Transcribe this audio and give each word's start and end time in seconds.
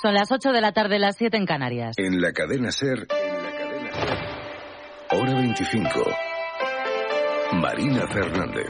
Son 0.00 0.14
las 0.14 0.30
8 0.30 0.52
de 0.52 0.60
la 0.60 0.70
tarde, 0.70 1.00
las 1.00 1.16
7 1.16 1.36
en 1.36 1.44
Canarias. 1.44 1.98
En 1.98 2.20
la 2.20 2.32
cadena 2.32 2.70
Ser, 2.70 3.08
en 3.10 3.42
la 3.42 3.50
cadena 3.50 3.92
Ser, 3.92 4.30
hora 5.10 5.34
25. 5.34 5.88
Marina 7.54 8.06
Fernández. 8.06 8.68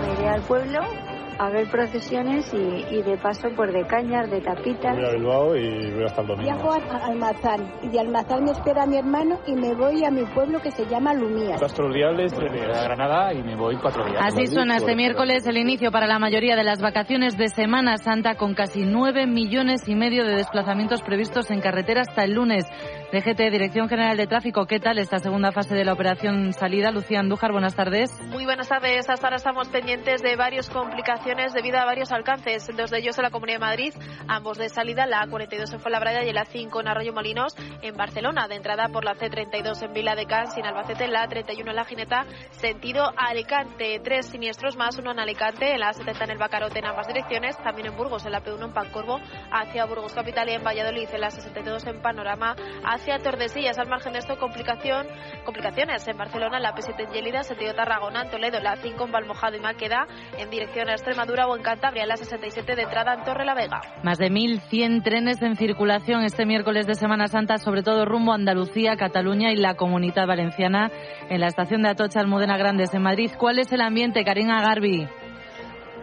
Me 0.00 0.12
iré 0.14 0.28
al 0.28 0.42
pueblo 0.42 1.09
a 1.40 1.48
ver 1.48 1.66
procesiones 1.70 2.52
y, 2.52 2.94
y 2.94 3.02
de 3.02 3.16
paso 3.16 3.48
por 3.56 3.72
de 3.72 3.86
Cañas, 3.86 4.30
de 4.30 4.42
Tapitas. 4.42 4.94
Voy 4.94 5.06
a 5.06 5.12
Bilbao 5.12 5.56
y 5.56 5.90
voy 5.90 6.04
hasta 6.04 6.20
el 6.20 6.26
domingo. 6.26 6.52
Viajo 6.52 6.72
a 6.72 7.06
Almazán 7.06 7.72
y 7.82 7.88
de 7.88 7.98
Almazán 7.98 8.44
me 8.44 8.50
espera 8.50 8.84
mi 8.84 8.98
hermano 8.98 9.40
y 9.46 9.54
me 9.54 9.74
voy 9.74 10.04
a 10.04 10.10
mi 10.10 10.26
pueblo 10.34 10.60
que 10.60 10.70
se 10.70 10.84
llama 10.84 11.14
Lumía. 11.14 11.56
Castro 11.56 11.90
Diales, 11.90 12.34
a 12.34 12.82
Granada 12.82 13.32
y 13.32 13.42
me 13.42 13.56
voy 13.56 13.74
cuatro 13.80 14.04
días. 14.04 14.18
Así 14.20 14.48
suena 14.48 14.76
este 14.76 14.94
miércoles 14.94 15.46
el 15.46 15.56
inicio 15.56 15.90
para 15.90 16.06
la 16.06 16.18
mayoría 16.18 16.56
de 16.56 16.64
las 16.64 16.82
vacaciones 16.82 17.38
de 17.38 17.48
Semana 17.48 17.96
Santa 17.96 18.34
con 18.34 18.52
casi 18.52 18.84
nueve 18.84 19.26
millones 19.26 19.88
y 19.88 19.94
medio 19.94 20.26
de 20.26 20.34
desplazamientos 20.34 21.00
previstos 21.00 21.50
en 21.50 21.62
carretera 21.62 22.02
hasta 22.02 22.22
el 22.24 22.34
lunes. 22.34 22.66
DGT, 23.12 23.50
Dirección 23.50 23.88
General 23.88 24.16
de 24.16 24.28
Tráfico, 24.28 24.66
¿qué 24.66 24.78
tal 24.78 24.96
esta 24.98 25.18
segunda 25.18 25.50
fase 25.50 25.74
de 25.74 25.84
la 25.84 25.94
operación 25.94 26.52
salida? 26.52 26.92
Lucía 26.92 27.18
Andújar, 27.18 27.50
buenas 27.50 27.74
tardes. 27.74 28.12
Muy 28.26 28.44
buenas 28.44 28.68
tardes. 28.68 29.10
Hasta 29.10 29.26
ahora 29.26 29.38
estamos 29.38 29.68
pendientes 29.68 30.22
de 30.22 30.36
varias 30.36 30.70
complicaciones 30.70 31.52
debido 31.52 31.78
a 31.78 31.84
varios 31.84 32.12
alcances. 32.12 32.70
Dos 32.76 32.92
de 32.92 32.98
ellos 33.00 33.18
en 33.18 33.24
la 33.24 33.30
Comunidad 33.30 33.56
de 33.56 33.66
Madrid, 33.66 33.94
ambos 34.28 34.58
de 34.58 34.68
salida, 34.68 35.06
la 35.06 35.26
A42 35.26 35.72
en 35.72 35.80
Fuenlabrada 35.80 36.24
y 36.24 36.32
la 36.32 36.44
A5 36.44 36.80
en 36.80 36.86
Arroyo 36.86 37.12
Molinos 37.12 37.56
en 37.82 37.96
Barcelona. 37.96 38.46
De 38.46 38.54
entrada 38.54 38.86
por 38.90 39.04
la 39.04 39.16
C32 39.16 39.82
en 39.82 39.92
Vila 39.92 40.14
de 40.14 40.26
Cans 40.26 40.56
y 40.56 40.60
en 40.60 40.66
Albacete, 40.66 41.08
la 41.08 41.26
A31 41.26 41.68
en 41.68 41.74
La 41.74 41.84
Gineta, 41.84 42.26
sentido 42.52 43.10
Alicante. 43.16 44.00
Tres 44.04 44.26
siniestros 44.26 44.76
más, 44.76 44.96
uno 44.98 45.10
en 45.10 45.18
Alicante, 45.18 45.72
en 45.72 45.80
la 45.80 45.90
A70 45.90 46.22
en 46.22 46.30
el 46.30 46.38
Bacarote 46.38 46.78
en 46.78 46.86
ambas 46.86 47.08
direcciones, 47.08 47.58
también 47.58 47.88
en 47.88 47.96
Burgos, 47.96 48.24
en 48.24 48.30
la 48.30 48.40
P1 48.40 48.66
en 48.66 48.72
Pancorvo, 48.72 49.18
hacia 49.50 49.84
Burgos 49.86 50.12
Capital 50.12 50.48
y 50.48 50.52
en 50.52 50.62
Valladolid, 50.62 51.08
en 51.12 51.20
la 51.20 51.32
62 51.32 51.86
en 51.88 52.00
Panorama, 52.00 52.54
hacia 52.84 52.99
Tordesillas. 53.22 53.78
Al 53.78 53.88
margen 53.88 54.12
de 54.12 54.18
esto, 54.20 54.38
complicación, 54.38 55.06
complicaciones 55.44 56.06
en 56.06 56.16
Barcelona, 56.16 56.58
en 56.58 56.62
la 56.62 56.74
P7 56.74 57.06
en 57.06 57.12
Lleida, 57.12 57.42
sentido 57.42 57.74
Tarragona, 57.74 58.22
en 58.22 58.30
Toledo, 58.30 58.60
la 58.60 58.76
5 58.76 59.04
en 59.04 59.12
Valmojado 59.12 59.56
y 59.56 59.60
Maqueda, 59.60 60.06
en 60.38 60.50
dirección 60.50 60.88
a 60.88 60.92
Extremadura 60.92 61.46
o 61.46 61.56
en 61.56 61.62
Cantabria, 61.62 62.02
en 62.02 62.08
la 62.08 62.16
67 62.16 62.76
de 62.76 62.82
entrada 62.82 63.14
en 63.14 63.24
Torre 63.24 63.44
la 63.44 63.54
Vega. 63.54 63.80
Más 64.02 64.18
de 64.18 64.30
1.100 64.30 65.02
trenes 65.02 65.42
en 65.42 65.56
circulación 65.56 66.24
este 66.24 66.46
miércoles 66.46 66.86
de 66.86 66.94
Semana 66.94 67.26
Santa, 67.26 67.58
sobre 67.58 67.82
todo 67.82 68.04
rumbo 68.04 68.32
a 68.32 68.36
Andalucía, 68.36 68.96
Cataluña 68.96 69.52
y 69.52 69.56
la 69.56 69.74
Comunidad 69.74 70.26
Valenciana, 70.26 70.90
en 71.28 71.40
la 71.40 71.48
estación 71.48 71.82
de 71.82 71.90
Atocha 71.90 72.20
Almudena 72.20 72.56
Grandes 72.56 72.94
en 72.94 73.02
Madrid. 73.02 73.30
¿Cuál 73.38 73.58
es 73.58 73.72
el 73.72 73.80
ambiente, 73.80 74.24
Karina 74.24 74.62
Garbi? 74.62 75.08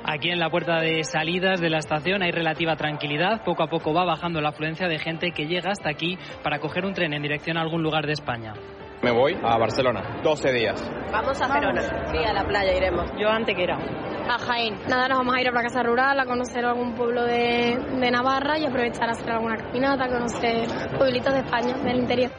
Aquí 0.09 0.30
en 0.30 0.39
la 0.39 0.50
puerta 0.50 0.80
de 0.80 1.03
salidas 1.03 1.59
de 1.59 1.69
la 1.69 1.80
estación 1.80 2.23
hay 2.23 2.31
relativa 2.31 2.77
tranquilidad. 2.77 3.44
Poco 3.44 3.63
a 3.63 3.67
poco 3.67 3.94
va 3.94 4.05
bajando 4.05 4.39
la 4.39 4.49
afluencia 4.49 4.88
de 4.88 4.99
gente 4.99 5.31
que 5.31 5.47
llega 5.47 5.72
hasta 5.72 5.89
aquí 5.89 6.17
para 6.44 6.59
coger 6.59 6.86
un 6.86 6.94
tren 6.94 7.11
en 7.11 7.22
dirección 7.22 7.58
a 7.58 7.61
algún 7.61 7.83
lugar 7.83 8.05
de 8.05 8.14
España. 8.14 8.53
Me 9.03 9.11
voy 9.11 9.38
a 9.44 9.58
Barcelona, 9.58 10.22
12 10.23 10.53
días. 10.53 10.91
Vamos 11.11 11.41
a 11.41 11.53
Gerona. 11.53 11.81
Sí, 12.09 12.17
a 12.25 12.31
la 12.31 12.45
playa 12.47 12.73
iremos. 12.73 13.11
Yo 13.19 13.27
a 13.27 13.36
Antequera. 13.36 13.77
A 14.30 14.38
Jaén. 14.39 14.75
Nada, 14.88 15.09
nos 15.09 15.17
vamos 15.17 15.36
a 15.36 15.41
ir 15.41 15.49
a 15.49 15.52
la 15.52 15.61
casa 15.61 15.83
rural, 15.83 16.17
a 16.17 16.25
conocer 16.25 16.64
algún 16.64 16.95
pueblo 16.95 17.23
de, 17.25 17.77
de 17.99 18.09
Navarra 18.09 18.58
y 18.58 18.66
aprovechar 18.66 19.09
a 19.09 19.11
hacer 19.11 19.30
alguna 19.30 19.58
caminata, 19.58 20.08
conocer 20.08 20.69
pueblitos 20.97 21.33
de 21.33 21.39
España, 21.42 21.73
del 21.83 21.97
interior. 21.97 22.31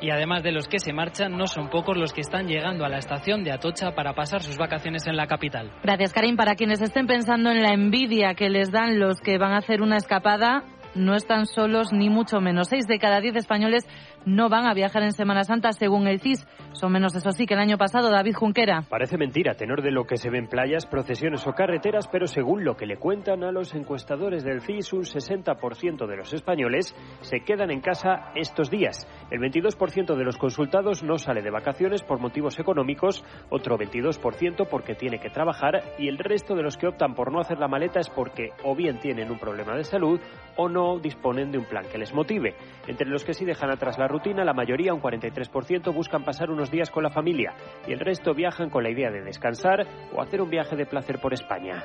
Y 0.00 0.10
además 0.10 0.42
de 0.42 0.52
los 0.52 0.66
que 0.66 0.78
se 0.78 0.92
marchan, 0.92 1.36
no 1.36 1.46
son 1.46 1.68
pocos 1.68 1.96
los 1.96 2.12
que 2.12 2.22
están 2.22 2.46
llegando 2.46 2.84
a 2.84 2.88
la 2.88 2.98
estación 2.98 3.44
de 3.44 3.52
Atocha 3.52 3.92
para 3.94 4.14
pasar 4.14 4.42
sus 4.42 4.56
vacaciones 4.56 5.06
en 5.06 5.16
la 5.16 5.26
capital. 5.26 5.70
Gracias, 5.82 6.12
Karim. 6.12 6.36
Para 6.36 6.54
quienes 6.54 6.80
estén 6.80 7.06
pensando 7.06 7.50
en 7.50 7.62
la 7.62 7.74
envidia 7.74 8.34
que 8.34 8.48
les 8.48 8.70
dan 8.70 8.98
los 8.98 9.20
que 9.20 9.38
van 9.38 9.52
a 9.52 9.58
hacer 9.58 9.82
una 9.82 9.96
escapada, 9.96 10.64
no 10.94 11.14
están 11.14 11.46
solos 11.46 11.92
ni 11.92 12.08
mucho 12.08 12.40
menos. 12.40 12.68
Seis 12.68 12.86
de 12.86 12.98
cada 12.98 13.20
diez 13.20 13.36
españoles 13.36 13.86
no 14.24 14.48
van 14.48 14.66
a 14.66 14.74
viajar 14.74 15.02
en 15.02 15.12
Semana 15.12 15.44
Santa, 15.44 15.72
según 15.72 16.06
el 16.06 16.20
CIS. 16.20 16.46
Son 16.72 16.92
menos, 16.92 17.14
eso 17.14 17.32
sí, 17.32 17.46
que 17.46 17.54
el 17.54 17.60
año 17.60 17.78
pasado. 17.78 18.10
David 18.10 18.34
Junquera. 18.34 18.82
Parece 18.88 19.18
mentira, 19.18 19.54
tenor 19.54 19.82
de 19.82 19.90
lo 19.90 20.04
que 20.04 20.16
se 20.16 20.30
ve 20.30 20.38
en 20.38 20.48
playas, 20.48 20.86
procesiones 20.86 21.46
o 21.46 21.52
carreteras, 21.52 22.08
pero 22.08 22.26
según 22.26 22.64
lo 22.64 22.76
que 22.76 22.86
le 22.86 22.96
cuentan 22.96 23.44
a 23.44 23.52
los 23.52 23.74
encuestadores 23.74 24.44
del 24.44 24.60
CIS, 24.60 24.92
un 24.92 25.02
60% 25.02 26.06
de 26.06 26.16
los 26.16 26.32
españoles 26.32 26.94
se 27.20 27.40
quedan 27.40 27.70
en 27.70 27.80
casa 27.80 28.32
estos 28.34 28.70
días. 28.70 29.06
El 29.30 29.40
22% 29.40 30.16
de 30.16 30.24
los 30.24 30.36
consultados 30.36 31.02
no 31.02 31.18
sale 31.18 31.42
de 31.42 31.50
vacaciones 31.50 32.02
por 32.02 32.20
motivos 32.20 32.58
económicos, 32.58 33.24
otro 33.48 33.78
22% 33.78 34.68
porque 34.68 34.94
tiene 34.94 35.18
que 35.18 35.30
trabajar 35.30 35.82
y 35.98 36.08
el 36.08 36.18
resto 36.18 36.54
de 36.54 36.62
los 36.62 36.76
que 36.76 36.86
optan 36.86 37.14
por 37.14 37.32
no 37.32 37.40
hacer 37.40 37.58
la 37.58 37.68
maleta 37.68 38.00
es 38.00 38.10
porque 38.10 38.50
o 38.64 38.74
bien 38.74 38.98
tienen 38.98 39.30
un 39.30 39.38
problema 39.38 39.76
de 39.76 39.84
salud 39.84 40.20
o 40.56 40.68
no 40.68 40.98
disponen 40.98 41.50
de 41.50 41.58
un 41.58 41.64
plan 41.64 41.86
que 41.90 41.98
les 41.98 42.12
motive. 42.14 42.54
Entre 42.86 43.08
los 43.08 43.24
que 43.24 43.34
sí 43.34 43.44
dejan 43.44 43.70
atrás 43.70 43.98
la 43.98 44.08
rutina, 44.10 44.44
la 44.44 44.52
mayoría, 44.52 44.92
un 44.92 45.00
43%, 45.00 45.94
buscan 45.94 46.24
pasar 46.24 46.50
unos 46.50 46.70
días 46.70 46.90
con 46.90 47.02
la 47.02 47.10
familia 47.10 47.54
y 47.86 47.92
el 47.92 48.00
resto 48.00 48.34
viajan 48.34 48.68
con 48.68 48.82
la 48.82 48.90
idea 48.90 49.10
de 49.10 49.22
descansar 49.22 49.86
o 50.14 50.20
hacer 50.20 50.42
un 50.42 50.50
viaje 50.50 50.76
de 50.76 50.84
placer 50.84 51.18
por 51.20 51.32
España. 51.32 51.84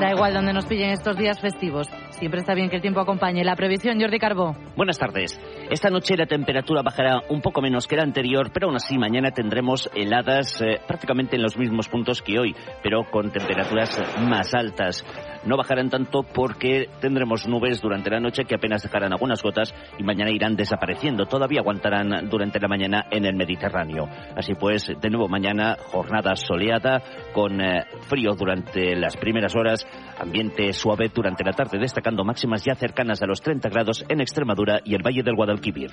Da 0.00 0.10
igual 0.10 0.34
donde 0.34 0.52
nos 0.52 0.66
pillen 0.66 0.90
estos 0.90 1.16
días 1.16 1.40
festivos. 1.40 1.88
Siempre 2.10 2.40
está 2.40 2.54
bien 2.54 2.68
que 2.68 2.76
el 2.76 2.82
tiempo 2.82 3.00
acompañe. 3.00 3.44
La 3.44 3.54
previsión, 3.54 4.00
Jordi 4.00 4.18
Carbó. 4.18 4.56
Buenas 4.76 4.98
tardes. 4.98 5.38
Esta 5.70 5.90
noche 5.90 6.16
la 6.16 6.26
temperatura 6.26 6.82
bajará 6.82 7.20
un 7.28 7.40
poco 7.40 7.60
menos 7.60 7.86
que 7.86 7.96
la 7.96 8.02
anterior, 8.02 8.50
pero 8.52 8.66
aún 8.66 8.76
así 8.76 8.98
mañana 8.98 9.30
tendremos 9.30 9.90
heladas 9.94 10.60
eh, 10.62 10.80
prácticamente 10.86 11.36
en 11.36 11.42
los 11.42 11.56
mismos 11.56 11.88
puntos 11.88 12.22
que 12.22 12.38
hoy, 12.38 12.54
pero 12.82 13.04
con 13.10 13.30
temperaturas 13.30 14.00
más 14.18 14.54
altas. 14.54 15.04
No 15.44 15.56
bajarán 15.56 15.90
tanto 15.90 16.22
porque 16.22 16.88
tendremos 17.00 17.46
nubes 17.46 17.80
durante 17.80 18.10
la 18.10 18.20
noche 18.20 18.44
que 18.44 18.54
apenas 18.54 18.82
dejarán 18.82 19.12
algunas 19.12 19.42
gotas 19.42 19.74
y 19.98 20.02
mañana 20.02 20.30
irán 20.30 20.56
desapareciendo. 20.56 21.26
Todavía 21.26 21.60
aguantarán 21.60 22.28
durante 22.28 22.60
la 22.60 22.68
mañana 22.68 23.06
en 23.10 23.24
el 23.24 23.34
Mediterráneo. 23.34 24.08
Así 24.36 24.54
pues, 24.54 24.92
de 25.00 25.10
nuevo 25.10 25.28
mañana 25.28 25.76
jornada 25.90 26.36
soleada 26.36 27.02
con 27.32 27.60
eh, 27.60 27.84
frío 28.08 28.34
durante 28.34 28.94
las 28.96 29.16
primeras 29.16 29.54
horas, 29.56 29.86
ambiente 30.18 30.72
suave 30.72 31.10
durante 31.14 31.44
la 31.44 31.52
tarde, 31.52 31.78
destacando 31.78 32.24
máximas 32.24 32.64
ya 32.64 32.74
cercanas 32.74 33.22
a 33.22 33.26
los 33.26 33.40
30 33.40 33.68
grados 33.68 34.04
en 34.08 34.20
Extremadura 34.20 34.80
y 34.84 34.94
el 34.94 35.02
Valle 35.02 35.22
del 35.22 35.34
Guadalquivir. 35.34 35.90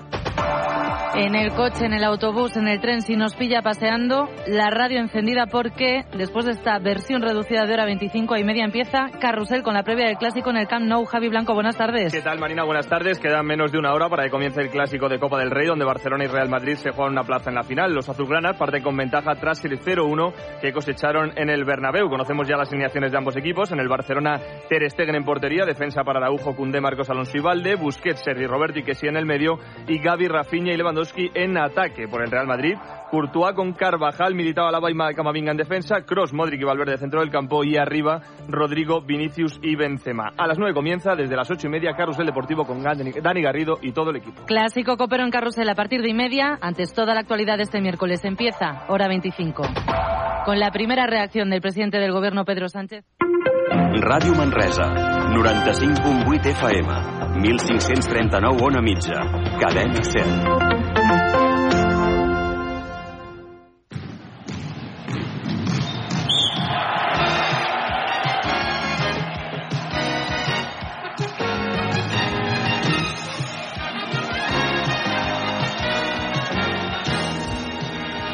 En 1.16 1.36
el 1.36 1.52
coche, 1.54 1.86
en 1.86 1.94
el 1.94 2.04
autobús, 2.04 2.56
en 2.56 2.68
el 2.68 2.80
tren, 2.80 3.02
si 3.02 3.16
nos 3.16 3.36
pilla 3.36 3.62
paseando, 3.62 4.30
la 4.48 4.70
radio 4.70 5.00
encendida 5.00 5.48
porque 5.48 6.06
después 6.16 6.46
de 6.46 6.52
esta 6.52 6.78
versión 6.78 7.22
reducida 7.22 7.66
de 7.66 7.74
hora 7.74 7.86
25 7.86 8.38
y 8.38 8.44
media 8.44 8.64
empieza 8.64 9.10
Carrusel 9.40 9.64
con 9.64 9.74
la 9.74 9.84
previa 9.84 10.08
del 10.08 10.18
clásico 10.18 10.50
en 10.50 10.58
el 10.58 10.68
Camp 10.68 10.86
Nou. 10.86 11.06
Javi 11.06 11.30
Blanco, 11.30 11.54
buenas 11.54 11.78
tardes. 11.78 12.12
¿Qué 12.12 12.22
tal, 12.22 12.40
Marina? 12.40 12.66
Buenas 12.66 12.90
tardes. 12.90 13.20
Quedan 13.20 13.46
menos 13.46 13.72
de 13.72 13.78
una 13.78 13.94
hora 13.94 14.10
para 14.10 14.24
que 14.24 14.30
comience 14.30 14.60
el 14.60 14.70
clásico 14.70 15.08
de 15.08 15.18
Copa 15.18 15.40
del 15.40 15.50
Rey, 15.50 15.66
donde 15.66 15.86
Barcelona 15.86 16.26
y 16.26 16.28
Real 16.28 16.50
Madrid 16.50 16.76
se 16.76 16.92
juegan 16.92 17.14
una 17.14 17.24
plaza 17.24 17.50
en 17.50 17.56
la 17.56 17.64
final. 17.64 17.94
Los 17.94 18.10
azulgranas 18.10 18.58
parten 18.58 18.84
con 18.84 18.98
ventaja 18.98 19.36
tras 19.36 19.64
el 19.64 19.80
0-1 19.80 20.34
que 20.60 20.74
cosecharon 20.74 21.32
en 21.38 21.50
el 21.50 21.64
Bernabéu. 21.64 22.10
Conocemos 22.10 22.50
ya 22.50 22.58
las 22.58 22.68
alineaciones 22.68 23.14
de 23.14 23.18
ambos 23.18 23.38
equipos. 23.38 23.72
En 23.72 23.80
el 23.80 23.88
Barcelona, 23.88 24.42
Ter 24.68 24.92
Stegen 24.92 25.16
en 25.16 25.24
portería, 25.24 25.64
defensa 25.64 26.04
para 26.04 26.20
Araujo, 26.20 26.54
Cundé, 26.54 26.82
Marcos 26.82 27.10
Alonso 27.10 27.38
y 27.38 27.40
Valde, 27.40 27.76
Busquets, 27.76 28.20
Sergi 28.20 28.46
Roberto 28.46 28.80
y 28.80 28.84
Kessi 28.84 29.08
en 29.08 29.16
el 29.16 29.26
medio 29.26 29.58
y 29.88 30.00
Gaby, 30.00 30.28
Rafinha 30.28 30.74
y 30.74 30.76
Lewandowski 30.76 31.32
en 31.34 31.58
ataque 31.58 32.10
por 32.10 32.22
el 32.24 32.30
Real 32.30 32.46
Madrid. 32.46 32.76
Courtois 33.10 33.54
con 33.54 33.74
Carvajal, 33.74 34.36
Militao, 34.36 34.68
Alaba 34.68 34.92
y 34.92 35.16
Camavinga 35.16 35.52
en 35.52 35.58
defensa, 35.58 36.02
Cross, 36.02 36.34
Modric 36.34 36.62
y 36.62 36.66
Valverde 36.66 36.98
centro 36.98 37.22
del 37.22 37.30
campo 37.30 37.64
y 37.64 37.78
arriba 37.78 38.22
Rodrigo, 38.48 39.02
Vinicius 39.02 39.60
y 39.62 39.76
Benzema. 39.76 40.32
A 40.38 40.48
las 40.48 40.58
9 40.58 40.74
comienza 40.74 41.16
desde 41.16 41.36
las 41.36 41.50
ocho 41.50 41.68
y 41.68 41.70
media 41.70 41.96
Carrusel 41.96 42.26
Deportivo 42.26 42.66
con 42.66 42.84
Dani 42.84 43.42
Garrido 43.42 43.78
y 43.82 43.94
todo 43.94 44.10
el 44.10 44.18
equipo. 44.18 44.44
Clásico 44.46 44.98
Copero 44.98 45.24
en 45.24 45.32
Carrusel 45.32 45.70
a 45.70 45.76
partir 45.76 46.02
de 46.02 46.10
y 46.10 46.14
media. 46.14 46.58
Antes 46.62 46.94
toda 46.94 47.14
la 47.14 47.22
actualidad 47.22 47.58
de 47.58 47.64
este 47.64 47.82
miércoles 47.82 48.26
empieza, 48.26 48.86
hora 48.90 49.08
25. 49.08 49.64
Con 50.46 50.60
la 50.60 50.72
primera 50.72 51.06
reacción 51.06 51.50
del 51.50 51.62
presidente 51.62 51.98
del 51.98 52.12
gobierno 52.12 52.44
Pedro 52.46 52.68
Sánchez. 52.68 53.06
Ràdio 54.02 54.36
Manresa, 54.36 54.90
95.8 55.36 56.46
FM, 56.46 56.90
1539 57.42 58.58
ona 58.62 58.82
mitja, 58.82 59.22
cadena 59.60 60.02
100. 60.02 60.89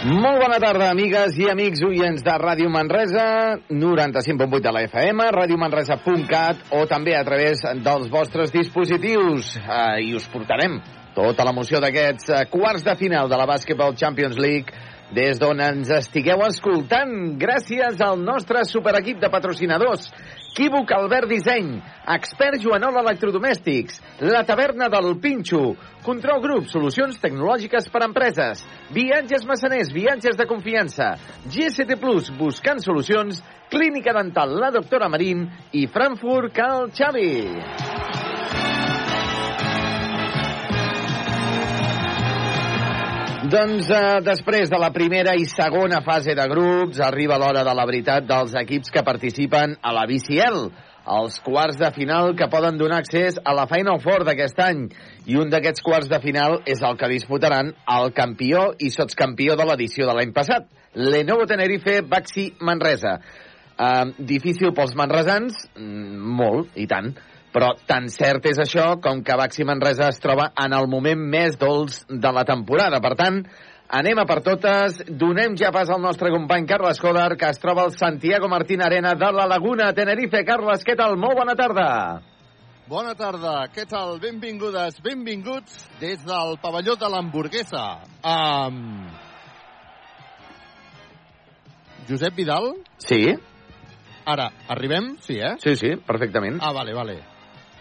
Molt 0.05 0.37
bona 0.37 0.59
tarda, 0.61 0.91
amigues 0.93 1.33
i 1.41 1.47
amics 1.49 1.79
oients 1.81 2.21
de 2.21 2.33
Ràdio 2.37 2.69
Manresa, 2.69 3.55
95.8 3.73 4.59
de 4.61 4.73
la 4.75 4.83
FM, 4.85 5.25
radiomanresa.cat 5.33 6.75
o 6.77 6.83
també 6.85 7.15
a 7.17 7.23
través 7.25 7.63
dels 7.81 8.11
vostres 8.13 8.53
dispositius. 8.53 9.55
Uh, 9.63 9.97
I 10.05 10.13
us 10.13 10.27
portarem 10.29 10.77
tota 11.15 11.47
l'emoció 11.47 11.81
d'aquests 11.81 12.29
uh, 12.29 12.43
quarts 12.53 12.85
de 12.85 12.93
final 12.99 13.31
de 13.31 13.39
la 13.41 13.49
Basketball 13.49 13.97
Champions 13.97 14.37
League 14.37 14.77
des 15.17 15.41
d'on 15.41 15.57
ens 15.71 15.89
estigueu 15.97 16.45
escoltant 16.45 17.33
gràcies 17.41 17.97
al 18.05 18.21
nostre 18.21 18.61
superequip 18.69 19.17
de 19.25 19.33
patrocinadors 19.33 20.11
Equívoc 20.55 20.89
Albert 20.95 21.27
Disseny, 21.27 21.81
Expert 22.07 22.61
Joanol 22.63 22.95
Electrodomèstics, 23.01 23.97
La 24.21 24.45
Taverna 24.47 24.87
del 24.87 25.17
Pinxo, 25.19 25.75
Control 26.05 26.39
Group, 26.39 26.69
solucions 26.71 27.19
tecnològiques 27.19 27.89
per 27.91 28.05
a 28.05 28.07
empreses, 28.07 28.63
Viatges 28.95 29.43
Massaners, 29.43 29.91
viatges 29.91 30.39
de 30.39 30.47
confiança, 30.47 31.09
GST 31.51 31.99
Plus, 31.99 32.31
buscant 32.39 32.79
solucions, 32.79 33.43
Clínica 33.67 34.15
Dental 34.15 34.55
La 34.55 34.71
Doctora 34.71 35.11
Marín 35.11 35.43
i 35.75 35.89
Frankfurt 35.91 36.55
Cal 36.55 36.87
Xavi. 36.87 38.84
Doncs 43.45 43.91
eh, 43.93 44.21
després 44.25 44.71
de 44.71 44.77
la 44.81 44.87
primera 44.89 45.35
i 45.37 45.43
segona 45.45 45.99
fase 46.01 46.33
de 46.33 46.45
grups 46.49 46.97
arriba 47.03 47.35
l'hora 47.37 47.61
de 47.67 47.73
la 47.77 47.83
veritat 47.85 48.25
dels 48.25 48.55
equips 48.57 48.89
que 48.89 49.03
participen 49.05 49.75
a 49.85 49.91
la 49.93 50.05
BCL, 50.09 50.63
els 51.17 51.35
quarts 51.45 51.77
de 51.77 51.91
final 51.93 52.33
que 52.39 52.47
poden 52.49 52.79
donar 52.79 53.03
accés 53.03 53.37
a 53.37 53.53
la 53.53 53.67
Final 53.69 53.99
Four 54.01 54.25
d'aquest 54.25 54.63
any. 54.65 54.87
I 55.29 55.37
un 55.37 55.53
d'aquests 55.53 55.85
quarts 55.85 56.09
de 56.09 56.17
final 56.23 56.57
és 56.65 56.81
el 56.81 56.97
que 56.97 57.11
disputaran 57.11 57.69
el 57.97 58.09
campió 58.17 58.71
i 58.79 58.89
sotscampió 58.89 59.59
de 59.59 59.69
l'edició 59.69 60.09
de 60.09 60.17
l'any 60.17 60.33
passat, 60.33 60.65
Lenovo 60.95 61.45
Tenerife 61.45 61.99
Baxi 62.01 62.47
Manresa. 62.65 63.19
Uh, 63.75 64.15
difícil 64.17 64.73
pels 64.73 64.97
manresans? 64.97 65.67
Mm, 65.75 66.17
molt, 66.41 66.73
i 66.79 66.89
tant. 66.89 67.13
Però 67.55 67.69
tan 67.87 68.09
cert 68.11 68.49
és 68.49 68.57
això 68.59 68.97
com 68.99 69.21
que 69.23 69.35
Baxi 69.39 69.63
Manresa 69.63 70.09
es 70.11 70.19
troba 70.19 70.49
en 70.59 70.73
el 70.75 70.89
moment 70.91 71.21
més 71.31 71.55
dolç 71.55 72.01
de 72.09 72.31
la 72.35 72.43
temporada. 72.43 72.99
Per 72.99 73.13
tant, 73.15 73.37
anem 73.95 74.19
a 74.19 74.25
per 74.27 74.41
totes. 74.43 74.97
Donem 75.07 75.55
ja 75.55 75.69
pas 75.71 75.87
al 75.87 76.01
nostre 76.03 76.33
company 76.33 76.65
Carles 76.67 76.99
Coder, 76.99 77.37
que 77.39 77.47
es 77.47 77.61
troba 77.63 77.85
al 77.87 77.93
Santiago 77.95 78.49
Martín 78.51 78.83
Arena 78.83 79.13
de 79.15 79.29
la 79.31 79.45
Laguna, 79.47 79.93
Tenerife. 79.95 80.43
Carles, 80.43 80.83
què 80.83 80.97
tal? 80.99 81.15
Molt 81.15 81.39
bona 81.39 81.55
tarda. 81.55 81.85
Bona 82.91 83.15
tarda, 83.17 83.53
què 83.73 83.87
tal? 83.89 84.19
Benvingudes, 84.21 84.99
benvinguts 85.01 85.87
des 86.01 86.19
del 86.27 86.59
pavelló 86.61 86.93
de 86.99 87.07
l'hamburguesa. 87.09 87.85
Um... 88.21 89.07
Josep 92.05 92.35
Vidal? 92.37 92.75
Sí. 93.01 93.23
Ara, 94.25 94.51
arribem? 94.69 95.15
Sí, 95.25 95.39
eh? 95.39 95.55
Sí, 95.63 95.73
sí, 95.79 95.95
perfectament. 96.05 96.59
Ah, 96.61 96.73
vale, 96.75 96.93
vale. 96.93 97.34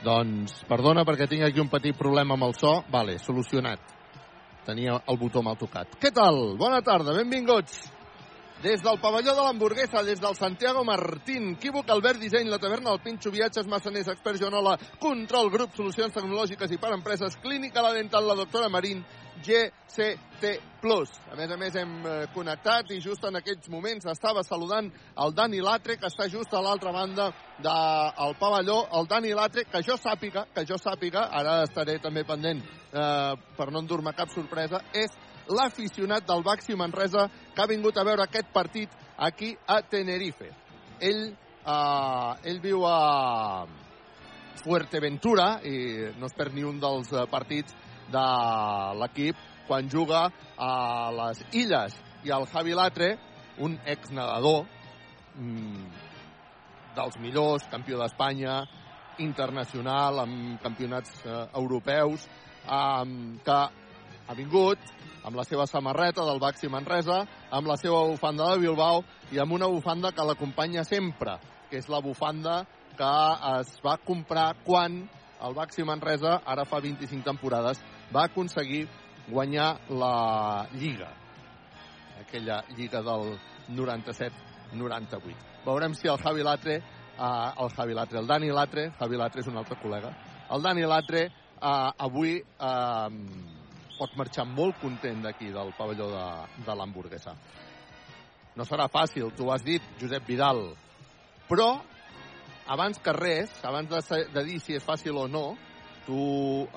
Doncs, 0.05 0.59
perdona 0.69 1.05
perquè 1.09 1.27
tinc 1.31 1.47
aquí 1.47 1.63
un 1.63 1.71
petit 1.73 1.97
problema 1.97 2.37
amb 2.37 2.45
el 2.51 2.55
so. 2.59 2.77
Vale, 2.93 3.17
solucionat. 3.23 3.81
Tenia 4.65 4.99
el 5.09 5.19
botó 5.21 5.43
mal 5.45 5.57
tocat. 5.61 5.97
Què 6.01 6.13
tal? 6.13 6.57
Bona 6.61 6.81
tarda, 6.85 7.15
benvinguts. 7.17 7.83
Des 8.65 8.81
del 8.81 8.97
pavelló 9.01 9.35
de 9.37 9.43
l'hamburguesa, 9.45 10.03
des 10.07 10.21
del 10.21 10.37
Santiago 10.39 10.85
Martín, 10.89 11.51
Quívoc, 11.61 11.91
Albert 11.91 12.21
Disseny, 12.23 12.49
la 12.49 12.59
taverna, 12.59 12.95
el 12.95 13.01
Pinxo, 13.05 13.33
Viatges, 13.33 13.67
Massaners, 13.69 14.09
Expert 14.09 14.41
Joanola, 14.41 14.79
Control 15.01 15.51
Grup, 15.53 15.75
Solucions 15.77 16.15
Tecnològiques 16.15 16.73
i 16.73 16.79
per 16.81 16.95
Empreses, 16.95 17.37
Clínica 17.43 17.85
La 17.85 17.93
Dental, 17.93 18.25
la 18.25 18.39
doctora 18.39 18.71
Marín, 18.73 19.03
GCT+. 19.43 20.61
A 20.85 21.37
més 21.39 21.51
a 21.51 21.57
més, 21.57 21.77
hem 21.81 21.93
eh, 22.05 22.15
connectat 22.35 22.91
i 22.93 23.01
just 23.01 23.25
en 23.25 23.39
aquests 23.41 23.71
moments 23.73 24.07
estava 24.13 24.43
saludant 24.45 24.91
el 25.25 25.35
Dani 25.35 25.63
Latre, 25.65 25.97
que 25.97 26.11
està 26.11 26.29
just 26.29 26.53
a 26.53 26.61
l'altra 26.61 26.93
banda 26.93 27.31
del 27.65 28.35
pavelló. 28.41 28.83
El 28.99 29.09
Dani 29.09 29.33
Latre, 29.35 29.65
que 29.71 29.81
jo 29.87 29.97
sàpiga, 29.97 30.45
que 30.55 30.67
jo 30.69 30.77
sàpiga, 30.81 31.29
ara 31.33 31.63
estaré 31.65 31.97
també 32.05 32.27
pendent 32.29 32.61
eh, 32.61 33.33
per 33.57 33.71
no 33.73 33.81
endur-me 33.81 34.13
cap 34.13 34.29
sorpresa, 34.35 34.83
és 34.93 35.17
l'aficionat 35.49 36.27
del 36.29 36.45
Baxi 36.45 36.77
Manresa 36.77 37.27
que 37.55 37.63
ha 37.63 37.69
vingut 37.69 37.97
a 37.97 38.05
veure 38.05 38.25
aquest 38.25 38.53
partit 38.53 38.93
aquí 39.17 39.55
a 39.67 39.81
Tenerife. 39.89 40.51
Ell, 41.01 41.25
eh, 41.65 42.51
ell 42.51 42.61
viu 42.61 42.85
a 42.89 43.65
Fuerteventura 44.65 45.59
i 45.67 46.13
no 46.17 46.29
es 46.29 46.37
perd 46.37 46.55
ni 46.55 46.63
un 46.65 46.79
dels 46.81 47.11
eh, 47.13 47.27
partits 47.31 47.75
de 48.13 48.27
l'equip 49.01 49.37
quan 49.69 49.89
juga 49.91 50.29
a 50.59 51.11
les 51.13 51.45
Illes. 51.53 51.97
I 52.25 52.33
el 52.33 52.47
Javi 52.53 52.75
Latre, 52.77 53.15
un 53.59 53.79
exnedador 53.87 54.65
mmm, 55.37 55.87
dels 56.97 57.19
millors, 57.21 57.67
campió 57.71 57.99
d'Espanya, 58.01 58.63
internacional, 59.23 60.25
amb 60.25 60.61
campionats 60.63 61.21
eh, 61.25 61.47
europeus, 61.55 62.27
eh, 62.67 63.05
que 63.45 63.59
ha 64.25 64.35
vingut 64.37 64.79
amb 65.25 65.37
la 65.37 65.45
seva 65.45 65.67
samarreta 65.67 66.25
del 66.25 66.41
Baxi 66.41 66.69
Manresa, 66.69 67.25
amb 67.51 67.69
la 67.69 67.77
seva 67.81 68.05
bufanda 68.09 68.51
de 68.53 68.63
Bilbao 68.65 69.03
i 69.33 69.41
amb 69.41 69.53
una 69.57 69.69
bufanda 69.69 70.13
que 70.13 70.25
l'acompanya 70.25 70.85
sempre, 70.85 71.39
que 71.71 71.81
és 71.81 71.89
la 71.89 72.01
bufanda 72.05 72.65
que 72.95 73.13
es 73.59 73.75
va 73.85 73.97
comprar 73.99 74.53
quan 74.65 75.03
el 75.45 75.55
Baxi 75.57 75.85
Manresa, 75.85 76.39
ara 76.47 76.65
fa 76.65 76.81
25 76.81 77.25
temporades, 77.25 77.81
va 78.15 78.25
aconseguir 78.31 78.87
guanyar 79.29 79.81
la 79.89 80.69
Lliga. 80.73 81.11
Aquella 82.21 82.63
Lliga 82.77 83.03
del 83.03 83.39
97-98. 83.71 85.35
Veurem 85.65 85.95
si 85.95 86.09
el 86.09 86.19
Javi 86.19 86.43
Latre, 86.43 86.77
eh, 86.77 87.51
el 87.59 87.71
Javi 87.71 87.95
Latre, 87.95 88.19
el 88.21 88.27
Dani 88.27 88.51
Latre, 88.51 88.91
Javi 88.99 89.17
Latre 89.17 89.41
és 89.41 89.49
un 89.49 89.57
altre 89.57 89.79
col·lega, 89.83 90.13
el 90.53 90.63
Dani 90.63 90.87
Latre 90.87 91.25
eh, 91.25 91.91
avui 92.07 92.37
eh, 92.39 93.09
pot 93.99 94.17
marxar 94.19 94.47
molt 94.47 94.79
content 94.83 95.23
d'aquí, 95.25 95.51
del 95.55 95.73
pavelló 95.79 96.11
de, 96.13 96.25
de 96.67 96.77
l'hamburguesa. 96.77 97.35
No 98.55 98.67
serà 98.69 98.87
fàcil, 98.93 99.33
tu 99.35 99.51
has 99.51 99.65
dit, 99.67 99.83
Josep 99.99 100.27
Vidal, 100.29 100.63
però 101.49 101.73
abans 102.71 103.01
que 103.03 103.13
res, 103.17 103.53
abans 103.67 103.91
de, 103.91 104.25
de 104.35 104.45
dir 104.47 104.61
si 104.63 104.77
és 104.77 104.85
fàcil 104.85 105.17
o 105.19 105.27
no, 105.29 105.47
tu 106.07 106.21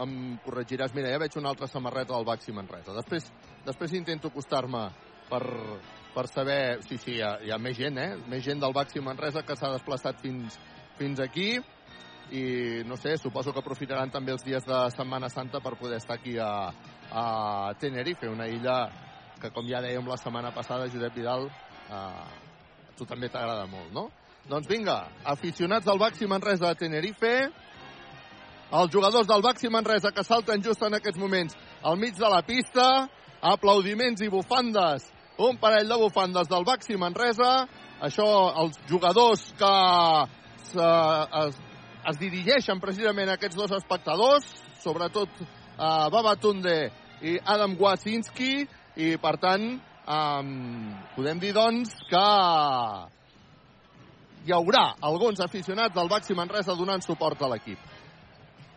em 0.04 0.14
corregiràs. 0.46 0.94
Mira, 0.96 1.12
ja 1.14 1.22
veig 1.22 1.38
una 1.40 1.52
altra 1.54 1.68
samarreta 1.68 2.16
del 2.16 2.28
Baxi 2.28 2.56
Manresa. 2.56 2.96
Després, 2.96 3.30
després 3.66 3.96
intento 4.00 4.32
acostar-me 4.32 4.88
per, 5.30 5.44
per 6.16 6.28
saber... 6.32 6.60
Sí, 6.88 7.00
sí, 7.02 7.18
hi 7.18 7.24
ha, 7.26 7.38
hi 7.44 7.52
ha 7.52 7.60
més 7.62 7.78
gent, 7.80 8.00
eh? 8.02 8.16
Més 8.32 8.46
gent 8.46 8.64
del 8.64 8.76
Baxi 8.76 9.04
Manresa 9.04 9.44
que 9.48 9.58
s'ha 9.60 9.74
desplaçat 9.76 10.22
fins, 10.24 10.60
fins 11.00 11.22
aquí 11.24 11.58
i, 12.32 12.84
no 12.86 12.98
sé, 13.00 13.18
suposo 13.18 13.54
que 13.54 13.62
aprofitaran 13.64 14.12
també 14.12 14.34
els 14.36 14.44
dies 14.44 14.66
de 14.68 14.80
Setmana 14.96 15.30
Santa 15.32 15.62
per 15.64 15.78
poder 15.80 16.02
estar 16.02 16.18
aquí 16.18 16.38
a, 16.40 16.72
a 17.12 17.74
Tenerife, 17.80 18.28
una 18.28 18.48
illa 18.52 18.78
que, 19.40 19.52
com 19.54 19.68
ja 19.70 19.82
dèiem 19.84 20.08
la 20.08 20.18
setmana 20.20 20.52
passada, 20.56 20.90
Josep 20.92 21.16
Vidal, 21.16 21.48
eh, 21.48 21.94
a 21.94 22.96
tu 22.98 23.06
també 23.06 23.30
t'agrada 23.32 23.68
molt, 23.70 23.94
no? 23.96 24.08
Doncs 24.48 24.68
vinga, 24.70 24.98
aficionats 25.28 25.86
del 25.86 26.00
Baxi 26.00 26.28
Manresa 26.28 26.72
de 26.72 26.80
Tenerife, 26.80 27.34
els 28.72 28.92
jugadors 28.92 29.28
del 29.28 29.42
Baxi 29.42 29.70
Manresa 29.72 30.12
que 30.12 30.24
salten 30.24 30.64
just 30.64 30.82
en 30.84 30.98
aquests 30.98 31.20
moments 31.20 31.56
al 31.84 31.98
mig 31.98 32.18
de 32.18 32.30
la 32.30 32.42
pista, 32.44 33.08
aplaudiments 33.42 34.22
i 34.22 34.30
bufandes, 34.30 35.06
un 35.38 35.58
parell 35.62 35.88
de 35.88 35.98
bufandes 36.02 36.50
del 36.50 36.66
Baxi 36.66 36.98
Manresa, 36.98 37.68
això 38.02 38.28
els 38.64 38.78
jugadors 38.90 39.44
que 39.58 39.74
es, 40.62 40.74
es, 40.76 41.60
es 42.12 42.20
dirigeixen 42.20 42.82
precisament 42.84 43.30
a 43.30 43.38
aquests 43.38 43.58
dos 43.58 43.72
espectadors, 43.78 44.48
sobretot 44.84 45.30
uh, 45.42 46.10
Babatunde 46.14 46.78
i 47.22 47.38
Adam 47.46 47.78
Wasinski, 47.80 48.66
i 48.98 49.14
per 49.22 49.36
tant 49.38 49.78
um, 50.10 50.96
podem 51.16 51.40
dir 51.40 51.54
doncs 51.54 51.94
que 52.10 52.26
hi 54.48 54.54
haurà 54.56 54.96
alguns 55.06 55.40
aficionats 55.44 55.96
del 55.96 56.10
Baxi 56.10 56.36
Manresa 56.38 56.76
donant 56.76 57.04
suport 57.06 57.42
a 57.42 57.52
l'equip. 57.54 57.97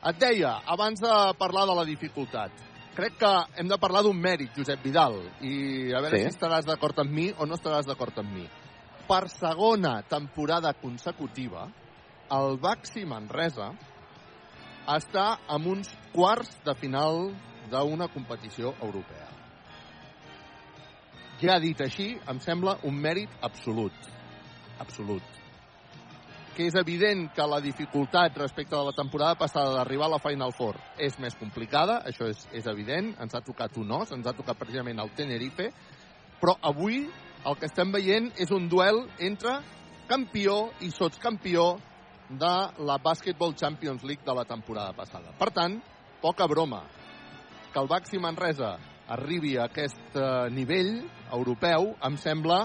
Et 0.01 0.17
deia, 0.17 0.55
abans 0.65 0.97
de 0.97 1.15
parlar 1.37 1.67
de 1.69 1.75
la 1.77 1.85
dificultat, 1.85 2.55
crec 2.97 3.19
que 3.21 3.33
hem 3.61 3.69
de 3.69 3.77
parlar 3.77 4.01
d'un 4.07 4.17
mèrit, 4.17 4.55
Josep 4.57 4.81
Vidal, 4.85 5.19
i 5.45 5.93
a 5.93 6.01
veure 6.01 6.17
Sí. 6.17 6.23
si 6.25 6.31
estaràs 6.33 6.65
d'acord 6.65 6.99
amb 6.99 7.11
mi 7.11 7.27
o 7.37 7.45
no 7.45 7.55
estaràs 7.55 7.85
d'acord 7.85 8.19
amb 8.19 8.33
mi. 8.33 8.49
Per 9.07 9.29
segona 9.29 10.01
temporada 10.03 10.73
consecutiva, 10.73 11.69
el 12.31 12.57
Baxi 12.57 13.05
Manresa 13.05 13.75
està 14.89 15.39
amb 15.49 15.67
uns 15.67 15.93
quarts 16.15 16.57
de 16.65 16.75
final 16.75 17.35
d'una 17.69 18.09
competició 18.09 18.75
europea. 18.81 19.29
Ja 21.43 21.59
dit 21.59 21.79
així, 21.81 22.19
em 22.27 22.41
sembla 22.41 22.79
un 22.85 22.95
mèrit 22.95 23.29
absolut. 23.43 23.93
Absolut 24.79 25.41
que 26.57 26.67
és 26.69 26.77
evident 26.79 27.29
que 27.35 27.47
la 27.47 27.61
dificultat 27.63 28.37
respecte 28.39 28.75
de 28.75 28.83
la 28.85 28.95
temporada 28.97 29.37
passada 29.39 29.75
d'arribar 29.77 30.09
a 30.09 30.15
la 30.17 30.23
Final 30.23 30.53
Four 30.57 30.79
és 30.99 31.19
més 31.23 31.37
complicada, 31.39 32.01
això 32.07 32.29
és, 32.31 32.47
és 32.53 32.67
evident, 32.71 33.13
ens 33.23 33.35
ha 33.35 33.43
tocat 33.47 33.77
un 33.81 33.93
os, 33.97 34.13
ens 34.13 34.27
ha 34.27 34.37
tocat 34.37 34.59
precisament 34.59 35.01
el 35.01 35.13
Tenerife, 35.17 35.71
però 36.41 36.57
avui 36.63 37.05
el 37.47 37.57
que 37.57 37.69
estem 37.71 37.93
veient 37.93 38.33
és 38.41 38.51
un 38.53 38.69
duel 38.69 39.05
entre 39.19 39.61
campió 40.11 40.71
i 40.85 40.91
sotscampió 40.91 41.77
de 42.31 42.55
la 42.87 42.99
Basketball 43.03 43.55
Champions 43.55 44.05
League 44.05 44.25
de 44.27 44.35
la 44.35 44.45
temporada 44.45 44.93
passada. 44.93 45.33
Per 45.39 45.51
tant, 45.55 45.81
poca 46.21 46.47
broma. 46.47 46.85
Que 47.73 47.79
el 47.81 47.89
Baxi 47.91 48.19
Manresa 48.19 48.77
arribi 49.11 49.57
a 49.57 49.67
aquest 49.67 50.17
eh, 50.19 50.51
nivell 50.55 51.01
europeu 51.33 51.95
em 52.07 52.19
sembla 52.19 52.65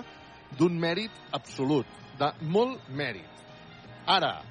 d'un 0.57 0.77
mèrit 0.79 1.13
absolut, 1.33 1.87
de 2.19 2.29
molt 2.41 2.89
mèrit. 2.89 3.34
Ara, 4.05 4.43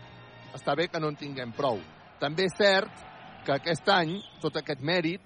està 0.55 0.75
bé 0.75 0.89
que 0.91 0.99
no 0.99 1.13
en 1.13 1.19
tinguem 1.19 1.53
prou. 1.55 1.79
També 2.19 2.49
és 2.49 2.57
cert 2.59 2.91
que 3.47 3.55
aquest 3.55 3.89
any 3.93 4.17
tot 4.43 4.57
aquest 4.59 4.83
mèrit 4.83 5.23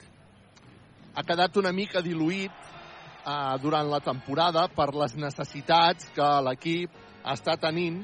ha 1.15 1.25
quedat 1.25 1.57
una 1.57 1.73
mica 1.73 2.03
diluït 2.05 2.53
eh, 2.53 3.57
durant 3.63 3.89
la 3.89 4.01
temporada 4.05 4.67
per 4.69 4.91
les 4.95 5.17
necessitats 5.17 6.11
que 6.15 6.29
l'equip 6.45 6.95
està 7.25 7.57
tenint, 7.61 8.03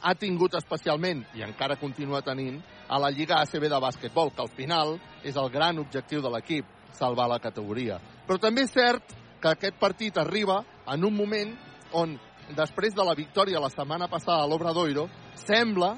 ha 0.00 0.14
tingut 0.16 0.56
especialment, 0.56 1.26
i 1.36 1.44
encara 1.44 1.76
continua 1.80 2.22
tenint, 2.24 2.56
a 2.88 2.98
la 2.98 3.10
Lliga 3.12 3.42
ACB 3.44 3.68
de 3.68 3.80
bàsquetbol, 3.84 4.32
que 4.34 4.42
al 4.42 4.52
final 4.56 4.96
és 5.22 5.36
el 5.36 5.50
gran 5.52 5.78
objectiu 5.78 6.24
de 6.24 6.32
l'equip, 6.32 6.66
salvar 6.96 7.28
la 7.28 7.38
categoria. 7.38 8.00
Però 8.26 8.40
també 8.40 8.64
és 8.64 8.72
cert 8.72 9.12
que 9.40 9.52
aquest 9.52 9.76
partit 9.80 10.18
arriba 10.18 10.62
en 10.88 11.04
un 11.04 11.14
moment 11.16 11.52
on, 11.92 12.16
després 12.56 12.94
de 12.94 13.04
la 13.06 13.14
victòria 13.14 13.62
la 13.62 13.70
setmana 13.72 14.08
passada 14.08 14.44
a 14.44 14.48
l'Obradoiro, 14.48 15.08
sembla 15.34 15.94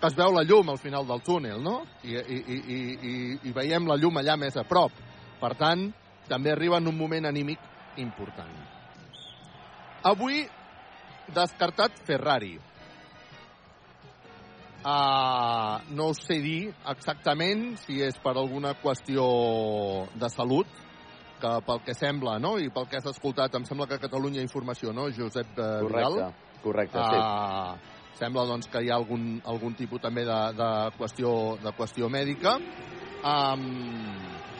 que 0.00 0.10
es 0.10 0.16
veu 0.16 0.32
la 0.34 0.44
llum 0.44 0.68
al 0.70 0.78
final 0.78 1.06
del 1.08 1.22
túnel, 1.24 1.62
no? 1.62 1.80
I, 2.04 2.16
i, 2.16 2.38
i, 2.38 2.58
i, 3.10 3.14
i 3.48 3.54
veiem 3.56 3.88
la 3.88 3.96
llum 3.96 4.20
allà 4.20 4.36
més 4.36 4.56
a 4.56 4.66
prop. 4.68 4.92
Per 5.40 5.52
tant, 5.56 5.88
també 6.28 6.52
arriba 6.52 6.80
en 6.80 6.88
un 6.90 6.96
moment 6.96 7.28
anímic 7.28 7.60
important. 8.02 8.52
Avui, 10.06 10.44
descartat 11.34 11.96
Ferrari. 12.06 12.56
Uh, 14.86 15.82
no 15.98 16.12
sé 16.14 16.36
dir 16.44 16.68
exactament 16.86 17.72
si 17.82 17.98
és 18.06 18.18
per 18.22 18.36
alguna 18.36 18.76
qüestió 18.78 19.24
de 20.14 20.28
salut, 20.30 20.68
que 21.40 21.52
pel 21.66 21.82
que 21.86 21.94
sembla, 21.96 22.38
no? 22.42 22.56
I 22.58 22.70
pel 22.74 22.88
que 22.90 23.00
has 23.00 23.10
escoltat, 23.10 23.54
em 23.58 23.66
sembla 23.68 23.88
que 23.90 24.00
Catalunya 24.02 24.44
Informació, 24.44 24.94
no, 24.96 25.08
Josep 25.14 25.58
uh, 25.58 25.68
Vidal? 25.86 26.18
Correcte, 26.62 26.62
correcte, 26.64 27.04
sí. 27.04 27.20
Uh, 27.20 27.96
sembla 28.16 28.46
doncs, 28.48 28.70
que 28.72 28.82
hi 28.82 28.90
ha 28.90 28.96
algun, 28.96 29.36
algun 29.44 29.76
tipus 29.78 30.02
també 30.02 30.24
de, 30.28 30.38
de, 30.56 30.70
qüestió, 30.96 31.30
de 31.62 31.72
qüestió 31.76 32.08
mèdica. 32.12 32.56
Um, 33.26 33.66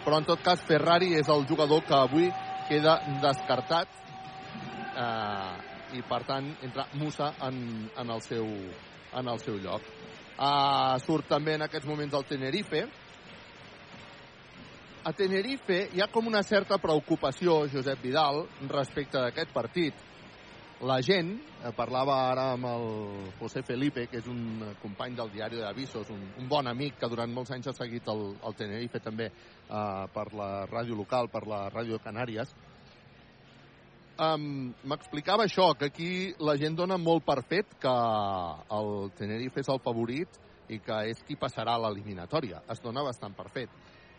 però 0.07 0.21
en 0.21 0.27
tot 0.29 0.43
cas 0.45 0.61
Ferrari 0.63 1.17
és 1.19 1.29
el 1.33 1.47
jugador 1.51 1.83
que 1.87 1.97
avui 1.97 2.29
queda 2.69 3.01
descartat 3.23 3.91
eh, 4.97 5.97
i 5.99 6.03
per 6.07 6.21
tant 6.29 6.49
entra 6.63 6.87
Musa 6.99 7.33
en, 7.47 7.89
en, 7.91 8.11
el, 8.11 8.23
seu, 8.23 8.47
en 9.19 9.33
el 9.33 9.43
seu 9.43 9.59
lloc. 9.63 9.83
Uh, 10.37 10.95
surt 11.01 11.27
també 11.31 11.57
en 11.57 11.65
aquests 11.65 11.89
moments 11.89 12.15
el 12.15 12.27
Tenerife. 12.29 12.85
A 15.07 15.13
Tenerife 15.15 15.85
hi 15.95 16.01
ha 16.03 16.09
com 16.11 16.27
una 16.27 16.41
certa 16.43 16.81
preocupació, 16.83 17.61
Josep 17.71 18.01
Vidal, 18.03 18.41
respecte 18.67 19.21
d'aquest 19.23 19.53
partit. 19.55 20.01
La 20.91 20.97
gent, 20.99 21.29
eh, 21.63 21.71
parlava 21.77 22.17
ara 22.33 22.49
amb 22.57 22.67
el 22.67 22.87
José 23.39 23.63
Felipe, 23.63 24.09
que 24.11 24.19
és 24.19 24.27
un 24.27 24.65
company 24.83 25.15
del 25.15 25.31
diari 25.31 25.63
d'Avisos, 25.63 26.11
un, 26.11 26.25
un 26.43 26.49
bon 26.51 26.67
amic 26.67 26.99
que 26.99 27.11
durant 27.13 27.31
molts 27.31 27.55
anys 27.55 27.71
ha 27.71 27.77
seguit 27.79 28.11
el, 28.11 28.25
el 28.51 28.59
Tenerife 28.59 28.99
també 29.05 29.31
eh, 29.31 29.79
per 30.17 30.27
la 30.35 30.51
ràdio 30.67 30.99
local, 30.99 31.31
per 31.31 31.47
la 31.47 31.69
ràdio 31.71 32.03
Canàries, 32.03 32.51
um, 34.19 34.73
m'explicava 34.91 35.47
això, 35.47 35.71
que 35.79 35.93
aquí 35.93 36.11
la 36.43 36.59
gent 36.59 36.75
dona 36.83 36.99
molt 36.99 37.23
per 37.31 37.45
fet 37.47 37.79
que 37.79 37.99
el 38.75 39.13
Tenerife 39.23 39.63
és 39.63 39.71
el 39.71 39.85
favorit 39.87 40.43
i 40.67 40.81
que 40.83 41.05
és 41.13 41.23
qui 41.23 41.39
passarà 41.39 41.77
a 41.77 41.87
l'eliminatòria. 41.87 42.65
Es 42.75 42.83
dona 42.83 43.07
bastant 43.07 43.39
per 43.39 43.47
fet. 43.55 43.71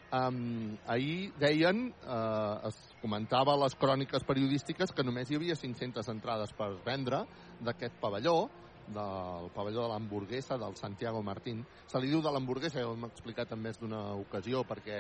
Um, 0.08 0.78
ahir 0.88 1.34
deien, 1.36 1.90
uh, 2.08 2.68
es 2.70 2.78
comentava 3.02 3.52
a 3.54 3.60
les 3.60 3.74
cròniques 3.76 4.24
periodístiques 4.24 4.94
que 4.96 5.04
només 5.04 5.28
hi 5.28 5.36
havia 5.36 5.58
500 5.60 6.08
entrades 6.14 6.54
per 6.56 6.70
vendre 6.86 7.26
d'aquest 7.60 7.98
pavelló, 8.00 8.48
del 8.88 9.50
pavelló 9.52 9.84
de 9.84 9.90
l'hamburguesa 9.92 10.56
del 10.58 10.78
Santiago 10.80 11.20
Martín. 11.22 11.66
Se 11.92 12.00
li 12.00 12.08
diu 12.08 12.22
de 12.24 12.32
l'hamburguesa, 12.32 12.80
ja 12.80 12.88
ho 12.88 12.94
hem 12.96 13.04
explicat 13.10 13.52
en 13.52 13.60
més 13.60 13.82
d'una 13.82 14.14
ocasió, 14.16 14.64
perquè 14.64 15.00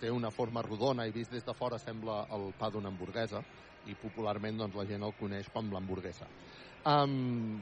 té 0.00 0.10
una 0.10 0.30
forma 0.32 0.62
rodona 0.64 1.04
i 1.04 1.12
vist 1.12 1.32
des 1.36 1.44
de 1.44 1.54
fora 1.54 1.76
sembla 1.78 2.22
el 2.32 2.54
pa 2.56 2.70
d'una 2.72 2.88
hamburguesa 2.88 3.42
i 3.86 3.94
popularment 3.94 4.56
doncs, 4.56 4.76
la 4.76 4.86
gent 4.88 5.04
el 5.04 5.12
coneix 5.20 5.50
com 5.52 5.68
l'hamburguesa. 5.72 6.28
Um, 6.88 7.60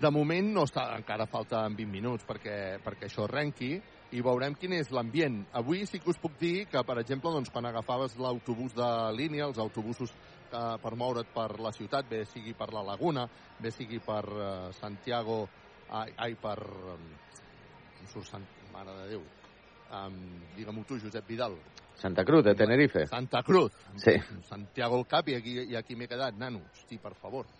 de 0.00 0.10
moment 0.12 0.52
no 0.52 0.66
està, 0.68 0.90
encara 0.96 1.24
falta 1.28 1.62
20 1.68 1.88
minuts 1.88 2.28
perquè, 2.28 2.80
perquè 2.84 3.08
això 3.08 3.24
arrenqui 3.24 3.72
i 4.10 4.22
veurem 4.26 4.56
quin 4.58 4.74
és 4.74 4.90
l'ambient. 4.90 5.40
Avui 5.54 5.84
sí 5.86 6.00
que 6.02 6.10
us 6.10 6.18
puc 6.18 6.34
dir 6.40 6.66
que, 6.70 6.82
per 6.86 6.98
exemple, 7.02 7.30
doncs, 7.34 7.50
quan 7.54 7.68
agafaves 7.68 8.16
l'autobús 8.18 8.74
de 8.74 8.90
línia, 9.14 9.46
els 9.46 9.60
autobusos 9.62 10.10
eh, 10.10 10.76
per 10.82 10.94
moure't 10.98 11.30
per 11.34 11.50
la 11.62 11.72
ciutat, 11.76 12.08
bé 12.10 12.24
sigui 12.26 12.54
per 12.58 12.72
la 12.74 12.82
Laguna, 12.86 13.26
bé 13.60 13.70
sigui 13.74 14.00
per 14.02 14.24
eh, 14.26 14.48
Santiago, 14.80 15.42
ai, 15.90 16.14
ai 16.16 16.38
per... 16.40 16.58
Eh, 16.94 17.28
surt 18.10 18.26
Sant... 18.26 18.46
Mare 18.70 18.92
de 18.96 19.06
Déu. 19.10 19.22
Um, 19.90 20.18
Digue-m'ho 20.54 20.84
tu, 20.86 20.96
Josep 21.02 21.26
Vidal. 21.26 21.56
Santa 21.98 22.22
Cruz, 22.24 22.44
de 22.46 22.54
Tenerife. 22.54 23.02
Santa 23.10 23.42
Cruz. 23.42 23.74
Sí. 23.98 24.14
Santiago 24.46 25.00
el 25.00 25.08
cap 25.10 25.26
i 25.28 25.34
aquí, 25.34 25.56
i 25.72 25.76
aquí 25.76 25.96
m'he 25.98 26.06
quedat, 26.08 26.38
nano. 26.38 26.62
Hosti, 26.70 27.00
per 27.02 27.12
favor. 27.18 27.50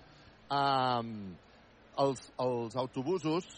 Um, 0.49 1.35
els, 1.99 2.23
els 2.41 2.79
autobusos 2.79 3.51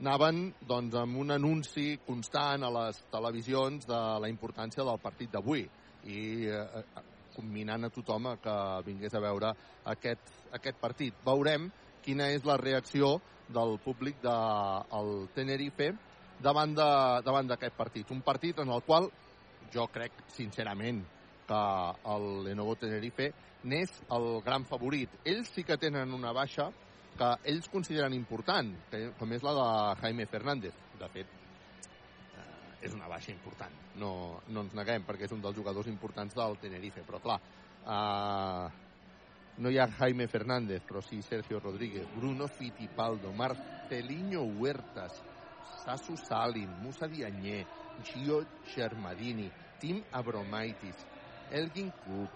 anaven 0.00 0.50
doncs, 0.68 0.94
amb 1.00 1.16
un 1.16 1.32
anunci 1.32 1.96
constant 2.06 2.64
a 2.66 2.70
les 2.70 2.98
televisions 3.12 3.86
de 3.88 4.00
la 4.20 4.28
importància 4.28 4.84
del 4.84 5.00
partit 5.00 5.32
d'avui 5.32 5.64
i 6.12 6.20
eh, 6.52 6.84
combinant 7.36 7.86
a 7.86 7.92
tothom 7.92 8.28
a 8.30 8.36
que 8.40 8.56
vingués 8.86 9.14
a 9.14 9.22
veure 9.24 9.52
aquest, 9.92 10.32
aquest 10.52 10.78
partit. 10.80 11.16
Veurem 11.24 11.70
quina 12.04 12.28
és 12.32 12.44
la 12.44 12.58
reacció 12.60 13.16
del 13.48 13.78
públic 13.82 14.20
del 14.22 15.12
de, 15.24 15.28
Tenerife 15.34 15.92
davant 16.42 16.74
d'aquest 16.76 17.76
partit. 17.76 18.10
Un 18.12 18.20
partit 18.20 18.58
en 18.60 18.70
el 18.70 18.82
qual 18.84 19.08
jo 19.72 19.86
crec, 19.92 20.12
sincerament, 20.28 21.02
que 21.46 21.60
el 22.12 22.26
Lenovo 22.44 22.74
Tenerife 22.76 23.30
n'és 23.64 23.92
el 24.12 24.42
gran 24.44 24.66
favorit. 24.66 25.10
Ells 25.24 25.52
sí 25.54 25.64
que 25.64 25.78
tenen 25.78 26.12
una 26.14 26.32
baixa 26.36 26.70
que 27.16 27.32
ells 27.52 27.68
consideren 27.72 28.14
important, 28.16 28.72
que, 28.90 29.02
com 29.18 29.32
és 29.32 29.44
la 29.44 29.52
de 29.56 29.68
Jaime 30.02 30.26
Fernández. 30.30 30.74
De 31.00 31.08
fet, 31.12 31.28
eh, 32.36 32.86
és 32.88 32.96
una 32.96 33.08
baixa 33.08 33.32
important, 33.32 33.74
no, 34.00 34.10
no 34.48 34.64
ens 34.66 34.74
neguem, 34.76 35.04
perquè 35.08 35.28
és 35.28 35.36
un 35.36 35.44
dels 35.44 35.56
jugadors 35.56 35.88
importants 35.92 36.36
del 36.36 36.58
Tenerife, 36.62 37.04
però 37.08 37.20
clar, 37.24 37.38
eh, 37.84 38.66
no 39.58 39.72
hi 39.72 39.78
ha 39.78 39.88
Jaime 39.98 40.28
Fernández, 40.28 40.82
però 40.84 41.00
sí 41.00 41.22
Sergio 41.22 41.60
Rodríguez, 41.60 42.06
Bruno 42.16 42.48
Fittipaldo, 42.48 43.32
Marcelinho 43.32 44.42
Huertas, 44.42 45.22
Sasu 45.84 46.16
Salim, 46.16 46.68
Musa 46.82 47.08
Dianyé, 47.08 47.64
Gio 48.02 48.42
Germadini, 48.74 49.50
Tim 49.80 50.02
Abromaitis, 50.12 50.96
Elgin 51.50 51.90
Cook, 52.04 52.30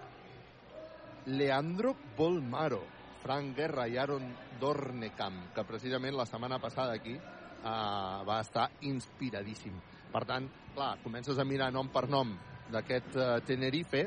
Leandro 1.26 1.94
Bolmaro, 2.16 2.99
Frank 3.22 3.56
Guerra 3.56 3.86
i 3.88 3.98
Aaron 4.00 4.26
Dornecamp, 4.60 5.50
que 5.54 5.64
precisament 5.68 6.16
la 6.16 6.26
setmana 6.26 6.58
passada 6.58 6.96
aquí 6.96 7.14
eh, 7.14 8.18
va 8.26 8.40
estar 8.40 8.70
inspiradíssim. 8.88 9.76
Per 10.10 10.24
tant, 10.26 10.48
clar, 10.74 10.96
comences 11.04 11.38
a 11.38 11.46
mirar 11.46 11.70
nom 11.72 11.90
per 11.92 12.08
nom 12.08 12.32
d'aquest 12.72 13.16
eh, 13.16 13.28
Tenerife 13.46 14.04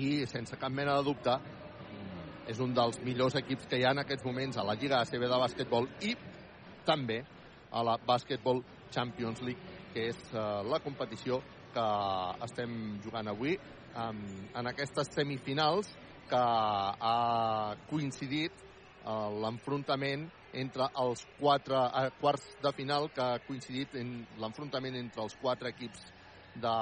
i 0.00 0.08
sense 0.26 0.58
cap 0.60 0.72
mena 0.74 0.96
de 0.98 1.06
dubte 1.06 1.34
mm, 1.38 2.48
és 2.52 2.60
un 2.60 2.74
dels 2.76 3.00
millors 3.06 3.38
equips 3.40 3.68
que 3.70 3.78
hi 3.80 3.86
ha 3.86 3.94
en 3.94 4.02
aquests 4.04 4.26
moments 4.26 4.58
a 4.58 4.66
la 4.66 4.76
Lliga 4.78 5.00
ACB 5.00 5.26
de 5.26 5.40
bàsquetbol 5.46 5.90
i 6.06 6.14
també 6.84 7.22
a 7.74 7.82
la 7.82 7.96
Basketball 8.06 8.62
Champions 8.94 9.40
League, 9.42 9.74
que 9.92 10.08
és 10.12 10.18
uh, 10.32 10.62
la 10.62 10.78
competició 10.84 11.40
que 11.74 11.84
estem 12.46 13.00
jugant 13.02 13.26
avui 13.32 13.56
um, 13.98 14.20
en 14.54 14.70
aquestes 14.70 15.10
semifinals 15.16 15.90
que 16.30 16.40
ha 17.08 17.76
coincidit 17.90 18.64
uh, 19.04 19.30
l'enfrontament 19.42 20.26
entre 20.54 20.88
els 21.02 21.24
quatre 21.38 21.78
uh, 21.78 22.08
quarts 22.20 22.46
de 22.62 22.72
final 22.76 23.10
que 23.14 23.24
ha 23.24 23.42
coincidit 23.46 23.96
en 24.00 24.16
l'enfrontament 24.42 24.96
entre 25.00 25.24
els 25.26 25.36
quatre 25.42 25.74
equips 25.74 26.08
de 26.54 26.74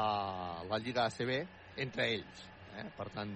la 0.70 0.78
Lliga 0.78 1.08
ACB 1.08 1.34
entre 1.82 2.08
ells. 2.18 2.46
Eh? 2.76 2.86
Per 2.96 3.08
tant, 3.14 3.32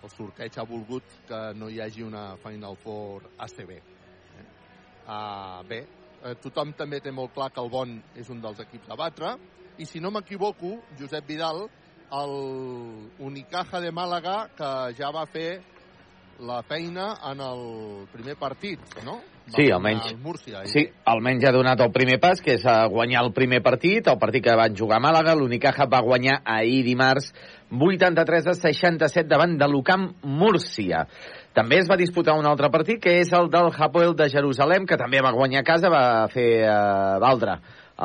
el 0.00 0.12
sorteig 0.14 0.56
ha 0.58 0.66
volgut 0.66 1.16
que 1.28 1.40
no 1.58 1.68
hi 1.68 1.80
hagi 1.82 2.04
una 2.06 2.36
Final 2.42 2.76
Four 2.80 3.26
ACB. 3.46 3.72
Eh? 3.76 4.44
Uh, 5.06 5.62
bé, 5.68 5.80
eh, 6.22 6.36
tothom 6.42 6.72
també 6.78 7.00
té 7.02 7.12
molt 7.12 7.34
clar 7.34 7.50
que 7.52 7.62
el 7.62 7.70
Bon 7.72 7.96
és 8.16 8.30
un 8.32 8.40
dels 8.42 8.60
equips 8.62 8.90
a 8.90 8.98
batre, 8.98 9.34
i 9.80 9.86
si 9.88 10.00
no 10.00 10.10
m'equivoco, 10.12 10.76
Josep 10.98 11.26
Vidal, 11.28 11.64
el 12.12 13.10
Unicaja 13.18 13.80
de 13.80 13.92
Màlaga, 13.92 14.48
que 14.56 14.70
ja 14.98 15.10
va 15.14 15.26
fer 15.30 15.60
la 16.40 16.62
feina 16.62 17.12
en 17.30 17.40
el 17.44 17.60
primer 18.12 18.36
partit, 18.40 18.80
no? 19.04 19.20
Sí, 19.50 19.64
guanyar 19.66 19.76
almenys. 19.76 20.12
Múrcia. 20.22 20.60
Sí, 20.70 20.84
almenys 21.10 21.44
ha 21.48 21.52
donat 21.52 21.80
el 21.82 21.90
primer 21.92 22.20
pas, 22.22 22.40
que 22.40 22.54
és 22.54 22.66
a 22.68 22.84
guanyar 22.90 23.24
el 23.24 23.32
primer 23.34 23.60
partit, 23.66 24.06
el 24.06 24.18
partit 24.20 24.44
que 24.44 24.54
van 24.56 24.76
jugar 24.78 25.00
a 25.00 25.04
Màlaga. 25.04 25.34
L'Unicaja 25.34 25.88
va 25.90 26.02
guanyar 26.06 26.40
ahir 26.44 26.84
dimarts 26.86 27.32
83 27.70 28.46
a 28.46 28.54
67 28.54 29.28
davant 29.28 29.56
de 29.58 29.68
l'Ucamp 29.68 30.06
Múrcia. 30.22 31.04
També 31.54 31.80
es 31.82 31.90
va 31.90 31.98
disputar 31.98 32.38
un 32.38 32.46
altre 32.46 32.70
partit, 32.70 33.02
que 33.02 33.18
és 33.24 33.32
el 33.34 33.50
del 33.50 33.72
Hapoel 33.74 34.14
de 34.14 34.30
Jerusalem, 34.30 34.86
que 34.86 34.98
també 35.00 35.18
va 35.24 35.34
guanyar 35.34 35.64
a 35.64 35.66
casa, 35.66 35.90
va 35.90 36.28
fer 36.30 36.50
eh, 36.62 37.18
valdre 37.22 37.58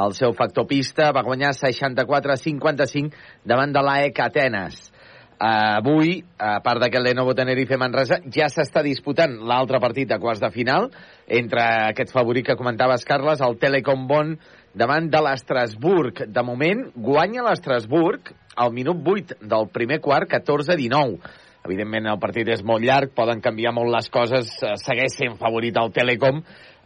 el 0.03 0.15
seu 0.17 0.33
factor 0.35 0.67
pista, 0.67 1.11
va 1.15 1.23
guanyar 1.23 1.53
64 1.55 2.33
a 2.33 2.41
55 2.41 3.45
davant 3.47 3.73
de 3.73 3.83
l'AEC 3.85 4.19
Atenes. 4.25 4.91
Uh, 5.35 5.81
avui, 5.81 6.21
a 6.39 6.61
part 6.63 6.79
d'aquest 6.79 7.03
Lenovo 7.03 7.33
Tenerife 7.35 7.75
Manresa, 7.75 8.21
ja 8.31 8.47
s'està 8.47 8.79
disputant 8.85 9.33
l'altre 9.43 9.81
partit 9.83 10.07
de 10.07 10.15
quarts 10.21 10.39
de 10.39 10.47
final 10.53 10.87
entre 11.27 11.65
aquest 11.89 12.13
favorit 12.15 12.47
que 12.47 12.55
comentaves, 12.55 13.03
Carles, 13.03 13.43
el 13.43 13.57
Telecom 13.59 14.05
Bon 14.07 14.31
davant 14.73 15.09
de 15.11 15.19
l'Estrasburg. 15.25 16.23
De 16.31 16.43
moment, 16.43 16.85
guanya 16.95 17.43
l'Estrasburg 17.49 18.31
al 18.55 18.71
minut 18.71 19.03
8 19.03 19.41
del 19.43 19.67
primer 19.75 19.99
quart, 19.99 20.29
14-19. 20.31 21.19
Evidentment, 21.65 22.07
el 22.11 22.21
partit 22.21 22.47
és 22.53 22.63
molt 22.63 22.85
llarg, 22.85 23.11
poden 23.17 23.41
canviar 23.43 23.73
molt 23.73 23.91
les 23.91 24.07
coses, 24.13 24.51
eh, 24.61 24.75
segueix 24.79 25.17
sent 25.17 25.35
favorit 25.41 25.75
el 25.81 25.91
Telecom, 25.91 26.43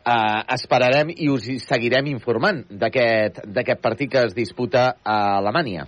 eh, 0.10 0.42
esperarem 0.56 1.14
i 1.16 1.30
us 1.30 1.48
seguirem 1.68 2.10
informant 2.10 2.66
d'aquest 2.70 3.80
partit 3.82 4.12
que 4.12 4.26
es 4.26 4.36
disputa 4.36 4.90
a 5.04 5.38
Alemanya. 5.38 5.88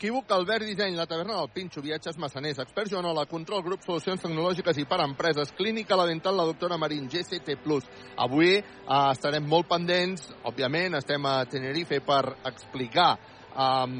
Equívoc, 0.00 0.30
Albert 0.32 0.64
Disseny, 0.64 0.94
la 0.96 1.04
taverna 1.04 1.34
del 1.36 1.50
Pinxo, 1.52 1.82
viatges 1.84 2.16
massaners, 2.16 2.58
experts 2.62 2.88
Joanola, 2.88 3.26
control 3.28 3.60
grup, 3.66 3.82
solucions 3.84 4.22
tecnològiques 4.22 4.78
i 4.80 4.86
per 4.88 5.02
empreses, 5.04 5.50
clínica, 5.52 5.98
la 5.98 6.06
dental, 6.08 6.38
la 6.40 6.46
doctora 6.48 6.78
Marín, 6.80 7.04
GCT+. 7.12 7.58
Avui 8.16 8.54
eh, 8.54 8.62
estarem 9.10 9.44
molt 9.44 9.68
pendents, 9.68 10.30
òbviament, 10.48 10.96
estem 10.96 11.26
a 11.28 11.42
Tenerife 11.44 12.00
per 12.06 12.22
explicar 12.48 13.10
eh, 13.18 13.98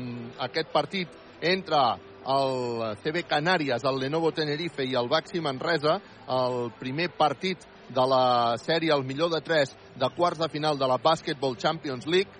aquest 0.48 0.72
partit 0.72 1.20
entre 1.52 1.82
el 2.30 2.96
CB 3.02 3.26
Canàries, 3.28 3.84
el 3.84 4.00
Lenovo 4.00 4.32
Tenerife 4.32 4.88
i 4.88 4.96
el 4.96 5.08
Baxi 5.08 5.44
Manresa, 5.44 5.98
el 6.32 6.70
primer 6.80 7.10
partit 7.16 7.68
de 7.94 8.04
la 8.06 8.56
sèrie, 8.62 8.92
el 8.94 9.04
millor 9.04 9.30
de 9.34 9.40
tres, 9.42 9.74
de 9.98 10.08
quarts 10.16 10.38
de 10.38 10.48
final 10.48 10.78
de 10.78 10.86
la 10.86 10.98
Basketball 11.02 11.56
Champions 11.58 12.06
League, 12.06 12.30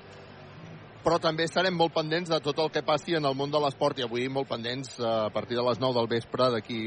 però 1.01 1.17
també 1.17 1.47
estarem 1.49 1.73
molt 1.73 1.95
pendents 1.97 2.29
de 2.29 2.39
tot 2.45 2.59
el 2.61 2.69
que 2.71 2.83
passi 2.85 3.15
en 3.17 3.25
el 3.25 3.35
món 3.35 3.51
de 3.51 3.57
l'esport 3.63 3.97
i 3.99 4.05
avui 4.05 4.27
molt 4.29 4.49
pendents 4.51 4.99
eh, 5.01 5.07
a 5.07 5.31
partir 5.33 5.57
de 5.57 5.63
les 5.65 5.81
9 5.81 5.95
del 5.97 6.09
vespre 6.11 6.51
d'aquí... 6.53 6.81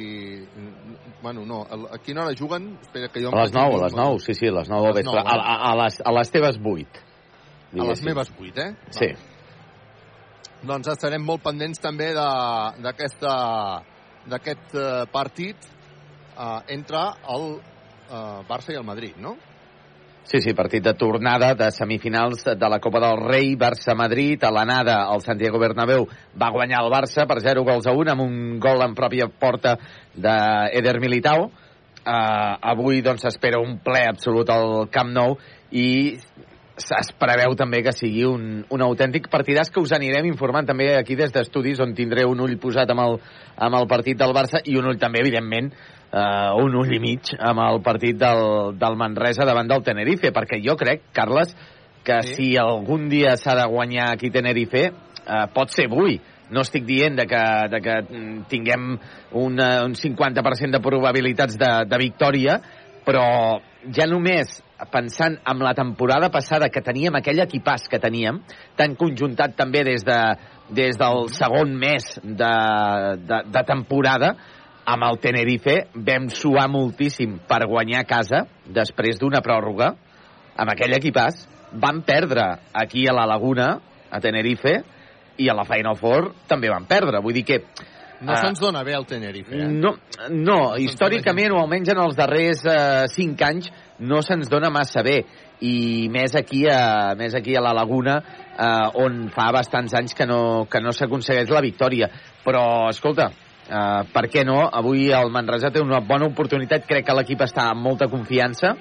Bueno, 1.24 1.46
no, 1.50 1.64
a 1.66 1.98
quina 1.98 2.22
hora 2.22 2.36
juguen? 2.38 2.78
Espera, 2.82 3.10
que 3.10 3.24
jo 3.24 3.32
A 3.34 3.42
les 3.42 3.50
faci 3.52 3.58
9, 3.58 3.74
un- 3.74 3.80
a 3.80 3.84
les 3.88 3.96
9, 3.98 4.20
sí, 4.20 4.34
sí, 4.38 4.48
a 4.48 4.52
les 4.60 4.70
9 4.70 4.86
del 4.86 4.94
vespre. 5.02 5.24
9, 5.24 5.30
A, 5.30 5.38
a, 5.42 5.72
a, 5.72 5.76
les, 5.84 5.98
a 6.06 6.12
les 6.14 6.32
teves 6.32 6.60
8. 6.62 7.00
A 7.74 7.86
les 7.90 8.04
meves 8.06 8.30
8, 8.38 8.62
eh? 8.62 8.76
Sí. 8.94 9.10
Doncs 10.64 10.88
estarem 10.94 11.26
molt 11.26 11.42
pendents 11.44 11.82
també 11.82 12.14
d'aquest 12.14 13.24
eh, 14.78 15.06
partit 15.12 15.58
eh, 16.38 16.60
entre 16.78 17.02
el 17.34 17.48
eh, 18.14 18.46
Barça 18.48 18.74
i 18.74 18.78
el 18.78 18.86
Madrid, 18.86 19.18
no? 19.18 19.36
Sí, 20.24 20.40
sí, 20.40 20.54
partit 20.56 20.86
de 20.86 20.94
tornada 20.96 21.52
de 21.54 21.68
semifinals 21.76 22.46
de 22.46 22.68
la 22.72 22.80
Copa 22.80 23.02
del 23.04 23.20
Rei, 23.26 23.58
Barça-Madrid, 23.60 24.46
a 24.48 24.52
l'anada 24.56 25.02
el 25.12 25.20
Santiago 25.22 25.60
Bernabéu 25.60 26.08
va 26.40 26.52
guanyar 26.56 26.80
el 26.86 26.92
Barça 26.94 27.26
per 27.28 27.42
0 27.44 27.66
gols 27.68 27.90
a 27.92 27.92
1 27.92 28.14
amb 28.14 28.24
un 28.24 28.38
gol 28.64 28.86
en 28.86 28.96
pròpia 28.96 29.28
porta 29.28 29.76
d'Eder 30.16 30.96
Militao. 31.04 31.50
Uh, 32.04 32.56
avui 32.72 33.02
doncs 33.02 33.24
un 33.60 33.78
ple 33.84 34.08
absolut 34.08 34.50
al 34.50 34.90
Camp 34.92 35.12
Nou 35.12 35.38
i 35.72 36.18
es 36.74 37.12
preveu 37.20 37.54
també 37.56 37.84
que 37.84 37.94
sigui 37.94 38.24
un, 38.26 38.64
un 38.70 38.82
autèntic 38.82 39.30
partidàs 39.30 39.70
que 39.70 39.80
us 39.80 39.92
anirem 39.94 40.26
informant 40.26 40.66
també 40.66 40.96
aquí 40.98 41.16
des 41.16 41.32
d'estudis 41.32 41.80
on 41.80 41.94
tindré 41.94 42.26
un 42.26 42.40
ull 42.40 42.58
posat 42.58 42.90
amb 42.90 43.04
el, 43.04 43.20
amb 43.58 43.76
el 43.78 43.88
partit 43.88 44.18
del 44.18 44.34
Barça 44.34 44.64
i 44.66 44.76
un 44.80 44.88
ull 44.90 44.98
també, 44.98 45.22
evidentment, 45.22 45.70
uh, 46.14 46.54
un 46.62 46.76
ull 46.78 46.94
i 46.94 47.00
mig 47.02 47.34
amb 47.40 47.64
el 47.66 47.82
partit 47.86 48.20
del, 48.20 48.74
del 48.80 48.98
Manresa 49.00 49.48
davant 49.50 49.70
del 49.70 49.84
Tenerife, 49.86 50.32
perquè 50.36 50.62
jo 50.64 50.78
crec, 50.80 51.10
Carles, 51.16 51.56
que 52.06 52.22
sí. 52.28 52.36
si 52.36 52.48
algun 52.60 53.10
dia 53.12 53.36
s'ha 53.40 53.58
de 53.58 53.66
guanyar 53.72 54.12
aquí 54.14 54.30
Tenerife, 54.32 54.90
uh, 54.92 55.48
pot 55.54 55.74
ser 55.74 55.90
avui. 55.90 56.20
No 56.54 56.62
estic 56.62 56.86
dient 56.86 57.18
de 57.18 57.26
que, 57.26 57.44
de 57.72 57.80
que 57.82 58.00
mm, 58.04 58.46
tinguem 58.52 58.92
una, 59.40 59.70
un 59.88 59.96
50% 59.98 60.78
de 60.78 60.84
probabilitats 60.84 61.58
de, 61.58 61.72
de 61.90 62.02
victòria, 62.02 62.60
però 63.04 63.26
ja 63.96 64.06
només 64.08 64.62
pensant 64.92 65.38
en 65.48 65.62
la 65.64 65.74
temporada 65.74 66.30
passada 66.32 66.70
que 66.72 66.84
teníem 66.84 67.16
aquell 67.16 67.42
equipàs 67.44 67.88
que 67.92 68.02
teníem, 68.04 68.42
tan 68.80 68.98
conjuntat 69.00 69.56
també 69.56 69.84
des, 69.88 70.04
de, 70.04 70.20
des 70.76 71.00
del 71.00 71.30
segon 71.36 71.72
mes 71.80 72.10
de, 72.24 72.52
de, 73.24 73.40
de 73.54 73.64
temporada, 73.68 74.34
amb 74.86 75.06
el 75.08 75.20
Tenerife 75.24 75.78
vam 75.96 76.28
suar 76.34 76.68
moltíssim 76.72 77.40
per 77.48 77.64
guanyar 77.70 78.04
a 78.04 78.08
casa 78.10 78.44
després 78.66 79.20
d'una 79.22 79.42
pròrroga 79.46 79.94
amb 80.58 80.74
aquell 80.74 80.96
equipàs. 80.98 81.48
Van 81.74 82.04
perdre 82.06 82.44
aquí 82.74 83.08
a 83.10 83.16
la 83.16 83.26
Laguna, 83.26 83.80
a 84.12 84.20
Tenerife, 84.22 84.84
i 85.42 85.50
a 85.50 85.56
la 85.58 85.66
Final 85.66 85.98
Four 85.98 86.34
també 86.48 86.70
van 86.70 86.86
perdre. 86.86 87.22
Vull 87.24 87.34
dir 87.34 87.46
que 87.48 87.64
No 88.24 88.32
Ah. 88.32 88.38
se'ns 88.40 88.60
dona 88.62 88.84
bé 88.84 88.94
el 88.96 89.06
Tenerife, 89.06 89.52
eh? 89.52 89.66
no, 89.68 89.98
no 90.30 90.78
històricament, 90.80 91.52
o 91.52 91.58
almenys 91.60 91.90
en 91.92 92.00
els 92.00 92.16
darrers 92.16 92.62
eh, 92.64 93.08
cinc 93.12 93.42
anys, 93.44 93.68
no 94.00 94.22
se'ns 94.22 94.48
dona 94.48 94.70
massa 94.72 95.04
bé. 95.04 95.26
I 95.60 96.08
més 96.12 96.34
aquí 96.36 96.62
a, 96.72 97.16
més 97.20 97.36
aquí 97.36 97.56
a 97.56 97.62
la 97.62 97.74
Laguna, 97.76 98.16
eh, 98.56 99.04
on 99.04 99.30
fa 99.34 99.50
bastants 99.52 99.94
anys 100.00 100.16
que 100.16 100.26
no, 100.26 100.68
que 100.72 100.80
no 100.80 100.94
s'aconsegueix 100.96 101.52
la 101.52 101.60
victòria. 101.66 102.08
Però, 102.46 102.88
escolta, 102.94 103.30
eh, 103.70 104.02
per 104.14 104.26
què 104.32 104.46
no? 104.48 104.62
Avui 104.68 105.10
el 105.16 105.32
Manresa 105.34 105.72
té 105.72 105.82
una 105.84 106.02
bona 106.04 106.30
oportunitat. 106.30 106.88
Crec 106.90 107.08
que 107.08 107.18
l'equip 107.18 107.44
està 107.46 107.70
amb 107.72 107.84
molta 107.86 108.10
confiança. 108.12 108.76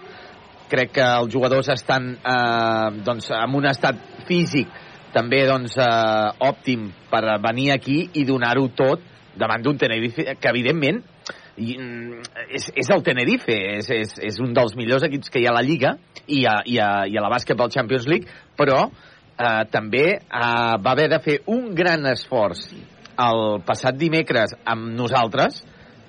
Crec 0.73 0.95
que 0.97 1.05
els 1.05 1.33
jugadors 1.33 1.69
estan 1.75 2.15
eh, 2.17 3.03
doncs, 3.05 3.31
en 3.37 3.59
un 3.59 3.69
estat 3.69 3.99
físic 4.29 4.71
també 5.13 5.43
doncs, 5.47 5.77
eh, 5.77 6.47
òptim 6.49 6.89
per 7.11 7.23
venir 7.45 7.73
aquí 7.75 8.07
i 8.17 8.25
donar-ho 8.25 8.69
tot 8.77 9.03
davant 9.37 9.63
d'un 9.65 9.79
Tenerife 9.81 10.25
que, 10.25 10.49
evidentment, 10.49 11.03
i, 11.57 11.77
mm, 11.77 12.23
és, 12.57 12.71
és 12.81 12.91
el 12.95 13.03
Tenerife, 13.05 13.55
és, 13.79 13.91
és, 13.93 14.15
és 14.33 14.41
un 14.41 14.55
dels 14.57 14.75
millors 14.77 15.05
equips 15.09 15.33
que 15.33 15.43
hi 15.43 15.47
ha 15.47 15.53
a 15.53 15.59
la 15.59 15.65
Lliga 15.67 15.97
i 16.27 16.45
a, 16.49 16.61
i 16.65 16.79
a, 16.81 16.91
i 17.09 17.17
a 17.17 17.25
la 17.25 17.33
Basketball 17.33 17.73
Champions 17.73 18.09
League, 18.09 18.29
però 18.57 18.87
eh, 18.89 19.63
també 19.73 20.07
eh, 20.17 20.23
va 20.33 20.95
haver 20.95 21.09
de 21.13 21.21
fer 21.25 21.39
un 21.53 21.73
gran 21.77 22.09
esforç 22.13 22.65
el 23.21 23.61
passat 23.67 23.99
dimecres 24.01 24.55
amb 24.65 24.93
nosaltres 24.97 25.63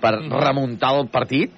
per 0.03 0.15
remuntar 0.19 0.93
el 0.99 1.07
partit 1.11 1.53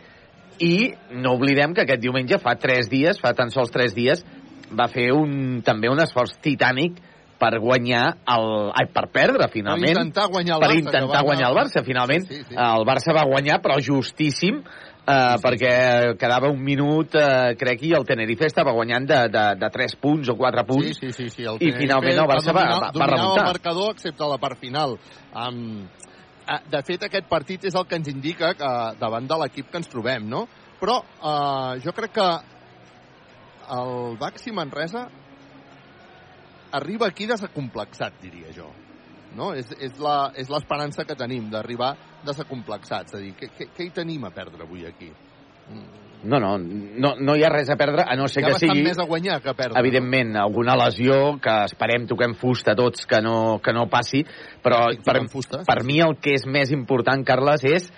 i 0.61 0.93
no 1.11 1.35
oblidem 1.35 1.73
que 1.75 1.83
aquest 1.83 2.01
diumenge 2.01 2.39
fa 2.39 2.55
tres 2.61 2.89
dies, 2.91 3.19
fa 3.19 3.33
tan 3.35 3.51
sols 3.51 3.73
tres 3.73 3.95
dies, 3.95 4.23
va 4.71 4.87
fer 4.91 5.11
un, 5.13 5.61
també 5.65 5.89
un 5.91 5.99
esforç 6.01 6.37
titànic 6.43 7.01
per 7.39 7.57
guanyar 7.59 8.03
el... 8.31 8.45
Ai, 8.71 8.87
per 8.95 9.09
perdre, 9.11 9.49
finalment. 9.51 9.91
Per 9.91 10.05
intentar 10.05 10.29
guanyar 10.31 10.55
el 10.55 10.63
per 10.63 10.69
Barça, 10.69 10.83
intentar 10.85 11.23
guanyar 11.27 11.49
el 11.49 11.57
Barça. 11.57 11.83
Finalment, 11.85 12.27
Sí, 12.29 12.37
sí, 12.39 12.45
sí. 12.49 12.55
el 12.55 12.85
Barça 12.87 13.15
va 13.17 13.25
guanyar, 13.27 13.59
però 13.63 13.75
justíssim, 13.83 14.61
eh, 15.05 15.35
perquè 15.41 15.73
quedava 16.19 16.49
un 16.51 16.61
minut, 16.61 17.15
eh, 17.19 17.53
crec, 17.59 17.83
i 17.85 17.93
el 17.97 18.05
Tenerife 18.07 18.49
estava 18.49 18.73
guanyant 18.75 19.07
de, 19.09 19.19
de, 19.33 19.45
de 19.61 19.69
3 19.77 19.97
punts 20.01 20.31
o 20.33 20.37
4 20.39 20.65
punts. 20.67 20.87
Sí, 20.87 21.11
sí, 21.11 21.11
sí, 21.13 21.29
sí. 21.29 21.45
El 21.49 21.61
I 21.61 21.71
finalment 21.77 22.23
el 22.23 22.29
Barça 22.29 22.55
va, 22.55 22.65
va, 22.71 22.91
va 22.95 23.09
remuntar. 23.11 23.45
el 23.45 23.51
marcador, 23.53 23.93
excepte 23.95 24.31
la 24.31 24.39
part 24.41 24.59
final. 24.61 24.97
Um, 25.33 25.85
de 26.71 26.81
fet, 26.85 27.05
aquest 27.07 27.29
partit 27.29 27.65
és 27.69 27.75
el 27.77 27.85
que 27.89 27.97
ens 27.99 28.09
indica 28.11 28.53
que 28.57 28.71
davant 29.01 29.27
de 29.29 29.37
l'equip 29.41 29.71
que 29.71 29.81
ens 29.81 29.89
trobem, 29.89 30.27
no? 30.29 30.45
Però 30.81 30.99
uh, 31.01 31.77
jo 31.81 31.93
crec 31.95 32.17
que 32.19 32.31
el 33.75 34.17
Baxi 34.21 34.51
Manresa 34.53 35.07
arriba 36.75 37.07
aquí 37.07 37.25
desacomplexat, 37.25 38.19
diria 38.21 38.51
jo. 38.53 38.69
No? 39.35 39.51
És, 39.57 39.69
és 39.79 39.99
l'esperança 40.49 41.05
que 41.07 41.17
tenim 41.19 41.49
d'arribar 41.51 41.93
desacomplexats. 42.25 43.13
És 43.13 43.19
a 43.19 43.23
dir, 43.23 43.35
què, 43.39 43.51
què, 43.57 43.69
què 43.75 43.87
hi 43.87 43.93
tenim 43.95 44.25
a 44.27 44.33
perdre 44.35 44.63
avui 44.63 44.87
aquí? 44.87 45.11
No, 46.25 46.39
no, 46.39 46.57
no, 46.57 47.11
no 47.21 47.35
hi 47.37 47.43
ha 47.45 47.51
res 47.53 47.69
a 47.69 47.75
perdre, 47.77 48.01
a 48.07 48.15
no 48.17 48.25
ser 48.31 48.41
Hi 48.41 48.47
ha 48.47 48.53
que 48.55 48.61
sigui... 48.63 48.81
més 48.87 48.97
a 49.01 49.05
guanyar 49.05 49.37
que 49.43 49.51
a 49.51 49.57
perdre. 49.57 49.77
Evidentment, 49.81 50.33
alguna 50.41 50.73
lesió 50.79 51.35
que 51.41 51.53
esperem, 51.67 52.07
toquem 52.09 52.33
fusta 52.39 52.73
tots, 52.77 53.05
que 53.09 53.19
no, 53.21 53.59
que 53.61 53.73
no 53.75 53.85
passi, 53.91 54.23
però 54.65 54.87
per, 55.05 55.19
per 55.67 55.77
mi 55.85 55.99
el 56.01 56.17
que 56.21 56.33
és 56.39 56.47
més 56.49 56.73
important, 56.73 57.21
Carles, 57.27 57.65
és 57.69 57.91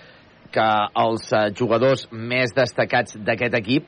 que 0.52 0.66
els 1.04 1.30
eh, 1.36 1.46
jugadors 1.56 2.08
més 2.12 2.52
destacats 2.56 3.16
d'aquest 3.20 3.56
equip 3.62 3.88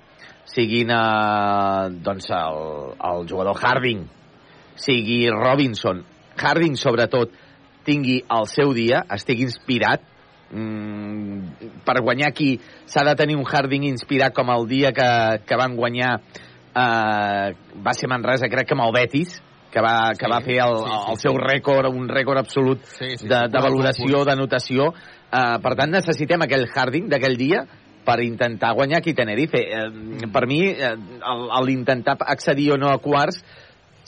siguin 0.49 0.91
eh, 0.95 1.89
doncs 2.05 2.31
el, 2.35 2.63
el 3.11 3.27
jugador 3.27 3.59
Harding, 3.59 4.05
sigui 4.79 5.25
Robinson, 5.35 6.05
Harding 6.39 6.77
sobretot, 6.79 7.33
tingui 7.87 8.21
el 8.31 8.47
seu 8.51 8.73
dia, 8.77 9.03
estigui 9.15 9.45
inspirat 9.47 10.03
mm, 10.51 11.83
per 11.87 11.99
guanyar 12.01 12.31
aquí 12.31 12.53
s'ha 12.85 13.03
de 13.07 13.15
tenir 13.19 13.37
un 13.39 13.47
Harding 13.47 13.87
inspirat 13.89 14.35
com 14.35 14.51
el 14.53 14.67
dia 14.69 14.93
que, 14.95 15.09
que 15.45 15.59
van 15.59 15.75
guanyar 15.79 16.17
eh, 16.75 17.53
va 17.85 17.93
ser 17.97 18.09
Manresa, 18.11 18.49
crec 18.51 18.69
que 18.69 18.77
amb 18.77 18.87
el 18.87 18.95
Betis, 18.95 19.39
que 19.71 19.81
va, 19.81 20.11
que 20.17 20.25
Sí, 20.25 20.31
va 20.31 20.39
fer 20.45 20.57
el, 20.65 20.77
sí, 20.77 20.89
sí, 20.89 21.11
el 21.11 21.17
sí. 21.17 21.27
seu 21.27 21.37
rècord, 21.37 21.91
un 21.93 22.09
rècord 22.09 22.41
absolut 22.41 22.83
Sí, 22.95 23.15
sí, 23.17 23.27
de, 23.27 23.43
de 23.51 23.61
valoració, 23.61 24.23
sí. 24.23 24.25
d'anotació. 24.29 24.89
Eh, 25.29 25.57
per 25.61 25.75
tant, 25.77 25.93
necessitem 25.93 26.45
aquell 26.45 26.67
Harding 26.73 27.09
d'aquell 27.11 27.37
dia 27.37 27.63
per 28.05 28.19
intentar 28.25 28.73
guanyar 28.73 29.03
aquí 29.03 29.13
Tenerife. 29.13 29.61
Eh, 29.61 30.29
per 30.33 30.45
mi, 30.49 30.63
eh, 30.71 30.95
l'intentar 31.65 32.17
accedir 32.25 32.71
o 32.73 32.79
no 32.81 32.89
a 32.89 32.97
quarts, 33.03 33.43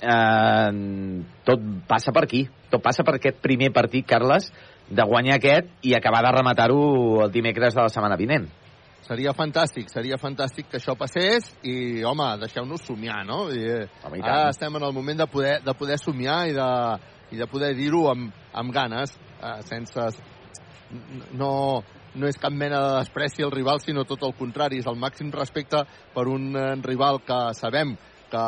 eh, 0.01 1.21
tot 1.47 1.63
passa 1.87 2.13
per 2.13 2.25
aquí. 2.25 2.45
Tot 2.71 2.83
passa 2.83 3.05
per 3.07 3.17
aquest 3.17 3.41
primer 3.43 3.71
partit, 3.73 4.07
Carles, 4.07 4.49
de 4.89 5.05
guanyar 5.07 5.37
aquest 5.37 5.69
i 5.87 5.95
acabar 5.95 6.23
de 6.25 6.33
rematar-ho 6.35 6.81
el 7.25 7.31
dimecres 7.31 7.75
de 7.75 7.85
la 7.85 7.93
setmana 7.93 8.19
vinent. 8.19 8.49
Seria 9.01 9.33
fantàstic, 9.35 9.89
seria 9.91 10.19
fantàstic 10.21 10.69
que 10.71 10.77
això 10.79 10.93
passés 10.95 11.47
i, 11.67 12.03
home, 12.07 12.27
deixeu-nos 12.43 12.83
somiar, 12.85 13.23
no? 13.27 13.47
Dir, 13.51 13.87
Home, 14.05 14.19
i 14.19 14.23
ara 14.23 14.51
estem 14.53 14.77
en 14.77 14.85
el 14.87 14.93
moment 14.95 15.23
de 15.23 15.27
poder, 15.27 15.57
de 15.65 15.73
poder 15.75 15.97
somiar 15.99 16.45
i 16.47 16.53
de, 16.55 16.67
i 17.33 17.39
de 17.39 17.47
poder 17.49 17.73
dir-ho 17.75 18.05
amb, 18.11 18.29
amb 18.53 18.75
ganes, 18.75 19.17
eh, 19.39 19.57
sense... 19.67 20.11
No, 21.39 21.51
no 22.19 22.27
és 22.27 22.39
cap 22.39 22.51
mena 22.51 22.79
de 22.83 22.95
despreci 22.99 23.45
al 23.45 23.53
rival, 23.53 23.79
sinó 23.79 24.03
tot 24.07 24.23
el 24.27 24.33
contrari, 24.35 24.81
és 24.83 24.87
el 24.91 24.99
màxim 24.99 25.29
respecte 25.31 25.85
per 26.15 26.25
un 26.27 26.51
eh, 26.55 26.65
rival 26.83 27.21
que 27.23 27.39
sabem 27.55 27.95
que 28.31 28.43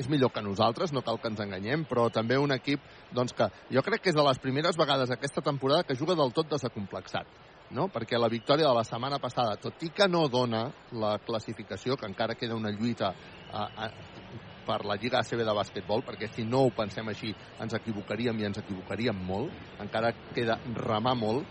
és 0.00 0.08
millor 0.08 0.32
que 0.32 0.42
nosaltres, 0.44 0.92
no 0.92 1.04
cal 1.04 1.20
que 1.20 1.30
ens 1.32 1.40
enganyem, 1.44 1.86
però 1.88 2.08
també 2.12 2.38
un 2.40 2.54
equip 2.54 2.80
doncs, 3.12 3.34
que 3.36 3.48
jo 3.72 3.82
crec 3.84 4.04
que 4.04 4.12
és 4.12 4.18
de 4.18 4.26
les 4.26 4.40
primeres 4.42 4.78
vegades 4.80 5.10
aquesta 5.10 5.44
temporada 5.44 5.84
que 5.84 5.98
juga 5.98 6.16
del 6.18 6.32
tot 6.32 6.48
desacomplexat 6.50 7.28
no? 7.72 7.88
perquè 7.88 8.18
la 8.20 8.28
victòria 8.28 8.68
de 8.68 8.76
la 8.76 8.84
setmana 8.84 9.18
passada, 9.18 9.56
tot 9.60 9.82
i 9.82 9.90
que 9.96 10.08
no 10.08 10.26
dona 10.28 10.66
la 11.00 11.16
classificació, 11.24 11.96
que 11.96 12.08
encara 12.08 12.36
queda 12.38 12.56
una 12.56 12.72
lluita 12.72 13.12
a, 13.12 13.64
a, 13.64 13.88
per 14.66 14.82
la 14.86 14.96
Lliga 15.00 15.22
ACB 15.22 15.42
de 15.42 15.56
bàsquetbol, 15.56 16.04
perquè 16.06 16.30
si 16.30 16.46
no 16.48 16.66
ho 16.66 16.72
pensem 16.76 17.08
així 17.10 17.32
ens 17.62 17.76
equivocaríem 17.80 18.40
i 18.40 18.48
ens 18.50 18.62
equivocaríem 18.62 19.24
molt, 19.28 19.52
encara 19.82 20.12
queda 20.34 20.58
remar 20.86 21.16
molt. 21.18 21.48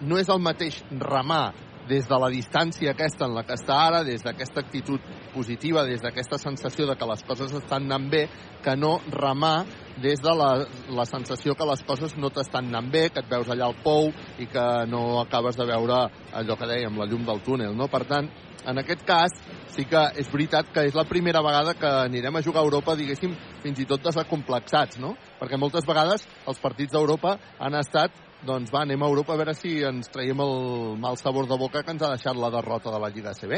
No 0.00 0.18
és 0.18 0.28
el 0.32 0.40
mateix 0.42 0.80
remar 0.90 1.52
des 1.88 2.06
de 2.08 2.18
la 2.18 2.28
distància 2.30 2.92
aquesta 2.92 3.26
en 3.26 3.34
la 3.34 3.44
que 3.46 3.56
està 3.56 3.76
ara, 3.86 4.02
des 4.04 4.22
d'aquesta 4.22 4.60
actitud 4.60 5.00
positiva, 5.34 5.84
des 5.86 6.02
d'aquesta 6.02 6.38
sensació 6.38 6.86
de 6.86 6.96
que 6.96 7.08
les 7.08 7.24
coses 7.24 7.52
estan 7.52 7.88
anant 7.88 8.10
bé, 8.10 8.26
que 8.62 8.76
no 8.76 8.98
remar 9.10 9.64
des 10.00 10.20
de 10.20 10.34
la, 10.34 10.66
la 10.88 11.04
sensació 11.04 11.54
que 11.54 11.66
les 11.66 11.82
coses 11.84 12.16
no 12.16 12.30
t'estan 12.30 12.68
anant 12.68 12.90
bé, 12.92 13.08
que 13.10 13.20
et 13.20 13.30
veus 13.30 13.48
allà 13.48 13.66
al 13.68 13.78
pou 13.84 14.12
i 14.38 14.46
que 14.46 14.66
no 14.90 15.20
acabes 15.20 15.56
de 15.56 15.66
veure 15.66 16.06
allò 16.32 16.56
que 16.56 16.70
dèiem, 16.70 16.96
la 16.98 17.08
llum 17.08 17.26
del 17.26 17.42
túnel. 17.44 17.76
No? 17.76 17.88
Per 17.92 18.04
tant, 18.08 18.30
en 18.66 18.78
aquest 18.78 19.04
cas, 19.08 19.34
sí 19.72 19.86
que 19.88 20.02
és 20.20 20.28
veritat 20.32 20.72
que 20.74 20.84
és 20.88 20.96
la 20.96 21.06
primera 21.08 21.42
vegada 21.44 21.74
que 21.78 21.90
anirem 22.06 22.36
a 22.36 22.42
jugar 22.44 22.62
a 22.62 22.68
Europa, 22.68 22.96
diguéssim, 22.96 23.34
fins 23.62 23.80
i 23.80 23.86
tot 23.88 24.02
desacomplexats, 24.04 25.00
no? 25.00 25.14
Perquè 25.40 25.58
moltes 25.60 25.86
vegades 25.88 26.26
els 26.46 26.60
partits 26.60 26.92
d'Europa 26.92 27.36
han 27.58 27.78
estat 27.80 28.29
doncs 28.46 28.72
va, 28.72 28.82
anem 28.86 29.02
a 29.02 29.08
Europa 29.10 29.34
a 29.34 29.40
veure 29.40 29.54
si 29.54 29.78
ens 29.84 30.08
traiem 30.12 30.40
el 30.40 30.98
mal 31.00 31.18
sabor 31.20 31.48
de 31.48 31.58
boca 31.60 31.82
que 31.84 31.92
ens 31.92 32.02
ha 32.02 32.12
deixat 32.14 32.38
la 32.40 32.50
derrota 32.52 32.92
de 32.92 33.00
la 33.02 33.10
Lliga 33.12 33.34
ACB. 33.34 33.54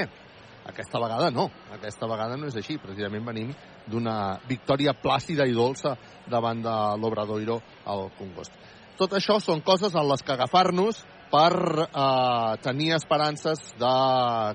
Aquesta 0.71 1.01
vegada 1.03 1.31
no, 1.35 1.49
aquesta 1.75 2.07
vegada 2.07 2.37
no 2.39 2.47
és 2.47 2.57
així. 2.59 2.79
Precisament 2.83 3.25
venim 3.27 3.51
d'una 3.91 4.39
victòria 4.49 4.95
plàcida 4.95 5.47
i 5.47 5.57
dolça 5.57 5.97
davant 6.31 6.63
de 6.63 6.77
l'Obradoiro 7.03 7.59
al 7.87 8.11
Congost. 8.19 8.55
Tot 8.99 9.17
això 9.19 9.41
són 9.43 9.63
coses 9.67 9.95
en 9.99 10.07
les 10.07 10.23
que 10.23 10.35
agafar-nos 10.35 11.01
per 11.33 11.55
eh, 11.89 12.57
tenir 12.63 12.93
esperances 12.95 13.73
de 13.81 13.93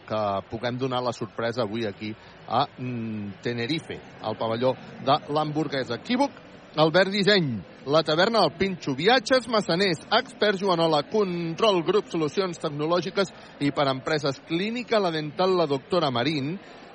que 0.07 0.21
puguem 0.51 0.77
donar 0.77 1.01
la 1.03 1.13
sorpresa 1.13 1.63
avui 1.63 1.87
aquí 1.89 2.13
a 2.47 2.67
mm, 2.77 3.41
Tenerife, 3.41 3.97
al 4.21 4.37
pavelló 4.37 4.75
de 5.03 5.17
l'hamburguesa. 5.33 5.97
Equívoc, 5.97 6.31
Albert 6.77 7.09
Disseny, 7.09 7.63
la 7.89 8.03
taverna 8.03 8.43
del 8.43 8.51
Pinxo, 8.53 8.93
viatges, 8.93 9.47
massaners, 9.49 10.03
expert 10.13 10.59
Joanola, 10.61 10.99
control, 11.09 11.79
grup, 11.81 12.05
solucions 12.13 12.59
tecnològiques 12.61 13.31
i 13.65 13.71
per 13.73 13.87
empreses 13.89 14.37
clínica, 14.45 14.99
la 15.01 15.09
dental, 15.09 15.55
la 15.57 15.65
doctora 15.65 16.11
Marín, 16.13 16.51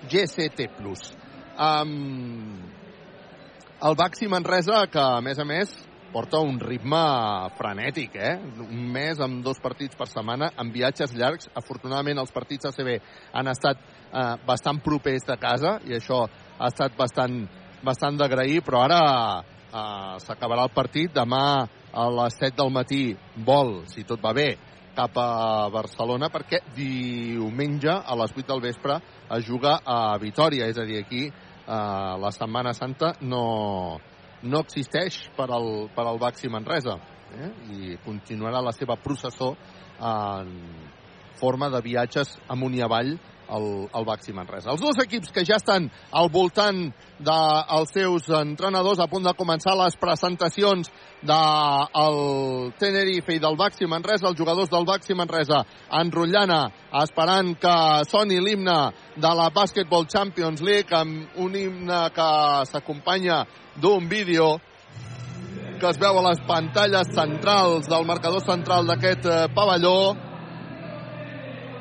GCT+. 0.06 0.68
Um, 1.58 2.60
el 3.82 3.98
Baxi 3.98 4.28
Manresa, 4.30 4.84
que 4.86 5.02
a 5.02 5.18
més 5.18 5.42
a 5.42 5.46
més 5.50 5.74
porta 6.14 6.38
un 6.38 6.60
ritme 6.62 7.00
frenètic, 7.58 8.14
eh? 8.14 8.36
Un 8.62 8.84
mes 8.94 9.18
amb 9.18 9.42
dos 9.42 9.58
partits 9.64 9.98
per 9.98 10.06
setmana, 10.06 10.52
amb 10.62 10.70
viatges 10.70 11.16
llargs. 11.18 11.50
Afortunadament 11.58 12.22
els 12.22 12.30
partits 12.30 12.70
ACB 12.70 13.00
han 13.34 13.50
estat 13.50 13.82
eh, 13.82 14.36
bastant 14.46 14.78
propers 14.84 15.26
de 15.26 15.36
casa 15.42 15.80
i 15.90 15.98
això 15.98 16.22
ha 16.22 16.70
estat 16.70 16.94
bastant, 16.94 17.40
bastant 17.82 18.20
d'agrair, 18.20 18.60
però 18.62 18.84
ara 18.86 19.00
eh, 19.72 20.18
s'acabarà 20.24 20.68
el 20.68 20.74
partit. 20.74 21.12
Demà 21.14 21.66
a 21.92 22.04
les 22.20 22.36
7 22.38 22.56
del 22.60 22.72
matí 22.72 23.02
vol, 23.46 23.82
si 23.88 24.04
tot 24.04 24.20
va 24.22 24.34
bé, 24.36 24.50
cap 24.92 25.16
a 25.16 25.68
Barcelona 25.72 26.28
perquè 26.28 26.60
diumenge 26.76 27.92
a 27.92 28.16
les 28.20 28.34
8 28.36 28.44
del 28.50 28.60
vespre 28.60 28.98
es 29.32 29.46
juga 29.46 29.78
a 29.84 30.18
Vitoria, 30.20 30.68
és 30.68 30.78
a 30.78 30.84
dir, 30.84 31.00
aquí 31.00 31.26
eh, 31.28 32.14
la 32.20 32.32
Setmana 32.32 32.74
Santa 32.76 33.14
no, 33.20 33.98
no 34.42 34.60
existeix 34.60 35.28
per 35.36 35.48
al, 35.50 35.88
per 35.94 36.06
al 36.06 36.20
Baxi 36.20 36.50
Manresa 36.52 36.98
eh? 37.32 37.50
i 37.72 37.96
continuarà 38.04 38.60
la 38.60 38.74
seva 38.76 38.98
processó 39.00 39.54
en 40.02 40.52
forma 41.40 41.70
de 41.72 41.80
viatges 41.82 42.36
amunt 42.52 42.74
i 42.76 42.82
avall 42.84 43.16
al, 43.52 43.66
al 43.92 44.06
Baxi 44.08 44.32
Manresa. 44.32 44.72
Els 44.72 44.80
dos 44.80 44.98
equips 45.04 45.32
que 45.34 45.44
ja 45.46 45.58
estan 45.60 45.88
al 46.10 46.30
voltant 46.32 46.88
dels 47.22 47.92
seus 47.94 48.28
entrenadors 48.34 49.02
a 49.02 49.08
punt 49.10 49.26
de 49.28 49.34
començar 49.38 49.76
les 49.78 49.96
presentacions 50.00 50.90
del 51.22 52.72
Tenerife 52.80 53.36
i 53.36 53.42
del 53.42 53.58
Baxi 53.60 53.86
Manresa, 53.86 54.30
els 54.30 54.38
jugadors 54.38 54.72
del 54.72 54.88
Baxi 54.88 55.14
Manresa 55.18 55.62
enrotllant 56.00 56.54
esperant 57.02 57.54
que 57.62 57.76
soni 58.10 58.40
l'himne 58.42 58.78
de 59.16 59.32
la 59.38 59.48
Basketball 59.54 60.08
Champions 60.10 60.64
League 60.64 60.96
amb 60.96 61.38
un 61.44 61.56
himne 61.56 62.02
que 62.16 62.30
s'acompanya 62.72 63.44
d'un 63.76 64.08
vídeo 64.08 64.56
que 65.82 65.88
es 65.90 65.98
veu 65.98 66.18
a 66.18 66.28
les 66.28 66.42
pantalles 66.46 67.08
centrals 67.14 67.88
del 67.90 68.04
marcador 68.06 68.42
central 68.46 68.86
d'aquest 68.86 69.24
eh, 69.26 69.48
pavelló 69.54 70.14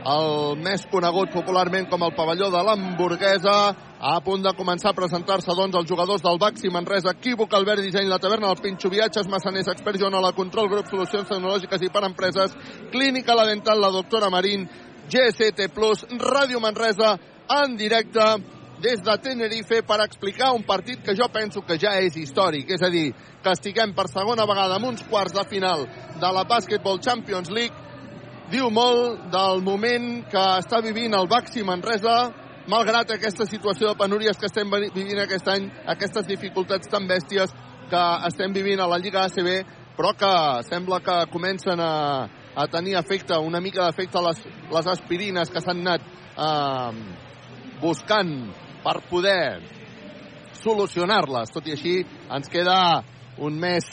el 0.01 0.57
més 0.57 0.83
conegut 0.89 1.29
popularment 1.33 1.87
com 1.89 2.01
el 2.01 2.13
pavelló 2.17 2.49
de 2.49 2.61
l'hamburguesa 2.65 3.55
a 4.01 4.13
punt 4.25 4.41
de 4.41 4.53
començar 4.57 4.91
a 4.91 4.97
presentar-se 4.97 5.53
doncs 5.53 5.77
els 5.77 5.89
jugadors 5.89 6.23
del 6.25 6.39
Baxi 6.41 6.71
Manresa, 6.73 7.13
Equívoc, 7.13 7.53
Albert 7.53 7.83
Disseny, 7.85 8.07
la 8.09 8.17
taverna, 8.17 8.49
el 8.49 8.61
Pinxo 8.61 8.89
Viatges, 8.89 9.29
Massaners, 9.29 9.69
Expert 9.69 9.99
Joan, 10.01 10.17
la 10.21 10.33
Control, 10.33 10.69
Grup 10.71 10.89
Solucions 10.89 11.29
Tecnològiques 11.29 11.85
i 11.85 11.91
per 11.93 12.05
Empreses, 12.07 12.55
Clínica 12.91 13.35
La 13.37 13.45
Dental, 13.45 13.81
la 13.81 13.91
doctora 13.93 14.31
Marín, 14.33 14.65
GST 15.11 15.69
Ràdio 16.17 16.59
Manresa, 16.59 17.17
en 17.61 17.77
directe 17.77 18.25
des 18.81 19.03
de 19.05 19.17
Tenerife 19.21 19.83
per 19.85 19.99
explicar 20.01 20.53
un 20.55 20.63
partit 20.63 21.03
que 21.05 21.13
jo 21.13 21.27
penso 21.29 21.61
que 21.61 21.77
ja 21.77 21.99
és 22.01 22.17
històric, 22.17 22.71
és 22.73 22.81
a 22.81 22.89
dir, 22.89 23.11
que 23.43 23.53
estiguem 23.53 23.93
per 23.93 24.07
segona 24.09 24.47
vegada 24.49 24.79
en 24.79 24.87
uns 24.89 25.03
quarts 25.05 25.37
de 25.37 25.45
final 25.45 25.85
de 26.17 26.33
la 26.33 26.43
Basketball 26.49 26.99
Champions 26.99 27.51
League 27.51 27.90
diu 28.51 28.67
molt 28.73 29.29
del 29.31 29.61
moment 29.63 30.25
que 30.31 30.41
està 30.59 30.81
vivint 30.83 31.13
el 31.15 31.29
Baxi 31.31 31.63
Manresa, 31.63 32.15
malgrat 32.71 33.13
aquesta 33.15 33.47
situació 33.47 33.91
de 33.91 33.99
penúries 33.99 34.37
que 34.37 34.49
estem 34.49 34.69
vivint 34.71 35.21
aquest 35.23 35.47
any, 35.53 35.69
aquestes 35.93 36.27
dificultats 36.27 36.91
tan 36.91 37.07
bèsties 37.07 37.53
que 37.91 38.03
estem 38.27 38.53
vivint 38.55 38.83
a 38.83 38.89
la 38.91 38.99
Lliga 38.99 39.23
ACB, 39.25 39.49
però 39.95 40.11
que 40.19 40.33
sembla 40.67 40.99
que 41.03 41.17
comencen 41.31 41.79
a, 41.79 42.27
a 42.55 42.67
tenir 42.71 42.97
efecte, 42.99 43.37
una 43.39 43.61
mica 43.63 43.87
d'efecte 43.87 44.23
les, 44.27 44.43
les 44.71 44.89
aspirines 44.95 45.51
que 45.51 45.63
s'han 45.63 45.83
anat 45.85 46.07
eh, 46.35 47.03
buscant 47.81 48.33
per 48.83 48.97
poder 49.09 49.61
solucionar-les. 50.61 51.51
Tot 51.55 51.67
i 51.67 51.75
així, 51.75 51.99
ens 52.31 52.51
queda 52.51 52.77
un 53.39 53.59
mes, 53.59 53.87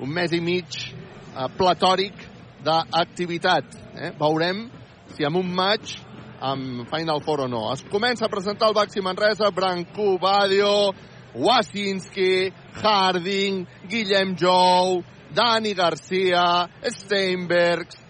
un 0.00 0.12
mes 0.12 0.36
i 0.36 0.40
mig 0.44 0.80
eh, 0.80 1.48
platòric 1.56 2.29
d'activitat. 2.64 3.76
Eh? 3.94 4.12
Veurem 4.18 4.68
si 5.14 5.26
amb 5.26 5.40
un 5.40 5.50
maig 5.54 5.96
amb 6.40 6.88
Final 6.88 7.20
Four 7.24 7.44
o 7.44 7.48
no. 7.48 7.66
Es 7.72 7.84
comença 7.92 8.26
a 8.26 8.32
presentar 8.32 8.70
el 8.70 8.74
Baxi 8.74 9.02
Manresa, 9.04 9.50
Brancú, 9.52 10.16
Badio, 10.18 10.92
Wasinski, 11.34 12.50
Harding, 12.82 13.66
Guillem 13.88 14.34
Jou, 14.36 15.02
Dani 15.34 15.74
Garcia, 15.74 16.68
Steinbergs, 16.82 18.00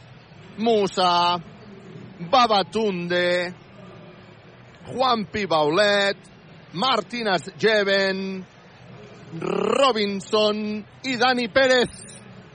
Musa, 0.58 1.38
Babatunde, 2.30 3.54
Juan 4.86 5.26
Pibaulet, 5.26 6.16
Martínez 6.72 7.50
Jeven, 7.58 8.44
Robinson 9.38 10.84
i 11.04 11.16
Dani 11.16 11.48
Pérez, 11.48 11.90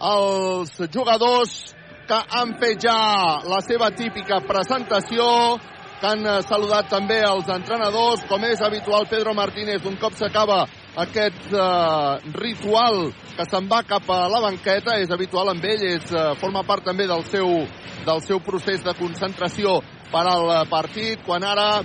els 0.01 0.75
jugadors 0.91 1.75
que 2.07 2.17
han 2.37 2.55
fet 2.61 2.85
ja 2.85 2.97
la 3.45 3.61
seva 3.65 3.89
típica 3.95 4.39
presentació, 4.45 5.25
que 5.99 6.07
han 6.07 6.25
eh, 6.27 6.39
saludat 6.45 6.89
també 6.91 7.21
els 7.25 7.49
entrenadors, 7.51 8.25
com 8.29 8.43
és 8.45 8.61
habitual 8.61 9.07
Pedro 9.09 9.33
Martínez, 9.37 9.85
un 9.87 9.97
cop 10.01 10.15
s'acaba 10.17 10.63
aquest 11.05 11.51
eh, 11.51 12.31
ritual 12.35 13.09
que 13.35 13.47
se'n 13.49 13.67
va 13.71 13.81
cap 13.87 14.09
a 14.13 14.25
la 14.31 14.41
banqueta, 14.43 14.99
és 15.01 15.11
habitual 15.11 15.51
amb 15.51 15.65
ell, 15.65 15.85
és, 15.95 16.11
eh, 16.11 16.31
forma 16.41 16.63
part 16.67 16.85
també 16.85 17.07
del 17.09 17.25
seu, 17.31 17.63
del 18.05 18.23
seu 18.25 18.41
procés 18.45 18.83
de 18.85 18.95
concentració 18.99 19.79
per 20.11 20.25
al 20.29 20.49
partit, 20.69 21.23
quan 21.25 21.43
ara 21.43 21.81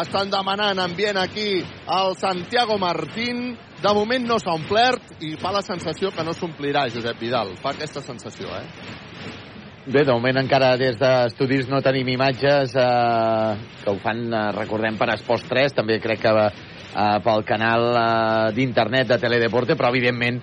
estan 0.00 0.30
demanant 0.30 0.78
ambient 0.80 1.18
aquí 1.18 1.62
al 1.90 2.14
Santiago 2.16 2.76
Martín, 2.78 3.56
de 3.84 3.92
moment 3.92 4.28
no 4.28 4.38
s'ha 4.40 4.54
omplert 4.56 5.24
i 5.24 5.34
fa 5.40 5.52
la 5.52 5.64
sensació 5.64 6.12
que 6.14 6.24
no 6.24 6.32
s'omplirà 6.32 6.86
Josep 6.92 7.18
Vidal, 7.20 7.56
fa 7.60 7.74
aquesta 7.74 8.00
sensació, 8.04 8.52
eh? 8.56 9.43
Bé, 9.84 10.00
de 10.00 10.14
moment 10.16 10.38
encara 10.40 10.70
des 10.80 10.94
d'estudis 10.96 11.66
no 11.68 11.82
tenim 11.84 12.08
imatges 12.08 12.72
eh, 12.72 13.56
que 13.82 13.90
ho 13.92 13.98
fan, 14.00 14.22
eh, 14.32 14.44
recordem, 14.56 14.96
per 14.96 15.10
Esports 15.12 15.44
3, 15.50 15.74
també 15.76 15.98
crec 16.00 16.22
que 16.22 16.30
eh, 16.40 17.18
pel 17.20 17.42
canal 17.44 17.90
eh, 17.92 18.54
d'internet 18.56 19.10
de 19.10 19.18
Teledeporte, 19.20 19.76
però 19.76 19.90
evidentment 19.92 20.38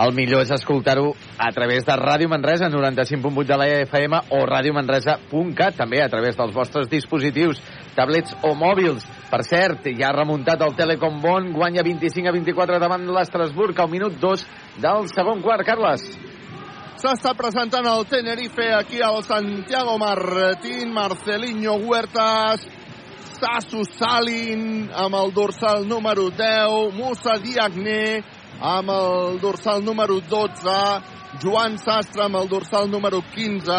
el 0.00 0.14
millor 0.16 0.46
és 0.46 0.52
escoltar-ho 0.56 1.10
a 1.36 1.50
través 1.52 1.84
de 1.84 1.96
Ràdio 2.00 2.30
Manresa 2.32 2.70
95.8 2.72 3.44
de 3.50 3.58
la 3.60 3.66
FM 3.82 4.20
o 4.32 4.40
radiomanresa.cat, 4.48 5.76
també 5.76 6.00
a 6.00 6.08
través 6.08 6.40
dels 6.40 6.56
vostres 6.56 6.88
dispositius, 6.88 7.60
tablets 7.98 8.32
o 8.48 8.54
mòbils. 8.56 9.04
Per 9.28 9.42
cert, 9.44 9.90
ja 9.92 10.08
ha 10.08 10.16
remuntat 10.16 10.64
el 10.64 10.72
Telecom 10.78 11.20
Bon, 11.20 11.52
guanya 11.52 11.84
25 11.84 12.32
a 12.32 12.34
24 12.38 12.80
davant 12.80 13.04
l'Estrasburg 13.12 13.76
al 13.76 13.92
minut 13.92 14.16
2 14.24 14.48
del 14.80 15.12
segon 15.12 15.44
quart. 15.44 15.68
Carles. 15.68 16.08
S'està 17.06 17.36
presentant 17.38 17.86
el 17.86 18.00
Tenerife 18.10 18.64
aquí 18.74 18.98
al 18.98 19.20
Santiago 19.22 19.92
Martín, 19.96 20.90
Marcelinho 20.90 21.76
Huertas, 21.86 22.64
Sasu 23.36 23.84
Salin 23.86 24.88
amb 24.90 25.14
el 25.14 25.30
dorsal 25.36 25.86
número 25.86 26.24
10, 26.34 26.96
Musa 26.98 27.36
Diagne 27.44 28.24
amb 28.58 28.90
el 28.90 29.38
dorsal 29.38 29.84
número 29.86 30.18
12, 30.18 30.74
Joan 31.44 31.78
Sastre 31.78 32.26
amb 32.26 32.40
el 32.42 32.50
dorsal 32.50 32.90
número 32.90 33.22
15, 33.36 33.78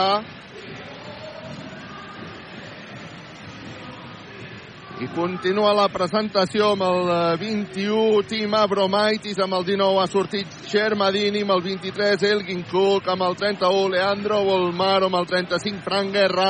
I 4.97 5.05
continua 5.13 5.75
la 5.77 5.83
presentació 5.93 6.71
amb 6.73 6.81
el 6.81 7.09
21, 7.37 8.23
Tim 8.25 8.55
Abromaitis, 8.57 9.37
amb 9.43 9.53
el 9.53 9.65
19 9.67 9.99
ha 10.01 10.07
sortit 10.09 10.55
Shermadini, 10.71 11.43
amb 11.45 11.53
el 11.53 11.61
23 11.67 12.23
Elgin 12.31 12.63
Cook, 12.71 13.05
amb 13.13 13.21
el 13.27 13.37
31 13.37 13.91
Leandro 13.93 14.39
Volmar, 14.47 15.03
amb 15.05 15.19
el 15.19 15.27
35 15.29 15.85
Frank 15.85 16.17
Guerra 16.17 16.47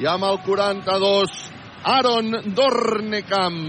i 0.00 0.08
amb 0.08 0.24
el 0.30 0.40
42 0.46 1.34
Aaron 1.92 2.54
Dornecamp. 2.56 3.60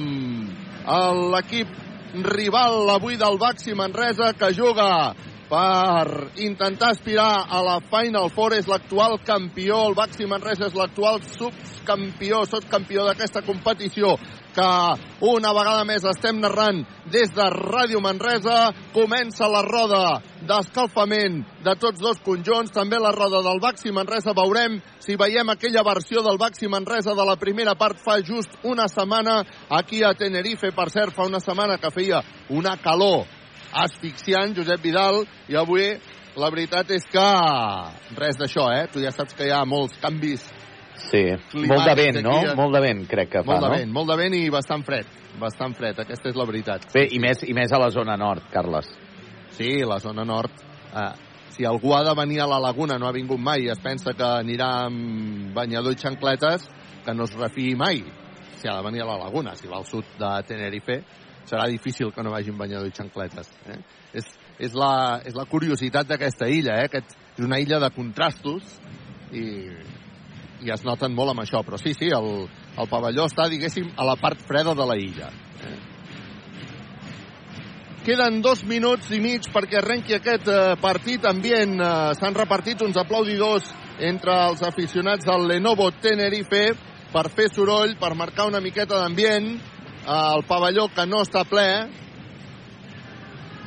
L'equip 1.35 1.75
rival 2.23 2.87
avui 2.95 3.19
del 3.19 3.35
Baxi 3.41 3.75
Manresa 3.75 4.31
que 4.31 4.53
juga 4.55 5.11
per 5.51 6.31
intentar 6.39 6.93
aspirar 6.93 7.43
a 7.49 7.59
la 7.59 7.79
Final 7.83 8.29
Four 8.31 8.53
és 8.55 8.69
l'actual 8.71 9.17
campió, 9.27 9.81
el 9.89 9.97
Baxi 9.97 10.23
Manresa 10.23 10.69
és 10.69 10.77
l'actual 10.79 11.19
subcampió, 11.27 12.45
subcampió 12.47 13.03
d'aquesta 13.09 13.41
competició 13.43 14.13
que 14.55 14.67
una 15.27 15.51
vegada 15.55 15.83
més 15.87 16.05
estem 16.07 16.39
narrant 16.39 16.79
des 17.11 17.33
de 17.35 17.47
Ràdio 17.51 17.99
Manresa. 18.03 18.71
Comença 18.95 19.47
la 19.51 19.61
roda 19.63 20.21
d'escalfament 20.47 21.41
de 21.63 21.75
tots 21.79 21.99
dos 21.99 22.23
conjunts, 22.23 22.71
també 22.71 22.99
la 22.99 23.11
roda 23.15 23.43
del 23.43 23.59
Baxi 23.63 23.91
Manresa. 23.91 24.35
Veurem 24.35 24.79
si 25.03 25.19
veiem 25.19 25.51
aquella 25.51 25.83
versió 25.87 26.23
del 26.23 26.39
Baxi 26.39 26.71
Manresa 26.71 27.15
de 27.15 27.27
la 27.27 27.35
primera 27.35 27.75
part 27.75 27.99
fa 27.99 28.21
just 28.23 28.55
una 28.63 28.87
setmana 28.87 29.41
aquí 29.69 30.03
a 30.03 30.15
Tenerife. 30.15 30.71
Per 30.71 30.89
cert, 30.91 31.15
fa 31.15 31.27
una 31.27 31.43
setmana 31.43 31.79
que 31.79 31.91
feia 31.91 32.23
una 32.49 32.77
calor 32.79 33.27
asfixiant, 33.83 34.55
Josep 34.57 34.81
Vidal, 34.83 35.23
i 35.49 35.57
avui 35.59 35.87
la 36.39 36.49
veritat 36.49 36.91
és 36.95 37.05
que 37.11 37.27
res 38.17 38.39
d'això, 38.39 38.69
eh? 38.71 38.87
Tu 38.91 39.03
ja 39.03 39.11
saps 39.15 39.35
que 39.35 39.49
hi 39.49 39.55
ha 39.55 39.63
molts 39.67 39.99
canvis 40.01 40.45
Sí, 41.09 41.23
molt 41.67 41.87
de 41.87 41.95
vent, 41.97 42.19
no? 42.23 42.35
A... 42.51 42.53
Molt 42.57 42.75
de 42.75 42.81
vent, 42.83 43.01
crec 43.09 43.31
que 43.33 43.41
fa, 43.41 43.49
molt 43.49 43.63
de 43.63 43.69
no? 43.69 43.79
vent, 43.79 43.91
molt 43.95 44.11
de 44.11 44.17
vent 44.19 44.35
i 44.37 44.43
bastant 44.53 44.83
fred. 44.87 45.09
Bastant 45.41 45.73
fred, 45.77 45.99
aquesta 46.03 46.29
és 46.29 46.37
la 46.37 46.45
veritat. 46.47 46.85
Bé, 46.93 47.07
i 47.15 47.19
més, 47.23 47.41
i 47.47 47.55
més 47.57 47.71
a 47.73 47.79
la 47.81 47.89
zona 47.93 48.17
nord, 48.19 48.45
Carles. 48.53 48.89
Sí, 49.55 49.79
la 49.87 49.99
zona 50.03 50.25
nord. 50.27 50.63
Eh, 50.91 51.09
si 51.55 51.67
algú 51.67 51.95
ha 51.95 52.03
de 52.07 52.13
venir 52.17 52.41
a 52.43 52.49
la 52.51 52.59
laguna, 52.63 52.99
no 52.99 53.07
ha 53.07 53.15
vingut 53.15 53.41
mai, 53.41 53.65
i 53.65 53.71
es 53.73 53.81
pensa 53.83 54.13
que 54.17 54.27
anirà 54.43 54.69
amb 54.85 55.55
banyador 55.55 55.95
i 55.95 55.99
xancletes, 55.99 56.67
que 57.05 57.15
no 57.15 57.27
es 57.27 57.35
refiï 57.39 57.75
mai. 57.79 58.03
Si 58.59 58.69
ha 58.69 58.77
de 58.77 58.85
venir 58.85 59.03
a 59.03 59.09
la 59.09 59.17
laguna, 59.23 59.55
si 59.57 59.67
va 59.71 59.79
al 59.79 59.87
sud 59.89 60.05
de 60.19 60.31
Tenerife, 60.47 61.01
serà 61.49 61.67
difícil 61.69 62.11
que 62.13 62.23
no 62.23 62.33
vagi 62.33 62.51
amb 62.53 62.61
banyador 62.61 62.87
i 62.87 62.95
xancletes. 62.95 63.49
Eh? 63.67 63.79
És, 64.21 64.27
és, 64.59 64.75
la, 64.77 65.21
és 65.25 65.35
la 65.37 65.47
curiositat 65.49 66.09
d'aquesta 66.09 66.49
illa, 66.49 66.79
eh? 66.81 66.89
Aquest, 66.89 67.15
és 67.37 67.45
una 67.45 67.59
illa 67.61 67.79
de 67.81 67.91
contrastos 67.95 68.75
i, 69.31 69.45
i 70.61 70.73
es 70.73 70.83
noten 70.87 71.15
molt 71.15 71.33
amb 71.33 71.43
això, 71.45 71.63
però 71.65 71.79
sí, 71.81 71.95
sí, 71.97 72.11
el, 72.13 72.45
el 72.77 72.91
pavelló 72.91 73.27
està, 73.29 73.47
diguéssim, 73.51 73.93
a 73.97 74.07
la 74.07 74.17
part 74.21 74.41
freda 74.47 74.75
de 74.77 74.87
la 74.87 74.97
illa. 74.99 75.31
Eh? 75.61 75.79
Queden 78.01 78.39
dos 78.41 78.63
minuts 78.65 79.11
i 79.13 79.19
mig 79.21 79.45
perquè 79.53 79.77
arrenqui 79.77 80.15
aquest 80.17 80.47
eh, 80.49 80.61
partit 80.81 81.25
ambient. 81.29 81.75
Eh, 81.77 82.13
S'han 82.17 82.33
repartit 82.33 82.81
uns 82.81 82.97
aplaudidors 82.97 83.67
entre 84.01 84.33
els 84.47 84.63
aficionats 84.65 85.27
del 85.27 85.45
Lenovo 85.51 85.91
Tenerife 86.01 86.63
per 87.11 87.27
fer 87.29 87.51
soroll, 87.53 87.93
per 88.01 88.15
marcar 88.17 88.47
una 88.49 88.61
miqueta 88.63 88.97
d'ambient. 88.97 89.51
El 90.01 90.43
pavelló 90.49 90.87
que 90.89 91.05
no 91.05 91.21
està 91.21 91.43
ple. 91.45 91.67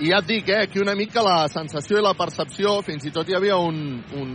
I 0.03 0.11
ja 0.11 0.19
et 0.19 0.27
dic, 0.27 0.49
eh, 0.51 0.65
aquí 0.67 0.81
una 0.83 0.97
mica 0.99 1.23
la 1.23 1.47
sensació 1.49 2.01
i 2.01 2.03
la 2.03 2.17
percepció, 2.19 2.81
fins 2.83 3.05
i 3.07 3.13
tot 3.15 3.29
hi 3.31 3.37
havia 3.39 3.57
un, 3.63 4.03
un, 4.19 4.33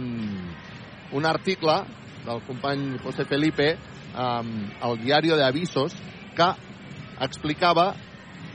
un 1.12 1.26
article 1.26 1.82
del 2.26 2.42
company 2.48 2.98
José 3.04 3.26
Felipe 3.26 3.74
um, 4.16 4.54
al 4.82 5.00
Diario 5.04 5.36
de 5.36 5.44
Avisos 5.44 5.96
que 6.36 6.48
explicava 7.20 7.94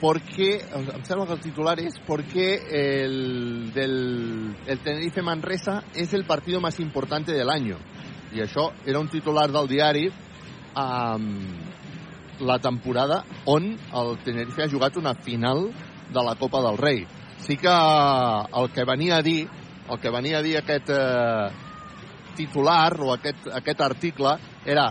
por 0.00 0.20
qué, 0.22 0.64
em 0.74 1.04
sembla 1.04 1.26
que 1.26 1.32
el 1.34 1.40
titular 1.40 1.78
es 1.80 1.98
por 2.06 2.24
qué 2.24 2.56
el, 2.70 3.72
del, 3.74 4.56
el 4.66 4.78
Tenerife 4.80 5.22
Manresa 5.22 5.84
es 5.94 6.14
el 6.14 6.24
partido 6.24 6.60
más 6.60 6.80
importante 6.80 7.32
del 7.32 7.50
año. 7.50 7.78
I 8.34 8.42
això 8.42 8.72
era 8.84 8.98
un 8.98 9.08
titular 9.08 9.46
del 9.52 9.68
diari 9.70 10.08
um, 10.74 11.28
la 12.40 12.58
temporada 12.58 13.24
on 13.46 13.74
el 13.74 14.16
Tenerife 14.24 14.64
ha 14.64 14.70
jugat 14.70 14.96
una 14.96 15.14
final 15.14 15.68
de 16.12 16.22
la 16.22 16.34
Copa 16.34 16.62
del 16.62 16.78
Rei. 16.78 17.06
Sí 17.38 17.56
que 17.56 17.68
el 17.68 18.70
que 18.72 18.84
venia 18.84 19.16
a 19.16 19.22
dir, 19.22 19.48
el 19.90 20.00
que 20.00 20.10
venia 20.10 20.38
a 20.38 20.42
dir 20.42 20.56
aquest 20.58 20.90
eh, 20.90 21.50
titular 22.36 23.00
o 23.00 23.12
aquest, 23.14 23.48
aquest 23.52 23.80
article 23.80 24.36
era 24.64 24.90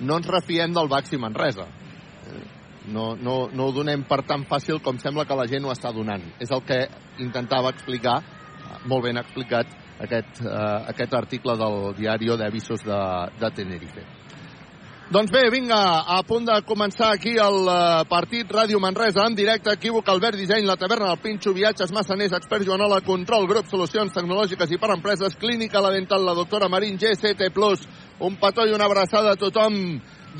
no 0.00 0.18
ens 0.18 0.26
refiem 0.26 0.72
del 0.74 0.88
Baxi 0.88 1.16
Manresa. 1.16 1.66
No, 2.92 3.14
no, 3.14 3.46
no 3.54 3.68
ho 3.68 3.72
donem 3.72 4.02
per 4.08 4.24
tan 4.26 4.42
fàcil 4.50 4.80
com 4.82 4.98
sembla 4.98 5.24
que 5.24 5.36
la 5.38 5.46
gent 5.46 5.64
ho 5.64 5.70
està 5.70 5.92
donant. 5.94 6.24
És 6.42 6.50
el 6.50 6.64
que 6.66 6.80
intentava 7.22 7.70
explicar, 7.70 8.16
molt 8.90 9.06
ben 9.06 9.20
explicat, 9.20 9.70
aquest, 10.02 10.42
uh, 10.42 10.82
aquest 10.90 11.14
article 11.14 11.54
del 11.60 11.94
diari 12.00 12.32
d'Avisos 12.40 12.82
de, 12.82 12.98
de 13.38 13.50
Tenerife. 13.54 14.02
Doncs 15.12 15.28
bé, 15.28 15.42
vinga, 15.52 15.76
a 16.08 16.22
punt 16.24 16.46
de 16.48 16.54
començar 16.64 17.10
aquí 17.12 17.34
el 17.36 17.66
uh, 17.68 18.04
partit 18.08 18.48
Ràdio 18.48 18.78
Manresa 18.80 19.26
en 19.28 19.34
directe, 19.36 19.68
equívoc, 19.76 20.06
Albert 20.08 20.38
Disseny, 20.40 20.64
la 20.64 20.78
taverna 20.80 21.10
del 21.10 21.20
Pinxo, 21.20 21.52
viatges, 21.52 21.92
massaners, 21.92 22.32
expert 22.38 22.64
Joanola, 22.64 23.02
control, 23.04 23.44
grup, 23.50 23.68
solucions 23.68 24.14
tecnològiques 24.16 24.72
i 24.72 24.78
per 24.80 24.94
empreses, 24.94 25.36
clínica, 25.36 25.82
la 25.84 25.90
dental, 25.92 26.24
la 26.24 26.32
doctora 26.38 26.70
Marín, 26.72 26.96
GCT+, 26.96 27.50
un 28.24 28.40
petó 28.40 28.64
i 28.64 28.72
una 28.72 28.88
abraçada 28.88 29.34
a 29.36 29.36
tothom 29.36 29.76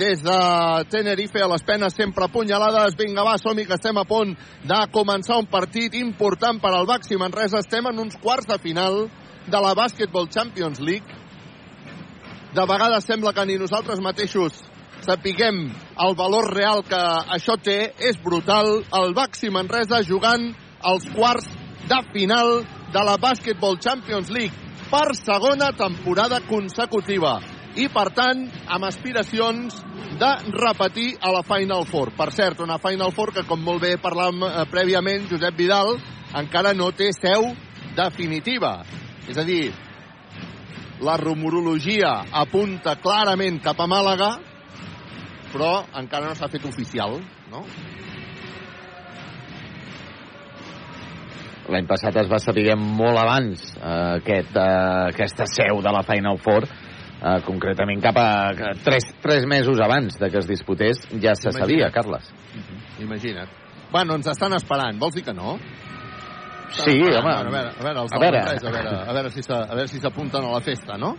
des 0.00 0.24
de 0.24 0.40
Tenerife 0.88 1.44
a 1.44 1.52
les 1.52 1.68
penes 1.68 1.92
sempre 1.92 2.24
apunyalades. 2.24 2.96
Vinga, 2.96 3.26
va, 3.28 3.36
som 3.36 3.60
que 3.60 3.76
estem 3.76 4.00
a 4.00 4.08
punt 4.08 4.32
de 4.64 4.84
començar 4.94 5.36
un 5.36 5.52
partit 5.52 6.00
important 6.00 6.64
per 6.64 6.72
al 6.72 6.88
Baxi 6.88 7.20
Manresa. 7.20 7.60
Estem 7.60 7.92
en 7.92 8.00
uns 8.06 8.16
quarts 8.16 8.48
de 8.48 8.56
final 8.56 9.02
de 9.44 9.60
la 9.60 9.74
Basketball 9.76 10.32
Champions 10.32 10.80
League. 10.80 11.21
De 12.52 12.64
vegades 12.68 13.06
sembla 13.08 13.32
que 13.32 13.46
ni 13.48 13.56
nosaltres 13.56 14.00
mateixos 14.04 14.58
sapiguem 15.02 15.64
el 16.04 16.16
valor 16.18 16.50
real 16.52 16.82
que 16.84 17.00
això 17.36 17.56
té. 17.56 17.94
És 17.98 18.18
brutal. 18.22 18.82
El 18.92 19.14
Baxi 19.16 19.50
Manresa 19.50 20.02
jugant 20.04 20.50
els 20.92 21.08
quarts 21.14 21.48
de 21.88 22.00
final 22.12 22.60
de 22.92 23.04
la 23.08 23.16
Basketball 23.16 23.78
Champions 23.80 24.30
League 24.30 24.52
per 24.92 25.14
segona 25.16 25.70
temporada 25.72 26.42
consecutiva 26.44 27.38
i, 27.80 27.86
per 27.88 28.10
tant, 28.12 28.44
amb 28.68 28.84
aspiracions 28.84 29.78
de 30.20 30.32
repetir 30.52 31.14
a 31.24 31.32
la 31.32 31.40
Final 31.46 31.86
Four. 31.88 32.12
Per 32.18 32.28
cert, 32.36 32.60
una 32.60 32.76
Final 32.82 33.14
Four 33.16 33.32
que, 33.32 33.46
com 33.48 33.62
molt 33.64 33.80
bé 33.80 33.94
parlàvem 33.96 34.44
eh, 34.44 34.66
prèviament, 34.68 35.24
Josep 35.30 35.56
Vidal 35.56 35.94
encara 36.36 36.74
no 36.76 36.90
té 36.92 37.08
seu 37.16 37.48
definitiva. 37.96 38.82
És 39.28 39.40
a 39.40 39.46
dir, 39.48 39.72
la 41.02 41.16
rumorologia 41.18 42.12
apunta 42.30 42.96
clarament 43.02 43.58
cap 43.62 43.80
a 43.82 43.88
Màlaga, 43.90 44.30
però 45.52 45.82
encara 45.98 46.30
no 46.30 46.36
s'ha 46.38 46.48
fet 46.52 46.64
oficial, 46.68 47.18
no? 47.50 47.64
L'any 51.72 51.86
passat 51.86 52.16
es 52.20 52.28
va 52.30 52.40
saber 52.42 52.72
molt 52.76 53.18
abans 53.20 53.60
eh, 53.76 53.90
aquest, 54.18 54.56
eh, 54.58 55.10
aquesta 55.12 55.46
seu 55.50 55.78
de 55.84 55.92
la 55.94 56.02
Final 56.06 56.38
Four, 56.42 56.66
eh, 56.66 57.36
concretament 57.46 58.02
cap 58.02 58.18
a 58.18 58.28
tres, 58.82 59.06
tres 59.22 59.46
mesos 59.48 59.80
abans 59.80 60.18
de 60.18 60.30
que 60.30 60.42
es 60.42 60.48
disputés, 60.50 61.00
ja 61.22 61.36
se 61.38 61.48
Imagina't. 61.50 61.60
sabia, 61.60 61.90
Carles. 61.94 62.32
Imagina't. 63.00 63.48
Bueno, 63.92 64.16
ens 64.16 64.26
estan 64.32 64.54
esperant. 64.56 64.98
Vols 64.98 65.14
dir 65.14 65.22
que 65.24 65.34
no? 65.36 65.58
Sí, 66.70 67.00
home. 67.02 67.30
A 67.32 67.42
veure, 67.42 67.72
a 67.78 67.82
veure, 67.82 68.00
els 68.00 68.12
A 68.12 68.18
veure. 68.18 68.38
A 68.40 68.70
veure, 68.70 68.94
a 69.08 69.12
veure 69.12 69.30
si 69.30 69.42
s'ha- 69.42 69.64
a 69.68 69.74
veure 69.74 69.88
si 69.88 69.98
s'apunten 70.00 70.44
a 70.44 70.50
la 70.52 70.60
festa, 70.60 70.96
no? 70.96 71.16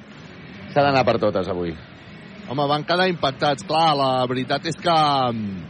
S'ha 0.73 0.81
d'anar 0.81 1.03
per 1.05 1.19
totes 1.19 1.47
avui. 1.47 1.75
Home, 2.49 2.67
van 2.67 2.83
quedar 2.83 3.07
impactats. 3.07 3.63
Clar, 3.63 3.95
la 3.95 4.25
veritat 4.27 4.65
és 4.65 4.75
que 4.75 4.89
mm, 4.89 5.61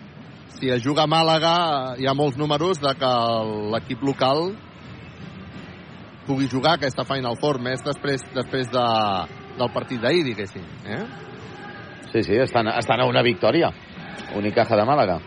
si 0.60 0.70
es 0.70 0.82
juga 0.84 1.04
a 1.04 1.08
Màlaga 1.08 1.96
hi 2.00 2.08
ha 2.08 2.14
molts 2.14 2.38
números 2.38 2.80
de 2.80 2.94
que 2.96 3.12
l'equip 3.74 4.02
local 4.04 4.54
pugui 6.26 6.48
jugar 6.48 6.78
aquesta 6.78 7.04
Final 7.04 7.36
Four 7.40 7.60
més 7.60 7.84
després 7.84 8.22
després 8.34 8.70
de, 8.72 8.86
del 9.60 9.72
partit 9.74 10.00
d'ahir, 10.02 10.24
diguéssim. 10.24 10.64
Eh? 10.88 11.04
Sí, 12.14 12.24
sí, 12.24 12.38
estan, 12.40 12.68
estan 12.68 13.02
a 13.02 13.06
una 13.10 13.22
victòria. 13.22 13.72
Unicaja 14.36 14.76
de 14.78 14.86
Màlaga. 14.88 15.20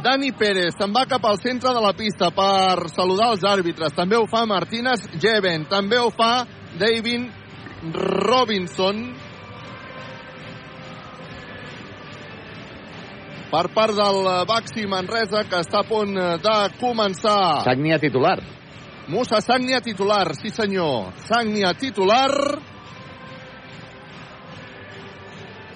Dani 0.00 0.30
Pérez 0.32 0.72
se'n 0.78 0.92
va 0.94 1.04
cap 1.04 1.24
al 1.28 1.36
centre 1.42 1.72
de 1.74 1.80
la 1.84 1.92
pista 1.92 2.30
per 2.32 2.88
saludar 2.88 3.32
els 3.34 3.44
àrbitres. 3.44 3.92
També 3.92 4.16
ho 4.16 4.24
fa 4.30 4.46
Martínez 4.48 5.04
Jeven. 5.20 5.66
També 5.68 5.98
ho 6.00 6.08
fa 6.10 6.46
David 6.80 7.28
Robinson. 7.92 9.02
Per 13.52 13.66
part 13.74 13.92
del 13.92 14.24
Baxi 14.48 14.86
Manresa, 14.88 15.44
que 15.44 15.60
està 15.60 15.82
a 15.82 15.88
punt 15.88 16.16
de 16.16 16.56
començar. 16.80 17.60
Sagnia 17.68 18.00
titular. 18.00 18.38
Musa 19.12 19.42
Sagnia 19.44 19.82
titular, 19.84 20.32
sí 20.38 20.48
senyor. 20.48 21.12
Sagnia 21.28 21.74
titular. 21.76 22.32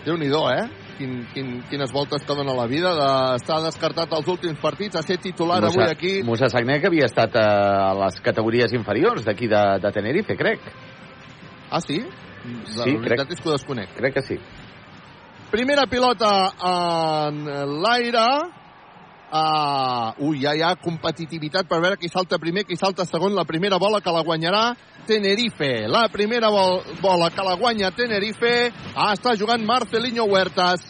Déu-n'hi-do, 0.06 0.42
eh? 0.54 0.85
Quin, 0.96 1.26
quin, 1.34 1.48
quines 1.68 1.90
voltes 1.92 2.22
que 2.24 2.34
dona 2.34 2.54
la 2.56 2.64
vida 2.66 2.88
d'estar 2.96 3.58
descartat 3.66 4.12
als 4.16 4.28
últims 4.32 4.56
partits 4.62 4.96
a 4.96 5.02
ser 5.04 5.18
titular 5.20 5.60
Musa, 5.60 5.74
avui 5.82 5.90
aquí. 5.92 6.12
Musa 6.24 6.48
Sagnia, 6.48 6.80
que 6.80 6.86
havia 6.88 7.04
estat 7.04 7.34
eh, 7.36 7.42
a 7.42 7.92
les 8.04 8.16
categories 8.24 8.72
inferiors 8.72 9.24
d'aquí 9.26 9.46
de, 9.46 9.60
de 9.82 9.90
Tenerife, 9.92 10.36
crec. 10.40 10.60
Ah, 11.70 11.80
sí? 11.84 12.00
La 12.00 12.84
Sí, 12.86 12.96
veritat 12.96 13.26
crec- 13.26 13.32
és 13.36 13.40
que 13.42 13.48
ho 13.48 13.52
desconec. 13.52 13.92
Crec 13.98 14.14
que 14.14 14.22
sí. 14.22 14.38
Primera 15.50 15.84
pilota 15.86 16.30
en 16.64 17.44
l'aire. 17.82 18.26
Uh, 19.26 20.14
ui, 20.22 20.38
ja 20.38 20.52
hi 20.54 20.62
ha 20.62 20.76
competitivitat 20.78 21.66
per 21.66 21.80
veure 21.82 21.98
qui 21.98 22.08
salta 22.08 22.38
primer, 22.38 22.62
qui 22.64 22.76
salta 22.78 23.04
segon. 23.04 23.34
La 23.34 23.44
primera 23.44 23.78
bola 23.78 24.00
que 24.00 24.12
la 24.14 24.22
guanyarà 24.22 24.76
Tenerife. 25.06 25.88
La 25.88 26.06
primera 26.08 26.50
bol 26.50 26.82
bola 27.00 27.30
que 27.30 27.42
la 27.42 27.56
guanya 27.56 27.90
Tenerife. 27.90 28.70
Ah, 28.94 29.14
està 29.14 29.34
jugant 29.38 29.64
Marcelinho 29.66 30.26
Huertas. 30.30 30.84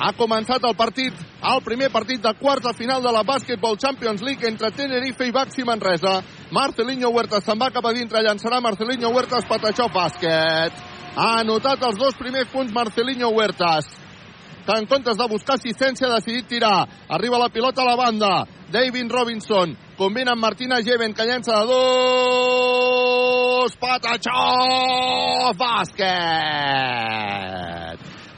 Ha 0.00 0.12
començat 0.16 0.64
el 0.64 0.76
partit, 0.76 1.16
el 1.44 1.60
primer 1.64 1.90
partit 1.92 2.22
de 2.24 2.32
quarts 2.38 2.64
de 2.64 2.72
final 2.76 3.02
de 3.04 3.12
la 3.12 3.24
Basketball 3.26 3.76
Champions 3.76 4.22
League 4.24 4.46
entre 4.48 4.70
Tenerife 4.72 5.26
i 5.28 5.32
Baxi 5.32 5.64
Manresa. 5.64 6.20
Marcelinho 6.52 7.10
Huertas 7.12 7.44
se'n 7.44 7.60
va 7.60 7.72
cap 7.72 7.84
a 7.84 7.92
dintre, 7.96 8.22
llançarà 8.24 8.60
Marcelinho 8.64 9.12
Huertas, 9.12 9.48
Patachó 9.48 9.88
bàsquet. 9.92 10.84
Ha 11.16 11.32
anotat 11.40 11.82
els 11.84 11.98
dos 11.98 12.16
primers 12.16 12.48
punts 12.52 12.72
Marcelinho 12.72 13.32
Huertas 13.34 13.88
que 14.70 14.78
en 14.78 14.86
comptes 14.86 15.18
de 15.18 15.26
buscar 15.26 15.58
assistència 15.58 16.06
ha 16.06 16.20
decidit 16.20 16.46
tirar. 16.46 16.86
Arriba 17.08 17.38
la 17.38 17.48
pilota 17.50 17.82
a 17.82 17.90
la 17.90 17.96
banda. 17.96 18.46
David 18.70 19.10
Robinson 19.10 19.76
combina 19.98 20.32
amb 20.32 20.42
Martina 20.42 20.82
Jeven 20.82 21.14
que 21.14 21.24
llença 21.26 21.52
de 21.58 21.66
dos. 21.66 23.76
Patachó! 23.80 25.52
Bàsquet! 25.58 27.10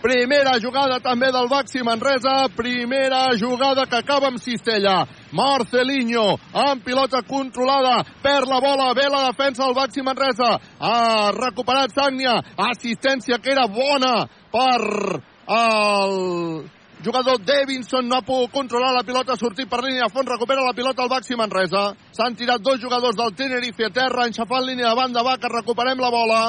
Primera 0.03 0.59
jugada 0.59 0.99
també 0.99 1.29
del 1.31 1.47
Baxi 1.47 1.79
Manresa, 1.87 2.49
primera 2.57 3.29
jugada 3.39 3.85
que 3.87 4.01
acaba 4.01 4.33
amb 4.33 4.41
cistella. 4.43 5.07
Marcelinho, 5.31 6.41
amb 6.53 6.83
pilota 6.83 7.23
controlada, 7.23 8.03
perd 8.25 8.49
la 8.51 8.59
bola, 8.59 8.89
ve 8.99 9.07
la 9.07 9.29
defensa 9.29 9.63
del 9.63 9.77
Baxi 9.77 10.03
Manresa. 10.03 10.59
Ha 10.81 11.31
recuperat 11.37 11.95
Sagnia, 11.95 12.41
assistència 12.57 13.39
que 13.39 13.53
era 13.53 13.69
bona 13.71 14.27
per 14.51 15.23
el 15.49 16.71
jugador 17.05 17.41
Davinson 17.45 18.07
no 18.09 18.17
ha 18.17 18.23
pogut 18.23 18.53
controlar 18.53 18.93
la 18.95 19.03
pilota, 19.03 19.33
ha 19.35 19.37
sortit 19.41 19.69
per 19.69 19.83
línia 19.83 20.07
de 20.07 20.13
fons, 20.15 20.29
recupera 20.29 20.63
la 20.63 20.75
pilota 20.75 21.03
al 21.03 21.11
Baxi 21.11 21.35
Manresa. 21.37 21.89
S'han 22.15 22.37
tirat 22.39 22.63
dos 22.63 22.79
jugadors 22.81 23.17
del 23.19 23.35
Tenerife 23.35 23.89
a 23.89 23.91
terra, 23.91 24.27
enxafant 24.31 24.65
línia 24.67 24.89
de 24.89 24.95
banda, 24.95 25.25
va, 25.27 25.37
que 25.39 25.51
recuperem 25.51 25.99
la 25.99 26.11
bola 26.11 26.41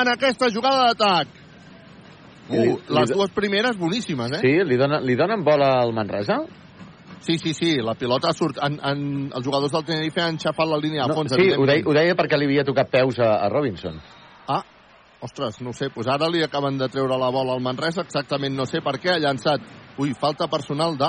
en 0.00 0.12
aquesta 0.12 0.50
jugada 0.52 0.90
d'atac. 0.90 1.42
Uh, 2.46 2.76
les 2.94 3.10
dues 3.10 3.32
primeres 3.34 3.74
boníssimes, 3.78 4.36
eh? 4.36 4.40
Sí, 4.44 4.52
li, 4.68 4.76
dona, 4.78 5.00
li 5.02 5.16
donen 5.18 5.42
bola 5.42 5.80
al 5.80 5.92
Manresa? 5.92 6.44
Sí, 7.26 7.38
sí, 7.38 7.54
sí, 7.54 7.72
la 7.82 7.96
pilota 7.98 8.30
surt... 8.36 8.60
En, 8.62 8.76
en, 8.86 9.00
els 9.34 9.42
jugadors 9.44 9.72
del 9.72 9.84
Tenerife 9.88 10.22
han 10.22 10.38
xafat 10.38 10.68
la 10.68 10.78
línia 10.78 11.02
de 11.02 11.08
No, 11.10 11.16
fons. 11.18 11.32
sí, 11.34 11.48
ho 11.56 11.66
deia, 11.66 11.82
ho 11.82 11.96
deia 11.96 12.14
perquè 12.14 12.38
li 12.38 12.46
havia 12.46 12.62
tocat 12.68 12.92
peus 12.92 13.18
a, 13.18 13.32
a 13.42 13.48
Robinson. 13.50 13.98
Ostres, 15.24 15.62
no 15.64 15.72
sé, 15.72 15.88
doncs 15.94 16.10
ara 16.12 16.28
li 16.28 16.42
acaben 16.44 16.76
de 16.76 16.88
treure 16.92 17.16
la 17.16 17.30
bola 17.32 17.54
al 17.56 17.62
Manresa, 17.64 18.04
exactament 18.04 18.52
no 18.56 18.66
sé 18.68 18.82
per 18.84 18.98
què, 19.00 19.14
ha 19.14 19.22
llançat... 19.22 19.64
Ui, 19.96 20.12
falta 20.20 20.44
personal 20.52 20.96
de... 21.00 21.08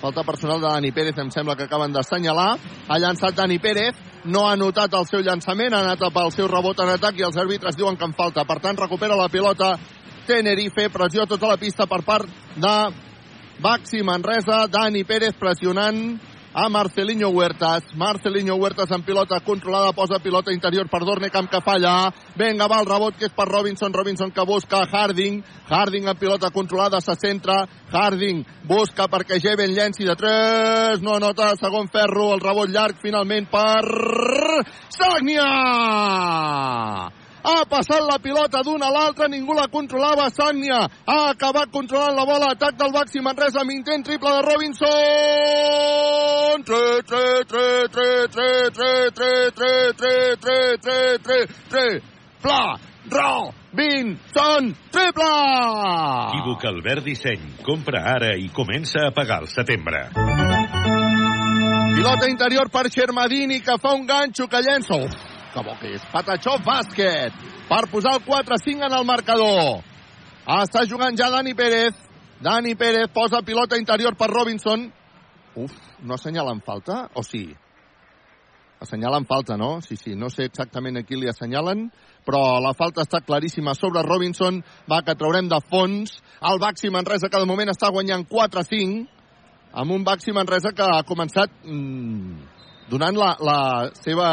Falta 0.00 0.24
personal 0.26 0.58
de 0.58 0.66
Dani 0.66 0.90
Pérez, 0.90 1.18
em 1.22 1.28
sembla 1.30 1.54
que 1.54 1.68
acaben 1.68 1.92
d'assenyalar. 1.94 2.56
Ha 2.90 2.98
llançat 2.98 3.36
Dani 3.38 3.60
Pérez, 3.62 4.00
no 4.34 4.48
ha 4.48 4.56
notat 4.58 4.96
el 4.98 5.06
seu 5.06 5.22
llançament, 5.22 5.76
ha 5.76 5.84
anat 5.86 6.02
pel 6.10 6.32
seu 6.34 6.50
rebot 6.50 6.82
en 6.82 6.90
atac 6.96 7.20
i 7.20 7.26
els 7.28 7.38
àrbitres 7.38 7.78
diuen 7.78 7.94
que 7.94 8.08
en 8.10 8.16
falta. 8.18 8.42
Per 8.48 8.58
tant, 8.64 8.80
recupera 8.82 9.14
la 9.14 9.30
pilota 9.30 9.76
Tenerife, 10.26 10.88
pressió 10.90 11.28
tota 11.30 11.52
la 11.52 11.58
pista 11.58 11.86
per 11.86 12.00
part 12.02 12.26
de 12.58 12.74
Baxi 13.62 14.02
Manresa, 14.02 14.64
Dani 14.66 15.04
Pérez 15.06 15.38
pressionant 15.38 16.02
a 16.54 16.68
Marcelinho 16.68 17.28
Huertas. 17.30 17.82
Marcelinho 17.94 18.56
Huertas 18.56 18.90
en 18.90 19.02
pilota 19.02 19.40
controlada, 19.40 19.92
posa 19.92 20.18
pilota 20.18 20.52
interior 20.52 20.88
per 20.88 21.04
Dornecamp 21.04 21.50
que 21.50 21.60
falla. 21.60 22.12
Vinga, 22.36 22.66
va 22.68 22.80
el 22.80 22.86
rebot 22.86 23.16
que 23.16 23.26
és 23.26 23.32
per 23.32 23.48
Robinson, 23.48 23.92
Robinson 23.92 24.30
que 24.30 24.44
busca 24.44 24.86
Harding. 24.86 25.42
Harding 25.68 26.08
en 26.08 26.16
pilota 26.18 26.50
controlada, 26.50 27.00
se 27.00 27.14
centra. 27.16 27.66
Harding 27.92 28.44
busca 28.68 29.08
perquè 29.08 29.40
Jeven 29.40 29.74
llenci 29.74 30.04
de 30.04 30.16
3. 30.16 31.00
No 31.02 31.16
anota, 31.16 31.56
segon 31.56 31.88
ferro, 31.88 32.32
el 32.34 32.40
rebot 32.40 32.68
llarg 32.68 33.00
finalment 33.02 33.48
per 33.50 33.82
Sagnia! 34.92 35.48
Ha 37.42 37.64
passat 37.68 38.02
la 38.06 38.18
pilota 38.22 38.62
d'una 38.62 38.86
a 38.86 38.92
l'altra, 38.94 39.28
ningú 39.28 39.52
la 39.54 39.68
controlava, 39.68 40.30
Sagnia 40.30 40.80
ha 40.86 41.30
acabat 41.30 41.70
controlant 41.74 42.16
la 42.16 42.24
bola, 42.24 42.52
atac 42.54 42.74
del 42.78 42.92
Baxi 42.94 43.20
Manresa 43.20 43.60
amb 43.62 43.70
intent 43.74 44.04
triple 44.06 44.30
de 44.36 44.42
Robinson 44.46 44.88
3, 46.62 47.02
3, 47.08 47.44
3, 47.50 47.88
3, 47.90 48.28
3, 48.30 48.70
3, 48.78 49.10
3, 49.12 49.52
3, 49.58 49.96
3, 49.98 50.38
3, 50.40 50.78
3, 50.78 51.18
3, 51.22 51.46
3, 51.70 52.02
Pla, 52.42 52.74
Robinson, 53.06 54.74
triple! 54.90 55.30
Equívoc 56.32 56.64
Albert 56.64 57.04
Disseny. 57.04 57.44
Compra 57.62 58.02
ara 58.16 58.32
i 58.34 58.48
comença 58.50 59.06
a 59.06 59.12
pagar 59.14 59.44
al 59.44 59.48
setembre. 59.48 60.08
Pilota 61.94 62.26
interior 62.26 62.70
per 62.70 62.88
Xermadini, 62.90 63.60
que 63.62 63.78
fa 63.78 63.94
un 63.94 64.06
ganxo 64.06 64.48
que 64.50 64.62
llença. 64.66 64.98
Uf, 64.98 65.31
que 65.52 65.62
bo 65.62 65.76
que 65.80 65.94
és. 65.96 66.04
Patachó 66.12 66.56
bàsquet 66.64 67.36
per 67.68 67.84
posar 67.92 68.16
el 68.18 68.24
4-5 68.26 68.88
en 68.88 68.96
el 68.98 69.06
marcador. 69.08 69.82
Està 70.42 70.86
jugant 70.88 71.16
ja 71.18 71.30
Dani 71.30 71.54
Pérez. 71.54 71.98
Dani 72.42 72.74
Pérez 72.74 73.12
posa 73.14 73.42
pilota 73.46 73.78
interior 73.78 74.16
per 74.18 74.30
Robinson. 74.32 74.88
Uf, 75.54 75.74
no 76.02 76.14
assenyalen 76.14 76.62
falta? 76.64 77.04
O 77.14 77.22
sí? 77.22 77.44
Assenyalen 78.82 79.26
falta, 79.26 79.56
no? 79.56 79.80
Sí, 79.80 79.96
sí, 79.96 80.16
no 80.18 80.30
sé 80.32 80.48
exactament 80.48 80.98
a 80.98 81.04
qui 81.06 81.14
li 81.14 81.28
assenyalen, 81.30 81.84
però 82.26 82.58
la 82.58 82.72
falta 82.74 83.04
està 83.04 83.20
claríssima 83.22 83.76
sobre 83.78 84.02
Robinson. 84.02 84.58
Va, 84.90 85.04
que 85.06 85.14
traurem 85.14 85.46
de 85.52 85.60
fons. 85.70 86.16
El 86.50 86.58
Baxi 86.58 86.90
Manresa, 86.90 87.30
que 87.30 87.38
de 87.38 87.46
moment 87.46 87.70
està 87.70 87.92
guanyant 87.94 88.26
4-5, 88.26 89.04
amb 89.78 89.94
un 89.94 90.02
Baxi 90.04 90.34
Manresa 90.34 90.74
que 90.74 90.82
ha 90.82 91.04
començat 91.06 91.54
mmm, 91.62 92.42
donant 92.90 93.16
la, 93.16 93.36
la 93.38 93.60
seva 94.02 94.32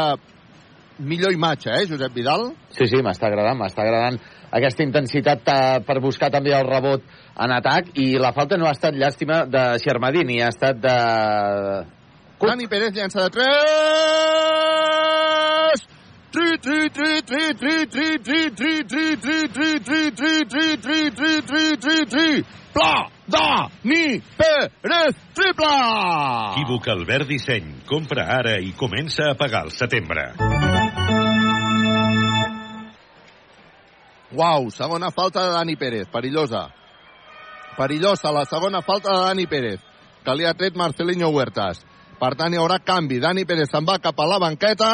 millor 1.00 1.32
imatge, 1.32 1.70
eh, 1.72 1.86
Josep 1.88 2.14
Vidal? 2.14 2.52
Sí, 2.70 2.86
sí, 2.86 3.02
m'està 3.02 3.26
agradant, 3.28 3.58
m'està 3.58 3.82
agradant 3.82 4.18
aquesta 4.50 4.82
intensitat 4.84 5.48
eh, 5.48 5.80
per 5.86 6.00
buscar 6.02 6.30
també 6.34 6.52
el 6.56 6.66
rebot 6.66 7.02
en 7.40 7.50
atac 7.54 7.84
i 8.02 8.18
la 8.18 8.32
falta 8.36 8.56
no 8.58 8.66
ha 8.66 8.74
estat 8.76 8.94
llàstima 8.98 9.44
de 9.46 9.78
Xermadini, 9.82 10.40
ha 10.42 10.50
estat 10.54 10.76
de... 10.82 10.96
Dani 12.40 12.66
Pérez 12.72 12.94
llença 12.96 13.20
de 13.26 13.30
3! 13.36 13.60
Tri, 16.30 16.58
tri, 16.62 16.90
tri, 16.94 17.22
tri, 17.26 17.54
tri, 17.58 17.86
tri, 17.90 18.16
tri, 18.22 18.50
tri, 18.54 18.84
tri, 18.86 19.16
tri, 19.18 19.38
tri, 19.50 19.80
tri, 19.82 20.10
tri, 20.14 20.46
tri, 20.46 20.80
tri, 20.80 21.10
tri, 21.10 21.42
tri, 21.42 21.76
tri, 21.76 22.06
tri. 22.06 22.44
Pla, 22.72 23.10
da, 23.26 23.68
ni, 23.82 24.22
Pérez, 24.38 25.14
triple! 25.34 25.74
Equívoc 26.54 26.86
Albert 26.94 27.26
Disseny. 27.26 27.82
Compra 27.86 28.30
ara 28.38 28.60
i 28.62 28.70
comença 28.78 29.32
a 29.32 29.34
pagar 29.34 29.66
al 29.66 29.74
setembre. 29.74 30.69
Uau, 34.32 34.70
segona 34.70 35.10
falta 35.10 35.42
de 35.46 35.52
Dani 35.56 35.76
Pérez, 35.76 36.06
perillosa. 36.08 36.68
Perillosa 37.76 38.30
la 38.32 38.44
segona 38.44 38.82
falta 38.82 39.10
de 39.10 39.24
Dani 39.26 39.46
Pérez, 39.46 39.80
que 40.24 40.34
li 40.36 40.46
ha 40.46 40.54
tret 40.54 40.76
Marcelinho 40.76 41.30
Huertas. 41.34 41.82
Per 42.20 42.34
tant, 42.36 42.52
hi 42.52 42.60
haurà 42.60 42.78
canvi. 42.84 43.18
Dani 43.18 43.46
Pérez 43.48 43.70
se'n 43.72 43.86
va 43.88 43.98
cap 43.98 44.20
a 44.20 44.28
la 44.28 44.38
banqueta. 44.38 44.90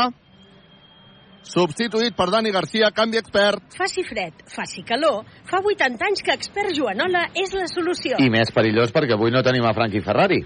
Substituït 1.46 2.16
per 2.16 2.30
Dani 2.32 2.50
Garcia, 2.50 2.90
canvi 2.94 3.20
expert. 3.20 3.76
Faci 3.76 4.02
fred, 4.06 4.40
faci 4.50 4.82
calor. 4.86 5.26
Fa 5.46 5.60
80 5.60 6.08
anys 6.08 6.24
que 6.26 6.34
expert 6.34 6.72
Joanola 6.74 7.28
és 7.38 7.52
la 7.54 7.68
solució. 7.70 8.16
I 8.18 8.32
més 8.32 8.50
perillós 8.54 8.94
perquè 8.94 9.14
avui 9.14 9.34
no 9.34 9.44
tenim 9.46 9.66
a 9.66 9.74
Frankie 9.76 10.02
Ferrari. 10.02 10.40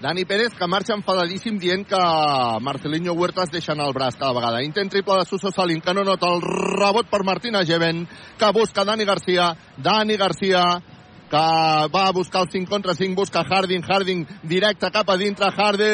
Dani 0.00 0.24
Pérez, 0.24 0.54
que 0.54 0.66
marxa 0.70 0.94
enfadadíssim 0.94 1.58
dient 1.58 1.82
que 1.82 1.98
Marcelinho 2.62 3.14
Huertas 3.14 3.50
deixa 3.50 3.72
anar 3.72 3.88
el 3.88 3.94
braç 3.96 4.14
cada 4.14 4.32
vegada. 4.32 4.62
Intent 4.62 4.90
triple 4.92 5.16
de 5.18 5.24
Suso 5.26 5.50
Salin, 5.50 5.80
que 5.80 5.92
no 5.92 6.04
nota 6.06 6.28
el 6.30 6.40
rebot 6.40 7.10
per 7.10 7.24
Martina 7.26 7.64
Geven, 7.66 8.06
que 8.38 8.52
busca 8.54 8.84
Dani 8.84 9.04
Garcia. 9.04 9.56
Dani 9.76 10.16
Garcia, 10.16 10.62
que 11.28 11.36
va 11.90 12.06
a 12.06 12.12
buscar 12.12 12.42
el 12.42 12.50
5 12.52 12.70
contra 12.70 12.94
5, 12.94 13.14
busca 13.16 13.42
Harding, 13.42 13.82
Harding 13.82 14.24
directe 14.44 14.88
cap 14.92 15.10
a 15.10 15.16
dintre, 15.16 15.50
Harding 15.50 15.88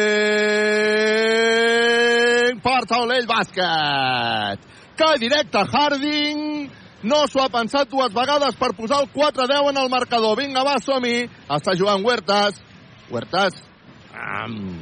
per 2.61 2.85
taulell 2.85 3.25
bàsquet. 3.27 4.61
Que 5.01 5.19
directe 5.19 5.65
Harding, 5.65 6.69
no 7.09 7.25
s'ho 7.27 7.41
ha 7.41 7.49
pensat 7.49 7.89
dues 7.89 8.13
vegades 8.13 8.55
per 8.61 8.77
posar 8.77 9.01
el 9.01 9.09
4-10 9.17 9.71
en 9.73 9.79
el 9.81 9.89
marcador. 9.89 10.37
Vinga, 10.37 10.61
va, 10.63 10.77
som-hi. 10.77 11.25
Està 11.49 11.73
jugant 11.73 12.05
Huertas. 12.05 12.61
Huertas 13.09 13.74
um, 14.15 14.79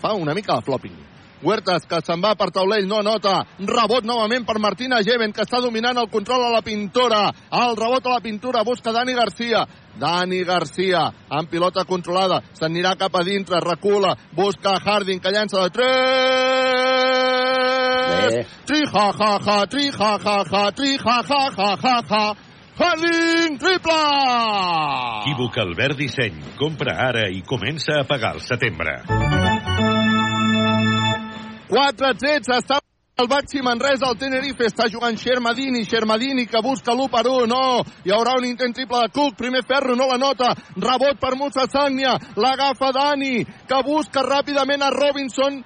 fa 0.00 0.12
una 0.14 0.34
mica 0.34 0.54
de 0.56 0.62
flopping. 0.66 0.98
Huertas, 1.40 1.86
que 1.88 2.02
se'n 2.04 2.20
va 2.20 2.34
per 2.36 2.50
taulell, 2.52 2.84
no 2.88 3.00
nota. 3.00 3.46
Rebot 3.64 4.04
novament 4.04 4.44
per 4.44 4.58
Martina 4.60 5.00
Geven, 5.04 5.32
que 5.32 5.40
està 5.46 5.60
dominant 5.64 5.96
el 5.96 6.10
control 6.12 6.42
a 6.44 6.50
la 6.52 6.60
pintora. 6.60 7.32
El 7.62 7.76
rebot 7.78 8.04
a 8.06 8.10
la 8.18 8.20
pintura, 8.20 8.64
busca 8.64 8.92
Dani 8.92 9.14
Garcia. 9.16 9.64
Dani 10.00 10.44
Garcia, 10.44 11.06
amb 11.30 11.48
pilota 11.48 11.84
controlada. 11.88 12.42
S'anirà 12.58 12.92
cap 13.00 13.16
a 13.16 13.24
dintre, 13.24 13.60
recula, 13.64 14.16
busca 14.36 14.76
Harding, 14.84 15.20
que 15.20 15.32
llança 15.32 15.64
de 15.64 15.70
3. 15.80 15.90
Tri, 18.68 18.84
ha, 18.92 19.08
ha, 19.10 19.38
ha, 19.40 19.66
tri, 19.66 19.90
ha, 19.96 20.18
ha, 20.20 20.44
ha, 20.44 20.70
tri, 20.76 20.98
ha, 21.00 21.20
ha, 21.24 21.50
ha, 21.56 21.76
ha, 21.80 22.02
ha. 22.10 22.34
Harding, 22.80 23.58
triple! 23.58 23.92
Equívoc 25.20 25.58
Albert 25.60 25.98
Disseny. 25.98 26.38
Compra 26.56 26.94
ara 27.10 27.26
i 27.28 27.42
comença 27.44 27.98
a 28.00 28.06
pagar 28.08 28.32
al 28.38 28.40
setembre. 28.40 29.02
4-13, 31.68 32.56
està 32.56 32.78
el 33.20 33.28
Baxi 33.28 33.60
Manresa, 33.60 34.08
el 34.08 34.16
Tenerife 34.16 34.64
està 34.64 34.86
jugant 34.88 35.18
Xermadini, 35.20 35.84
Xermadini 35.84 36.46
que 36.48 36.62
busca 36.64 36.94
l'1 36.94 37.10
per 37.12 37.26
1, 37.28 37.50
no, 37.52 37.82
hi 38.06 38.14
haurà 38.16 38.38
un 38.40 38.46
intent 38.48 38.72
triple 38.72 39.02
de 39.04 39.12
Cook, 39.12 39.36
primer 39.36 39.60
ferro, 39.68 39.92
no 39.92 40.06
la 40.08 40.16
nota, 40.16 40.54
rebot 40.72 41.20
per 41.20 41.34
Musa 41.36 41.66
Sagnia, 41.68 42.14
l'agafa 42.40 42.94
Dani, 42.96 43.44
que 43.44 43.82
busca 43.84 44.24
ràpidament 44.24 44.80
a 44.80 44.88
Robinson, 44.94 45.60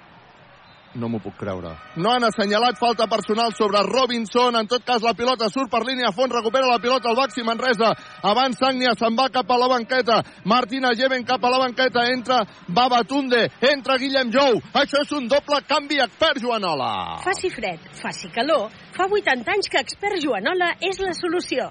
no 0.95 1.09
m'ho 1.09 1.21
puc 1.23 1.37
creure. 1.39 1.75
No 1.97 2.13
han 2.13 2.25
assenyalat 2.27 2.79
falta 2.79 3.07
personal 3.11 3.53
sobre 3.55 3.83
Robinson. 3.87 4.57
En 4.57 4.69
tot 4.71 4.85
cas, 4.85 5.03
la 5.03 5.15
pilota 5.15 5.49
surt 5.51 5.71
per 5.71 5.83
línia 5.87 6.11
a 6.11 6.15
fons, 6.15 6.33
recupera 6.33 6.71
la 6.71 6.79
pilota 6.83 7.11
el 7.11 7.19
Baxi 7.19 7.43
Manresa. 7.47 7.93
Abans 8.23 8.59
Sagnia 8.59 8.95
se'n 8.99 9.17
va 9.19 9.29
cap 9.33 9.51
a 9.51 9.59
la 9.59 9.69
banqueta. 9.69 10.21
Martina 10.45 10.95
Geven 10.95 11.25
cap 11.25 11.45
a 11.45 11.51
la 11.51 11.59
banqueta. 11.65 12.07
Entra 12.13 12.43
Babatunde, 12.69 13.49
entra 13.61 13.99
Guillem 13.99 14.31
Jou. 14.33 14.61
Això 14.73 15.03
és 15.03 15.13
un 15.17 15.29
doble 15.29 15.61
canvi 15.69 16.01
expert 16.05 16.41
Joanola. 16.43 17.21
Faci 17.25 17.51
fred, 17.51 17.83
faci 18.01 18.31
calor. 18.35 18.71
Fa 18.95 19.09
80 19.11 19.53
anys 19.57 19.69
que 19.71 19.83
expert 19.83 20.23
Joanola 20.23 20.75
és 20.81 21.03
la 21.03 21.15
solució. 21.19 21.71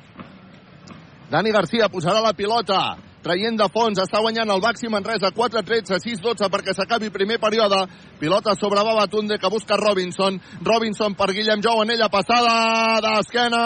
Dani 1.32 1.52
Garcia 1.52 1.88
posarà 1.90 2.22
la 2.22 2.36
pilota 2.38 3.13
traient 3.24 3.58
de 3.58 3.68
fons, 3.72 4.00
està 4.04 4.20
guanyant 4.22 4.52
el 4.52 4.62
Baxi 4.62 4.88
Manresa 4.92 5.32
4-13, 5.32 5.98
6-12 6.04 6.50
perquè 6.52 6.74
s'acabi 6.76 7.10
primer 7.14 7.40
període, 7.40 7.88
pilota 8.20 8.56
sobre 8.60 8.84
Babatunde 8.84 9.40
que 9.40 9.50
busca 9.50 9.78
Robinson, 9.80 10.42
Robinson 10.62 11.16
per 11.16 11.32
Guillem 11.32 11.62
Jou, 11.64 11.82
en 11.84 11.92
ella 11.96 12.10
passada 12.12 13.00
d'esquena. 13.04 13.64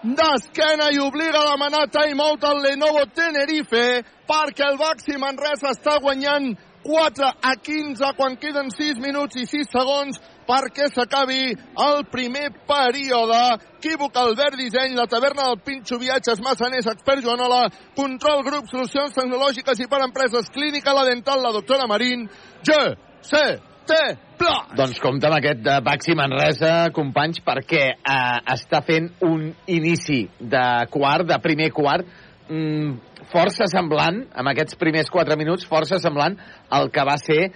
D'esquena 0.00 0.88
i 0.94 0.98
obliga 1.02 1.42
a 1.42 1.50
demanar 1.50 1.90
timeout 1.92 2.44
al 2.48 2.62
Lenovo 2.64 3.04
Tenerife 3.12 4.00
perquè 4.30 4.64
el 4.70 4.78
Baxi 4.80 5.18
Manresa 5.20 5.74
està 5.74 5.98
guanyant 6.00 6.54
4 6.84 7.30
a 7.42 7.54
15 7.56 8.12
quan 8.16 8.36
queden 8.40 8.70
6 8.72 9.00
minuts 9.02 9.36
i 9.36 9.46
6 9.48 9.72
segons 9.72 10.20
perquè 10.50 10.88
s'acabi 10.90 11.52
el 11.54 12.04
primer 12.10 12.50
període. 12.66 13.40
Equívoc, 13.80 14.16
Albert 14.18 14.58
Disseny, 14.58 14.96
la 14.98 15.06
taverna 15.08 15.46
del 15.48 15.60
Pinxo 15.64 15.98
Viatges, 16.00 16.42
Massaners, 16.44 16.90
Expert 16.90 17.24
Joanola, 17.24 17.68
Control 17.96 18.42
Grup, 18.44 18.68
Solucions 18.68 19.14
Tecnològiques 19.16 19.80
i 19.80 19.88
per 19.88 20.02
Empreses, 20.04 20.50
Clínica 20.52 20.94
La 20.96 21.06
Dental, 21.08 21.42
la 21.42 21.54
doctora 21.54 21.86
Marín, 21.88 22.26
G, 22.66 22.78
C, 23.22 23.44
T, 23.86 24.00
Pla. 24.40 24.56
Doncs 24.76 25.00
compte 25.02 25.28
amb 25.28 25.38
aquest 25.38 25.62
de 25.64 25.76
Baxi 25.84 26.14
Manresa, 26.18 26.90
companys, 26.96 27.40
perquè 27.46 27.84
eh, 27.94 28.38
està 28.54 28.82
fent 28.86 29.10
un 29.26 29.48
inici 29.68 30.22
de 30.40 30.66
quart, 30.92 31.26
de 31.28 31.38
primer 31.44 31.70
quart, 31.76 32.06
mm, 32.48 33.09
força 33.30 33.66
semblant, 33.70 34.24
amb 34.34 34.50
aquests 34.50 34.76
primers 34.80 35.10
4 35.10 35.36
minuts, 35.38 35.66
força 35.68 35.98
semblant 36.02 36.36
al 36.68 36.90
que 36.92 37.04
va 37.06 37.16
ser 37.20 37.50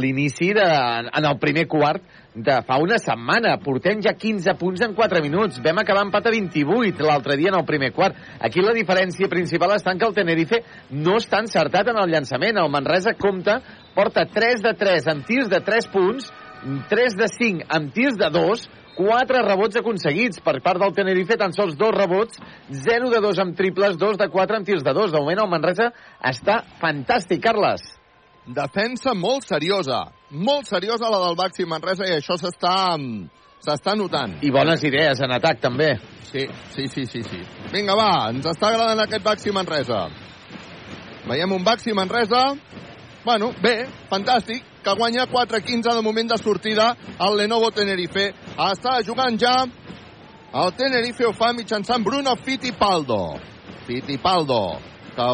l'inici 0.00 0.50
en 0.52 1.24
el 1.24 1.38
primer 1.40 1.66
quart 1.70 2.02
de 2.34 2.60
fa 2.66 2.78
una 2.82 2.98
setmana. 3.00 3.56
Portem 3.62 4.02
ja 4.04 4.12
15 4.14 4.54
punts 4.60 4.82
en 4.84 4.94
4 4.94 5.22
minuts. 5.22 5.60
Vam 5.64 5.80
acabar 5.82 6.04
empat 6.06 6.28
a 6.28 6.34
28 6.34 7.06
l'altre 7.06 7.36
dia 7.40 7.50
en 7.50 7.58
el 7.58 7.66
primer 7.66 7.92
quart. 7.96 8.18
Aquí 8.40 8.62
la 8.62 8.74
diferència 8.76 9.30
principal 9.30 9.74
està 9.76 9.96
que 9.98 10.06
el 10.06 10.14
Tenerife 10.14 10.62
no 10.90 11.16
està 11.18 11.40
encertat 11.42 11.90
en 11.90 11.98
el 12.02 12.12
llançament. 12.12 12.58
El 12.58 12.70
Manresa 12.70 13.14
compta, 13.18 13.60
porta 13.94 14.26
3 14.26 14.62
de 14.66 14.74
3 14.78 15.08
amb 15.14 15.26
tirs 15.26 15.50
de 15.50 15.62
3 15.64 15.90
punts, 15.94 16.30
3 16.90 17.16
de 17.16 17.30
5 17.32 17.66
amb 17.72 17.94
tirs 17.96 18.20
de 18.20 18.28
2, 18.34 18.68
4 18.96 19.42
rebots 19.46 19.80
aconseguits 19.80 20.42
per 20.44 20.58
part 20.64 20.80
del 20.82 20.94
Tenerife, 20.96 21.38
tan 21.40 21.54
sols 21.56 21.76
2 21.78 21.94
rebots, 21.96 22.40
0 22.84 23.10
de 23.12 23.20
2 23.24 23.42
amb 23.44 23.56
triples, 23.56 23.98
2 23.98 24.20
de 24.20 24.28
4 24.28 24.60
amb 24.60 24.68
tirs 24.68 24.84
de 24.86 24.94
2. 24.96 25.12
De 25.12 25.22
moment 25.22 25.44
el 25.44 25.50
Manresa 25.52 25.90
està 26.32 26.60
fantàstic, 26.82 27.42
Carles. 27.44 27.84
Defensa 28.50 29.14
molt 29.14 29.44
seriosa, 29.46 30.06
molt 30.30 30.66
seriosa 30.66 31.10
la 31.12 31.20
del 31.26 31.36
Baxi 31.38 31.66
Manresa 31.68 32.08
i 32.08 32.16
això 32.16 32.38
s'està 32.40 32.74
s'està 33.60 33.94
notant. 33.96 34.38
I 34.42 34.50
bones 34.50 34.82
idees 34.88 35.20
en 35.20 35.34
atac, 35.36 35.60
també. 35.60 35.92
Sí, 36.30 36.46
sí, 36.72 36.86
sí, 36.88 37.04
sí, 37.06 37.22
sí. 37.26 37.40
Vinga, 37.72 37.96
va, 37.98 38.30
ens 38.30 38.46
està 38.48 38.70
agradant 38.70 39.04
aquest 39.04 39.24
Baxi 39.26 39.52
Manresa. 39.52 40.06
Veiem 41.28 41.52
un 41.52 41.64
Baxi 41.64 41.92
Manresa, 41.92 42.46
bueno, 43.24 43.52
bé, 43.62 43.84
fantàstic, 44.10 44.64
que 44.82 44.94
guanya 44.96 45.26
4-15 45.26 45.94
de 45.94 46.02
moment 46.02 46.30
de 46.30 46.38
sortida 46.38 46.96
al 47.18 47.36
Lenovo 47.36 47.70
Tenerife. 47.70 48.30
Està 48.56 49.00
jugant 49.06 49.38
ja 49.38 49.64
el 50.50 50.72
Tenerife 50.74 51.28
ho 51.28 51.32
fa 51.32 51.52
mitjançant 51.54 52.02
Bruno 52.02 52.34
Fittipaldo. 52.42 53.38
Fittipaldo, 53.86 54.80
que 55.14 55.28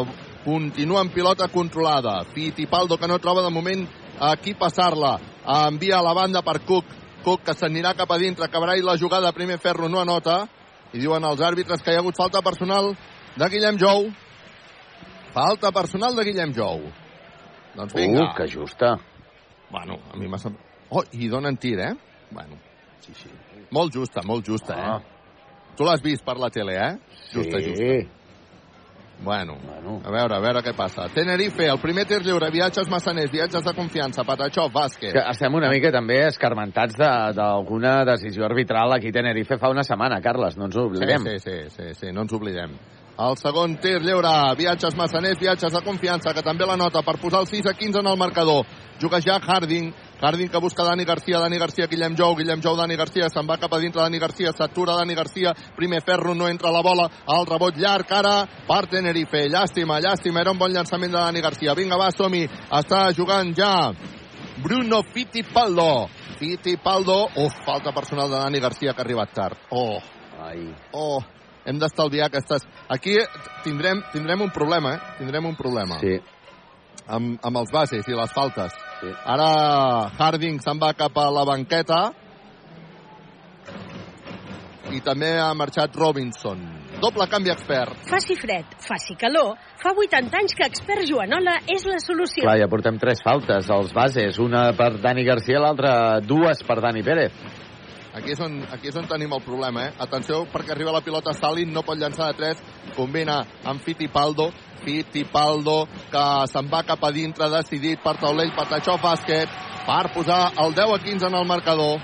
continua 0.44 1.00
en 1.00 1.08
pilota 1.08 1.48
controlada. 1.48 2.22
Fittipaldo, 2.34 2.98
que 2.98 3.08
no 3.08 3.18
troba 3.18 3.42
de 3.42 3.50
moment 3.50 3.86
a 4.20 4.36
qui 4.36 4.52
passar-la. 4.54 5.16
Envia 5.46 5.98
a 5.98 6.02
la 6.04 6.12
banda 6.12 6.42
per 6.42 6.60
Cook. 6.66 6.84
Cook, 7.24 7.46
que 7.48 7.54
s'anirà 7.56 7.94
cap 7.96 8.12
a 8.12 8.18
dintre, 8.20 8.44
acabarà 8.44 8.76
la 8.76 8.98
jugada, 9.00 9.32
primer 9.32 9.58
ferro 9.58 9.88
no 9.88 10.00
anota. 10.00 10.46
I 10.92 11.00
diuen 11.00 11.24
els 11.24 11.40
àrbitres 11.40 11.80
que 11.82 11.92
hi 11.92 11.96
ha 11.96 12.04
hagut 12.04 12.16
falta 12.16 12.44
personal 12.44 12.92
de 13.36 13.48
Guillem 13.48 13.80
Jou. 13.80 14.10
Falta 15.32 15.72
personal 15.72 16.14
de 16.14 16.28
Guillem 16.28 16.52
Jou. 16.52 16.84
Doncs 17.74 17.96
vinga. 17.96 18.28
Uh, 18.28 18.34
que 18.36 18.46
justa. 18.52 18.98
Bueno, 19.70 19.98
a 20.12 20.16
mi 20.16 20.28
m'ha 20.28 20.38
semblat... 20.38 20.62
Oh, 20.90 21.02
i 21.18 21.28
donen 21.28 21.56
tir, 21.58 21.78
eh? 21.82 21.92
Bueno, 22.30 22.58
sí, 23.00 23.12
sí. 23.18 23.30
Molt 23.74 23.94
justa, 23.94 24.22
molt 24.24 24.46
justa, 24.46 24.76
ah. 24.78 24.98
eh? 25.00 25.72
Tu 25.76 25.84
l'has 25.84 26.00
vist 26.02 26.24
per 26.24 26.38
la 26.40 26.48
tele, 26.50 26.76
eh? 26.78 26.92
Sí. 27.26 27.40
Justa, 27.40 27.58
justa. 27.60 28.12
Bueno, 29.18 29.56
bueno, 29.64 30.02
a 30.04 30.10
veure, 30.12 30.36
a 30.36 30.40
veure 30.44 30.60
què 30.60 30.74
passa. 30.76 31.06
Tenerife, 31.14 31.64
el 31.72 31.78
primer 31.80 32.04
tir 32.06 32.18
lliure, 32.20 32.50
viatges 32.52 32.88
massaners, 32.92 33.30
viatges 33.32 33.64
de 33.64 33.72
confiança, 33.74 34.24
Patachó, 34.28 34.66
bàsquet. 34.72 35.14
Que 35.16 35.22
estem 35.32 35.54
una 35.56 35.70
mica 35.72 35.88
també 35.90 36.18
escarmentats 36.26 36.98
de- 37.00 37.32
d'alguna 37.38 38.04
decisió 38.04 38.44
arbitral 38.44 38.92
aquí 38.92 39.08
a 39.08 39.16
Tenerife 39.16 39.56
fa 39.56 39.70
una 39.72 39.82
setmana, 39.88 40.20
Carles, 40.20 40.58
no 40.58 40.66
ens 40.68 40.76
oblidem. 40.76 41.24
Sí, 41.24 41.38
sí, 41.38 41.50
sí, 41.50 41.70
sí, 41.76 41.94
sí, 41.94 42.12
no 42.12 42.22
ens 42.26 42.32
oblidem. 42.36 42.76
El 43.16 43.36
segon 43.40 43.78
tir 43.80 44.02
lliure, 44.04 44.30
viatges 44.58 44.96
massaners, 44.96 45.38
viatges 45.40 45.72
de 45.72 45.80
confiança, 45.80 46.34
que 46.36 46.42
també 46.44 46.66
la 46.68 46.76
nota 46.76 47.00
per 47.00 47.14
posar 47.16 47.40
el 47.40 47.46
6 47.48 47.70
a 47.70 47.72
15 47.72 48.02
en 48.02 48.10
el 48.10 48.18
marcador. 48.20 48.66
Juga 49.00 49.22
ja 49.24 49.38
Harding, 49.40 49.88
Harding 50.20 50.50
que 50.52 50.60
busca 50.60 50.84
Dani 50.84 51.04
Garcia, 51.04 51.38
Dani 51.40 51.56
Garcia, 51.56 51.86
Guillem 51.86 52.16
Jou, 52.16 52.34
Guillem 52.36 52.60
Jou, 52.60 52.76
Dani 52.76 52.96
Garcia, 52.96 53.30
se'n 53.32 53.48
va 53.48 53.56
cap 53.56 53.72
a 53.72 53.78
dintre 53.80 54.02
Dani 54.02 54.18
Garcia, 54.20 54.52
s'atura 54.52 54.98
Dani 54.98 55.14
Garcia, 55.14 55.54
primer 55.76 56.02
ferro, 56.04 56.34
no 56.34 56.48
entra 56.48 56.70
la 56.70 56.82
bola, 56.84 57.06
el 57.36 57.48
rebot 57.48 57.78
llarg 57.80 58.12
ara 58.12 58.34
per 58.68 58.82
Tenerife, 58.92 59.46
llàstima, 59.48 59.96
llàstima, 60.00 60.40
era 60.40 60.52
un 60.52 60.60
bon 60.60 60.72
llançament 60.72 61.12
de 61.12 61.18
Dani 61.18 61.44
Garcia, 61.44 61.76
vinga 61.76 61.96
va, 61.96 62.10
som-hi, 62.12 62.42
està 62.80 63.06
jugant 63.16 63.54
ja 63.56 63.92
Bruno 64.64 65.00
Fittipaldo, 65.12 66.08
Fittipaldo, 66.36 67.22
uf, 67.44 67.64
falta 67.64 67.96
personal 67.96 68.28
de 68.28 68.36
Dani 68.44 68.60
Garcia 68.60 68.92
que 68.92 69.00
ha 69.00 69.08
arribat 69.08 69.32
tard, 69.32 69.64
oh, 69.70 70.00
Ai. 70.40 70.68
oh, 70.92 71.20
hem 71.66 71.80
d'estalviar 71.82 72.30
aquestes... 72.30 72.66
Aquí 72.88 73.16
tindrem, 73.64 74.02
tindrem 74.12 74.46
un 74.46 74.52
problema, 74.54 74.94
eh? 74.94 75.14
Tindrem 75.18 75.50
un 75.50 75.56
problema. 75.58 75.98
Sí. 76.02 76.20
Amb, 77.06 77.36
amb 77.44 77.62
els 77.62 77.72
bases 77.74 78.06
i 78.06 78.14
les 78.18 78.32
faltes. 78.34 78.74
Sí. 79.00 79.10
Ara 79.34 79.50
Harding 80.16 80.62
se'n 80.62 80.80
va 80.82 80.94
cap 80.98 81.18
a 81.18 81.26
la 81.34 81.44
banqueta 81.46 82.00
i 84.94 85.02
també 85.02 85.34
ha 85.42 85.52
marxat 85.58 85.94
Robinson. 85.98 86.62
Doble 87.02 87.26
canvi 87.28 87.50
expert. 87.52 87.98
Faci 88.08 88.36
fred, 88.40 88.78
faci 88.80 89.18
calor, 89.20 89.52
fa 89.82 89.92
80 89.92 90.38
anys 90.38 90.54
que 90.56 90.64
expert 90.64 91.04
Joanola 91.08 91.58
és 91.68 91.84
la 91.84 91.98
solució. 92.00 92.46
Clar, 92.46 92.56
ja 92.62 92.70
portem 92.72 92.96
tres 93.02 93.20
faltes 93.24 93.68
als 93.74 93.92
bases, 93.96 94.38
una 94.40 94.70
per 94.78 94.94
Dani 95.02 95.26
Garcia, 95.26 95.60
l'altra 95.60 95.92
dues 96.24 96.62
per 96.64 96.78
Dani 96.80 97.04
Pérez. 97.04 97.65
Aquí 98.16 98.32
és, 98.32 98.40
on, 98.40 98.54
aquí 98.72 98.88
és 98.88 98.96
on 98.96 99.04
tenim 99.10 99.34
el 99.36 99.42
problema, 99.44 99.82
eh? 99.84 99.92
Atenció, 100.00 100.46
perquè 100.48 100.72
arriba 100.72 100.94
la 100.94 101.02
pilota 101.04 101.34
Stalin, 101.36 101.68
no 101.68 101.82
pot 101.84 101.98
llançar 102.00 102.30
de 102.30 102.38
3, 102.38 102.62
combina 102.96 103.42
amb 103.68 103.82
Fittipaldo, 103.84 104.46
Fittipaldo, 104.86 105.82
que 106.12 106.22
se'n 106.48 106.70
va 106.72 106.80
cap 106.88 107.04
a 107.04 107.10
dintre, 107.12 107.50
decidit 107.52 108.00
per 108.00 108.16
taulell, 108.22 108.54
Patachó 108.56 108.96
bàsquet, 109.02 109.52
per 109.84 110.06
posar 110.14 110.40
el 110.64 110.72
10 110.78 110.94
a 110.94 111.02
15 111.04 111.28
en 111.28 111.36
el 111.42 111.46
marcador. 111.52 112.00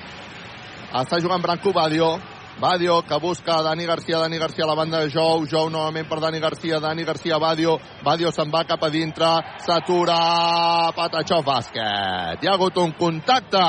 Està 1.00 1.16
jugant 1.24 1.40
Branco 1.40 1.72
Badio, 1.72 2.12
Badio 2.60 3.00
que 3.08 3.16
busca 3.16 3.62
Dani 3.64 3.88
Garcia, 3.88 4.18
Dani 4.20 4.36
Garcia 4.38 4.64
a 4.64 4.68
la 4.68 4.76
banda 4.76 5.00
de 5.00 5.08
Jou, 5.10 5.46
Jou 5.48 5.72
novament 5.72 6.06
per 6.12 6.20
Dani 6.20 6.44
Garcia, 6.44 6.78
Dani 6.78 7.08
Garcia, 7.08 7.40
Badio, 7.40 7.78
Badio 8.04 8.30
se'n 8.30 8.52
va 8.52 8.66
cap 8.68 8.84
a 8.84 8.92
dintre, 8.92 9.32
s'atura, 9.64 10.92
Patachó 10.92 11.40
bàsquet. 11.40 12.44
Hi 12.44 12.52
ha 12.52 12.58
hagut 12.60 12.76
un 12.84 12.92
contacte 13.00 13.64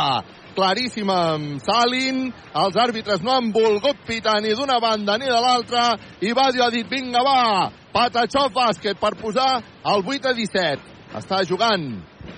claríssim 0.56 1.10
amb 1.10 1.62
Salin, 1.64 2.26
els 2.64 2.78
àrbitres 2.80 3.22
no 3.26 3.34
han 3.36 3.52
volgut 3.54 4.06
pitar 4.08 4.40
ni 4.42 4.54
d'una 4.56 4.80
banda 4.80 5.18
ni 5.18 5.30
de 5.30 5.40
l'altra, 5.40 5.92
i 6.22 6.34
Badio 6.34 6.66
ha 6.66 6.72
dit, 6.74 6.88
vinga 6.90 7.24
va, 7.26 7.72
Patachó 7.94 8.48
bàsquet 8.50 8.98
per 8.98 9.14
posar 9.20 9.60
el 9.62 10.02
8 10.02 10.32
a 10.32 10.34
17. 10.34 10.94
Està 11.14 11.44
jugant 11.46 11.84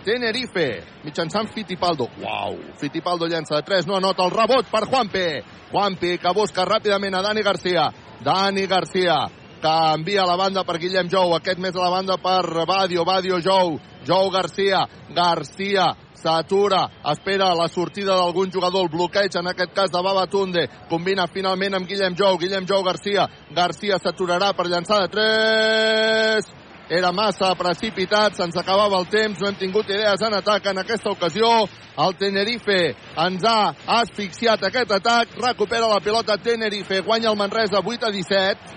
Tenerife, 0.03 0.67
mitjançant 1.05 1.47
Fittipaldo. 1.53 2.09
Uau, 2.19 2.57
Fittipaldo 2.81 3.29
llença 3.31 3.55
de 3.55 3.63
3, 3.63 3.87
no 3.87 3.95
anota 3.95 4.25
el 4.25 4.33
rebot 4.35 4.67
per 4.71 4.83
Juanpe. 4.89 5.25
Juanpe 5.71 6.17
que 6.19 6.35
busca 6.35 6.67
ràpidament 6.67 7.15
a 7.15 7.23
Dani 7.23 7.43
Garcia. 7.45 7.87
Dani 8.25 8.67
Garcia 8.67 9.23
que 9.61 9.75
envia 9.95 10.25
la 10.27 10.35
banda 10.37 10.61
per 10.67 10.77
Guillem 10.77 11.07
Jou, 11.09 11.31
aquest 11.33 11.57
més 11.63 11.75
a 11.75 11.85
la 11.87 11.89
banda 11.89 12.19
per 12.21 12.65
Badio, 12.67 13.05
Badio 13.07 13.39
Jou, 13.41 13.79
Jou 14.05 14.29
Garcia, 14.29 14.83
Garcia 15.15 15.87
s'atura, 16.25 16.89
espera 17.11 17.53
la 17.53 17.67
sortida 17.69 18.15
d'algun 18.17 18.51
jugador, 18.51 18.87
el 18.87 18.89
bloqueig 18.89 19.37
en 19.37 19.47
aquest 19.51 19.73
cas 19.77 19.93
de 19.93 20.01
Babatunde, 20.01 20.67
combina 20.89 21.27
finalment 21.27 21.77
amb 21.77 21.87
Guillem 21.87 22.17
Jou, 22.17 22.37
Guillem 22.41 22.65
Jou 22.65 22.83
Garcia, 22.83 23.27
Garcia 23.53 23.99
s'aturarà 24.01 24.53
per 24.57 24.65
llançar 24.67 25.03
de 25.03 25.11
3, 25.13 26.53
era 26.89 27.11
massa 27.11 27.53
precipitat, 27.57 28.35
se'ns 28.37 28.57
acabava 28.57 28.99
el 29.01 29.07
temps, 29.09 29.39
no 29.41 29.49
hem 29.49 29.57
tingut 29.57 29.89
idees 29.89 30.21
en 30.21 30.33
atac 30.37 30.67
en 30.69 30.77
aquesta 30.83 31.09
ocasió. 31.09 31.49
El 31.97 32.13
Tenerife 32.19 32.93
ens 33.23 33.45
ha 33.47 33.73
asfixiat 34.01 34.61
aquest 34.67 34.91
atac, 34.93 35.33
recupera 35.41 35.87
la 35.89 36.01
pilota 36.03 36.37
Tenerife, 36.37 37.01
guanya 37.01 37.31
el 37.31 37.39
Manresa 37.39 37.81
8 37.81 38.05
a 38.05 38.11
17. 38.11 38.75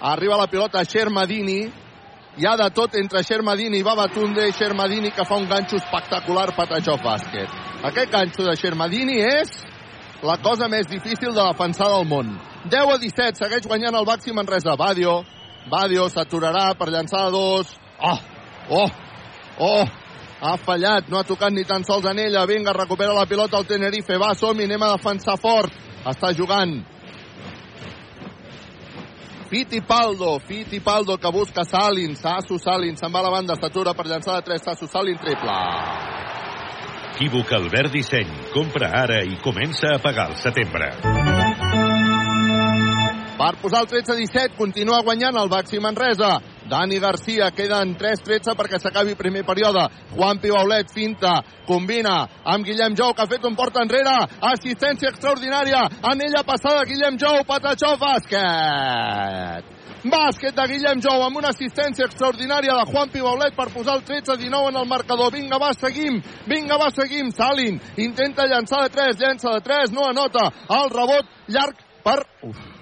Arriba 0.00 0.38
la 0.38 0.46
pilota 0.46 0.84
Xermadini, 0.84 1.66
hi 2.38 2.46
ha 2.46 2.54
de 2.56 2.68
tot 2.70 2.94
entre 2.94 3.24
Xermadini 3.26 3.80
i 3.80 3.82
Babatunde, 3.82 4.52
Xermadini 4.54 5.10
que 5.10 5.24
fa 5.26 5.34
un 5.36 5.48
ganxo 5.48 5.76
espectacular 5.76 6.54
Patachó 6.54 6.94
Bàsquet. 7.02 7.50
Aquest 7.82 8.12
ganxo 8.12 8.44
de 8.46 8.54
Xermadini 8.54 9.18
és 9.18 9.50
la 10.22 10.36
cosa 10.38 10.68
més 10.70 10.86
difícil 10.86 11.34
de 11.34 11.42
defensar 11.42 11.88
del 11.90 12.06
món. 12.06 12.36
10 12.70 12.92
a 12.94 12.98
17, 13.02 13.40
segueix 13.42 13.66
guanyant 13.66 13.98
el 13.98 14.06
Baxi 14.06 14.32
Manresa. 14.32 14.76
Badio, 14.78 15.24
Badio 15.70 16.06
s'aturarà 16.08 16.76
per 16.78 16.92
llançar 16.94 17.24
a 17.26 17.32
dos. 17.34 17.74
Oh, 17.98 18.18
oh, 18.70 18.90
oh, 19.58 19.88
ha 20.40 20.54
fallat, 20.62 21.10
no 21.10 21.18
ha 21.18 21.26
tocat 21.26 21.50
ni 21.50 21.64
tan 21.66 21.82
sols 21.82 22.06
en 22.06 22.22
ella. 22.22 22.46
Vinga, 22.46 22.72
recupera 22.72 23.18
la 23.18 23.26
pilota 23.26 23.58
el 23.58 23.66
Tenerife. 23.66 24.14
Va, 24.14 24.30
som-hi, 24.38 24.70
anem 24.70 24.86
a 24.86 24.92
defensar 24.94 25.34
fort. 25.42 25.74
Està 26.06 26.30
jugant 26.38 26.78
Fittipaldo, 29.48 30.38
Fittipaldo 30.40 31.16
que 31.16 31.30
busca 31.30 31.64
Salin, 31.64 32.14
Sasso 32.16 32.58
Salin, 32.58 32.96
se'n 32.96 33.12
va 33.12 33.22
a 33.22 33.28
la 33.28 33.30
banda, 33.32 33.56
s'atura 33.56 33.94
per 33.96 34.04
llançar 34.06 34.36
de 34.36 34.44
3, 34.44 34.62
Sasso 34.62 34.86
Salin, 34.86 35.16
triple. 35.16 35.56
Equívoc 37.18 37.50
Albert 37.52 37.90
Disseny. 37.90 38.28
Compra 38.52 38.92
ara 38.94 39.24
i 39.26 39.40
comença 39.42 39.94
a 39.96 39.98
pagar 39.98 40.28
el 40.30 40.36
setembre. 40.38 40.92
Per 43.38 43.48
posar 43.62 43.80
el 43.82 43.88
13-17, 43.90 44.54
continua 44.54 45.00
guanyant 45.02 45.34
el 45.40 45.50
Baxi 45.50 45.80
Manresa. 45.82 46.36
Dani 46.68 46.98
Garcia, 47.00 47.48
queden 47.56 47.94
3-13 47.96 48.52
perquè 48.58 48.78
s'acabi 48.80 49.16
primer 49.16 49.44
període. 49.48 49.86
Juan 50.12 50.38
Pibaulet 50.42 50.92
finta, 50.92 51.38
combina 51.66 52.28
amb 52.44 52.66
Guillem 52.66 52.96
Jou, 52.96 53.14
que 53.14 53.24
ha 53.24 53.30
fet 53.30 53.44
un 53.48 53.56
porta 53.56 53.82
enrere. 53.82 54.14
Assistència 54.52 55.08
extraordinària. 55.08 55.86
Anella 56.12 56.44
passada, 56.44 56.84
Guillem 56.84 57.16
Jou, 57.20 57.40
Patachó, 57.48 57.96
bàsquet. 58.00 59.74
Bàsquet 60.04 60.54
de 60.54 60.66
Guillem 60.70 61.00
Jou 61.02 61.24
amb 61.24 61.40
una 61.40 61.50
assistència 61.50 62.06
extraordinària 62.06 62.76
de 62.78 62.86
Juan 62.92 63.10
Pibaulet 63.10 63.56
per 63.56 63.70
posar 63.72 63.98
el 63.98 64.04
13-19 64.06 64.70
en 64.70 64.80
el 64.84 64.88
marcador. 64.92 65.32
Vinga, 65.32 65.58
va, 65.58 65.72
seguim. 65.74 66.20
Vinga, 66.46 66.78
va, 66.78 66.92
seguim. 66.94 67.32
Salin 67.32 67.80
intenta 67.96 68.46
llançar 68.46 68.84
de 68.84 68.94
3, 68.94 69.20
llença 69.24 69.56
de 69.56 69.64
3, 69.64 69.92
no 69.96 70.06
anota. 70.12 70.50
El 70.68 70.90
rebot 70.94 71.38
llarg 71.48 71.86
per... 72.04 72.20
Uf 72.44 72.77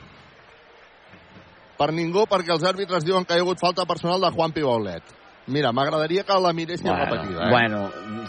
per 1.78 1.92
ningú 1.92 2.24
perquè 2.30 2.52
els 2.54 2.64
àrbitres 2.64 3.04
diuen 3.04 3.24
que 3.24 3.34
hi 3.36 3.40
ha 3.40 3.44
hagut 3.44 3.60
falta 3.60 3.84
personal 3.86 4.20
de 4.20 4.30
Juan 4.32 4.52
Pibaulet. 4.52 5.02
Mira, 5.46 5.70
m'agradaria 5.72 6.24
que 6.26 6.36
la 6.42 6.52
miressin 6.52 6.88
Bueno, 6.90 7.04
repetida. 7.04 7.44
Eh? 7.46 7.50
bueno, 7.50 7.80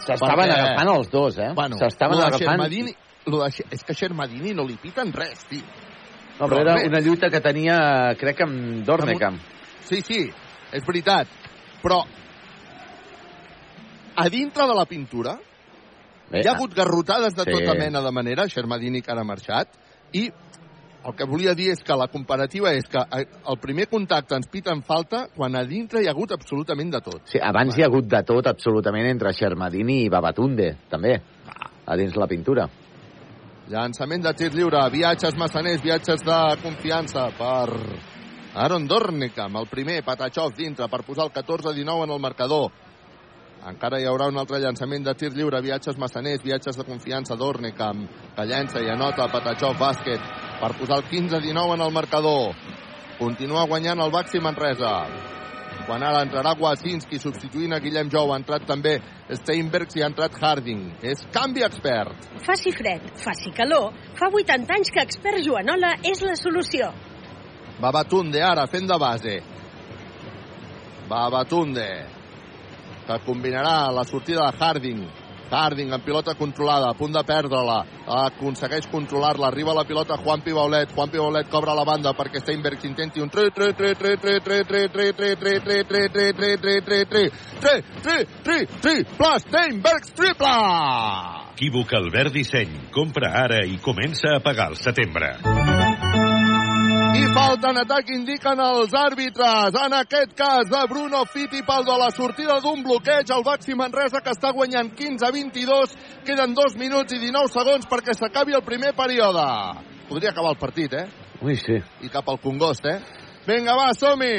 s'estaven 0.04 0.50
Perquè- 0.50 0.58
agafant 0.58 0.90
els 0.96 1.10
dos, 1.10 1.38
eh? 1.38 1.48
Bueno, 1.54 1.76
S'estaven 1.80 2.18
agafant... 2.20 2.44
Xermadini, 2.44 2.94
lo 3.26 3.42
de, 3.42 3.64
és 3.74 3.82
que 3.84 3.94
Xermadini 3.94 4.54
no 4.54 4.64
li 4.64 4.76
piten 4.78 5.10
res, 5.12 5.42
tio. 5.50 5.64
No, 6.38 6.46
però 6.46 6.60
era 6.62 6.76
res. 6.76 6.86
una 6.86 7.00
lluita 7.02 7.28
que 7.28 7.40
tenia, 7.42 8.14
crec, 8.20 8.44
amb 8.46 8.84
Dornecamp. 8.86 9.40
Sí, 9.88 9.98
sí, 10.06 10.20
és 10.70 10.86
veritat. 10.86 11.26
Però 11.82 12.04
a 14.16 14.28
dintre 14.28 14.66
de 14.66 14.74
la 14.74 14.84
pintura 14.86 15.38
Bé, 16.28 16.42
hi 16.42 16.46
ha 16.46 16.52
hagut 16.52 16.74
garrotades 16.76 17.34
de 17.34 17.44
sí. 17.46 17.52
tota 17.56 17.74
mena 17.78 18.02
de 18.04 18.10
manera, 18.12 18.44
Xermadini 18.52 19.00
que 19.00 19.10
ara 19.10 19.22
ha 19.24 19.24
marxat, 19.26 19.70
i 20.12 20.26
el 21.06 21.14
que 21.14 21.26
volia 21.28 21.54
dir 21.54 21.70
és 21.72 21.82
que 21.84 21.96
la 21.96 22.08
comparativa 22.10 22.72
és 22.74 22.88
que 22.90 23.00
eh, 23.00 23.24
el 23.48 23.58
primer 23.62 23.86
contacte 23.90 24.36
ens 24.36 24.48
piten 24.50 24.82
falta 24.82 25.26
quan 25.34 25.54
a 25.56 25.62
dintre 25.64 26.02
hi 26.02 26.08
ha 26.08 26.14
hagut 26.14 26.34
absolutament 26.34 26.90
de 26.92 27.00
tot. 27.04 27.22
Sí, 27.30 27.38
abans 27.42 27.78
hi 27.78 27.84
ha 27.84 27.88
hagut 27.90 28.08
de 28.10 28.22
tot 28.26 28.50
absolutament 28.50 29.06
entre 29.06 29.32
Xermadini 29.32 30.02
i 30.04 30.10
Babatunde, 30.12 30.74
també, 30.90 31.14
a 31.86 31.96
dins 31.96 32.18
la 32.18 32.28
pintura. 32.30 32.66
Llançament 33.68 34.24
de 34.24 34.32
tir 34.32 34.50
lliure, 34.54 34.80
viatges 34.90 35.36
massaners, 35.36 35.82
viatges 35.84 36.24
de 36.24 36.38
confiança 36.62 37.28
per 37.36 37.68
Aaron 38.58 38.88
Dornekam, 38.88 39.58
el 39.60 39.68
primer, 39.68 40.02
Patachov 40.02 40.54
dintre 40.56 40.88
per 40.88 41.04
posar 41.06 41.28
el 41.28 41.32
14-19 41.32 42.08
en 42.08 42.14
el 42.16 42.20
marcador. 42.20 42.70
Encara 43.68 43.98
hi 44.00 44.06
haurà 44.08 44.28
un 44.30 44.38
altre 44.40 44.60
llançament 44.62 45.04
de 45.04 45.14
tir 45.18 45.32
lliure, 45.34 45.60
viatges 45.60 45.98
massaners, 45.98 46.42
viatges 46.42 46.78
de 46.78 46.86
confiança, 46.88 47.36
Dornekam, 47.36 48.06
que 48.34 48.46
llença 48.48 48.80
i 48.80 48.88
anota 48.88 49.28
Patachov 49.30 49.76
bàsquet 49.78 50.47
per 50.60 50.74
posar 50.78 50.98
el 51.00 51.08
15-19 51.10 51.74
en 51.74 51.86
el 51.86 51.92
marcador. 51.92 52.54
Continua 53.18 53.66
guanyant 53.66 54.00
el 54.02 54.12
Baxi 54.14 54.40
Manresa. 54.42 54.94
Quan 55.88 56.02
ara 56.04 56.20
entrarà 56.24 56.52
Wasinski 56.58 57.18
substituint 57.22 57.72
a 57.72 57.78
Guillem 57.80 58.10
Jou, 58.12 58.32
ha 58.32 58.38
entrat 58.38 58.66
també 58.68 58.98
Steinbergs 59.40 59.96
i 59.96 60.02
ha 60.02 60.10
entrat 60.10 60.34
Harding. 60.36 60.82
És 61.02 61.22
canvi 61.32 61.64
expert. 61.64 62.28
Faci 62.44 62.72
fred, 62.76 63.06
faci 63.22 63.54
calor, 63.56 63.94
fa 64.18 64.28
80 64.28 64.74
anys 64.76 64.92
que 64.92 65.04
expert 65.06 65.40
Joanola 65.46 65.94
és 66.04 66.20
la 66.26 66.36
solució. 66.36 66.90
Babatunde 67.80 68.42
ara 68.42 68.66
fent 68.68 68.88
de 68.90 68.98
base. 69.00 69.38
Babatunde 71.08 71.88
que 73.08 73.16
combinarà 73.24 73.88
la 73.94 74.04
sortida 74.04 74.50
de 74.50 74.58
Harding. 74.58 75.06
Harding 75.50 75.92
amb 75.92 76.04
pilota 76.04 76.34
controlada, 76.38 76.90
a 76.90 76.96
punt 76.98 77.14
de 77.16 77.22
perdre-la, 77.24 77.78
aconsegueix 78.26 78.88
controlar-la, 78.92 79.48
arriba 79.48 79.74
la 79.76 79.86
pilota 79.88 80.18
Juan 80.20 80.42
Pibaulet, 80.44 80.92
Juan 80.94 81.10
Pibaulet 81.10 81.48
cobra 81.48 81.74
la 81.74 81.86
banda 81.88 82.14
perquè 82.16 82.42
Steinberg 82.42 82.84
intenti 82.84 83.20
un 83.20 83.32
3 83.32 83.52
3 83.54 83.74
3 83.76 83.96
3 83.98 84.16
3 84.18 84.36
3 84.44 84.54
3 84.54 84.76
3 84.76 85.36
3 85.36 85.36
3 85.38 85.64
3 85.64 85.84
3 85.86 85.86
3 85.88 86.02
3 86.12 86.60
3 86.60 86.84
3 86.84 86.84
3 86.84 87.04
3 87.60 87.82
3 88.02 88.26
3 88.44 88.66
3 88.82 89.04
plus 89.16 89.44
Steinberg 89.48 90.14
triple! 90.14 91.46
Equívoc 91.58 91.92
Albert 91.92 92.30
Disseny. 92.36 92.76
Compra 92.94 93.32
ara 93.42 93.64
i 93.66 93.80
comença 93.82 94.36
a 94.36 94.40
pagar 94.44 94.70
al 94.70 94.78
setembre. 94.78 95.77
I 97.14 97.24
falta 97.32 97.70
en 97.70 97.78
atac, 97.80 98.10
indiquen 98.12 98.60
els 98.60 98.92
àrbitres. 98.92 99.76
En 99.80 99.94
aquest 99.96 100.34
cas 100.36 100.68
de 100.68 100.80
Bruno 100.90 101.22
Fittipaldo 101.32 101.94
a 101.94 101.98
la 102.02 102.10
sortida 102.10 102.58
d'un 102.60 102.82
bloqueig. 102.84 103.30
El 103.32 103.44
Baxi 103.46 103.76
Manresa 103.78 104.20
que 104.20 104.34
està 104.34 104.52
guanyant 104.52 104.90
15-22. 104.98 105.94
Queden 106.26 106.52
2 106.56 106.76
minuts 106.80 107.16
i 107.16 107.20
19 107.22 107.52
segons 107.54 107.88
perquè 107.88 108.12
s'acabi 108.16 108.56
el 108.58 108.66
primer 108.66 108.92
període. 108.98 109.46
Podria 110.10 110.34
acabar 110.34 110.52
el 110.52 110.60
partit, 110.60 110.92
eh? 110.92 111.06
Ui, 111.40 111.56
sí. 111.56 111.80
I 112.04 112.12
cap 112.12 112.28
al 112.28 112.42
Congost, 112.44 112.84
eh? 112.84 112.98
Vinga, 113.48 113.78
va, 113.78 113.92
som-hi! 113.96 114.36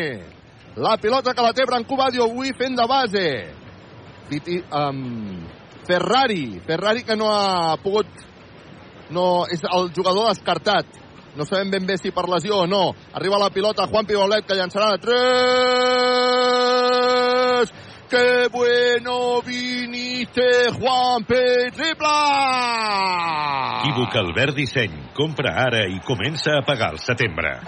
La 0.77 0.97
pilota 1.01 1.33
que 1.33 1.43
la 1.43 1.55
té 1.57 1.65
Branco 1.65 1.97
Badio 1.97 2.29
avui 2.29 2.53
fent 2.53 2.77
de 2.77 2.85
base. 2.87 3.27
Fiti, 4.29 4.61
um, 4.69 5.41
Ferrari. 5.87 6.59
Ferrari 6.67 7.03
que 7.03 7.17
no 7.17 7.33
ha 7.33 7.77
pogut... 7.81 8.27
No, 9.09 9.47
és 9.49 9.63
el 9.65 9.89
jugador 9.89 10.29
descartat. 10.29 10.98
No 11.35 11.45
sabem 11.45 11.69
ben 11.71 11.85
bé 11.85 11.97
si 11.97 12.11
per 12.11 12.27
lesió 12.29 12.57
o 12.63 12.67
no. 12.67 12.95
Arriba 13.13 13.37
la 13.39 13.49
pilota 13.49 13.87
Juan 13.87 14.05
Pibaulet 14.05 14.45
que 14.45 14.55
llançarà 14.55 14.91
de 14.95 14.99
3. 17.65 17.73
¡Qué 18.09 18.47
bueno 18.51 19.41
viniste, 19.45 20.71
Juanpe! 20.73 21.69
¡Triple! 21.75 22.07
Equívoc 23.79 24.15
Albert 24.15 24.55
Disseny. 24.57 25.13
Compra 25.13 25.53
ara 25.67 25.85
i 25.85 25.99
comença 26.07 26.57
a 26.57 26.65
pagar 26.65 26.89
al 26.95 26.99
setembre. 26.99 27.59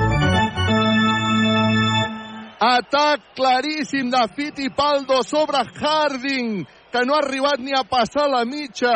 Atac 2.61 3.21
claríssim 3.37 4.09
de 4.09 4.21
Fittipaldo 4.35 5.21
sobre 5.23 5.61
Harding, 5.65 6.65
que 6.91 7.05
no 7.05 7.15
ha 7.15 7.21
arribat 7.21 7.59
ni 7.61 7.73
a 7.77 7.83
passar 7.85 8.27
la 8.29 8.43
mitja. 8.45 8.93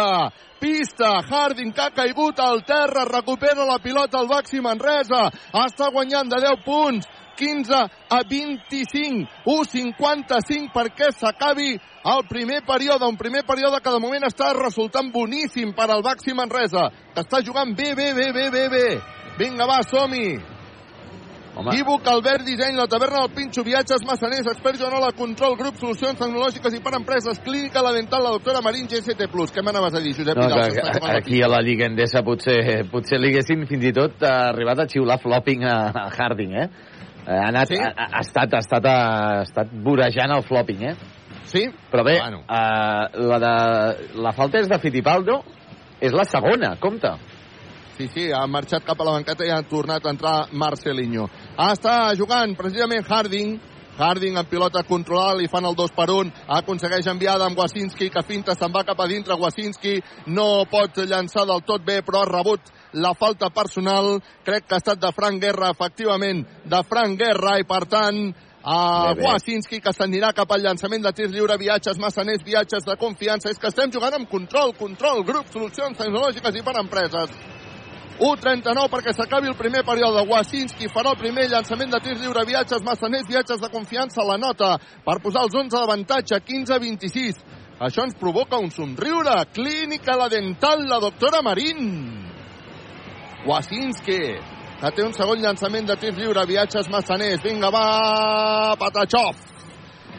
Pista, 0.66 1.22
Harding 1.22 1.72
que 1.74 1.82
ha 1.82 1.92
caigut 1.94 2.40
al 2.42 2.64
terra, 2.66 3.04
recupera 3.06 3.68
la 3.70 3.78
pilota 3.78 4.18
al 4.18 4.26
Baxi 4.26 4.58
Manresa, 4.66 5.28
està 5.62 5.92
guanyant 5.94 6.26
de 6.32 6.40
10 6.42 6.64
punts, 6.66 7.06
15 7.38 7.82
a 8.10 8.22
25, 8.26 9.30
1'55 9.46 10.74
perquè 10.74 11.12
s'acabi 11.14 11.76
el 11.76 12.26
primer 12.32 12.64
període, 12.66 13.06
un 13.06 13.14
primer 13.16 13.44
període 13.46 13.78
que 13.78 13.94
de 13.94 14.02
moment 14.02 14.26
està 14.26 14.56
resultant 14.58 15.14
boníssim 15.14 15.76
per 15.78 15.86
al 15.86 16.02
Baxi 16.02 16.34
Manresa, 16.34 16.90
que 17.14 17.22
està 17.22 17.46
jugant 17.46 17.78
bé, 17.78 17.94
bé, 17.94 18.16
bé, 18.18 18.32
bé, 18.34 18.50
bé, 18.50 18.66
bé. 18.74 18.88
Vinga, 19.38 19.70
va, 19.70 19.84
som-hi. 21.56 21.72
Equívoc, 21.74 22.06
Albert, 22.12 22.44
Disseny, 22.46 22.76
la 22.78 22.86
taverna 22.92 23.24
del 23.24 23.32
Pinxo, 23.36 23.64
viatges, 23.66 24.04
massaners, 24.06 24.46
expert 24.52 24.78
Joanola, 24.78 25.14
control, 25.18 25.56
grup, 25.58 25.78
solucions 25.82 26.20
tecnològiques 26.20 26.76
i 26.76 26.82
per 26.84 26.94
empreses, 27.00 27.40
clínica, 27.46 27.82
la 27.86 27.94
dental, 27.96 28.24
la 28.28 28.34
doctora 28.36 28.62
Marín, 28.66 28.86
GST+. 28.92 29.16
Què 29.56 29.64
m'anaves 29.64 29.96
a 29.96 30.02
dir, 30.04 30.14
Josep 30.18 30.36
No, 30.38 30.50
Vidal? 30.52 30.76
que, 30.76 31.00
que, 31.00 31.12
aquí 31.18 31.42
a 31.42 31.48
la 31.50 31.62
Lliga 31.66 31.88
Endesa 31.88 32.22
potser, 32.28 32.84
potser 32.92 33.18
li 33.24 33.32
haguessin 33.34 33.66
fins 33.70 33.88
i 33.90 33.94
tot 33.96 34.22
eh, 34.22 34.32
arribat 34.52 34.84
a 34.84 34.88
xiular 34.92 35.18
flopping 35.24 35.64
a, 35.66 35.78
a 35.96 36.10
Harding, 36.14 36.54
eh? 36.60 36.68
Ha, 37.26 37.40
anat, 37.50 37.72
Sí? 37.72 37.80
ha, 37.82 37.90
ha, 37.96 38.22
estat, 38.22 38.54
ha, 38.54 38.60
estat, 38.62 38.86
ha 38.86 39.42
estat 39.48 39.72
vorejant 39.86 40.36
el 40.36 40.44
flopping, 40.46 40.84
eh? 40.92 40.96
Sí? 41.50 41.64
Però 41.92 42.04
bé, 42.04 42.20
Bueno. 42.20 42.44
eh, 42.46 43.22
la, 43.32 43.40
de, 43.40 44.20
la 44.22 44.34
falta 44.34 44.60
és 44.60 44.68
de 44.70 44.78
Fittipaldo, 44.84 45.40
és 46.02 46.12
la 46.14 46.26
segona, 46.28 46.76
compte. 46.82 47.16
Sí, 47.96 48.10
sí, 48.12 48.26
ha 48.36 48.44
marxat 48.52 48.84
cap 48.84 49.00
a 49.00 49.06
la 49.08 49.14
banqueta 49.16 49.46
i 49.48 49.52
ha 49.56 49.62
tornat 49.64 50.04
a 50.06 50.12
entrar 50.12 50.34
Marcelinho. 50.52 51.30
Ah, 51.56 51.72
està 51.72 52.12
jugant 52.20 52.52
precisament 52.60 53.06
Harding, 53.08 53.54
Harding 53.96 54.36
amb 54.36 54.50
pilota 54.52 54.82
controlada, 54.84 55.38
li 55.40 55.48
fan 55.48 55.64
el 55.64 55.76
2 55.80 55.94
per 55.96 56.10
1, 56.12 56.32
aconsegueix 56.58 57.08
enviar 57.08 57.38
amb 57.46 57.62
Wasinski, 57.62 58.10
que 58.12 58.24
finta, 58.28 58.58
se'n 58.60 58.74
va 58.74 58.84
cap 58.84 59.00
a 59.00 59.08
dintre, 59.08 59.38
Wasinski 59.40 60.02
no 60.36 60.66
pot 60.68 61.00
llançar 61.08 61.46
del 61.48 61.64
tot 61.64 61.86
bé, 61.88 62.02
però 62.04 62.26
ha 62.26 62.32
rebut 62.32 62.74
la 63.00 63.14
falta 63.16 63.48
personal, 63.56 64.18
crec 64.44 64.68
que 64.68 64.76
ha 64.76 64.84
estat 64.84 65.00
de 65.00 65.14
Frank 65.16 65.40
Guerra, 65.40 65.72
efectivament, 65.72 66.44
de 66.68 66.84
Frank 66.92 67.24
Guerra, 67.24 67.56
i 67.64 67.68
per 67.72 67.86
tant, 67.88 68.22
a. 68.66 69.14
Wasinski, 69.16 69.80
que 69.80 69.94
s'anirà 69.96 70.34
cap 70.36 70.52
al 70.52 70.64
llançament 70.66 71.04
de 71.06 71.16
tir 71.16 71.30
lliure, 71.30 71.56
viatges, 71.62 72.00
massaners, 72.02 72.44
viatges 72.44 72.84
de 72.84 72.96
confiança. 72.98 73.52
És 73.54 73.62
que 73.62 73.70
estem 73.70 73.94
jugant 73.94 74.18
amb 74.18 74.28
control, 74.28 74.74
control, 74.74 75.22
grup, 75.24 75.52
solucions 75.54 76.00
tecnològiques 76.00 76.58
i 76.58 76.66
per 76.66 76.80
empreses. 76.82 77.55
1'39 78.20 78.88
perquè 78.88 79.12
s'acabi 79.12 79.50
el 79.52 79.58
primer 79.60 79.84
període. 79.84 80.24
Wasinski 80.30 80.88
farà 80.88 81.12
el 81.12 81.20
primer 81.20 81.50
llançament 81.52 81.92
de 81.92 82.00
tir 82.00 82.16
lliure, 82.16 82.46
viatges, 82.48 82.84
massaners, 82.86 83.28
viatges 83.28 83.60
de 83.60 83.70
confiança, 83.74 84.24
la 84.24 84.38
nota 84.40 84.78
per 85.04 85.20
posar 85.24 85.44
els 85.44 85.56
11 85.56 85.76
d'avantatge, 85.76 86.40
15-26. 86.48 87.44
Això 87.84 88.06
ens 88.08 88.16
provoca 88.16 88.58
un 88.62 88.72
somriure. 88.72 89.36
Clínica 89.52 90.16
La 90.16 90.30
Dental, 90.32 90.88
la 90.88 91.02
doctora 91.04 91.44
Marín. 91.44 92.32
Wasinski, 93.46 94.22
que 94.80 94.92
té 94.96 95.04
un 95.04 95.14
segon 95.14 95.44
llançament 95.44 95.92
de 95.92 96.00
tir 96.00 96.16
lliure, 96.16 96.48
viatges, 96.48 96.88
massaners. 96.90 97.44
Vinga, 97.44 97.70
va, 97.70 98.76
Patachov. 98.80 99.44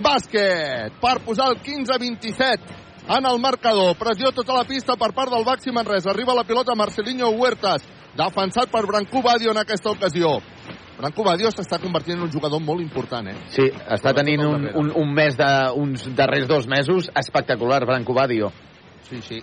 Bàsquet, 0.05 1.01
per 1.01 1.17
posar 1.25 1.49
el 1.55 1.63
15-27 1.65 2.86
en 3.09 3.27
el 3.27 3.39
marcador. 3.41 3.97
Pressió 3.97 4.33
tota 4.33 4.55
la 4.55 4.65
pista 4.65 4.97
per 4.97 5.13
part 5.15 5.31
del 5.33 5.45
Baxi 5.45 5.73
Manresa. 5.73 6.11
Arriba 6.11 6.35
la 6.35 6.45
pilota 6.45 6.75
Marcelinho 6.75 7.31
Huertas, 7.31 7.85
defensat 8.17 8.71
per 8.71 8.87
Brancú 8.87 9.23
Badio 9.23 9.53
en 9.53 9.63
aquesta 9.63 9.91
ocasió. 9.91 10.39
Brancú 10.97 11.25
Badio 11.25 11.51
s'està 11.53 11.79
convertint 11.79 12.17
en 12.17 12.25
un 12.25 12.33
jugador 12.33 12.61
molt 12.65 12.81
important, 12.81 13.29
eh? 13.29 13.37
Sí, 13.53 13.69
està 13.69 14.15
tenint 14.17 14.43
un, 14.47 14.65
un, 14.81 14.91
un 14.97 15.15
mes 15.15 15.37
de, 15.37 15.51
uns 15.77 16.09
darrers 16.17 16.49
dos 16.49 16.67
mesos 16.67 17.11
espectacular, 17.15 17.85
Branco 17.85 18.17
Badio. 18.17 18.51
Sí, 19.09 19.21
sí. 19.23 19.43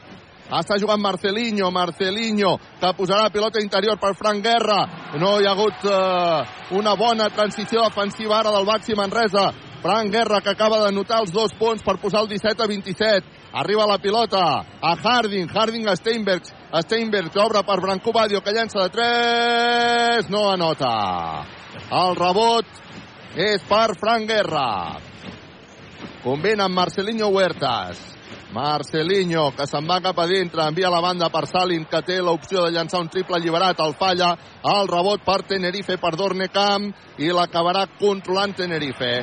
Està 0.53 0.75
jugant 0.81 0.99
Marcelinho, 0.99 1.69
Marcelinho, 1.71 2.57
que 2.81 2.89
posarà 2.97 3.29
pilota 3.31 3.61
interior 3.61 3.99
per 4.01 4.11
Frank 4.17 4.43
Guerra. 4.43 4.81
No 5.21 5.37
hi 5.39 5.47
ha 5.47 5.53
hagut 5.53 5.85
eh, 5.87 6.75
una 6.77 6.97
bona 6.99 7.29
transició 7.29 7.85
defensiva 7.85 8.39
ara 8.41 8.51
del 8.51 8.67
Baxi 8.67 8.97
Manresa. 8.97 9.51
Frank 9.83 10.11
Guerra, 10.11 10.41
que 10.41 10.51
acaba 10.51 10.83
de 10.85 10.91
notar 10.95 11.21
els 11.21 11.31
dos 11.31 11.53
punts 11.59 11.83
per 11.83 11.97
posar 12.01 12.23
el 12.23 12.29
17 12.33 12.63
a 12.63 12.67
27. 12.67 13.42
Arriba 13.53 13.85
la 13.85 13.99
pilota 13.99 14.65
a 14.81 14.95
Harding, 14.95 15.47
Harding 15.47 15.87
a 15.87 15.95
Steinberg. 15.95 16.41
Steinberg 16.81 17.35
obre 17.37 17.61
per 17.63 17.79
Branco 17.81 18.11
Badio, 18.11 18.41
que 18.41 18.51
llença 18.51 18.81
de 18.81 18.89
3. 18.89 20.29
No 20.33 20.47
anota. 20.49 21.45
El 21.93 22.15
rebot 22.17 22.65
és 23.37 23.61
per 23.69 23.93
Frank 23.99 24.25
Guerra. 24.25 24.97
Combina 26.23 26.65
amb 26.65 26.79
Marcelinho 26.79 27.29
Huertas. 27.29 28.01
Marcelinho, 28.53 29.51
que 29.57 29.65
se'n 29.69 29.85
va 29.89 29.99
cap 30.01 30.17
a 30.17 30.25
dintre, 30.29 30.65
envia 30.65 30.89
la 30.89 31.01
banda 31.01 31.29
per 31.33 31.45
Salin, 31.49 31.85
que 31.89 32.01
té 32.05 32.19
l'opció 32.21 32.65
de 32.65 32.73
llançar 32.73 33.01
un 33.01 33.09
triple 33.09 33.37
alliberat, 33.37 33.79
el 33.85 33.93
falla, 33.97 34.33
el 34.73 34.89
rebot 34.89 35.21
per 35.25 35.41
Tenerife, 35.49 35.97
per 36.01 36.15
Dornecamp, 36.17 36.89
i 37.21 37.29
l'acabarà 37.33 37.85
controlant 37.99 38.53
Tenerife. 38.57 39.13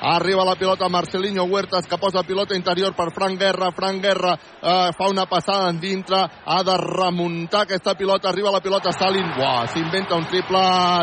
Arriba 0.00 0.44
la 0.44 0.54
pilota 0.54 0.88
Marcelinho 0.88 1.44
Huertas, 1.44 1.86
que 1.86 1.98
posa 1.98 2.22
pilota 2.22 2.54
interior 2.54 2.94
per 2.94 3.10
Frank 3.12 3.38
Guerra. 3.38 3.72
Frank 3.72 4.02
Guerra 4.02 4.38
eh, 4.38 4.90
fa 4.96 5.08
una 5.10 5.26
passada 5.26 5.70
en 5.70 5.80
dintre, 5.80 6.18
ha 6.18 6.62
de 6.62 6.76
remuntar 6.78 7.62
aquesta 7.62 7.94
pilota, 7.94 8.28
arriba 8.28 8.52
la 8.54 8.60
pilota 8.60 8.92
Salin, 8.92 9.26
Buah, 9.36 9.66
s'inventa 9.66 10.14
un 10.14 10.26
triple, 10.26 10.62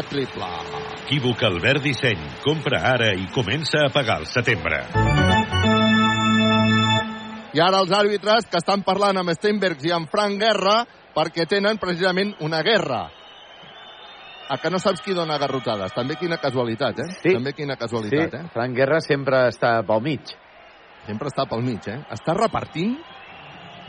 triple. 0.09 0.51
Equívoc 1.05 1.43
Albert 1.43 1.83
Disseny. 1.83 2.21
Compra 2.41 2.79
ara 2.95 3.11
i 3.13 3.27
comença 3.33 3.83
a 3.85 3.91
pagar 3.93 4.21
al 4.21 4.25
setembre. 4.25 4.79
I 7.55 7.61
ara 7.61 7.83
els 7.83 7.91
àrbitres 7.93 8.47
que 8.51 8.59
estan 8.59 8.81
parlant 8.83 9.19
amb 9.21 9.31
Steinbergs 9.35 9.85
i 9.85 9.93
amb 9.95 10.09
Frank 10.11 10.39
Guerra 10.41 10.81
perquè 11.15 11.45
tenen 11.47 11.77
precisament 11.79 12.33
una 12.43 12.63
guerra. 12.65 13.05
A 14.49 14.59
que 14.61 14.69
no 14.69 14.77
saps 14.77 15.01
qui 15.01 15.15
dona 15.17 15.39
garrotades. 15.41 15.93
També 15.95 16.17
quina 16.19 16.37
casualitat, 16.37 16.99
eh? 17.01 17.09
Sí. 17.23 17.33
També 17.33 17.55
quina 17.57 17.77
casualitat, 17.81 18.33
sí, 18.33 18.41
eh? 18.43 18.53
Frank 18.53 18.77
Guerra 18.77 18.99
sempre 19.01 19.47
està 19.49 19.79
pel 19.87 20.03
mig. 20.05 20.35
Sempre 21.07 21.31
està 21.33 21.47
pel 21.49 21.65
mig, 21.65 21.87
eh? 21.89 21.99
Està 22.13 22.37
repartint 22.37 22.97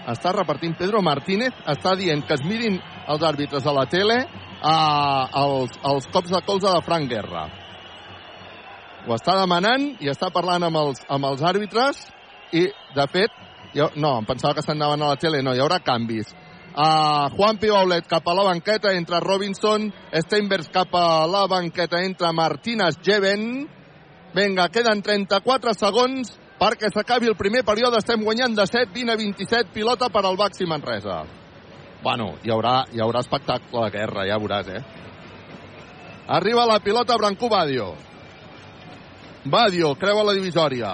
està 0.07 0.31
repartint 0.31 0.77
Pedro 0.79 1.01
Martínez, 1.03 1.55
està 1.67 1.97
dient 1.99 2.23
que 2.27 2.37
es 2.37 2.45
mirin 2.47 2.79
els 3.11 3.23
àrbitres 3.27 3.65
a 3.67 3.73
la 3.75 3.87
tele 3.91 4.21
a, 4.63 4.75
els, 5.43 5.75
els 5.91 6.07
cops 6.15 6.31
de 6.31 6.43
colze 6.47 6.71
de 6.71 6.83
Frank 6.87 7.11
Guerra. 7.11 7.47
Ho 9.07 9.15
està 9.15 9.37
demanant 9.39 9.89
i 10.03 10.11
està 10.11 10.31
parlant 10.35 10.67
amb 10.67 10.79
els, 10.83 11.03
amb 11.11 11.27
els 11.29 11.43
àrbitres 11.47 12.05
i, 12.55 12.67
de 12.95 13.07
fet, 13.11 13.35
jo, 13.75 13.91
no, 13.99 14.17
em 14.21 14.27
pensava 14.29 14.55
que 14.55 14.65
s'anaven 14.65 15.03
a 15.03 15.13
la 15.15 15.21
tele, 15.21 15.43
no, 15.43 15.55
hi 15.55 15.63
haurà 15.63 15.81
canvis. 15.83 16.33
A 16.77 17.31
Juan 17.33 17.57
Pibaulet 17.57 18.05
cap 18.07 18.27
a 18.29 18.35
la 18.37 18.45
banqueta, 18.45 18.93
entra 18.93 19.21
Robinson, 19.21 19.89
Steinbergs 20.13 20.69
cap 20.69 20.93
a 20.95 21.27
la 21.27 21.47
banqueta, 21.49 22.03
entra 22.05 22.33
Martínez 22.33 22.99
Jeven. 23.03 23.67
Vinga, 24.37 24.69
queden 24.69 25.01
34 25.01 25.73
segons 25.73 26.35
perquè 26.61 26.91
s'acabi 26.93 27.31
el 27.31 27.37
primer 27.41 27.65
període. 27.65 27.97
Estem 27.97 28.21
guanyant 28.21 28.53
de 28.59 28.67
7, 28.69 28.93
20 28.93 29.13
a 29.13 29.17
27, 29.17 29.73
pilota 29.73 30.11
per 30.13 30.27
al 30.27 30.37
Baxi 30.37 30.69
Manresa. 30.69 31.23
Bueno, 32.03 32.35
hi 32.45 32.53
haurà, 32.53 32.83
hi 32.93 33.01
haurà 33.01 33.23
espectacle 33.25 33.87
de 33.87 33.95
guerra, 33.95 34.27
ja 34.29 34.37
veuràs, 34.37 34.69
eh? 34.69 34.83
Arriba 36.37 36.67
la 36.69 36.81
pilota 36.85 37.17
Brancú 37.17 37.49
Badio. 37.49 37.95
Badio 39.47 39.95
creua 39.97 40.27
la 40.27 40.37
divisòria. 40.37 40.93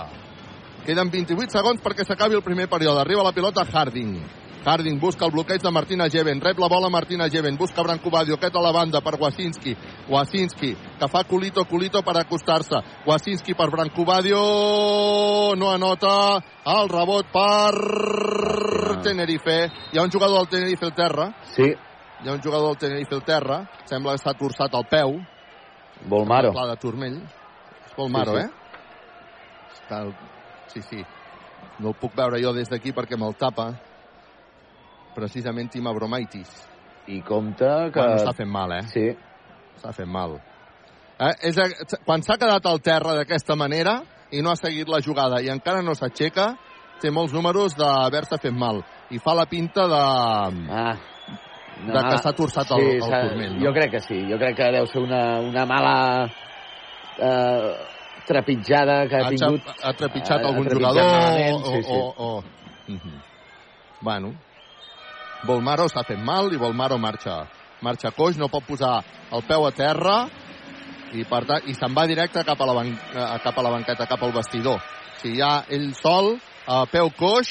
Queden 0.87 1.11
28 1.11 1.51
segons 1.51 1.83
perquè 1.83 2.07
s'acabi 2.07 2.39
el 2.39 2.47
primer 2.47 2.68
període. 2.70 3.01
Arriba 3.01 3.26
la 3.26 3.35
pilota 3.35 3.64
Harding. 3.64 4.41
Harding 4.64 5.00
busca 5.00 5.24
el 5.26 5.32
bloqueig 5.32 5.60
de 5.60 5.70
Martina 5.72 6.08
Jeven. 6.08 6.40
Rep 6.40 6.58
la 6.58 6.68
bola 6.68 6.88
Martina 6.88 7.28
Jeven. 7.28 7.56
Busca 7.56 7.82
Branco 7.82 8.10
Badio. 8.10 8.34
Aquest 8.36 8.54
a 8.54 8.60
la 8.62 8.70
banda 8.70 9.00
per 9.00 9.16
Wasinski. 9.20 9.76
Wasinski, 10.08 10.76
que 11.00 11.08
fa 11.08 11.24
culito, 11.24 11.64
culito 11.66 12.02
per 12.02 12.16
acostar-se. 12.20 12.78
Wasinski 13.06 13.54
per 13.54 13.70
Branco 13.70 14.04
Badio. 14.04 15.54
No 15.56 15.72
anota. 15.72 16.38
El 16.64 16.88
rebot 16.88 17.26
per 17.34 19.02
Tenerife. 19.02 19.58
Hi 19.92 19.98
ha 19.98 20.02
un 20.02 20.10
jugador 20.10 20.38
del 20.38 20.48
Tenerife 20.48 20.86
al 20.86 20.94
terra. 20.94 21.26
Sí. 21.56 21.66
Hi 22.22 22.28
ha 22.28 22.32
un 22.32 22.40
jugador 22.40 22.68
del 22.68 22.78
Tenerife 22.78 23.14
al 23.16 23.24
terra. 23.24 23.60
Sembla 23.84 24.12
que 24.14 24.22
està 24.22 24.34
torçat 24.38 24.74
al 24.78 24.86
peu. 24.88 25.18
Volmaro. 26.06 26.52
Pla 26.54 26.66
de 26.70 26.76
turmell. 26.76 27.18
És 27.86 27.96
Volmaro, 27.96 28.32
Sí, 28.38 28.38
sí. 28.38 28.46
eh? 28.46 28.50
Està. 29.74 30.04
Sí, 30.72 30.82
sí. 30.82 31.04
No 31.78 31.88
el 31.90 31.94
puc 31.98 32.14
veure 32.14 32.38
jo 32.42 32.52
des 32.54 32.68
d'aquí 32.70 32.92
perquè 32.94 33.18
me'l 33.18 33.34
tapa 33.34 33.72
precisament 35.14 35.70
Tim 35.72 35.86
Abromaitis. 35.90 36.50
I 37.06 37.20
compte 37.26 37.66
que... 37.92 37.98
Bueno, 37.98 38.16
està 38.20 38.32
fent 38.36 38.50
mal, 38.50 38.72
eh? 38.76 38.82
Sí. 38.92 39.06
Està 39.76 39.92
fent 39.96 40.10
mal. 40.10 40.36
Eh? 41.18 41.32
És. 41.48 41.58
Quan 42.06 42.22
s'ha 42.22 42.36
quedat 42.38 42.66
al 42.66 42.80
terra 42.82 43.16
d'aquesta 43.18 43.56
manera 43.58 44.00
i 44.32 44.40
no 44.42 44.52
ha 44.52 44.56
seguit 44.56 44.88
la 44.88 45.00
jugada 45.04 45.40
i 45.42 45.50
encara 45.52 45.82
no 45.82 45.94
s'aixeca, 45.98 46.52
té 47.02 47.10
molts 47.10 47.34
números 47.34 47.74
d'haver-se 47.76 48.38
fet 48.40 48.54
mal. 48.54 48.80
I 49.10 49.18
fa 49.20 49.34
la 49.36 49.46
pinta 49.50 49.88
de... 49.90 50.02
Ah, 50.70 50.94
de 51.82 51.98
que 52.06 52.18
s'ha 52.22 52.32
torçat 52.38 52.70
el, 52.76 52.84
sí, 52.84 52.90
el 52.96 53.02
s'ha- 53.02 53.22
turmell. 53.26 53.56
No? 53.56 53.64
Jo 53.66 53.72
crec 53.74 53.90
que 53.96 54.00
sí. 54.04 54.20
Jo 54.30 54.38
crec 54.38 54.56
que 54.60 54.70
deu 54.76 54.86
ser 54.86 55.02
una, 55.02 55.22
una 55.42 55.64
mala 55.66 55.96
eh, 57.18 57.72
trepitjada 58.26 59.08
que 59.08 59.16
ha, 59.18 59.26
ha, 59.26 59.30
tingut... 59.34 59.66
ha 59.82 59.92
trepitjat 59.98 60.38
ha- 60.38 60.46
ha 60.46 60.52
algun 60.52 60.68
trepitjat 60.68 60.94
jugador 60.94 61.10
malament, 61.10 61.58
o, 61.58 61.74
sí, 61.74 61.82
sí. 61.82 61.98
o, 61.98 62.14
o... 62.16 62.44
Mhm. 62.92 63.20
Bueno, 64.02 64.32
Volmaro 65.43 65.88
s'ha 65.90 66.05
fet 66.07 66.20
mal 66.22 66.53
i 66.55 66.59
Volmaro 66.61 66.99
marxa, 67.03 67.40
marxa 67.82 68.12
coix, 68.14 68.38
no 68.38 68.51
pot 68.51 68.62
posar 68.66 69.01
el 69.34 69.43
peu 69.49 69.66
a 69.66 69.72
terra 69.74 70.16
i 71.12 71.24
per 71.28 71.43
tant, 71.49 71.66
i 71.66 71.74
se'n 71.74 71.95
va 71.97 72.07
directe 72.07 72.45
cap 72.47 72.61
a, 72.61 72.68
la 72.68 72.76
ban, 72.78 72.88
eh, 72.88 73.26
cap 73.45 73.59
a 73.59 73.64
la 73.66 73.72
banqueta, 73.74 74.07
cap 74.09 74.22
al 74.22 74.32
vestidor. 74.32 74.78
O 74.78 75.20
sigui, 75.20 75.40
ja 75.40 75.64
ell 75.68 75.90
sol, 75.99 76.36
a 76.66 76.84
peu 76.88 77.11
coix, 77.18 77.51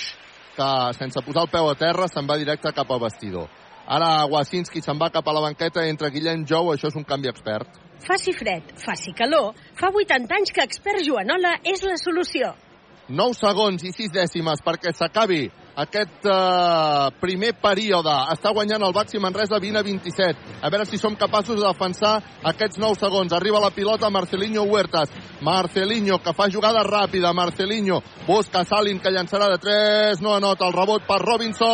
que 0.55 0.69
sense 0.97 1.21
posar 1.25 1.45
el 1.45 1.51
peu 1.51 1.69
a 1.69 1.75
terra 1.75 2.07
se'n 2.07 2.27
va 2.27 2.39
directe 2.39 2.71
cap 2.73 2.89
al 2.91 3.03
vestidor. 3.03 3.51
Ara 3.91 4.25
Wasinski 4.31 4.81
se'n 4.81 4.99
va 4.99 5.11
cap 5.11 5.27
a 5.27 5.35
la 5.35 5.43
banqueta 5.43 5.83
entre 5.89 6.09
Guillem 6.13 6.45
Jou, 6.47 6.71
això 6.71 6.87
és 6.87 6.97
un 6.97 7.05
canvi 7.07 7.29
expert. 7.29 7.79
Faci 8.01 8.33
fred, 8.33 8.71
faci 8.81 9.13
calor, 9.13 9.51
fa 9.77 9.91
80 9.93 10.37
anys 10.39 10.55
que 10.55 10.63
Expert 10.63 11.03
Joanola 11.05 11.57
és 11.67 11.83
la 11.85 11.99
solució. 12.01 12.55
9 13.11 13.35
segons 13.35 13.83
i 13.83 13.91
6 13.91 14.13
dècimes 14.15 14.63
perquè 14.65 14.93
s'acabi 14.95 15.49
aquest 15.75 16.25
eh, 16.25 17.11
primer 17.21 17.53
període. 17.61 18.11
Està 18.33 18.51
guanyant 18.53 18.83
el 18.83 18.93
Baxi 18.95 19.19
Manresa 19.19 19.59
20 19.61 19.79
a 19.79 19.83
27. 19.85 20.35
A 20.61 20.69
veure 20.69 20.85
si 20.89 20.97
som 21.01 21.15
capaços 21.15 21.55
de 21.59 21.65
defensar 21.65 22.21
aquests 22.43 22.77
9 22.81 22.95
segons. 22.99 23.33
Arriba 23.33 23.59
la 23.63 23.71
pilota 23.71 24.09
Marcelinho 24.09 24.63
Huertas. 24.63 25.09
Marcelinho, 25.41 26.19
que 26.19 26.33
fa 26.33 26.49
jugada 26.51 26.83
ràpida. 26.83 27.33
Marcelinho 27.33 28.01
busca 28.27 28.63
Salin, 28.65 28.99
que 28.99 29.11
llançarà 29.11 29.47
de 29.53 29.57
3. 29.57 30.21
No 30.21 30.35
anota 30.35 30.65
el 30.67 30.73
rebot 30.73 31.01
per 31.07 31.21
Robinson. 31.23 31.67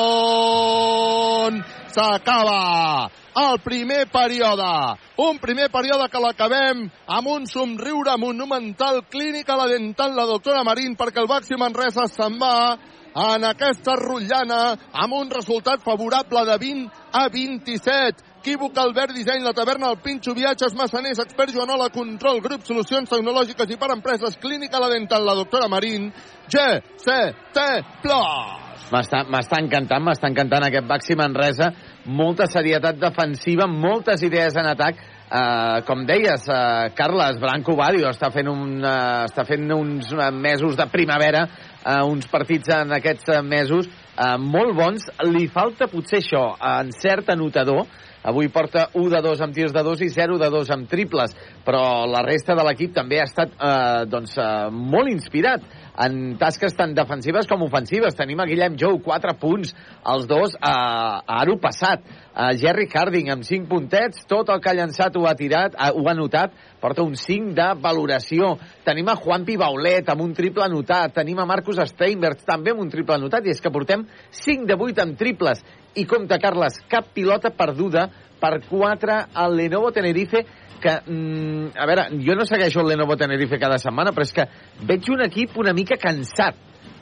S'acaba 1.88 3.10
el 3.38 3.60
primer 3.62 4.08
període. 4.10 4.98
Un 5.18 5.38
primer 5.40 5.70
període 5.70 6.10
que 6.10 6.22
l'acabem 6.22 6.90
amb 7.08 7.28
un 7.30 7.46
somriure 7.46 8.18
monumental 8.18 9.04
clínica 9.10 9.56
la 9.58 9.68
dental 9.70 10.16
la 10.16 10.26
doctora 10.26 10.64
Marín 10.66 10.96
perquè 10.98 11.22
el 11.22 11.30
Baxi 11.30 11.58
Manresa 11.58 12.08
se'n 12.10 12.38
va 12.42 12.78
en 13.18 13.46
aquesta 13.50 13.96
rotllana 13.98 14.62
amb 14.94 15.16
un 15.18 15.32
resultat 15.32 15.82
favorable 15.86 16.44
de 16.46 16.58
20 16.62 17.06
a 17.18 17.28
27. 17.34 18.26
Equívoc, 18.38 18.78
Albert, 18.80 19.12
disseny, 19.18 19.42
la 19.44 19.52
taverna, 19.58 19.90
el 19.92 19.98
Pinxo, 20.00 20.36
viatges, 20.38 20.76
massaners, 20.78 21.20
expert 21.20 21.52
Joanola, 21.52 21.90
control, 21.92 22.40
grup, 22.46 22.64
solucions 22.64 23.10
tecnològiques 23.12 23.74
i 23.74 23.80
per 23.82 23.90
empreses, 23.92 24.38
clínica 24.40 24.80
la 24.80 24.92
dental, 24.94 25.26
la 25.28 25.36
doctora 25.36 25.68
Marín, 25.68 26.12
GCT 26.48 27.68
Plus. 28.06 28.64
M'està 28.88 29.60
encantant, 29.60 30.00
m'està 30.06 30.30
encantant 30.32 30.64
aquest 30.64 30.88
Baxi 30.88 31.18
Manresa. 31.20 31.74
Molta 32.08 32.48
serietat 32.48 32.96
defensiva, 33.02 33.68
moltes 33.68 34.24
idees 34.24 34.56
en 34.56 34.70
atac. 34.72 35.02
Uh, 35.28 35.82
com 35.84 36.06
deies, 36.08 36.46
uh, 36.48 36.88
Carles, 36.96 37.36
Branco 37.42 37.74
Badio 37.76 38.08
està 38.14 38.30
fent, 38.32 38.48
un, 38.48 38.78
uh, 38.80 39.26
està 39.28 39.44
fent 39.44 39.66
uns 39.76 40.14
mesos 40.40 40.78
de 40.80 40.86
primavera, 40.88 41.42
uh, 41.88 42.04
uns 42.12 42.28
partits 42.28 42.76
en 42.76 42.92
aquests 43.00 43.32
uh, 43.32 43.40
mesos 43.46 43.88
uh, 43.88 44.36
molt 44.42 44.76
bons. 44.76 45.08
Li 45.32 45.48
falta 45.48 45.88
potser 45.88 46.20
això, 46.20 46.52
encert 46.84 47.32
anotador, 47.32 47.88
Avui 48.28 48.50
porta 48.52 48.90
1 48.92 49.08
de 49.14 49.20
2 49.24 49.42
amb 49.46 49.54
tirs 49.56 49.72
de 49.72 49.82
2 49.86 50.02
i 50.04 50.10
0 50.12 50.36
de 50.42 50.50
2 50.52 50.72
amb 50.76 50.90
triples, 50.92 51.32
però 51.64 52.04
la 52.12 52.26
resta 52.26 52.58
de 52.60 52.66
l'equip 52.68 52.92
també 52.96 53.22
ha 53.22 53.28
estat 53.30 53.54
eh, 53.56 54.02
doncs, 54.12 54.34
eh, 54.36 54.68
molt 54.74 55.08
inspirat 55.08 55.64
en 56.06 56.38
tasques 56.38 56.76
tan 56.78 56.94
defensives 56.96 57.48
com 57.50 57.64
ofensives. 57.66 58.16
Tenim 58.18 58.40
a 58.40 58.48
Guillem 58.50 58.78
Jou, 58.80 59.00
4 59.04 59.34
punts, 59.42 59.74
els 60.14 60.28
dos 60.30 60.56
a, 60.60 60.74
a 61.24 61.42
aro 61.42 61.58
passat. 61.62 62.06
A 62.38 62.52
Jerry 62.54 62.86
Harding 62.94 63.32
amb 63.34 63.46
5 63.48 63.66
puntets, 63.70 64.26
tot 64.30 64.52
el 64.54 64.62
que 64.62 64.70
ha 64.70 64.78
llançat 64.78 65.16
ho 65.18 65.26
ha 65.26 65.34
tirat, 65.38 65.74
eh, 65.74 65.90
ho 65.90 66.06
ha 66.06 66.14
notat, 66.18 66.54
porta 66.82 67.06
un 67.06 67.16
5 67.18 67.56
de 67.58 67.68
valoració. 67.82 68.54
Tenim 68.86 69.10
a 69.10 69.18
Juan 69.18 69.48
Pibaulet 69.48 70.10
amb 70.14 70.22
un 70.28 70.36
triple 70.38 70.68
anotat, 70.68 71.16
tenim 71.18 71.42
a 71.42 71.48
Marcus 71.50 71.82
Steinberg 71.94 72.46
també 72.46 72.76
amb 72.76 72.86
un 72.86 72.94
triple 72.94 73.18
anotat, 73.18 73.48
i 73.48 73.56
és 73.56 73.64
que 73.64 73.74
portem 73.74 74.06
5 74.44 74.70
de 74.70 74.78
8 74.78 75.06
amb 75.08 75.18
triples. 75.18 75.66
I 75.98 76.06
compte, 76.06 76.38
Carles, 76.38 76.78
cap 76.92 77.10
pilota 77.16 77.50
perduda 77.50 78.06
per 78.40 78.62
4 78.70 79.20
al 79.34 79.56
Lenovo 79.58 79.92
Tenerife, 79.92 80.46
que, 80.82 80.94
mm, 81.06 81.72
a 81.76 81.86
veure, 81.90 82.10
jo 82.24 82.36
no 82.36 82.46
segueixo 82.46 82.82
el 82.82 82.94
Lenovo 82.94 83.18
Tenerife 83.18 83.58
cada 83.60 83.78
setmana, 83.78 84.12
però 84.12 84.22
és 84.24 84.34
que 84.34 84.48
veig 84.86 85.10
un 85.10 85.22
equip 85.26 85.58
una 85.58 85.74
mica 85.74 85.98
cansat 85.98 86.56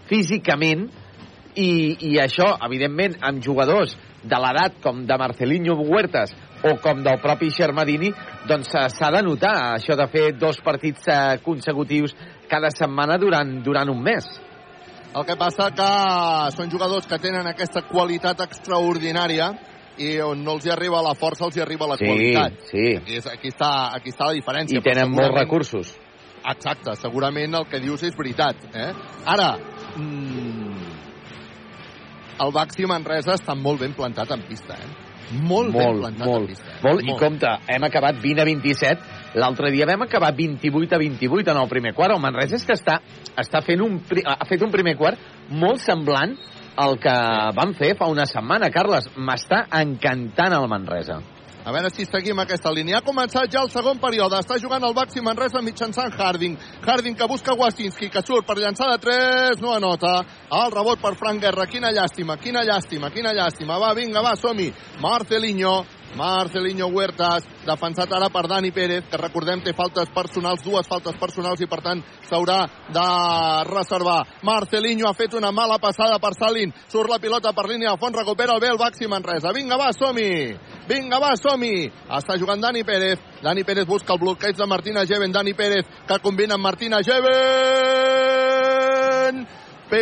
físicament, 0.07 0.89
i, 1.55 1.95
i 2.11 2.17
això, 2.19 2.49
evidentment, 2.67 3.15
amb 3.23 3.43
jugadors 3.43 3.95
de 4.23 4.39
l'edat 4.41 4.79
com 4.83 5.03
de 5.07 5.17
Marcelinho 5.17 5.77
Huertas 5.79 6.33
o 6.65 6.75
com 6.81 7.03
del 7.05 7.19
propi 7.21 7.51
Xermadini, 7.53 8.11
doncs 8.49 8.73
s'ha 8.73 9.11
de 9.13 9.21
notar 9.25 9.53
això 9.75 9.95
de 9.97 10.07
fer 10.11 10.25
dos 10.39 10.59
partits 10.65 11.07
eh, 11.07 11.37
consecutius 11.45 12.15
cada 12.49 12.71
setmana 12.73 13.19
durant, 13.21 13.59
durant 13.63 13.91
un 13.91 14.01
mes. 14.03 14.27
El 15.15 15.23
que 15.23 15.37
passa 15.39 15.69
que 15.71 15.89
són 16.55 16.71
jugadors 16.71 17.07
que 17.07 17.21
tenen 17.23 17.47
aquesta 17.47 17.85
qualitat 17.87 18.41
extraordinària 18.43 19.53
i 19.97 20.19
on 20.21 20.43
no 20.43 20.53
els 20.57 20.65
hi 20.65 20.71
arriba 20.73 21.01
la 21.01 21.13
força, 21.15 21.45
els 21.45 21.55
hi 21.57 21.61
arriba 21.61 21.87
la 21.87 21.97
Sí, 21.97 22.05
qualitat. 22.05 22.53
sí. 22.71 22.95
Aquí, 22.97 23.15
és, 23.17 23.27
aquí, 23.27 23.47
està, 23.53 23.69
aquí 23.95 24.09
està 24.09 24.25
la 24.27 24.33
diferència. 24.33 24.79
I 24.79 24.81
tenen 24.83 25.11
molts 25.11 25.35
recursos. 25.37 25.95
Exacte, 26.45 26.95
segurament 27.01 27.55
el 27.55 27.65
que 27.65 27.79
dius 27.79 28.03
és 28.03 28.15
veritat. 28.15 28.55
Eh? 28.75 28.91
Ara, 29.25 29.57
mm, 29.97 30.75
el 32.45 32.51
Baxi 32.51 32.85
Manresa 32.85 33.33
està 33.37 33.55
molt 33.55 33.79
ben 33.81 33.93
plantat 33.97 34.31
en 34.35 34.41
pista. 34.47 34.75
Eh? 34.75 34.89
Molt, 35.41 35.71
ben 35.73 35.81
molt, 35.87 36.01
plantat 36.03 36.27
molt, 36.27 36.41
en 36.43 36.47
pista. 36.51 36.69
eh? 36.69 36.81
molt, 36.83 37.01
i 37.01 37.15
compte, 37.17 37.47
hem 37.73 37.83
acabat 37.87 38.19
20 38.21 38.41
a 38.41 38.45
27 38.45 39.39
l'altre 39.41 39.71
dia 39.73 39.87
vam 39.89 40.03
acabar 40.05 40.29
28 40.37 40.93
a 40.95 40.99
28 41.01 41.49
en 41.51 41.57
el 41.57 41.67
primer 41.67 41.93
quart, 41.95 42.13
el 42.13 42.21
Manresa 42.21 42.55
és 42.55 42.63
que 42.63 42.73
està, 42.77 42.99
està 43.35 43.63
fent 43.65 43.81
un, 43.81 43.97
ha 44.23 44.45
fet 44.45 44.61
un 44.61 44.69
primer 44.71 44.93
quart 44.95 45.17
molt 45.49 45.81
semblant 45.81 46.37
al 46.75 46.99
que 46.99 47.15
van 47.55 47.73
fer 47.77 47.93
fa 47.99 48.09
una 48.11 48.25
setmana, 48.29 48.71
Carles 48.73 49.07
m'està 49.15 49.65
encantant 49.79 50.53
el 50.57 50.67
Manresa 50.71 51.21
A 51.65 51.71
veure 51.73 51.89
si 51.89 52.03
seguim 52.05 52.37
aquesta 52.43 52.69
línia. 52.69 52.99
Ha 52.99 53.05
començat 53.05 53.49
ja 53.49 53.63
el 53.65 53.71
segon 53.73 53.97
període. 53.97 54.37
Està 54.37 54.59
jugant 54.61 54.83
el 54.85 54.93
Baxi 54.93 55.23
Manresa 55.25 55.63
mitjançant 55.65 56.13
Harding. 56.13 56.53
Harding 56.85 57.17
que 57.17 57.25
busca 57.25 57.55
Wasinski, 57.57 58.11
que 58.13 58.21
surt 58.21 58.45
per 58.45 58.59
llançar 58.59 58.91
de 58.91 58.99
3, 59.01 59.63
no 59.63 59.73
anota. 59.73 60.19
El 60.53 60.69
rebot 60.75 61.01
per 61.01 61.15
Frank 61.17 61.41
Guerra. 61.41 61.65
Quina 61.65 61.89
llàstima, 61.89 62.37
quina 62.37 62.61
llàstima, 62.61 63.09
quina 63.09 63.33
llàstima. 63.33 63.79
Va, 63.81 63.95
vinga, 63.97 64.21
va, 64.21 64.35
som-hi. 64.37 64.69
Marcelinho 65.01 65.79
Marcelinho 66.15 66.87
Huertas, 66.87 67.43
defensat 67.67 68.11
ara 68.15 68.29
per 68.31 68.47
Dani 68.47 68.71
Pérez, 68.71 69.03
que 69.11 69.17
recordem 69.19 69.61
té 69.63 69.73
faltes 69.75 70.09
personals, 70.15 70.63
dues 70.63 70.87
faltes 70.87 71.15
personals 71.19 71.61
i 71.61 71.67
per 71.67 71.81
tant 71.83 72.01
s'haurà 72.29 72.67
de 72.95 73.07
reservar. 73.67 74.21
Marcelinho 74.47 75.07
ha 75.09 75.13
fet 75.17 75.33
una 75.35 75.51
mala 75.51 75.77
passada 75.83 76.19
per 76.23 76.33
Salin, 76.39 76.73
surt 76.87 77.09
la 77.11 77.19
pilota 77.19 77.51
per 77.53 77.67
línia 77.67 77.91
de 77.91 77.99
fons, 77.99 78.15
recupera 78.15 78.53
el 78.55 78.61
bé 78.63 78.69
el 78.71 78.79
Baxi 78.79 79.07
Manresa. 79.11 79.51
Vinga, 79.55 79.75
va, 79.77 79.91
som-hi! 79.91 80.55
Vinga, 80.87 81.19
va, 81.19 81.35
som-hi! 81.35 81.91
Està 82.19 82.37
jugant 82.39 82.61
Dani 82.63 82.83
Pérez. 82.87 83.19
Dani 83.43 83.63
Pérez 83.67 83.85
busca 83.85 84.13
el 84.13 84.19
bloqueig 84.23 84.55
de 84.55 84.65
Martina 84.65 85.05
Geven. 85.05 85.31
Dani 85.35 85.53
Pérez 85.53 85.85
que 86.07 86.19
combina 86.23 86.53
amb 86.55 86.63
Martina 86.63 87.01
Geven. 87.03 87.25
Penxos 89.85 90.01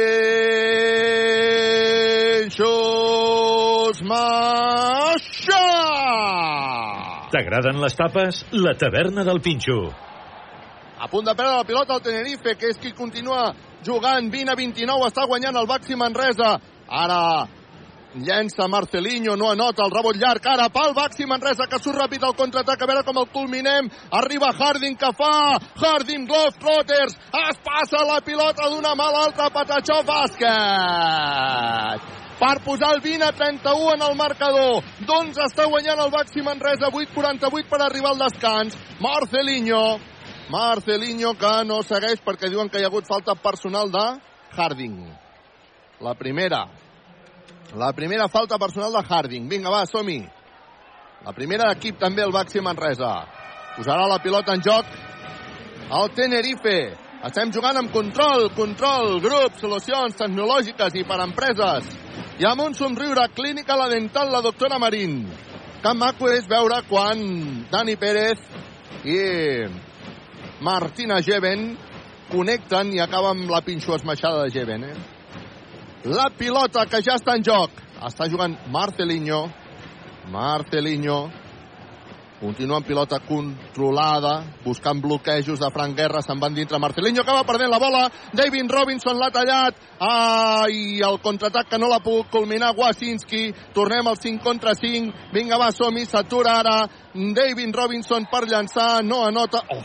Maixa! 4.08 5.66
T'agraden 7.34 7.82
les 7.82 7.96
tapes? 8.00 8.46
La 8.54 8.74
taverna 8.80 9.26
del 9.28 9.42
Pinxo. 9.44 9.92
A 11.04 11.08
punt 11.12 11.26
de 11.28 11.34
perdre 11.36 11.58
la 11.58 11.66
pilota 11.68 11.98
el 11.98 12.04
Tenerife, 12.06 12.56
que 12.56 12.68
és 12.72 12.78
qui 12.80 12.94
continua 12.96 13.52
jugant. 13.84 14.32
20 14.32 14.54
a 14.54 14.56
29, 14.56 15.10
està 15.12 15.28
guanyant 15.28 15.58
el 15.60 15.68
Baxi 15.68 15.96
Manresa. 16.00 16.62
Ara 16.88 17.50
llença 18.16 18.68
Marcelinho, 18.68 19.36
no 19.36 19.50
anota 19.52 19.84
el 19.86 19.92
rebot 19.92 20.16
llarg, 20.18 20.46
ara 20.46 20.70
pel 20.70 20.94
Baxi 20.94 21.26
Manresa, 21.26 21.68
que 21.70 21.80
surt 21.82 21.98
ràpid 21.98 22.24
al 22.24 22.36
contraatac, 22.38 22.82
a 22.82 22.88
veure 22.90 23.04
com 23.04 23.18
el 23.18 23.28
culminem. 23.34 23.90
Arriba 24.12 24.52
Harding, 24.54 24.96
que 24.98 25.12
fa 25.18 25.60
Harding 25.82 26.28
Globetrotters, 26.30 27.18
es 27.44 27.58
passa 27.66 28.06
la 28.06 28.22
pilota 28.22 28.70
d'una 28.70 28.96
mà 28.96 29.08
a 29.10 29.14
l'altra, 29.18 29.50
Patachó 29.54 30.04
bàsquet 30.08 32.02
per 32.44 32.60
posar 32.66 32.90
el 32.96 33.00
20 33.00 33.24
a 33.24 33.32
31 33.32 33.94
en 33.94 34.02
el 34.04 34.16
marcador. 34.20 34.84
Doncs 35.08 35.38
està 35.46 35.64
guanyant 35.70 36.02
el 36.04 36.12
Baxi 36.12 36.42
Manresa, 36.44 36.90
8-48 36.92 37.70
per 37.70 37.82
arribar 37.82 38.12
al 38.12 38.20
descans. 38.26 38.76
Marcelinho, 39.00 40.00
Marcelinho 40.52 41.34
que 41.40 41.54
no 41.70 41.82
segueix 41.88 42.20
perquè 42.26 42.52
diuen 42.52 42.70
que 42.70 42.82
hi 42.82 42.84
ha 42.84 42.92
hagut 42.92 43.08
falta 43.08 43.36
personal 43.40 43.92
de 43.94 44.06
Harding. 44.58 44.98
La 46.04 46.14
primera. 46.20 46.66
La 47.76 47.92
primera 47.92 48.28
falta 48.28 48.60
personal 48.60 48.92
de 48.92 49.02
Harding. 49.02 49.48
Vinga, 49.50 49.72
va, 49.74 49.86
som-hi. 49.90 50.20
La 51.26 51.32
primera 51.34 51.72
d'equip 51.72 51.98
també 51.98 52.22
el 52.22 52.34
Baxi 52.36 52.62
Manresa. 52.62 53.14
Posarà 53.78 54.06
la 54.08 54.20
pilota 54.22 54.54
en 54.54 54.62
joc 54.62 54.92
el 55.90 56.12
Tenerife. 56.14 56.78
Estem 57.24 57.54
jugant 57.56 57.80
amb 57.80 57.94
control, 57.94 58.50
control, 58.54 59.18
grup, 59.24 59.56
solucions 59.62 60.18
tecnològiques 60.20 61.00
i 61.00 61.06
per 61.08 61.18
empreses. 61.24 61.88
I 62.38 62.46
amb 62.50 62.62
un 62.66 62.78
somriure 62.78 63.26
clínica 63.34 63.78
la 63.80 63.90
dental 63.90 64.30
la 64.30 64.44
doctora 64.46 64.78
Marín. 64.78 65.24
Que 65.82 65.96
maco 65.98 66.30
és 66.30 66.46
veure 66.52 66.84
quan 66.90 67.24
Dani 67.72 67.96
Pérez 68.00 68.44
i 69.08 69.18
Martina 70.64 71.20
Geven 71.26 71.72
connecten 72.30 72.94
i 72.94 73.02
acaba 73.02 73.34
amb 73.34 73.50
la 73.50 73.64
pinxo 73.66 73.96
esmaixada 73.98 74.46
de 74.46 74.54
Geven. 74.54 74.86
Eh? 74.92 75.13
La 76.04 76.28
pilota 76.36 76.84
que 76.92 77.00
ja 77.00 77.16
està 77.16 77.38
en 77.38 77.46
joc. 77.48 77.78
Està 78.04 78.28
jugant 78.28 78.58
Marcelinho. 78.74 79.46
Marcelinho. 80.34 81.22
Continua 82.42 82.82
amb 82.82 82.88
pilota 82.90 83.22
controlada, 83.24 84.34
buscant 84.66 85.00
bloquejos 85.00 85.62
de 85.62 85.70
Frank 85.72 85.96
Guerra, 85.96 86.20
se'n 86.20 86.42
van 86.42 86.52
dintre 86.52 86.76
Marcelinho, 86.76 87.24
acaba 87.24 87.46
perdent 87.48 87.72
la 87.72 87.80
bola, 87.80 88.02
David 88.36 88.68
Robinson 88.68 89.16
l'ha 89.16 89.30
tallat, 89.32 89.80
ai, 90.04 91.00
el 91.08 91.22
contraatac 91.24 91.72
que 91.72 91.80
no 91.80 91.88
l'ha 91.88 92.02
pogut 92.04 92.28
culminar 92.34 92.74
Wasinski, 92.76 93.46
tornem 93.72 94.12
al 94.12 94.20
5 94.20 94.44
contra 94.44 94.76
5, 94.76 95.32
vinga 95.32 95.56
va, 95.62 95.72
som-hi, 95.72 96.04
s'atura 96.04 96.58
ara, 96.60 96.78
David 97.14 97.80
Robinson 97.80 98.28
per 98.28 98.44
llançar, 98.44 99.06
no 99.08 99.24
anota, 99.24 99.64
oh. 99.72 99.84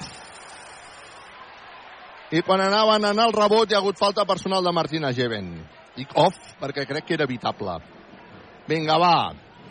I 2.34 2.42
quan 2.42 2.60
anaven 2.60 3.06
a 3.06 3.14
anar 3.14 3.30
al 3.30 3.38
rebot 3.38 3.70
hi 3.70 3.78
ha 3.78 3.84
hagut 3.84 4.02
falta 4.02 4.26
personal 4.26 4.66
de 4.66 4.74
Martina 4.74 5.14
Geven. 5.14 5.54
Dic 5.98 6.14
off, 6.14 6.36
perquè 6.60 6.86
crec 6.86 7.08
que 7.08 7.16
era 7.18 7.26
evitable. 7.26 7.74
Vinga, 8.68 8.98
va, 9.02 9.16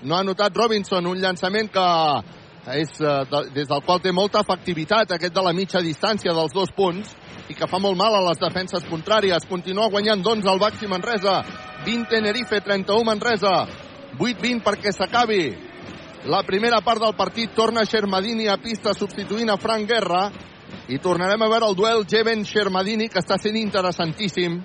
no 0.04 0.18
ha 0.18 0.24
notat 0.26 0.56
Robinson, 0.58 1.06
un 1.08 1.22
llançament 1.22 1.70
que 1.72 1.88
és 2.76 2.98
eh, 3.00 3.14
de, 3.32 3.42
des 3.56 3.70
del 3.70 3.84
qual 3.86 4.02
té 4.04 4.12
molta 4.12 4.42
efectivitat, 4.44 5.14
aquest 5.16 5.34
de 5.34 5.44
la 5.44 5.54
mitja 5.56 5.80
distància 5.82 6.34
dels 6.36 6.54
dos 6.54 6.74
punts, 6.76 7.14
i 7.48 7.56
que 7.56 7.70
fa 7.70 7.80
molt 7.80 7.96
mal 7.96 8.18
a 8.18 8.26
les 8.28 8.42
defenses 8.42 8.84
contràries. 8.90 9.48
Continua 9.48 9.88
guanyant, 9.94 10.24
doncs, 10.24 10.48
el 10.52 10.60
Baxi 10.60 10.90
Manresa. 10.92 11.40
20 11.86 12.12
Tenerife, 12.12 12.60
31 12.66 13.08
Manresa. 13.08 13.54
8-20 14.18 14.64
perquè 14.66 14.92
s'acabi 14.92 15.42
la 16.28 16.42
primera 16.44 16.82
part 16.84 17.00
del 17.04 17.16
partit. 17.16 17.54
Torna 17.56 17.86
Xermadini 17.88 18.50
a 18.52 18.58
pista 18.60 18.94
substituint 18.98 19.54
a 19.54 19.58
Frank 19.62 19.88
Guerra. 19.88 20.28
I 20.92 21.00
tornarem 21.04 21.42
a 21.44 21.50
veure 21.52 21.70
el 21.70 21.76
duel 21.76 22.04
Jeven-Xermadini, 22.08 23.08
que 23.12 23.24
està 23.24 23.38
sent 23.40 23.56
interessantíssim. 23.60 24.60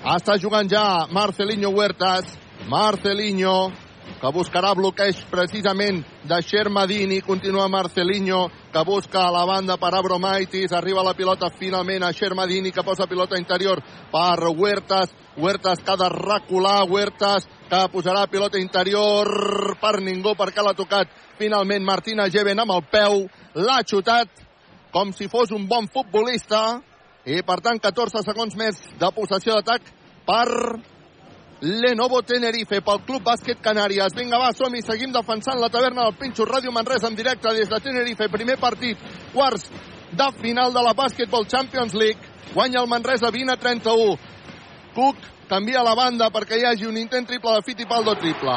Està 0.00 0.38
jugant 0.40 0.64
ja 0.64 1.06
Marcelinho 1.12 1.68
Huertas. 1.76 2.24
Marcelinho, 2.72 3.70
que 4.20 4.30
buscarà 4.32 4.70
bloqueig 4.72 5.18
precisament 5.28 6.00
de 6.24 6.38
Xermadini, 6.40 7.20
continua 7.20 7.68
Marcelinho, 7.68 8.46
que 8.72 8.84
busca 8.84 9.26
a 9.26 9.30
la 9.30 9.44
banda 9.44 9.76
per 9.76 9.92
Abromaitis, 9.94 10.72
arriba 10.72 11.04
la 11.04 11.12
pilota 11.12 11.50
finalment 11.50 12.02
a 12.02 12.12
Xermadini, 12.12 12.72
que 12.72 12.82
posa 12.82 13.06
pilota 13.06 13.36
interior 13.36 13.82
per 14.10 14.48
Huertas, 14.48 15.12
Huertas 15.36 15.84
que 15.84 15.92
ha 15.92 15.96
de 15.96 16.08
recular, 16.08 16.88
Huertas 16.88 17.46
que 17.68 17.84
posarà 17.92 18.26
pilota 18.26 18.58
interior 18.58 19.76
per 19.80 20.00
ningú 20.00 20.32
perquè 20.32 20.64
l'ha 20.64 20.76
tocat 20.76 21.12
finalment 21.36 21.84
Martina 21.84 22.30
Geven 22.32 22.58
amb 22.58 22.72
el 22.72 22.86
peu, 22.88 23.26
l'ha 23.54 23.82
xutat 23.84 24.32
com 24.92 25.12
si 25.12 25.28
fos 25.28 25.52
un 25.52 25.68
bon 25.68 25.92
futbolista 25.92 26.80
i 27.26 27.42
per 27.46 27.60
tant 27.60 27.80
14 27.80 28.22
segons 28.24 28.56
més 28.56 28.78
de 29.00 29.10
possessió 29.16 29.58
d'atac 29.58 29.84
per 30.26 30.48
Lenovo 31.60 32.22
Tenerife 32.24 32.80
pel 32.80 33.02
Club 33.04 33.24
Bàsquet 33.26 33.60
Canàries. 33.60 34.14
Vinga, 34.16 34.38
va, 34.40 34.52
som-hi, 34.56 34.80
seguim 34.82 35.12
defensant 35.12 35.60
la 35.60 35.68
taverna 35.68 36.06
del 36.06 36.16
Pinxo 36.16 36.46
Ràdio 36.48 36.72
Manresa 36.72 37.10
en 37.10 37.18
directe 37.18 37.52
des 37.52 37.68
de 37.68 37.80
Tenerife. 37.84 38.30
Primer 38.32 38.56
partit, 38.56 38.98
quarts 39.34 39.68
de 40.10 40.30
final 40.40 40.72
de 40.72 40.82
la 40.82 40.94
Basketball 40.96 41.46
Champions 41.46 41.94
League. 41.94 42.18
Guanya 42.54 42.80
el 42.80 42.88
Manresa 42.88 43.30
20 43.30 43.52
a 43.52 43.56
31. 43.60 44.16
Cook 44.94 45.28
canvia 45.50 45.84
la 45.84 45.94
banda 45.94 46.30
perquè 46.32 46.58
hi 46.58 46.66
hagi 46.66 46.88
un 46.88 46.96
intent 46.96 47.28
triple 47.28 47.58
de 47.58 47.66
Fittipaldo 47.66 48.16
triple. 48.16 48.56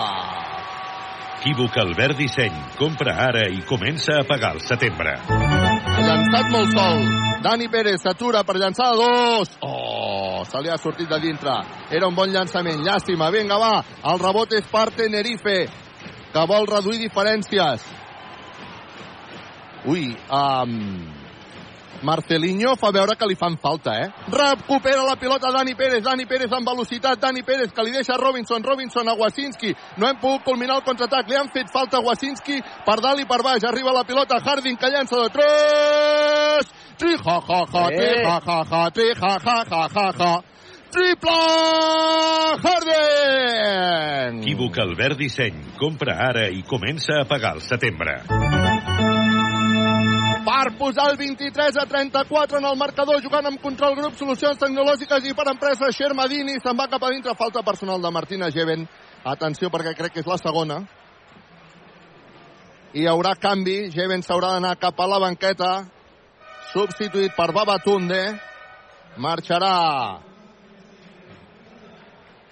Equívoc 1.44 1.76
Albert 1.78 2.16
Disseny. 2.16 2.56
Compra 2.80 3.18
ara 3.28 3.50
i 3.52 3.60
comença 3.68 4.22
a 4.22 4.24
pagar 4.24 4.56
el 4.56 4.64
setembre. 4.64 5.20
Llançat 6.04 6.50
molt 6.52 6.74
sol. 6.76 7.04
Dani 7.44 7.68
Pérez 7.72 8.02
s'atura 8.04 8.44
per 8.44 8.58
llançar 8.60 8.90
de 8.92 9.00
dos. 9.00 9.52
Oh, 9.64 10.44
se 10.48 10.62
li 10.64 10.72
ha 10.72 10.78
sortit 10.78 11.10
de 11.10 11.20
dintre. 11.24 11.56
Era 11.92 12.08
un 12.08 12.16
bon 12.16 12.32
llançament. 12.32 12.84
Llàstima. 12.84 13.32
Vinga, 13.32 13.58
va. 13.60 13.74
El 14.12 14.20
rebot 14.20 14.52
és 14.56 14.68
per 14.72 14.90
Tenerife, 14.96 15.58
que 16.34 16.46
vol 16.50 16.68
reduir 16.68 17.00
diferències. 17.04 17.88
Ui, 19.86 20.06
um, 20.32 20.74
Marcelinho 22.04 22.76
fa 22.80 22.92
veure 22.96 23.16
que 23.18 23.28
li 23.28 23.36
fan 23.40 23.58
falta, 23.62 23.96
eh? 24.04 24.10
Recupera 24.32 25.04
la 25.08 25.16
pilota 25.20 25.52
Dani 25.56 25.76
Pérez, 25.80 26.04
Dani 26.04 26.26
Pérez 26.30 26.52
amb 26.54 26.68
velocitat, 26.68 27.20
Dani 27.22 27.44
Pérez 27.44 27.74
que 27.74 27.86
li 27.86 27.96
deixa 27.96 28.18
Robinson, 28.20 28.64
Robinson 28.64 29.10
a 29.10 29.18
Wasinski, 29.20 29.74
no 29.98 30.08
hem 30.08 30.20
pogut 30.22 30.44
culminar 30.48 30.80
el 30.80 30.86
contraatac, 30.88 31.30
li 31.30 31.40
han 31.40 31.52
fet 31.54 31.72
falta 31.74 32.00
a 32.00 32.06
Wasinski 32.06 32.62
per 32.86 33.00
dalt 33.02 33.24
i 33.24 33.28
per 33.30 33.42
baix, 33.44 33.64
arriba 33.68 33.96
la 33.96 34.06
pilota 34.08 34.42
Harding 34.44 34.78
que 34.78 34.92
llença 34.94 35.22
de 35.24 35.30
3, 35.38 36.74
tri 37.02 37.16
ha 37.20 37.38
ha 37.40 37.62
ha, 37.64 37.86
tri 37.98 38.10
ha 38.24 38.40
ha 38.40 38.60
ha, 38.70 38.90
tri 38.92 39.12
ha 39.20 39.38
ha 39.40 39.60
ha 39.70 39.86
ha 39.88 40.10
ha, 40.12 40.34
triple 40.94 41.40
Harding! 42.64 44.44
Equívoc 44.44 44.78
Albert 44.78 45.18
Disseny. 45.18 45.56
Compra 45.80 46.20
ara 46.30 46.46
i 46.54 46.62
comença 46.70 47.22
a 47.22 47.26
pagar 47.26 47.56
el 47.58 47.66
setembre. 47.66 48.22
Per 50.44 50.74
posar 50.78 51.10
el 51.12 51.18
23 51.18 51.78
a 51.80 51.86
34 51.86 52.60
en 52.60 52.66
el 52.66 52.78
marcador, 52.78 53.22
jugant 53.24 53.48
amb 53.48 53.62
control 53.62 53.96
grup, 53.96 54.18
solucions 54.20 54.60
tecnològiques 54.60 55.28
i 55.30 55.34
per 55.38 55.48
empresa, 55.52 55.92
Xermadini 55.96 56.60
se'n 56.60 56.78
va 56.78 56.90
cap 56.92 57.04
a 57.04 57.12
dintre, 57.14 57.36
falta 57.40 57.64
personal 57.64 58.02
de 58.02 58.12
Martina 58.12 58.52
Geven. 58.52 58.86
Atenció 59.24 59.72
perquè 59.72 59.96
crec 59.96 60.14
que 60.14 60.24
és 60.24 60.28
la 60.28 60.38
segona. 60.42 60.82
Hi 62.94 63.08
haurà 63.10 63.34
canvi, 63.40 63.90
Geven 63.94 64.22
s'haurà 64.22 64.54
d'anar 64.58 64.76
cap 64.82 65.00
a 65.00 65.08
la 65.10 65.22
banqueta, 65.24 65.72
substituït 66.74 67.34
per 67.38 67.50
Babatunde, 67.56 68.22
marxarà 69.18 69.74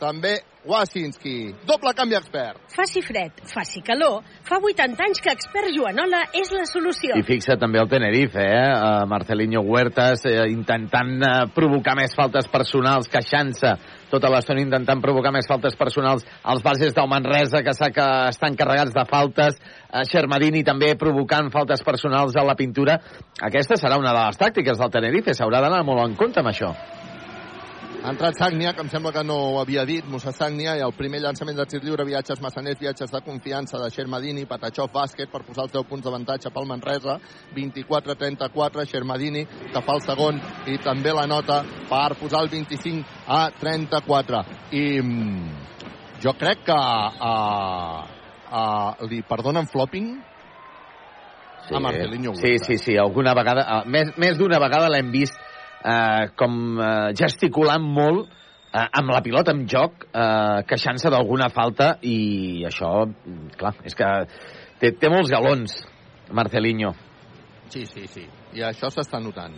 també 0.02 0.40
Wasinski. 0.66 1.56
Doble 1.66 1.94
canvi 1.98 2.16
expert. 2.16 2.60
Faci 2.70 3.02
fred, 3.02 3.42
faci 3.50 3.82
calor, 3.82 4.22
fa 4.46 4.60
80 4.62 5.04
anys 5.08 5.22
que 5.24 5.34
expert 5.34 5.72
Joanola 5.74 6.22
és 6.38 6.52
la 6.54 6.68
solució. 6.70 7.18
I 7.18 7.26
fixa 7.26 7.58
també 7.58 7.82
el 7.82 7.90
Tenerife, 7.90 8.44
eh? 8.46 8.68
Uh, 8.70 9.08
Marcelinho 9.10 9.64
Huertas 9.66 10.28
eh, 10.30 10.38
intentant 10.54 11.18
uh, 11.26 11.34
provocar 11.56 11.98
més 11.98 12.14
faltes 12.18 12.48
personals, 12.54 13.10
queixant-se 13.10 13.74
tota 14.12 14.30
l'estona 14.30 14.62
intentant 14.62 15.02
provocar 15.02 15.34
més 15.34 15.50
faltes 15.50 15.74
personals 15.80 16.26
als 16.44 16.62
bases 16.62 16.94
del 16.94 17.10
Manresa, 17.10 17.64
que, 17.66 17.74
que 17.96 18.08
estan 18.30 18.58
carregats 18.60 18.94
de 18.94 19.06
faltes. 19.10 19.58
Uh, 19.90 20.06
Xermadini 20.06 20.62
també 20.68 20.94
provocant 21.00 21.50
faltes 21.50 21.82
personals 21.82 22.38
a 22.38 22.46
la 22.46 22.58
pintura. 22.60 23.00
Aquesta 23.42 23.82
serà 23.82 23.98
una 23.98 24.14
de 24.14 24.26
les 24.28 24.42
tàctiques 24.46 24.78
del 24.78 24.94
Tenerife, 24.94 25.34
s'haurà 25.34 25.66
d'anar 25.66 25.82
molt 25.88 26.06
en 26.06 26.20
compte 26.20 26.44
amb 26.44 26.54
això. 26.54 26.76
Ha 28.02 28.10
entrat 28.10 28.34
Sagnia, 28.34 28.72
que 28.74 28.82
em 28.82 28.88
sembla 28.90 29.12
que 29.14 29.22
no 29.24 29.36
ho 29.38 29.58
havia 29.62 29.84
dit, 29.86 30.06
Musa 30.10 30.32
Sagnia, 30.34 30.72
i 30.74 30.82
el 30.82 30.94
primer 30.98 31.20
llançament 31.22 31.54
de 31.60 31.68
tir 31.70 31.84
lliure, 31.84 32.02
viatges 32.08 32.40
massaners, 32.42 32.80
viatges 32.80 33.12
de 33.14 33.20
confiança 33.22 33.78
de 33.78 33.90
Xermadini, 33.94 34.48
Patachov, 34.50 34.90
bàsquet, 34.90 35.30
per 35.30 35.44
posar 35.46 35.68
els 35.68 35.76
10 35.76 35.86
punts 35.86 36.08
d'avantatge 36.08 36.50
pel 36.50 36.66
Manresa, 36.66 37.20
24-34, 37.54 38.88
Xermadini, 38.90 39.44
que 39.46 39.84
fa 39.86 40.00
el 40.00 40.02
segon, 40.08 40.42
i 40.66 40.80
també 40.82 41.14
la 41.14 41.28
nota 41.30 41.60
per 41.92 42.16
posar 42.18 42.42
el 42.42 42.50
25 42.50 43.06
a 43.38 43.44
34. 43.62 44.42
I 44.82 44.84
mm, 45.04 45.62
jo 46.26 46.34
crec 46.42 46.66
que 46.72 46.80
uh, 46.82 48.02
uh, 48.50 49.06
li 49.14 49.22
perdonen 49.30 49.70
flopping? 49.70 50.10
Sí, 51.68 51.78
a 51.78 51.86
Marcelinho 51.86 52.34
sí, 52.34 52.58
sí, 52.66 52.82
sí, 52.82 52.98
alguna 52.98 53.38
vegada, 53.38 53.62
uh, 53.62 53.86
més, 53.86 54.10
més 54.18 54.42
d'una 54.42 54.58
vegada 54.58 54.90
l'hem 54.90 55.14
vist 55.14 55.38
eh, 55.84 56.30
com 56.38 56.80
eh, 56.80 57.12
gesticulant 57.18 57.84
molt 57.84 58.28
eh, 58.28 58.86
amb 58.86 59.14
la 59.14 59.22
pilota 59.26 59.54
en 59.56 59.66
joc, 59.70 60.08
eh, 60.12 60.62
queixant-se 60.68 61.12
d'alguna 61.14 61.50
falta 61.54 61.96
i 62.02 62.64
això, 62.68 63.06
clar, 63.58 63.76
és 63.86 63.98
que 63.98 64.12
té, 64.82 64.94
té 64.98 65.12
molts 65.12 65.32
galons, 65.34 65.82
Marcelinho. 66.32 66.94
Sí, 67.72 67.86
sí, 67.88 68.08
sí. 68.08 68.26
I 68.56 68.66
això 68.68 68.90
s'està 68.92 69.20
notant. 69.24 69.54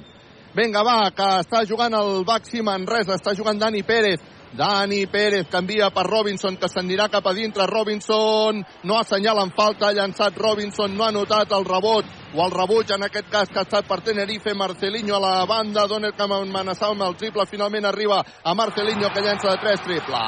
Vinga, 0.54 0.84
va, 0.86 0.98
que 1.18 1.28
està 1.42 1.64
jugant 1.66 1.96
el 1.98 2.22
Baxi 2.28 2.62
Manresa, 2.62 3.16
està 3.18 3.34
jugant 3.38 3.58
Dani 3.58 3.82
Pérez. 3.86 4.22
Dani 4.54 5.08
Pérez 5.08 5.48
canvia 5.50 5.90
per 5.90 6.06
Robinson, 6.06 6.58
que 6.62 6.70
s'anirà 6.70 7.08
cap 7.10 7.26
a 7.26 7.34
dintre. 7.34 7.66
Robinson 7.66 8.62
no 8.84 9.00
assenyala 9.00 9.42
en 9.48 9.54
falta, 9.58 9.88
ha 9.88 9.98
llançat 9.98 10.38
Robinson, 10.38 10.94
no 10.94 11.08
ha 11.08 11.12
notat 11.12 11.52
el 11.58 11.66
rebot 11.66 12.06
o 12.34 12.46
el 12.46 12.54
rebuig, 12.54 12.94
en 12.94 13.04
aquest 13.10 13.30
cas, 13.30 13.50
que 13.50 13.60
ha 13.62 13.66
estat 13.66 13.90
per 13.90 14.02
Tenerife. 14.06 14.54
Marcelinho 14.54 15.18
a 15.18 15.22
la 15.22 15.34
banda, 15.50 15.88
Donner 15.88 16.14
que 16.14 16.24
amenaçava 16.24 16.94
amb 16.94 17.08
el 17.10 17.18
triple, 17.18 17.48
finalment 17.50 17.90
arriba 17.90 18.22
a 18.44 18.54
Marcelinho, 18.54 19.10
que 19.10 19.26
llença 19.26 19.50
de 19.50 19.58
3 19.66 19.84
triple. 19.90 20.24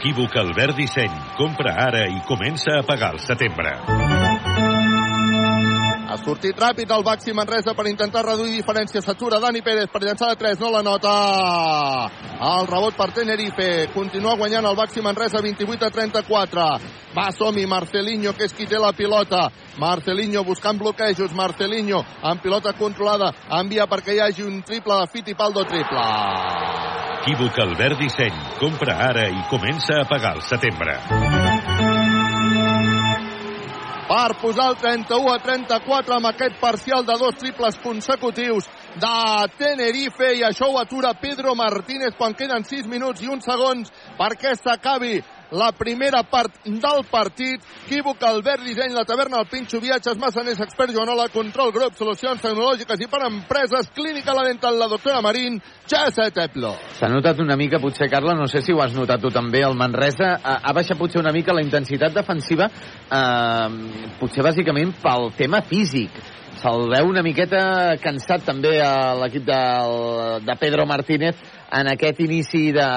Equívoc 0.00 0.36
Albert 0.36 0.76
Disseny. 0.76 1.16
Compra 1.36 1.76
ara 1.88 2.06
i 2.08 2.20
comença 2.28 2.78
a 2.78 2.86
pagar 2.88 3.14
el 3.16 3.20
setembre. 3.20 3.76
Ha 6.10 6.16
sortit 6.18 6.58
ràpid 6.58 6.90
el 6.90 7.04
Baxi 7.06 7.30
Manresa 7.30 7.70
per 7.78 7.84
intentar 7.86 8.24
reduir 8.26 8.56
diferències. 8.56 9.04
S'atura 9.06 9.38
Dani 9.38 9.60
Pérez 9.62 9.86
per 9.92 10.00
llançar 10.02 10.32
de 10.32 10.38
3, 10.40 10.58
no 10.58 10.70
la 10.74 10.82
nota. 10.82 11.12
El 12.50 12.66
rebot 12.66 12.96
per 12.98 13.12
Tenerife. 13.14 13.68
Continua 13.94 14.34
guanyant 14.40 14.66
el 14.66 14.74
Baxi 14.74 15.04
Manresa 15.06 15.38
28 15.44 15.86
a 15.86 15.92
34. 15.94 16.66
Va, 17.14 17.28
som-hi, 17.30 17.62
Marcelinho, 17.70 18.34
que 18.34 18.48
és 18.50 18.56
qui 18.58 18.66
té 18.66 18.82
la 18.82 18.90
pilota. 18.90 19.44
Marcelinho 19.78 20.42
buscant 20.42 20.82
bloquejos. 20.82 21.30
Marcelinho 21.30 22.02
amb 22.26 22.42
pilota 22.42 22.74
controlada. 22.74 23.30
Envia 23.60 23.86
perquè 23.86 24.18
hi 24.18 24.24
hagi 24.26 24.42
un 24.42 24.64
triple 24.66 24.98
de 25.04 25.08
Fittipaldo 25.14 25.62
triple. 25.62 26.08
Equívoc 27.20 27.62
Albert 27.62 28.02
Disseny. 28.02 28.44
Compra 28.58 28.98
ara 29.12 29.30
i 29.30 29.46
comença 29.52 30.02
a 30.02 30.10
pagar 30.10 30.34
el 30.40 30.42
setembre. 30.42 31.99
Per 34.10 34.34
posar 34.40 34.72
el 34.72 34.76
31 34.82 35.30
a 35.30 35.38
34 35.38 36.16
amb 36.16 36.26
aquest 36.32 36.56
parcial 36.58 37.04
de 37.06 37.14
dos 37.14 37.36
triples 37.38 37.76
consecutius 37.78 38.66
de 38.98 39.18
Tenerife 39.58 40.32
i 40.34 40.42
això 40.42 40.66
ho 40.66 40.80
atura 40.80 41.12
Pedro 41.14 41.54
Martínez 41.54 42.16
quan 42.18 42.34
queden 42.34 42.66
6 42.66 42.88
minuts 42.90 43.22
i 43.22 43.30
uns 43.30 43.46
segons 43.46 43.92
perquè 44.18 44.56
s'acabi 44.58 45.20
la 45.50 45.72
primera 45.72 46.22
part 46.22 46.64
del 46.64 47.04
partit. 47.10 47.62
Equívoc, 47.86 48.22
Albert 48.22 48.62
Disseny, 48.64 48.94
la 48.94 49.04
taverna, 49.04 49.40
el 49.40 49.48
Pinxo, 49.50 49.80
viatges, 49.80 50.18
massaners, 50.18 50.60
expert, 50.60 50.94
Joanola, 50.94 51.28
control, 51.34 51.72
grup, 51.74 51.96
solucions 51.98 52.42
tecnològiques 52.42 53.02
i 53.02 53.08
per 53.10 53.24
empreses, 53.26 53.90
clínica 53.94 54.34
la 54.36 54.46
dental, 54.46 54.78
la 54.78 54.88
doctora 54.90 55.20
Marín, 55.24 55.60
Jesse 55.90 56.30
Teplo. 56.34 56.74
S'ha 56.98 57.10
notat 57.10 57.40
una 57.42 57.58
mica, 57.58 57.80
potser, 57.82 58.10
Carla, 58.10 58.34
no 58.38 58.46
sé 58.50 58.62
si 58.62 58.72
ho 58.72 58.82
has 58.82 58.94
notat 58.94 59.22
tu 59.22 59.32
també, 59.34 59.64
el 59.66 59.78
Manresa 59.78 60.36
ha, 60.38 60.60
ha 60.62 60.76
baixat 60.76 60.98
potser 60.98 61.20
una 61.20 61.34
mica 61.34 61.56
la 61.56 61.64
intensitat 61.64 62.14
defensiva, 62.14 62.70
eh, 63.10 64.12
potser 64.20 64.46
bàsicament 64.46 64.94
pel 65.02 65.32
tema 65.38 65.64
físic. 65.66 66.14
Se'l 66.60 66.90
veu 66.92 67.08
una 67.08 67.22
miqueta 67.24 67.96
cansat 68.02 68.42
també 68.44 68.74
a 68.84 69.14
l'equip 69.16 69.46
de, 69.46 69.60
de 70.44 70.56
Pedro 70.60 70.84
Martínez 70.84 71.38
en 71.72 71.90
aquest 71.92 72.20
inici 72.24 72.70
de, 72.74 72.88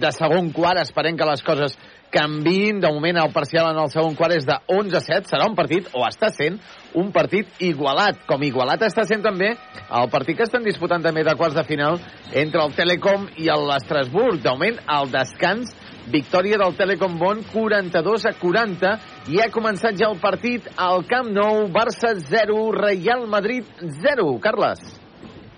de 0.00 0.12
segon 0.16 0.50
quart. 0.54 0.80
Esperem 0.82 1.18
que 1.18 1.28
les 1.28 1.44
coses 1.44 1.76
canviïn. 2.14 2.80
De 2.82 2.90
moment 2.94 3.18
el 3.20 3.32
parcial 3.34 3.70
en 3.72 3.80
el 3.82 3.90
segon 3.92 4.16
quart 4.18 4.36
és 4.36 4.46
de 4.48 4.56
11 4.70 4.98
a 4.98 5.02
7. 5.04 5.30
Serà 5.32 5.48
un 5.50 5.56
partit, 5.58 5.88
o 5.92 6.04
està 6.06 6.30
sent, 6.34 6.58
un 6.94 7.10
partit 7.14 7.62
igualat. 7.64 8.24
Com 8.28 8.42
igualat 8.46 8.86
està 8.86 9.06
sent 9.08 9.24
també 9.24 9.52
el 9.54 10.10
partit 10.12 10.38
que 10.38 10.46
estan 10.48 10.66
disputant 10.66 11.04
també 11.04 11.24
de 11.26 11.36
quarts 11.38 11.58
de 11.58 11.66
final 11.68 12.00
entre 12.32 12.62
el 12.64 12.76
Telecom 12.76 13.28
i 13.36 13.50
l'Estrasburg. 13.50 14.40
De 14.42 14.54
moment, 14.54 14.80
el 14.98 15.10
descans 15.12 15.74
Victòria 16.04 16.58
del 16.60 16.74
Telecom 16.76 17.16
Bon, 17.18 17.40
42 17.52 18.26
a 18.28 18.34
40. 18.40 18.92
I 19.32 19.40
ha 19.40 19.52
començat 19.52 19.96
ja 20.00 20.10
el 20.12 20.20
partit 20.20 20.68
al 20.76 21.06
Camp 21.08 21.32
Nou, 21.32 21.64
Barça 21.72 22.12
0, 22.18 22.60
Real 22.76 23.26
Madrid 23.30 23.64
0. 24.04 24.28
Carles. 24.44 25.03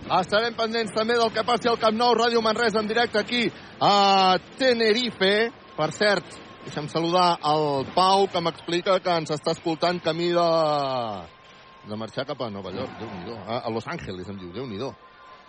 Estarem 0.06 0.54
pendents 0.54 0.92
també 0.94 1.16
del 1.18 1.32
que 1.34 1.42
passi 1.42 1.66
al 1.66 1.80
Camp 1.82 1.96
Nou, 1.98 2.12
Ràdio 2.14 2.38
Manresa 2.38 2.78
en 2.78 2.86
directe 2.86 3.18
aquí 3.18 3.48
a 3.82 4.38
Tenerife. 4.58 5.50
Per 5.74 5.88
cert, 5.90 6.36
deixa'm 6.62 6.86
saludar 6.88 7.40
el 7.50 7.88
Pau, 7.94 8.28
que 8.30 8.40
m'explica 8.40 9.00
que 9.02 9.16
ens 9.18 9.34
està 9.34 9.50
escoltant 9.56 9.98
camí 10.04 10.28
de, 10.30 10.46
de 11.90 11.98
marxar 11.98 12.24
cap 12.28 12.46
a 12.46 12.50
Nova 12.54 12.70
York. 12.70 12.94
déu 13.00 13.10
nhi 13.10 13.34
a, 13.34 13.64
a 13.66 13.72
Los 13.74 13.88
Angeles, 13.90 14.30
em 14.30 14.38
diu, 14.38 14.52
déu 14.54 14.66
nhi 14.70 14.78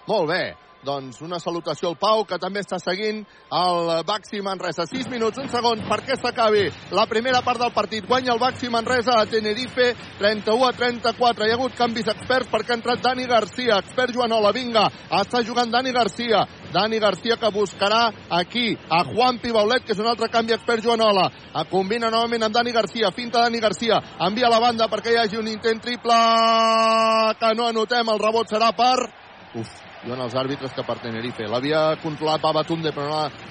Molt 0.07 0.27
bé, 0.31 0.55
doncs 0.85 1.21
una 1.21 1.39
salutació 1.39 1.89
al 1.89 1.97
Pau, 1.99 2.23
que 2.27 2.37
també 2.41 2.61
està 2.61 2.79
seguint 2.81 3.23
el 3.53 3.91
Baxi 4.07 4.41
Manresa. 4.45 4.85
6 4.87 5.09
minuts, 5.11 5.39
un 5.41 5.49
segon, 5.51 5.83
perquè 5.89 6.17
s'acabi 6.19 6.67
la 6.95 7.07
primera 7.09 7.41
part 7.45 7.61
del 7.61 7.73
partit. 7.75 8.05
Guanya 8.07 8.33
el 8.35 8.41
Baxi 8.41 8.69
Manresa 8.69 9.17
a 9.19 9.25
Tenerife, 9.29 9.93
31 10.19 10.67
a 10.67 10.73
34. 10.77 11.47
Hi 11.47 11.53
ha 11.53 11.57
hagut 11.57 11.77
canvis 11.77 12.11
experts 12.13 12.51
perquè 12.51 12.75
ha 12.75 12.79
entrat 12.79 13.03
Dani 13.03 13.25
Garcia, 13.29 13.79
expert 13.81 14.15
Joanola, 14.15 14.53
vinga, 14.55 14.87
està 15.21 15.43
jugant 15.45 15.71
Dani 15.71 15.93
Garcia. 15.95 16.45
Dani 16.73 16.99
Garcia 16.99 17.37
que 17.39 17.51
buscarà 17.55 18.11
aquí 18.29 18.75
a 18.89 19.03
Juan 19.07 19.39
Pibaulet, 19.39 19.85
que 19.85 19.95
és 19.95 20.03
un 20.03 20.09
altre 20.11 20.29
canvi 20.31 20.55
expert 20.55 20.83
Joanola. 20.83 21.29
A 21.53 21.65
combina 21.69 22.11
novament 22.13 22.47
amb 22.47 22.55
Dani 22.55 22.75
Garcia, 22.75 23.11
finta 23.15 23.41
Dani 23.43 23.63
Garcia, 23.63 24.01
envia 24.27 24.51
la 24.51 24.59
banda 24.59 24.89
perquè 24.91 25.15
hi 25.15 25.21
hagi 25.23 25.39
un 25.39 25.47
intent 25.47 25.81
triple 25.81 26.21
que 27.39 27.53
no 27.55 27.67
anotem, 27.71 28.13
el 28.13 28.23
rebot 28.23 28.51
serà 28.51 28.73
per... 28.75 28.95
Uf, 29.57 29.86
diuen 30.07 30.23
els 30.23 30.35
àrbitres 30.39 30.71
que 30.73 30.85
per 30.87 30.97
Tenerife. 31.03 31.47
L'havia 31.51 31.97
controlat 32.01 32.41
Babatunde, 32.41 32.93
però 32.95 33.07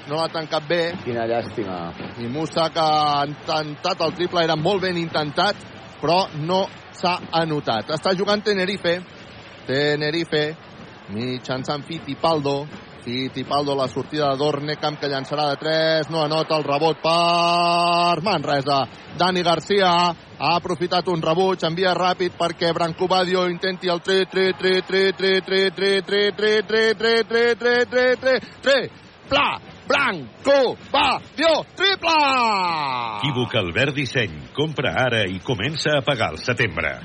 no 0.08 0.16
l'ha 0.16 0.26
no 0.26 0.32
tancat 0.32 0.64
bé. 0.68 0.80
Quina 1.04 1.26
llàstima. 1.28 1.78
I 2.22 2.30
Musa, 2.32 2.70
que 2.72 2.80
ha 2.80 3.26
intentat 3.28 4.00
el 4.06 4.14
triple, 4.16 4.44
era 4.44 4.56
molt 4.56 4.86
ben 4.86 4.96
intentat, 4.96 5.60
però 6.00 6.22
no 6.40 6.64
s'ha 6.96 7.18
anotat. 7.42 7.92
Està 7.98 8.14
jugant 8.16 8.42
Tenerife. 8.44 8.96
Tenerife, 9.68 10.44
mitjançant 11.12 11.84
Fittipaldo. 11.84 12.62
Fittipaldo, 13.06 13.76
la 13.76 13.86
sortida 13.86 14.32
de 14.32 14.38
Dornecamp, 14.40 14.96
que 14.98 15.06
llançarà 15.06 15.44
de 15.52 15.60
3, 15.60 16.08
no 16.10 16.24
anota 16.24 16.56
el 16.58 16.64
rebot 16.66 16.98
per 16.98 18.18
Manresa. 18.26 18.80
Dani 19.16 19.44
Garcia 19.46 19.92
ha 20.10 20.50
aprofitat 20.56 21.06
un 21.14 21.22
rebuig, 21.22 21.62
envia 21.68 21.94
ràpid 21.94 22.34
perquè 22.34 22.72
Branco 22.74 23.06
Badio 23.06 23.46
intenti 23.46 23.86
el 23.94 24.02
3, 24.02 24.26
3, 24.32 24.58
3, 24.58 24.82
3, 24.90 25.14
3, 25.22 25.46
3, 25.54 25.78
3, 25.78 26.02
3, 26.10 26.34
3, 26.34 26.66
3, 26.66 26.98
3, 26.98 27.30
3, 27.30 27.56
3, 27.62 27.86
3, 27.94 28.18
3, 28.26 28.50
3, 28.66 28.90
pla, 29.30 29.46
Branco, 29.86 30.74
Badio, 30.90 31.62
triple! 31.78 32.18
Equívoc 33.22 33.54
Albert 33.54 33.94
Disseny. 33.94 34.34
Compra 34.56 34.96
ara 34.98 35.22
i 35.30 35.38
comença 35.46 35.94
a 35.94 36.02
pagar 36.02 36.32
el 36.34 36.42
setembre. 36.42 36.96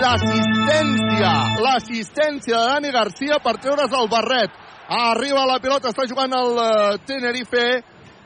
L'assistència, 0.00 1.32
l'assistència 1.60 2.56
de 2.56 2.66
Dani 2.72 2.96
Garcia 2.96 3.36
per 3.44 3.58
treure's 3.60 3.92
el 4.00 4.08
barret. 4.08 4.62
Arriba 4.92 5.46
la 5.48 5.56
pilota, 5.62 5.88
està 5.88 6.04
jugant 6.04 6.32
el 6.36 6.58
uh, 6.60 6.96
Tenerife. 7.08 7.66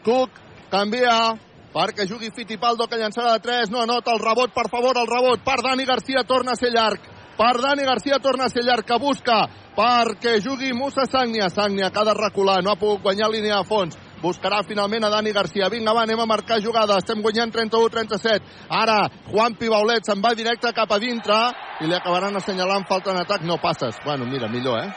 Cook 0.02 0.40
canvia 0.70 1.36
perquè 1.76 2.06
jugui 2.08 2.32
Fittipaldo, 2.34 2.88
que 2.90 2.98
llançarà 2.98 3.36
de 3.36 3.42
3. 3.44 3.70
No 3.70 3.84
anota 3.84 4.14
el 4.16 4.22
rebot, 4.22 4.50
per 4.54 4.66
favor, 4.72 4.98
el 4.98 5.06
rebot 5.06 5.44
per 5.46 5.60
Dani 5.62 5.86
Garcia, 5.86 6.24
torna 6.26 6.56
a 6.56 6.58
ser 6.58 6.72
llarg. 6.74 7.04
Per 7.36 7.52
Dani 7.60 7.84
Garcia 7.84 8.18
torna 8.18 8.48
a 8.48 8.50
ser 8.50 8.64
llarg, 8.64 8.86
que 8.88 8.98
busca 8.98 9.44
perquè 9.76 10.40
jugui 10.42 10.72
Musa 10.74 11.04
Sagnia. 11.06 11.50
Sagnia 11.52 11.92
que 11.92 12.00
ha 12.00 12.08
de 12.08 12.16
recular, 12.16 12.62
no 12.64 12.72
ha 12.72 12.80
pogut 12.80 13.04
guanyar 13.04 13.30
línia 13.30 13.60
de 13.60 13.68
fons. 13.68 13.98
buscarà 14.16 14.62
finalment 14.66 15.04
a 15.04 15.10
Dani 15.12 15.30
Garcia. 15.30 15.68
Vinga, 15.68 15.92
va, 15.94 16.02
anem 16.02 16.18
a 16.18 16.26
marcar 16.26 16.56
jugada. 16.64 16.96
Estem 16.98 17.20
guanyant 17.22 17.52
31-37. 17.52 18.40
Ara, 18.72 18.96
Juan 19.28 19.54
Pibaulet 19.60 20.08
se'n 20.08 20.24
va 20.24 20.32
directe 20.34 20.72
cap 20.72 20.90
a 20.90 20.98
dintre 20.98 21.36
i 21.84 21.86
li 21.86 21.94
acabaran 21.94 22.34
assenyalant 22.40 22.88
falta 22.88 23.12
en 23.12 23.20
atac. 23.20 23.44
No 23.44 23.60
passes. 23.62 24.00
Bueno, 24.04 24.24
mira, 24.24 24.48
millor, 24.48 24.80
eh? 24.80 24.90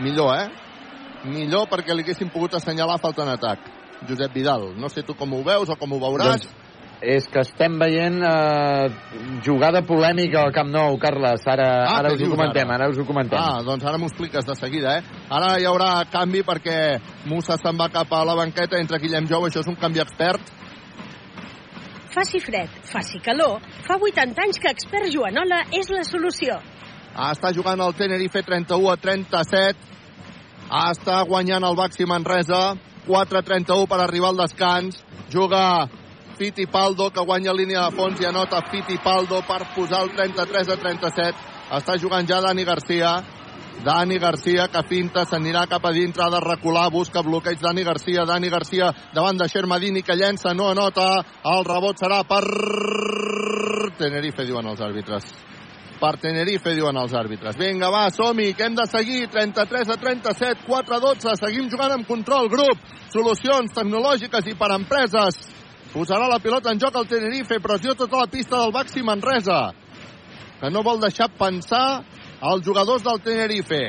Millor, 0.00 0.32
eh? 0.38 0.67
Millor 1.28 1.68
perquè 1.70 1.94
li 1.94 2.02
haguessin 2.06 2.30
pogut 2.32 2.54
assenyalar 2.58 2.98
falta 3.02 3.22
en 3.22 3.34
atac. 3.36 3.58
Josep 4.08 4.32
Vidal, 4.34 4.72
no 4.78 4.88
sé 4.88 5.02
tu 5.02 5.14
com 5.18 5.32
ho 5.34 5.42
veus 5.46 5.68
o 5.68 5.76
com 5.76 5.92
ho 5.92 5.98
veuràs. 6.00 6.42
Doncs 6.46 6.66
és 7.00 7.28
que 7.30 7.38
estem 7.44 7.76
veient 7.78 8.16
eh, 8.26 8.88
jugada 9.46 9.84
polèmica 9.86 10.40
al 10.42 10.50
Camp 10.54 10.70
Nou, 10.74 10.96
Carles. 10.98 11.44
Ara, 11.46 11.68
Ah, 11.86 11.98
ara 12.00 12.10
us 12.12 12.22
ho 12.22 12.30
comentem, 12.32 12.66
ara? 12.66 12.84
ara 12.86 12.90
us 12.90 12.98
ho 12.98 13.04
comentem. 13.06 13.38
Ah, 13.38 13.60
doncs 13.62 13.84
ara 13.86 13.98
m'ho 13.98 14.08
expliques 14.10 14.44
de 14.46 14.56
seguida, 14.58 14.96
eh? 14.98 15.02
Ara 15.30 15.52
hi 15.60 15.66
haurà 15.70 16.04
canvi 16.10 16.42
perquè 16.42 16.98
Musa 17.30 17.56
se'n 17.56 17.78
va 17.78 17.86
cap 17.88 18.10
a 18.12 18.24
la 18.26 18.34
banqueta 18.34 18.80
entre 18.82 18.98
Guillem 18.98 19.28
Jou, 19.30 19.46
això 19.46 19.60
és 19.62 19.68
un 19.70 19.76
canvi 19.78 20.00
expert. 20.02 20.42
Faci 22.14 22.40
fred, 22.42 22.68
faci 22.90 23.20
calor, 23.22 23.60
fa 23.86 23.94
80 24.00 24.42
anys 24.42 24.58
que 24.58 24.70
expert 24.72 25.06
Joanola 25.12 25.60
és 25.76 25.90
la 25.92 26.02
solució. 26.02 26.56
Ah, 27.14 27.30
està 27.34 27.52
jugant 27.54 27.78
el 27.80 27.94
Tenerife 27.94 28.42
31 28.42 28.90
a 28.90 28.96
37. 28.96 29.76
Està 30.68 31.22
guanyant 31.24 31.64
el 31.64 31.76
Baxi 31.76 32.04
Manresa. 32.04 32.76
4-31 33.08 33.88
per 33.88 34.00
arribar 34.04 34.34
al 34.34 34.42
descans. 34.42 35.00
Juga 35.32 35.88
Fittipaldo, 36.38 37.08
que 37.10 37.24
guanya 37.24 37.54
línia 37.56 37.86
de 37.86 37.96
fons 37.96 38.20
i 38.20 38.28
anota 38.28 38.60
Fittipaldo 38.70 39.40
per 39.48 39.64
posar 39.74 40.04
el 40.04 40.12
33 40.12 40.68
a 40.68 40.76
37. 40.76 41.48
Està 41.80 41.96
jugant 41.98 42.28
ja 42.28 42.42
Dani 42.44 42.64
Garcia. 42.68 43.16
Dani 43.84 44.18
Garcia, 44.18 44.66
que 44.68 44.82
finta, 44.90 45.24
s'anirà 45.24 45.64
cap 45.70 45.84
a 45.86 45.92
dintre, 45.94 46.24
ha 46.24 46.30
de 46.34 46.40
recular, 46.42 46.88
busca 46.90 47.22
bloqueig 47.22 47.60
Dani 47.62 47.84
Garcia, 47.86 48.24
Dani 48.26 48.50
Garcia 48.50 48.90
davant 49.14 49.38
de 49.38 49.46
Xermadini, 49.48 50.02
que 50.02 50.16
llença, 50.18 50.52
no 50.54 50.66
anota, 50.72 51.06
el 51.46 51.62
rebot 51.64 52.02
serà 52.02 52.24
per 52.26 52.42
Tenerife, 53.98 54.48
diuen 54.50 54.66
els 54.66 54.82
àrbitres 54.82 55.30
per 56.00 56.16
Tenerife, 56.22 56.72
diuen 56.76 56.96
els 56.96 57.14
àrbitres. 57.16 57.56
Vinga, 57.58 57.90
va, 57.92 58.06
som-hi, 58.14 58.52
que 58.56 58.66
hem 58.68 58.76
de 58.78 58.86
seguir. 58.88 59.26
33 59.34 59.92
a 59.92 59.96
37, 60.00 60.64
4 60.66 60.96
a 60.96 61.00
12. 61.02 61.34
Seguim 61.40 61.68
jugant 61.70 61.94
amb 61.96 62.08
control, 62.08 62.48
grup. 62.52 62.80
Solucions 63.12 63.74
tecnològiques 63.74 64.48
i 64.48 64.56
per 64.58 64.70
empreses. 64.76 65.40
Posarà 65.92 66.28
la 66.28 66.40
pilota 66.44 66.72
en 66.72 66.80
joc 66.80 66.96
al 66.96 67.08
Tenerife, 67.08 67.60
pressió 67.64 67.94
tota 67.96 68.22
la 68.22 68.30
pista 68.30 68.58
del 68.60 68.74
Baxi 68.74 69.02
Manresa, 69.02 69.72
que 70.60 70.70
no 70.70 70.82
vol 70.84 71.00
deixar 71.00 71.30
pensar 71.32 72.02
els 72.44 72.64
jugadors 72.66 73.06
del 73.06 73.22
Tenerife. 73.24 73.84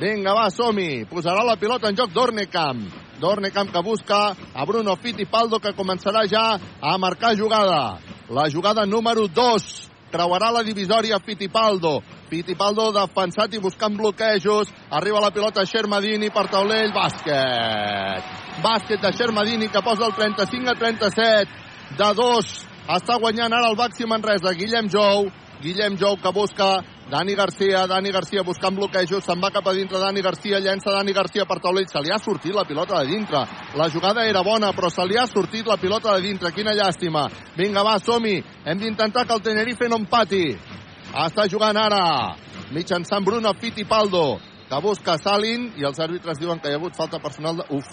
Vinga, 0.00 0.34
va, 0.36 0.46
som-hi. 0.52 1.04
Posarà 1.08 1.44
la 1.44 1.58
pilota 1.60 1.90
en 1.92 1.98
joc 1.98 2.12
Dornecamp. 2.12 2.86
Dornecamp 3.20 3.72
que 3.72 3.82
busca 3.84 4.22
a 4.32 4.64
Bruno 4.68 4.96
Fittipaldo, 5.00 5.60
que 5.60 5.76
començarà 5.76 6.26
ja 6.28 6.46
a 6.80 6.96
marcar 6.98 7.36
jugada. 7.36 7.98
La 8.28 8.48
jugada 8.52 8.84
número 8.84 9.28
2 9.28 9.95
creuarà 10.12 10.50
la 10.52 10.62
divisòria 10.66 11.18
Fittipaldo. 11.24 12.00
Fittipaldo 12.30 12.90
defensat 12.94 13.54
i 13.54 13.60
buscant 13.62 13.96
bloquejos. 13.96 14.72
Arriba 14.90 15.20
la 15.20 15.30
pilota 15.30 15.66
Xermadini 15.66 16.30
per 16.30 16.46
taulell. 16.50 16.92
Bàsquet. 16.94 18.34
Bàsquet 18.64 19.02
de 19.02 19.12
Xermadini 19.12 19.68
que 19.68 19.82
posa 19.82 20.06
el 20.06 20.14
35 20.14 20.70
a 20.70 20.74
37. 20.74 21.64
De 21.98 22.12
dos. 22.18 22.66
Està 22.86 23.18
guanyant 23.18 23.52
ara 23.52 23.70
el 23.70 23.78
Baxi 23.78 24.06
Manresa. 24.06 24.54
Guillem 24.54 24.90
Jou. 24.90 25.30
Guillem 25.62 25.96
Jou 25.98 26.16
que 26.22 26.32
busca 26.32 26.82
Dani 27.10 27.36
Garcia, 27.38 27.86
Dani 27.86 28.10
Garcia 28.10 28.42
buscant 28.42 28.74
bloquejos, 28.74 29.22
se'n 29.22 29.38
va 29.38 29.52
cap 29.54 29.68
a 29.70 29.72
dintre 29.76 30.00
Dani 30.02 30.22
Garcia, 30.26 30.58
llença 30.58 30.90
Dani 30.90 31.12
Garcia 31.14 31.44
per 31.46 31.60
taulell, 31.62 31.86
se 31.86 32.00
li 32.02 32.10
ha 32.10 32.18
sortit 32.18 32.54
la 32.54 32.64
pilota 32.66 32.98
de 32.98 33.12
dintre. 33.12 33.44
La 33.78 33.86
jugada 33.94 34.24
era 34.26 34.42
bona, 34.42 34.72
però 34.74 34.90
se 34.90 35.06
li 35.06 35.14
ha 35.16 35.26
sortit 35.30 35.70
la 35.70 35.76
pilota 35.78 36.16
de 36.16 36.24
dintre. 36.26 36.50
Quina 36.50 36.74
llàstima. 36.74 37.28
Vinga, 37.54 37.84
va, 37.86 38.00
som-hi. 38.02 38.42
Hem 38.64 38.82
d'intentar 38.82 39.22
que 39.24 39.38
el 39.38 39.44
Tenerife 39.46 39.86
no 39.88 40.00
empati. 40.02 40.42
Està 41.14 41.46
jugant 41.46 41.78
ara 41.78 42.34
mitjançant 42.74 43.24
Bruno 43.24 43.54
Fittipaldo, 43.54 44.40
que 44.66 44.82
busca 44.82 45.14
Salin, 45.22 45.70
i 45.78 45.86
els 45.86 46.02
àrbitres 46.02 46.42
diuen 46.42 46.58
que 46.58 46.72
hi 46.72 46.74
ha 46.74 46.82
hagut 46.82 46.98
falta 46.98 47.22
personal 47.22 47.62
de... 47.62 47.70
Uf, 47.70 47.86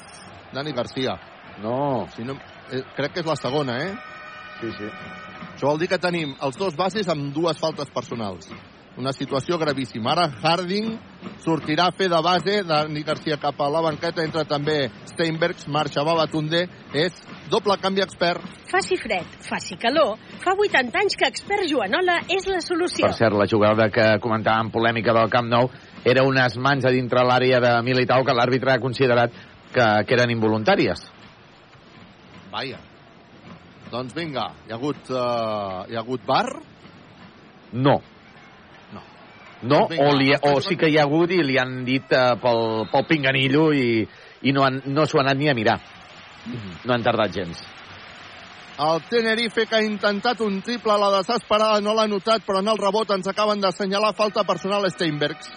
Dani 0.58 0.74
Garcia. 0.74 1.20
No. 1.62 2.08
Si 2.16 2.26
no 2.26 2.34
eh, 2.72 2.82
crec 2.98 3.14
que 3.14 3.22
és 3.22 3.30
la 3.30 3.38
segona, 3.38 3.78
eh? 3.78 3.94
Sí, 4.58 4.74
sí. 4.74 4.90
Això 5.54 5.70
vol 5.70 5.86
dir 5.86 5.92
que 5.92 6.02
tenim 6.02 6.34
els 6.42 6.58
dos 6.58 6.74
bases 6.74 7.14
amb 7.14 7.30
dues 7.36 7.62
faltes 7.62 7.94
personals. 7.94 8.50
Una 8.94 9.10
situació 9.10 9.58
gravíssima. 9.58 10.12
Ara 10.12 10.28
Harding 10.30 10.92
sortirà 11.42 11.88
a 11.90 11.94
fer 11.98 12.12
de 12.12 12.20
base, 12.22 12.60
Dani 12.68 13.02
Garcia 13.04 13.40
cap 13.42 13.58
a 13.58 13.70
la 13.74 13.82
banqueta, 13.82 14.22
entra 14.22 14.44
també 14.46 14.92
Steinbergs, 15.10 15.66
marxa 15.74 16.04
Babatunde, 16.06 16.68
és 16.94 17.18
doble 17.50 17.80
canvi 17.82 18.04
expert. 18.06 18.46
Faci 18.70 19.00
fred, 19.02 19.34
faci 19.48 19.80
calor, 19.82 20.22
fa 20.44 20.54
80 20.54 21.02
anys 21.02 21.18
que 21.18 21.32
expert 21.32 21.66
Joanola 21.72 22.20
és 22.38 22.46
la 22.52 22.62
solució. 22.62 23.08
Per 23.08 23.18
cert, 23.18 23.34
la 23.40 23.50
jugada 23.50 23.90
que 23.94 24.06
comentàvem 24.22 24.70
polèmica 24.74 25.18
del 25.18 25.34
Camp 25.34 25.50
Nou 25.50 25.72
era 26.06 26.28
unes 26.30 26.60
mans 26.62 26.86
a 26.86 26.94
dintre 26.94 27.26
l'àrea 27.26 27.64
de 27.66 27.74
Militao 27.82 28.22
que 28.28 28.38
l'àrbitre 28.38 28.76
ha 28.76 28.84
considerat 28.84 29.34
que, 29.74 29.90
que 30.06 30.20
eren 30.20 30.38
involuntàries. 30.38 31.02
Vaja. 32.54 32.78
Doncs 33.90 34.14
vinga, 34.14 34.52
hi 34.68 34.74
ha 34.74 34.78
hagut, 34.78 35.10
uh, 35.10 35.86
hi 35.90 35.98
ha 35.98 36.02
hagut 36.06 36.26
bar? 36.30 36.48
No. 37.74 37.98
No. 37.98 38.02
No, 39.64 39.86
Doncs 39.88 40.00
o, 40.00 40.12
li, 40.20 40.32
està 40.36 40.52
o 40.52 40.62
sí 40.64 40.76
que 40.80 40.90
hi 40.92 40.98
ha 41.00 41.06
hagut 41.08 41.32
i 41.32 41.40
li 41.44 41.56
han 41.60 41.84
dit 41.88 42.12
uh, 42.12 42.34
pel, 42.42 42.64
pel 42.92 43.06
pinganillo 43.08 43.70
i, 43.72 44.04
i 44.44 44.56
no, 44.56 44.66
han, 44.68 44.82
no 44.92 45.06
s'ho 45.08 45.22
han 45.22 45.30
anat 45.32 45.40
ni 45.40 45.50
a 45.50 45.56
mirar. 45.56 45.78
No 46.84 46.94
han 46.94 47.06
tardat 47.06 47.32
gens. 47.32 47.62
El 48.84 49.04
Tenerife 49.08 49.68
que 49.70 49.78
ha 49.78 49.86
intentat 49.86 50.42
un 50.42 50.58
triple 50.66 50.96
a 50.96 50.98
la 51.00 51.12
desesperada 51.20 51.80
no 51.82 51.94
l'ha 51.94 52.08
notat, 52.10 52.44
però 52.44 52.60
en 52.60 52.72
el 52.74 52.82
rebot 52.82 53.12
ens 53.16 53.30
acaben 53.30 53.62
d'assenyalar 53.62 54.16
falta 54.18 54.44
personal 54.44 54.84
a 54.84 54.92
Steinbergs. 54.92 55.52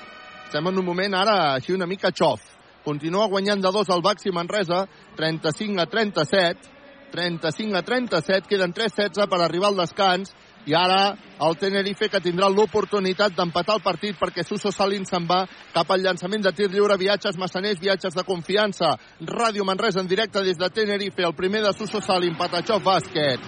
Estem 0.45 0.69
en 0.69 0.79
un 0.79 0.87
moment 0.87 1.17
ara 1.17 1.39
així 1.55 1.75
una 1.75 1.89
mica 1.91 2.13
xof. 2.15 2.45
Continua 2.85 3.27
guanyant 3.27 3.65
de 3.65 3.73
dos 3.75 3.89
el 3.91 4.05
Baxi 4.05 4.31
Manresa, 4.31 4.85
35 5.17 5.83
a 5.83 5.87
37. 5.91 6.75
35 7.11 7.77
a 7.79 7.83
37, 7.83 8.49
queden 8.51 8.75
3-16 8.75 9.29
per 9.31 9.41
arribar 9.41 9.71
al 9.71 9.79
descans 9.79 10.35
i 10.67 10.75
ara 10.75 11.15
el 11.47 11.57
Tenerife 11.61 12.09
que 12.11 12.21
tindrà 12.23 12.49
l'oportunitat 12.51 13.35
d'empatar 13.37 13.77
el 13.79 13.85
partit 13.85 14.17
perquè 14.19 14.43
Suso 14.43 14.73
Salin 14.75 15.05
se'n 15.07 15.27
va 15.29 15.45
cap 15.75 15.91
al 15.91 16.03
llançament 16.03 16.43
de 16.43 16.53
tir 16.57 16.67
lliure, 16.73 16.97
viatges 16.99 17.39
massaners, 17.39 17.79
viatges 17.79 18.17
de 18.17 18.25
confiança. 18.27 18.97
Ràdio 19.21 19.65
Manresa 19.65 20.01
en 20.03 20.11
directe 20.11 20.43
des 20.43 20.59
de 20.59 20.71
Tenerife, 20.71 21.23
el 21.23 21.37
primer 21.39 21.63
de 21.63 21.73
Suso 21.77 22.01
Salin, 22.01 22.35
Patachó 22.37 22.81
Bàsquet. 22.83 23.41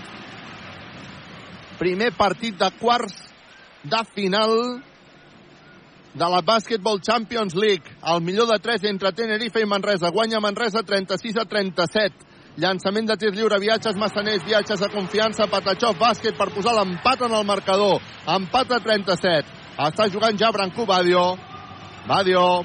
Primer 1.79 2.12
partit 2.14 2.59
de 2.59 2.71
quarts 2.79 3.19
de 3.83 4.05
final 4.14 4.55
de 6.14 6.31
la 6.31 6.41
Basketball 6.43 7.01
Champions 7.01 7.55
League. 7.55 7.97
El 8.03 8.23
millor 8.23 8.49
de 8.49 8.59
3 8.59 8.85
entre 8.85 9.12
Tenerife 9.12 9.61
i 9.61 9.66
Manresa. 9.66 10.11
Guanya 10.11 10.41
Manresa 10.41 10.83
36 10.83 11.37
a 11.37 11.45
37. 11.45 12.28
Llançament 12.59 13.07
de 13.07 13.15
tir 13.15 13.31
lliure, 13.37 13.55
viatges 13.63 13.95
massaners, 13.95 14.43
viatges 14.43 14.81
de 14.83 14.89
confiança, 14.91 15.47
Patachó, 15.47 15.93
bàsquet 15.95 16.35
per 16.35 16.49
posar 16.51 16.73
l'empat 16.75 17.21
en 17.29 17.37
el 17.39 17.45
marcador. 17.47 18.01
Empat 18.35 18.73
a 18.75 18.81
37. 18.83 19.53
Està 19.85 20.09
jugant 20.11 20.35
ja 20.41 20.51
Branco 20.51 20.83
Badio. 20.87 21.23
Badio, 22.09 22.65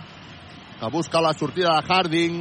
que 0.79 0.89
busca 0.89 1.21
la 1.21 1.35
sortida 1.37 1.75
de 1.77 1.85
Harding. 1.85 2.39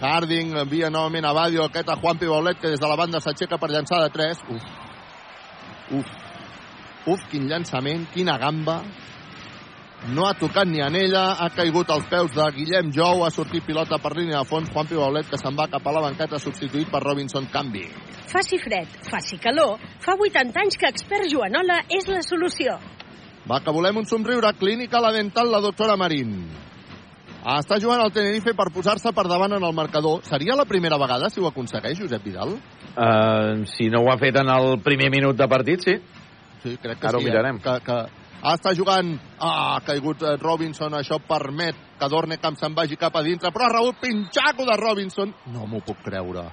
Harding 0.00 0.56
envia 0.64 0.90
novament 0.90 1.28
a 1.28 1.32
Badio, 1.36 1.68
aquest 1.68 1.92
a 1.94 1.96
Juan 2.00 2.18
Pibaulet, 2.18 2.58
que 2.58 2.74
des 2.74 2.82
de 2.82 2.90
la 2.90 2.98
banda 2.98 3.20
s'aixeca 3.22 3.60
per 3.60 3.70
llançar 3.70 4.02
de 4.02 4.10
3. 4.10 4.42
Uf. 4.50 4.66
Uf. 6.00 6.10
Uf, 7.06 7.22
quin 7.30 7.46
llançament, 7.46 8.08
quina 8.10 8.34
gamba. 8.38 8.80
No 10.08 10.24
ha 10.24 10.32
tocat 10.32 10.64
ni 10.64 10.80
en 10.80 10.94
ella, 10.96 11.34
ha 11.36 11.50
caigut 11.52 11.90
als 11.92 12.06
peus 12.08 12.32
de 12.32 12.46
Guillem 12.56 12.88
Jou, 12.96 13.20
ha 13.24 13.28
sortit 13.30 13.66
pilota 13.66 13.98
per 14.00 14.14
línia 14.16 14.38
de 14.40 14.48
fons, 14.48 14.70
Juan 14.72 14.88
Pibaulet, 14.88 15.28
que 15.28 15.36
se'n 15.36 15.58
va 15.58 15.68
cap 15.68 15.84
a 15.84 15.92
la 15.92 16.00
banqueta, 16.06 16.40
substituït 16.40 16.88
per 16.88 17.02
Robinson 17.04 17.50
Canvi. 17.52 17.84
Faci 18.30 18.56
fred, 18.62 18.88
faci 19.10 19.36
calor, 19.42 19.76
fa 20.00 20.16
80 20.16 20.62
anys 20.62 20.80
que 20.80 20.88
expert 20.88 21.28
Joanola 21.28 21.82
és 21.92 22.08
la 22.08 22.22
solució. 22.24 22.78
Va, 23.50 23.60
que 23.60 23.72
volem 23.74 24.00
un 24.00 24.08
somriure. 24.08 24.52
Clínica 24.56 25.00
La 25.00 25.12
Dental, 25.12 25.50
la 25.52 25.60
doctora 25.60 25.96
Marín. 26.00 26.32
Està 27.40 27.78
jugant 27.80 28.02
el 28.04 28.12
Tenerife 28.12 28.52
per 28.56 28.68
posar-se 28.72 29.12
per 29.16 29.24
davant 29.28 29.56
en 29.56 29.64
el 29.64 29.76
marcador. 29.76 30.20
Seria 30.28 30.56
la 30.56 30.66
primera 30.68 30.98
vegada, 31.00 31.28
si 31.32 31.40
ho 31.40 31.48
aconsegueix, 31.48 31.98
Josep 32.00 32.24
Vidal? 32.24 32.56
Uh, 32.90 33.64
si 33.68 33.88
no 33.92 34.02
ho 34.04 34.10
ha 34.12 34.18
fet 34.20 34.36
en 34.40 34.48
el 34.52 34.78
primer 34.84 35.08
minut 35.12 35.36
de 35.36 35.48
partit, 35.48 35.84
sí. 35.84 35.96
Sí, 36.62 36.76
crec 36.76 37.00
que 37.00 37.08
Ara 37.08 37.18
sí. 37.18 37.24
ho 37.24 37.28
mirarem. 37.28 37.56
Eh? 37.56 37.64
Que, 37.64 37.78
que 37.84 37.96
ah, 37.96 38.19
està 38.48 38.72
jugant... 38.76 39.12
Ah, 39.38 39.76
ha 39.76 39.80
caigut 39.84 40.22
eh, 40.24 40.36
Robinson. 40.40 40.94
Això 40.96 41.20
permet 41.20 41.76
que 42.00 42.08
Dornecamp 42.08 42.56
se'n 42.56 42.74
vagi 42.76 42.96
cap 43.00 43.16
a 43.16 43.24
dintre. 43.26 43.52
Però 43.52 43.66
ha 43.66 43.74
rebut 43.74 44.00
pinxaco 44.00 44.64
de 44.68 44.76
Robinson. 44.80 45.34
No 45.52 45.66
m'ho 45.68 45.82
puc 45.84 46.00
creure. 46.06 46.46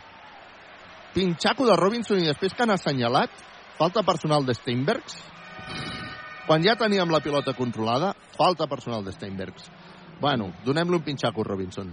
Pinxaco 1.16 1.66
de 1.66 1.78
Robinson 1.80 2.20
i 2.22 2.28
després 2.28 2.54
que 2.54 2.66
han 2.66 2.76
assenyalat 2.76 3.32
falta 3.78 4.04
personal 4.04 4.46
de 4.46 4.56
Steinbergs. 4.58 5.16
Quan 6.48 6.64
ja 6.64 6.78
teníem 6.80 7.10
la 7.12 7.20
pilota 7.24 7.54
controlada, 7.56 8.14
falta 8.38 8.68
personal 8.68 9.04
de 9.04 9.12
Steinbergs. 9.16 9.72
Bueno, 10.20 10.52
donem-li 10.66 10.96
un 10.98 11.04
pinxaco 11.06 11.44
Robinson. 11.44 11.90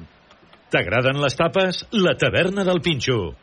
T'agraden 0.73 1.21
les 1.23 1.37
tapes? 1.39 1.85
La 1.93 2.15
taverna 2.19 2.65
del 2.67 2.81
Pinxo. 2.83 3.35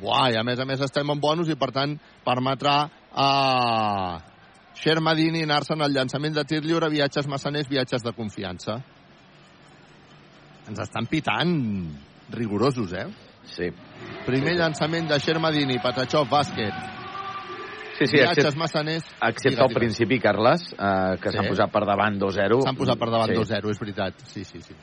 Buah, 0.00 0.30
i 0.32 0.36
a 0.40 0.42
més 0.44 0.60
a 0.60 0.66
més 0.68 0.80
estem 0.80 1.08
en 1.12 1.20
bonus 1.20 1.50
i 1.52 1.56
per 1.60 1.70
tant 1.72 1.94
permetrà 2.24 2.76
a 3.12 3.28
Xermadini 4.74 5.42
anar-se'n 5.44 5.82
al 5.84 5.92
llançament 5.92 6.34
de 6.34 6.44
tir 6.48 6.62
lliure, 6.64 6.88
viatges 6.90 7.26
massaners, 7.28 7.68
viatges 7.68 8.02
de 8.02 8.12
confiança. 8.16 8.78
Ens 10.68 10.78
estan 10.80 11.06
pitant 11.10 11.52
rigorosos, 12.32 12.92
eh? 12.94 13.06
Sí. 13.52 13.68
Primer 14.26 14.54
llançament 14.56 15.08
de 15.10 15.18
Xermadini, 15.20 15.78
Patachov, 15.82 16.28
bàsquet. 16.30 16.72
Sí, 17.98 18.06
sí, 18.06 18.16
Viatges 18.16 18.46
excepte, 18.46 18.58
massaners... 18.58 19.04
excepte 19.28 19.62
al 19.62 19.74
principi, 19.74 20.18
Carles, 20.18 20.72
eh, 20.72 21.18
que 21.20 21.30
Sí. 21.30 21.36
s'han 21.36 21.48
posat 21.50 21.70
per 21.70 21.84
davant 21.86 22.16
2-0. 22.18 22.62
S'han 22.62 22.76
posat 22.76 22.98
per 22.98 23.10
davant 23.10 23.28
Sí. 23.30 23.36
2-0, 23.36 23.70
és 23.70 23.78
veritat. 23.78 24.14
Sí, 24.26 24.44
sí, 24.44 24.62
sí. 24.62 24.74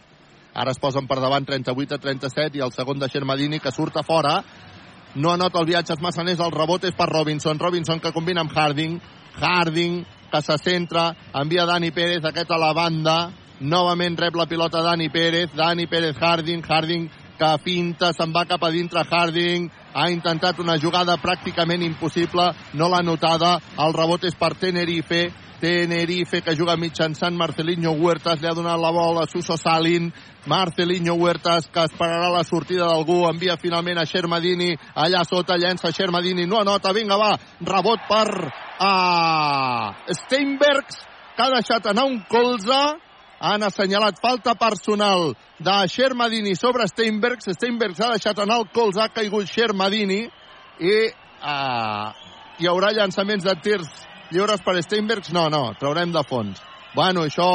Ara 0.53 0.71
es 0.71 0.79
posen 0.79 1.07
per 1.07 1.19
davant 1.19 1.45
38 1.45 1.95
a 1.95 1.97
37 1.97 2.57
i 2.57 2.61
el 2.61 2.71
segon 2.71 2.99
de 2.99 3.09
Xermadini 3.09 3.59
que 3.59 3.71
surt 3.71 3.97
a 3.97 4.03
fora. 4.03 4.43
No 5.15 5.31
anota 5.31 5.59
el 5.59 5.65
viatges 5.65 5.99
massaners, 6.01 6.39
el 6.39 6.51
rebot 6.51 6.83
és 6.83 6.93
per 6.93 7.07
Robinson. 7.09 7.57
Robinson 7.57 7.99
que 7.99 8.11
combina 8.13 8.41
amb 8.41 8.51
Harding. 8.55 8.99
Harding 9.41 10.03
que 10.31 10.41
se 10.41 10.57
centra, 10.57 11.15
envia 11.33 11.65
Dani 11.65 11.91
Pérez, 11.91 12.23
aquest 12.25 12.51
a 12.51 12.57
la 12.57 12.73
banda. 12.73 13.17
Novament 13.59 14.17
rep 14.19 14.35
la 14.35 14.45
pilota 14.45 14.83
Dani 14.83 15.09
Pérez. 15.09 15.49
Dani 15.55 15.87
Pérez, 15.87 16.15
Harding. 16.19 16.63
Harding 16.63 17.09
que 17.39 17.51
finta, 17.63 18.13
se'n 18.13 18.33
va 18.35 18.45
cap 18.45 18.63
a 18.63 18.71
dintre 18.71 19.03
Harding. 19.09 19.69
Ha 19.93 20.09
intentat 20.11 20.59
una 20.59 20.77
jugada 20.77 21.17
pràcticament 21.17 21.83
impossible. 21.83 22.51
No 22.73 22.89
l'ha 22.89 23.01
notada. 23.03 23.57
El 23.79 23.95
rebot 23.95 24.23
és 24.29 24.35
per 24.35 24.53
Tenerife. 24.59 25.27
Tenerife 25.59 26.39
que 26.41 26.55
juga 26.55 26.77
mitjançant 26.79 27.35
Marcelinho 27.35 27.91
Huertas, 27.91 28.39
li 28.39 28.47
ha 28.47 28.55
donat 28.55 28.79
la 28.79 28.93
bola 28.95 29.25
a 29.25 29.27
Suso 29.27 29.57
Salin, 29.59 30.07
Marcelinho 30.47 31.17
Huertas 31.19 31.67
que 31.67 31.83
esperarà 31.83 32.29
la 32.31 32.45
sortida 32.47 32.87
d'algú, 32.87 33.25
envia 33.27 33.57
finalment 33.59 33.99
a 33.99 34.07
Xermadini, 34.07 34.71
allà 34.95 35.25
sota 35.27 35.59
llença 35.59 35.91
Xermadini, 35.91 36.47
no 36.47 36.61
anota, 36.63 36.95
vinga 36.95 37.19
va, 37.19 37.33
rebot 37.59 38.07
per 38.07 38.29
uh, 38.79 39.93
Steinbergs, 40.23 41.03
que 41.35 41.43
ha 41.43 41.51
deixat 41.53 41.91
anar 41.91 42.05
un 42.09 42.19
colze, 42.31 42.79
han 43.39 43.63
assenyalat 43.63 44.19
falta 44.21 44.55
personal 44.59 45.33
de 45.59 45.77
Xermadini 45.87 46.55
sobre 46.55 46.87
Steinbergs, 46.87 47.51
Steinbergs 47.55 48.01
ha 48.01 48.11
deixat 48.15 48.39
anar 48.39 48.59
el 48.63 48.67
colze, 48.75 49.01
ha 49.01 49.13
caigut 49.15 49.47
Xermadini 49.47 50.25
i 50.79 50.95
uh, 51.07 52.11
hi 52.59 52.67
haurà 52.67 52.91
llançaments 52.95 53.47
de 53.47 53.55
tirs 53.63 53.87
lliures 54.31 54.61
per 54.65 54.75
Steinbergs? 54.83 55.31
No, 55.35 55.47
no, 55.49 55.73
traurem 55.79 56.11
de 56.15 56.23
fons. 56.27 56.59
Bueno, 56.95 57.25
això... 57.29 57.49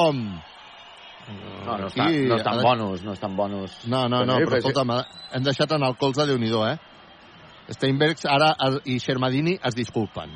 No, 1.24 1.76
no, 1.80 1.86
està, 1.88 2.10
no 2.28 2.36
estan 2.36 2.58
bonus, 2.60 3.04
no 3.04 3.12
estan 3.16 3.36
bonus. 3.36 3.76
No, 3.88 4.02
no, 4.12 4.26
no, 4.28 4.34
però 4.44 4.58
escolta'm, 4.60 4.90
hem 5.32 5.44
deixat 5.46 5.72
en 5.72 5.86
el 5.86 5.96
colze 5.96 6.26
de 6.28 6.36
nhi 6.36 6.50
eh? 6.68 6.74
Steinbergs 7.72 8.26
ara 8.28 8.50
i 8.84 8.98
Xermadini 9.00 9.56
es 9.64 9.74
disculpen. 9.76 10.34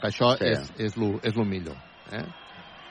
Que 0.00 0.08
això 0.08 0.36
Sí. 0.38 0.44
és, 0.46 0.72
és, 0.78 0.96
lo, 0.96 1.18
és 1.22 1.34
lo 1.36 1.44
millor. 1.44 1.76
Eh? 2.12 2.24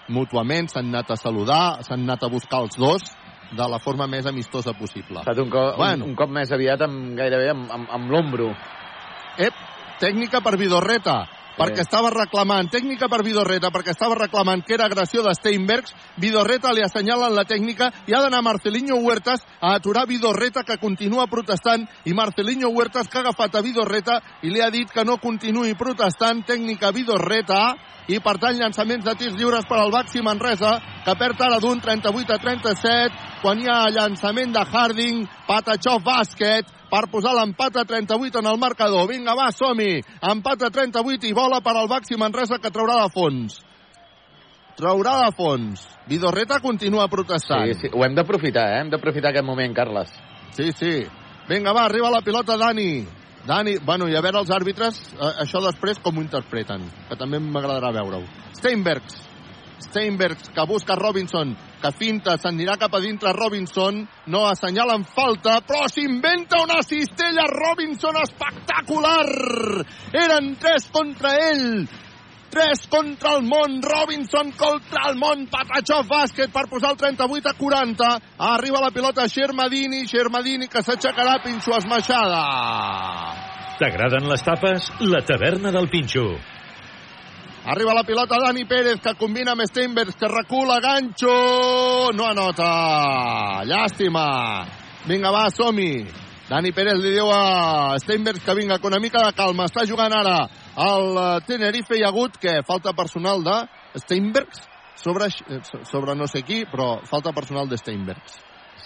Mútuament 0.09 0.69
s'han 0.71 0.87
anat 0.87 1.11
a 1.11 1.17
saludar, 1.19 1.83
s'han 1.83 2.03
anat 2.03 2.23
a 2.23 2.29
buscar 2.31 2.61
els 2.63 2.77
dos 2.79 3.03
de 3.51 3.67
la 3.67 3.79
forma 3.79 4.07
més 4.07 4.25
amistosa 4.25 4.73
possible. 4.73 5.19
Ha 5.19 5.25
estat 5.25 5.39
un, 5.43 5.49
co 5.49 5.73
Bueno. 5.77 6.03
un, 6.05 6.11
un 6.11 6.15
cop 6.15 6.29
més 6.29 6.51
aviat 6.51 6.81
amb, 6.81 7.15
gairebé 7.17 7.49
amb, 7.51 7.71
amb, 7.71 7.89
amb 7.91 8.11
l'ombro. 8.11 8.49
Ep, 9.37 9.53
tècnica 9.99 10.41
per 10.43 10.57
Vidorreta, 10.57 11.27
perquè 11.57 11.81
estava 11.83 12.11
reclamant, 12.13 12.69
tècnica 12.69 13.09
per 13.09 13.23
Vidorreta, 13.25 13.71
perquè 13.73 13.95
estava 13.95 14.15
reclamant 14.15 14.61
que 14.63 14.77
era 14.77 14.85
agressió 14.85 15.23
de 15.25 15.33
Steinbergs, 15.35 15.95
Vidorreta 16.21 16.71
li 16.73 16.85
assenyalen 16.85 17.35
la 17.35 17.47
tècnica 17.49 17.89
i 18.07 18.13
ha 18.13 18.21
d'anar 18.21 18.43
Marcelinho 18.45 18.99
Huertas 19.01 19.43
a 19.59 19.73
aturar 19.75 20.05
Vidorreta, 20.07 20.63
que 20.63 20.77
continua 20.77 21.27
protestant, 21.27 21.87
i 22.05 22.13
Marcelinho 22.13 22.69
Huertas, 22.69 23.09
que 23.09 23.19
ha 23.19 23.25
agafat 23.25 23.57
a 23.57 23.65
Vidorreta 23.65 24.21
i 24.43 24.53
li 24.53 24.61
ha 24.61 24.69
dit 24.71 24.91
que 24.93 25.05
no 25.05 25.17
continuï 25.17 25.73
protestant, 25.79 26.45
tècnica 26.45 26.93
Vidorreta, 26.93 27.73
i 28.07 28.19
per 28.23 28.37
tant 28.39 28.55
llançaments 28.55 29.03
de 29.05 29.13
tirs 29.19 29.35
lliures 29.35 29.67
per 29.67 29.81
al 29.81 29.91
Baxi 29.91 30.23
Manresa, 30.23 30.77
que 31.03 31.15
perd 31.19 31.41
ara 31.43 31.59
d'un 31.63 31.81
38 31.83 32.33
a 32.33 32.39
37, 32.39 33.21
quan 33.41 33.59
hi 33.59 33.67
ha 33.67 33.81
llançament 33.91 34.55
de 34.55 34.63
Harding, 34.63 35.25
Patachov 35.47 36.03
bàsquet, 36.05 36.71
per 36.87 37.03
posar 37.11 37.35
l'empat 37.35 37.81
a 37.81 37.85
38 37.87 38.39
en 38.39 38.47
el 38.47 38.59
marcador. 38.59 39.09
Vinga, 39.11 39.35
va, 39.35 39.49
som-hi! 39.51 39.99
Empat 40.23 40.67
a 40.69 40.71
38 40.71 41.27
i 41.27 41.35
bola 41.35 41.59
per 41.63 41.75
al 41.75 41.91
Baxi 41.91 42.15
Manresa 42.19 42.61
que 42.63 42.71
traurà 42.71 43.01
de 43.03 43.11
fons. 43.11 43.59
Traurà 44.77 45.17
de 45.25 45.31
fons. 45.35 45.83
Vidorreta 46.07 46.61
continua 46.63 47.09
protestant. 47.11 47.65
Sí, 47.73 47.87
sí, 47.87 47.91
ho 47.91 48.05
hem 48.05 48.15
d'aprofitar, 48.15 48.69
eh? 48.71 48.81
Hem 48.83 48.91
d'aprofitar 48.93 49.33
aquest 49.33 49.47
moment, 49.47 49.73
Carles. 49.75 50.13
Sí, 50.55 50.71
sí. 50.71 50.93
Vinga, 51.49 51.73
va, 51.75 51.87
arriba 51.89 52.11
la 52.13 52.21
pilota 52.23 52.55
Dani. 52.59 52.91
Dani, 53.47 53.77
bueno, 53.79 54.09
i 54.11 54.15
a 54.17 54.21
veure 54.21 54.41
els 54.43 54.51
àrbitres, 54.51 54.97
eh, 55.15 55.31
això 55.45 55.61
després 55.63 56.01
com 56.03 56.17
ho 56.17 56.23
interpreten, 56.25 56.83
que 57.07 57.15
també 57.15 57.39
m'agradarà 57.39 57.93
veure-ho. 57.95 58.25
Steinbergs. 58.59 59.21
Steinbergs, 59.87 60.49
que 60.51 60.65
busca 60.67 60.97
Robinson, 60.99 61.53
que 61.81 61.91
finta, 61.95 62.35
s'anirà 62.41 62.75
cap 62.81 62.97
a 62.97 62.99
dintre 62.99 63.31
Robinson, 63.37 64.01
no 64.33 64.41
assenyalen 64.49 65.05
falta, 65.05 65.61
però 65.61 65.85
s'inventa 65.87 66.59
una 66.65 66.81
cistella 66.83 67.45
Robinson 67.47 68.17
espectacular! 68.23 69.85
Eren 70.11 70.55
tres 70.59 70.89
contra 70.91 71.35
ell, 71.51 71.87
3 72.49 72.87
contra 72.89 73.35
el 73.37 73.43
món, 73.43 73.81
Robinson 73.83 74.51
contra 74.57 75.09
el 75.11 75.17
món, 75.19 75.45
Patachov 75.51 76.07
bàsquet 76.09 76.51
per 76.53 76.65
posar 76.71 76.95
el 76.95 76.97
38 76.97 77.51
a 77.51 77.55
40. 77.57 78.11
Arriba 78.55 78.81
la 78.83 78.91
pilota 78.91 79.27
Xermadini, 79.29 80.05
Xermadini 80.07 80.67
que 80.67 80.83
s'aixecarà, 80.83 81.39
Pinxo 81.43 81.75
esmaixada. 81.77 82.43
T'agraden 83.77 84.29
les 84.29 84.43
tapes? 84.43 84.91
La 85.05 85.21
taverna 85.25 85.71
del 85.71 85.89
Pinxo. 85.89 86.27
Arriba 87.67 87.93
la 87.93 88.03
pilota 88.07 88.37
Dani 88.39 88.63
Pérez 88.63 89.01
que 89.03 89.11
combina 89.19 89.51
amb 89.51 89.65
Steinbergs 89.67 90.15
que 90.15 90.27
recula, 90.31 90.79
ganxo, 90.79 92.13
no 92.15 92.29
anota. 92.29 93.63
Llàstima. 93.67 94.23
Vinga, 95.05 95.33
va, 95.35 95.49
som-hi. 95.51 96.07
Dani 96.47 96.71
Pérez 96.71 97.01
li 97.03 97.11
diu 97.11 97.27
a 97.27 97.99
Steinbergs 97.99 98.45
que 98.45 98.55
vinga, 98.55 98.79
que 98.79 98.87
una 98.87 99.01
mica 99.03 99.19
de 99.25 99.33
calma. 99.35 99.67
Està 99.67 99.83
jugant 99.83 100.15
ara 100.15 100.47
el 100.77 101.17
eh, 101.17 101.29
Tenerife. 101.47 101.97
Hi 101.97 102.05
ha 102.05 102.11
hagut, 102.13 102.37
que 102.41 102.61
falta 102.67 102.93
personal 102.93 103.43
de 103.43 103.57
Steinbergs 104.03 104.61
sobre, 104.95 105.27
eh, 105.27 105.61
sobre 105.89 106.15
no 106.15 106.27
sé 106.27 106.43
qui, 106.43 106.63
però 106.69 107.01
falta 107.05 107.33
personal 107.33 107.69
de 107.69 107.77
Steinbergs. 107.77 108.39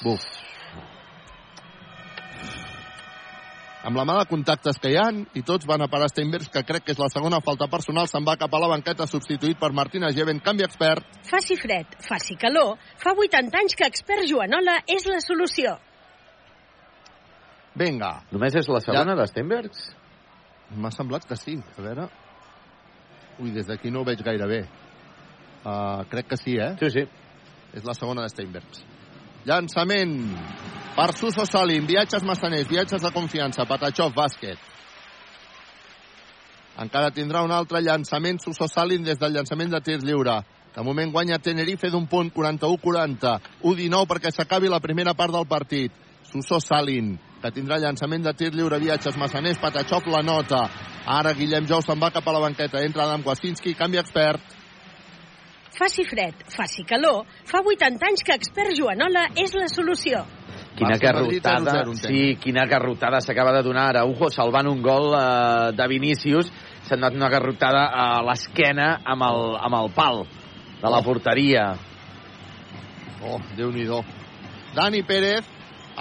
Buf. 0.03 0.23
amb 3.81 3.97
la 3.97 4.03
mà 4.05 4.13
de 4.19 4.27
contactes 4.29 4.77
que 4.81 4.91
hi 4.93 4.97
han 5.01 5.23
i 5.37 5.41
tots 5.45 5.65
van 5.65 5.81
a 5.81 5.87
parar 5.89 6.09
Steinbergs, 6.11 6.51
que 6.53 6.63
crec 6.67 6.83
que 6.85 6.93
és 6.93 6.99
la 7.01 7.09
segona 7.09 7.41
falta 7.41 7.67
personal, 7.71 8.07
se'n 8.07 8.25
va 8.27 8.37
cap 8.37 8.53
a 8.53 8.59
la 8.61 8.69
banqueta 8.69 9.07
substituït 9.09 9.57
per 9.59 9.71
Martina 9.73 10.11
Geven, 10.13 10.41
canvi 10.45 10.67
expert. 10.67 11.07
Faci 11.25 11.57
fred, 11.57 11.95
faci 12.05 12.37
calor, 12.37 12.75
fa 13.01 13.15
80 13.17 13.57
anys 13.57 13.77
que 13.79 13.87
expert 13.89 14.27
Joanola 14.29 14.77
és 14.85 15.07
la 15.09 15.17
solució. 15.25 15.79
Vinga. 17.81 18.19
Només 18.31 18.55
és 18.59 18.69
la 18.69 18.83
segona 18.83 19.15
ja. 19.15 19.21
de 19.23 19.27
Steinbergs? 19.31 19.89
M'ha 20.75 20.91
semblat 20.91 21.25
que 21.27 21.37
sí. 21.39 21.57
A 21.77 21.81
veure... 21.81 22.07
Ui, 23.41 23.49
des 23.55 23.65
d'aquí 23.65 23.89
no 23.89 24.01
ho 24.01 24.05
veig 24.05 24.21
gaire 24.21 24.47
bé. 24.47 24.61
Uh, 25.65 26.03
crec 26.11 26.27
que 26.29 26.37
sí, 26.37 26.57
eh? 26.61 26.75
Sí, 26.79 26.89
sí. 26.93 27.05
És 27.73 27.85
la 27.87 27.95
segona 27.97 28.25
de 28.25 28.29
Steinbergs. 28.29 28.83
Llançament 29.47 30.13
per 30.95 31.07
Suso 31.17 31.47
Salim, 31.47 31.87
viatges 31.89 32.25
massaners, 32.27 32.67
viatges 32.69 33.01
de 33.01 33.11
confiança, 33.15 33.65
Patachov, 33.65 34.13
bàsquet. 34.13 34.59
Encara 36.81 37.11
tindrà 37.15 37.41
un 37.45 37.53
altre 37.55 37.81
llançament 37.81 38.41
Suso 38.43 38.67
Salim 38.69 39.03
des 39.07 39.19
del 39.19 39.33
llançament 39.33 39.71
de 39.71 39.81
tir 39.81 39.97
lliure. 40.03 40.41
De 40.75 40.83
moment 40.87 41.11
guanya 41.11 41.39
Tenerife 41.39 41.89
d'un 41.91 42.05
punt, 42.07 42.29
41-40. 42.35 43.33
1-19 43.63 44.07
perquè 44.07 44.31
s'acabi 44.31 44.69
la 44.71 44.79
primera 44.83 45.15
part 45.17 45.33
del 45.33 45.47
partit. 45.47 45.91
Suso 46.31 46.61
Salin, 46.63 47.15
que 47.41 47.51
tindrà 47.55 47.79
llançament 47.81 48.23
de 48.25 48.33
tir 48.37 48.51
lliure, 48.53 48.79
viatges 48.79 49.17
massaners, 49.17 49.59
Patachov 49.61 50.07
la 50.13 50.21
nota. 50.25 50.61
Ara 51.09 51.33
Guillem 51.33 51.67
Jou 51.69 51.81
se'n 51.81 51.99
va 51.99 52.11
cap 52.13 52.27
a 52.27 52.33
la 52.35 52.41
banqueta. 52.43 52.83
Entra 52.85 53.07
Adam 53.07 53.23
Kwasinski, 53.25 53.73
canvi 53.77 53.99
expert. 54.01 54.57
Faci 55.71 56.03
fred, 56.05 56.43
faci 56.51 56.83
calor, 56.85 57.23
fa 57.47 57.63
80 57.65 58.05
anys 58.05 58.21
que 58.27 58.35
expert 58.37 58.75
Joanola 58.77 59.29
és 59.39 59.55
la 59.57 59.69
solució. 59.71 60.19
Quina 60.77 60.97
carrotada, 61.01 61.83
sí, 61.97 62.35
quina 62.41 62.67
carrotada 62.69 63.21
s'acaba 63.23 63.53
de 63.55 63.63
donar 63.65 63.89
Araujo 63.89 64.29
salvant 64.31 64.69
un 64.69 64.81
gol 64.83 65.15
eh, 65.17 65.71
de 65.75 65.87
Vinícius. 65.89 66.51
S'ha 66.85 66.97
donat 66.99 67.15
una 67.17 67.31
carrotada 67.33 67.87
a 67.87 68.05
l'esquena 68.27 68.93
amb, 69.05 69.25
el, 69.25 69.41
amb 69.67 69.79
el 69.79 69.89
pal 69.95 70.23
de 70.81 70.91
la 70.91 71.01
porteria. 71.05 71.65
Oh, 73.21 73.39
déu 73.57 73.71
nhi 73.71 73.87
Dani 74.75 75.03
Pérez, 75.03 75.45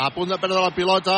a 0.01 0.10
punt 0.14 0.31
de 0.32 0.39
perdre 0.40 0.60
la 0.64 0.70
pilota, 0.72 1.16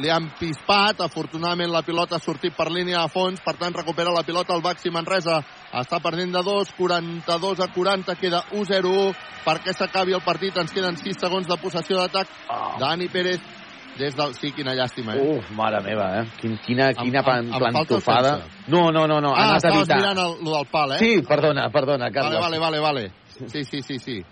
li 0.00 0.08
han 0.10 0.30
pispat, 0.38 1.00
afortunadament 1.04 1.70
la 1.70 1.82
pilota 1.86 2.16
ha 2.16 2.22
sortit 2.22 2.54
per 2.56 2.66
línia 2.72 3.02
de 3.04 3.10
fons, 3.12 3.40
per 3.44 3.54
tant 3.60 3.74
recupera 3.76 4.10
la 4.14 4.24
pilota 4.26 4.54
el 4.56 4.62
Baxi 4.64 4.90
Manresa, 4.90 5.42
està 5.76 6.00
perdent 6.02 6.32
de 6.34 6.42
2, 6.42 6.72
42 6.78 7.60
a 7.62 7.68
40, 7.74 8.16
queda 8.18 8.40
1-0-1 8.50 9.12
perquè 9.44 9.74
s'acabi 9.76 10.16
el 10.16 10.24
partit, 10.24 10.56
ens 10.58 10.72
queden 10.72 10.96
6 10.98 11.20
segons 11.20 11.46
de 11.46 11.60
possessió 11.62 12.00
d'atac, 12.00 12.26
Oh. 12.48 12.74
Dani 12.80 13.08
Pérez 13.08 13.40
des 13.98 14.16
del... 14.16 14.32
Sí, 14.34 14.50
quina 14.56 14.72
llàstima, 14.74 15.14
eh? 15.14 15.22
Uf, 15.38 15.50
mare 15.54 15.78
meva, 15.84 16.08
eh? 16.20 16.24
Quin, 16.40 16.56
quina 16.64 16.88
quina 16.96 17.20
Em- 17.22 17.46
em 17.46 17.52
el 17.54 17.60
plantofada. 17.62 18.32
No, 18.66 18.90
no, 18.90 19.06
no, 19.06 19.20
no. 19.20 19.34
ha 19.36 19.44
ah, 19.44 19.52
a 19.54 19.56
estaves 19.58 19.84
evitar. 19.84 19.98
mirant 20.00 20.18
el, 20.18 20.34
lo 20.44 20.56
del 20.56 20.66
pal, 20.72 20.92
eh? 20.96 20.98
Sí, 20.98 21.22
perdona, 21.22 21.68
perdona, 21.70 22.08
Vale, 22.08 22.14
Carles. 22.14 22.40
vale, 22.40 22.58
vale, 22.58 22.80
vale. 22.80 23.12
Sí, 23.46 23.62
sí, 23.64 23.82
sí, 23.82 23.98
sí. 23.98 24.24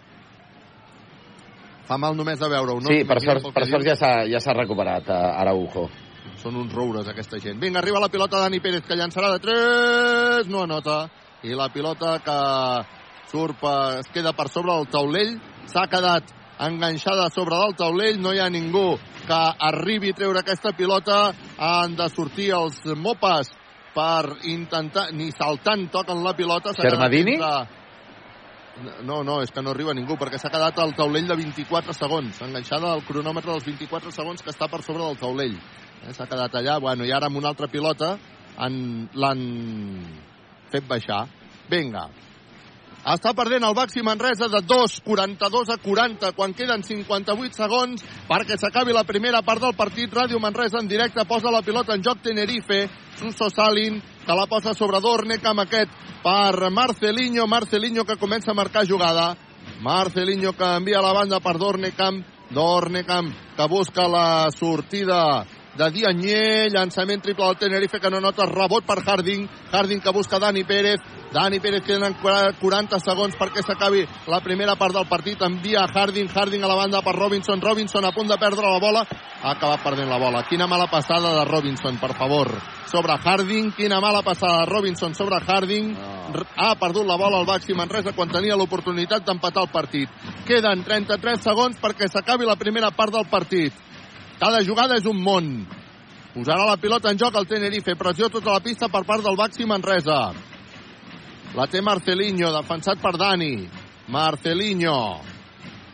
Fa 1.89 1.99
mal 1.99 2.17
només 2.17 2.39
de 2.39 2.49
veure-ho, 2.49 2.79
no? 2.81 2.89
Sí, 2.89 3.03
per 3.09 3.19
sort, 3.25 3.49
per 3.55 3.67
sort 3.69 3.87
ja 3.87 3.97
s'ha 3.99 4.13
ja 4.31 4.41
s'ha 4.43 4.55
recuperat 4.57 5.09
uh, 5.11 5.41
Araujo. 5.43 5.89
Són 6.43 6.57
uns 6.59 6.73
roures, 6.75 7.09
aquesta 7.11 7.39
gent. 7.43 7.59
Vinga, 7.61 7.81
arriba 7.81 8.01
la 8.03 8.11
pilota 8.11 8.41
Dani 8.43 8.61
Pérez, 8.63 8.85
que 8.87 8.99
llançarà 8.99 9.33
de 9.35 9.41
3, 9.43 10.51
no 10.51 10.63
anota. 10.63 11.05
I 11.43 11.57
la 11.59 11.69
pilota 11.75 12.17
que 12.23 12.39
surt, 13.33 13.59
per, 13.59 13.99
es 14.03 14.11
queda 14.15 14.33
per 14.37 14.49
sobre 14.51 14.75
del 14.75 14.89
taulell, 14.93 15.35
s'ha 15.71 15.89
quedat 15.91 16.31
enganxada 16.63 17.27
a 17.27 17.35
sobre 17.35 17.59
del 17.59 17.75
taulell, 17.79 18.21
no 18.23 18.33
hi 18.33 18.39
ha 18.43 18.49
ningú 18.53 18.93
que 19.27 19.41
arribi 19.71 20.13
a 20.13 20.19
treure 20.19 20.43
aquesta 20.43 20.73
pilota, 20.79 21.33
han 21.59 21.97
de 21.99 22.09
sortir 22.11 22.53
els 22.55 22.79
mopes 22.95 23.51
per 23.95 24.39
intentar, 24.51 25.11
ni 25.13 25.31
saltant 25.35 25.89
toquen 25.93 26.23
la 26.25 26.35
pilota. 26.39 26.75
Xermadini? 26.79 27.37
entre- 27.39 27.82
No, 29.05 29.23
no, 29.23 29.43
és 29.43 29.51
que 29.53 29.61
no 29.61 29.71
arriba 29.75 29.93
ningú, 29.93 30.17
perquè 30.17 30.39
s'ha 30.41 30.51
quedat 30.53 30.79
al 30.81 30.95
taulell 30.97 31.27
de 31.29 31.37
24 31.37 31.93
segons, 31.93 32.41
enganxada 32.41 32.93
al 32.95 33.05
cronòmetre 33.05 33.53
dels 33.53 33.67
24 33.69 34.11
segons 34.11 34.41
que 34.41 34.51
està 34.51 34.69
per 34.73 34.81
sobre 34.83 35.05
del 35.05 35.19
taulell. 35.21 35.59
Eh, 36.03 36.13
s'ha 36.17 36.27
quedat 36.27 36.57
allà, 36.57 36.79
bueno, 36.81 37.05
i 37.05 37.13
ara 37.13 37.29
amb 37.29 37.37
una 37.37 37.53
altra 37.53 37.69
pilota 37.69 38.19
han- 38.57 39.11
l'han 39.13 39.43
fet 40.71 40.89
baixar. 40.89 41.27
Vinga. 41.69 42.09
Està 43.03 43.33
perdent 43.35 43.65
el 43.67 43.75
Baxi 43.75 43.99
Manresa 44.07 44.47
de 44.47 44.61
2, 44.63 45.01
42 45.03 45.71
a 45.75 45.77
40, 45.83 46.29
quan 46.37 46.53
queden 46.55 46.85
58 46.87 47.57
segons 47.59 48.05
perquè 48.29 48.55
s'acabi 48.55 48.95
la 48.95 49.03
primera 49.03 49.41
part 49.43 49.59
del 49.65 49.75
partit. 49.75 50.13
Ràdio 50.15 50.39
Manresa 50.39 50.79
en 50.79 50.87
directe 50.87 51.25
posa 51.27 51.51
la 51.51 51.65
pilota 51.67 51.97
en 51.97 52.05
joc 52.07 52.23
Tenerife. 52.23 52.85
Suso 53.19 53.51
Salin, 53.51 53.99
que 53.99 54.37
la 54.39 54.47
posa 54.47 54.75
sobre 54.75 55.01
Dornec 55.03 55.43
amb 55.51 55.65
aquest 55.65 55.91
per 56.23 56.71
Marcelinho. 56.71 57.49
Marcelinho 57.51 58.05
que 58.07 58.21
comença 58.21 58.53
a 58.53 58.55
marcar 58.55 58.87
jugada. 58.87 59.33
Marcelinho 59.83 60.53
que 60.55 60.71
envia 60.77 61.03
la 61.03 61.13
banda 61.13 61.41
per 61.41 61.59
Dornecamp. 61.59 62.23
Dornecamp 62.55 63.35
que 63.57 63.67
busca 63.67 64.07
la 64.07 64.51
sortida 64.55 65.43
de 65.77 65.89
Dianyé, 65.91 66.69
llançament 66.71 67.23
triple 67.25 67.47
del 67.47 67.59
Tenerife 67.61 68.01
que 68.01 68.11
no 68.11 68.21
nota 68.21 68.47
rebot 68.47 68.85
per 68.85 68.99
Harding, 69.01 69.49
Harding 69.73 70.03
que 70.05 70.13
busca 70.13 70.39
Dani 70.39 70.65
Pérez, 70.65 71.01
Dani 71.33 71.61
Pérez 71.61 71.83
queden 71.87 72.15
40 72.21 72.99
segons 73.01 73.37
perquè 73.41 73.63
s'acabi 73.65 74.05
la 74.29 74.43
primera 74.45 74.77
part 74.77 74.93
del 74.93 75.09
partit, 75.09 75.41
envia 75.41 75.87
Harding, 75.89 76.29
Harding 76.29 76.65
a 76.65 76.69
la 76.69 76.77
banda 76.77 77.01
per 77.03 77.15
Robinson, 77.17 77.61
Robinson 77.61 78.05
a 78.05 78.13
punt 78.13 78.29
de 78.29 78.37
perdre 78.37 78.69
la 78.69 78.81
bola, 78.81 79.07
ha 79.43 79.55
acabat 79.57 79.83
perdent 79.83 80.11
la 80.13 80.19
bola, 80.21 80.45
quina 80.45 80.69
mala 80.69 80.87
passada 80.93 81.33
de 81.39 81.45
Robinson, 81.49 81.97
per 81.99 82.13
favor, 82.15 82.53
sobre 82.87 83.17
Harding, 83.17 83.73
quina 83.73 84.01
mala 84.01 84.21
passada 84.23 84.61
de 84.61 84.67
Robinson 84.67 85.15
sobre 85.15 85.41
Harding, 85.41 85.95
no. 85.97 86.45
ha 86.57 86.75
perdut 86.77 87.07
la 87.09 87.17
bola 87.17 87.41
al 87.41 87.49
Baxi 87.49 87.73
Manresa 87.75 88.13
quan 88.13 88.29
tenia 88.29 88.57
l'oportunitat 88.57 89.25
d'empatar 89.25 89.65
el 89.65 89.73
partit, 89.73 90.13
queden 90.45 90.85
33 90.85 91.41
segons 91.41 91.81
perquè 91.81 92.11
s'acabi 92.13 92.45
la 92.45 92.61
primera 92.61 92.93
part 92.93 93.17
del 93.17 93.27
partit, 93.33 93.73
cada 94.43 94.63
jugada 94.67 94.99
és 94.99 95.07
un 95.07 95.21
món. 95.23 95.51
Posarà 96.35 96.65
la 96.67 96.79
pilota 96.81 97.13
en 97.13 97.21
joc 97.21 97.37
el 97.39 97.47
Tenerife. 97.47 97.95
Pressió 97.99 98.27
tota 98.33 98.57
la 98.57 98.63
pista 98.65 98.89
per 98.91 99.05
part 99.07 99.23
del 99.23 99.39
Baxi 99.39 99.69
Manresa. 99.69 100.33
La 101.55 101.69
té 101.69 101.83
Marcelinho, 101.85 102.51
defensat 102.57 102.99
per 103.03 103.13
Dani. 103.21 103.69
Marcelinho, 104.11 105.21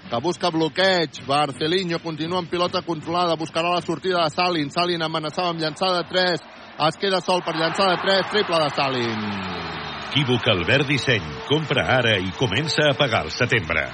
que 0.08 0.22
busca 0.24 0.52
bloqueig. 0.54 1.20
Marcelinho 1.28 2.00
continua 2.00 2.40
amb 2.40 2.48
pilota 2.48 2.80
controlada. 2.86 3.36
Buscarà 3.36 3.74
la 3.74 3.84
sortida 3.84 4.24
de 4.24 4.32
Salin. 4.32 4.72
Salin 4.72 5.04
amenaçava 5.04 5.52
amb 5.52 5.60
llançada 5.60 6.00
de 6.00 6.08
3. 6.14 6.48
Es 6.88 6.96
queda 7.02 7.20
sol 7.20 7.42
per 7.44 7.56
llançada 7.58 7.96
de 7.96 8.02
3. 8.06 8.32
Triple 8.32 8.64
de 8.64 8.74
Salin. 8.78 9.30
Equívoc 10.08 10.48
Albert 10.54 10.88
Disseny. 10.88 11.26
Compra 11.50 11.84
ara 11.98 12.16
i 12.16 12.32
comença 12.38 12.88
a 12.88 12.96
pagar 12.96 13.26
el 13.26 13.34
setembre. 13.34 13.90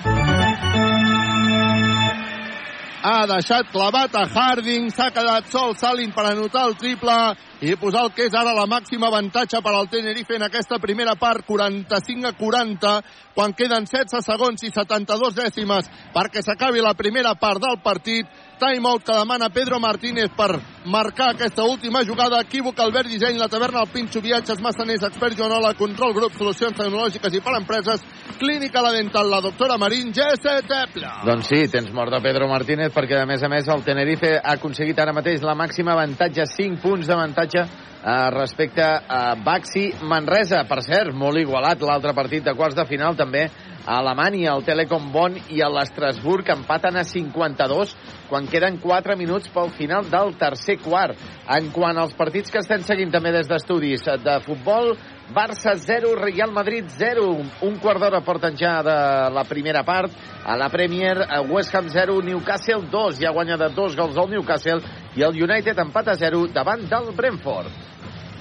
Ha 3.04 3.26
deixat 3.28 3.68
clavat 3.68 4.14
a 4.16 4.22
Harding, 4.24 4.86
s'ha 4.88 5.10
quedat 5.12 5.50
sol 5.52 5.74
Salin 5.76 6.12
per 6.16 6.24
anotar 6.30 6.62
el 6.70 6.76
triple 6.80 7.16
i 7.60 7.74
posar 7.76 8.06
el 8.06 8.14
que 8.16 8.24
és 8.30 8.36
ara 8.36 8.54
la 8.56 8.64
màxima 8.64 9.10
avantatge 9.10 9.60
per 9.60 9.74
al 9.76 9.90
Tenerife 9.92 10.38
en 10.38 10.46
aquesta 10.46 10.78
primera 10.80 11.12
part, 11.20 11.44
45 11.44 12.30
a 12.30 12.32
40, 12.38 12.94
quan 13.36 13.52
queden 13.52 13.84
16 13.84 14.24
segons 14.24 14.64
i 14.64 14.72
72 14.72 15.36
dècimes 15.36 15.90
perquè 16.16 16.40
s'acabi 16.40 16.80
la 16.80 16.94
primera 16.96 17.34
part 17.36 17.60
del 17.60 17.76
partit. 17.84 18.24
Timeout 18.58 19.04
que 19.04 19.14
demana 19.16 19.48
Pedro 19.50 19.78
Martínez 19.80 20.30
per 20.36 20.58
marcar 20.86 21.30
aquesta 21.34 21.64
última 21.64 22.04
jugada. 22.04 22.40
Equívoc, 22.40 22.78
Albert 22.80 23.08
Disseny, 23.08 23.38
la 23.38 23.48
taverna, 23.48 23.82
el 23.82 23.90
Pinxo, 23.92 24.20
viatges, 24.20 24.60
massaners, 24.60 25.02
experts, 25.08 25.36
Joanola, 25.38 25.74
control 25.74 26.14
grup, 26.14 26.36
solucions 26.38 26.76
tecnològiques 26.78 27.34
i 27.34 27.42
per 27.44 27.56
empreses, 27.58 28.04
clínica 28.38 28.82
la 28.84 28.92
dental, 28.96 29.30
la 29.30 29.40
doctora 29.44 29.78
Marín, 29.78 30.12
GS 30.14 30.60
Tepla. 30.68 31.16
Doncs 31.26 31.50
sí, 31.50 31.64
tens 31.72 31.90
mort 31.92 32.12
de 32.14 32.22
Pedro 32.24 32.48
Martínez 32.50 32.92
perquè, 32.94 33.22
a 33.22 33.26
més 33.28 33.42
a 33.42 33.50
més, 33.50 33.68
el 33.68 33.84
Tenerife 33.86 34.36
ha 34.38 34.58
aconseguit 34.58 34.98
ara 35.00 35.16
mateix 35.16 35.42
la 35.42 35.56
màxima 35.58 35.96
avantatge, 35.96 36.46
5 36.54 36.82
punts 36.82 37.10
d'avantatge 37.10 37.66
eh, 38.04 38.30
respecte 38.30 38.84
a 38.84 39.34
Baxi 39.34 39.92
Manresa. 40.02 40.64
Per 40.68 40.82
cert, 40.84 41.14
molt 41.16 41.40
igualat 41.40 41.80
l'altre 41.82 42.12
partit 42.14 42.44
de 42.44 42.54
quarts 42.54 42.76
de 42.76 42.84
final 42.88 43.16
també 43.16 43.48
a 43.84 43.98
Alemanya, 43.98 44.54
el 44.54 44.64
Telecom 44.64 45.10
Bonn 45.12 45.34
i 45.52 45.58
l'Estrasburg 45.60 46.48
empaten 46.54 46.96
a 46.96 47.02
52 47.04 47.90
quan 48.30 48.46
queden 48.48 48.78
4 48.80 49.16
minuts 49.20 49.50
pel 49.52 49.68
final 49.76 50.08
del 50.08 50.32
tercer 50.40 50.78
quart. 50.80 51.20
En 51.52 51.68
quant 51.68 52.00
als 52.00 52.16
partits 52.16 52.50
que 52.50 52.62
estem 52.62 52.80
seguint 52.80 53.12
també 53.12 53.34
des 53.34 53.48
d'estudis 53.50 54.08
de 54.24 54.38
futbol, 54.46 54.94
Barça 55.36 55.76
0, 55.76 56.14
Real 56.16 56.52
Madrid 56.52 56.88
0. 56.96 57.28
Un 57.68 57.78
quart 57.80 58.00
d'hora 58.00 58.24
porten 58.24 58.56
ja 58.56 58.78
de 58.84 58.98
la 59.36 59.44
primera 59.48 59.84
part. 59.84 60.12
A 60.44 60.56
la 60.56 60.70
Premier, 60.72 61.16
West 61.48 61.76
Ham 61.76 61.88
0, 61.92 62.22
Newcastle 62.24 62.88
2. 62.90 63.20
Ja 63.20 63.36
guanya 63.36 63.60
de 63.60 63.68
dos 63.76 63.96
gols 63.96 64.16
al 64.16 64.32
Newcastle 64.32 64.80
i 65.16 65.24
el 65.24 65.42
United 65.44 65.80
empat 65.80 66.08
a 66.08 66.20
0 66.20 66.46
davant 66.52 66.88
del 66.88 67.12
Brentford. 67.16 67.83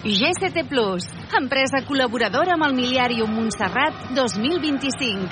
GCT 0.04 0.68
Plus, 0.68 1.06
empresa 1.32 1.80
col·laboradora 1.88 2.58
amb 2.58 2.66
el 2.68 2.74
Miliàrium 2.76 3.30
Montserrat 3.32 4.12
2025. 4.12 5.30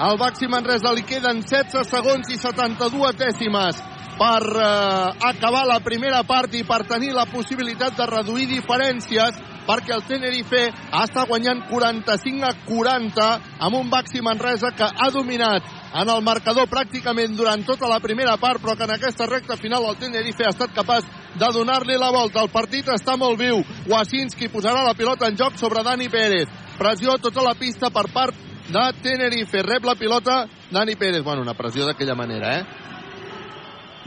Al 0.00 0.16
Baxi 0.16 0.48
Manresa 0.48 0.94
li 0.96 1.04
queden 1.04 1.42
16 1.44 1.84
segons 1.92 2.30
i 2.32 2.38
72 2.40 3.18
dècimes 3.20 3.82
per 4.16 4.40
eh, 4.48 5.12
acabar 5.28 5.66
la 5.68 5.76
primera 5.84 6.22
part 6.24 6.56
i 6.56 6.64
per 6.64 6.88
tenir 6.88 7.12
la 7.12 7.26
possibilitat 7.28 8.00
de 8.00 8.06
reduir 8.08 8.48
diferències 8.48 9.36
perquè 9.66 9.94
el 9.96 10.04
Tenerife 10.08 10.66
està 11.00 11.24
guanyant 11.28 11.64
45 11.70 12.44
a 12.48 12.52
40 12.66 13.28
amb 13.66 13.78
un 13.78 13.90
Baxi 13.90 14.22
Manresa 14.24 14.72
que 14.76 14.84
ha 14.86 15.10
dominat 15.12 15.66
en 15.94 16.10
el 16.10 16.22
marcador 16.26 16.66
pràcticament 16.70 17.36
durant 17.38 17.62
tota 17.66 17.88
la 17.88 18.00
primera 18.02 18.36
part, 18.36 18.60
però 18.60 18.74
que 18.76 18.84
en 18.84 18.94
aquesta 18.96 19.28
recta 19.30 19.56
final 19.56 19.86
el 19.88 19.98
Tenerife 20.00 20.44
ha 20.44 20.50
estat 20.50 20.74
capaç 20.74 21.06
de 21.38 21.50
donar-li 21.54 21.96
la 21.98 22.10
volta. 22.10 22.42
El 22.42 22.50
partit 22.50 22.88
està 22.90 23.16
molt 23.16 23.38
viu. 23.38 23.62
Wasinski 23.90 24.50
posarà 24.50 24.82
la 24.84 24.96
pilota 24.98 25.28
en 25.30 25.38
joc 25.38 25.58
sobre 25.60 25.84
Dani 25.86 26.08
Pérez. 26.10 26.50
Pressió 26.78 27.14
a 27.14 27.22
tota 27.22 27.44
la 27.46 27.54
pista 27.54 27.90
per 27.94 28.08
part 28.12 28.34
de 28.68 28.84
Tenerife. 29.02 29.62
Rep 29.62 29.86
la 29.86 29.94
pilota 29.94 30.44
Dani 30.70 30.96
Pérez. 30.96 31.22
Bueno, 31.22 31.42
una 31.42 31.54
pressió 31.54 31.86
d'aquella 31.86 32.18
manera, 32.18 32.58
eh? 32.58 32.64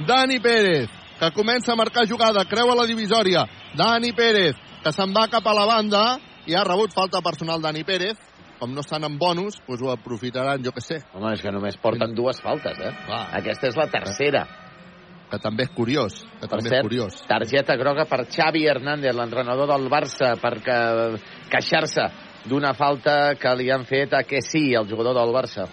Dani 0.07 0.39
Pérez, 0.39 0.89
que 1.19 1.31
comença 1.31 1.71
a 1.71 1.75
marcar 1.79 2.07
jugada, 2.07 2.45
creua 2.45 2.75
la 2.75 2.85
divisòria. 2.85 3.47
Dani 3.75 4.11
Pérez, 4.13 4.55
que 4.87 4.93
se'n 4.95 5.11
va 5.11 5.27
cap 5.27 5.43
a 5.43 5.55
la 5.55 5.65
banda 5.67 6.01
i 6.47 6.55
ha 6.55 6.63
rebut 6.63 6.93
falta 6.95 7.19
personal 7.23 7.59
Dani 7.63 7.83
Pérez. 7.83 8.19
Com 8.57 8.71
no 8.73 8.81
estan 8.81 9.03
en 9.05 9.17
bonus, 9.19 9.59
doncs 9.67 9.81
ho 9.83 9.91
aprofitaran, 9.91 10.63
jo 10.65 10.71
que 10.73 10.81
sé. 10.81 11.01
Home, 11.13 11.33
és 11.35 11.43
que 11.43 11.51
només 11.53 11.75
porten 11.77 12.15
dues 12.17 12.39
faltes, 12.41 12.79
eh? 12.81 12.93
Clar. 13.05 13.19
Aquesta 13.37 13.67
és 13.69 13.75
la 13.77 13.85
tercera. 13.91 14.45
Que 15.29 15.37
també 15.43 15.67
és 15.67 15.73
curiós. 15.75 16.23
Que 16.39 16.47
Per 16.47 16.49
també 16.55 16.71
cert, 16.71 16.79
és 16.79 16.87
curiós. 16.87 17.19
targeta 17.27 17.75
groga 17.77 18.07
per 18.09 18.23
Xavi 18.31 18.63
Hernández, 18.65 19.13
l'entrenador 19.13 19.67
del 19.69 19.89
Barça, 19.91 20.31
per 20.41 20.53
que, 20.63 20.79
queixar-se 21.51 22.07
d'una 22.47 22.73
falta 22.73 23.35
que 23.35 23.53
li 23.59 23.69
han 23.69 23.85
fet 23.85 24.15
a 24.15 24.23
que 24.23 24.41
sí, 24.41 24.71
el 24.73 24.89
jugador 24.89 25.13
del 25.19 25.35
Barça. 25.35 25.67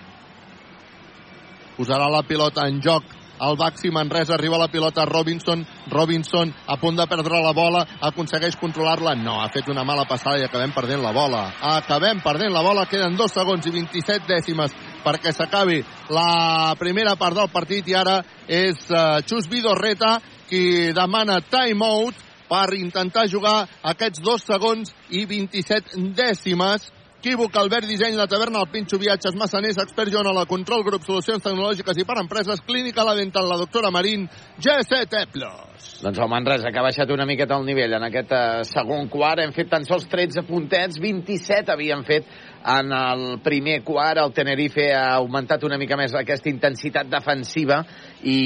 posarà 1.78 2.10
la 2.10 2.22
pilota 2.22 2.68
en 2.68 2.80
joc 2.82 3.02
el 3.48 3.56
Baxi 3.56 3.90
Manresa, 3.90 4.34
arriba 4.34 4.58
la 4.58 4.68
pilota 4.68 5.02
a 5.02 5.06
Robinson, 5.06 5.64
Robinson 5.90 6.52
a 6.66 6.76
punt 6.80 6.96
de 6.96 7.06
perdre 7.06 7.40
la 7.42 7.52
bola, 7.52 7.84
aconsegueix 8.00 8.56
controlar-la, 8.60 9.14
no, 9.14 9.40
ha 9.42 9.48
fet 9.52 9.68
una 9.68 9.84
mala 9.84 10.06
passada 10.08 10.40
i 10.40 10.46
acabem 10.46 10.72
perdent 10.74 11.02
la 11.02 11.12
bola. 11.12 11.44
Acabem 11.74 12.22
perdent 12.24 12.54
la 12.54 12.62
bola, 12.64 12.86
queden 12.90 13.16
dos 13.16 13.34
segons 13.34 13.66
i 13.66 13.74
27 13.74 14.28
dècimes 14.30 14.74
perquè 15.04 15.34
s'acabi 15.36 15.82
la 16.14 16.74
primera 16.80 17.14
part 17.20 17.36
del 17.36 17.50
partit 17.52 17.88
i 17.92 17.96
ara 17.98 18.20
és 18.48 18.80
uh, 18.88 19.20
Xus 19.26 19.48
Vidorreta 19.52 20.16
qui 20.48 20.92
demana 20.96 21.40
time-out 21.44 22.22
per 22.48 22.74
intentar 22.76 23.26
jugar 23.28 23.64
aquests 23.82 24.22
dos 24.24 24.44
segons 24.44 24.92
i 25.10 25.24
27 25.28 26.12
dècimes 26.16 26.90
Equívoc, 27.24 27.56
Albert 27.56 27.86
Disseny, 27.88 28.16
La 28.16 28.26
Taverna, 28.26 28.60
el 28.60 28.68
Pinxo 28.68 28.98
Viatges, 28.98 29.34
Massaners, 29.34 29.78
Expert 29.78 30.12
Joan, 30.12 30.28
la 30.36 30.44
Control, 30.44 30.84
Grup 30.84 31.06
Solucions 31.08 31.40
Tecnològiques 31.40 31.96
i 31.96 32.04
per 32.04 32.18
Empreses, 32.20 32.60
Clínica 32.68 33.00
La 33.00 33.14
Dental, 33.16 33.48
la 33.48 33.56
doctora 33.56 33.88
Marín, 33.88 34.28
G7 34.60 35.24
Plus. 35.32 35.73
Doncs 36.04 36.18
el 36.18 36.28
Manresa, 36.28 36.68
que 36.68 36.80
ha 36.80 36.84
baixat 36.84 37.10
una 37.14 37.24
miqueta 37.24 37.56
el 37.56 37.64
nivell 37.64 37.94
en 37.96 38.02
aquest 38.04 38.32
uh, 38.34 38.64
segon 38.68 39.06
quart. 39.12 39.40
Hem 39.40 39.54
fet 39.56 39.70
tan 39.72 39.86
sols 39.88 40.04
13 40.10 40.42
puntets, 40.48 40.98
27 41.00 41.72
havien 41.72 42.02
fet 42.04 42.26
en 42.74 42.92
el 42.92 43.22
primer 43.44 43.78
quart. 43.86 44.20
El 44.20 44.34
Tenerife 44.36 44.90
ha 44.92 45.14
augmentat 45.20 45.64
una 45.64 45.78
mica 45.80 45.96
més 45.96 46.12
aquesta 46.18 46.50
intensitat 46.50 47.08
defensiva 47.12 47.80
i, 48.20 48.36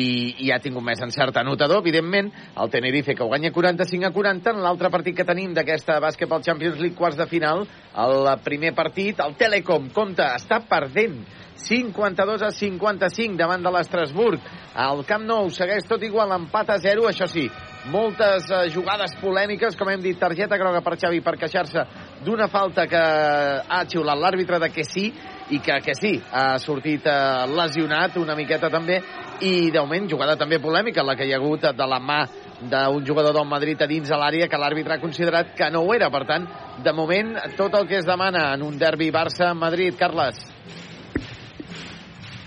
i 0.44 0.52
ha 0.54 0.60
tingut 0.62 0.86
més 0.86 1.02
encert 1.02 1.40
anotador. 1.42 1.82
Evidentment, 1.82 2.30
el 2.54 2.70
Tenerife, 2.70 3.16
que 3.18 3.26
ho 3.26 3.30
guanya 3.32 3.50
45 3.54 4.06
a 4.06 4.14
40 4.14 4.54
en 4.54 4.62
l'altre 4.66 4.92
partit 4.94 5.18
que 5.18 5.26
tenim 5.26 5.56
d'aquesta 5.56 5.98
Basketball 6.04 6.46
Champions 6.46 6.78
League 6.78 6.98
quarts 6.98 7.18
de 7.18 7.26
final, 7.26 7.66
el 7.98 8.30
primer 8.44 8.74
partit, 8.78 9.18
el 9.24 9.34
Telecom, 9.40 9.90
compta, 9.96 10.34
està 10.38 10.62
perdent 10.68 11.22
52 11.58 12.42
a 12.42 12.50
55 12.54 13.36
davant 13.36 13.62
de 13.62 13.72
l'Estrasburg. 13.74 14.42
El 14.78 15.02
Camp 15.08 15.24
Nou 15.26 15.50
segueix 15.50 15.86
tot 15.88 16.02
igual, 16.06 16.32
empat 16.36 16.70
a 16.70 16.78
0, 16.82 17.08
això 17.10 17.26
sí, 17.30 17.48
moltes 17.90 18.46
uh, 18.52 18.66
jugades 18.72 19.16
polèmiques, 19.20 19.76
com 19.78 19.90
hem 19.90 20.02
dit, 20.04 20.18
targeta 20.20 20.58
groga 20.60 20.82
per 20.84 20.96
Xavi 21.00 21.22
per 21.24 21.36
queixar-se 21.40 21.84
d'una 22.24 22.48
falta 22.52 22.86
que 22.90 23.00
ha 23.00 23.82
xiulat 23.88 24.18
l'àrbitre 24.18 24.60
de 24.62 24.70
que 24.70 24.84
sí, 24.86 25.08
i 25.50 25.58
que, 25.64 25.78
que 25.80 25.94
sí, 25.96 26.12
ha 26.30 26.58
sortit 26.62 27.06
uh, 27.08 27.46
lesionat 27.50 28.18
una 28.20 28.36
miqueta 28.38 28.70
també, 28.70 29.00
i 29.42 29.70
de 29.70 29.80
moment 29.80 30.08
jugada 30.10 30.36
també 30.36 30.60
polèmica, 30.62 31.06
la 31.06 31.16
que 31.16 31.26
hi 31.26 31.32
ha 31.32 31.40
hagut 31.40 31.70
de 31.74 31.88
la 31.88 31.98
mà 32.02 32.20
d'un 32.58 33.04
jugador 33.06 33.34
del 33.34 33.46
Madrid 33.46 33.82
a 33.82 33.86
dins 33.86 34.08
de 34.10 34.18
l'àrea 34.18 34.48
que 34.50 34.58
l'àrbitre 34.58 34.96
ha 34.96 35.02
considerat 35.02 35.54
que 35.54 35.70
no 35.70 35.84
ho 35.86 35.94
era. 35.94 36.10
Per 36.10 36.24
tant, 36.26 36.46
de 36.82 36.92
moment, 36.92 37.36
tot 37.56 37.74
el 37.78 37.86
que 37.86 38.00
es 38.02 38.06
demana 38.06 38.48
en 38.54 38.66
un 38.66 38.78
derbi 38.78 39.12
Barça-Madrid. 39.14 39.94
Carles 39.98 40.42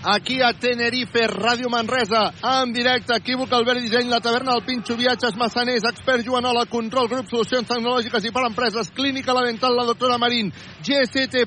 aquí 0.04 0.40
a 0.42 0.52
Tenerife, 0.52 1.26
Ràdio 1.28 1.70
Manresa, 1.70 2.32
en 2.42 2.72
directe, 2.72 3.14
equívoc, 3.14 3.52
Albert 3.52 3.80
Disseny, 3.80 4.08
la 4.10 4.20
taverna 4.20 4.52
del 4.52 4.64
Pinxo, 4.66 4.96
viatges, 4.96 5.36
massaners, 5.36 5.84
expert 5.88 6.26
Joanola, 6.26 6.66
control, 6.66 7.08
grup, 7.08 7.28
solucions 7.30 7.68
tecnològiques 7.68 8.26
i 8.26 8.32
per 8.34 8.44
empreses, 8.48 8.90
clínica, 8.94 9.34
la 9.34 9.46
dental, 9.46 9.76
la 9.76 9.86
doctora 9.86 10.18
Marín, 10.18 10.52
GST+, 10.82 11.46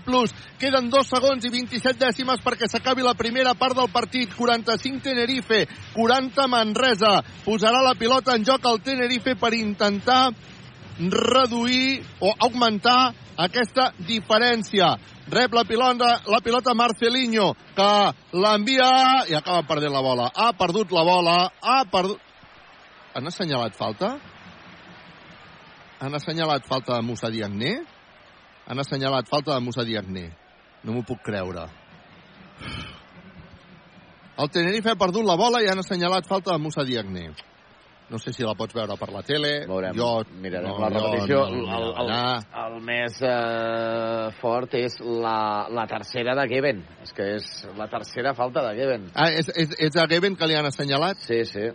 queden 0.60 0.90
dos 0.90 1.12
segons 1.12 1.44
i 1.46 1.52
27 1.52 2.00
dècimes 2.00 2.42
perquè 2.44 2.70
s'acabi 2.72 3.04
la 3.04 3.16
primera 3.20 3.54
part 3.60 3.76
del 3.76 3.92
partit, 3.92 4.34
45 4.38 5.04
Tenerife, 5.04 5.66
40 5.94 6.48
Manresa, 6.48 7.20
posarà 7.44 7.84
la 7.84 7.96
pilota 8.00 8.36
en 8.36 8.46
joc 8.48 8.66
al 8.66 8.82
Tenerife 8.82 9.36
per 9.36 9.54
intentar 9.54 10.32
reduir 11.00 12.04
o 12.24 12.32
augmentar 12.40 13.14
aquesta 13.36 13.92
diferència 14.08 14.96
rep 15.28 15.54
la 15.54 15.64
pilota, 15.66 16.22
la 16.30 16.40
pilota 16.42 16.74
Marcelinho, 16.74 17.54
que 17.76 17.90
l'envia 18.38 19.26
i 19.30 19.36
acaba 19.36 19.66
perdent 19.68 19.94
la 19.94 20.04
bola. 20.06 20.30
Ha 20.34 20.54
perdut 20.58 20.92
la 20.92 21.04
bola, 21.04 21.38
ha 21.62 21.84
perdut... 21.92 22.22
Han 23.16 23.28
assenyalat 23.28 23.76
falta? 23.76 24.16
Han 26.00 26.16
assenyalat 26.16 26.68
falta 26.68 27.00
de 27.00 27.08
Musa 27.08 27.32
Diagné? 27.32 27.80
Han 28.68 28.80
assenyalat 28.80 29.30
falta 29.30 29.56
de 29.56 29.64
Musa 29.64 29.86
Diagné. 29.88 30.30
No 30.84 30.94
m'ho 30.94 31.04
puc 31.08 31.24
creure. 31.26 31.66
El 34.36 34.50
Tenerife 34.52 34.92
ha 34.92 35.00
perdut 35.00 35.26
la 35.26 35.38
bola 35.40 35.62
i 35.64 35.70
han 35.72 35.80
assenyalat 35.80 36.28
falta 36.28 36.54
de 36.54 36.62
Musa 36.62 36.84
Diagné. 36.84 37.30
No 38.10 38.20
sé 38.22 38.34
si 38.36 38.44
la 38.46 38.54
pots 38.54 38.76
veure 38.78 38.94
per 39.00 39.08
la 39.10 39.24
tele. 39.26 39.52
Veurem, 39.66 39.96
jo, 39.98 40.10
mirarem 40.42 40.70
no, 40.70 40.78
la 40.84 40.90
repetició. 40.94 41.40
No, 41.50 41.64
el, 41.78 41.88
el, 42.04 42.12
el, 42.14 42.44
el 42.62 42.76
més 42.86 43.18
eh, 43.26 44.28
fort 44.42 44.76
és 44.78 45.00
la, 45.02 45.40
la 45.74 45.88
tercera 45.90 46.36
de 46.38 46.46
Geben. 46.52 46.84
És 47.02 47.16
que 47.18 47.32
és 47.40 47.50
la 47.80 47.90
tercera 47.90 48.36
falta 48.38 48.62
de 48.68 48.76
Geben. 48.78 49.10
Ah, 49.18 49.32
és, 49.34 49.50
és, 49.58 49.74
és 49.90 49.98
a 49.98 50.06
Geben 50.12 50.38
que 50.38 50.50
li 50.50 50.58
han 50.58 50.70
assenyalat? 50.70 51.24
Sí, 51.26 51.42
sí. 51.50 51.66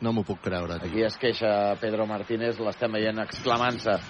No 0.00 0.12
m'ho 0.16 0.24
puc 0.28 0.40
creure. 0.44 0.80
Tio. 0.80 0.88
Aquí 0.88 1.04
es 1.04 1.20
queixa 1.20 1.50
Pedro 1.80 2.08
Martínez, 2.08 2.56
l'estem 2.60 2.96
veient 2.96 3.20
exclamant-se. 3.26 4.00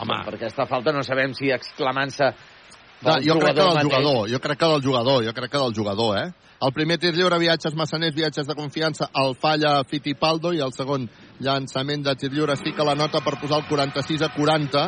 Home. 0.00 0.16
Per 0.26 0.34
aquesta 0.38 0.64
falta 0.66 0.92
no 0.92 1.04
sabem 1.06 1.36
si 1.36 1.52
exclamant-se 1.54 2.32
no, 3.04 3.20
jo 3.22 3.38
crec 3.38 3.54
que 3.54 3.60
del 3.60 3.74
mateix. 3.74 3.84
jugador, 3.86 4.30
jo 4.30 4.40
crec 4.40 4.58
que 4.58 4.72
del 4.72 4.82
jugador, 4.82 5.24
jo 5.24 5.32
crec 5.36 5.50
que 5.50 5.58
del 5.58 5.74
jugador, 5.74 6.18
eh? 6.18 6.32
El 6.64 6.72
primer 6.72 6.96
tir 6.98 7.12
lliure, 7.12 7.38
viatges 7.38 7.74
massaners, 7.76 8.14
viatges 8.14 8.46
de 8.46 8.54
confiança, 8.54 9.10
el 9.20 9.34
falla 9.36 9.82
Fittipaldo 9.84 10.54
i 10.54 10.62
el 10.64 10.72
segon 10.72 11.08
llançament 11.44 12.04
de 12.06 12.14
tir 12.16 12.30
lliure 12.32 12.56
sí 12.56 12.72
que 12.72 12.86
la 12.86 12.94
nota 12.94 13.20
per 13.20 13.36
posar 13.40 13.58
el 13.60 13.68
46 13.68 14.22
a 14.22 14.30
40. 14.32 14.84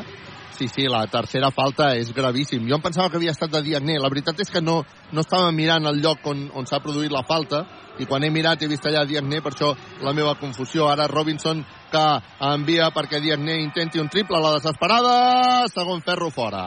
Sí, 0.57 0.69
sí, 0.73 0.87
la 0.89 1.03
tercera 1.13 1.51
falta 1.53 1.91
és 2.01 2.15
gravíssim. 2.17 2.65
Jo 2.65 2.79
em 2.79 2.85
pensava 2.85 3.11
que 3.13 3.19
havia 3.21 3.35
estat 3.35 3.53
de 3.53 3.61
Diagné. 3.61 3.99
La 4.01 4.09
veritat 4.09 4.41
és 4.41 4.49
que 4.49 4.63
no, 4.65 4.79
no 5.13 5.21
estava 5.21 5.51
mirant 5.53 5.85
el 5.91 6.01
lloc 6.01 6.25
on, 6.33 6.47
on 6.57 6.65
s'ha 6.65 6.81
produït 6.81 7.13
la 7.13 7.27
falta 7.29 7.67
i 8.01 8.09
quan 8.09 8.25
he 8.25 8.33
mirat 8.33 8.65
he 8.65 8.71
vist 8.71 8.89
allà 8.89 9.05
Diagné, 9.05 9.43
per 9.45 9.53
això 9.53 9.75
la 10.01 10.17
meva 10.17 10.39
confusió. 10.41 10.89
Ara 10.89 11.11
Robinson 11.13 11.61
que 11.93 12.07
envia 12.55 12.89
perquè 12.97 13.21
Diagné 13.21 13.61
intenti 13.67 14.01
un 14.01 14.09
triple 14.09 14.41
a 14.41 14.45
la 14.47 14.57
desesperada. 14.57 15.69
Segon 15.69 16.01
ferro 16.01 16.33
fora. 16.33 16.65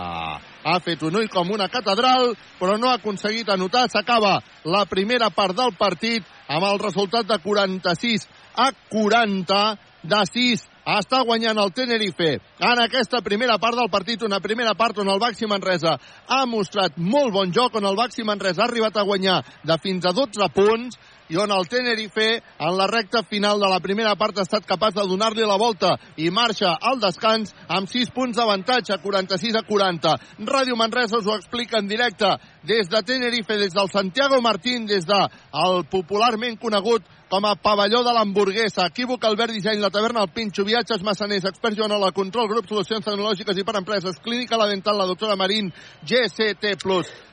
Ha 0.63 0.79
fet 0.83 1.03
un 1.07 1.15
ull 1.15 1.29
com 1.31 1.51
una 1.51 1.69
catedral, 1.71 2.33
però 2.59 2.77
no 2.77 2.89
ha 2.89 2.97
aconseguit 2.99 3.49
anotar. 3.49 3.87
S'acaba 3.89 4.39
la 4.65 4.85
primera 4.85 5.29
part 5.29 5.55
del 5.55 5.75
partit 5.79 6.25
amb 6.47 6.65
el 6.65 6.79
resultat 6.79 7.27
de 7.29 7.39
46 7.43 8.27
a 8.55 8.71
40 8.89 9.61
de 10.03 10.25
6 10.33 10.67
està 10.89 11.19
guanyant 11.27 11.59
el 11.61 11.71
Tenerife 11.75 12.29
en 12.65 12.81
aquesta 12.81 13.19
primera 13.21 13.59
part 13.61 13.77
del 13.77 13.91
partit, 13.93 14.23
una 14.25 14.39
primera 14.41 14.73
part 14.73 14.97
on 14.97 15.09
el 15.11 15.19
Baxi 15.21 15.45
Manresa 15.45 15.97
ha 16.27 16.45
mostrat 16.49 16.97
molt 16.97 17.33
bon 17.35 17.53
joc, 17.53 17.75
on 17.75 17.85
el 17.85 17.99
Baxi 17.99 18.25
Manresa 18.25 18.63
ha 18.63 18.69
arribat 18.69 18.97
a 18.97 19.05
guanyar 19.05 19.43
de 19.63 19.77
fins 19.83 20.05
a 20.05 20.13
12 20.15 20.49
punts 20.55 20.97
i 21.29 21.37
on 21.37 21.51
el 21.53 21.67
Tenerife, 21.69 22.41
en 22.59 22.77
la 22.77 22.87
recta 22.89 23.21
final 23.23 23.59
de 23.61 23.69
la 23.69 23.79
primera 23.79 24.15
part, 24.17 24.37
ha 24.37 24.45
estat 24.47 24.65
capaç 24.65 24.95
de 24.97 25.05
donar-li 25.07 25.45
la 25.45 25.59
volta 25.61 25.95
i 26.17 26.31
marxa 26.33 26.73
al 26.81 26.99
descans 27.01 27.53
amb 27.67 27.89
6 27.89 28.09
punts 28.15 28.37
d'avantatge, 28.37 28.97
46 29.03 29.59
a 29.59 29.63
40. 29.67 30.15
Ràdio 30.49 30.77
Manresa 30.79 31.19
us 31.21 31.27
ho 31.29 31.37
explica 31.37 31.77
en 31.77 31.87
directe 31.87 32.33
des 32.63 32.89
de 32.89 33.01
Tenerife, 33.03 33.57
des 33.57 33.73
del 33.73 33.89
Santiago 33.91 34.41
Martín, 34.41 34.85
des 34.85 35.05
del 35.05 35.27
de 35.27 35.83
popularment 35.89 36.57
conegut 36.59 37.03
com 37.29 37.45
a 37.45 37.55
pavelló 37.55 38.03
de 38.03 38.13
l'hamburguesa. 38.13 38.87
Equívoc, 38.89 39.23
Albert 39.25 39.53
Disseny, 39.53 39.79
la 39.79 39.91
taverna, 39.93 40.23
el 40.25 40.33
Pinxo, 40.33 40.65
viatges 40.65 41.03
massaners, 41.05 41.45
expert 41.45 41.77
Joanola, 41.77 42.11
control, 42.11 42.49
grup, 42.49 42.67
solucions 42.67 43.05
tecnològiques 43.05 43.57
i 43.57 43.65
per 43.65 43.77
empreses, 43.77 44.19
clínica, 44.23 44.57
la 44.57 44.69
dental, 44.71 44.97
la 44.97 45.09
doctora 45.09 45.37
Marín, 45.37 45.71
GCT+. 46.03 46.77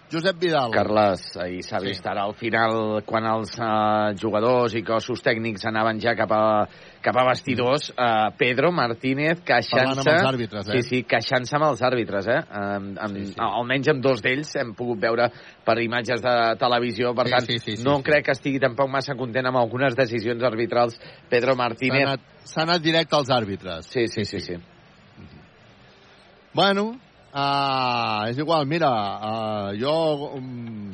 Josep 0.06 0.36
Vidal. 0.38 0.70
Carles, 0.70 1.22
ahir 1.42 1.64
s'ha 1.66 1.80
vist 1.82 2.04
sí. 2.04 2.06
ara 2.06 2.22
al 2.28 2.34
final 2.38 3.00
quan 3.06 3.24
els 3.26 3.56
uh, 3.58 4.12
jugadors 4.14 4.76
i 4.78 4.84
cossos 4.86 5.18
tècnics 5.24 5.66
anaven 5.66 5.98
ja 5.98 6.14
cap 6.14 6.30
a, 6.30 6.42
cap 7.06 7.16
a 7.20 7.24
vestidors, 7.28 7.88
uh, 7.94 8.32
Pedro 8.38 8.72
Martínez 8.74 9.40
queixant-se... 9.46 10.14
àrbitres, 10.26 10.68
eh? 10.68 10.80
Sí, 10.80 10.88
sí, 10.88 11.02
queixant-se 11.06 11.54
amb 11.58 11.68
els 11.68 11.82
àrbitres, 11.86 12.26
eh? 12.32 12.40
Um, 12.50 12.88
amb, 13.06 13.20
sí, 13.20 13.28
sí. 13.30 13.36
Almenys 13.46 13.90
amb 13.92 14.02
dos 14.02 14.22
d'ells 14.24 14.50
hem 14.58 14.72
pogut 14.78 14.98
veure 15.04 15.28
per 15.66 15.78
imatges 15.84 16.24
de 16.24 16.34
televisió, 16.60 17.12
per 17.16 17.28
sí, 17.28 17.34
tant, 17.36 17.46
sí, 17.46 17.58
sí, 17.62 17.76
sí, 17.76 17.86
no 17.86 17.98
sí. 18.00 18.06
crec 18.08 18.26
que 18.26 18.34
estigui 18.34 18.62
tampoc 18.62 18.90
massa 18.90 19.14
content 19.18 19.46
amb 19.52 19.60
algunes 19.62 19.94
decisions 19.98 20.42
arbitrals 20.48 20.98
Pedro 21.30 21.54
Martínez. 21.58 22.08
S'ha 22.42 22.64
anat, 22.64 22.64
anat 22.66 22.88
directe 22.88 23.18
als 23.18 23.30
àrbitres. 23.34 23.92
Sí, 23.92 24.08
sí, 24.10 24.26
sí, 24.26 24.40
sí. 24.40 24.56
sí. 24.56 25.36
Bueno, 26.56 26.88
uh, 27.36 28.26
és 28.30 28.38
igual, 28.40 28.66
mira, 28.66 28.90
uh, 28.90 29.72
jo 29.78 29.94
um, 30.40 30.90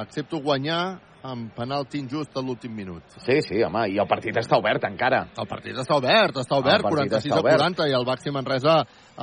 accepto 0.00 0.40
guanyar 0.42 0.96
amb 1.22 1.52
penalti 1.54 2.00
injust 2.02 2.34
a 2.36 2.42
l'últim 2.42 2.74
minut. 2.74 3.14
Sí, 3.22 3.38
sí, 3.46 3.60
home, 3.62 3.84
i 3.94 3.98
el 4.02 4.08
partit 4.10 4.36
està 4.40 4.58
obert 4.58 4.84
encara. 4.88 5.22
El 5.38 5.48
partit 5.50 5.78
està 5.78 5.96
obert, 5.98 6.40
està 6.42 6.58
obert, 6.58 6.82
46 6.88 7.30
està 7.30 7.38
a 7.38 7.46
40, 7.46 7.86
i 7.90 7.96
el 7.98 8.06
Baxi 8.08 8.34
Manresa 8.34 8.80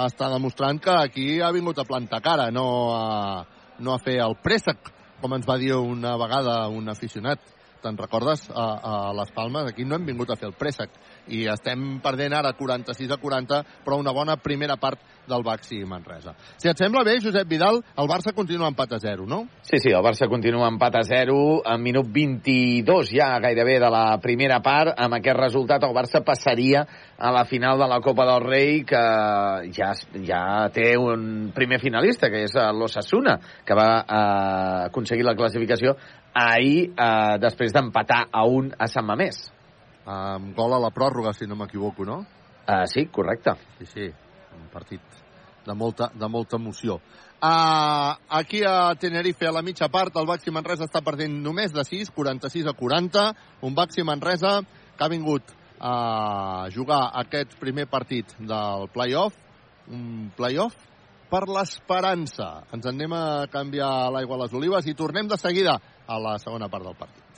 està 0.07 0.29
demostrant 0.31 0.79
que 0.83 0.95
aquí 0.95 1.27
ha 1.43 1.51
vingut 1.55 1.79
a 1.79 1.87
plantar 1.87 2.21
cara, 2.23 2.49
no 2.55 2.65
a, 2.95 3.43
no 3.83 3.95
a 3.95 4.01
fer 4.03 4.19
el 4.23 4.37
préssec, 4.43 4.91
com 5.19 5.35
ens 5.35 5.47
va 5.47 5.59
dir 5.59 5.73
una 5.75 6.15
vegada 6.19 6.61
un 6.69 6.89
aficionat. 6.89 7.39
te'n 7.79 7.95
recordes, 7.95 8.41
a, 8.51 8.63
a 8.83 9.13
les 9.15 9.29
Palmes, 9.31 9.69
aquí 9.69 9.85
no 9.87 9.95
hem 9.95 10.03
vingut 10.03 10.33
a 10.33 10.35
fer 10.35 10.49
el 10.49 10.55
préssec, 10.59 10.91
i 11.29 11.45
estem 11.51 11.99
perdent 12.03 12.35
ara 12.37 12.53
46 12.57 13.13
a 13.13 13.17
40, 13.21 13.63
però 13.85 13.99
una 13.99 14.13
bona 14.15 14.37
primera 14.37 14.77
part 14.77 14.99
del 15.29 15.43
Baxi 15.45 15.83
Manresa. 15.85 16.33
Si 16.57 16.67
et 16.67 16.79
sembla 16.79 17.03
bé, 17.05 17.19
Josep 17.21 17.47
Vidal, 17.47 17.79
el 18.01 18.09
Barça 18.09 18.33
continua 18.35 18.69
empat 18.71 18.95
a 18.97 18.99
0, 18.99 19.27
no? 19.29 19.43
Sí, 19.61 19.77
sí, 19.77 19.91
el 19.93 20.03
Barça 20.03 20.27
continua 20.31 20.67
empat 20.71 20.97
a 20.99 21.03
0 21.05 21.37
en 21.69 21.83
minut 21.85 22.09
22 22.09 23.13
ja 23.13 23.29
gairebé 23.39 23.77
de 23.79 23.91
la 23.93 24.17
primera 24.23 24.59
part. 24.65 24.95
Amb 24.97 25.19
aquest 25.19 25.37
resultat 25.37 25.85
el 25.85 25.93
Barça 25.95 26.23
passaria 26.25 26.85
a 27.19 27.31
la 27.35 27.45
final 27.45 27.77
de 27.79 27.87
la 27.91 27.99
Copa 28.01 28.25
del 28.25 28.47
Rei 28.47 28.81
que 28.87 29.03
ja, 29.75 29.93
ja 30.25 30.41
té 30.73 30.95
un 30.97 31.51
primer 31.55 31.79
finalista, 31.79 32.31
que 32.33 32.45
és 32.47 32.57
l'Ossassuna, 32.73 33.37
que 33.65 33.77
va 33.77 33.89
eh, 34.01 34.89
aconseguir 34.89 35.27
la 35.27 35.37
classificació 35.37 35.95
ahir 36.33 36.89
eh, 36.89 37.37
després 37.41 37.73
d'empatar 37.75 38.25
a 38.31 38.45
un 38.47 38.73
a 38.77 38.89
Sant 38.89 39.05
Mamés. 39.05 39.58
Amb 40.09 40.55
gol 40.57 40.73
a 40.73 40.81
la 40.81 40.89
pròrroga, 40.95 41.35
si 41.37 41.45
no 41.45 41.57
m'equivoco, 41.59 42.05
no? 42.07 42.23
Uh, 42.65 42.85
sí, 42.89 43.05
correcte. 43.13 43.53
Sí, 43.77 43.85
sí, 43.93 44.07
un 44.57 44.69
partit 44.73 45.01
de 45.65 45.75
molta, 45.77 46.09
de 46.13 46.27
molta 46.27 46.57
emoció. 46.57 46.99
Uh, 47.39 48.17
aquí 48.27 48.63
a 48.65 48.95
Tenerife, 48.99 49.47
a 49.47 49.53
la 49.53 49.61
mitja 49.61 49.87
part, 49.89 50.17
el 50.17 50.27
Baxi 50.27 50.51
Manresa 50.51 50.87
està 50.89 51.03
perdent 51.05 51.37
només 51.43 51.71
de 51.75 51.85
6, 51.85 52.11
46 52.15 52.67
a 52.67 52.75
40. 52.75 53.25
Un 53.67 53.77
Baxi 53.77 54.03
Manresa 54.03 54.59
que 54.97 55.05
ha 55.05 55.11
vingut 55.11 55.55
a 55.79 56.67
jugar 56.75 57.05
aquest 57.21 57.55
primer 57.61 57.87
partit 57.87 58.33
del 58.39 58.89
play-off, 58.91 59.37
un 59.87 60.31
play-off 60.35 60.75
per 61.31 61.45
l'esperança. 61.47 62.65
Ens 62.73 62.83
en 62.85 62.97
anem 62.97 63.15
a 63.15 63.47
canviar 63.51 64.09
l'aigua 64.11 64.39
a 64.39 64.43
les 64.43 64.53
olives 64.57 64.89
i 64.89 64.97
tornem 64.97 65.29
de 65.29 65.37
seguida 65.39 65.79
a 66.05 66.19
la 66.19 66.37
segona 66.41 66.67
part 66.67 66.89
del 66.89 66.97
partit. 66.99 67.28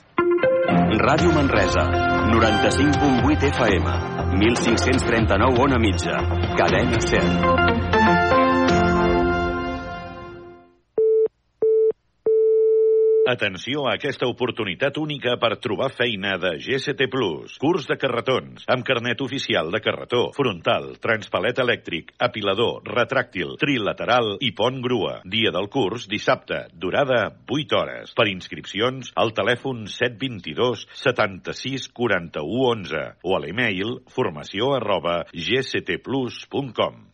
Ràdio 0.98 1.32
Manresa, 1.32 1.84
95.8 2.32 3.50
FM, 3.52 3.84
1539 4.38 5.58
on 5.58 5.72
a 5.72 5.78
mitja, 5.78 6.16
cadena 6.56 7.00
100. 7.00 7.91
Atenció 13.22 13.84
a 13.86 13.92
aquesta 13.94 14.26
oportunitat 14.26 14.96
única 14.98 15.36
per 15.38 15.52
trobar 15.62 15.92
feina 15.94 16.32
de 16.42 16.56
Plus. 17.06 17.52
Curs 17.62 17.84
de 17.86 17.94
carretons, 17.94 18.64
amb 18.66 18.82
carnet 18.82 19.20
oficial 19.22 19.70
de 19.70 19.78
carretó, 19.78 20.32
frontal, 20.34 20.96
transpalet 20.98 21.60
elèctric, 21.62 22.10
apilador, 22.18 22.82
retràctil, 22.82 23.54
trilateral 23.62 24.38
i 24.40 24.50
pont 24.50 24.82
grua. 24.82 25.20
Dia 25.22 25.52
del 25.54 25.70
curs, 25.70 26.08
dissabte. 26.10 26.66
Durada, 26.74 27.30
8 27.46 27.78
hores. 27.78 28.10
Per 28.10 28.26
inscripcions, 28.26 29.12
al 29.14 29.30
telèfon 29.38 29.86
722 29.86 30.88
76 30.90 31.92
41 31.94 32.42
11 32.42 33.06
o 33.22 33.36
a 33.38 33.42
l'email 33.44 34.00
formació 34.10 34.74
arroba 34.74 35.22
gstplus.com. 35.30 37.12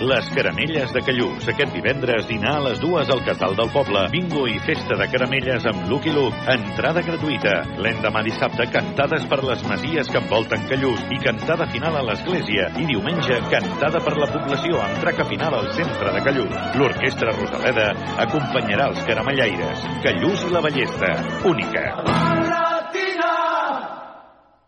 Les 0.00 0.28
Caramelles 0.34 0.92
de 0.92 1.00
Callús. 1.06 1.46
Aquest 1.48 1.72
divendres 1.74 2.26
dinar 2.26 2.56
a 2.58 2.62
les 2.64 2.80
dues 2.82 3.08
al 3.10 3.22
Casal 3.24 3.54
del 3.56 3.70
Poble. 3.70 4.02
Bingo 4.10 4.46
i 4.50 4.58
festa 4.66 4.98
de 4.98 5.06
caramelles 5.12 5.66
amb 5.70 5.86
Lucky 5.90 6.10
Luke. 6.14 6.40
Entrada 6.50 7.04
gratuïta. 7.06 7.54
L'endemà 7.78 8.24
dissabte 8.26 8.66
cantades 8.74 9.26
per 9.30 9.40
les 9.46 9.62
masies 9.70 10.10
que 10.10 10.20
envolten 10.22 10.66
Callús 10.70 11.06
i 11.14 11.20
cantada 11.22 11.68
final 11.70 12.00
a 12.00 12.04
l'església. 12.10 12.72
I 12.80 12.88
diumenge 12.90 13.38
cantada 13.54 14.02
per 14.02 14.16
la 14.18 14.30
població 14.34 14.82
amb 14.82 15.00
traca 15.04 15.28
final 15.30 15.60
al 15.60 15.70
centre 15.78 16.12
de 16.18 16.26
Callús. 16.26 16.60
L'Orquestra 16.80 17.38
Rosaleda 17.38 17.88
acompanyarà 18.26 18.90
els 18.90 19.06
caramellaires. 19.08 19.88
Callús 20.04 20.46
i 20.48 20.54
la 20.54 20.64
Ballesta. 20.68 21.16
Única. 21.54 22.63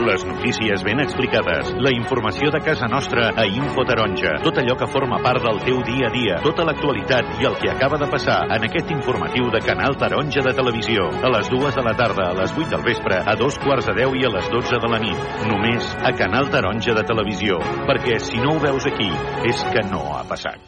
Les 0.00 0.22
notícies 0.24 0.82
ben 0.82 1.00
explicades, 1.02 1.74
la 1.76 1.90
informació 1.92 2.48
de 2.50 2.60
casa 2.64 2.86
nostra 2.88 3.26
a 3.36 3.44
Info 3.44 3.82
Taronja, 3.84 4.38
tot 4.40 4.56
allò 4.62 4.72
que 4.80 4.88
forma 4.88 5.18
part 5.20 5.44
del 5.44 5.60
teu 5.60 5.82
dia 5.84 6.08
a 6.08 6.12
dia, 6.14 6.38
tota 6.40 6.64
l'actualitat 6.64 7.34
i 7.42 7.44
el 7.44 7.58
que 7.60 7.68
acaba 7.68 7.98
de 8.00 8.08
passar 8.08 8.38
en 8.56 8.64
aquest 8.64 8.88
informatiu 8.94 9.50
de 9.52 9.60
Canal 9.60 9.98
Taronja 10.00 10.40
de 10.46 10.54
Televisió. 10.56 11.10
A 11.20 11.32
les 11.36 11.50
dues 11.52 11.76
de 11.76 11.84
la 11.84 11.92
tarda, 11.98 12.30
a 12.30 12.38
les 12.38 12.56
8 12.56 12.70
del 12.72 12.86
vespre, 12.86 13.20
a 13.20 13.36
dos 13.36 13.60
quarts 13.60 13.90
de 13.90 13.98
10 14.00 14.16
i 14.22 14.24
a 14.24 14.32
les 14.38 14.48
12 14.54 14.80
de 14.80 14.90
la 14.94 15.02
nit. 15.04 15.28
Només 15.50 15.92
a 16.00 16.14
Canal 16.16 16.48
Taronja 16.48 16.96
de 16.96 17.04
Televisió, 17.04 17.60
perquè 17.84 18.16
si 18.24 18.40
no 18.40 18.56
ho 18.56 18.64
veus 18.64 18.88
aquí, 18.88 19.10
és 19.52 19.66
que 19.74 19.84
no 19.90 20.06
ha 20.16 20.24
passat. 20.24 20.64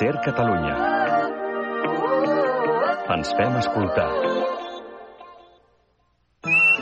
Ser 0.00 0.16
Catalunya. 0.26 0.74
Ens 3.14 3.32
fem 3.38 3.62
escoltar. 3.62 4.37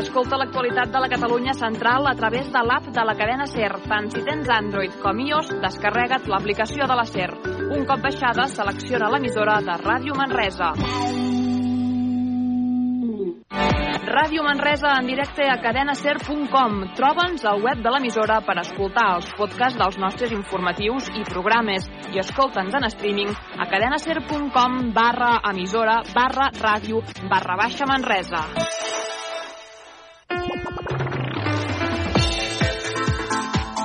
Escolta 0.00 0.38
l'actualitat 0.40 0.88
de 0.88 1.00
la 1.02 1.08
Catalunya 1.12 1.52
central 1.52 2.06
a 2.08 2.14
través 2.16 2.46
de 2.48 2.60
l'app 2.64 2.86
de 2.88 3.02
la 3.04 3.14
cadena 3.18 3.44
SER. 3.44 3.74
Tant 3.84 4.06
si 4.08 4.22
tens 4.24 4.48
Android 4.48 4.94
com 5.02 5.18
iOS, 5.20 5.50
descarrega't 5.60 6.24
l'aplicació 6.32 6.86
de 6.88 6.96
la 6.96 7.04
SER. 7.04 7.28
Un 7.76 7.84
cop 7.84 8.00
baixada, 8.06 8.46
selecciona 8.48 9.10
l'emissora 9.12 9.58
de 9.60 9.76
Ràdio 9.82 10.16
Manresa. 10.16 10.70
Ràdio 14.10 14.42
Manresa 14.42 14.96
en 15.02 15.12
directe 15.12 15.44
a 15.52 15.60
cadenaser.com. 15.60 16.80
Troba'ns 16.96 17.44
al 17.44 17.60
web 17.60 17.84
de 17.84 17.92
l'emissora 17.92 18.40
per 18.46 18.56
escoltar 18.64 19.06
els 19.18 19.28
podcasts 19.36 19.78
dels 19.84 20.00
nostres 20.00 20.32
informatius 20.32 21.12
i 21.12 21.28
programes 21.28 21.92
i 22.14 22.24
escolta'ns 22.24 22.80
en 22.80 22.88
streaming 22.88 23.36
a 23.36 23.68
cadenaser.com 23.68 24.80
barra 24.96 25.36
emissora 25.52 26.00
barra 26.16 26.48
ràdio 26.56 27.04
barra 27.28 27.60
baixa 27.60 27.86
Manresa. 27.86 28.46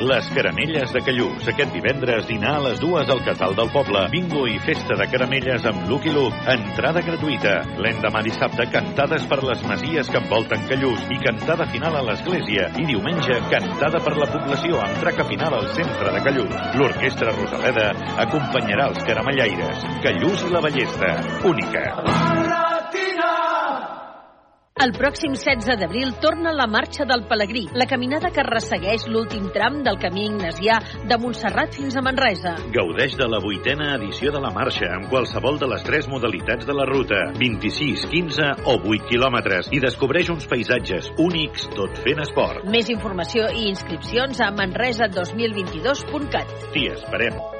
Les 0.00 0.30
Caramelles 0.32 0.92
de 0.94 1.00
Callús. 1.04 1.44
Aquest 1.50 1.74
divendres 1.76 2.24
dinar 2.24 2.54
a 2.56 2.62
les 2.70 2.78
dues 2.80 3.10
al 3.12 3.20
Casal 3.20 3.52
del 3.58 3.68
Poble. 3.68 4.06
Bingo 4.08 4.46
i 4.48 4.54
festa 4.64 4.96
de 4.96 5.04
caramelles 5.12 5.66
amb 5.68 5.90
Lucky 5.90 6.08
Luke. 6.14 6.38
Entrada 6.48 7.02
gratuïta. 7.04 7.58
L'endemà 7.84 8.22
dissabte 8.24 8.64
cantades 8.72 9.26
per 9.28 9.42
les 9.44 9.60
masies 9.68 10.08
que 10.08 10.16
envolten 10.22 10.64
Callús 10.70 11.04
i 11.12 11.20
cantada 11.20 11.68
final 11.68 12.00
a 12.00 12.04
l'església. 12.08 12.70
I 12.80 12.86
diumenge 12.88 13.42
cantada 13.52 14.00
per 14.00 14.16
la 14.16 14.30
població 14.32 14.80
amb 14.80 15.04
traca 15.04 15.28
final 15.28 15.58
al 15.58 15.68
centre 15.76 16.16
de 16.16 16.24
Callús. 16.24 16.56
L'Orquestra 16.80 17.36
Rosaleda 17.36 17.90
acompanyarà 18.24 18.88
els 18.94 19.04
caramellaires. 19.04 19.84
Callús 20.00 20.48
i 20.48 20.54
la 20.56 20.64
Ballesta. 20.64 21.12
Única. 21.52 21.84
El 24.80 24.94
pròxim 24.96 25.34
16 25.36 25.76
d'abril 25.76 26.14
torna 26.22 26.54
la 26.56 26.64
Marxa 26.64 27.04
del 27.04 27.26
Pelegrí, 27.28 27.66
la 27.76 27.84
caminada 27.84 28.30
que 28.32 28.40
ressegueix 28.46 29.04
l'últim 29.12 29.50
tram 29.52 29.82
del 29.84 29.98
camí 30.00 30.24
ignasià 30.30 30.78
de 31.10 31.18
Montserrat 31.20 31.76
fins 31.76 31.98
a 32.00 32.04
Manresa. 32.06 32.54
Gaudeix 32.72 33.18
de 33.20 33.28
la 33.28 33.42
vuitena 33.44 33.90
edició 33.98 34.32
de 34.32 34.40
la 34.40 34.54
marxa 34.56 34.88
amb 34.96 35.12
qualsevol 35.12 35.60
de 35.60 35.68
les 35.74 35.84
tres 35.84 36.08
modalitats 36.08 36.64
de 36.64 36.80
la 36.80 36.88
ruta, 36.88 37.20
26, 37.36 38.08
15 38.08 38.50
o 38.64 38.80
8 38.80 39.12
quilòmetres, 39.12 39.68
i 39.68 39.84
descobreix 39.84 40.32
uns 40.32 40.48
paisatges 40.48 41.12
únics 41.20 41.68
tot 41.76 42.00
fent 42.00 42.24
esport. 42.24 42.64
Més 42.64 42.88
informació 42.88 43.52
i 43.52 43.68
inscripcions 43.76 44.40
a 44.40 44.48
manresa2022.cat. 44.64 46.60
T'hi 46.72 46.88
esperem. 46.96 47.59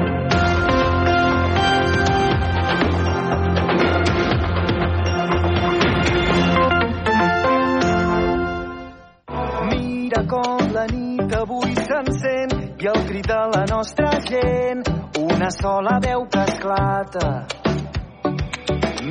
Com 10.31 10.71
la 10.71 10.85
nit 10.87 11.33
avui 11.35 11.73
s'encén 11.75 12.53
i 12.79 12.87
el 12.87 12.99
crit 13.09 13.27
de 13.27 13.39
la 13.53 13.63
nostra 13.67 14.11
gent, 14.29 14.85
una 15.19 15.49
sola 15.51 15.97
veu 16.05 16.23
que 16.31 16.43
esclata. 16.51 17.31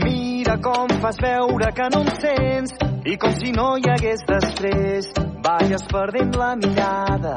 Mira 0.00 0.56
com 0.64 0.88
fas 1.02 1.20
veure 1.20 1.72
que 1.76 1.88
no 1.92 2.04
em 2.06 2.12
sents 2.24 2.76
i 3.04 3.18
com 3.20 3.36
si 3.36 3.52
no 3.52 3.74
hi 3.76 3.90
hagués 3.92 4.24
després, 4.32 5.12
balles 5.44 5.84
perdent 5.92 6.32
la 6.40 6.54
mirada. 6.56 7.36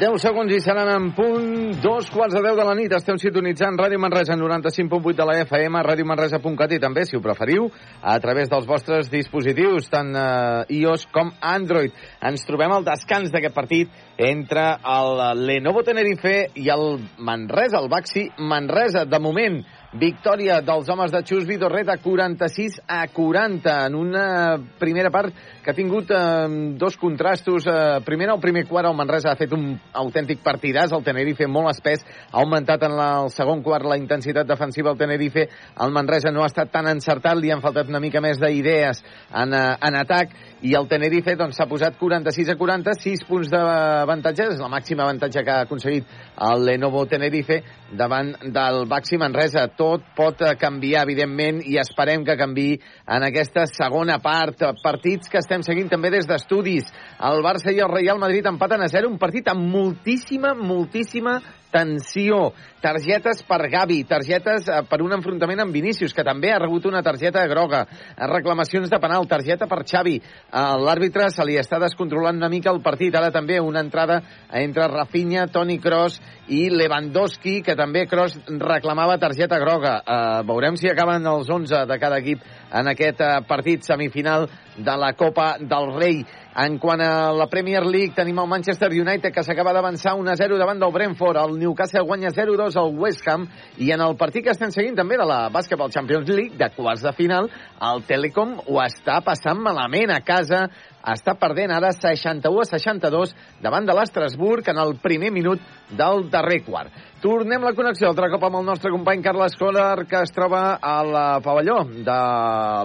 10 0.00 0.16
segons 0.16 0.48
i 0.56 0.62
seran 0.64 0.88
en 0.88 1.10
punt, 1.12 1.74
dos 1.82 2.06
quarts 2.08 2.32
de 2.32 2.40
10 2.40 2.54
de 2.56 2.64
la 2.64 2.72
nit. 2.78 2.92
Esteu 2.96 3.18
sintonitzant 3.20 3.76
Ràdio 3.76 3.98
Manresa 4.00 4.32
95.8 4.32 5.12
de 5.18 5.26
la 5.28 5.34
FM, 5.42 5.82
Ràdio 5.84 6.06
Manresa.cat 6.08 6.72
i 6.72 6.78
també, 6.80 7.04
si 7.04 7.18
ho 7.18 7.20
preferiu, 7.20 7.66
a 8.00 8.14
través 8.22 8.48
dels 8.48 8.64
vostres 8.64 9.10
dispositius, 9.12 9.90
tant 9.92 10.14
eh, 10.16 10.78
iOS 10.78 11.04
com 11.12 11.34
Android. 11.44 11.92
Ens 12.24 12.48
trobem 12.48 12.72
al 12.72 12.86
descans 12.86 13.28
d'aquest 13.28 13.52
partit 13.52 13.92
entre 14.16 14.64
el 14.94 15.20
Lenovo 15.44 15.84
Tenerife 15.84 16.46
i 16.56 16.72
el 16.72 16.96
Manresa, 17.20 17.82
el 17.84 17.92
Baxi 17.92 18.24
Manresa. 18.40 19.04
De 19.04 19.20
moment, 19.20 19.60
victòria 19.92 20.60
dels 20.62 20.88
homes 20.88 21.10
de 21.10 21.20
Xus 21.26 21.46
Vidorreta 21.48 21.96
46 21.98 22.80
a 22.86 23.08
40 23.10 23.72
en 23.86 23.94
una 23.98 24.58
primera 24.78 25.10
part 25.10 25.34
que 25.64 25.72
ha 25.72 25.74
tingut 25.74 26.10
eh, 26.14 26.76
dos 26.78 26.96
contrastos. 26.96 27.66
Eh, 27.66 28.00
primer, 28.06 28.28
el 28.30 28.40
primer 28.40 28.66
quart, 28.68 28.86
el 28.86 28.96
Manresa 28.96 29.32
ha 29.32 29.38
fet 29.38 29.52
un 29.52 29.74
autèntic 29.92 30.44
partidàs, 30.44 30.94
el 30.94 31.02
Tenerife 31.04 31.48
molt 31.50 31.72
espès, 31.72 32.04
ha 32.30 32.38
augmentat 32.38 32.86
en 32.86 32.94
la, 32.96 33.08
el 33.24 33.32
segon 33.34 33.64
quart 33.66 33.88
la 33.90 33.98
intensitat 33.98 34.46
defensiva 34.46 34.92
al 34.92 35.00
Tenerife, 35.00 35.48
el 35.82 35.94
Manresa 35.96 36.30
no 36.30 36.44
ha 36.44 36.50
estat 36.50 36.70
tan 36.70 36.86
encertat, 36.86 37.38
li 37.38 37.50
han 37.50 37.64
faltat 37.64 37.90
una 37.90 38.00
mica 38.00 38.22
més 38.22 38.38
d'idees 38.38 39.02
en, 39.34 39.54
eh, 39.54 39.74
en 39.88 39.98
atac, 39.98 40.36
i 40.62 40.74
el 40.76 40.86
Tenerife 40.88 41.34
doncs, 41.40 41.58
posat 41.70 41.96
46 41.98 42.50
a 42.52 42.56
40, 42.60 42.94
6 43.00 43.26
punts 43.28 43.50
d'avantatge, 43.50 44.50
és 44.54 44.62
la 44.62 44.70
màxima 44.70 45.06
avantatge 45.06 45.42
que 45.44 45.54
ha 45.54 45.66
aconseguit 45.66 46.06
el 46.50 46.64
Lenovo 46.68 47.06
Tenerife 47.08 47.62
davant 47.96 48.34
del 48.54 48.84
Baxi 48.88 49.18
Manresa. 49.18 49.66
Tot 49.80 50.04
pot 50.16 50.42
eh, 50.44 50.52
canviar, 50.60 51.06
evidentment, 51.06 51.62
i 51.64 51.78
esperem 51.80 52.26
que 52.26 52.36
canvi 52.36 52.74
en 53.08 53.24
aquesta 53.24 53.64
segona 53.70 54.18
part. 54.20 54.66
Partits 54.84 55.32
que 55.32 55.40
estem 55.40 55.64
seguint 55.64 55.88
també 55.88 56.10
des 56.12 56.28
d'estudis. 56.28 56.90
El 57.30 57.40
Barça 57.46 57.72
i 57.72 57.80
el 57.80 57.88
Real 57.88 58.20
Madrid 58.20 58.44
empaten 58.50 58.84
a 58.84 58.90
0, 58.92 59.08
un 59.08 59.16
partit 59.22 59.48
amb 59.48 59.64
moltíssima, 59.72 60.52
moltíssima 60.58 61.38
tensió. 61.70 62.52
Targetes 62.80 63.42
per 63.44 63.66
Gavi, 63.68 63.98
targetes 64.08 64.68
eh, 64.68 64.78
per 64.88 65.02
un 65.04 65.12
enfrontament 65.12 65.60
amb 65.60 65.74
Vinícius, 65.74 66.14
que 66.16 66.24
també 66.24 66.48
ha 66.52 66.60
rebut 66.62 66.86
una 66.88 67.02
targeta 67.04 67.42
groga. 67.50 67.82
Eh, 67.84 68.28
Reclamacions 68.30 68.88
de 68.88 69.00
penal, 69.02 69.28
targeta 69.28 69.68
per 69.68 69.82
Xavi. 69.84 70.16
Eh, 70.16 70.62
L'àrbitre 70.80 71.28
se 71.30 71.44
li 71.44 71.58
està 71.60 71.80
descontrolant 71.82 72.40
una 72.40 72.48
mica 72.48 72.72
el 72.72 72.80
partit. 72.80 73.14
Ara 73.14 73.30
també 73.34 73.60
una 73.60 73.84
entrada 73.84 74.20
entre 74.62 74.88
Rafinha, 74.88 75.46
Toni 75.52 75.78
Kroos 75.78 76.16
i 76.48 76.68
Lewandowski, 76.72 77.60
que 77.62 77.76
també 77.76 78.06
Kroos 78.08 78.38
reclamava 78.48 79.18
targeta 79.20 79.60
groga. 79.60 80.00
Veurem 80.48 80.76
si 80.80 80.88
acaben 80.90 81.26
els 81.28 81.50
11 81.52 81.84
de 81.86 81.98
cada 82.00 82.18
equip 82.18 82.42
en 82.72 82.88
aquest 82.90 83.20
partit 83.46 83.84
semifinal 83.86 84.48
de 84.76 84.96
la 84.96 85.12
Copa 85.12 85.56
del 85.60 85.92
Rei. 85.94 86.24
En 86.50 86.80
quant 86.82 86.98
a 86.98 87.30
la 87.30 87.46
Premier 87.46 87.84
League, 87.86 88.10
tenim 88.16 88.38
el 88.42 88.48
Manchester 88.50 88.88
United 88.90 89.30
que 89.30 89.42
s'acaba 89.46 89.70
d'avançar 89.72 90.16
1-0 90.18 90.56
davant 90.58 90.80
del 90.82 90.90
Brentford. 90.90 91.38
El 91.38 91.58
Newcastle 91.60 92.02
guanya 92.02 92.32
0-2 92.34 92.74
al 92.76 92.90
West 92.98 93.22
Ham. 93.28 93.46
I 93.78 93.92
en 93.94 94.02
el 94.02 94.16
partit 94.18 94.42
que 94.44 94.50
estem 94.50 94.72
seguint 94.74 94.98
també 94.98 95.14
de 95.20 95.28
la 95.30 95.44
Basketball 95.54 95.94
Champions 95.94 96.26
League, 96.28 96.58
de 96.58 96.70
quarts 96.74 97.06
de 97.06 97.12
final, 97.14 97.46
el 97.90 98.02
Telecom 98.08 98.56
ho 98.66 98.80
està 98.82 99.20
passant 99.22 99.62
malament 99.62 100.10
a 100.10 100.18
casa. 100.26 100.64
Està 101.00 101.32
perdent 101.40 101.72
ara 101.72 101.94
61 101.96 102.60
a 102.60 102.64
62 102.68 103.30
davant 103.64 103.86
de 103.88 103.94
l'Estrasburg 103.96 104.66
en 104.68 104.80
el 104.82 104.98
primer 105.00 105.30
minut 105.32 105.62
del 105.96 106.26
darrer 106.32 106.60
quart. 106.66 106.92
Tornem 107.22 107.64
la 107.64 107.72
connexió 107.76 108.10
altre 108.10 108.28
cop 108.32 108.44
amb 108.44 108.60
el 108.60 108.66
nostre 108.68 108.92
company 108.92 109.22
Carles 109.24 109.56
Colar, 109.56 110.04
que 110.08 110.20
es 110.20 110.32
troba 110.36 110.74
al 110.76 111.40
pavelló 111.44 111.78
de 111.88 112.18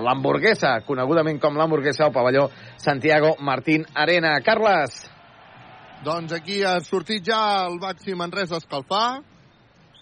l'hamburguesa, 0.05 0.77
conegudament 0.87 1.41
com 1.43 1.59
l'hamburguesa, 1.59 2.07
al 2.07 2.15
pavelló 2.15 2.47
Santiago 2.77 3.35
Martín 3.39 3.85
Arena. 3.93 4.37
Carles! 4.45 5.03
Doncs 6.05 6.35
aquí 6.37 6.61
ha 6.63 6.79
sortit 6.85 7.23
ja 7.25 7.65
el 7.65 7.79
Baxi 7.81 8.15
Manresa 8.15 8.55
a 8.55 8.63
escalfar. 8.63 9.23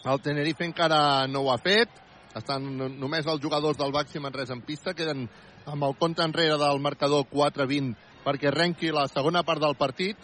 El 0.03 0.19
Tenerife 0.21 0.65
encara 0.67 1.25
no 1.31 1.45
ho 1.45 1.51
ha 1.53 1.57
fet. 1.61 1.89
Estan 2.35 2.65
només 2.99 3.27
els 3.29 3.41
jugadors 3.41 3.77
del 3.79 3.93
Baxi 3.93 4.19
Manresa 4.19 4.53
en 4.57 4.61
pista. 4.65 4.93
Queden 4.97 5.29
amb 5.65 5.83
el 5.83 5.95
compte 5.99 6.23
enrere 6.23 6.57
del 6.59 6.79
marcador 6.83 7.25
4-20 7.31 7.95
perquè 8.23 8.49
arrenqui 8.49 8.91
la 8.91 9.07
segona 9.11 9.43
part 9.43 9.61
del 9.61 9.75
partit. 9.75 10.17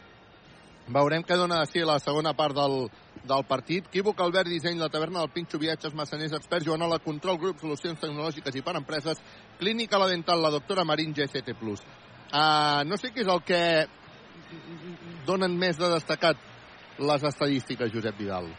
Veurem 0.90 1.24
què 1.24 1.36
dona 1.38 1.60
de 1.62 1.70
si 1.70 1.84
la 1.86 2.00
segona 2.02 2.34
part 2.34 2.56
del, 2.58 2.88
del 3.28 3.44
partit. 3.46 3.90
Quívoc, 3.92 4.22
Albert, 4.24 4.50
Disseny, 4.50 4.80
la 4.80 4.90
taverna 4.90 5.22
del 5.22 5.34
Pinxo, 5.36 5.60
Viatges, 5.62 5.94
Massaners, 5.94 6.34
Experts, 6.40 6.66
Joanola, 6.66 6.98
Control, 7.04 7.38
Grup, 7.38 7.60
Solucions 7.62 8.00
Tecnològiques 8.02 8.56
i 8.56 8.64
per 8.66 8.78
Empreses, 8.80 9.22
Clínica 9.60 10.00
La 10.02 10.08
Dental, 10.10 10.42
la 10.42 10.54
doctora 10.56 10.88
Marín, 10.88 11.14
GCT+. 11.14 11.54
Uh, 11.60 12.86
no 12.86 12.98
sé 12.98 13.12
què 13.14 13.24
és 13.26 13.30
el 13.30 13.44
que 13.46 13.62
donen 15.28 15.60
més 15.60 15.78
de 15.78 15.92
destacat 15.94 16.42
les 17.00 17.30
estadístiques, 17.30 17.94
Josep 17.94 18.18
Vidal. 18.18 18.50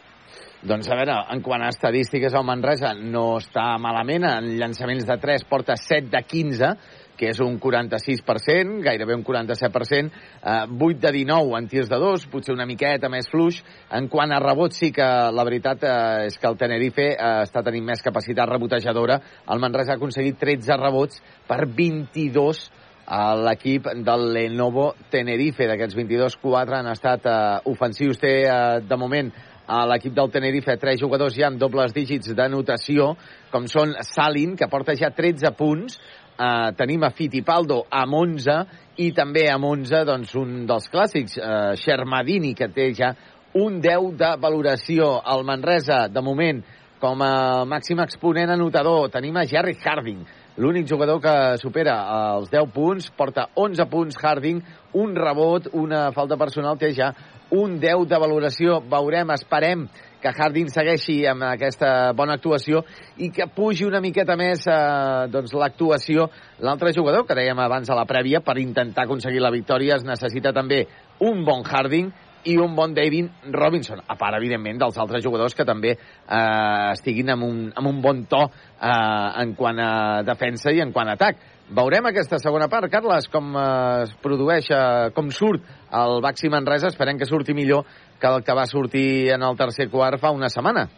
Doncs 0.61 0.91
a 0.93 0.97
veure, 0.99 1.15
en 1.33 1.41
quant 1.41 1.63
a 1.65 1.71
estadístiques, 1.73 2.35
el 2.37 2.45
Manresa 2.45 2.91
no 2.93 3.39
està 3.39 3.79
malament. 3.81 4.27
En 4.29 4.49
llançaments 4.61 5.07
de 5.09 5.15
3 5.17 5.47
porta 5.49 5.73
7 5.81 6.11
de 6.13 6.21
15, 6.21 6.69
que 7.17 7.31
és 7.33 7.41
un 7.41 7.57
46%, 7.61 8.75
gairebé 8.85 9.17
un 9.17 9.25
47%, 9.25 10.13
eh, 10.45 10.67
8 10.69 11.01
de 11.01 11.13
19 11.17 11.57
en 11.57 11.69
tirs 11.69 11.89
de 11.89 11.97
dos, 11.97 12.27
potser 12.29 12.53
una 12.53 12.69
miqueta 12.69 13.09
més 13.09 13.31
fluix. 13.33 13.63
En 13.97 14.11
quant 14.13 14.37
a 14.37 14.43
rebots, 14.45 14.83
sí 14.85 14.93
que 14.93 15.09
la 15.33 15.47
veritat 15.49 15.85
eh, 15.89 16.29
és 16.29 16.37
que 16.37 16.53
el 16.53 16.61
Tenerife 16.61 17.09
eh, 17.15 17.33
està 17.47 17.65
tenint 17.65 17.89
més 17.89 18.05
capacitat 18.05 18.53
rebotejadora. 18.53 19.17
El 19.49 19.65
Manresa 19.65 19.97
ha 19.97 20.01
aconseguit 20.01 20.37
13 20.45 20.77
rebots 20.77 21.25
per 21.49 21.65
22 21.65 22.67
a 23.11 23.35
l'equip 23.35 23.89
del 24.07 24.29
Lenovo 24.37 24.91
Tenerife. 25.11 25.67
D'aquests 25.67 25.97
22, 25.99 26.37
4 26.45 26.77
han 26.79 26.93
estat 26.93 27.25
eh, 27.27 27.39
ofensius. 27.73 28.21
Té, 28.23 28.35
eh, 28.45 28.81
de 28.87 29.01
moment, 29.01 29.33
a 29.71 29.85
l'equip 29.87 30.15
del 30.17 30.31
Tenerife 30.35 30.75
tres 30.83 30.99
jugadors 30.99 31.37
ja 31.39 31.47
amb 31.47 31.61
dobles 31.61 31.95
dígits 31.95 32.33
de 32.35 32.47
notació, 32.51 33.13
com 33.53 33.69
són 33.71 33.95
Salin, 34.07 34.57
que 34.59 34.69
porta 34.71 34.97
ja 34.99 35.13
13 35.15 35.53
punts, 35.59 36.01
eh, 36.35 36.73
tenim 36.77 37.05
a 37.07 37.13
Fittipaldo 37.15 37.85
amb 37.91 38.19
11 38.19 38.57
i 39.05 39.13
també 39.15 39.47
amb 39.53 39.69
11 39.71 40.03
doncs, 40.09 40.35
un 40.35 40.67
dels 40.67 40.91
clàssics, 40.91 41.39
eh, 41.39 41.77
Shermadini, 41.79 42.55
que 42.55 42.69
té 42.75 42.91
ja 42.95 43.15
un 43.55 43.81
10 43.81 44.17
de 44.17 44.35
valoració. 44.41 45.21
al 45.25 45.45
Manresa, 45.45 46.09
de 46.09 46.21
moment, 46.21 46.63
com 47.01 47.23
a 47.23 47.65
màxim 47.65 48.01
exponent 48.01 48.51
anotador, 48.51 49.09
tenim 49.11 49.37
a 49.37 49.47
Jerry 49.47 49.77
Harding, 49.83 50.25
l'únic 50.57 50.87
jugador 50.87 51.21
que 51.21 51.57
supera 51.59 51.95
els 52.37 52.51
10 52.51 52.73
punts, 52.75 53.11
porta 53.17 53.49
11 53.55 53.87
punts 53.87 54.17
Harding, 54.21 54.63
un 54.95 55.15
rebot, 55.17 55.69
una 55.73 56.11
falta 56.13 56.37
personal, 56.37 56.77
té 56.77 56.93
ja 56.93 57.15
un 57.51 57.79
10 57.81 58.07
de 58.09 58.21
valoració. 58.21 58.79
Veurem, 58.91 59.33
esperem 59.35 59.87
que 60.21 60.33
Harding 60.37 60.69
segueixi 60.69 61.23
amb 61.29 61.47
aquesta 61.49 62.13
bona 62.17 62.37
actuació 62.37 62.83
i 63.19 63.31
que 63.35 63.49
pugi 63.55 63.87
una 63.89 64.03
miqueta 64.05 64.37
més 64.37 64.67
eh, 64.69 65.27
doncs, 65.33 65.55
l'actuació. 65.57 66.29
L'altre 66.61 66.93
jugador, 66.97 67.27
que 67.27 67.37
dèiem 67.39 67.59
abans 67.59 67.91
a 67.91 67.99
la 67.99 68.07
prèvia, 68.09 68.43
per 68.45 68.59
intentar 68.61 69.07
aconseguir 69.07 69.41
la 69.41 69.55
victòria 69.55 69.97
es 69.97 70.05
necessita 70.07 70.53
també 70.57 70.85
un 71.27 71.45
bon 71.45 71.65
Harding 71.65 72.13
i 72.49 72.57
un 72.57 72.75
bon 72.75 72.95
David 72.97 73.53
Robinson, 73.53 74.01
a 74.01 74.17
part, 74.17 74.39
evidentment, 74.39 74.79
dels 74.81 74.97
altres 75.01 75.23
jugadors 75.25 75.55
que 75.57 75.67
també 75.69 75.93
eh, 75.93 76.93
estiguin 76.95 77.35
amb 77.35 77.45
un, 77.45 77.59
amb 77.77 77.91
un 77.91 78.01
bon 78.05 78.25
to 78.31 78.47
eh, 78.47 79.43
en 79.43 79.55
quant 79.59 79.81
a 79.85 79.93
defensa 80.25 80.73
i 80.73 80.81
en 80.85 80.93
quant 80.93 81.11
a 81.11 81.19
atac. 81.19 81.43
Veurem 81.71 82.03
aquesta 82.09 82.41
segona 82.43 82.67
part, 82.67 82.89
Carles, 82.91 83.29
com 83.31 83.53
es 83.55 84.11
produeix, 84.19 84.67
eh, 84.75 85.11
com 85.15 85.29
surt 85.31 85.63
el 85.95 86.17
Baxi 86.25 86.49
Manresa. 86.51 86.89
Esperem 86.91 87.19
que 87.19 87.29
surti 87.31 87.55
millor 87.55 87.85
que 88.19 88.27
el 88.27 88.43
que 88.43 88.57
va 88.59 88.67
sortir 88.67 89.31
en 89.31 89.45
el 89.47 89.57
tercer 89.57 89.87
quart 89.89 90.19
fa 90.19 90.33
una 90.35 90.49
setmana. 90.51 90.89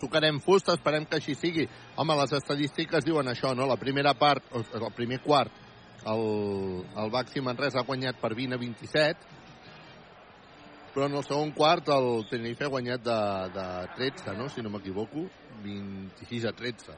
Tocarem 0.00 0.38
fusta, 0.40 0.72
esperem 0.78 1.04
que 1.04 1.18
així 1.18 1.34
sigui. 1.34 1.66
Home, 1.96 2.16
les 2.22 2.32
estadístiques 2.38 3.04
diuen 3.04 3.28
això, 3.28 3.52
no? 3.54 3.66
La 3.68 3.76
primera 3.76 4.14
part, 4.14 4.46
el 4.54 4.64
primer 4.96 5.18
quart, 5.20 5.52
el, 6.06 6.24
el 6.96 7.10
Baxi 7.12 7.42
Manresa 7.44 7.82
ha 7.82 7.84
guanyat 7.84 8.16
per 8.22 8.30
20 8.38 8.56
a 8.56 8.58
27, 8.62 9.34
però 10.94 11.10
en 11.10 11.18
el 11.18 11.26
segon 11.26 11.52
quart 11.52 11.90
el 11.92 12.24
Tenerife 12.30 12.64
ha 12.64 12.72
guanyat 12.72 13.04
de, 13.04 13.18
de 13.58 13.66
13, 13.98 14.38
no? 14.38 14.48
si 14.48 14.64
no 14.64 14.72
m'equivoco, 14.72 15.26
26 15.66 16.48
a 16.48 16.54
13. 16.56 16.96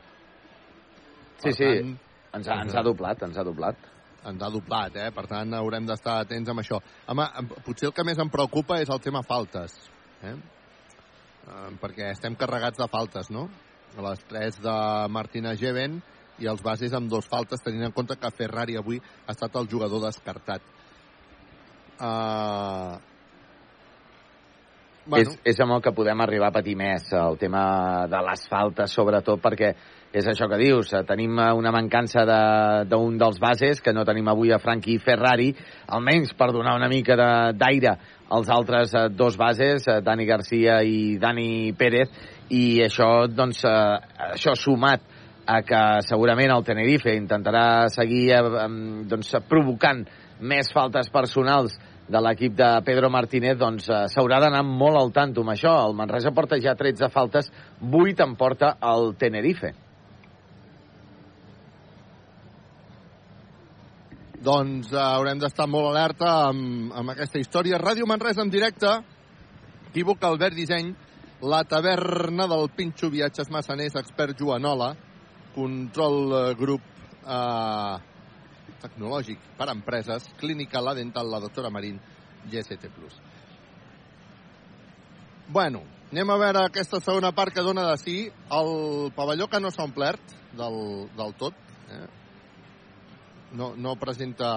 Per 1.40 1.50
sí, 1.50 1.56
sí, 1.56 1.64
tant, 1.64 1.98
ens 2.36 2.48
ha, 2.48 2.60
ens 2.64 2.76
ha 2.76 2.84
doblat, 2.86 3.22
ens 3.26 3.38
ha 3.38 3.44
doblat. 3.46 3.88
Ens 4.30 4.42
ha 4.44 4.50
doblat, 4.52 4.96
eh? 5.00 5.08
Per 5.16 5.24
tant, 5.30 5.54
haurem 5.56 5.86
d'estar 5.88 6.20
atents 6.24 6.52
amb 6.52 6.62
això. 6.62 6.78
Home, 7.08 7.26
potser 7.66 7.88
el 7.88 7.96
que 7.96 8.04
més 8.06 8.20
em 8.20 8.30
preocupa 8.30 8.78
és 8.82 8.92
el 8.92 9.00
tema 9.02 9.24
faltes, 9.26 9.76
eh? 10.22 10.36
eh 10.36 11.68
perquè 11.80 12.10
estem 12.12 12.36
carregats 12.38 12.78
de 12.78 12.88
faltes, 12.92 13.30
no? 13.32 13.48
A 13.96 14.04
les 14.10 14.24
3 14.30 14.60
de 14.62 14.76
Martina 15.10 15.56
Geven 15.58 15.98
i 16.40 16.48
els 16.48 16.62
bases 16.62 16.92
amb 16.96 17.10
dos 17.10 17.26
faltes, 17.28 17.62
tenint 17.64 17.88
en 17.88 17.94
compte 17.96 18.16
que 18.16 18.34
Ferrari 18.36 18.76
avui 18.78 19.00
ha 19.00 19.32
estat 19.34 19.56
el 19.60 19.68
jugador 19.68 20.04
descartat. 20.06 20.62
Uh, 22.00 22.96
bueno. 25.04 25.34
és, 25.34 25.40
és 25.52 25.60
amb 25.60 25.76
el 25.76 25.82
que 25.84 25.92
podem 25.96 26.22
arribar 26.24 26.48
a 26.48 26.56
patir 26.60 26.76
més, 26.80 27.10
el 27.12 27.36
tema 27.40 27.64
de 28.08 28.22
les 28.30 28.46
faltes, 28.48 28.94
sobretot 28.94 29.42
perquè 29.42 29.74
és 30.12 30.26
això 30.26 30.48
que 30.50 30.58
dius, 30.58 30.90
eh, 30.92 31.04
tenim 31.06 31.38
eh, 31.38 31.52
una 31.54 31.70
mancança 31.70 32.24
d'un 32.26 33.12
de, 33.14 33.18
dels 33.22 33.38
bases, 33.38 33.80
que 33.80 33.92
no 33.94 34.04
tenim 34.04 34.26
avui 34.28 34.50
a 34.50 34.58
Frankie 34.58 34.98
Ferrari, 34.98 35.52
almenys 35.86 36.32
per 36.34 36.50
donar 36.50 36.74
una 36.74 36.88
mica 36.90 37.14
d'aire 37.54 37.92
als 38.28 38.50
altres 38.50 38.94
eh, 38.94 39.06
dos 39.14 39.36
bases, 39.38 39.86
Dani 40.02 40.26
Garcia 40.26 40.80
i 40.82 41.16
Dani 41.18 41.72
Pérez, 41.78 42.10
i 42.50 42.80
això, 42.82 43.28
doncs, 43.30 43.62
això 43.62 44.56
sumat 44.58 45.04
a 45.46 45.60
que 45.62 45.82
segurament 46.02 46.50
el 46.50 46.64
Tenerife 46.66 47.14
intentarà 47.14 47.86
seguir 47.90 48.34
doncs, 49.06 49.30
provocant 49.48 50.02
més 50.40 50.72
faltes 50.74 51.10
personals 51.14 51.76
de 52.10 52.18
l'equip 52.18 52.56
de 52.58 52.72
Pedro 52.82 53.10
Martínez, 53.14 53.54
doncs 53.58 53.86
s'haurà 54.10 54.40
d'anar 54.42 54.64
molt 54.66 54.98
al 54.98 55.12
tanto 55.14 55.46
amb 55.46 55.54
això. 55.54 55.76
El 55.86 55.94
Manresa 55.94 56.34
porta 56.34 56.58
ja 56.58 56.74
13 56.74 57.12
faltes, 57.14 57.52
8 57.78 58.26
en 58.26 58.34
porta 58.34 58.74
el 58.82 59.14
Tenerife. 59.14 59.70
Doncs 64.40 64.88
uh, 64.94 65.00
haurem 65.16 65.40
d'estar 65.40 65.66
molt 65.68 65.90
alerta 65.90 66.30
amb, 66.48 66.92
amb 66.96 67.12
aquesta 67.12 67.40
història. 67.40 67.80
Ràdio 67.80 68.08
Manresa 68.08 68.40
en 68.44 68.52
directe, 68.52 68.92
equívoc 69.90 70.24
Albert 70.24 70.56
Disseny, 70.56 70.94
la 71.44 71.62
taverna 71.68 72.46
del 72.48 72.68
Pinxo 72.76 73.10
Viatges 73.12 73.50
Massaners, 73.52 73.96
expert 74.00 74.38
Joanola, 74.38 74.94
control 75.54 76.20
uh, 76.32 76.40
grup 76.56 76.84
uh, 77.24 77.98
tecnològic 78.80 79.42
per 79.58 79.68
a 79.68 79.74
empreses, 79.76 80.28
clínica 80.40 80.80
La 80.80 80.94
Dental, 80.96 81.28
la 81.28 81.40
doctora 81.40 81.70
Marín, 81.70 82.00
GST+. 82.48 82.88
Bueno, 85.50 85.82
anem 86.12 86.30
a 86.30 86.38
veure 86.40 86.62
aquesta 86.64 87.00
segona 87.02 87.32
part 87.36 87.52
que 87.52 87.64
dona 87.66 87.84
de 87.90 87.96
sí. 88.00 88.16
El 88.54 89.10
pavelló 89.16 89.50
que 89.50 89.60
no 89.60 89.72
s'ha 89.74 89.84
omplert 89.84 90.32
del, 90.56 90.78
del 91.18 91.36
tot, 91.36 91.56
eh? 91.90 92.06
No, 93.52 93.74
no 93.76 93.96
presenta 93.98 94.50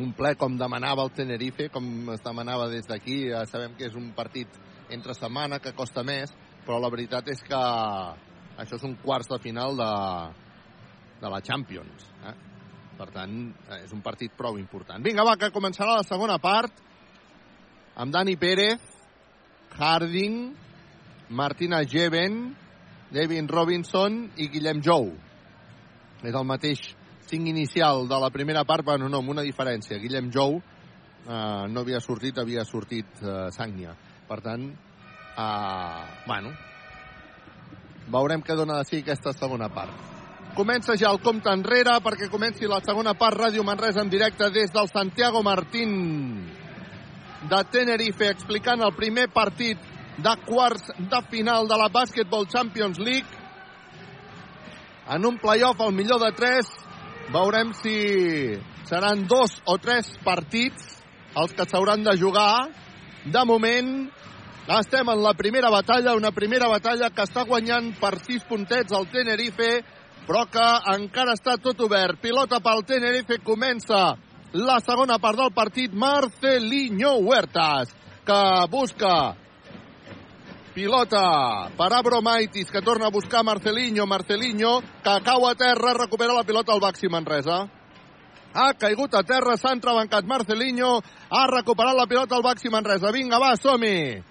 un 0.00 0.12
ple 0.16 0.34
com 0.40 0.56
demanava 0.56 1.04
el 1.04 1.12
Tenerife, 1.16 1.68
com 1.72 2.12
es 2.14 2.22
demanava 2.24 2.68
des 2.72 2.86
d'aquí. 2.88 3.26
Ja 3.30 3.44
sabem 3.48 3.76
que 3.78 3.88
és 3.88 3.96
un 3.98 4.12
partit 4.16 4.48
entre 4.92 5.16
setmana 5.16 5.60
que 5.60 5.74
costa 5.76 6.04
més, 6.04 6.32
però 6.66 6.78
la 6.80 6.90
veritat 6.92 7.28
és 7.32 7.42
que 7.44 7.60
això 8.62 8.78
és 8.78 8.86
un 8.88 8.96
quarts 9.02 9.28
de 9.30 9.38
final 9.42 9.76
de, 9.76 9.90
de 11.22 11.32
la 11.32 11.42
Champions. 11.44 12.08
Eh? 12.28 12.34
Per 12.98 13.08
tant, 13.12 13.36
és 13.80 13.92
un 13.92 14.02
partit 14.04 14.32
prou 14.36 14.58
important. 14.60 15.02
Vinga, 15.04 15.24
va, 15.26 15.36
que 15.40 15.52
començarà 15.54 15.96
la 15.98 16.08
segona 16.08 16.38
part 16.42 16.80
amb 17.96 18.12
Dani 18.12 18.36
Pérez, 18.40 18.80
Harding, 19.76 20.52
Martina 21.32 21.82
Jeven, 21.88 22.42
Devin 23.12 23.48
Robinson 23.48 24.26
i 24.40 24.48
Guillem 24.52 24.80
Jou. 24.84 25.10
És 26.22 26.36
el 26.36 26.46
mateix 26.46 26.80
5 27.32 27.48
inicial 27.48 28.06
de 28.08 28.20
la 28.20 28.28
primera 28.28 28.64
part, 28.64 28.84
bueno, 28.84 29.08
no, 29.08 29.22
amb 29.22 29.30
una 29.32 29.42
diferència. 29.46 29.96
Guillem 29.96 30.28
Jou 30.30 30.58
eh, 30.58 31.64
no 31.72 31.80
havia 31.80 32.00
sortit, 32.04 32.36
havia 32.36 32.64
sortit 32.68 33.22
eh, 33.22 33.46
Sagnia. 33.56 33.94
Per 34.28 34.38
tant, 34.44 34.66
eh, 34.68 36.02
bueno, 36.26 36.52
veurem 38.12 38.44
què 38.44 38.56
dona 38.58 38.82
de 38.82 38.90
si 38.90 39.00
aquesta 39.00 39.32
segona 39.32 39.70
part. 39.72 40.10
Comença 40.52 40.98
ja 41.00 41.08
el 41.08 41.22
compte 41.24 41.48
enrere 41.48 41.96
perquè 42.04 42.28
comenci 42.28 42.68
la 42.68 42.82
segona 42.84 43.16
part 43.16 43.40
Ràdio 43.40 43.64
Manresa 43.64 44.04
en 44.04 44.12
directe 44.12 44.50
des 44.52 44.68
del 44.74 44.90
Santiago 44.92 45.40
Martín 45.42 45.94
de 47.48 47.64
Tenerife 47.72 48.28
explicant 48.28 48.84
el 48.84 48.92
primer 48.92 49.30
partit 49.32 49.80
de 50.20 50.34
quarts 50.44 50.92
de 50.98 51.22
final 51.32 51.64
de 51.66 51.80
la 51.80 51.88
Basketball 51.88 52.44
Champions 52.44 53.00
League 53.00 53.40
en 55.08 55.24
un 55.24 55.40
playoff 55.40 55.80
al 55.80 55.96
millor 55.96 56.20
de 56.20 56.30
3 56.36 56.91
Veurem 57.32 57.72
si 57.72 57.96
seran 58.84 59.24
dos 59.24 59.54
o 59.64 59.78
tres 59.80 60.10
partits 60.20 60.98
els 61.40 61.54
que 61.56 61.64
s'hauran 61.64 62.02
de 62.04 62.12
jugar. 62.20 62.68
De 63.24 63.44
moment, 63.48 64.10
estem 64.76 65.08
en 65.08 65.22
la 65.24 65.32
primera 65.32 65.70
batalla, 65.72 66.12
una 66.18 66.32
primera 66.36 66.68
batalla 66.68 67.08
que 67.08 67.24
està 67.24 67.46
guanyant 67.48 67.94
per 67.96 68.18
sis 68.20 68.44
puntets 68.44 68.92
el 68.92 69.08
Tenerife, 69.08 69.70
però 70.28 70.44
que 70.52 70.66
encara 70.92 71.32
està 71.38 71.56
tot 71.56 71.80
obert. 71.80 72.20
Pilota 72.20 72.60
pel 72.60 72.84
Tenerife, 72.84 73.40
comença 73.40 74.12
la 74.52 74.76
segona 74.84 75.16
part 75.18 75.40
del 75.40 75.54
partit. 75.56 75.94
Marcelinho 75.94 77.16
Huertas, 77.24 77.96
que 78.28 78.42
busca 78.68 79.38
Pilota 80.72 81.68
per 81.76 81.92
Abromaitis, 81.92 82.70
que 82.70 82.80
torna 82.80 83.06
a 83.06 83.10
buscar 83.10 83.44
Marcelinho. 83.44 84.06
Marcelinho, 84.06 84.80
que 85.04 85.14
cau 85.24 85.46
a 85.46 85.54
terra, 85.54 85.92
recupera 85.92 86.32
la 86.32 86.44
pilota 86.44 86.72
al 86.72 86.80
Baxi 86.80 87.08
Manresa. 87.08 87.68
Ha 88.54 88.72
caigut 88.74 89.14
a 89.14 89.22
terra, 89.22 89.56
s'ha 89.56 89.72
entrebancat 89.76 90.24
Marcelinho, 90.24 91.00
ha 91.28 91.46
recuperat 91.46 91.96
la 91.96 92.06
pilota 92.06 92.36
al 92.36 92.42
Baxi 92.42 92.72
Manresa. 92.72 93.12
Vinga, 93.12 93.38
va, 93.38 93.52
som-hi! 93.56 94.22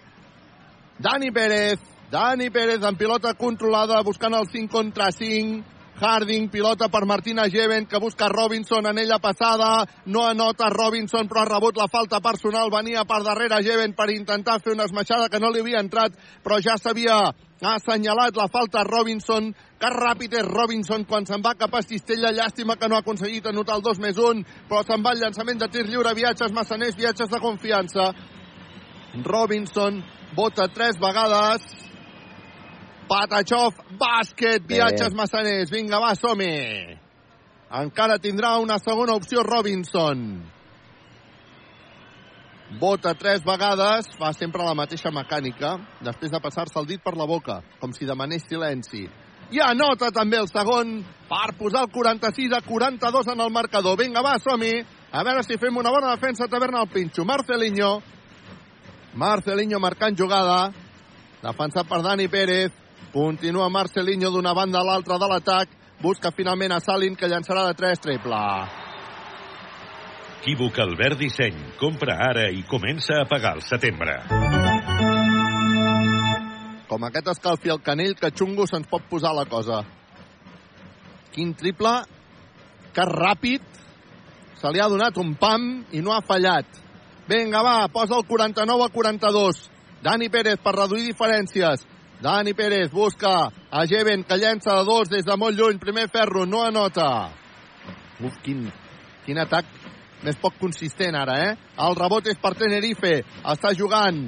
Dani 1.01 1.31
Pérez, 1.31 1.79
Dani 2.11 2.49
Pérez 2.49 2.83
amb 2.85 2.97
pilota 2.97 3.33
controlada, 3.33 4.01
buscant 4.01 4.33
el 4.33 4.49
5 4.49 4.69
contra 4.69 5.11
5. 5.11 5.80
Harding, 5.99 6.49
pilota 6.49 6.87
per 6.89 7.05
Martina 7.05 7.47
Geven, 7.49 7.85
que 7.85 7.99
busca 7.99 8.27
Robinson 8.29 8.87
en 8.87 8.97
ella 8.97 9.19
passada. 9.19 9.85
No 10.05 10.25
anota 10.25 10.69
Robinson, 10.69 11.27
però 11.27 11.43
ha 11.43 11.49
rebut 11.49 11.77
la 11.77 11.87
falta 11.91 12.19
personal. 12.21 12.71
Venia 12.73 13.03
per 13.05 13.21
darrere 13.23 13.61
Geven 13.63 13.93
per 13.93 14.09
intentar 14.09 14.59
fer 14.61 14.73
una 14.73 14.87
esmaixada 14.89 15.29
que 15.29 15.39
no 15.39 15.51
li 15.51 15.61
havia 15.61 15.83
entrat, 15.83 16.15
però 16.43 16.57
ja 16.57 16.77
s'havia 16.77 17.19
assenyalat 17.61 18.35
la 18.35 18.47
falta 18.49 18.83
Robinson. 18.87 19.51
Que 19.81 19.89
ràpid 19.93 20.33
és 20.39 20.47
Robinson 20.47 21.05
quan 21.05 21.25
se'n 21.25 21.41
va 21.45 21.53
cap 21.57 21.75
a 21.75 21.83
Cistella. 21.85 22.33
Llàstima 22.33 22.77
que 22.77 22.89
no 22.89 22.95
ha 22.95 23.05
aconseguit 23.05 23.45
anotar 23.45 23.77
el 23.77 23.85
2 23.85 24.01
més 24.01 24.17
1, 24.17 24.41
però 24.69 24.81
se'n 24.87 25.05
va 25.05 25.13
el 25.13 25.21
llançament 25.21 25.61
de 25.61 25.69
tir 25.69 25.85
lliure. 25.85 26.15
Viatges 26.17 26.53
massaners, 26.53 26.97
viatges 26.97 27.29
de 27.29 27.39
confiança. 27.39 28.09
Robinson 29.21 30.01
vota 30.35 30.67
tres 30.73 30.97
vegades. 30.97 31.90
Patachov, 33.11 33.75
bàsquet, 33.99 34.63
viatges 34.63 35.11
massaners. 35.11 35.71
Vinga, 35.71 35.99
va, 35.99 36.13
som-hi. 36.15 36.95
Encara 37.81 38.15
tindrà 38.23 38.53
una 38.63 38.77
segona 38.79 39.17
opció 39.19 39.43
Robinson. 39.43 40.21
Vota 42.79 43.11
tres 43.19 43.43
vegades, 43.43 44.07
fa 44.15 44.31
sempre 44.31 44.63
la 44.63 44.77
mateixa 44.79 45.11
mecànica, 45.11 45.73
després 45.99 46.31
de 46.31 46.39
passar-se 46.39 46.79
el 46.79 46.87
dit 46.87 47.03
per 47.03 47.17
la 47.19 47.27
boca, 47.27 47.59
com 47.81 47.91
si 47.91 48.07
demanés 48.07 48.47
silenci. 48.47 49.03
I 49.51 49.59
anota 49.59 50.07
també 50.15 50.39
el 50.39 50.47
segon 50.47 51.01
per 51.27 51.49
posar 51.59 51.83
el 51.83 51.91
46 51.91 52.55
a 52.55 52.61
42 52.63 53.27
en 53.33 53.43
el 53.43 53.51
marcador. 53.51 53.97
Vinga, 53.99 54.23
va, 54.23 54.37
som-hi. 54.39 54.85
A 55.11 55.25
veure 55.27 55.43
si 55.43 55.59
fem 55.59 55.75
una 55.75 55.91
bona 55.91 56.13
defensa 56.15 56.47
a 56.47 56.47
Taverna 56.47 56.85
al 56.85 56.87
Pinxo. 56.87 57.27
Marcelinho. 57.27 57.97
Marcelinho 59.19 59.83
marcant 59.83 60.15
jugada. 60.15 60.69
Defensat 61.43 61.89
per 61.89 61.99
Dani 62.05 62.29
Pérez. 62.31 62.71
Continua 63.11 63.67
Marcelinho 63.67 64.29
d'una 64.31 64.53
banda 64.55 64.79
a 64.79 64.85
l'altra 64.87 65.17
de 65.19 65.27
l'atac. 65.27 65.71
Busca 65.99 66.31
finalment 66.31 66.71
a 66.71 66.79
Salin, 66.79 67.17
que 67.19 67.27
llançarà 67.27 67.65
de 67.67 67.73
3 67.75 67.99
triple. 67.99 68.39
Equívoc 70.39 70.79
Albert 70.79 71.19
Disseny. 71.19 71.57
Compra 71.77 72.15
ara 72.29 72.47
i 72.49 72.63
comença 72.63 73.19
a 73.19 73.27
pagar 73.27 73.57
el 73.59 73.65
setembre. 73.67 74.15
Com 76.87 77.03
aquest 77.03 77.27
escalfi 77.35 77.75
el 77.75 77.83
canell, 77.83 78.15
que 78.15 78.31
xungo 78.31 78.63
se'ns 78.65 78.87
pot 78.87 79.03
posar 79.11 79.35
la 79.35 79.45
cosa. 79.45 79.83
Quin 81.35 81.51
triple, 81.59 81.93
que 82.95 83.05
ràpid, 83.11 83.67
se 84.55 84.71
li 84.71 84.79
ha 84.79 84.87
donat 84.87 85.19
un 85.19 85.35
pam 85.35 85.69
i 85.91 85.99
no 85.99 86.15
ha 86.15 86.23
fallat. 86.23 86.65
Vinga, 87.27 87.59
va, 87.59 87.77
posa 87.91 88.15
el 88.15 88.23
49 88.23 88.87
a 88.87 88.91
42. 88.95 89.65
Dani 90.01 90.31
Pérez 90.31 90.63
per 90.63 90.79
reduir 90.79 91.05
diferències. 91.11 91.90
Dani 92.21 92.53
Pérez 92.53 92.91
busca 92.91 93.49
a 93.71 93.85
Jeven, 93.85 94.23
que 94.23 94.37
llença 94.37 94.75
de 94.77 94.85
dos 94.85 95.09
des 95.09 95.25
de 95.25 95.37
molt 95.37 95.57
lluny. 95.57 95.79
Primer 95.81 96.07
ferro, 96.09 96.45
no 96.45 96.61
anota. 96.61 97.31
Uf, 98.21 98.37
quin, 98.45 98.67
quin 99.25 99.41
atac 99.41 99.65
més 100.21 100.37
poc 100.37 100.59
consistent 100.61 101.17
ara, 101.17 101.39
eh? 101.49 101.55
El 101.81 101.97
rebot 101.97 102.27
és 102.29 102.37
per 102.37 102.53
Tenerife. 102.59 103.23
Està 103.41 103.73
jugant 103.73 104.21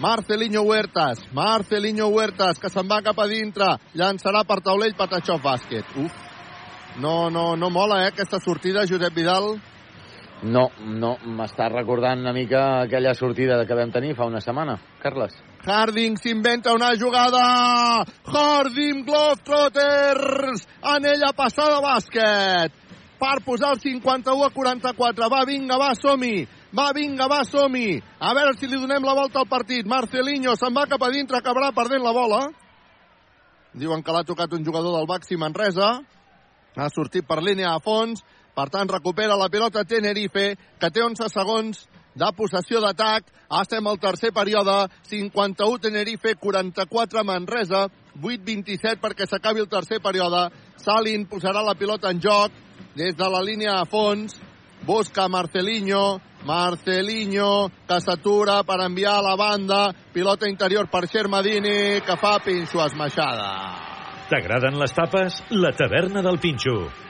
Marcelinho 0.00 0.62
Huertas. 0.64 1.20
Marcelinho 1.36 2.08
Huertas, 2.08 2.58
que 2.60 2.72
se'n 2.72 2.88
va 2.88 3.02
cap 3.04 3.20
a 3.20 3.28
dintre. 3.28 3.74
Llançarà 3.96 4.46
per 4.48 4.62
taulell 4.64 4.96
Patachov 4.96 5.44
bàsquet. 5.44 5.92
Uf. 6.00 6.24
No, 7.00 7.28
no, 7.28 7.50
no 7.56 7.68
mola, 7.68 8.02
eh, 8.04 8.12
aquesta 8.12 8.40
sortida, 8.40 8.86
Josep 8.88 9.12
Vidal. 9.12 9.58
No, 10.42 10.68
no, 10.84 11.16
m'està 11.24 11.70
recordant 11.72 12.20
una 12.20 12.32
mica 12.36 12.82
aquella 12.82 13.14
sortida 13.16 13.62
que 13.64 13.76
vam 13.78 13.92
tenir 13.92 14.14
fa 14.14 14.26
una 14.28 14.40
setmana, 14.44 14.76
Carles. 15.00 15.32
Harding 15.66 16.18
s'inventa 16.20 16.74
una 16.76 16.92
jugada. 16.94 18.04
Harding 18.24 19.04
Globetrotters. 19.06 20.66
Anella 20.82 21.32
passada 21.34 21.80
bàsquet. 21.82 22.84
Per 23.18 23.38
posar 23.42 23.72
el 23.74 23.80
51 23.80 24.44
a 24.44 24.50
44. 24.52 25.30
Va, 25.32 25.42
vinga, 25.48 25.78
va, 25.80 25.94
som-hi. 25.96 26.46
Va, 26.76 26.90
vinga, 26.94 27.26
va, 27.26 27.40
som-hi. 27.48 27.96
A 28.20 28.34
veure 28.36 28.54
si 28.54 28.68
li 28.68 28.78
donem 28.78 29.02
la 29.02 29.16
volta 29.16 29.40
al 29.40 29.48
partit. 29.50 29.88
Marcelinho 29.88 30.54
se'n 30.54 30.76
va 30.76 30.86
cap 30.86 31.02
a 31.02 31.10
dintre, 31.10 31.40
acabarà 31.40 31.72
perdent 31.74 32.04
la 32.04 32.12
bola. 32.14 32.44
Diuen 33.74 34.04
que 34.04 34.12
l'ha 34.12 34.22
tocat 34.24 34.52
un 34.52 34.64
jugador 34.64 34.94
del 35.00 35.08
Baxi 35.08 35.40
Manresa. 35.40 35.96
Ha 36.76 36.88
sortit 36.92 37.26
per 37.26 37.40
línia 37.42 37.72
a 37.72 37.80
fons. 37.80 38.22
Per 38.56 38.70
tant, 38.72 38.88
recupera 38.88 39.36
la 39.36 39.50
pilota 39.52 39.84
Tenerife, 39.84 40.54
que 40.80 40.88
té 40.90 41.02
11 41.04 41.28
segons 41.28 41.82
de 42.16 42.28
possessió 42.36 42.80
d'atac. 42.80 43.28
Estem 43.60 43.86
al 43.86 44.00
tercer 44.00 44.32
període. 44.32 44.86
51 45.10 45.82
Tenerife, 45.84 46.34
44 46.40 47.24
Manresa. 47.28 47.86
8-27 48.16 48.96
perquè 49.02 49.28
s'acabi 49.28 49.60
el 49.60 49.68
tercer 49.68 50.00
període. 50.00 50.48
Salin 50.80 51.28
posarà 51.28 51.60
la 51.62 51.76
pilota 51.76 52.10
en 52.10 52.22
joc 52.24 52.52
des 52.96 53.16
de 53.16 53.28
la 53.28 53.44
línia 53.44 53.76
a 53.82 53.84
fons. 53.84 54.40
Busca 54.86 55.28
Marcelinho. 55.28 56.20
Marcelinho, 56.46 57.68
que 57.88 58.00
s'atura 58.00 58.62
per 58.64 58.80
enviar 58.84 59.18
a 59.18 59.24
la 59.28 59.36
banda. 59.36 59.80
Pilota 60.14 60.48
interior 60.48 60.88
per 60.88 61.08
Xermadini, 61.10 62.00
que 62.06 62.16
fa 62.16 62.38
pinxo 62.38 62.84
esmaixada. 62.86 63.50
T'agraden 64.30 64.78
les 64.80 64.94
tapes? 64.94 65.42
La 65.50 65.74
taverna 65.76 66.22
del 66.22 66.38
Pinxo. 66.42 67.05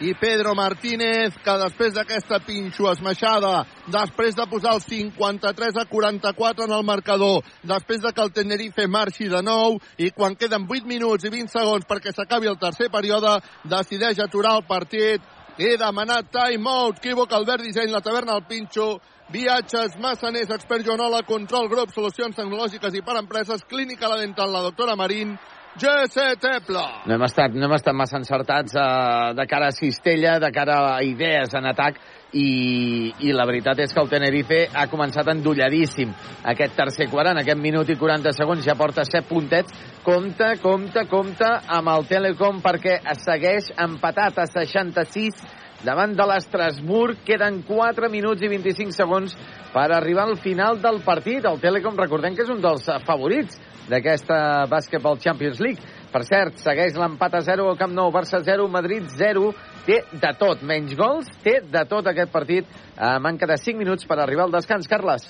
I 0.00 0.14
Pedro 0.14 0.54
Martínez, 0.54 1.34
que 1.42 1.54
després 1.58 1.94
d'aquesta 1.96 2.38
pinxo 2.46 2.86
esmaixada, 2.92 3.64
després 3.90 4.36
de 4.38 4.46
posar 4.46 4.76
el 4.76 4.82
53 4.84 5.80
a 5.82 5.84
44 5.90 6.68
en 6.68 6.74
el 6.76 6.84
marcador, 6.86 7.42
després 7.66 8.04
de 8.04 8.12
que 8.14 8.22
el 8.22 8.32
Tenerife 8.32 8.86
marxi 8.86 9.26
de 9.28 9.42
nou, 9.42 9.80
i 9.98 10.12
quan 10.14 10.38
queden 10.38 10.68
8 10.70 10.86
minuts 10.86 11.26
i 11.26 11.34
20 11.34 11.50
segons 11.50 11.88
perquè 11.88 12.14
s'acabi 12.14 12.46
el 12.46 12.60
tercer 12.62 12.92
període, 12.94 13.40
decideix 13.66 14.22
aturar 14.22 14.54
el 14.60 14.66
partit 14.70 15.22
i 15.58 15.74
demanat 15.76 16.30
time-out. 16.30 17.02
Equívoc, 17.02 17.32
Albert 17.34 17.66
Disseny, 17.66 17.90
la 17.90 18.00
taverna 18.00 18.38
al 18.38 18.46
Pinxo, 18.46 19.00
Viatges, 19.34 19.98
Massaners, 19.98 20.50
Expert 20.54 20.86
Joanola, 20.86 21.24
Control 21.26 21.68
Grup, 21.68 21.90
Solucions 21.92 22.38
Tecnològiques 22.38 22.94
i 22.94 23.02
per 23.02 23.18
Empreses, 23.18 23.66
Clínica 23.66 24.08
La 24.08 24.22
Dental, 24.22 24.54
la 24.54 24.62
doctora 24.62 24.94
Marín, 24.96 25.34
GC 25.78 26.36
Tepla. 26.42 26.84
No 27.06 27.14
hem 27.14 27.24
estat, 27.26 27.54
no 27.54 27.68
hem 27.68 27.74
estat 27.76 27.96
massa 27.96 28.18
encertats 28.18 28.74
eh, 28.74 29.34
de 29.38 29.46
cara 29.50 29.70
a 29.70 29.76
Cistella, 29.76 30.38
de 30.42 30.50
cara 30.54 30.78
a 30.96 31.02
idees 31.06 31.54
en 31.54 31.68
atac, 31.70 32.00
i, 32.32 33.12
i 33.24 33.32
la 33.32 33.46
veritat 33.48 33.78
és 33.80 33.92
que 33.94 34.02
el 34.02 34.10
Tenerife 34.10 34.58
ha 34.76 34.84
començat 34.92 35.30
endolladíssim 35.32 36.10
aquest 36.52 36.74
tercer 36.76 37.08
quart, 37.08 37.30
en 37.32 37.40
aquest 37.40 37.60
minut 37.62 37.88
i 37.88 37.96
40 37.96 38.34
segons 38.36 38.66
ja 38.66 38.76
porta 38.76 39.06
7 39.08 39.24
puntets 39.30 39.72
compte, 40.04 40.50
compte, 40.60 41.06
compte 41.08 41.48
amb 41.48 41.92
el 41.94 42.04
Telecom 42.10 42.60
perquè 42.64 42.98
segueix 43.16 43.72
empatat 43.80 44.42
a 44.44 44.48
66 44.50 45.40
davant 45.84 46.14
de 46.16 46.26
l'Estrasburg 46.26 47.20
queden 47.26 47.62
4 47.66 48.10
minuts 48.10 48.42
i 48.42 48.50
25 48.50 48.94
segons 48.96 49.34
per 49.72 49.88
arribar 49.94 50.26
al 50.26 50.38
final 50.42 50.80
del 50.82 51.02
partit. 51.06 51.44
El 51.46 51.60
Telecom 51.62 51.98
recordem 51.98 52.34
que 52.34 52.46
és 52.46 52.52
un 52.52 52.62
dels 52.64 52.88
favorits 53.06 53.58
d'aquesta 53.88 54.66
Basketball 54.70 55.20
Champions 55.22 55.60
League. 55.64 55.94
Per 56.12 56.24
cert, 56.24 56.56
segueix 56.62 56.96
l'empat 56.96 57.36
a 57.36 57.44
0 57.44 57.68
al 57.68 57.78
Camp 57.80 57.92
Nou, 57.92 58.12
Barça 58.12 58.40
0, 58.44 58.68
Madrid 58.72 59.06
0 59.12 59.52
té 59.86 60.02
de 60.12 60.32
tot, 60.40 60.64
menys 60.64 60.96
gols, 60.96 61.28
té 61.44 61.58
de 61.64 61.84
tot 61.88 62.08
aquest 62.08 62.32
partit. 62.32 62.66
A 62.96 63.18
manca 63.20 63.46
de 63.46 63.60
5 63.60 63.78
minuts 63.78 64.08
per 64.08 64.18
arribar 64.22 64.48
al 64.48 64.56
descans, 64.56 64.88
Carles. 64.88 65.28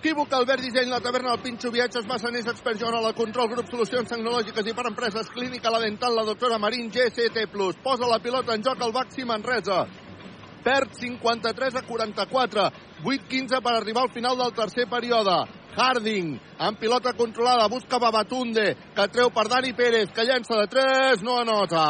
Equívoc, 0.00 0.32
Albert 0.32 0.62
Disseny, 0.64 0.88
la 0.88 0.98
taverna, 1.04 1.34
el 1.34 1.42
Pinxo, 1.44 1.70
Viatges, 1.70 2.06
Massaners, 2.08 2.46
Expert 2.48 2.80
Joan, 2.80 3.02
la 3.04 3.12
Control, 3.12 3.50
Grup, 3.50 3.66
Solucions 3.68 4.08
Tecnològiques 4.08 4.68
i 4.70 4.72
per 4.72 4.86
Empreses, 4.88 5.26
Clínica, 5.28 5.68
la 5.68 5.80
Dental, 5.82 6.14
la 6.16 6.22
doctora 6.24 6.56
Marín, 6.56 6.86
GCT+. 6.88 7.42
Posa 7.84 8.08
la 8.08 8.16
pilota 8.18 8.54
en 8.56 8.62
joc 8.64 8.80
al 8.80 8.94
Baxi 8.96 9.26
Manresa. 9.28 9.82
Perd 10.64 10.94
53 10.96 11.76
a 11.76 11.82
44. 11.84 12.64
8-15 13.04 13.60
per 13.60 13.74
arribar 13.74 14.06
al 14.06 14.14
final 14.14 14.38
del 14.40 14.54
tercer 14.56 14.86
període. 14.88 15.34
Harding, 15.76 16.32
amb 16.56 16.80
pilota 16.80 17.12
controlada, 17.12 17.68
busca 17.68 18.00
Babatunde, 18.00 18.64
que 18.96 19.06
treu 19.12 19.28
per 19.28 19.50
Dani 19.52 19.74
Pérez, 19.76 20.08
que 20.16 20.24
llença 20.24 20.56
de 20.62 20.64
3, 20.78 21.26
no 21.28 21.36
anota. 21.42 21.84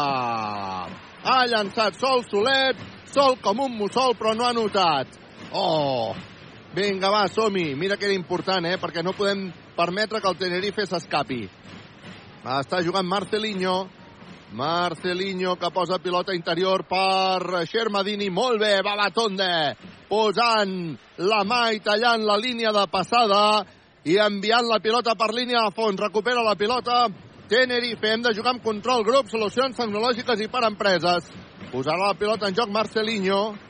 Ha 1.22 1.38
llançat 1.46 1.94
sol 1.94 2.26
solet, 2.26 2.82
sol 3.14 3.38
com 3.38 3.62
un 3.68 3.78
mussol, 3.78 4.18
però 4.18 4.34
no 4.34 4.48
ha 4.48 4.52
notat. 4.52 5.14
Oh, 5.54 6.10
vinga, 6.74 7.10
va, 7.10 7.26
som-hi. 7.28 7.74
Mira 7.74 7.96
que 7.96 8.06
era 8.06 8.14
important, 8.14 8.66
eh? 8.66 8.76
Perquè 8.80 9.02
no 9.02 9.14
podem 9.16 9.48
permetre 9.76 10.20
que 10.20 10.28
el 10.28 10.38
Tenerife 10.38 10.86
s'escapi. 10.86 11.42
Està 12.40 12.80
jugant 12.84 13.06
Marcelinho. 13.06 13.88
Marcelinho 14.52 15.54
que 15.56 15.70
posa 15.70 16.00
pilota 16.02 16.34
interior 16.34 16.84
per 16.88 17.66
Xermadini. 17.70 18.30
Molt 18.30 18.60
bé, 18.60 18.80
Babatonde. 18.82 19.76
Posant 20.08 20.72
la 21.22 21.42
mà 21.46 21.68
i 21.74 21.82
tallant 21.84 22.24
la 22.26 22.38
línia 22.40 22.72
de 22.74 22.86
passada 22.90 23.62
i 24.02 24.16
enviant 24.18 24.66
la 24.66 24.80
pilota 24.82 25.14
per 25.14 25.30
línia 25.34 25.66
a 25.66 25.70
fons. 25.74 26.00
Recupera 26.00 26.42
la 26.42 26.56
pilota 26.56 27.06
Tenerife. 27.50 28.10
Hem 28.10 28.22
de 28.22 28.34
jugar 28.34 28.56
amb 28.56 28.64
control 28.64 29.04
grup, 29.04 29.28
solucions 29.30 29.76
tecnològiques 29.76 30.40
i 30.40 30.48
per 30.50 30.64
empreses. 30.66 31.30
Posarà 31.70 32.08
la 32.08 32.18
pilota 32.18 32.48
en 32.48 32.56
joc 32.56 32.72
Marcelinho. 32.74 33.69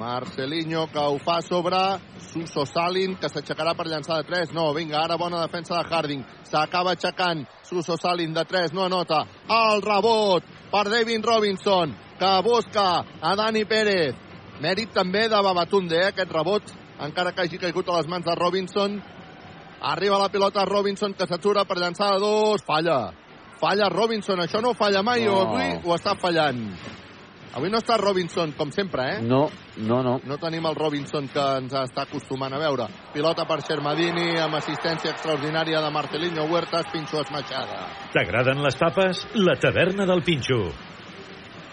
Marcelinho, 0.00 0.86
que 0.88 0.98
ho 0.98 1.18
fa 1.20 1.42
sobre 1.44 1.76
Suso 2.32 2.64
Salin, 2.64 3.16
que 3.20 3.28
s'aixecarà 3.28 3.74
per 3.76 3.84
llançar 3.90 4.16
de 4.22 4.24
3. 4.30 4.54
No, 4.56 4.70
vinga, 4.72 5.02
ara 5.02 5.18
bona 5.20 5.42
defensa 5.44 5.76
de 5.76 5.84
Harding. 5.94 6.22
S'acaba 6.48 6.94
aixecant 6.96 7.44
Suso 7.68 7.98
Salin 8.00 8.32
de 8.32 8.44
3, 8.48 8.72
no 8.72 8.86
anota. 8.88 9.26
El 9.48 9.82
rebot 9.84 10.46
per 10.72 10.86
David 10.88 11.26
Robinson, 11.28 11.92
que 12.18 12.30
busca 12.46 12.86
a 13.20 13.34
Dani 13.36 13.66
Pérez. 13.68 14.16
Mèrit 14.60 14.92
també 14.96 15.26
de 15.28 15.40
Babatunde, 15.44 15.96
eh, 16.00 16.08
aquest 16.08 16.32
rebot, 16.32 16.72
encara 17.00 17.32
que 17.32 17.42
hagi 17.44 17.58
caigut 17.60 17.88
a 17.88 17.98
les 18.00 18.08
mans 18.08 18.24
de 18.24 18.34
Robinson. 18.40 18.96
Arriba 19.82 20.18
la 20.18 20.28
pilota 20.28 20.64
Robinson, 20.64 21.12
que 21.14 21.26
s'atura 21.26 21.64
per 21.64 21.76
llançar 21.78 22.14
de 22.14 22.20
dos. 22.20 22.64
Falla. 22.64 23.12
Falla 23.60 23.88
Robinson, 23.92 24.40
això 24.40 24.60
no 24.62 24.72
falla 24.74 25.02
mai, 25.02 25.24
No. 25.24 25.36
o 25.36 25.40
avui 25.46 25.80
ho 25.84 25.94
està 25.94 26.16
fallant. 26.16 26.64
Avui 27.50 27.70
no 27.70 27.80
està 27.82 27.96
Robinson, 27.98 28.52
com 28.54 28.70
sempre, 28.70 29.06
eh? 29.16 29.22
No, 29.26 29.48
no, 29.82 30.02
no. 30.06 30.18
No 30.22 30.36
tenim 30.38 30.68
el 30.70 30.76
Robinson 30.78 31.26
que 31.32 31.46
ens 31.58 31.72
està 31.80 32.04
acostumant 32.06 32.54
a 32.54 32.60
veure. 32.62 32.86
Pilota 33.14 33.42
per 33.48 33.58
Xermadini, 33.66 34.36
amb 34.38 34.54
assistència 34.60 35.10
extraordinària 35.10 35.80
de 35.82 35.90
Marcelinho 35.90 36.46
Huertas, 36.46 36.86
Pinxo 36.92 37.24
esmaixada. 37.24 37.82
T'agraden 38.14 38.62
les 38.62 38.78
tapes? 38.78 39.24
La 39.34 39.56
taverna 39.58 40.06
del 40.06 40.22
Pinxo. 40.22 40.60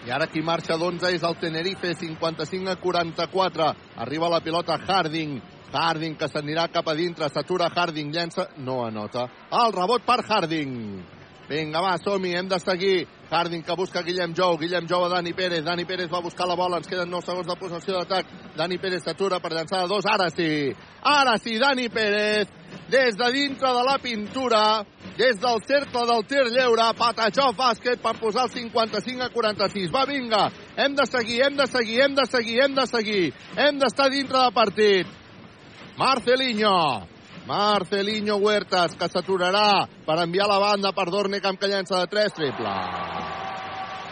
I 0.08 0.10
ara 0.14 0.26
qui 0.32 0.42
marxa 0.42 0.78
d'11 0.80 1.12
és 1.14 1.26
el 1.26 1.36
Tenerife, 1.38 1.92
55 1.94 2.72
a 2.72 2.76
44. 2.82 3.68
Arriba 4.02 4.30
la 4.32 4.40
pilota 4.40 4.80
Harding. 4.80 5.38
Harding 5.68 6.16
que 6.16 6.30
s'anirà 6.32 6.66
cap 6.72 6.88
a 6.88 6.96
dintre, 6.96 7.28
s'atura 7.28 7.68
Harding, 7.68 8.10
llença, 8.10 8.48
no 8.64 8.80
anota. 8.86 9.28
El 9.52 9.76
rebot 9.76 10.02
per 10.08 10.24
Harding. 10.24 11.17
Vinga, 11.48 11.80
va, 11.80 11.94
som-hi, 11.96 12.34
hem 12.36 12.48
de 12.48 12.58
seguir. 12.60 13.06
Harding 13.30 13.62
que 13.64 13.76
busca 13.76 14.02
Guillem 14.04 14.34
Jou, 14.36 14.56
Guillem 14.60 14.86
Jou 14.88 15.04
a 15.04 15.08
Dani 15.08 15.32
Pérez, 15.36 15.64
Dani 15.64 15.84
Pérez 15.84 16.10
va 16.12 16.20
buscar 16.20 16.46
la 16.48 16.56
bola, 16.56 16.76
ens 16.80 16.88
queden 16.88 17.10
9 17.12 17.24
segons 17.24 17.48
de 17.48 17.56
possessió 17.60 17.96
d'atac. 17.96 18.28
Dani 18.56 18.78
Pérez 18.80 19.04
s'atura 19.04 19.40
per 19.40 19.52
llançar 19.52 19.82
de 19.82 19.88
dos, 19.88 20.04
ara 20.08 20.28
sí. 20.32 20.74
Ara 21.04 21.36
sí, 21.40 21.58
Dani 21.60 21.88
Pérez, 21.88 22.48
des 22.92 23.16
de 23.16 23.32
dintre 23.32 23.72
de 23.72 23.82
la 23.84 23.98
pintura, 23.98 24.62
des 25.16 25.40
del 25.40 25.60
cercle 25.66 26.06
del 26.06 26.24
tir 26.28 26.46
lleure, 26.52 26.92
Patachó 26.96 27.50
bàsquet 27.56 28.00
per 28.00 28.16
posar 28.20 28.46
el 28.48 28.54
55 28.54 29.24
a 29.24 29.32
46. 29.32 29.92
Va, 29.92 30.06
vinga, 30.08 30.46
hem 30.76 30.96
de 30.96 31.06
seguir, 31.08 31.42
hem 31.44 31.56
de 31.56 31.66
seguir, 31.66 32.00
hem 32.04 32.16
de 32.16 32.26
seguir, 32.26 32.62
hem 32.64 32.74
de 32.74 32.86
seguir. 32.86 33.22
Hem 33.56 33.78
d'estar 33.80 34.10
dintre 34.12 34.44
de 34.44 34.56
partit. 34.56 35.14
Marcelinho. 35.96 37.17
Marcelinho 37.48 38.36
Huertas, 38.36 38.92
que 39.00 39.08
s'aturarà 39.08 39.86
per 40.04 40.18
enviar 40.20 40.48
la 40.50 40.58
banda 40.60 40.92
per 40.92 41.06
Dornecamp, 41.08 41.56
que 41.56 41.70
llença 41.70 42.02
de 42.02 42.10
3, 42.12 42.34
triple. 42.36 42.74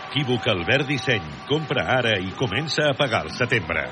Equívoc 0.08 0.46
Albert 0.48 0.88
Disseny. 0.88 1.26
Compra 1.44 1.84
ara 1.98 2.14
i 2.16 2.30
comença 2.40 2.86
a 2.88 2.94
pagar 2.96 3.26
al 3.26 3.34
setembre. 3.36 3.82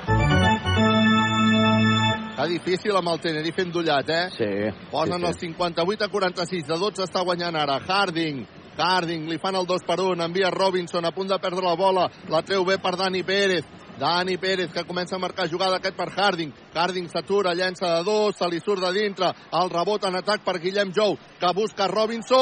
Està 2.31 2.47
difícil 2.49 2.97
amb 2.97 3.13
el 3.13 3.21
Tenerife 3.21 3.61
endollat, 3.61 4.09
eh? 4.09 4.25
Sí. 4.33 4.49
Posen 4.89 5.21
sí, 5.21 5.29
el 5.29 5.37
58 5.53 6.07
a 6.07 6.09
46, 6.09 6.65
de 6.65 6.79
12 6.81 7.05
està 7.05 7.21
guanyant 7.21 7.55
ara. 7.61 7.77
Harding, 7.85 8.41
Harding, 8.75 9.29
li 9.29 9.37
fan 9.37 9.55
el 9.61 9.69
2 9.69 9.85
per 9.85 9.99
1, 10.01 10.25
envia 10.25 10.49
Robinson, 10.49 11.05
a 11.05 11.13
punt 11.13 11.29
de 11.29 11.37
perdre 11.39 11.69
la 11.69 11.77
bola, 11.77 12.09
la 12.33 12.41
treu 12.41 12.65
bé 12.65 12.79
per 12.81 12.97
Dani 12.97 13.21
Pérez. 13.23 13.69
Dani 13.99 14.37
Pérez, 14.37 14.71
que 14.71 14.83
comença 14.83 15.15
a 15.15 15.19
marcar 15.19 15.47
jugada 15.47 15.77
aquest 15.77 15.95
per 15.95 16.09
Harding. 16.11 16.51
Harding 16.75 17.07
s'atura, 17.09 17.53
llença 17.55 17.87
de 17.97 18.03
dos, 18.03 18.35
se 18.35 18.47
li 18.51 18.59
surt 18.59 18.81
de 18.83 18.91
dintre. 18.93 19.31
El 19.55 19.69
rebot 19.71 20.03
en 20.05 20.15
atac 20.19 20.43
per 20.43 20.59
Guillem 20.59 20.91
Jou, 20.93 21.17
que 21.39 21.53
busca 21.55 21.87
Robinson! 21.87 22.39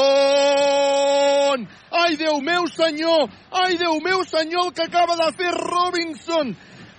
Ai, 1.94 2.16
Déu 2.18 2.40
meu 2.42 2.66
senyor! 2.66 3.30
Ai, 3.52 3.76
Déu 3.78 4.00
meu 4.02 4.24
senyor, 4.26 4.66
el 4.66 4.72
que 4.74 4.82
acaba 4.88 5.16
de 5.16 5.32
fer 5.38 5.52
Robinson! 5.54 6.56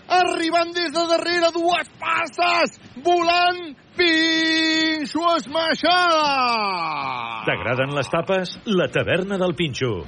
Arribant 0.08 0.72
des 0.72 0.92
de 0.94 1.08
darrere, 1.10 1.52
dues 1.52 1.90
passes! 2.00 2.80
Volant, 3.04 3.76
Pinxo 3.98 5.24
esmaixada! 5.36 6.30
T'agraden 7.48 7.96
les 7.98 8.10
tapes? 8.14 8.60
La 8.66 8.88
taverna 8.88 9.38
del 9.42 9.56
Pinxo. 9.58 10.06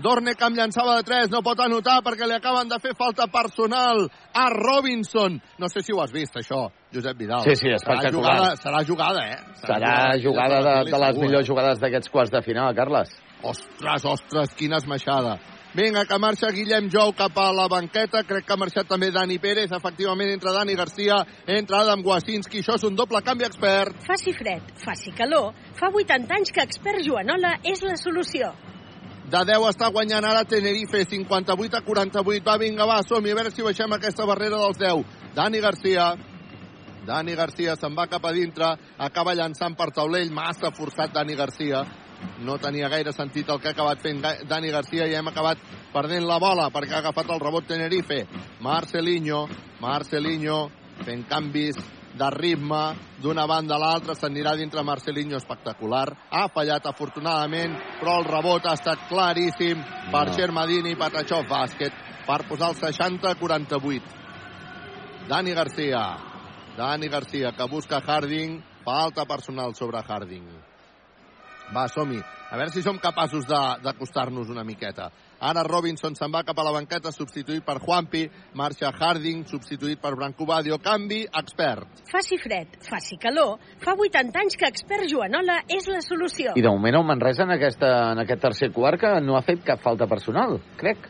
Dornecamp 0.00 0.56
llançava 0.56 0.96
de 0.98 1.04
3, 1.08 1.30
no 1.32 1.42
pot 1.44 1.60
anotar 1.60 2.00
perquè 2.06 2.28
li 2.28 2.36
acaben 2.36 2.68
de 2.70 2.78
fer 2.82 2.94
falta 2.98 3.26
personal 3.32 4.06
a 4.32 4.48
Robinson. 4.54 5.38
No 5.60 5.68
sé 5.68 5.84
si 5.84 5.92
ho 5.92 6.00
has 6.02 6.12
vist, 6.14 6.36
això, 6.40 6.66
Josep 6.94 7.18
Vidal. 7.20 7.44
Sí, 7.44 7.56
sí, 7.60 7.72
espectacular. 7.76 8.56
Serà 8.56 8.56
jugada, 8.56 8.58
serà 8.64 8.82
jugada 8.88 9.24
eh? 9.28 9.38
Serà 9.62 9.94
jugada 10.22 10.60
de, 10.66 10.76
de 10.90 11.04
les 11.04 11.22
millors 11.22 11.48
jugades 11.48 11.80
d'aquests 11.82 12.12
quarts 12.12 12.32
de 12.32 12.42
final, 12.46 12.74
Carles. 12.76 13.12
Ostres, 13.42 14.04
ostres, 14.04 14.54
quina 14.56 14.80
esmaixada. 14.80 15.38
Vinga, 15.72 16.02
que 16.04 16.16
marxa 16.18 16.48
Guillem 16.50 16.88
Jou 16.90 17.12
cap 17.14 17.36
a 17.38 17.52
la 17.54 17.68
banqueta. 17.70 18.24
Crec 18.26 18.42
que 18.46 18.54
ha 18.56 18.58
marxat 18.58 18.88
també 18.90 19.12
Dani 19.14 19.36
Pérez. 19.38 19.70
Efectivament, 19.70 20.32
entra 20.34 20.54
Dani 20.56 20.74
Garcia, 20.74 21.20
entra 21.46 21.84
Adam 21.84 22.02
Wasinski. 22.06 22.64
Això 22.64 22.74
és 22.74 22.86
un 22.88 22.98
doble 22.98 23.22
canvi 23.22 23.46
expert. 23.46 24.02
Faci 24.08 24.34
fred, 24.34 24.74
faci 24.82 25.14
calor. 25.14 25.52
Fa 25.78 25.92
80 25.94 26.36
anys 26.40 26.50
que 26.50 26.66
Expert 26.66 27.06
Joanola 27.06 27.54
és 27.62 27.84
la 27.86 27.94
solució. 28.00 28.50
De 29.30 29.40
10 29.46 29.62
està 29.68 29.92
guanyant 29.94 30.24
ara 30.26 30.42
Tenerife, 30.42 31.04
58 31.06 31.76
a 31.78 31.84
48. 31.86 32.42
Va, 32.48 32.56
vinga, 32.58 32.86
va, 32.86 32.98
som 33.06 33.22
-hi. 33.22 33.30
a 33.30 33.34
veure 33.34 33.50
si 33.50 33.62
baixem 33.62 33.92
aquesta 33.92 34.26
barrera 34.26 34.58
dels 34.58 34.78
10. 34.78 35.04
Dani 35.34 35.60
Garcia, 35.60 36.16
Dani 37.06 37.34
Garcia 37.34 37.76
se'n 37.76 37.94
va 37.94 38.08
cap 38.08 38.24
a 38.24 38.32
dintre, 38.32 38.66
acaba 38.98 39.34
llançant 39.34 39.76
per 39.76 39.90
taulell, 39.92 40.32
massa 40.32 40.72
forçat 40.72 41.12
Dani 41.12 41.36
Garcia. 41.36 41.84
No 42.40 42.58
tenia 42.58 42.88
gaire 42.88 43.12
sentit 43.12 43.48
el 43.48 43.60
que 43.60 43.68
ha 43.68 43.70
acabat 43.70 44.00
fent 44.00 44.20
Dani 44.48 44.70
Garcia 44.70 45.06
i 45.06 45.14
hem 45.14 45.28
acabat 45.28 45.58
perdent 45.92 46.26
la 46.26 46.38
bola 46.38 46.70
perquè 46.70 46.94
ha 46.94 46.98
agafat 46.98 47.30
el 47.30 47.40
rebot 47.40 47.66
Tenerife. 47.66 48.26
Marcelinho, 48.60 49.48
Marcelinho 49.80 50.70
fent 51.04 51.26
canvis 51.28 51.76
de 52.14 52.30
ritme 52.30 52.96
d'una 53.22 53.46
banda 53.46 53.74
a 53.76 53.78
l'altra, 53.78 54.14
s'anirà 54.14 54.54
dintre 54.56 54.82
Marcelinho 54.82 55.36
espectacular, 55.36 56.08
ha 56.30 56.48
fallat 56.48 56.86
afortunadament, 56.86 57.76
però 58.00 58.18
el 58.18 58.24
rebot 58.26 58.66
ha 58.66 58.74
estat 58.74 59.06
claríssim 59.08 59.82
per 60.10 60.26
No. 60.28 60.34
Xermadini 60.34 60.90
i 60.92 60.96
Patachov 60.96 61.46
Bàsquet 61.48 61.92
per 62.26 62.42
posar 62.48 62.70
el 62.70 62.76
60-48. 62.76 64.02
Dani 65.28 65.52
Garcia, 65.54 66.02
Dani 66.76 67.08
Garcia 67.08 67.52
que 67.52 67.68
busca 67.70 68.00
Harding, 68.04 68.60
falta 68.84 69.24
personal 69.26 69.74
sobre 69.74 69.98
Harding. 70.02 70.48
Va, 71.74 71.86
som-hi. 71.88 72.18
A 72.50 72.56
veure 72.56 72.70
si 72.74 72.82
som 72.82 72.98
capaços 72.98 73.46
de- 73.46 73.76
d'acostar-nos 73.82 74.48
una 74.48 74.64
miqueta. 74.64 75.10
Ara 75.40 75.62
Robinson 75.64 76.12
se'n 76.16 76.32
va 76.32 76.42
cap 76.44 76.58
a 76.60 76.64
la 76.66 76.72
banqueta, 76.74 77.08
substituït 77.14 77.64
per 77.64 77.78
Juanpi. 77.80 78.26
Marxa 78.60 78.90
Harding, 78.92 79.46
substituït 79.48 80.00
per 80.00 80.12
Branco 80.12 80.44
Badio. 80.44 80.76
Canvi, 80.84 81.22
expert. 81.40 82.02
Faci 82.10 82.36
fred, 82.42 82.76
faci 82.84 83.16
calor. 83.20 83.56
Fa 83.80 83.94
80 83.96 84.42
anys 84.42 84.58
que 84.60 84.68
Expert 84.68 85.08
Joanola 85.08 85.62
és 85.68 85.88
la 85.88 86.02
solució. 86.04 86.52
I 86.60 86.64
de 86.64 86.68
moment 86.68 87.00
el 87.00 87.08
Manresa 87.08 87.46
en, 87.46 87.54
aquesta, 87.56 87.94
en 88.12 88.20
aquest 88.26 88.44
tercer 88.44 88.68
quart 88.76 89.00
que 89.00 89.14
no 89.24 89.38
ha 89.38 89.42
fet 89.46 89.64
cap 89.64 89.80
falta 89.80 90.08
personal, 90.10 90.58
crec. 90.76 91.08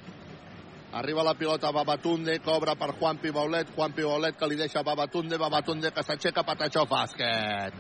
Arriba 0.93 1.23
la 1.27 1.35
pilota 1.39 1.69
a 1.69 1.75
Babatunde, 1.75 2.39
cobra 2.43 2.75
per 2.79 2.93
Juanpi 2.99 3.31
Baulet, 3.35 3.75
Juanpi 3.75 4.07
Baulet 4.07 4.39
que 4.39 4.49
li 4.51 4.59
deixa 4.59 4.83
Babatunde, 4.87 5.39
Babatunde 5.39 5.91
que 5.95 6.03
s'aixeca, 6.07 6.47
Patachó 6.47 6.87
bàsquet. 6.91 7.75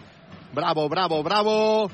Bravo, 0.55 0.89
bravo, 0.89 1.23
bravo, 1.23 1.91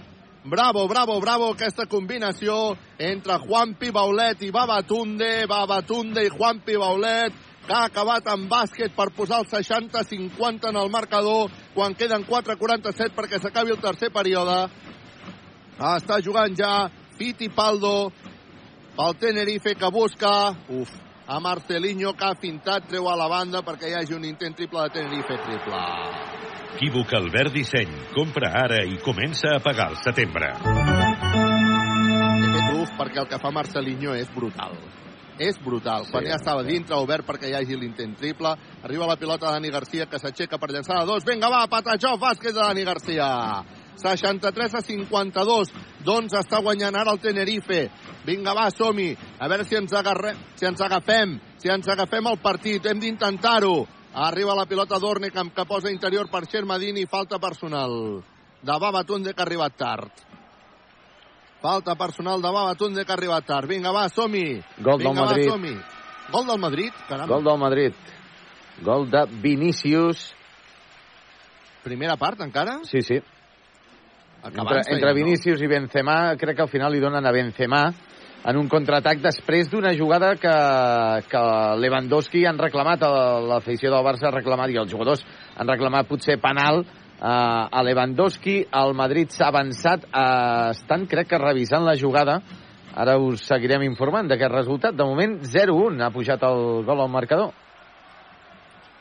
bravo, 0.47 0.86
bravo, 0.89 1.20
bravo, 1.20 1.51
aquesta 1.52 1.86
combinació 1.90 2.77
entre 2.98 3.39
Juanpi 3.43 3.90
Baulet 3.90 4.43
i 4.47 4.51
Babatunde, 4.55 5.47
Babatunde 5.51 6.24
i 6.27 6.31
Juanpi 6.31 6.77
Baulet, 6.78 7.35
que 7.66 7.74
ha 7.74 7.86
acabat 7.90 8.28
amb 8.31 8.47
bàsquet 8.51 8.94
per 8.94 9.10
posar 9.14 9.43
el 9.43 9.48
60-50 9.51 10.70
en 10.70 10.78
el 10.78 10.90
marcador, 10.90 11.51
quan 11.74 11.97
queden 11.98 12.24
4-47 12.28 13.16
perquè 13.16 13.40
s'acabi 13.43 13.74
el 13.74 13.82
tercer 13.82 14.12
període. 14.14 14.60
Està 15.77 16.20
jugant 16.23 16.55
ja 16.56 16.86
Fittipaldo, 17.18 18.12
pel 18.97 19.18
Tenerife 19.20 19.74
que 19.74 19.90
busca 19.93 20.31
uf, 20.70 20.93
a 21.27 21.40
Marcelinho 21.40 22.14
que 22.14 22.24
ha 22.24 22.39
fintat, 22.39 22.86
treu 22.89 23.10
a 23.10 23.16
la 23.18 23.27
banda 23.28 23.64
perquè 23.66 23.90
hi 23.90 23.98
hagi 23.98 24.14
un 24.14 24.24
intent 24.24 24.55
triple 24.55 24.86
de 24.86 25.01
Tenerife 25.01 25.43
triple. 25.43 26.55
Equívoc 26.76 27.08
Albert 27.16 27.54
Disseny. 27.54 27.88
Compra 28.12 28.50
ara 28.52 28.82
i 28.84 28.98
comença 29.00 29.54
a 29.56 29.60
pagar 29.64 29.86
al 29.88 29.94
setembre. 30.04 30.50
He 32.36 32.50
fet 32.52 32.74
uf 32.76 32.92
perquè 32.98 33.22
el 33.22 33.28
que 33.30 33.38
fa 33.40 33.48
Marcelinho 33.48 34.12
és 34.12 34.28
brutal. 34.34 34.76
És 35.40 35.56
brutal. 35.64 36.04
Sí, 36.04 36.12
Quan 36.12 36.28
ja 36.28 36.36
estava 36.36 36.66
dintre, 36.68 36.98
obert 37.00 37.24
perquè 37.24 37.48
hi 37.48 37.56
hagi 37.56 37.80
l'intent 37.80 38.12
triple, 38.20 38.52
arriba 38.84 39.08
la 39.08 39.16
pilota 39.16 39.46
de 39.48 39.56
Dani 39.56 39.72
Garcia 39.72 40.04
que 40.04 40.20
s'aixeca 40.20 40.60
per 40.60 40.68
llançar 40.74 41.00
de 41.00 41.08
dos. 41.08 41.24
Vinga, 41.24 41.48
va, 41.48 41.64
Patachó, 41.64 42.12
bàsquet 42.20 42.52
de 42.52 42.60
Dani 42.60 42.84
Garcia. 42.84 43.32
63 43.96 44.76
a 44.76 44.84
52. 44.84 45.72
Doncs 46.04 46.36
està 46.36 46.60
guanyant 46.60 46.92
ara 47.00 47.16
el 47.16 47.24
Tenerife. 47.24 47.86
Vinga, 48.28 48.52
va, 48.52 48.68
som-hi. 48.68 49.14
A 49.40 49.48
veure 49.48 49.64
si 49.64 49.80
ens, 49.80 49.96
agarrem, 49.96 50.44
si 50.60 50.68
ens 50.68 50.84
agafem, 50.84 51.38
si 51.56 51.72
ens 51.72 51.88
agafem 51.88 52.28
el 52.28 52.36
partit. 52.36 52.84
Hem 52.84 53.00
d'intentar-ho. 53.00 53.95
Arriba 54.16 54.55
la 54.56 54.64
pilota 54.64 54.97
d'Ornecamp 54.97 55.51
que 55.52 55.66
posa 55.68 55.90
interior 55.93 56.30
per 56.32 56.47
Xermadini. 56.48 57.05
Falta 57.05 57.38
personal 57.38 58.22
de 58.62 58.78
Babatunde 58.80 59.34
que 59.34 59.43
ha 59.43 59.44
arribat 59.44 59.76
tard. 59.76 60.09
Falta 61.60 61.94
personal 61.97 62.40
de 62.40 62.51
Babatunde 62.51 63.05
que 63.05 63.12
ha 63.12 63.16
arribat 63.18 63.44
tard. 63.44 63.68
Vinga, 63.68 63.93
va, 63.93 64.09
som-hi. 64.09 64.62
Gol 64.78 65.02
del 65.02 65.09
Vinga, 65.09 65.26
Madrid. 65.26 65.51
va. 65.51 65.97
Gol 66.32 66.47
del 66.47 66.59
Madrid, 66.59 66.93
caramba. 67.09 67.34
Gol 67.34 67.44
del 67.44 67.59
Madrid. 67.59 67.93
Gol 68.82 69.10
de 69.10 69.24
Vinícius. 69.43 70.34
Primera 71.84 72.16
part, 72.16 72.40
encara? 72.40 72.80
Sí, 72.84 73.02
sí. 73.02 73.20
Acabant 74.43 74.78
Entre, 74.78 74.94
entre 74.94 75.12
Vinícius 75.12 75.60
i 75.60 75.66
Benzema, 75.66 76.36
crec 76.40 76.56
que 76.56 76.62
al 76.62 76.72
final 76.72 76.93
li 76.93 77.01
donen 77.01 77.24
a 77.26 77.32
Benzema 77.32 77.90
en 78.47 78.59
un 78.60 78.68
contraatac 78.70 79.18
després 79.24 79.66
d'una 79.70 79.90
jugada 79.98 80.36
que, 80.39 80.55
que 81.31 81.43
Lewandowski 81.82 82.44
han 82.47 82.60
reclamat, 82.62 83.02
l'afició 83.48 83.90
del 83.90 84.06
Barça 84.06 84.28
ha 84.28 84.36
reclamat, 84.36 84.70
i 84.70 84.78
els 84.78 84.93
jugadors 84.93 85.24
han 85.56 85.66
reclamat 85.66 86.06
potser 86.06 86.39
penal 86.43 86.85
eh, 86.85 87.27
a 87.27 87.82
Lewandowski. 87.82 88.60
El 88.70 88.94
Madrid 88.94 89.35
s'ha 89.35 89.51
avançat, 89.51 90.06
eh, 90.06 90.70
estan 90.77 91.09
crec 91.10 91.32
que 91.35 91.43
revisant 91.43 91.86
la 91.86 91.98
jugada, 91.98 92.39
ara 92.94 93.18
us 93.18 93.43
seguirem 93.51 93.82
informant 93.89 94.31
d'aquest 94.31 94.55
resultat. 94.55 94.94
De 94.94 95.05
moment, 95.05 95.40
0-1 95.43 96.06
ha 96.06 96.14
pujat 96.14 96.47
el 96.47 96.85
gol 96.86 97.02
al 97.02 97.10
marcador. 97.10 97.55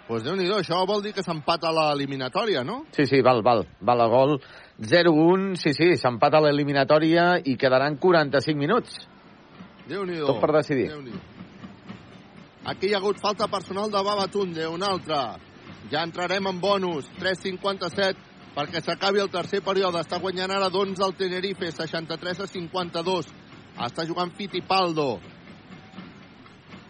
Pues 0.05 0.21
déu 0.21 0.35
nhi 0.37 0.45
això 0.53 0.83
vol 0.85 1.01
dir 1.01 1.15
que 1.17 1.23
s'empata 1.25 1.71
l'eliminatòria, 1.73 2.61
no? 2.65 2.83
Sí, 2.93 3.05
sí, 3.09 3.21
val, 3.25 3.41
val, 3.45 3.65
val 3.81 4.01
a 4.01 4.05
gol. 4.09 4.39
0-1, 4.81 5.53
sí, 5.57 5.73
sí, 5.73 5.95
s'empata 5.97 6.41
l'eliminatòria 6.41 7.35
i 7.45 7.55
quedaran 7.57 7.97
45 7.97 8.57
minuts. 8.57 9.05
Déu 9.89 10.05
nhi 10.05 10.19
Tot 10.25 10.41
per 10.41 10.51
decidir. 10.57 10.89
Aquí 12.65 12.89
hi 12.89 12.95
ha 12.95 12.97
hagut 12.97 13.19
falta 13.21 13.47
personal 13.47 13.91
de 13.93 14.01
Babatunde, 14.01 14.67
un 14.67 14.83
altre. 14.83 15.19
Ja 15.91 16.01
entrarem 16.01 16.47
en 16.49 16.59
bonus, 16.59 17.05
3.57, 17.19 18.17
perquè 18.55 18.81
s'acabi 18.81 19.21
el 19.21 19.29
tercer 19.29 19.61
període. 19.61 20.01
Està 20.01 20.17
guanyant 20.21 20.55
ara 20.55 20.71
d'11 20.73 21.05
el 21.05 21.13
Tenerife, 21.19 21.69
63 21.69 22.41
a 22.41 22.47
52. 22.49 23.29
Està 23.85 24.05
jugant 24.09 24.33
Fittipaldo. 24.33 25.19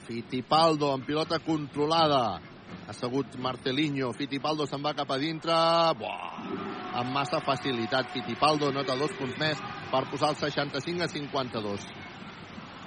Fittipaldo 0.08 0.94
amb 0.94 1.04
pilota 1.04 1.42
controlada. 1.44 2.40
Ha 2.86 2.94
segut 2.94 3.36
Marcelinho. 3.42 4.14
Fittipaldo 4.16 4.70
se'n 4.70 4.84
va 4.86 4.96
cap 4.96 5.12
a 5.12 5.20
dintre. 5.20 5.60
Buah, 6.00 6.40
amb 7.02 7.12
massa 7.12 7.44
facilitat. 7.44 8.14
Fittipaldo 8.16 8.72
nota 8.72 8.96
dos 8.96 9.12
punts 9.20 9.36
més 9.42 9.60
per 9.92 10.06
posar 10.08 10.32
el 10.32 10.40
65 10.46 11.04
a 11.04 11.12
52. 11.12 12.05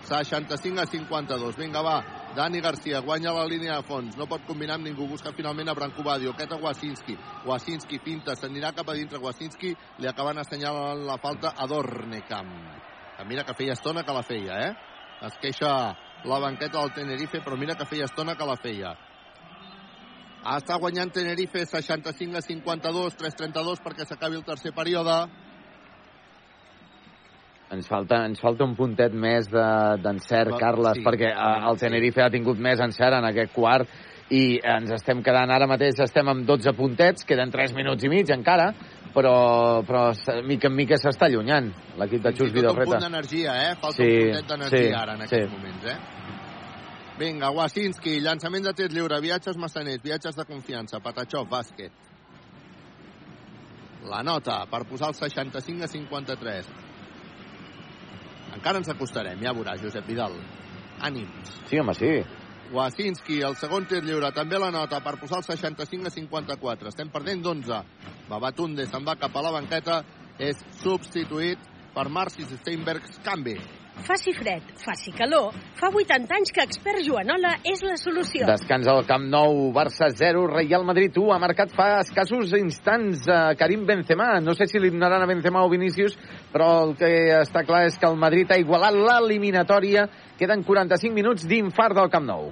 65 0.05 0.81
a 0.81 0.87
52. 0.87 1.57
Vinga, 1.57 1.83
va. 1.83 1.99
Dani 2.37 2.61
Garcia 2.61 3.01
guanya 3.01 3.33
la 3.33 3.47
línia 3.47 3.77
de 3.77 3.83
fons. 3.83 4.17
No 4.17 4.27
pot 4.27 4.45
combinar 4.47 4.77
amb 4.77 4.87
ningú. 4.87 5.09
Busca 5.09 5.33
finalment 5.33 5.69
a 5.69 5.75
Brancobadio. 5.75 6.33
Aquest 6.33 6.53
a 6.53 6.61
Wasinski. 6.63 7.17
Wasinski 7.47 7.99
finta. 8.05 8.37
S'anirà 8.37 8.73
cap 8.77 8.89
a 8.89 8.95
dintre. 8.95 9.19
Wasinski 9.19 9.75
li 9.99 10.09
acaben 10.09 10.39
assenyalant 10.39 11.05
la 11.07 11.19
falta 11.19 11.55
a 11.57 11.67
Dornekam. 11.67 12.53
Que 13.17 13.25
mira 13.25 13.45
que 13.45 13.57
feia 13.59 13.75
estona 13.75 14.05
que 14.05 14.15
la 14.15 14.23
feia, 14.23 14.61
eh? 14.69 14.73
Es 15.27 15.35
queixa 15.43 15.71
la 16.25 16.39
banqueta 16.39 16.79
del 16.79 16.93
Tenerife, 16.95 17.41
però 17.43 17.57
mira 17.59 17.75
que 17.75 17.87
feia 17.87 18.07
estona 18.07 18.37
que 18.39 18.47
la 18.47 18.57
feia. 18.57 18.95
Està 20.47 20.79
guanyant 20.79 21.11
Tenerife 21.11 21.65
65 21.67 22.39
a 22.39 22.43
52, 22.45 23.17
3-32 23.19 23.83
perquè 23.83 24.07
s'acabi 24.07 24.39
el 24.39 24.47
tercer 24.47 24.73
període. 24.73 25.17
Ens 27.71 27.87
falta, 27.87 28.23
ens 28.25 28.41
falta 28.41 28.65
un 28.65 28.75
puntet 28.77 29.13
més 29.13 29.49
de- 29.53 29.97
d'encert, 30.01 30.55
de, 30.55 30.59
Carles, 30.59 30.97
sí, 30.97 31.03
perquè 31.05 31.29
eh, 31.35 31.69
el 31.69 31.77
Tenerife 31.79 32.23
ha 32.25 32.31
tingut 32.33 32.57
més 32.59 32.81
encert 32.81 33.19
en 33.19 33.27
aquest 33.29 33.53
quart 33.53 33.89
i 34.31 34.59
ens 34.65 34.91
estem 34.97 35.23
quedant, 35.23 35.51
ara 35.53 35.67
mateix 35.69 36.01
estem 36.01 36.29
amb 36.29 36.47
12 36.49 36.73
puntets, 36.77 37.25
queden 37.29 37.51
3 37.53 37.75
minuts 37.77 38.05
i 38.05 38.09
mig 38.09 38.31
encara, 38.33 38.71
però, 39.15 39.83
però 39.85 40.13
mica 40.45 40.69
en 40.69 40.75
mica 40.77 40.97
s'està 40.97 41.27
allunyant 41.29 41.71
l'equip 41.99 42.23
de 42.25 42.33
Xus 42.33 42.53
tot 42.53 42.71
un 42.73 42.85
punt 42.85 43.01
d'energia, 43.05 43.55
eh? 43.71 43.75
Falta 43.81 43.97
Sí, 43.97 44.09
un 44.09 44.33
puntet 44.33 44.49
d'energia 44.49 44.89
sí, 44.89 44.95
ara 45.03 45.13
en 45.13 45.27
sí. 45.27 45.35
aquests 45.35 45.53
moments, 45.53 45.85
eh? 45.85 45.99
Vinga, 47.19 47.51
Wasinski, 47.51 48.21
llançament 48.21 48.65
de 48.65 48.73
tir 48.79 48.91
lliure, 48.93 49.21
viatges 49.21 49.57
massaners, 49.59 50.01
viatges 50.03 50.37
de 50.37 50.45
confiança, 50.45 51.01
Patachov, 51.01 51.49
bàsquet. 51.51 51.91
La 54.09 54.23
nota 54.23 54.63
per 54.71 54.85
posar 54.87 55.09
el 55.09 55.15
65 55.19 55.85
a 55.85 55.89
53. 55.89 56.69
Encara 58.59 58.81
ens 58.83 58.91
acostarem, 58.91 59.39
ja 59.45 59.55
veuràs, 59.55 59.79
Josep 59.85 60.07
Vidal. 60.11 60.35
Ànims. 61.07 61.53
Sí, 61.71 61.79
home, 61.79 61.95
sí. 61.95 62.11
Wasinski, 62.75 63.39
el 63.47 63.55
segon 63.57 63.87
tir 63.89 64.03
lliure, 64.05 64.33
també 64.35 64.59
la 64.59 64.73
nota 64.75 64.99
per 65.05 65.15
posar 65.21 65.39
el 65.39 65.47
65 65.47 66.11
a 66.11 66.13
54. 66.13 66.91
Estem 66.91 67.13
perdent 67.15 67.45
d'11. 67.45 67.79
Babatunde 68.29 68.85
se'n 68.91 69.07
va 69.07 69.15
cap 69.21 69.37
a 69.39 69.45
la 69.47 69.55
banqueta, 69.55 70.03
és 70.43 70.59
substituït 70.83 71.63
per 71.95 72.09
Marcis 72.13 72.51
Steinbergs, 72.59 73.21
canvi. 73.25 73.55
Faci 74.07 74.33
fred, 74.33 74.63
faci 74.79 75.13
calor, 75.13 75.53
fa 75.77 75.89
80 75.91 76.35
anys 76.37 76.53
que 76.55 76.63
expert 76.65 77.03
Joanola 77.05 77.57
és 77.67 77.83
la 77.85 77.97
solució. 78.01 78.47
Descans 78.49 78.87
al 78.89 79.03
Camp 79.09 79.27
Nou, 79.33 79.73
Barça 79.75 80.09
0, 80.15 80.47
Real 80.53 80.87
Madrid 80.87 81.17
1. 81.19 81.33
Ha 81.35 81.41
marcat 81.43 81.75
fa 81.75 81.89
escassos 82.03 82.55
instants 82.59 83.27
a 83.29 83.57
Karim 83.59 83.85
Benzema. 83.89 84.39
No 84.45 84.55
sé 84.55 84.69
si 84.71 84.81
li 84.81 84.93
donaran 84.95 85.25
a 85.25 85.29
Benzema 85.29 85.65
o 85.65 85.73
Vinícius, 85.73 86.17
però 86.53 86.71
el 86.87 86.95
que 87.01 87.11
està 87.43 87.65
clar 87.67 87.85
és 87.89 87.99
que 87.99 88.09
el 88.09 88.17
Madrid 88.21 88.55
ha 88.55 88.61
igualat 88.61 88.97
l'eliminatòria. 88.97 90.07
Queden 90.39 90.65
45 90.65 91.15
minuts 91.15 91.49
d'infart 91.51 91.99
del 91.99 92.11
Camp 92.13 92.29
Nou. 92.29 92.51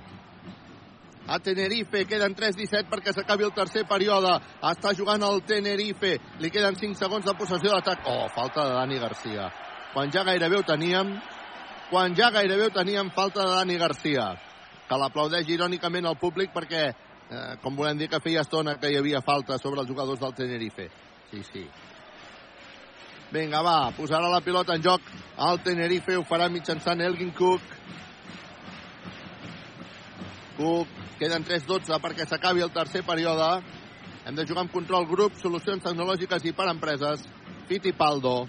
A 1.27 1.41
Tenerife 1.43 2.05
queden 2.07 2.37
3-17 2.39 2.87
perquè 2.91 3.11
s'acabi 3.15 3.47
el 3.47 3.55
tercer 3.55 3.83
període. 3.89 4.37
Està 4.63 4.93
jugant 4.95 5.23
el 5.27 5.41
Tenerife. 5.47 6.13
Li 6.43 6.51
queden 6.55 6.79
5 6.79 7.01
segons 7.01 7.27
de 7.27 7.35
possessió 7.39 7.73
d'atac. 7.75 8.05
Oh, 8.07 8.29
falta 8.35 8.69
de 8.69 8.77
Dani 8.77 9.01
Garcia. 9.03 9.49
Quan 9.97 10.13
ja 10.13 10.23
gairebé 10.29 10.59
ho 10.61 10.63
teníem, 10.67 11.17
quan 11.91 12.15
ja 12.17 12.31
gairebé 12.31 12.67
ho 12.67 12.75
teníem, 12.75 13.11
falta 13.11 13.45
de 13.45 13.55
Dani 13.55 13.77
Garcia. 13.79 14.29
Que 14.87 14.99
l'aplaudeix 14.99 15.49
irònicament 15.51 16.07
al 16.07 16.19
públic 16.19 16.53
perquè, 16.55 16.85
eh, 17.31 17.57
com 17.63 17.77
volem 17.77 17.99
dir 17.99 18.09
que 18.09 18.21
feia 18.21 18.43
estona 18.43 18.77
que 18.79 18.91
hi 18.91 18.97
havia 18.97 19.23
falta 19.23 19.59
sobre 19.59 19.81
els 19.81 19.89
jugadors 19.89 20.21
del 20.21 20.35
Tenerife. 20.35 20.91
Sí, 21.31 21.43
sí. 21.43 21.67
Vinga, 23.33 23.63
va, 23.63 23.91
posarà 23.91 24.29
la 24.31 24.41
pilota 24.41 24.75
en 24.75 24.83
joc 24.83 25.03
al 25.37 25.59
Tenerife, 25.63 26.17
ho 26.17 26.23
farà 26.23 26.49
mitjançant 26.49 27.01
Elgin 27.01 27.33
Cook. 27.35 27.63
Cook, 30.57 30.89
queden 31.19 31.45
3-12 31.45 31.99
perquè 32.01 32.27
s'acabi 32.27 32.63
el 32.63 32.71
tercer 32.71 33.03
període. 33.03 33.63
Hem 34.27 34.35
de 34.35 34.47
jugar 34.47 34.65
amb 34.65 34.73
control 34.73 35.07
grup, 35.07 35.35
solucions 35.39 35.83
tecnològiques 35.83 36.47
i 36.47 36.53
per 36.53 36.71
empreses. 36.71 37.27
Fittipaldo. 37.67 38.47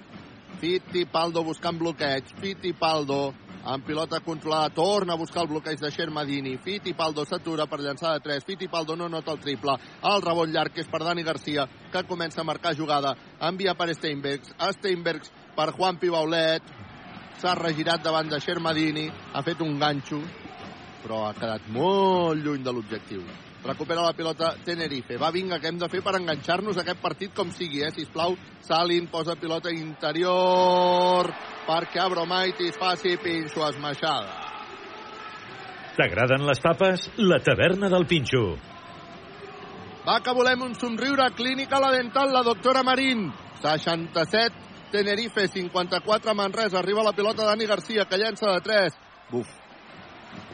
Fittipaldo 0.62 1.44
buscant 1.46 1.78
bloqueig. 1.78 2.32
Fittipaldo 2.42 3.34
amb 3.68 3.84
pilota 3.86 4.20
controlada, 4.24 4.70
torna 4.74 5.14
a 5.14 5.20
buscar 5.20 5.44
el 5.44 5.50
bloqueig 5.52 5.80
de 5.80 5.92
Shermadini. 5.92 6.56
Fittipaldo 6.64 7.26
s'atura 7.26 7.68
per 7.68 7.82
llançar 7.82 8.14
de 8.16 8.24
3. 8.24 8.46
Fittipaldo 8.48 8.96
no 8.96 9.10
nota 9.10 9.34
el 9.36 9.42
triple. 9.44 9.76
El 10.04 10.24
rebot 10.24 10.50
llarg 10.50 10.74
que 10.74 10.82
és 10.86 10.92
per 10.92 11.04
Dani 11.04 11.24
Garcia, 11.24 11.68
que 11.92 12.06
comença 12.08 12.42
a 12.42 12.48
marcar 12.48 12.76
jugada. 12.76 13.16
Envia 13.42 13.76
per 13.76 13.94
Steinbergs. 13.94 14.56
Steinbergs 14.80 15.34
per 15.56 15.74
Juan 15.74 16.00
Pibaulet. 16.00 16.64
S'ha 17.42 17.58
regirat 17.60 18.02
davant 18.04 18.32
de 18.32 18.40
Shermadini. 18.40 19.10
Ha 19.34 19.44
fet 19.44 19.62
un 19.62 19.78
ganxo, 19.78 20.22
però 21.04 21.28
ha 21.28 21.36
quedat 21.36 21.68
molt 21.70 22.42
lluny 22.44 22.64
de 22.64 22.74
l'objectiu. 22.74 23.47
Recupera 23.68 24.02
la 24.06 24.14
pilota 24.16 24.54
Tenerife. 24.64 25.18
Va, 25.20 25.28
vinga, 25.36 25.60
què 25.60 25.68
hem 25.68 25.80
de 25.82 25.90
fer 25.92 26.00
per 26.04 26.16
enganxar-nos 26.16 26.78
a 26.78 26.86
aquest 26.86 27.02
partit 27.04 27.34
com 27.36 27.52
sigui, 27.52 27.82
eh? 27.84 27.92
Sisplau, 27.92 28.38
Salin 28.64 29.10
posa 29.12 29.36
pilota 29.36 29.74
interior 29.76 31.28
perquè 31.68 32.00
Abromaitis 32.00 32.80
faci 32.80 33.18
pinxo 33.20 33.66
esmaixada. 33.68 34.48
T'agraden 35.98 36.46
les 36.48 36.62
tapes? 36.64 37.10
La 37.18 37.42
taverna 37.44 37.90
del 37.90 38.06
Pinxo. 38.08 38.44
Va, 40.08 40.20
que 40.24 40.32
volem 40.38 40.62
un 40.64 40.76
somriure. 40.78 41.26
Clínica 41.36 41.82
La 41.84 41.90
Dental, 41.92 42.32
la 42.32 42.44
doctora 42.46 42.84
Marín. 42.86 43.32
67, 43.60 44.54
Tenerife, 44.94 45.48
54, 45.50 46.36
Manresa. 46.38 46.80
Arriba 46.80 47.04
la 47.04 47.16
pilota 47.18 47.44
Dani 47.44 47.66
Garcia, 47.66 48.06
que 48.06 48.22
llença 48.22 48.54
de 48.54 48.62
3. 48.62 49.00
Buf, 49.32 49.50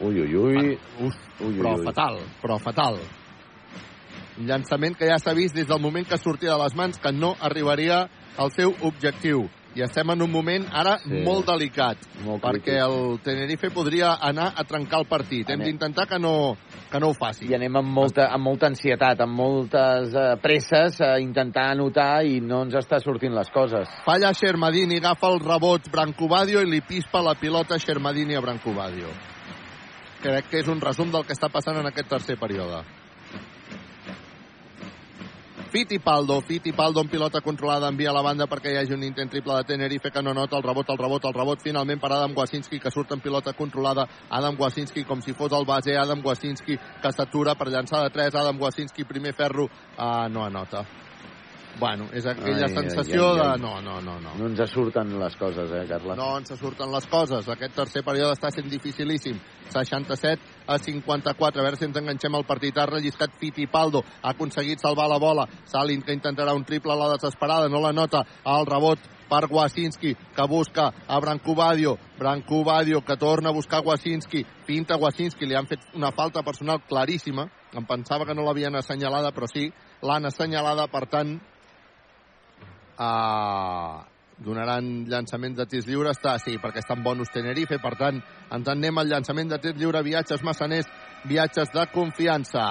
Ui, 0.00 0.20
ui, 0.20 0.34
ui. 0.34 0.78
Uf, 1.00 1.14
ui, 1.40 1.54
però 1.58 1.76
ui. 1.78 1.84
fatal, 1.84 2.18
però 2.42 2.58
fatal. 2.58 2.98
Un 4.38 4.48
llançament 4.48 4.96
que 4.98 5.06
ja 5.06 5.18
s'ha 5.22 5.34
vist 5.34 5.54
des 5.54 5.66
del 5.68 5.80
moment 5.80 6.06
que 6.08 6.18
sortia 6.18 6.50
de 6.56 6.62
les 6.64 6.74
mans 6.74 6.98
que 6.98 7.12
no 7.12 7.36
arribaria 7.40 8.08
al 8.36 8.50
seu 8.50 8.74
objectiu. 8.82 9.46
I 9.74 9.82
estem 9.82 10.08
en 10.10 10.22
un 10.22 10.30
moment 10.30 10.66
ara 10.70 10.98
Sí. 11.02 11.22
molt 11.24 11.46
delicat, 11.46 11.98
Molt 12.24 12.40
perquè 12.42 12.62
crític. 12.62 12.82
el 12.84 13.18
Tenerife 13.24 13.70
podria 13.70 14.12
anar 14.22 14.52
a 14.56 14.62
trencar 14.64 15.00
el 15.00 15.06
partit. 15.06 15.48
Hem 15.50 15.54
Anem. 15.60 15.66
d'intentar 15.66 16.06
que 16.06 16.18
no, 16.20 16.56
que 16.90 17.00
no 17.00 17.08
ho 17.08 17.14
faci. 17.14 17.46
I 17.50 17.54
anem 17.54 17.76
amb 17.76 17.88
molta, 17.88 18.28
amb 18.32 18.44
molta 18.44 18.66
ansietat, 18.68 19.20
amb 19.20 19.32
moltes 19.34 20.14
eh, 20.14 20.36
presses 20.40 21.00
a 21.00 21.18
intentar 21.18 21.72
anotar 21.72 22.24
i 22.24 22.40
no 22.40 22.62
ens 22.62 22.74
està 22.74 23.00
sortint 23.00 23.34
les 23.34 23.50
coses. 23.50 23.88
Falla 24.04 24.32
Shermadini, 24.32 24.98
agafa 24.98 25.26
el 25.32 25.40
rebot 25.40 25.90
Brancobadio 25.90 26.60
i 26.60 26.70
li 26.70 26.80
pispa 26.80 27.20
la 27.20 27.34
pilota 27.34 27.76
Shermadini 27.76 28.34
a 28.36 28.40
Brancobadio. 28.40 29.08
Crec 30.24 30.46
que 30.48 30.60
és 30.62 30.68
un 30.72 30.80
resum 30.80 31.10
del 31.12 31.26
que 31.28 31.34
està 31.36 31.50
passant 31.52 31.76
en 31.76 31.90
aquest 31.90 32.08
tercer 32.08 32.38
període. 32.40 32.78
Fittipaldo, 35.74 36.38
Fittipaldo 36.46 37.02
amb 37.02 37.10
pilota 37.10 37.42
controlada 37.44 37.90
envia 37.90 38.08
a 38.12 38.14
la 38.14 38.22
banda 38.22 38.46
perquè 38.48 38.72
hi 38.72 38.78
hagi 38.78 38.94
un 38.94 39.02
intent 39.04 39.28
triple 39.28 39.58
de 39.58 39.68
Tenerife 39.72 40.12
que 40.14 40.22
no 40.22 40.32
nota 40.32 40.56
el 40.56 40.62
rebot, 40.62 40.88
el 40.88 41.02
rebot, 41.02 41.28
el 41.28 41.34
rebot. 41.34 41.60
Finalment 41.66 42.00
per 42.00 42.12
Adam 42.14 42.32
Wasinski 42.38 42.80
que 42.80 42.94
surt 42.94 43.12
en 43.12 43.20
pilota 43.20 43.52
controlada. 43.52 44.08
Adam 44.30 44.56
Wasinski 44.56 45.04
com 45.04 45.20
si 45.20 45.34
fos 45.34 45.52
el 45.52 45.66
base. 45.68 45.98
Adam 45.98 46.24
Wasinski 46.24 46.78
que 46.78 47.12
s'atura 47.12 47.58
per 47.58 47.72
llançar 47.74 48.06
de 48.06 48.14
3 48.14 48.38
Adam 48.46 48.62
Wasinski 48.62 49.04
primer 49.04 49.34
ferro. 49.34 49.68
Uh, 49.98 50.30
no 50.30 50.46
anota 50.46 50.86
Bueno, 51.78 52.06
és 52.14 52.26
aquella 52.30 52.68
Ai, 52.68 52.74
sensació 52.74 53.30
ai, 53.32 53.40
ai, 53.40 53.46
ai. 53.46 53.56
de... 53.56 53.62
No, 53.62 53.80
no, 53.82 54.00
no, 54.00 54.18
no. 54.22 54.34
No 54.38 54.46
ens 54.46 54.70
surten 54.70 55.10
les 55.18 55.36
coses, 55.36 55.72
eh, 55.74 55.86
Carles? 55.90 56.16
No 56.16 56.28
ens 56.38 56.52
surten 56.58 56.92
les 56.92 57.06
coses. 57.10 57.48
Aquest 57.50 57.74
tercer 57.74 58.04
període 58.06 58.36
està 58.36 58.52
sent 58.54 58.68
dificilíssim. 58.70 59.40
67 59.74 60.38
a 60.70 60.78
54. 60.78 61.60
A 61.60 61.64
veure 61.66 61.80
si 61.80 61.88
ens 61.88 61.98
enganxem 61.98 62.34
al 62.38 62.46
partit. 62.46 62.78
Ha 62.78 62.86
relliscat 62.86 63.34
Fittipaldo. 63.40 64.04
Ha 64.22 64.34
aconseguit 64.36 64.78
salvar 64.82 65.08
la 65.10 65.18
bola. 65.18 65.48
Salin, 65.66 66.02
que 66.02 66.14
intentarà 66.14 66.54
un 66.54 66.64
triple 66.64 66.94
a 66.94 67.00
la 67.00 67.10
desesperada. 67.16 67.68
No 67.68 67.82
la 67.82 67.92
nota. 67.92 68.22
El 68.44 68.66
rebot 68.70 69.10
per 69.28 69.48
Wasinski, 69.50 70.14
que 70.14 70.46
busca 70.46 70.92
a 71.08 71.18
Brancobadio. 71.18 71.98
Brancobadio, 72.18 73.00
que 73.04 73.16
torna 73.16 73.48
a 73.48 73.52
buscar 73.52 73.82
Wasinski. 73.84 74.44
Pinta 74.66 74.96
Wasinski. 74.96 75.46
Li 75.46 75.56
han 75.56 75.66
fet 75.66 75.80
una 75.94 76.12
falta 76.12 76.42
personal 76.42 76.84
claríssima. 76.86 77.48
Em 77.74 77.86
pensava 77.86 78.24
que 78.24 78.34
no 78.34 78.44
l'havien 78.46 78.76
assenyalada, 78.78 79.32
però 79.34 79.48
sí, 79.50 79.72
l'han 80.02 80.30
assenyalada. 80.30 80.86
Per 80.92 81.06
tant, 81.10 81.34
uh, 82.98 84.02
donaran 84.38 85.04
llançaments 85.08 85.58
de 85.58 85.66
tirs 85.70 85.86
lliures, 85.88 86.16
està, 86.18 86.36
sí, 86.42 86.56
perquè 86.62 86.82
estan 86.82 87.02
bonus 87.04 87.32
Tenerife, 87.34 87.78
per 87.82 87.94
tant, 88.00 88.20
ens 88.50 88.68
en 88.68 88.72
anem 88.76 88.98
al 88.98 89.10
llançament 89.10 89.52
de 89.52 89.60
tirs 89.62 89.78
lliure, 89.78 90.02
viatges 90.02 90.42
massaners, 90.46 90.90
viatges 91.28 91.72
de 91.74 91.86
confiança. 91.92 92.64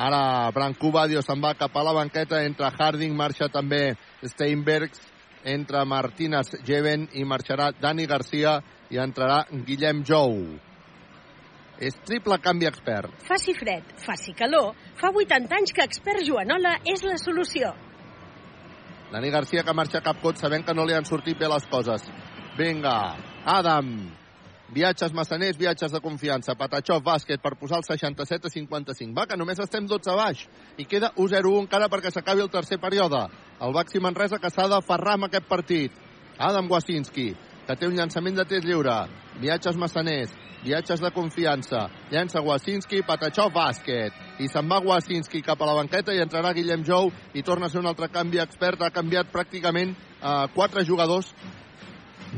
Ara 0.00 0.50
Branco 0.54 0.92
Badio 0.94 1.22
se'n 1.22 1.42
va 1.42 1.54
cap 1.58 1.76
a 1.76 1.84
la 1.84 1.94
banqueta, 1.96 2.42
entre 2.46 2.70
Harding, 2.70 3.14
marxa 3.16 3.50
també 3.52 3.96
Steinbergs, 4.22 5.02
entra 5.44 5.84
Martínez 5.88 6.52
Jeven 6.66 7.08
i 7.16 7.24
marxarà 7.24 7.70
Dani 7.80 8.06
Garcia 8.06 8.58
i 8.90 8.98
entrarà 9.00 9.44
Guillem 9.66 10.04
Jou. 10.04 10.36
És 11.80 11.96
triple 12.04 12.36
canvi 12.44 12.68
expert. 12.68 13.22
Faci 13.24 13.54
fred, 13.56 13.94
faci 14.04 14.34
calor, 14.36 14.74
fa 15.00 15.08
80 15.16 15.56
anys 15.56 15.72
que 15.72 15.86
expert 15.86 16.26
Joanola 16.26 16.76
és 16.84 17.06
la 17.06 17.16
solució. 17.16 17.72
Dani 19.10 19.30
Garcia 19.30 19.64
que 19.66 19.74
marxa 19.74 20.00
cap 20.06 20.20
cot 20.22 20.38
sabent 20.38 20.62
que 20.66 20.74
no 20.74 20.84
li 20.86 20.94
han 20.94 21.04
sortit 21.04 21.38
bé 21.38 21.48
les 21.50 21.66
coses. 21.66 22.04
Vinga, 22.58 23.16
Adam. 23.44 23.90
Viatges 24.70 25.10
massaners, 25.10 25.56
viatges 25.58 25.90
de 25.90 25.98
confiança. 26.00 26.54
Patachov, 26.54 27.02
bàsquet, 27.02 27.40
per 27.42 27.56
posar 27.58 27.80
el 27.80 27.86
67 27.88 28.46
a 28.46 28.52
55. 28.54 29.16
Va, 29.16 29.26
que 29.26 29.38
només 29.38 29.58
estem 29.58 29.88
12 29.90 30.12
a 30.12 30.14
baix. 30.14 30.44
I 30.78 30.86
queda 30.86 31.10
1-0-1 31.16 31.64
encara 31.64 31.88
perquè 31.90 32.12
s'acabi 32.14 32.44
el 32.44 32.52
tercer 32.54 32.78
període. 32.78 33.24
El 33.58 33.74
Baxi 33.74 33.98
Manresa 33.98 34.38
que 34.38 34.52
s'ha 34.54 34.68
d'aferrar 34.70 35.16
amb 35.18 35.26
aquest 35.26 35.50
partit. 35.50 35.96
Adam 36.38 36.70
Wasinski, 36.70 37.32
que 37.70 37.76
té 37.78 37.86
un 37.86 37.94
llançament 37.94 38.34
de 38.34 38.44
tir 38.50 38.64
lliure. 38.64 38.96
Viatges 39.38 39.76
massaners, 39.78 40.32
viatges 40.64 40.98
de 40.98 41.10
confiança. 41.14 41.84
Llença 42.10 42.42
Wasinski, 42.42 43.04
Patachov, 43.06 43.52
bàsquet. 43.54 44.16
I 44.42 44.48
se'n 44.50 44.66
va 44.66 44.80
Wasinski 44.82 45.42
cap 45.46 45.62
a 45.62 45.68
la 45.68 45.76
banqueta 45.78 46.10
i 46.10 46.18
entrarà 46.18 46.50
Guillem 46.56 46.82
Jou 46.82 47.12
i 47.32 47.44
torna 47.46 47.68
a 47.68 47.70
ser 47.70 47.78
un 47.78 47.86
altre 47.86 48.10
canvi 48.10 48.42
expert. 48.42 48.82
Ha 48.82 48.90
canviat 48.90 49.30
pràcticament 49.30 49.94
eh, 49.94 50.48
quatre 50.56 50.82
jugadors 50.84 51.30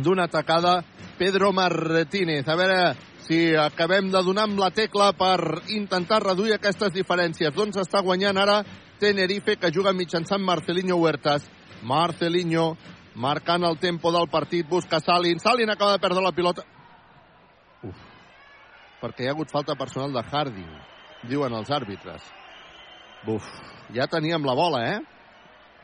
d'una 0.05 0.29
atacada 0.29 0.83
Pedro 1.17 1.49
Martínez. 1.57 2.45
A 2.45 2.59
veure 2.61 2.93
si 3.25 3.55
acabem 3.57 4.13
de 4.13 4.21
donar 4.27 4.45
amb 4.51 4.61
la 4.61 4.69
tecla 4.71 5.15
per 5.17 5.63
intentar 5.73 6.21
reduir 6.27 6.59
aquestes 6.59 6.93
diferències. 6.93 7.57
Doncs 7.57 7.81
està 7.81 8.05
guanyant 8.05 8.37
ara 8.37 8.61
Tenerife, 9.01 9.57
que 9.57 9.73
juga 9.73 9.97
mitjançant 9.97 10.45
Marcelinho 10.45 11.01
Huertas. 11.01 11.49
Marcelinho 11.83 12.75
marcant 13.15 13.65
el 13.65 13.79
tempo 13.79 14.13
del 14.13 14.29
partit, 14.29 14.69
busca 14.69 15.01
Salin. 15.01 15.39
Salin 15.41 15.71
acaba 15.71 15.93
de 15.93 15.99
perdre 15.99 16.23
la 16.23 16.33
pilota. 16.33 16.63
Uf, 17.83 17.99
perquè 19.03 19.25
hi 19.25 19.29
ha 19.29 19.35
hagut 19.35 19.51
falta 19.51 19.75
personal 19.75 20.13
de 20.15 20.23
Harding, 20.23 20.71
diuen 21.29 21.53
els 21.59 21.71
àrbitres. 21.71 22.23
Buf, 23.27 23.45
ja 23.95 24.07
teníem 24.11 24.45
la 24.47 24.55
bola, 24.55 24.85
eh? 24.95 25.01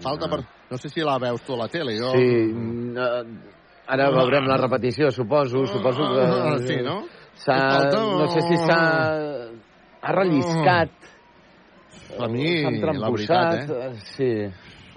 Falta 0.03 0.29
per... 0.31 0.45
No 0.71 0.77
sé 0.77 0.91
si 0.93 1.01
la 1.01 1.17
veus 1.19 1.41
tu 1.47 1.55
a 1.55 1.63
la 1.65 1.69
tele. 1.73 1.95
Jo... 1.99 2.11
Sí, 2.13 2.27
mm, 2.53 2.97
eh, 2.97 3.55
ara 3.89 4.11
veurem 4.13 4.45
la 4.47 4.59
repetició, 4.61 5.11
suposo. 5.11 5.65
Suposo 5.67 6.05
que... 6.13 6.27
Ah, 6.29 6.59
sí, 6.61 6.77
no? 6.85 7.01
S'ha... 7.41 7.57
Falta 7.57 8.03
o- 8.05 8.19
No 8.21 8.27
sé 8.35 8.43
si 8.47 8.57
s'ha... 8.67 8.81
Ha 10.03 10.13
relliscat. 10.15 10.93
A 12.19 12.29
mi, 12.31 12.53
la 13.01 13.11
veritat, 13.11 13.71
eh? 13.71 13.95
Sí. 14.15 14.31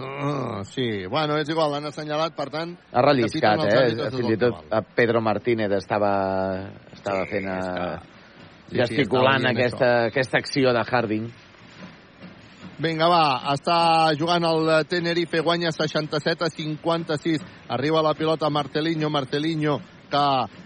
Ah, 0.01 0.63
sí, 0.65 1.05
bueno, 1.05 1.37
és 1.37 1.49
igual, 1.49 1.71
l'han 1.73 1.89
assenyalat, 1.89 2.33
per 2.37 2.47
tant... 2.53 2.73
Ha 2.93 3.03
relliscat, 3.05 3.63
eh? 3.67 4.09
Fins 4.15 4.33
i 4.33 4.39
tot 4.41 4.73
a 4.73 4.81
Pedro 4.81 5.21
Martínez 5.21 5.71
estava, 5.77 6.11
estava 6.93 7.23
fent... 7.29 7.47
A... 7.51 7.61
sí, 8.67 8.81
gesticulant 8.81 9.45
dient 9.45 9.53
aquesta, 9.53 9.93
aquesta 10.09 10.41
acció 10.41 10.73
de 10.75 10.83
Harding. 10.83 11.31
Vinga, 12.81 13.07
va, 13.11 13.23
està 13.53 13.79
jugant 14.17 14.45
el 14.47 14.69
Tenerife, 14.89 15.43
guanya 15.45 15.69
67 15.75 16.47
a 16.47 16.49
56. 16.49 17.43
Arriba 17.69 18.01
la 18.01 18.15
pilota 18.17 18.49
Marcelinho, 18.49 19.11
Marcelinho 19.13 19.79
que 20.11 20.25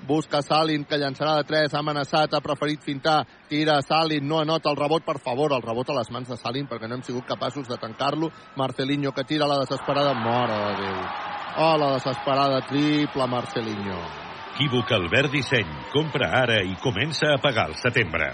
busca 0.09 0.41
Salin, 0.41 0.83
que 0.89 0.99
llançarà 0.99 1.37
de 1.39 1.45
3, 1.47 1.73
ha 1.73 1.83
amenaçat, 1.83 2.33
ha 2.33 2.43
preferit 2.43 2.83
fintar, 2.83 3.21
tira 3.49 3.77
Salin, 3.85 4.27
no 4.27 4.41
anota 4.41 4.73
el 4.73 4.79
rebot, 4.81 5.05
per 5.05 5.19
favor, 5.23 5.53
el 5.53 5.63
rebot 5.63 5.89
a 5.89 5.99
les 5.99 6.11
mans 6.11 6.33
de 6.33 6.37
Salin, 6.41 6.67
perquè 6.67 6.89
no 6.89 6.97
hem 6.97 7.05
sigut 7.05 7.29
capaços 7.29 7.69
de 7.69 7.79
tancar-lo. 7.79 8.31
Marcelinho 8.57 9.13
que 9.13 9.23
tira 9.23 9.47
la 9.47 9.61
desesperada, 9.63 10.13
mare 10.13 10.59
de 10.65 10.75
Déu. 10.83 11.01
Oh, 11.57 11.73
la 11.79 11.93
desesperada, 11.95 12.61
triple 12.67 13.27
Marcelinho. 13.31 13.99
Equívoc 14.55 14.91
Albert 14.95 15.33
Disseny. 15.33 15.71
Compra 15.91 16.29
ara 16.39 16.61
i 16.63 16.77
comença 16.79 17.33
a 17.33 17.39
pagar 17.43 17.65
al 17.67 17.73
setembre. 17.75 18.29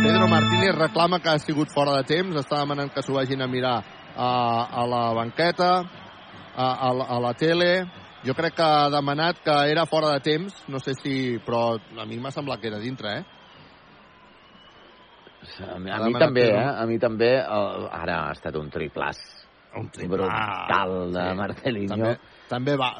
Pedro 0.00 0.28
Martínez 0.30 0.76
reclama 0.76 1.18
que 1.18 1.28
ha 1.32 1.38
sigut 1.42 1.72
fora 1.74 1.96
de 1.98 2.04
temps, 2.06 2.36
està 2.38 2.60
demanant 2.62 2.92
que 2.94 3.02
s'ho 3.02 3.16
vagin 3.16 3.42
a 3.42 3.48
mirar 3.50 3.80
a, 4.14 4.30
a 4.70 4.84
la 4.86 5.02
banqueta, 5.18 5.70
a, 6.54 6.68
a, 6.70 6.90
a 7.16 7.18
la 7.20 7.32
tele. 7.34 7.72
Jo 8.24 8.34
crec 8.36 8.54
que 8.54 8.62
ha 8.62 8.88
demanat 8.92 9.38
que 9.44 9.52
era 9.72 9.86
fora 9.88 10.12
de 10.12 10.20
temps, 10.20 10.64
no 10.68 10.78
sé 10.78 10.92
si... 10.98 11.38
però 11.44 11.78
a 11.78 12.04
mi 12.04 12.18
m'ha 12.20 12.32
semblat 12.34 12.60
que 12.60 12.68
era 12.68 12.78
dintre, 12.78 13.18
eh? 13.20 13.24
A 15.72 15.78
mi, 15.78 15.90
a 15.90 15.98
mi 16.04 16.12
també, 16.20 16.44
eh? 16.52 16.68
A 16.82 16.84
mi 16.86 16.98
també. 17.00 17.30
El, 17.40 17.86
ara 17.96 18.18
ha 18.26 18.32
estat 18.36 18.56
un 18.60 18.68
triplàs. 18.70 19.18
Un 19.76 19.88
Brutal 20.10 21.12
de 21.14 21.22
Sí. 21.22 21.36
Marcelinho. 21.38 21.96
També, 21.96 22.16
també 22.48 22.76
va. 22.76 22.90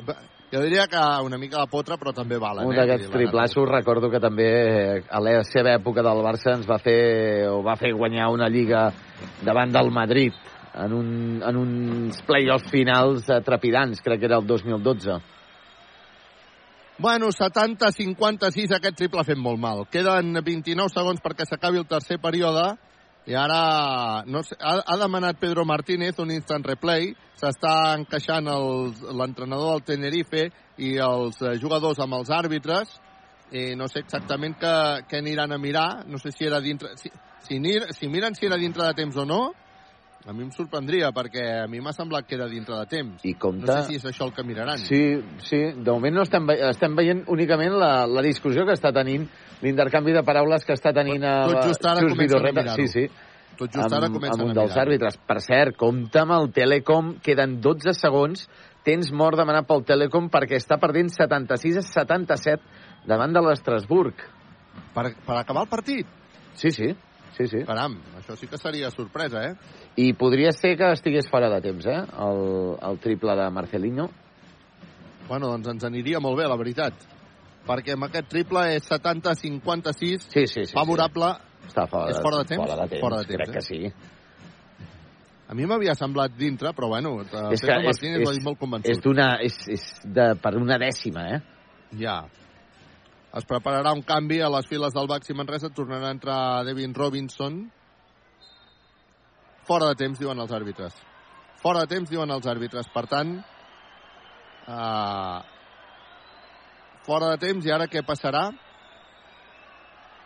Jo 0.51 0.63
diria 0.65 0.87
que 0.91 1.01
una 1.23 1.39
mica 1.39 1.61
de 1.61 1.71
potra, 1.71 1.99
però 1.99 2.15
també 2.15 2.39
valen. 2.39 2.67
Un 2.67 2.75
eh? 2.75 2.79
d'aquests 2.81 3.11
triplassos 3.13 3.69
recordo 3.69 4.11
que 4.11 4.19
també 4.23 4.49
eh, 4.49 5.03
a 5.11 5.21
la 5.21 5.43
seva 5.45 5.77
època 5.77 6.03
del 6.03 6.25
Barça 6.27 6.57
ens 6.57 6.67
va 6.67 6.81
fer 6.83 7.47
o 7.51 7.61
va 7.63 7.77
fer 7.79 7.93
guanyar 7.93 8.31
una 8.33 8.49
lliga 8.49 8.89
davant 9.45 9.71
del 9.71 9.93
Madrid 9.95 10.35
en, 10.75 10.93
un, 10.93 11.11
en 11.43 11.57
uns 11.57 12.23
play-offs 12.27 12.71
finals 12.71 13.29
eh, 13.29 13.41
trepidants, 13.47 14.03
crec 14.05 14.21
que 14.21 14.29
era 14.31 14.39
el 14.39 14.47
2012. 14.47 15.19
Bueno, 17.01 17.31
70-56, 17.33 18.75
aquest 18.77 18.99
triple 18.99 19.23
ha 19.23 19.25
fet 19.25 19.39
molt 19.41 19.61
mal. 19.61 19.87
Queden 19.89 20.37
29 20.45 20.93
segons 20.93 21.23
perquè 21.25 21.47
s'acabi 21.49 21.81
el 21.81 21.89
tercer 21.89 22.19
període 22.21 22.75
i 23.29 23.37
ara 23.37 24.25
no 24.29 24.43
sé, 24.45 24.57
ha, 24.61 24.79
ha 24.85 24.97
demanat 25.01 25.39
Pedro 25.41 25.65
Martínez 25.65 26.19
un 26.21 26.33
instant 26.35 26.65
replay. 26.67 27.15
S'està 27.41 27.95
encaixant 27.97 28.45
l'entrenador 29.17 29.79
del 29.79 29.87
Tenerife 29.95 30.51
i 30.77 30.97
els 31.01 31.41
eh, 31.41 31.57
jugadors 31.63 32.01
amb 32.05 32.19
els 32.19 32.29
àrbitres 32.37 32.93
i 33.57 33.73
no 33.81 33.89
sé 33.89 34.05
exactament 34.05 34.59
què, 34.61 34.75
què 35.09 35.19
aniran 35.25 35.57
a 35.57 35.59
mirar. 35.59 36.05
No 36.07 36.21
sé 36.21 36.35
si 36.37 36.47
era 36.47 36.61
dintre... 36.61 36.93
Si, 37.01 37.09
si, 37.49 37.59
si 37.97 38.09
miren 38.13 38.37
si 38.37 38.47
era 38.47 38.61
dintre 38.61 38.85
de 38.85 38.95
temps 38.95 39.17
o 39.17 39.25
no, 39.25 39.41
a 40.27 40.33
mi 40.37 40.45
em 40.45 40.51
sorprendria, 40.53 41.09
perquè 41.17 41.45
a 41.63 41.67
mi 41.71 41.81
m'ha 41.81 41.93
semblat 41.97 42.27
que 42.29 42.37
era 42.37 42.47
dintre 42.51 42.77
de 42.77 42.87
temps. 42.91 43.25
I 43.25 43.33
compte... 43.41 43.65
No 43.67 43.79
sé 43.81 43.89
si 43.89 43.97
és 44.01 44.05
això 44.11 44.27
el 44.29 44.35
que 44.37 44.45
miraran. 44.45 44.79
Sí, 44.79 45.01
sí, 45.47 45.61
de 45.73 45.91
moment 45.91 46.19
no 46.19 46.27
estem, 46.27 46.47
ve- 46.47 46.59
estem 46.69 46.95
veient 46.99 47.25
únicament 47.33 47.75
la, 47.81 48.07
la 48.07 48.23
discussió 48.27 48.67
que 48.69 48.77
està 48.77 48.93
tenint, 48.93 49.25
l'intercanvi 49.65 50.13
de 50.17 50.23
paraules 50.27 50.65
que 50.69 50.77
està 50.77 50.93
tenint 50.97 51.25
a 51.25 51.35
Tot 51.49 51.71
just 51.73 51.87
ara 51.89 52.05
Xus 52.05 52.15
comencen 52.15 52.47
a 52.47 52.53
mirar-ho. 52.53 52.77
Sí, 52.77 52.89
sí. 52.93 53.07
Tot 53.61 53.73
just 53.75 53.97
ara 53.97 54.09
comencen 54.13 54.41
amb 54.45 54.51
un 54.51 54.57
dels 54.61 54.77
àrbitres. 54.81 55.19
Per 55.29 55.41
cert, 55.45 55.77
compta 55.81 56.23
amb 56.27 56.37
el 56.37 56.51
Telecom, 56.57 57.15
queden 57.25 57.59
12 57.65 57.97
segons, 57.97 58.47
tens 58.85 59.11
mort 59.13 59.41
demanat 59.41 59.67
pel 59.69 59.85
Telecom 59.89 60.31
perquè 60.33 60.61
està 60.61 60.79
perdent 60.81 61.11
76 61.13 61.81
a 61.81 61.87
77 61.89 63.09
davant 63.09 63.33
de 63.33 63.43
l'Estrasburg. 63.45 64.21
Per, 64.95 65.11
per 65.27 65.37
acabar 65.41 65.65
el 65.67 65.73
partit? 65.73 66.09
Sí, 66.61 66.71
sí. 66.77 66.93
Sí, 67.37 67.47
sí. 67.49 67.63
Caram, 67.67 67.95
això 68.19 68.35
sí 68.37 68.49
que 68.51 68.59
seria 68.59 68.91
sorpresa, 68.91 69.45
eh? 69.47 69.55
I 69.97 70.13
podria 70.19 70.53
ser 70.53 70.77
que 70.77 70.91
estigués 70.93 71.29
fora 71.31 71.49
de 71.53 71.61
temps, 71.65 71.87
eh? 71.87 72.01
El, 72.27 72.43
el 72.91 72.99
triple 73.01 73.37
de 73.39 73.49
Marcelinho. 73.55 74.09
Bueno, 75.29 75.53
doncs 75.55 75.69
ens 75.71 75.85
aniria 75.87 76.21
molt 76.21 76.39
bé, 76.41 76.49
la 76.51 76.59
veritat. 76.59 76.95
Perquè 77.69 77.95
amb 77.95 78.09
aquest 78.09 78.31
triple 78.33 78.65
és 78.75 78.87
70-56, 78.89 80.25
sí, 80.27 80.47
sí, 80.47 80.65
sí, 80.65 80.75
favorable. 80.75 81.35
Està 81.69 81.85
fora, 81.87 82.11
És 82.11 82.19
fora 82.25 82.41
de 82.41 82.49
temps? 82.51 82.65
Fora 82.65 82.81
de 82.81 82.89
temps, 82.89 83.03
Fora 83.05 83.21
de 83.21 83.29
temps, 83.29 83.37
crec 83.37 83.49
eh? 83.49 83.53
que 83.53 83.63
sí. 83.63 83.93
A 85.51 85.55
mi 85.55 85.67
m'havia 85.67 85.95
semblat 85.99 86.35
dintre, 86.39 86.71
però 86.75 86.89
bueno, 86.93 87.17
És 87.23 87.31
és 87.31 87.63
que 87.63 87.67
Pedro 87.67 87.81
és, 87.81 87.87
Martínez 87.91 88.23
va 88.23 88.31
és, 88.33 88.39
dir 88.39 88.45
molt 88.47 88.59
convençut. 88.59 88.91
és, 88.91 89.01
d'una, 89.03 89.29
és, 89.43 89.57
és 89.69 89.87
de, 90.05 90.27
per 90.43 90.55
una 90.59 90.79
dècima, 90.79 91.25
eh? 91.35 91.41
Ja. 91.99 92.21
Es 93.31 93.47
prepararà 93.47 93.93
un 93.95 94.03
canvi 94.03 94.41
a 94.43 94.49
les 94.51 94.67
files 94.67 94.95
del 94.95 95.07
Baxi 95.07 95.37
Manresa. 95.39 95.71
Tornarà 95.71 96.09
a 96.09 96.17
entrar 96.17 96.65
Devin 96.67 96.95
Robinson. 96.95 97.61
Fora 99.69 99.93
de 99.93 99.99
temps, 100.01 100.19
diuen 100.19 100.41
els 100.43 100.51
àrbitres. 100.51 100.97
Fora 101.63 101.85
de 101.85 101.93
temps, 101.95 102.11
diuen 102.11 102.31
els 102.35 102.49
àrbitres. 102.51 102.89
Per 102.91 103.05
tant, 103.07 103.37
uh, 104.67 105.39
fora 107.07 107.29
de 107.35 107.39
temps, 107.45 107.69
i 107.69 107.71
ara 107.71 107.87
què 107.87 108.03
passarà? 108.03 108.49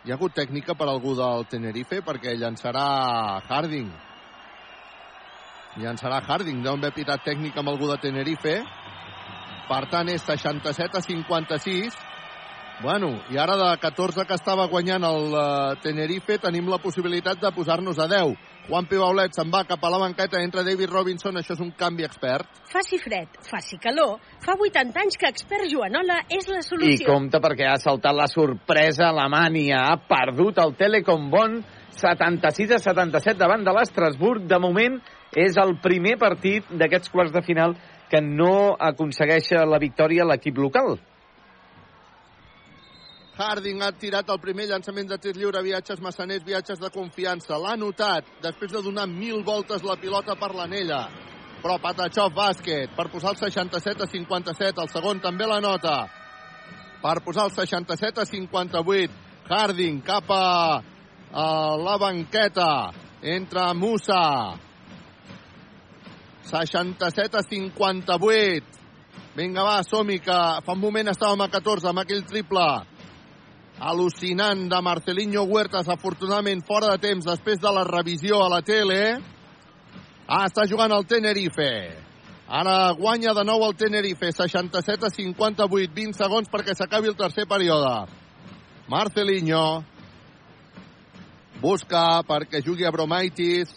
Hi 0.05 0.13
ha 0.13 0.17
hagut 0.17 0.33
tècnica 0.37 0.73
per 0.77 0.87
algú 0.89 1.13
del 1.17 1.45
Tenerife 1.49 2.01
perquè 2.05 2.33
llançarà 2.37 2.87
Harding. 3.45 3.93
Llançarà 5.83 6.23
Harding. 6.25 6.65
Deuen 6.65 6.81
haver 6.81 6.93
pitat 6.97 7.21
tècnica 7.25 7.61
amb 7.61 7.69
algú 7.69 7.91
de 7.91 8.01
Tenerife. 8.01 8.57
Per 9.69 9.81
tant, 9.93 10.09
és 10.09 10.25
67 10.25 10.97
a 10.97 11.05
56. 11.05 12.01
Bueno, 12.83 13.21
i 13.31 13.37
ara 13.39 13.55
de 13.55 13.77
14 13.79 14.25
que 14.27 14.35
estava 14.35 14.65
guanyant 14.67 15.05
el 15.07 15.31
uh, 15.31 15.77
Tenerife 15.79 16.35
tenim 16.43 16.67
la 16.67 16.79
possibilitat 16.83 17.39
de 17.39 17.51
posar-nos 17.55 18.01
a 18.03 18.07
10. 18.11 18.33
Juan 18.67 18.89
Pibaulet 18.89 19.31
se'n 19.37 19.47
va 19.53 19.61
cap 19.63 19.79
a 19.85 19.91
la 19.93 19.99
banqueta, 20.01 20.41
entra 20.43 20.63
David 20.65 20.91
Robinson, 20.91 21.39
això 21.39 21.55
és 21.55 21.61
un 21.63 21.71
canvi 21.79 22.03
expert. 22.03 22.49
Faci 22.67 22.99
fred, 22.99 23.39
faci 23.47 23.79
calor, 23.79 24.17
fa 24.43 24.57
80 24.59 25.01
anys 25.05 25.15
que 25.21 25.31
expert 25.31 25.69
Joanola 25.71 26.19
és 26.27 26.49
la 26.51 26.59
I 26.59 26.67
solució. 26.67 27.07
compte 27.07 27.39
perquè 27.39 27.71
ha 27.71 27.79
saltat 27.79 28.17
la 28.17 28.27
sorpresa 28.27 29.07
Alemanya. 29.07 29.85
Ha 29.93 29.97
perdut 30.11 30.59
el 30.59 30.75
Telecom 30.75 31.31
Bonn 31.31 31.61
76 31.95 32.75
a 32.75 32.83
77 32.83 33.39
davant 33.39 33.63
de 33.63 33.71
l'Estrasburg. 33.71 34.43
De 34.51 34.59
moment 34.59 34.99
és 35.31 35.55
el 35.63 35.77
primer 35.79 36.17
partit 36.19 36.67
d'aquests 36.75 37.09
quarts 37.13 37.31
de 37.31 37.45
final 37.45 37.79
que 38.11 38.19
no 38.19 38.75
aconsegueix 38.75 39.53
la 39.63 39.79
victòria 39.79 40.27
l'equip 40.27 40.57
local. 40.59 40.97
Harding 43.35 43.81
ha 43.83 43.91
tirat 43.91 44.29
el 44.31 44.39
primer 44.39 44.69
llançament 44.69 45.09
de 45.09 45.17
tir 45.19 45.33
lliure, 45.35 45.59
viatges 45.63 45.99
massaners, 45.99 46.43
viatges 46.47 46.79
de 46.79 46.89
confiança. 46.91 47.57
L'ha 47.59 47.73
notat 47.75 48.29
després 48.43 48.71
de 48.71 48.81
donar 48.85 49.09
mil 49.11 49.41
voltes 49.43 49.83
la 49.83 49.97
pilota 49.99 50.37
per 50.39 50.53
l'anella. 50.55 51.01
Però 51.59 51.75
Patachov 51.83 52.31
bàsquet 52.31 52.95
per 52.95 53.09
posar 53.11 53.33
el 53.33 53.41
67 53.41 54.05
a 54.05 54.07
57. 54.07 54.79
El 54.79 54.93
segon 54.93 55.19
també 55.19 55.49
la 55.51 55.59
nota. 55.59 55.97
Per 57.03 57.17
posar 57.27 57.49
el 57.49 57.51
67 57.57 58.23
a 58.23 58.25
58. 58.31 59.19
Harding 59.49 59.99
cap 60.07 60.31
a, 60.31 60.79
a 61.35 61.45
la 61.75 61.99
banqueta. 61.99 62.71
Entra 63.19 63.73
Musa. 63.73 64.55
67 66.47 67.35
a 67.35 67.43
58. 67.43 68.83
Vinga, 69.35 69.63
va, 69.67 69.79
som-hi, 69.83 70.21
que 70.23 70.41
fa 70.63 70.71
un 70.71 70.79
moment 70.79 71.11
estàvem 71.11 71.41
a 71.43 71.51
14 71.51 71.91
amb 71.91 72.05
aquell 72.05 72.23
triple 72.23 72.94
al·lucinant 73.79 74.67
de 74.69 74.81
Marcelinho 74.81 75.43
Huertas, 75.43 75.89
afortunadament 75.89 76.63
fora 76.65 76.93
de 76.93 77.01
temps 77.03 77.25
després 77.25 77.59
de 77.59 77.71
la 77.71 77.83
revisió 77.83 78.41
a 78.43 78.49
la 78.49 78.61
tele. 78.61 79.19
Ah, 80.27 80.45
està 80.47 80.65
jugant 80.69 80.91
el 80.95 81.05
Tenerife. 81.05 81.71
Ara 82.47 82.93
guanya 82.97 83.33
de 83.33 83.43
nou 83.45 83.63
el 83.65 83.75
Tenerife, 83.75 84.31
67 84.31 85.07
a 85.07 85.09
58, 85.09 85.91
20 85.93 86.17
segons 86.17 86.49
perquè 86.49 86.75
s'acabi 86.77 87.09
el 87.11 87.17
tercer 87.17 87.47
període. 87.49 88.05
Marcelinho 88.87 89.83
busca 91.61 92.21
perquè 92.27 92.61
jugui 92.63 92.85
a 92.85 92.93
Bromaitis, 92.93 93.73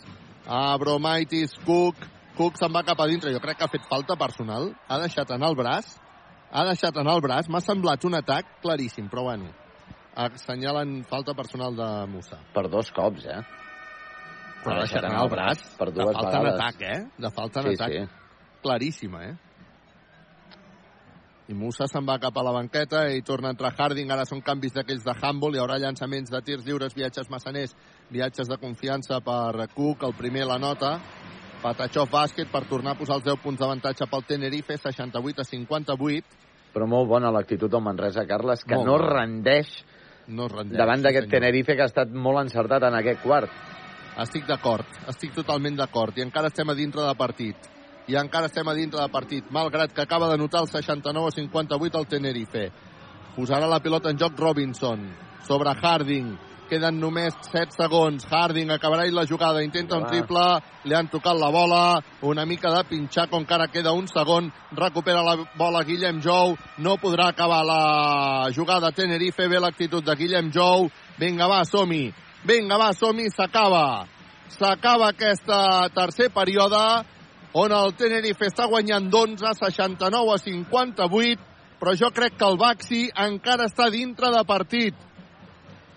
a 0.47 0.77
Bromaitis, 0.79 1.57
Cook, 1.65 1.97
Cook 2.37 2.59
se'n 2.61 2.75
va 2.75 2.85
cap 2.87 3.01
a 3.01 3.07
dintre, 3.09 3.33
jo 3.33 3.41
crec 3.43 3.59
que 3.59 3.65
ha 3.65 3.73
fet 3.73 3.89
falta 3.89 4.17
personal, 4.21 4.71
ha 4.87 4.99
deixat 5.01 5.33
anar 5.35 5.49
el 5.51 5.57
braç, 5.59 5.97
ha 6.53 6.65
deixat 6.69 6.97
anar 6.97 7.17
el 7.19 7.25
braç, 7.25 7.49
m'ha 7.49 7.65
semblat 7.65 8.05
un 8.05 8.21
atac 8.21 8.61
claríssim, 8.63 9.09
però 9.09 9.25
bueno, 9.31 9.49
assenyalen 10.19 11.05
falta 11.07 11.35
personal 11.35 11.77
de 11.79 11.89
Musa. 12.11 12.39
Per 12.55 12.67
dos 12.69 12.91
cops, 12.93 13.25
eh? 13.31 13.41
Però 14.65 14.75
ha 14.75 14.83
deixat 14.83 15.05
anar 15.07 15.23
el 15.25 15.31
braç, 15.31 15.61
per 15.79 15.93
de 15.93 16.01
dues 16.01 16.17
falta 16.17 16.37
en 16.41 16.45
vegades. 16.49 16.61
atac, 16.61 16.83
eh? 16.83 17.07
De 17.23 17.31
falta 17.31 17.61
en 17.61 17.69
Sí, 17.69 17.75
atac. 17.79 17.93
sí. 17.93 18.09
Claríssima, 18.63 19.25
eh? 19.29 19.37
I 21.49 21.55
Musa 21.57 21.87
se'n 21.89 22.05
va 22.05 22.19
cap 22.21 22.37
a 22.37 22.43
la 22.45 22.53
banqueta 22.53 23.07
i 23.15 23.23
torna 23.25 23.49
a 23.49 23.55
entrar 23.55 23.71
Harding. 23.79 24.11
Ara 24.13 24.27
són 24.29 24.43
canvis 24.45 24.75
d'aquells 24.75 25.05
de 25.07 25.15
handball. 25.23 25.55
Hi 25.57 25.63
haurà 25.63 25.79
llançaments 25.81 26.29
de 26.31 26.43
tirs 26.45 26.67
lliures, 26.67 26.93
viatges 26.95 27.31
massaners, 27.33 27.73
viatges 28.13 28.49
de 28.51 28.59
confiança 28.61 29.21
per 29.25 29.69
Cook. 29.75 30.03
El 30.05 30.13
primer 30.19 30.45
la 30.45 30.59
nota. 30.59 30.99
Patachov 31.63 32.11
bàsquet 32.13 32.51
per 32.53 32.67
tornar 32.69 32.93
a 32.93 32.99
posar 32.99 33.17
els 33.17 33.25
10 33.25 33.41
punts 33.43 33.59
d'avantatge 33.59 34.07
pel 34.11 34.25
Tenerife, 34.29 34.77
68 34.77 35.41
a 35.41 35.45
58. 35.45 36.37
Però 36.75 36.87
molt 36.87 37.09
bona 37.09 37.31
l'actitud 37.33 37.71
del 37.73 37.81
Manresa, 37.83 38.27
Carles, 38.29 38.63
que 38.63 38.75
Molt 38.77 38.87
no 38.87 38.99
bona. 38.99 39.09
rendeix 39.23 39.73
No 40.29 40.49
rendeix. 40.49 40.79
davant 40.79 41.03
d'aquest. 41.03 41.31
Tenerife 41.31 41.77
que 41.77 41.83
ha 41.83 41.91
estat 41.91 42.13
molt 42.13 42.43
encertat 42.45 42.85
en 42.89 42.95
aquest 42.99 43.23
quart. 43.23 43.51
Estic 44.19 44.47
d'acord, 44.49 44.87
estic 45.09 45.35
totalment 45.35 45.77
d'acord. 45.79 46.17
I 46.19 46.27
encara 46.27 46.51
estem 46.53 46.69
a 46.69 46.75
dintre 46.75 47.05
de 47.07 47.15
partit. 47.15 47.69
I 48.09 48.17
encara 48.17 48.49
estem 48.49 48.69
a 48.69 48.75
dintre 48.75 49.01
de 49.01 49.09
partit, 49.13 49.51
malgrat 49.53 49.93
que 49.93 50.03
acaba 50.03 50.31
de 50.31 50.39
notar 50.39 50.63
el 50.63 50.69
69 50.69 51.29
a 51.29 51.37
58 51.37 51.99
al 51.99 52.07
Tenerife. 52.07 52.71
Posarà 53.37 53.69
la 53.69 53.81
pilota 53.81 54.11
en 54.11 54.19
joc 54.19 54.39
Robinson 54.39 55.05
sobre 55.47 55.75
Harding. 55.75 56.48
Queden 56.69 56.99
només 57.01 57.33
7 57.49 57.73
segons. 57.73 58.27
Harding 58.29 58.71
acabarà 58.75 59.07
la 59.09 59.25
jugada, 59.27 59.63
intenta 59.65 59.97
un 59.97 60.05
triple, 60.05 60.45
li 60.85 60.95
han 60.95 61.09
tocat 61.09 61.39
la 61.41 61.49
bola, 61.49 61.81
una 62.23 62.45
mica 62.45 62.71
de 62.75 62.83
pinxar, 62.85 63.29
com 63.31 63.47
que 63.47 63.55
ara 63.55 63.71
queda 63.73 63.95
un 63.97 64.07
segon, 64.07 64.53
recupera 64.77 65.23
la 65.25 65.37
bola 65.57 65.83
Guillem 65.89 66.21
Jou, 66.21 66.57
no 66.79 66.99
podrà 67.01 67.31
acabar 67.33 67.65
la 67.65 68.51
jugada. 68.55 68.93
Tenerife, 68.93 69.49
ve 69.49 69.61
l'actitud 69.61 70.05
de 70.05 70.15
Guillem 70.15 70.53
Jou, 70.53 70.91
vinga 71.19 71.49
va, 71.49 71.65
som-hi, 71.65 72.13
vinga 72.45 72.77
va, 72.77 72.93
som-hi, 72.93 73.31
s'acaba, 73.33 74.07
s'acaba 74.53 75.13
aquesta 75.15 75.89
tercer 75.97 76.29
període, 76.37 76.85
on 77.57 77.73
el 77.73 77.97
Tenerife 77.97 78.53
està 78.53 78.69
guanyant 78.69 79.09
d'11, 79.09 79.57
69 79.65 80.37
a 80.37 80.41
58, 80.45 81.49
però 81.81 81.95
jo 81.97 82.11
crec 82.13 82.37
que 82.37 82.45
el 82.45 82.59
Baxi 82.61 83.05
encara 83.17 83.71
està 83.71 83.89
dintre 83.91 84.29
de 84.35 84.45
partit. 84.45 85.08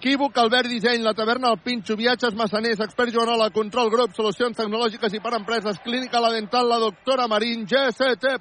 Equívoc, 0.02 0.36
Albert 0.42 0.66
Disseny, 0.66 1.04
la 1.06 1.14
taverna 1.14 1.52
El 1.54 1.60
Pinxo, 1.62 1.94
viatges 1.94 2.34
massaners, 2.34 2.80
expert 2.82 3.12
Joanola, 3.14 3.52
control 3.54 3.92
grup, 3.94 4.16
solucions 4.18 4.58
tecnològiques 4.58 5.14
i 5.14 5.20
per 5.22 5.36
empreses, 5.38 5.78
clínica 5.86 6.18
la 6.18 6.32
dental, 6.34 6.66
la 6.72 6.80
doctora 6.82 7.28
Marín, 7.30 7.68
GST+. 7.70 8.32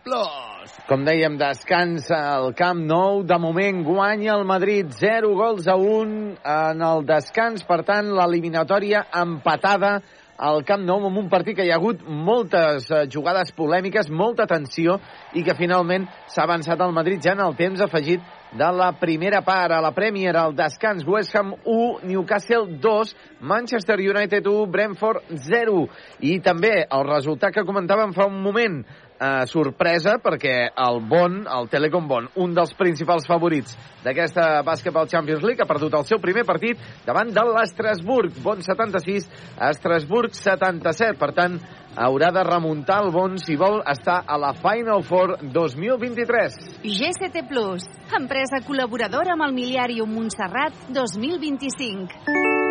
Com 0.89 1.05
dèiem, 1.05 1.37
descans 1.37 2.09
al 2.17 2.55
Camp 2.57 2.81
Nou. 2.89 3.21
De 3.29 3.37
moment 3.37 3.83
guanya 3.85 4.39
el 4.39 4.47
Madrid 4.49 4.89
0 5.03 5.35
gols 5.37 5.69
a 5.69 5.77
1 5.77 6.41
en 6.41 6.81
el 6.89 7.05
descans. 7.05 7.69
Per 7.69 7.83
tant, 7.85 8.09
l'eliminatòria 8.17 9.05
empatada 9.21 9.99
al 10.41 10.65
Camp 10.65 10.83
Nou 10.89 11.05
amb 11.05 11.21
un 11.21 11.29
partit 11.29 11.59
que 11.59 11.67
hi 11.67 11.71
ha 11.71 11.77
hagut 11.77 12.01
moltes 12.09 12.89
eh, 12.91 13.05
jugades 13.13 13.53
polèmiques, 13.57 14.09
molta 14.09 14.49
tensió 14.49 14.97
i 15.37 15.45
que 15.45 15.57
finalment 15.59 16.07
s'ha 16.33 16.47
avançat 16.47 16.81
al 16.81 16.95
Madrid 16.97 17.21
ja 17.23 17.35
en 17.37 17.45
el 17.45 17.57
temps 17.59 17.83
afegit 17.85 18.25
de 18.57 18.71
la 18.75 18.91
primera 18.99 19.43
part. 19.47 19.75
A 19.77 19.83
la 19.85 19.93
Premier, 19.95 20.33
el 20.37 20.57
descans 20.57 21.05
West 21.07 21.37
Ham 21.37 21.53
1, 21.65 22.09
Newcastle 22.09 22.81
2, 22.81 23.15
Manchester 23.41 24.01
United 24.01 24.47
1, 24.47 24.67
Brentford 24.73 25.31
0. 25.51 25.85
I 26.27 26.41
també 26.41 26.73
el 26.83 27.07
resultat 27.07 27.55
que 27.55 27.67
comentàvem 27.69 28.17
fa 28.17 28.27
un 28.27 28.41
moment, 28.43 28.81
eh, 29.21 29.47
sorpresa 29.47 30.17
perquè 30.23 30.71
el 30.73 31.01
Bon, 31.09 31.43
el 31.45 31.69
Telecom 31.71 32.09
Bon, 32.09 32.29
un 32.41 32.55
dels 32.57 32.73
principals 32.79 33.29
favorits 33.29 33.77
d'aquesta 34.05 34.63
Basketball 34.67 35.11
Champions 35.11 35.45
League, 35.45 35.61
ha 35.63 35.69
perdut 35.69 35.95
el 35.99 36.07
seu 36.09 36.21
primer 36.23 36.47
partit 36.49 36.81
davant 37.07 37.33
de 37.35 37.45
l'Estrasburg. 37.53 38.41
Bon 38.43 38.63
76, 38.65 39.29
Estrasburg 39.71 40.35
77. 40.37 41.19
Per 41.21 41.31
tant, 41.37 41.61
haurà 42.01 42.31
de 42.33 42.45
remuntar 42.47 43.03
el 43.05 43.13
Bon 43.15 43.37
si 43.43 43.59
vol 43.61 43.81
estar 43.85 44.23
a 44.27 44.41
la 44.41 44.55
Final 44.57 45.05
Four 45.05 45.37
2023. 45.53 46.59
GCT 46.87 47.47
Plus, 47.51 47.87
empresa 48.17 48.65
col·laboradora 48.67 49.37
amb 49.37 49.49
el 49.49 49.57
Miliàrium 49.57 50.13
Montserrat 50.17 50.87
2025. 50.97 52.70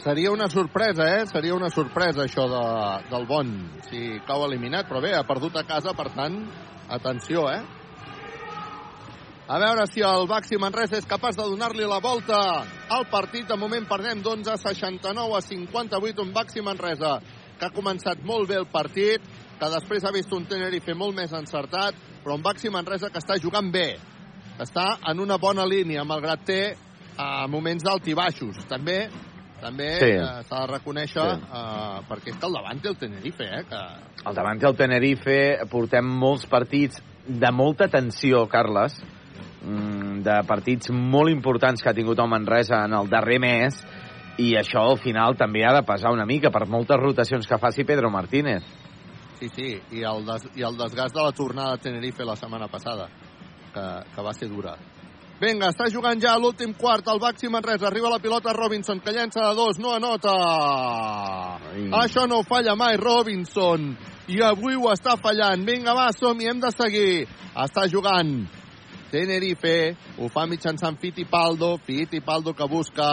Seria 0.00 0.30
una 0.30 0.48
sorpresa, 0.48 1.04
eh? 1.18 1.26
Seria 1.26 1.54
una 1.54 1.68
sorpresa, 1.68 2.24
això 2.24 2.46
de, 2.48 2.62
del 3.10 3.26
Bon, 3.28 3.50
si 3.90 4.16
cau 4.24 4.46
eliminat. 4.46 4.88
Però 4.88 5.02
bé, 5.04 5.12
ha 5.12 5.26
perdut 5.28 5.58
a 5.60 5.66
casa, 5.68 5.92
per 5.92 6.08
tant, 6.14 6.38
atenció, 6.88 7.44
eh? 7.52 7.60
A 9.50 9.58
veure 9.58 9.84
si 9.90 10.00
el 10.06 10.24
Baxi 10.30 10.56
Manresa 10.62 10.96
és 10.96 11.08
capaç 11.10 11.36
de 11.36 11.44
donar-li 11.52 11.84
la 11.84 12.00
volta 12.00 12.38
al 12.96 13.04
partit. 13.12 13.44
De 13.50 13.58
moment 13.60 13.84
perdem 13.90 14.22
d'11 14.24 14.54
a 14.54 14.58
69 14.62 15.36
a 15.36 15.42
58. 15.44 16.22
Un 16.24 16.32
Baxi 16.32 16.64
Manresa 16.64 17.18
que 17.58 17.68
ha 17.68 17.74
començat 17.74 18.22
molt 18.24 18.48
bé 18.48 18.56
el 18.56 18.70
partit, 18.72 19.20
que 19.60 19.72
després 19.74 20.06
ha 20.06 20.14
vist 20.16 20.32
un 20.32 20.46
Tenerife 20.48 20.94
molt 20.96 21.18
més 21.18 21.34
encertat, 21.36 21.98
però 22.24 22.38
un 22.38 22.46
Baxi 22.46 22.72
Manresa 22.72 23.10
que 23.12 23.20
està 23.20 23.36
jugant 23.42 23.68
bé, 23.74 23.98
està 24.64 24.94
en 25.10 25.20
una 25.20 25.36
bona 25.36 25.66
línia, 25.68 26.06
malgrat 26.08 26.46
té 26.48 26.62
uh, 26.72 27.44
moments 27.52 27.84
d'alt 27.84 28.08
i 28.08 28.16
baixos. 28.16 28.64
També 28.70 29.10
També 29.60 29.88
Sí. 29.98 30.10
eh, 30.10 30.42
s'ha 30.48 30.66
de 30.66 30.72
reconèixer, 30.72 31.34
Sí. 31.36 31.42
eh, 31.52 32.00
perquè 32.08 32.28
és 32.32 32.36
que 32.38 32.46
el 32.46 32.52
davant 32.52 32.80
té 32.80 32.88
el 32.88 32.96
Tenerife, 32.96 33.44
eh, 33.44 33.64
que 33.68 33.76
Al 34.24 34.34
davant 34.34 34.58
del 34.58 34.76
Tenerife 34.76 35.58
portem 35.70 36.04
molts 36.04 36.46
partits 36.46 37.02
de 37.26 37.52
molta 37.52 37.88
tensió, 37.88 38.46
Carles, 38.48 39.02
mm, 39.62 40.22
de 40.22 40.42
partits 40.46 40.90
molt 40.90 41.30
importants 41.30 41.82
que 41.82 41.90
ha 41.90 41.94
tingut 41.94 42.18
el 42.18 42.28
Manresa 42.28 42.84
en 42.84 42.94
el 42.94 43.08
darrer 43.08 43.38
mes, 43.40 43.86
i 44.38 44.54
això 44.56 44.90
al 44.90 44.98
final 44.98 45.36
també 45.36 45.64
ha 45.64 45.74
de 45.74 45.82
pesar 45.82 46.12
una 46.12 46.24
mica 46.24 46.50
per 46.50 46.66
moltes 46.66 46.96
rotacions 46.96 47.46
que 47.46 47.58
faci 47.58 47.84
Pedro 47.84 48.10
Martínez. 48.10 48.62
Sí, 49.38 49.48
sí, 49.48 49.80
i 49.92 50.02
el, 50.02 50.24
des, 50.24 50.48
i 50.56 50.62
el 50.62 50.76
desgast 50.76 51.14
de 51.14 51.22
la 51.22 51.32
tornada 51.32 51.74
a 51.74 51.78
Tenerife 51.78 52.24
la 52.24 52.36
setmana 52.36 52.68
passada, 52.68 53.08
que, 53.72 54.14
que 54.14 54.22
va 54.22 54.32
ser 54.34 54.48
dura. 54.48 54.74
Vinga, 55.40 55.70
està 55.72 55.86
jugant 55.88 56.20
ja 56.20 56.34
l'últim 56.36 56.74
quart, 56.76 57.06
el 57.08 57.20
Baxi 57.22 57.48
Manresa, 57.48 57.86
arriba 57.88 58.10
la 58.12 58.18
pilota 58.20 58.52
Robinson, 58.52 58.98
que 59.00 59.14
llença 59.16 59.40
de 59.40 59.54
dos, 59.56 59.78
no 59.80 59.94
anota! 59.96 60.34
Ai. 61.70 61.86
Això 62.02 62.26
no 62.28 62.42
ho 62.42 62.44
falla 62.44 62.74
mai, 62.76 62.98
Robinson, 63.00 63.94
i 64.28 64.42
avui 64.44 64.76
ho 64.76 64.90
està 64.92 65.16
fallant. 65.16 65.64
Vinga, 65.64 65.96
va, 65.96 66.10
som-hi, 66.12 66.50
hem 66.50 66.60
de 66.60 66.70
seguir. 66.74 67.12
Està 67.56 67.86
jugant 67.88 68.34
Tenerife, 69.10 69.96
ho 70.20 70.28
fa 70.30 70.44
mitjançant 70.46 71.00
Fittipaldo, 71.00 71.78
Fittipaldo 71.88 72.52
que 72.54 72.68
busca 72.68 73.08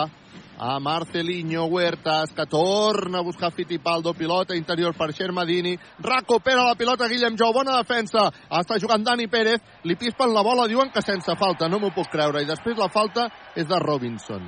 a 0.59 0.79
Marcelinho 0.79 1.65
Huertas, 1.65 2.31
que 2.33 2.45
torna 2.47 3.19
a 3.19 3.21
buscar 3.21 3.51
Fittipaldo, 3.51 4.13
pilota 4.13 4.55
interior 4.55 4.95
per 4.97 5.13
Xermadini, 5.13 5.77
recupera 5.99 6.63
la 6.63 6.75
pilota 6.75 7.07
Guillem 7.07 7.37
Jou, 7.37 7.53
bona 7.53 7.75
defensa, 7.77 8.31
està 8.49 8.79
jugant 8.81 9.03
Dani 9.05 9.27
Pérez, 9.27 9.61
li 9.85 9.95
pispen 9.95 10.33
la 10.33 10.41
bola, 10.41 10.67
diuen 10.67 10.89
que 10.89 11.01
sense 11.05 11.35
falta, 11.37 11.69
no 11.69 11.77
m'ho 11.79 11.91
puc 11.93 12.09
creure, 12.09 12.41
i 12.41 12.49
després 12.49 12.77
la 12.77 12.89
falta 12.89 13.27
és 13.55 13.67
de 13.69 13.79
Robinson, 13.79 14.47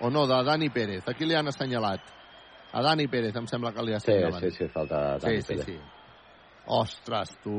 o 0.00 0.10
no, 0.10 0.26
de 0.26 0.40
Dani 0.48 0.70
Pérez, 0.70 1.04
aquí 1.08 1.26
li 1.28 1.36
han 1.36 1.48
assenyalat, 1.52 2.00
a 2.72 2.82
Dani 2.84 3.06
Pérez 3.08 3.36
em 3.36 3.46
sembla 3.46 3.72
que 3.72 3.82
li 3.84 3.92
Sí, 3.92 3.96
assenyalen. 4.00 4.40
sí, 4.40 4.50
sí, 4.56 4.68
falta 4.72 5.18
Dani 5.18 5.36
sí, 5.36 5.42
sí, 5.42 5.48
Pérez. 5.54 5.66
sí. 5.66 5.78
Ostres, 6.70 7.30
tu. 7.42 7.54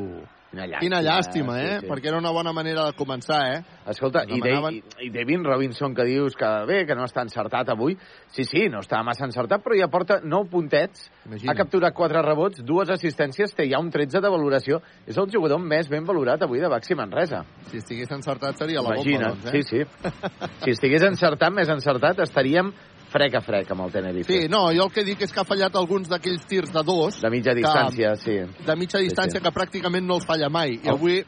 Quina 0.49 0.65
llàstima, 0.65 0.79
Quina 0.81 0.99
llàstima, 1.05 1.55
eh? 1.61 1.73
sí, 1.75 1.79
sí. 1.83 1.87
Perquè 1.91 2.07
era 2.09 2.17
una 2.17 2.31
bona 2.33 2.51
manera 2.57 2.87
de 2.87 2.93
començar, 2.97 3.37
eh? 3.53 3.59
Escolta, 3.91 4.23
i, 4.25 4.39
Demanaven- 4.41 4.79
Dave, 4.81 5.05
i 5.05 5.09
David 5.13 5.45
Robinson, 5.45 5.93
que 5.93 6.05
dius 6.07 6.33
que 6.35 6.49
bé, 6.65 6.79
que 6.89 6.95
no 6.97 7.03
està 7.05 7.21
encertat 7.21 7.69
avui, 7.69 7.95
sí, 8.33 8.43
sí, 8.43 8.63
no 8.67 8.79
està 8.81 9.03
massa 9.05 9.27
encertat, 9.29 9.61
però 9.61 9.77
ja 9.77 9.87
porta 9.93 10.19
9 10.23 10.49
puntets, 10.49 11.11
Imagina. 11.27 11.51
ha 11.51 11.55
capturat 11.55 11.93
4 11.93 12.23
rebots, 12.25 12.63
dues 12.65 12.89
assistències, 12.89 13.53
té 13.53 13.69
ja 13.69 13.77
un 13.79 13.91
13 13.93 14.19
de 14.25 14.29
valoració. 14.33 14.81
És 15.05 15.17
el 15.21 15.29
jugador 15.29 15.59
més 15.61 15.87
ben 15.87 16.03
valorat 16.03 16.41
avui 16.41 16.59
de 16.59 16.67
Baxi 16.67 16.95
Manresa. 16.97 17.43
Si 17.69 17.77
estigués 17.77 18.09
encertat 18.09 18.57
seria 18.57 18.81
la 18.81 18.95
Imagina, 18.95 19.29
bomba, 19.29 19.51
doncs, 19.51 19.53
eh? 19.53 19.61
sí, 19.61 19.85
sí. 19.85 20.59
Si 20.65 20.71
estigués 20.71 21.03
encertat, 21.03 21.53
més 21.53 21.69
encertat, 21.69 22.19
estaríem 22.25 22.73
frec 23.09 23.35
a 23.35 23.41
frec 23.41 23.71
amb 23.73 23.81
el 23.87 23.91
Tenerife. 23.91 24.31
Sí, 24.31 24.47
no, 24.49 24.67
jo 24.75 24.85
el 24.87 24.91
que 24.93 25.03
dic 25.03 25.21
és 25.25 25.31
que 25.33 25.41
ha 25.41 25.45
fallat 25.47 25.75
alguns 25.75 26.09
d'aquells 26.09 26.45
tirs 26.45 26.71
de 26.73 26.83
dos. 26.85 27.21
De 27.21 27.29
mitja 27.33 27.53
que- 27.53 27.61
distància, 27.63 28.15
sí. 28.15 28.37
De 28.65 28.75
mitja 28.75 28.99
distància, 28.99 29.39
sí. 29.39 29.43
que 29.43 29.51
pràcticament 29.53 30.05
no 30.05 30.15
els 30.19 30.25
falla 30.25 30.49
mai. 30.49 30.79
I 30.83 30.89
avui 30.89 31.23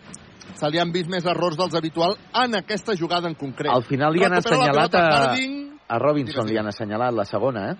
se 0.53 0.69
li 0.69 0.79
han 0.79 0.91
vist 0.91 1.09
més 1.09 1.25
errors 1.25 1.57
dels 1.57 1.73
habituals 1.75 2.19
en 2.43 2.55
aquesta 2.55 2.93
jugada 2.97 3.27
en 3.27 3.35
concret. 3.35 3.71
Al 3.73 3.83
final 3.83 4.13
li 4.13 4.23
han 4.23 4.33
assenyalat 4.33 4.95
a, 4.95 5.05
Harding. 5.15 5.79
a 5.87 5.97
Robinson, 5.99 6.47
li 6.47 6.57
han 6.57 6.67
assenyalat 6.67 7.13
la 7.13 7.25
segona, 7.25 7.71
eh? 7.71 7.75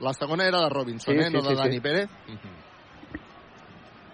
La 0.00 0.12
segona 0.12 0.44
era 0.46 0.60
de 0.62 0.68
Robinson, 0.68 1.14
Sí, 1.14 1.20
eh? 1.20 1.26
sí, 1.28 1.32
no 1.32 1.42
de 1.42 1.48
sí, 1.50 1.54
Dani 1.54 1.74
sí. 1.74 1.80
Pérez. 1.80 2.08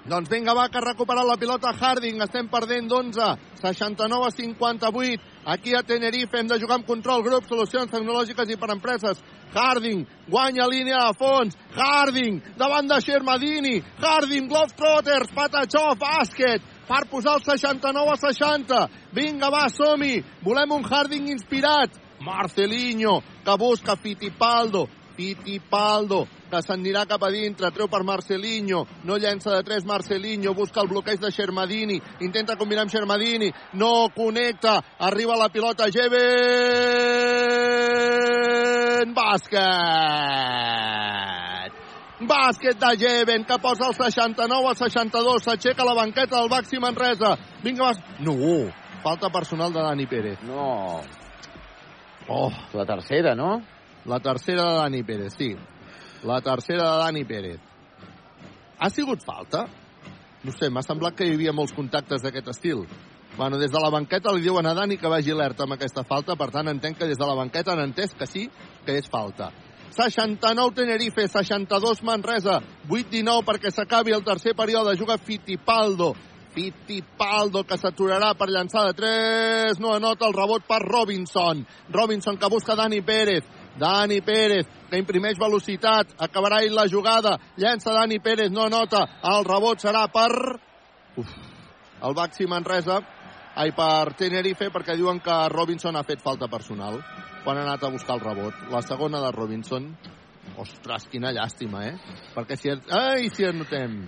Doncs 0.08 0.30
vinga, 0.30 0.54
va, 0.56 0.68
que 0.72 0.78
ha 0.78 0.80
recuperat 0.80 1.26
la 1.28 1.36
pilota 1.36 1.68
Harding. 1.76 2.22
Estem 2.24 2.46
perdent 2.48 2.86
d'11. 2.88 3.26
69 3.60 4.26
a 4.26 4.30
58. 4.30 5.20
Aquí 5.48 5.74
a 5.74 5.82
Tenerife 5.82 6.36
hem 6.36 6.46
de 6.46 6.58
jugar 6.60 6.76
amb 6.76 6.84
control 6.84 7.22
grup, 7.24 7.46
solucions 7.48 7.88
tecnològiques 7.88 8.50
i 8.52 8.56
per 8.60 8.68
empreses. 8.74 9.22
Harding 9.54 10.02
guanya 10.28 10.66
línia 10.68 10.98
de 11.06 11.14
fons. 11.16 11.56
Harding 11.72 12.42
davant 12.60 12.90
de 12.90 12.98
Shermadini. 13.00 13.78
Harding, 13.96 14.50
Globetrotters, 14.50 15.32
Patachó, 15.32 15.86
bàsquet 15.96 16.66
per 16.84 17.06
posar 17.08 17.38
el 17.38 17.46
69 17.46 18.12
a 18.12 18.18
60. 18.26 18.82
Vinga, 19.16 19.48
va, 19.48 19.64
som-hi. 19.72 20.20
Volem 20.44 20.76
un 20.76 20.84
Harding 20.84 21.32
inspirat. 21.32 21.96
Marcelinho, 22.20 23.22
que 23.40 23.56
busca 23.56 23.96
Fittipaldo. 23.96 24.84
Fittipaldo, 25.16 26.26
que 26.50 26.62
s'anirà 26.64 27.04
cap 27.08 27.22
a 27.24 27.30
dintre, 27.30 27.70
treu 27.74 27.88
per 27.88 28.02
Marcelinho, 28.06 28.86
no 29.04 29.16
llença 29.20 29.50
de 29.54 29.62
3 29.66 29.84
Marcelinho, 29.88 30.54
busca 30.54 30.80
el 30.82 30.88
bloqueig 30.88 31.20
de 31.20 31.30
Xermadini, 31.32 32.00
intenta 32.24 32.56
combinar 32.56 32.82
amb 32.86 32.92
Xermadini, 32.92 33.52
no 33.74 34.08
connecta, 34.14 34.82
arriba 34.98 35.36
la 35.36 35.48
pilota 35.52 35.90
Jeven, 35.92 36.18
bàsquet! 39.14 39.58
Bàsquet 42.28 42.74
de 42.82 42.96
Jeven, 42.98 43.44
que 43.46 43.58
posa 43.62 43.86
el 43.86 43.94
69 43.94 44.68
al 44.68 44.76
62, 44.76 45.42
s'aixeca 45.44 45.84
la 45.86 45.94
banqueta 45.94 46.40
del 46.40 46.48
Baxi 46.50 46.78
Manresa. 46.82 47.36
Vinga, 47.62 47.84
vas... 47.84 47.98
No, 48.18 48.34
falta 49.04 49.30
personal 49.30 49.72
de 49.72 49.80
Dani 49.80 50.06
Pérez. 50.06 50.42
No. 50.42 51.00
Oh, 52.28 52.52
La 52.74 52.84
tercera, 52.84 53.34
no? 53.34 53.62
la 54.04 54.20
tercera 54.20 54.64
de 54.64 54.76
Dani 54.78 55.02
Pérez, 55.02 55.34
sí. 55.36 55.54
La 56.24 56.40
tercera 56.40 56.82
de 56.82 56.98
Dani 56.98 57.24
Pérez. 57.24 57.60
Ha 58.78 58.90
sigut 58.90 59.22
falta? 59.22 59.68
No 60.42 60.52
sé, 60.54 60.66
m'ha 60.70 60.82
semblat 60.82 61.14
que 61.14 61.26
hi 61.26 61.36
havia 61.36 61.54
molts 61.54 61.74
contactes 61.74 62.22
d'aquest 62.22 62.50
estil. 62.50 62.82
Bueno, 63.36 63.58
des 63.58 63.70
de 63.70 63.78
la 63.78 63.90
banqueta 63.90 64.32
li 64.34 64.42
diuen 64.42 64.66
a 64.66 64.74
Dani 64.74 64.96
que 64.98 65.10
vagi 65.10 65.30
alerta 65.30 65.62
amb 65.62 65.76
aquesta 65.76 66.02
falta, 66.02 66.34
per 66.34 66.50
tant 66.50 66.66
entenc 66.72 66.98
que 66.98 67.06
des 67.06 67.18
de 67.18 67.26
la 67.26 67.36
banqueta 67.38 67.72
han 67.72 67.84
entès 67.84 68.16
que 68.18 68.26
sí, 68.26 68.48
que 68.86 68.96
és 68.98 69.06
falta. 69.06 69.52
69 69.94 70.74
Tenerife, 70.74 71.28
62 71.28 72.02
Manresa, 72.02 72.58
8-19 72.88 73.46
perquè 73.46 73.70
s'acabi 73.70 74.14
el 74.14 74.26
tercer 74.26 74.56
període, 74.58 74.96
juga 74.98 75.18
Fittipaldo. 75.18 76.16
Fittipaldo 76.54 77.62
que 77.62 77.78
s'aturarà 77.78 78.32
per 78.34 78.50
llançar 78.50 78.88
de 78.88 78.96
3, 78.98 79.78
no 79.78 79.94
anota 79.94 80.26
el 80.26 80.34
rebot 80.34 80.66
per 80.66 80.82
Robinson. 80.82 81.62
Robinson 81.94 82.36
que 82.36 82.50
busca 82.50 82.74
Dani 82.74 83.00
Pérez. 83.02 83.46
Dani 83.78 84.20
Pérez, 84.26 84.66
que 84.90 85.00
imprimeix 85.00 85.38
velocitat, 85.38 86.16
acabarà 86.18 86.60
la 86.70 86.88
jugada, 86.90 87.36
llença 87.56 87.94
Dani 87.94 88.18
Pérez, 88.18 88.50
no 88.50 88.66
anota, 88.66 89.04
el 89.22 89.46
rebot 89.46 89.80
serà 89.80 90.06
per... 90.12 90.32
Uf, 91.18 91.32
el 92.02 92.14
Baxi 92.14 92.46
Manresa, 92.46 93.00
ai, 93.58 93.72
per 93.74 94.14
Tenerife, 94.18 94.70
perquè 94.74 94.96
diuen 94.96 95.18
que 95.22 95.38
Robinson 95.50 95.96
ha 95.96 96.04
fet 96.06 96.22
falta 96.22 96.50
personal 96.50 97.00
quan 97.44 97.58
ha 97.58 97.64
anat 97.64 97.84
a 97.84 97.90
buscar 97.90 98.18
el 98.18 98.22
rebot. 98.22 98.54
La 98.70 98.82
segona 98.82 99.22
de 99.24 99.32
Robinson, 99.32 99.88
ostres, 100.58 101.08
quina 101.10 101.32
llàstima, 101.34 101.86
eh? 101.88 101.94
Perquè 102.34 102.58
si... 102.58 102.74
Ai, 102.94 103.30
si 103.34 103.46
anotem! 103.48 104.00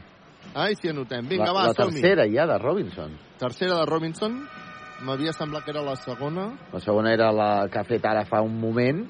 Ai, 0.54 0.74
si 0.76 0.90
anotem. 0.90 1.28
Vinga, 1.30 1.46
la, 1.50 1.54
va, 1.54 1.66
la 1.70 1.74
tercera 1.78 2.26
ja 2.30 2.46
de 2.50 2.58
Robinson. 2.58 3.14
Tercera 3.38 3.78
de 3.78 3.86
Robinson. 3.86 4.40
M'havia 5.06 5.32
semblat 5.32 5.64
que 5.64 5.72
era 5.72 5.82
la 5.84 5.94
segona. 5.96 6.50
La 6.72 6.80
segona 6.84 7.12
era 7.14 7.30
la 7.32 7.50
que 7.72 7.80
ha 7.80 7.86
fet 7.88 8.04
ara 8.04 8.26
fa 8.28 8.42
un 8.44 8.58
moment. 8.60 9.04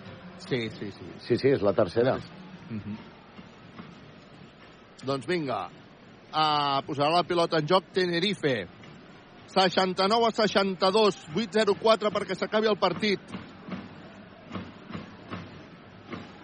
Sí, 0.49 0.69
sí, 0.71 0.91
sí. 0.91 1.07
Sí, 1.27 1.37
sí, 1.37 1.49
és 1.49 1.63
la 1.63 1.73
tercera. 1.73 2.17
Mhm. 2.71 2.97
Doncs 5.07 5.27
vinga, 5.27 5.69
uh, 6.31 6.81
posarà 6.87 7.11
la 7.15 7.25
pilota 7.25 7.59
en 7.59 7.69
joc 7.69 7.93
Tenerife. 7.93 8.69
69 9.51 10.27
a 10.27 10.31
62, 10.31 11.17
8-0-4 11.35 12.13
perquè 12.15 12.37
s'acabi 12.37 12.69
el 12.71 12.79
partit. 12.79 13.21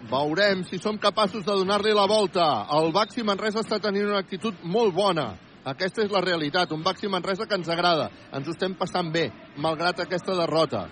Veurem 0.07 0.63
si 0.63 0.79
som 0.79 0.97
capaços 0.97 1.43
de 1.43 1.51
donar-li 1.51 1.93
la 1.93 2.07
volta. 2.07 2.65
El 2.71 2.91
Baxi 2.95 3.23
Manresa 3.23 3.59
està 3.59 3.79
tenint 3.83 4.07
una 4.07 4.19
actitud 4.23 4.55
molt 4.63 4.93
bona. 4.95 5.33
Aquesta 5.67 6.05
és 6.05 6.11
la 6.11 6.21
realitat, 6.23 6.71
un 6.71 6.83
Baxi 6.83 7.09
Manresa 7.11 7.45
que 7.45 7.55
ens 7.59 7.67
agrada. 7.67 8.09
Ens 8.31 8.47
ho 8.47 8.53
estem 8.55 8.75
passant 8.79 9.11
bé, 9.11 9.25
malgrat 9.57 9.99
aquesta 9.99 10.35
derrota. 10.35 10.85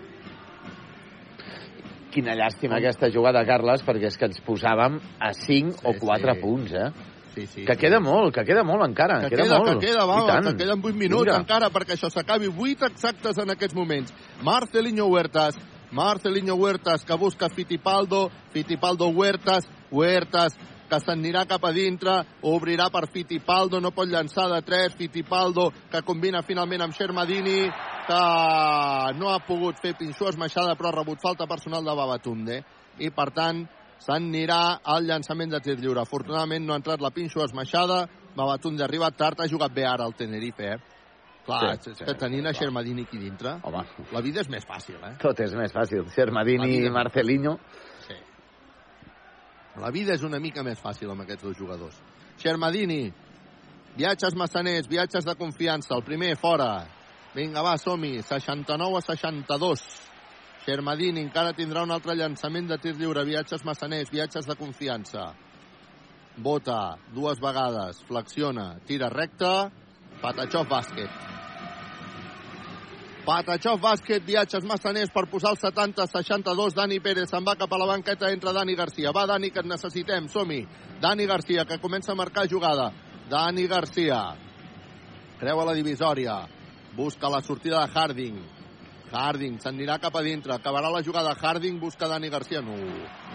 Quina 2.16 2.36
llàstima 2.38 2.78
aquesta 2.80 3.10
jugada, 3.12 3.44
Carles, 3.48 3.84
perquè 3.84 4.08
és 4.08 4.16
que 4.16 4.30
ens 4.30 4.40
posàvem 4.46 5.02
a 5.20 5.34
5 5.36 5.84
o 5.84 5.94
4 6.00 6.36
sí. 6.36 6.42
punts, 6.42 6.76
eh? 6.80 6.90
Sí, 7.36 7.46
sí. 7.52 7.66
Que 7.68 7.76
queda 7.76 8.00
molt, 8.00 8.32
que 8.38 8.46
queda 8.48 8.64
molt 8.64 8.86
encara. 8.86 9.20
Que 9.26 9.34
queda, 9.34 9.44
queda, 9.44 9.58
molt. 9.60 9.82
que 9.82 9.90
queda, 9.90 10.06
va, 10.08 10.20
que 10.24 10.54
queden 10.56 10.80
8 10.80 10.96
minuts 10.96 11.28
Mira. 11.28 11.40
encara 11.44 11.70
perquè 11.70 11.98
això 11.98 12.08
s'acabi. 12.10 12.48
8 12.48 12.88
exactes 12.88 13.42
en 13.44 13.52
aquests 13.52 13.76
moments. 13.76 14.14
Marcelinho 14.42 15.10
Huertas, 15.12 15.60
Marcelinho 15.92 16.56
Huertas 16.56 17.04
que 17.04 17.18
busca 17.20 17.50
Fittipaldo, 17.50 18.30
Fittipaldo 18.54 19.10
Huertas, 19.10 19.68
Huertas 19.92 20.56
que 20.90 21.00
s'anirà 21.02 21.46
cap 21.50 21.64
a 21.66 21.72
dintre, 21.76 22.18
obrirà 22.46 22.90
per 22.94 23.08
Fittipaldo, 23.12 23.80
no 23.82 23.92
pot 23.96 24.10
llançar 24.10 24.48
de 24.52 24.62
3, 24.66 24.96
Fittipaldo 25.00 25.72
que 25.92 26.04
combina 26.06 26.44
finalment 26.46 26.86
amb 26.86 26.96
Xermadini, 26.98 27.66
que 28.06 28.22
no 29.18 29.32
ha 29.34 29.40
pogut 29.48 29.82
fer 29.82 29.96
pinxó 29.98 30.30
esmaixada 30.30 30.76
però 30.78 30.92
ha 30.92 31.00
rebut 31.00 31.22
falta 31.24 31.48
personal 31.50 31.86
de 31.86 31.96
Babatunde 31.98 32.60
i 33.02 33.10
per 33.10 33.32
tant 33.34 33.64
s'anirà 34.06 34.80
al 34.84 35.08
llançament 35.08 35.54
de 35.54 35.62
tir 35.64 35.80
lliure. 35.80 36.04
Afortunadament 36.04 36.66
no 36.66 36.76
ha 36.76 36.82
entrat 36.82 37.02
la 37.02 37.14
pinxo 37.16 37.44
esmaixada, 37.46 38.06
Babatunde 38.36 38.84
ha 38.84 38.90
arribat 38.90 39.18
tard, 39.18 39.40
ha 39.40 39.50
jugat 39.50 39.74
bé 39.74 39.88
ara 39.88 40.06
el 40.06 40.14
Tenerife, 40.14 40.76
eh? 40.76 40.84
Clar, 41.46 41.76
Sí, 41.78 41.92
és 41.92 42.00
sí, 42.00 42.06
que 42.08 42.16
tenint 42.18 42.48
a 42.50 42.54
Xermadini 42.58 43.04
aquí 43.06 43.20
dintre, 43.22 43.60
Home, 43.70 43.84
la 44.12 44.22
vida 44.26 44.42
és 44.42 44.50
més 44.50 44.66
fàcil, 44.66 44.98
eh? 44.98 45.14
tot 45.22 45.40
és 45.46 45.54
més 45.54 45.74
fàcil. 45.74 46.08
Vida 46.10 46.88
i 46.90 46.90
Marcelinho. 46.90 47.60
La 49.82 49.92
vida 49.92 50.16
és 50.16 50.24
una 50.24 50.40
mica 50.40 50.64
més 50.64 50.80
fàcil 50.80 51.12
amb 51.12 51.26
aquests 51.26 51.44
dos 51.44 51.58
jugadors. 51.58 51.96
Xermadini, 52.40 53.10
viatges 53.98 54.36
massaners, 54.40 54.88
viatges 54.88 55.28
de 55.28 55.36
confiança. 55.36 55.96
El 55.96 56.04
primer, 56.08 56.36
fora. 56.40 56.86
Vinga, 57.36 57.64
va, 57.64 57.76
som-hi. 57.78 58.22
69 58.24 59.00
a 59.02 59.04
62. 59.04 59.86
Xermadini 60.66 61.22
encara 61.22 61.54
tindrà 61.54 61.84
un 61.84 61.92
altre 61.92 62.16
llançament 62.16 62.72
de 62.72 62.80
tir 62.82 62.96
lliure. 62.96 63.26
Viatges 63.28 63.66
massaners, 63.68 64.12
viatges 64.12 64.48
de 64.48 64.56
confiança. 64.60 65.34
Bota 66.36 66.98
dues 67.16 67.40
vegades, 67.40 68.02
flexiona, 68.08 68.74
tira 68.88 69.12
recta, 69.12 69.72
Patachov 70.22 70.68
bàsquet. 70.72 71.35
Patachov 73.26 73.80
bàsquet, 73.82 74.22
viatges 74.22 74.66
massaners 74.70 75.10
per 75.10 75.24
posar 75.26 75.56
el 75.56 75.58
70-62. 75.58 76.76
Dani 76.78 77.00
Pérez 77.02 77.32
se'n 77.32 77.46
va 77.46 77.56
cap 77.58 77.72
a 77.74 77.80
la 77.82 77.88
banqueta, 77.90 78.30
entra 78.30 78.54
Dani 78.54 78.76
Garcia. 78.78 79.10
Va, 79.16 79.26
Dani, 79.26 79.50
que 79.50 79.64
et 79.64 79.70
necessitem, 79.70 80.28
som-hi. 80.30 80.60
Dani 81.02 81.26
Garcia, 81.26 81.66
que 81.66 81.80
comença 81.82 82.12
a 82.14 82.16
marcar 82.16 82.46
jugada. 82.48 82.92
Dani 83.30 83.66
Garcia. 83.66 84.20
Creua 85.40 85.66
la 85.66 85.74
divisòria. 85.74 86.38
Busca 86.94 87.30
la 87.34 87.42
sortida 87.42 87.82
de 87.82 87.92
Harding. 87.98 88.38
Harding 89.12 89.58
s'anirà 89.60 89.98
cap 90.00 90.16
a 90.16 90.22
dintre. 90.22 90.54
Acabarà 90.54 90.94
la 90.94 91.02
jugada. 91.02 91.34
Harding 91.34 91.80
busca 91.82 92.08
Dani 92.08 92.30
Garcia. 92.30 92.62
No. 92.62 92.78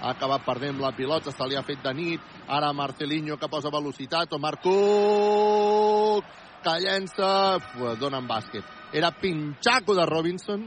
Ha 0.01 0.15
acabat 0.15 0.47
perdent 0.47 0.79
la 0.79 0.95
pilota. 0.95 1.35
Se 1.35 1.49
li 1.51 1.59
ha 1.59 1.67
fet 1.67 1.83
de 1.83 1.95
nit. 1.95 2.21
Ara 2.47 2.73
Marcelinho 2.73 3.37
que 3.37 3.51
posa 3.51 3.75
velocitat. 3.75 4.33
Omar 4.39 4.61
Cook 4.63 6.25
que 6.63 6.79
llença. 6.79 7.59
En 7.59 8.29
bàsquet. 8.29 8.80
Era 8.93 9.13
pinxaco 9.15 9.95
de 9.95 10.07
Robinson, 10.07 10.65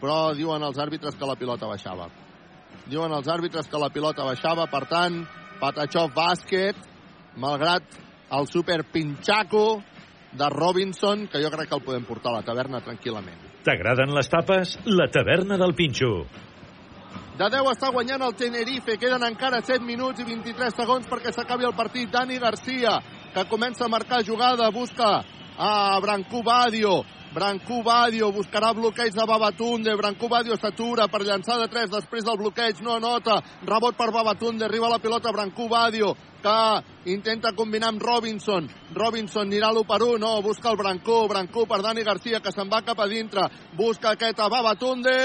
però 0.00 0.32
diuen 0.34 0.62
els 0.62 0.78
àrbitres 0.78 1.16
que 1.18 1.28
la 1.28 1.36
pilota 1.38 1.70
baixava. 1.70 2.08
Diuen 2.86 3.12
els 3.14 3.28
àrbitres 3.30 3.68
que 3.70 3.78
la 3.78 3.90
pilota 3.94 4.26
baixava, 4.26 4.66
per 4.70 4.84
tant, 4.90 5.22
Patachov 5.60 6.10
bàsquet, 6.14 6.78
malgrat 7.38 7.98
el 8.32 8.46
super 8.50 8.82
pinxaco 8.90 9.82
de 10.32 10.48
Robinson, 10.50 11.26
que 11.28 11.42
jo 11.42 11.50
crec 11.52 11.68
que 11.68 11.76
el 11.76 11.84
podem 11.84 12.06
portar 12.08 12.32
a 12.32 12.40
la 12.40 12.46
taverna 12.46 12.80
tranquil·lament. 12.80 13.50
T'agraden 13.62 14.14
les 14.16 14.30
tapes? 14.32 14.78
La 14.86 15.06
taverna 15.12 15.58
del 15.60 15.74
Pinxo. 15.78 16.24
De 17.38 17.48
10 17.48 17.68
està 17.70 17.92
guanyant 17.92 18.24
el 18.26 18.34
Tenerife. 18.36 18.98
Queden 19.00 19.22
encara 19.26 19.62
7 19.62 19.84
minuts 19.86 20.20
i 20.20 20.26
23 20.26 20.74
segons 20.76 21.06
perquè 21.08 21.32
s'acabi 21.32 21.68
el 21.68 21.76
partit. 21.76 22.10
Dani 22.10 22.40
Garcia, 22.42 22.98
que 23.32 23.46
comença 23.48 23.86
a 23.86 23.92
marcar 23.92 24.22
jugada, 24.26 24.70
busca 24.74 25.22
a 25.56 26.00
Brancú 26.00 26.42
Badio. 26.42 27.02
Brancú 27.32 27.80
Badio 27.82 28.28
buscarà 28.30 28.74
bloqueig 28.76 29.14
de 29.16 29.24
Babatunde. 29.24 29.94
Brancú 29.96 30.28
Badio 30.28 30.56
s'atura 30.60 31.06
per 31.08 31.22
llançar 31.24 31.56
de 31.62 31.68
3 31.72 31.88
després 31.88 32.26
del 32.26 32.36
bloqueig. 32.36 32.82
No 32.84 32.98
nota. 33.00 33.40
Rebot 33.64 33.96
per 33.96 34.10
Babatunde. 34.12 34.66
Arriba 34.66 34.90
la 34.92 35.00
pilota 35.00 35.32
Brancú 35.32 35.68
Badio 35.68 36.12
que 36.42 37.10
intenta 37.10 37.54
combinar 37.56 37.88
amb 37.88 38.02
Robinson. 38.02 38.68
Robinson 38.92 39.48
anirà 39.48 39.72
l'1 39.72 39.86
per 39.88 40.02
1. 40.02 40.18
No, 40.20 40.42
busca 40.42 40.70
el 40.70 40.76
Brancú. 40.76 41.26
Brancú 41.28 41.64
per 41.66 41.80
Dani 41.80 42.04
Garcia 42.04 42.40
que 42.40 42.52
se'n 42.52 42.68
va 42.68 42.82
cap 42.84 43.00
a 43.00 43.08
dintre. 43.08 43.48
Busca 43.78 44.12
aquest 44.12 44.38
a 44.38 44.48
Babatunde. 44.52 45.16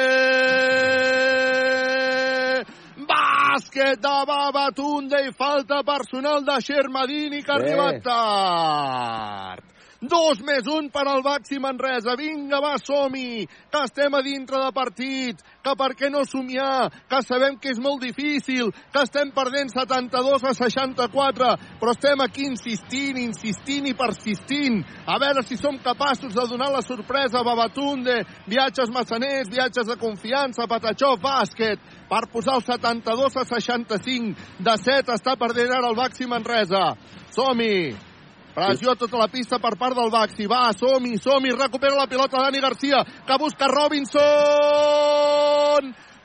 Bàsquet 3.08 4.00
de 4.00 4.20
Babatunde 4.28 5.26
i 5.28 5.34
falta 5.36 5.84
personal 5.84 6.46
de 6.46 6.62
Xermadini 6.62 7.44
que 7.44 7.52
ha 7.52 7.60
arribat 7.60 8.04
tard. 8.04 9.77
Dos 9.98 10.44
més 10.46 10.68
un 10.70 10.92
per 10.94 11.08
al 11.10 11.24
Baxi 11.26 11.58
Manresa. 11.58 12.14
Vinga, 12.18 12.60
va, 12.62 12.76
som-hi, 12.78 13.48
que 13.72 13.80
estem 13.82 14.14
a 14.14 14.22
dintre 14.22 14.60
de 14.62 14.70
partit, 14.74 15.40
que 15.66 15.74
per 15.74 15.96
què 15.98 16.12
no 16.14 16.22
somiar, 16.22 16.92
que 17.10 17.22
sabem 17.26 17.56
que 17.58 17.72
és 17.74 17.80
molt 17.82 18.04
difícil, 18.06 18.70
que 18.94 19.02
estem 19.02 19.32
perdent 19.34 19.74
72 19.74 20.44
a 20.46 20.54
64, 20.54 21.48
però 21.82 21.96
estem 21.96 22.22
aquí 22.22 22.46
insistint, 22.46 23.18
insistint 23.18 23.88
i 23.90 23.96
persistint. 23.98 24.84
A 25.10 25.18
veure 25.18 25.42
si 25.42 25.58
som 25.58 25.80
capaços 25.82 26.36
de 26.36 26.46
donar 26.46 26.70
la 26.76 26.84
sorpresa 26.86 27.42
a 27.42 27.48
Babatunde, 27.48 28.20
viatges 28.46 28.94
massaners, 28.94 29.50
viatges 29.50 29.90
de 29.90 29.98
confiança, 29.98 30.68
Patachov, 30.70 31.18
bàsquet, 31.24 31.82
per 32.08 32.28
posar 32.30 32.60
el 32.60 32.68
72 32.70 33.42
a 33.42 33.48
65. 33.50 34.38
De 34.62 34.78
7 34.78 35.18
està 35.18 35.34
perdent 35.42 35.74
ara 35.74 35.90
el 35.90 35.98
Baxi 35.98 36.30
Manresa. 36.30 36.92
Som-hi! 37.34 38.17
Pressió 38.58 38.90
a 38.90 38.98
tota 38.98 39.20
la 39.22 39.28
pista 39.30 39.60
per 39.62 39.76
part 39.78 39.94
del 39.94 40.10
Baxi. 40.10 40.48
Va, 40.50 40.74
som-hi, 40.74 41.20
som-hi. 41.22 41.52
Recupera 41.54 41.94
la 41.94 42.08
pilota 42.10 42.42
Dani 42.42 42.58
Garcia, 42.64 43.04
que 43.28 43.36
busca 43.38 43.68
Robinson. 43.70 44.24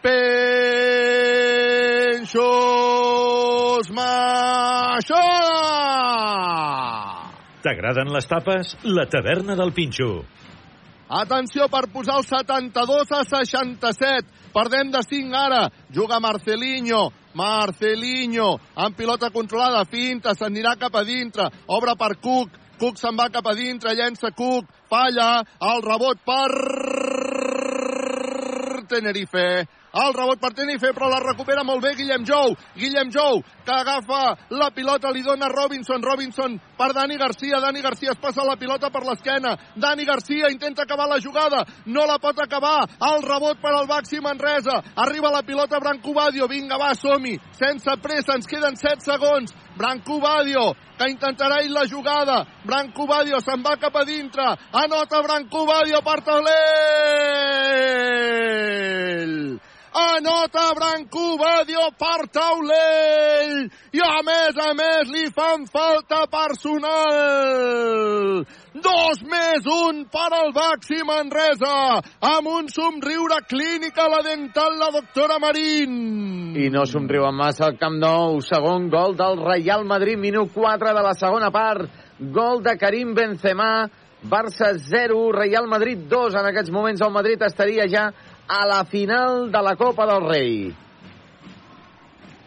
Penxos 0.00 0.22
Maixó! 3.92 5.20
T'agraden 7.62 8.08
les 8.16 8.26
tapes? 8.26 8.72
La 8.82 9.04
taverna 9.12 9.54
del 9.54 9.72
Pinxo. 9.76 10.24
Atenció 11.12 11.68
per 11.68 11.84
posar 11.92 12.16
el 12.16 12.24
72 12.24 13.12
a 13.12 13.28
67. 13.28 14.41
Perdem 14.52 14.90
de 14.92 15.02
5 15.02 15.34
ara. 15.36 15.70
Juga 15.90 16.20
Marcelinho. 16.20 17.10
Marcelinho. 17.34 18.60
Amb 18.76 18.96
pilota 18.96 19.30
controlada. 19.30 19.84
Finta. 19.84 20.34
S'anirà 20.34 20.76
cap 20.76 20.94
a 20.96 21.04
dintre. 21.04 21.48
Obre 21.66 21.96
per 21.96 22.16
Cook. 22.20 22.50
Cook 22.78 22.98
se'n 22.98 23.16
va 23.16 23.28
cap 23.32 23.46
a 23.46 23.54
dintre. 23.54 23.94
Llença 23.94 24.30
Cook. 24.36 24.66
Falla. 24.88 25.42
El 25.60 25.82
rebot 25.82 26.18
per 26.26 26.50
Tenerife. 28.88 29.81
El 29.92 30.14
rebot 30.16 30.40
per 30.40 30.54
Tenerife, 30.56 30.92
però 30.96 31.08
la 31.12 31.20
recupera 31.20 31.62
molt 31.68 31.82
bé 31.84 31.92
Guillem 31.98 32.24
Jou. 32.24 32.54
Guillem 32.78 33.10
Jou, 33.12 33.42
que 33.64 33.74
agafa 33.74 34.36
la 34.56 34.70
pilota, 34.72 35.10
li 35.12 35.22
dona 35.22 35.48
Robinson. 35.52 36.02
Robinson 36.02 36.56
per 36.78 36.92
Dani 36.96 37.18
Garcia. 37.20 37.60
Dani 37.60 37.82
Garcia 37.84 38.10
es 38.14 38.18
passa 38.22 38.44
la 38.44 38.56
pilota 38.56 38.88
per 38.90 39.04
l'esquena. 39.04 39.56
Dani 39.76 40.04
Garcia 40.08 40.48
intenta 40.48 40.82
acabar 40.82 41.08
la 41.08 41.20
jugada. 41.20 41.66
No 41.86 42.06
la 42.08 42.18
pot 42.18 42.40
acabar. 42.40 42.88
El 43.12 43.22
rebot 43.22 43.60
per 43.60 43.74
al 43.76 43.86
Baxi 43.86 44.20
Manresa. 44.20 44.82
Arriba 44.96 45.30
la 45.30 45.42
pilota 45.42 45.78
Branco 45.78 46.12
Badio. 46.16 46.48
Vinga, 46.48 46.78
va, 46.80 46.94
som-hi. 46.94 47.38
Sense 47.52 47.96
pressa, 48.00 48.34
ens 48.34 48.46
queden 48.48 48.76
7 48.76 49.00
segons. 49.04 49.52
Branco 49.76 50.20
Badio, 50.20 50.72
que 50.98 51.08
intentarà 51.12 51.62
ir 51.64 51.70
la 51.70 51.86
jugada. 51.88 52.46
Branco 52.64 53.06
Badio 53.06 53.40
se'n 53.40 53.62
va 53.64 53.76
cap 53.76 53.96
a 53.96 54.04
dintre. 54.08 54.56
Anota 54.72 55.22
Branco 55.22 55.66
Badio 55.68 56.00
per 56.00 56.20
taulell. 56.24 56.52
Anota 59.92 60.72
Branco 60.74 61.36
Badio 61.36 61.92
per 62.00 62.24
taulell. 62.32 63.68
I 63.92 64.00
a 64.00 64.22
més 64.24 64.56
a 64.56 64.72
més 64.72 65.10
li 65.12 65.28
fan 65.36 65.66
falta 65.68 66.24
personal. 66.32 68.40
Dos 68.72 69.20
més 69.28 69.68
un 69.68 70.06
per 70.08 70.30
al 70.32 70.54
Baxi 70.56 71.04
Manresa. 71.04 72.00
Amb 72.24 72.48
un 72.48 72.72
somriure 72.72 73.42
clínic 73.48 73.98
a 74.00 74.08
la 74.08 74.22
dental 74.24 74.80
la 74.80 74.88
doctora 74.96 75.36
Marín. 75.38 76.56
I 76.56 76.70
no 76.72 76.86
somriuen 76.88 77.36
massa 77.36 77.68
al 77.68 77.76
Camp 77.76 78.00
Nou. 78.00 78.40
Segon 78.40 78.88
gol 78.88 79.12
del 79.16 79.44
Real 79.44 79.84
Madrid, 79.84 80.16
minut 80.16 80.54
4 80.54 80.96
de 80.96 81.02
la 81.04 81.12
segona 81.12 81.52
part. 81.52 81.84
Gol 82.18 82.64
de 82.64 82.78
Karim 82.80 83.12
Benzema. 83.12 83.90
Barça 84.22 84.78
0, 84.78 85.32
Real 85.34 85.66
Madrid 85.66 86.06
2. 86.08 86.36
En 86.38 86.46
aquests 86.46 86.70
moments 86.70 87.00
el 87.02 87.10
Madrid 87.10 87.42
estaria 87.42 87.88
ja 87.90 88.04
a 88.52 88.66
la 88.66 88.84
final 88.84 89.50
de 89.50 89.62
la 89.62 89.76
Copa 89.76 90.04
del 90.04 90.28
Rei. 90.28 90.76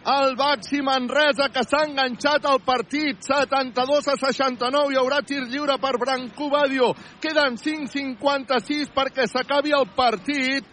El 0.05 0.35
Baxi 0.37 0.83
Manresa 0.85 1.47
que 1.49 1.63
s'ha 1.65 1.81
enganxat 1.87 2.45
al 2.45 2.59
partit 2.61 3.25
72 3.25 4.11
a 4.13 4.13
69 4.21 4.93
hi 4.93 4.99
haurà 5.01 5.23
tir 5.25 5.39
lliure 5.49 5.79
per 5.81 5.95
Branco 5.97 6.51
Badio 6.53 6.91
queden 7.23 7.57
5.56 7.57 8.93
perquè 8.93 9.25
s'acabi 9.25 9.73
el 9.73 9.89
partit 9.97 10.69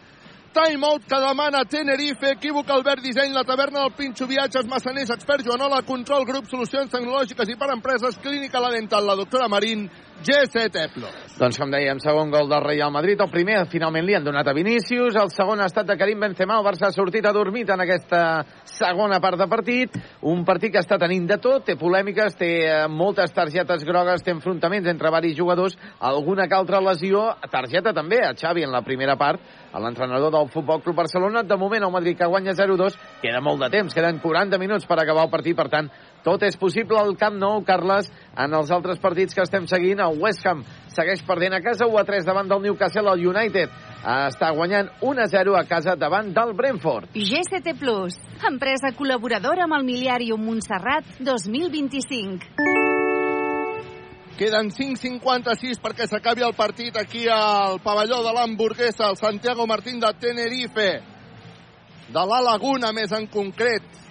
Timeout 0.53 1.09
que 1.09 1.17
demana 1.17 1.65
Tenerife, 1.65 2.35
equívoc 2.35 2.69
Albert 2.69 3.01
Disseny, 3.01 3.33
la 3.33 3.45
taverna 3.49 3.87
del 3.87 3.95
Pinxo, 3.97 4.27
viatges, 4.29 4.67
massaners, 4.69 5.09
expert 5.15 5.47
Joanola, 5.47 5.81
control, 5.89 6.27
grup, 6.29 6.51
solucions 6.51 6.93
tecnològiques 6.93 7.49
i 7.49 7.57
per 7.57 7.71
empreses, 7.73 8.19
clínica 8.21 8.61
la 8.61 8.69
dental, 8.75 9.09
la 9.09 9.17
doctora 9.17 9.49
Marín, 9.49 9.87
G7 10.23 10.89
Plus. 10.95 11.37
Doncs 11.39 11.59
com 11.59 11.71
dèiem, 11.73 11.99
segon 11.99 12.31
gol 12.31 12.47
del 12.51 12.63
Real 12.63 12.93
Madrid. 12.95 13.21
El 13.21 13.31
primer 13.33 13.65
finalment 13.73 14.05
li 14.07 14.15
han 14.15 14.25
donat 14.25 14.47
a 14.47 14.55
Vinícius. 14.55 15.17
El 15.19 15.33
segon 15.35 15.61
ha 15.61 15.67
estat 15.67 15.89
de 15.89 15.97
Karim 15.99 16.21
Benzema. 16.23 16.59
El 16.61 16.67
Barça 16.67 16.87
ha 16.87 16.95
sortit 16.95 17.27
adormit 17.27 17.71
en 17.75 17.83
aquesta 17.83 18.21
segona 18.69 19.19
part 19.21 19.41
de 19.41 19.49
partit. 19.51 19.99
Un 20.31 20.45
partit 20.47 20.75
que 20.75 20.83
està 20.83 20.99
tenint 21.03 21.27
de 21.27 21.39
tot. 21.43 21.65
Té 21.67 21.75
polèmiques, 21.81 22.37
té 22.39 22.51
eh, 22.69 22.77
moltes 22.87 23.35
targetes 23.35 23.83
grogues, 23.89 24.23
té 24.23 24.31
enfrontaments 24.37 24.93
entre 24.93 25.11
varis 25.11 25.35
jugadors. 25.39 25.75
Alguna 25.99 26.47
que 26.47 26.59
altra 26.59 26.83
lesió. 26.85 27.25
Targeta 27.51 27.95
també 27.97 28.23
a 28.23 28.35
Xavi 28.39 28.63
en 28.63 28.73
la 28.73 28.85
primera 28.87 29.19
part. 29.19 29.43
A 29.73 29.81
l'entrenador 29.83 30.31
del 30.37 30.51
Futbol 30.53 30.83
Club 30.85 31.03
Barcelona. 31.03 31.43
De 31.43 31.59
moment 31.59 31.83
el 31.83 31.95
Madrid 31.95 32.19
que 32.19 32.31
guanya 32.31 32.55
0-2. 32.55 32.99
Queda 33.25 33.43
molt 33.43 33.65
de 33.65 33.73
temps. 33.75 33.95
Queden 33.95 34.23
40 34.23 34.63
minuts 34.63 34.87
per 34.87 35.01
acabar 35.03 35.27
el 35.27 35.35
partit. 35.35 35.59
Per 35.59 35.67
tant, 35.73 35.91
tot 36.23 36.43
és 36.47 36.57
possible 36.57 36.99
al 36.99 37.17
Camp 37.19 37.39
Nou, 37.39 37.63
Carles, 37.67 38.11
en 38.39 38.55
els 38.55 38.71
altres 38.71 39.01
partits 39.03 39.35
que 39.35 39.43
estem 39.43 39.67
seguint. 39.71 40.01
El 40.01 40.21
West 40.23 40.47
Ham 40.47 40.63
segueix 40.93 41.23
perdent 41.27 41.57
a 41.57 41.63
casa 41.65 41.89
1 41.91 41.99
a 41.99 42.05
3 42.09 42.29
davant 42.29 42.49
del 42.51 42.63
Newcastle. 42.69 43.11
El 43.13 43.27
United 43.33 43.71
està 44.03 44.53
guanyant 44.55 44.91
1-0 45.01 45.57
a 45.59 45.65
casa 45.71 45.97
davant 45.99 46.33
del 46.35 46.55
Brentford. 46.59 47.11
GCT 47.15 47.77
Plus, 47.81 48.19
empresa 48.49 48.95
col·laboradora 48.99 49.67
amb 49.67 49.79
el 49.79 49.87
miliari 49.87 50.31
Montserrat 50.33 51.05
2025. 51.21 52.51
Queden 54.39 54.71
5.56 54.73 55.79
perquè 55.83 56.07
s'acabi 56.09 56.43
el 56.43 56.55
partit 56.57 56.97
aquí 56.97 57.27
al 57.31 57.79
pavelló 57.85 58.23
de 58.25 58.33
l'hamburguesa, 58.33 59.11
el 59.11 59.19
Santiago 59.21 59.67
Martín 59.67 60.01
de 60.01 60.09
Tenerife, 60.19 60.89
de 62.09 62.25
la 62.27 62.41
Laguna 62.41 62.93
més 62.97 63.13
en 63.13 63.29
concret. 63.31 64.02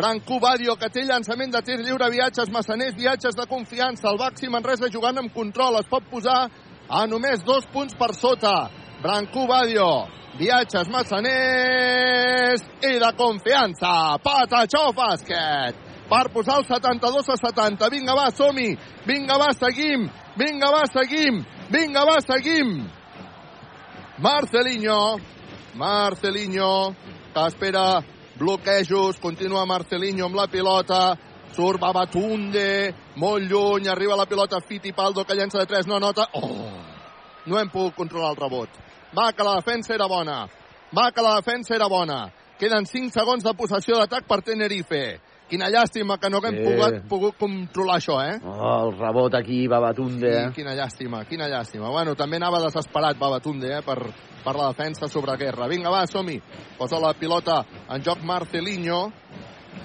Brancú 0.00 0.38
Badio, 0.40 0.78
té 0.80 1.02
llançament 1.04 1.50
de 1.52 1.60
tir 1.60 1.76
lliure, 1.82 2.06
viatges 2.08 2.48
massaners, 2.48 2.94
viatges 2.96 3.34
de 3.36 3.44
confiança. 3.44 4.08
El 4.08 4.16
Baxi 4.16 4.48
Manresa 4.48 4.88
jugant 4.88 5.18
amb 5.20 5.32
control. 5.34 5.76
Es 5.76 5.88
pot 5.90 6.06
posar 6.08 6.46
a 6.88 7.02
només 7.06 7.42
dos 7.44 7.66
punts 7.68 7.92
per 7.98 8.14
sota. 8.16 8.70
Brancú 9.02 9.44
Badio, 9.50 10.06
viatges 10.38 10.88
massaners 10.88 12.64
i 12.80 12.94
de 13.02 13.10
confiança. 13.18 14.16
Patachó 14.24 14.86
bàsquet 14.96 15.76
per 16.08 16.22
posar 16.32 16.62
el 16.62 16.64
72 16.70 17.28
a 17.28 17.36
70. 17.36 17.90
Vinga, 17.92 18.14
va, 18.16 18.30
som-hi. 18.32 18.70
Vinga, 19.04 19.36
va, 19.36 19.50
seguim. 19.52 20.06
Vinga, 20.40 20.70
va, 20.72 20.86
seguim. 20.88 21.42
Vinga, 21.68 22.06
va, 22.08 22.16
seguim. 22.24 22.72
Marcelinho. 24.16 25.02
Marcelinho, 25.76 26.72
que 27.34 27.46
espera 27.46 27.84
bloquejos. 28.40 29.20
Continua 29.20 29.66
Marcelinho 29.68 30.26
amb 30.26 30.40
la 30.40 30.48
pilota. 30.48 31.02
Surt 31.50 31.80
Babatunde, 31.82 32.94
molt 33.18 33.50
lluny, 33.50 33.88
arriba 33.90 34.14
la 34.16 34.26
pilota 34.26 34.60
Fittipaldo, 34.62 35.24
que 35.26 35.34
llença 35.34 35.58
de 35.58 35.66
3, 35.66 35.88
no 35.90 35.98
nota. 35.98 36.28
Oh! 36.38 36.68
No 37.46 37.58
hem 37.58 37.68
pogut 37.72 37.96
controlar 37.96 38.30
el 38.30 38.38
rebot. 38.38 38.76
Va, 39.16 39.32
que 39.32 39.42
la 39.42 39.56
defensa 39.56 39.94
era 39.96 40.06
bona. 40.06 40.44
Va, 40.96 41.10
que 41.10 41.22
la 41.22 41.34
defensa 41.40 41.74
era 41.74 41.88
bona. 41.90 42.28
Queden 42.60 42.86
5 42.86 43.10
segons 43.10 43.42
de 43.42 43.54
possessió 43.58 43.98
d'atac 43.98 44.28
per 44.28 44.42
Tenerife. 44.46 45.02
Quina 45.50 45.66
llàstima 45.66 46.20
que 46.22 46.30
no 46.30 46.38
haguem 46.38 46.54
Sí. 46.54 46.62
pogut, 46.62 47.00
pogut 47.08 47.36
controlar 47.40 47.96
això, 47.98 48.20
eh? 48.22 48.38
Oh, 48.44 48.84
el 48.86 48.98
rebot 49.00 49.34
aquí, 49.34 49.66
Babatunde. 49.66 50.30
Sí, 50.30 50.52
quina 50.60 50.76
llàstima, 50.76 51.24
quina 51.26 51.48
llàstima. 51.48 51.90
Bueno, 51.90 52.14
també 52.14 52.36
anava 52.36 52.60
desesperat 52.62 53.18
Babatunde, 53.18 53.72
eh, 53.78 53.82
per, 53.82 53.98
per 54.44 54.54
la 54.56 54.68
defensa 54.72 55.08
sobre 55.08 55.36
guerra. 55.36 55.68
Vinga, 55.68 55.90
va, 55.90 56.06
som-hi. 56.06 56.38
Posa 56.78 57.00
la 57.00 57.12
pilota 57.14 57.60
en 57.88 58.02
joc 58.02 58.22
Marcelinho. 58.24 59.00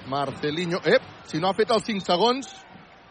Marcelinho. 0.07 0.82
Ep, 0.84 1.02
si 1.30 1.40
no 1.40 1.49
ha 1.49 1.57
fet 1.57 1.72
els 1.72 1.86
5 1.91 2.06
segons... 2.06 2.53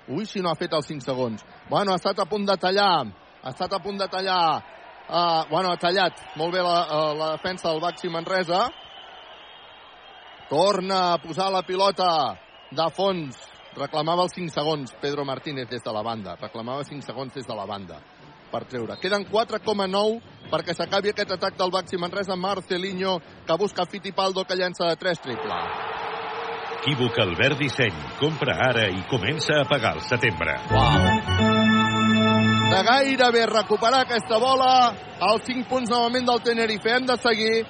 Ui, 0.05 0.27
si 0.29 0.43
no 0.45 0.51
ha 0.51 0.59
fet 0.61 0.75
els 0.77 0.85
5 0.91 1.01
segons. 1.01 1.45
Bueno, 1.71 1.95
ha 1.95 1.97
estat 1.97 2.19
a 2.21 2.27
punt 2.29 2.45
de 2.45 2.57
tallar. 2.61 3.07
Ha 3.41 3.53
estat 3.55 3.73
a 3.73 3.81
punt 3.81 3.97
de 4.01 4.09
tallar. 4.13 4.61
Uh, 5.05 5.45
bueno, 5.49 5.71
ha 5.73 5.81
tallat 5.81 6.21
molt 6.37 6.53
bé 6.53 6.61
la, 6.65 6.75
uh, 6.85 7.13
la 7.17 7.31
defensa 7.39 7.71
del 7.71 7.81
Baxi 7.81 8.13
Manresa. 8.13 8.67
Torna 10.51 11.15
a 11.15 11.19
posar 11.23 11.49
la 11.53 11.65
pilota 11.65 12.11
de 12.69 12.89
fons. 12.93 13.41
Reclamava 13.79 14.29
els 14.29 14.37
5 14.37 14.53
segons 14.53 14.93
Pedro 15.01 15.25
Martínez 15.25 15.73
des 15.73 15.83
de 15.83 15.93
la 15.93 16.05
banda. 16.05 16.37
Reclamava 16.41 16.85
5 16.85 17.09
segons 17.09 17.33
des 17.33 17.49
de 17.49 17.57
la 17.57 17.65
banda 17.65 18.03
per 18.55 18.65
treure. 18.71 18.99
Queden 19.03 19.27
4,9 19.27 20.47
perquè 20.53 20.77
s'acabi 20.77 21.11
aquest 21.11 21.35
atac 21.35 21.59
del 21.59 21.75
Baxi 21.75 21.99
Manresa. 21.99 22.37
Marcelinho, 22.39 23.19
que 23.47 23.59
busca 23.59 23.87
Fittipaldo, 23.91 24.45
que 24.45 24.55
llença 24.55 24.87
de 24.87 24.97
3 25.01 25.21
triple. 25.27 25.59
Equívoc 26.79 27.19
Albert 27.19 27.59
Disseny. 27.59 27.95
Compra 28.21 28.59
ara 28.69 28.89
i 28.93 29.03
comença 29.11 29.57
a 29.61 29.65
pagar 29.65 29.97
el 29.97 30.03
setembre. 30.05 30.59
de 32.75 32.83
gairebé 32.83 33.47
recuperar 33.47 34.03
aquesta 34.03 34.39
bola. 34.39 34.93
Els 35.21 35.45
5 35.47 35.69
punts 35.69 35.91
novament 35.91 36.27
del 36.27 36.43
Tenerife. 36.43 36.91
Hem 36.91 37.07
de 37.07 37.17
seguir. 37.23 37.67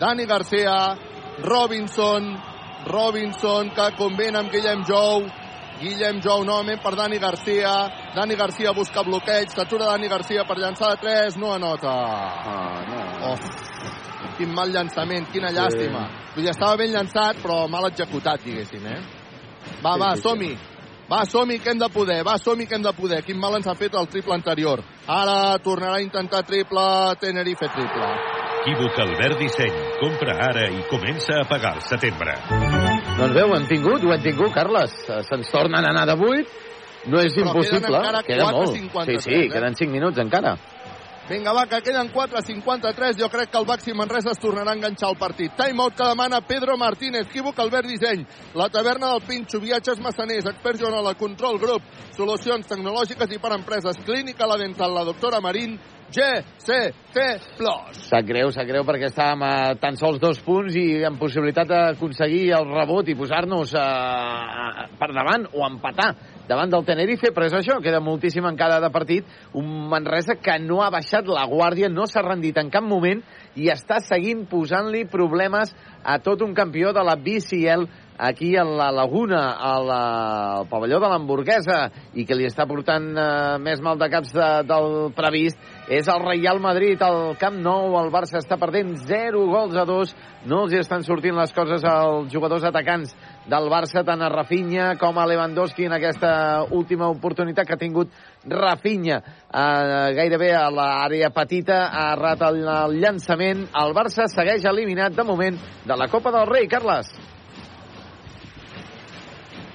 Dani 0.00 0.26
Garcia, 0.26 0.96
Robinson, 1.42 2.36
Robinson, 2.86 3.70
que 3.70 3.90
convén 3.96 4.36
amb 4.36 4.50
Guillem 4.52 4.84
Jou. 4.84 5.24
Guillem 5.80 6.20
Jou 6.24 6.44
novament 6.44 6.80
per 6.82 6.94
Dani 6.96 7.18
Garcia. 7.18 7.72
Dani 8.14 8.36
Garcia 8.36 8.72
busca 8.72 9.02
bloqueig. 9.04 9.50
S'atura 9.52 9.90
Dani 9.92 10.08
Garcia 10.08 10.44
per 10.48 10.56
llançar 10.58 10.94
de 10.94 11.02
3. 11.02 11.36
No 11.36 11.52
anota. 11.54 11.92
Ah, 11.92 12.84
no. 12.88 13.32
Oh, 13.32 13.36
quin 14.38 14.52
mal 14.54 14.70
llançament, 14.72 15.28
quina 15.32 15.50
llàstima. 15.52 16.06
Vull 16.34 16.44
dir, 16.44 16.50
estava 16.52 16.76
ben 16.76 16.92
llançat, 16.92 17.40
però 17.42 17.66
mal 17.68 17.88
executat, 17.88 18.42
diguéssim, 18.44 18.86
eh? 18.86 18.98
Va, 19.82 19.94
Sí, 19.94 20.00
va, 20.00 20.10
sí, 20.14 20.16
sí. 20.16 20.28
som-hi. 20.28 20.56
Va, 21.10 21.24
som-hi, 21.24 21.58
que 21.62 21.70
hem 21.70 21.78
de 21.78 21.88
poder. 21.92 22.22
Va, 22.26 22.36
som-hi, 22.38 22.66
que 22.66 22.74
hem 22.74 22.82
de 22.82 22.92
poder. 22.92 23.22
Quin 23.24 23.38
mal 23.38 23.54
ens 23.56 23.66
ha 23.66 23.74
fet 23.78 23.94
el 23.94 24.08
triple 24.08 24.34
anterior. 24.34 24.82
Ara 25.06 25.56
tornarà 25.62 25.96
a 26.00 26.02
intentar 26.02 26.42
triple, 26.44 27.14
Tenerife 27.20 27.68
triple. 27.68 28.10
Equívoc 28.66 28.98
Albert 28.98 29.38
Disseny. 29.38 29.76
Compra 30.00 30.34
ara 30.48 30.68
i 30.70 30.82
comença 30.90 31.40
a 31.40 31.46
pagar 31.48 31.76
el 31.76 31.82
setembre. 31.86 32.34
Doncs 33.16 33.32
bé, 33.32 33.42
ho 33.48 33.54
hem 33.56 33.64
tingut, 33.68 34.02
ho 34.04 34.12
hem 34.12 34.22
tingut, 34.22 34.52
Carles. 34.52 34.92
Eh, 35.08 35.22
Se'ns 35.24 35.48
tornen 35.50 35.84
a 35.84 35.88
anar 35.88 36.04
de 36.10 36.16
8. 36.20 36.48
No 37.06 37.20
és 37.22 37.32
Però 37.34 37.46
impossible. 37.46 38.00
queden 38.02 38.22
Queda 38.26 38.50
molt. 38.52 38.68
4,53, 38.76 39.22
Sí, 39.22 39.30
sí, 39.30 39.34
eh? 39.34 39.48
queden 39.48 39.74
5 39.74 39.90
minuts 39.92 40.18
encara. 40.18 40.56
Vinga, 41.28 41.52
va, 41.52 41.66
que 41.66 41.80
queden 41.82 42.12
4.53. 42.12 43.16
Jo 43.18 43.28
crec 43.30 43.50
que 43.50 43.58
el 43.58 43.64
Baxi 43.64 43.92
Manresa 43.94 44.30
es 44.32 44.38
tornarà 44.38 44.70
a 44.70 44.74
enganxar 44.74 45.08
el 45.10 45.16
partit. 45.16 45.52
Timeout 45.56 45.94
que 45.96 46.04
demana 46.04 46.40
Pedro 46.42 46.76
Martínez. 46.76 47.26
Equívoc, 47.26 47.58
Albert 47.58 47.88
Disseny. 47.88 48.26
La 48.54 48.68
taverna 48.68 49.08
del 49.12 49.22
Pinxo, 49.22 49.60
viatges 49.60 49.98
massaners, 49.98 50.44
expert 50.46 50.78
Joanola, 50.78 51.14
control 51.14 51.58
grup, 51.58 51.82
solucions 52.14 52.66
tecnològiques 52.66 53.32
i 53.32 53.38
per 53.38 53.52
empreses, 53.54 53.96
clínica 54.04 54.46
la 54.46 54.56
dental, 54.58 54.92
la 54.94 55.04
doctora 55.04 55.40
Marín, 55.40 55.80
GCT 56.14 57.18
Plus. 57.58 58.00
Sap 58.06 58.26
greu, 58.28 58.52
sap 58.54 58.68
greu, 58.68 58.84
perquè 58.86 59.10
estàvem 59.10 59.42
a 59.46 59.52
tan 59.80 59.98
sols 59.98 60.20
dos 60.22 60.38
punts 60.44 60.76
i 60.78 61.02
amb 61.08 61.18
possibilitat 61.20 61.68
d'aconseguir 61.70 62.52
el 62.58 62.68
rebot 62.70 63.08
i 63.10 63.16
posar-nos 63.18 63.74
eh, 63.74 64.88
per 65.00 65.10
davant 65.16 65.48
o 65.52 65.66
empatar 65.66 66.12
davant 66.48 66.70
del 66.72 66.86
Tenerife, 66.86 67.32
però 67.34 67.48
és 67.48 67.56
això, 67.58 67.78
queda 67.82 68.00
moltíssim 68.00 68.46
encara 68.48 68.78
de 68.82 68.90
partit. 68.94 69.26
Un 69.54 69.88
Manresa 69.90 70.38
que 70.40 70.58
no 70.62 70.82
ha 70.82 70.90
baixat 70.94 71.28
la 71.30 71.46
guàrdia, 71.50 71.90
no 71.92 72.06
s'ha 72.06 72.24
rendit 72.24 72.58
en 72.58 72.70
cap 72.70 72.86
moment 72.86 73.22
i 73.56 73.70
està 73.72 74.00
seguint 74.04 74.44
posant-li 74.50 75.06
problemes 75.10 75.72
a 76.04 76.18
tot 76.22 76.42
un 76.44 76.54
campió 76.54 76.92
de 76.92 77.02
la 77.04 77.16
BCL 77.16 77.86
aquí 78.18 78.56
a 78.56 78.64
la 78.64 78.90
Laguna, 78.90 79.52
a 79.52 79.72
la, 79.80 80.00
al 80.58 80.68
pavelló 80.68 80.98
de 81.00 81.08
l'hamburguesa, 81.10 81.78
i 82.16 82.24
que 82.24 82.36
li 82.36 82.46
està 82.48 82.66
portant 82.68 83.10
eh, 83.12 83.26
més 83.60 83.82
mal 83.84 83.98
de 84.00 84.08
caps 84.12 84.32
de, 84.32 84.48
del 84.68 84.88
previst, 85.16 85.60
és 85.92 86.08
el 86.08 86.24
Real 86.24 86.60
Madrid, 86.62 87.02
al 87.02 87.36
Camp 87.40 87.58
Nou, 87.60 87.96
el 88.00 88.10
Barça 88.14 88.40
està 88.40 88.58
perdent 88.60 88.94
0 89.04 89.44
gols 89.52 89.76
a 89.76 89.84
2, 89.88 90.14
no 90.48 90.64
els 90.64 90.78
estan 90.80 91.04
sortint 91.06 91.36
les 91.36 91.52
coses 91.56 91.84
als 91.84 92.32
jugadors 92.32 92.64
atacants 92.64 93.12
del 93.46 93.68
Barça, 93.70 94.02
tant 94.06 94.22
a 94.22 94.28
Rafinha 94.32 94.96
com 94.98 95.18
a 95.18 95.26
Lewandowski 95.30 95.86
en 95.86 95.94
aquesta 95.94 96.64
última 96.74 97.08
oportunitat 97.12 97.66
que 97.66 97.76
ha 97.76 97.80
tingut 97.80 98.10
Rafinha 98.50 99.20
eh, 99.22 100.10
gairebé 100.18 100.50
a 100.58 100.66
l'àrea 100.70 101.30
petita, 101.34 101.86
ha 101.92 102.10
errat 102.16 102.42
el, 102.48 102.60
el 102.66 102.98
llançament. 103.02 103.68
El 103.70 103.94
Barça 103.94 104.26
segueix 104.32 104.66
eliminat 104.66 105.14
de 105.14 105.24
moment 105.26 105.58
de 105.86 105.96
la 105.96 106.10
Copa 106.10 106.34
del 106.34 106.46
Rei, 106.50 106.66
Carles. 106.68 107.12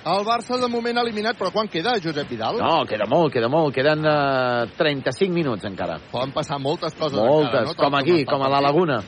El 0.01 0.23
Barça 0.25 0.57
de 0.57 0.67
moment 0.67 0.97
eliminat, 0.97 1.37
però 1.37 1.51
quan 1.53 1.67
queda, 1.69 1.93
Josep 2.01 2.31
Vidal? 2.33 2.57
No, 2.57 2.87
queda 2.89 3.05
molt, 3.07 3.29
queda 3.35 3.47
molt. 3.53 3.73
Queden 3.75 4.03
eh, 4.09 4.69
35 4.79 5.31
minuts 5.31 5.67
encara. 5.69 5.99
Poden 6.11 6.33
passar 6.33 6.57
moltes 6.59 6.97
coses 6.97 7.19
Moltes, 7.19 7.51
encara, 7.51 7.67
no? 7.69 7.75
Tal 7.77 7.85
com 7.85 7.99
aquí, 7.99 8.23
com 8.25 8.41
a 8.41 8.49
la. 8.49 8.63
Laguna. 8.65 9.01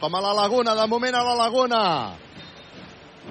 Com 0.00 0.14
a 0.16 0.20
la 0.24 0.34
Laguna, 0.36 0.74
de 0.76 0.86
moment 0.88 1.16
a 1.16 1.24
la 1.24 1.38
Laguna. 1.40 1.80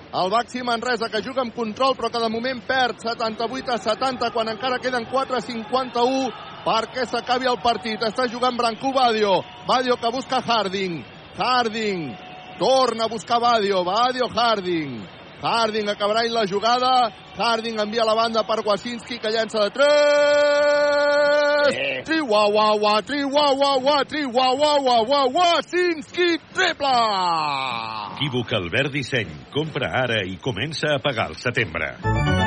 El 0.09 0.31
Baxi 0.33 0.63
Manresa, 0.65 1.09
que 1.13 1.21
juga 1.21 1.43
amb 1.43 1.53
control, 1.53 1.93
però 1.93 2.09
que 2.09 2.21
de 2.21 2.29
moment 2.33 2.63
perd 2.65 2.97
78 3.03 3.75
a 3.75 3.77
70, 3.77 4.31
quan 4.33 4.49
encara 4.49 4.79
queden 4.81 5.05
4-51 5.05 6.31
perquè 6.65 7.05
s'acabi 7.05 7.45
el 7.51 7.59
partit. 7.61 8.01
Està 8.01 8.25
jugant 8.31 8.57
Brancú 8.57 8.89
Badio. 8.95 9.37
Badio 9.67 9.99
que 10.01 10.11
busca 10.11 10.41
Harding. 10.41 11.03
Harding. 11.37 12.09
Torna 12.57 13.05
a 13.05 13.11
buscar 13.11 13.39
Badio. 13.39 13.83
Badio 13.85 14.27
Harding. 14.33 15.18
Harding 15.41 15.87
acabarà 15.89 16.23
la 16.29 16.45
jugada. 16.45 17.11
Harding 17.37 17.79
envia 17.79 18.03
la 18.05 18.15
banda 18.15 18.43
per 18.43 18.59
Wasinski, 18.65 19.17
que 19.19 19.29
llença 19.31 19.59
de 19.63 19.69
3. 19.71 19.87
Eh. 21.71 22.03
Triuaua, 22.03 23.01
triuaua, 23.03 24.03
triuaua, 24.05 25.27
Wasinski 25.31 26.39
triple! 26.53 26.95
Equívoc 28.17 28.53
Albert 28.53 28.91
Disseny. 28.91 29.31
Compra 29.53 29.93
ara 30.03 30.23
i 30.25 30.37
comença 30.41 30.95
a 30.95 30.99
pagar 30.99 31.29
el 31.29 31.35
setembre. 31.35 32.38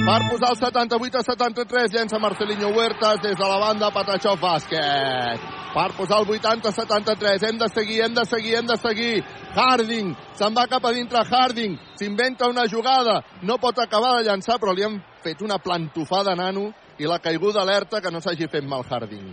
Per 0.00 0.20
posar 0.30 0.50
el 0.50 0.56
78 0.56 1.18
a 1.18 1.22
73, 1.22 1.92
llença 1.92 2.18
Marcelinho 2.18 2.70
Huertas 2.74 3.20
des 3.22 3.36
de 3.36 3.46
la 3.46 3.58
banda 3.60 3.90
Patachov 3.94 4.40
Bàsquet. 4.40 5.42
Per 5.74 5.86
posar 5.94 6.18
el 6.22 6.30
80 6.34 6.68
a 6.68 6.72
73, 6.72 7.42
hem 7.46 7.58
de 7.60 7.68
seguir, 7.68 8.00
hem 8.04 8.14
de 8.14 8.24
seguir, 8.26 8.56
hem 8.58 8.66
de 8.66 8.76
seguir. 8.80 9.24
Harding, 9.54 10.14
se'n 10.38 10.56
va 10.56 10.66
cap 10.70 10.84
a 10.86 10.92
dintre 10.96 11.22
Harding, 11.22 11.76
s'inventa 12.00 12.48
una 12.50 12.64
jugada, 12.66 13.20
no 13.42 13.58
pot 13.58 13.78
acabar 13.78 14.16
de 14.16 14.24
llançar, 14.30 14.58
però 14.58 14.74
li 14.74 14.82
han 14.86 14.98
fet 15.22 15.42
una 15.42 15.58
plantofada, 15.58 16.34
nano, 16.34 16.72
i 16.98 17.06
la 17.06 17.20
caiguda 17.20 17.62
alerta 17.62 18.00
que 18.00 18.10
no 18.10 18.20
s'hagi 18.20 18.48
fet 18.50 18.64
mal 18.64 18.82
Harding. 18.88 19.30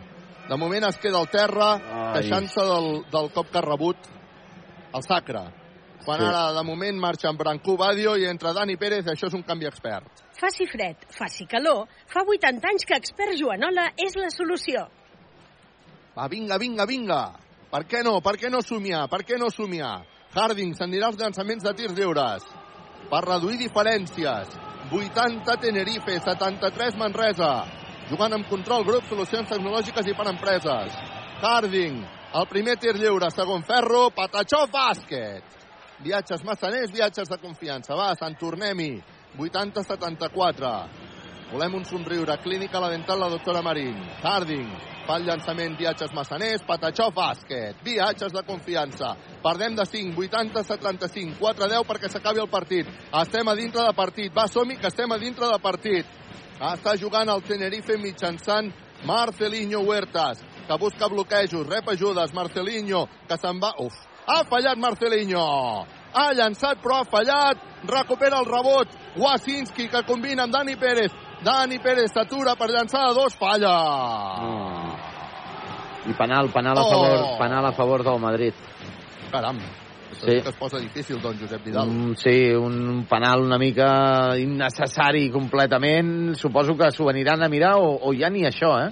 De 0.50 0.58
moment 0.58 0.86
es 0.92 1.00
queda 1.02 1.18
al 1.18 1.32
terra, 1.32 1.72
queixant-se 2.14 2.62
del, 2.62 3.02
del 3.12 3.32
cop 3.34 3.50
que 3.52 3.58
ha 3.58 3.66
rebut 3.66 3.98
el 4.94 5.04
Sacre. 5.04 5.48
Quan 6.06 6.20
Sí. 6.22 6.26
ara, 6.26 6.54
de 6.54 6.64
moment, 6.64 7.00
marxa 7.00 7.30
en 7.30 7.38
Brancú 7.38 7.76
Badio 7.76 8.16
i 8.16 8.26
entre 8.26 8.54
Dani 8.54 8.78
Pérez, 8.78 9.06
això 9.08 9.28
és 9.28 9.34
un 9.34 9.44
canvi 9.44 9.66
expert. 9.66 10.27
Faci 10.38 10.68
fred, 10.70 11.02
faci 11.10 11.48
calor, 11.50 11.88
fa 12.06 12.22
80 12.22 12.70
anys 12.70 12.86
que 12.86 12.98
expert 13.00 13.34
Joanola 13.40 13.88
és 13.98 14.14
la 14.20 14.30
solució. 14.30 14.84
Va, 16.14 16.28
vinga, 16.30 16.60
vinga, 16.62 16.86
vinga. 16.86 17.22
Per 17.72 17.82
què 17.90 18.04
no? 18.06 18.20
Per 18.22 18.36
què 18.38 18.52
no 18.54 18.62
somiar? 18.62 19.08
Per 19.10 19.24
què 19.26 19.40
no 19.42 19.50
somiar? 19.50 19.96
Harding 20.38 20.76
s'anirà 20.78 21.10
als 21.10 21.18
llançaments 21.18 21.66
de 21.66 21.74
tirs 21.74 21.98
lliures. 21.98 22.46
Per 23.10 23.24
reduir 23.26 23.58
diferències. 23.64 24.54
80 24.94 25.58
Tenerife, 25.64 26.20
73 26.22 26.96
Manresa. 27.02 27.52
Jugant 28.08 28.38
amb 28.38 28.48
control 28.48 28.86
grup, 28.88 29.10
solucions 29.10 29.50
tecnològiques 29.50 30.08
i 30.08 30.16
per 30.16 30.30
empreses. 30.32 30.96
Harding, 31.42 32.00
el 32.38 32.48
primer 32.48 32.78
tir 32.78 32.94
lliure, 32.96 33.34
segon 33.34 33.66
ferro, 33.68 34.08
Patachó, 34.16 34.68
bàsquet. 34.72 35.58
Viatges 36.06 36.46
massaners, 36.46 36.94
viatges 36.94 37.30
de 37.30 37.42
confiança. 37.42 37.98
Va, 37.98 38.14
Sant 38.16 38.38
Tornem-hi. 38.38 38.94
80-74. 39.38 40.72
Volem 41.52 41.76
un 41.76 41.86
somriure. 41.86 42.38
Clínica 42.44 42.80
La 42.80 42.90
Dental, 42.90 43.20
la 43.20 43.30
doctora 43.30 43.62
Marín. 43.62 43.96
Harding, 44.22 44.68
fa 45.08 45.16
el 45.16 45.28
llançament, 45.30 45.78
viatges 45.80 46.12
massaners, 46.14 46.66
Patachó, 46.68 47.08
bàsquet. 47.16 47.80
Viatges 47.86 48.34
de 48.36 48.44
confiança. 48.44 49.14
Perdem 49.44 49.78
de 49.78 49.86
5, 49.86 50.20
80-75, 50.28 51.38
4-10 51.40 51.86
perquè 51.88 52.12
s'acabi 52.12 52.44
el 52.44 52.50
partit. 52.52 52.90
Estem 53.22 53.48
a 53.48 53.56
dintre 53.56 53.86
de 53.88 53.94
partit. 53.96 54.34
Va, 54.36 54.48
som 54.52 54.68
que 54.68 54.92
estem 54.92 55.12
a 55.12 55.20
dintre 55.22 55.48
de 55.48 55.60
partit. 55.64 56.06
Està 56.58 56.98
jugant 57.00 57.30
el 57.30 57.46
Tenerife 57.48 57.96
mitjançant 58.02 58.74
Marcelinho 59.06 59.84
Huertas, 59.86 60.42
que 60.68 60.78
busca 60.82 61.08
bloquejos, 61.08 61.68
rep 61.68 61.94
ajudes. 61.94 62.34
Marcelinho, 62.34 63.06
que 63.30 63.38
se'n 63.38 63.62
va... 63.62 63.72
Uf, 63.80 63.96
ha 64.28 64.44
fallat 64.50 64.76
Marcelinho. 64.78 65.97
Ha 66.18 66.32
llançat, 66.34 66.80
però 66.82 67.02
ha 67.02 67.06
fallat. 67.06 67.60
Recupera 67.86 68.40
el 68.42 68.46
rebot. 68.50 68.90
Wasinski, 69.22 69.88
que 69.92 70.02
combina 70.08 70.44
amb 70.48 70.54
Dani 70.54 70.76
Pérez. 70.76 71.12
Dani 71.46 71.78
Pérez 71.80 72.12
s'atura 72.12 72.56
per 72.58 72.72
llançar 72.74 73.04
de 73.10 73.14
dos, 73.20 73.36
falla. 73.38 73.76
I 76.08 76.14
penal, 76.18 76.50
penal 76.54 76.78
a 76.78 76.82
Oh. 76.82 76.90
favor, 76.90 77.38
penal 77.38 77.66
a 77.66 77.72
favor 77.74 78.04
del 78.04 78.20
Madrid. 78.20 78.54
Caram, 79.32 79.58
Sí. 80.14 80.26
que 80.42 80.50
es 80.50 80.56
posa 80.56 80.80
difícil, 80.80 81.22
doncs, 81.22 81.42
Josep 81.42 81.64
Vidal. 81.66 81.88
Mm, 81.88 82.16
sí, 82.16 82.50
un 82.56 83.06
penal 83.10 83.42
una 83.42 83.58
mica 83.58 84.38
innecessari 84.38 85.30
completament. 85.30 86.34
Suposo 86.36 86.76
que 86.78 86.90
s'ho 86.92 87.10
aniran 87.10 87.44
a 87.44 87.50
mirar 87.50 87.76
o, 87.76 88.00
o 88.02 88.14
ja 88.14 88.30
ni 88.30 88.44
això, 88.44 88.88
eh? 88.88 88.92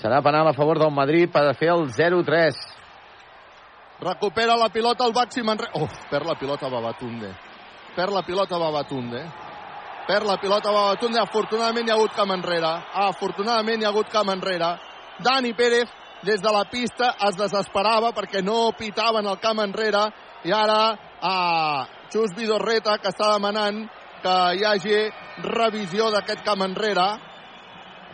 Serà 0.00 0.22
penal 0.22 0.46
a 0.48 0.52
favor 0.54 0.78
del 0.78 0.92
Madrid 0.92 1.30
per 1.30 1.54
fer 1.56 1.68
el 1.70 1.90
0-3. 1.92 2.54
Recupera 4.00 4.56
la 4.56 4.68
pilota 4.68 5.06
el 5.06 5.12
Baxi 5.12 5.42
Manresa. 5.42 5.72
Uf, 5.78 5.92
perd 6.10 6.26
la 6.26 6.34
pilota 6.34 6.68
Babatunde. 6.68 7.30
Perd 7.94 8.12
la 8.12 8.22
pilota 8.22 8.58
Babatunde. 8.58 9.22
Perd 10.06 10.26
la 10.26 10.36
pilota 10.36 10.70
Babatunde. 10.70 11.20
Afortunadament 11.20 11.86
hi 11.86 11.92
ha 11.92 11.94
hagut 11.94 12.14
camp 12.14 12.34
enrere. 12.34 12.72
Afortunadament 13.06 13.80
hi 13.80 13.86
ha 13.86 13.92
hagut 13.92 14.10
camp 14.10 14.30
enrere. 14.34 14.74
Dani 15.22 15.54
Pérez, 15.54 15.88
des 16.24 16.42
de 16.42 16.52
la 16.52 16.64
pista, 16.64 17.14
es 17.28 17.36
desesperava 17.38 18.10
perquè 18.12 18.42
no 18.42 18.72
pitaven 18.76 19.26
el 19.26 19.38
camp 19.38 19.62
enrere. 19.62 20.08
I 20.44 20.52
ara, 20.52 20.80
a 21.22 21.86
Xus 22.10 22.34
Vidorreta, 22.36 22.98
que 22.98 23.14
està 23.14 23.30
demanant 23.32 23.84
que 24.24 24.34
hi 24.58 24.64
hagi 24.64 24.98
revisió 25.44 26.10
d'aquest 26.10 26.42
camp 26.44 26.66
enrere. 26.66 27.06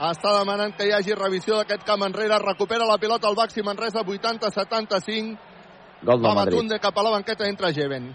Està 0.01 0.39
demanant 0.39 0.77
que 0.77 0.87
hi 0.87 0.93
hagi 0.93 1.17
revisió 1.17 1.57
d'aquest 1.57 1.83
camp 1.89 2.05
enrere. 2.05 2.39
Recupera 2.39 2.87
la 2.87 2.99
pilota 2.99 3.29
al 3.29 3.37
Baxi 3.37 3.65
Manresa, 3.65 4.05
80-75. 4.05 5.50
Gol 6.03 6.23
del 6.23 6.35
Madrid. 6.35 6.57
Babatunde 6.57 6.81
cap 6.81 6.97
a 6.99 7.03
la 7.03 7.11
banqueta 7.11 7.49
entra 7.49 7.73
Jeven. 7.73 8.11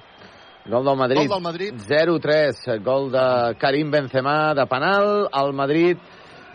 Gol 0.65 0.85
del 0.85 0.97
Madrid. 0.97 1.17
Gol 1.17 1.29
del 1.29 1.41
Madrid. 1.41 1.73
0-3. 1.87 2.83
Gol 2.83 3.11
de 3.11 3.55
Karim 3.59 3.91
Benzema 3.91 4.53
de 4.53 4.65
penal. 4.65 5.29
El 5.31 5.53
Madrid 5.53 5.97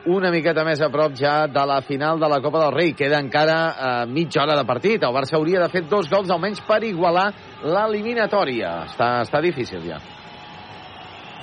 una 0.06 0.30
miqueta 0.32 0.64
més 0.64 0.80
a 0.80 0.88
prop 0.88 1.12
ja 1.12 1.46
de 1.46 1.62
la 1.68 1.80
final 1.84 2.18
de 2.20 2.28
la 2.28 2.40
Copa 2.40 2.64
del 2.64 2.72
Rei. 2.72 2.92
Queda 2.96 3.20
encara 3.20 3.58
eh, 3.70 4.06
mitja 4.08 4.42
hora 4.42 4.56
de 4.56 4.64
partit. 4.64 5.02
El 5.02 5.14
Barça 5.14 5.36
hauria 5.36 5.60
de 5.60 5.68
fer 5.68 5.84
dos 5.88 6.08
gols 6.08 6.30
almenys 6.30 6.62
per 6.66 6.82
igualar 6.88 7.28
l'eliminatòria. 7.62 8.86
Està, 8.88 9.10
està 9.26 9.42
difícil 9.44 9.84
ja. 9.84 10.00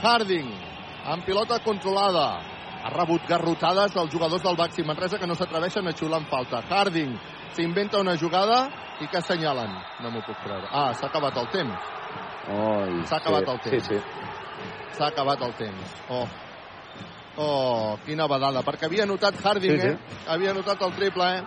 Harding, 0.01 0.49
amb 1.05 1.25
pilota 1.25 1.61
controlada. 1.63 2.27
Ha 2.87 2.91
rebut 2.93 3.25
garrotades 3.27 3.95
els 3.97 4.11
jugadors 4.13 4.43
del 4.43 4.57
Baxi 4.57 4.83
Manresa 4.85 5.17
que 5.19 5.27
no 5.27 5.35
s'atreveixen 5.35 5.87
a 5.87 5.93
xular 5.93 6.21
en 6.21 6.27
falta. 6.29 6.61
Harding 6.69 7.15
s'inventa 7.53 7.99
una 7.99 8.17
jugada 8.17 8.67
i 9.01 9.07
que 9.07 9.17
assenyalen. 9.17 9.71
No 10.01 10.11
m'ho 10.11 10.21
puc 10.25 10.37
creure. 10.43 10.67
Ah, 10.71 10.93
s'ha 10.93 11.07
acabat 11.07 11.37
el 11.37 11.47
temps. 11.53 11.93
S'ha 13.07 13.17
acabat 13.17 13.45
sí, 13.45 13.51
el 13.51 13.59
temps. 13.59 13.87
Sí, 13.87 13.95
sí. 13.95 14.01
S'ha 14.97 15.07
acabat 15.07 15.41
el 15.41 15.53
temps. 15.53 15.95
Oh. 16.09 16.27
Oh, 17.37 17.97
quina 18.05 18.25
badada. 18.27 18.63
Perquè 18.65 18.87
havia 18.87 19.05
notat 19.05 19.35
Harding, 19.43 19.75
Sí, 19.77 19.81
sí. 19.81 19.87
eh? 19.87 19.97
Havia 20.27 20.53
notat 20.53 20.81
el 20.81 20.93
triple, 20.93 21.27
eh? 21.37 21.43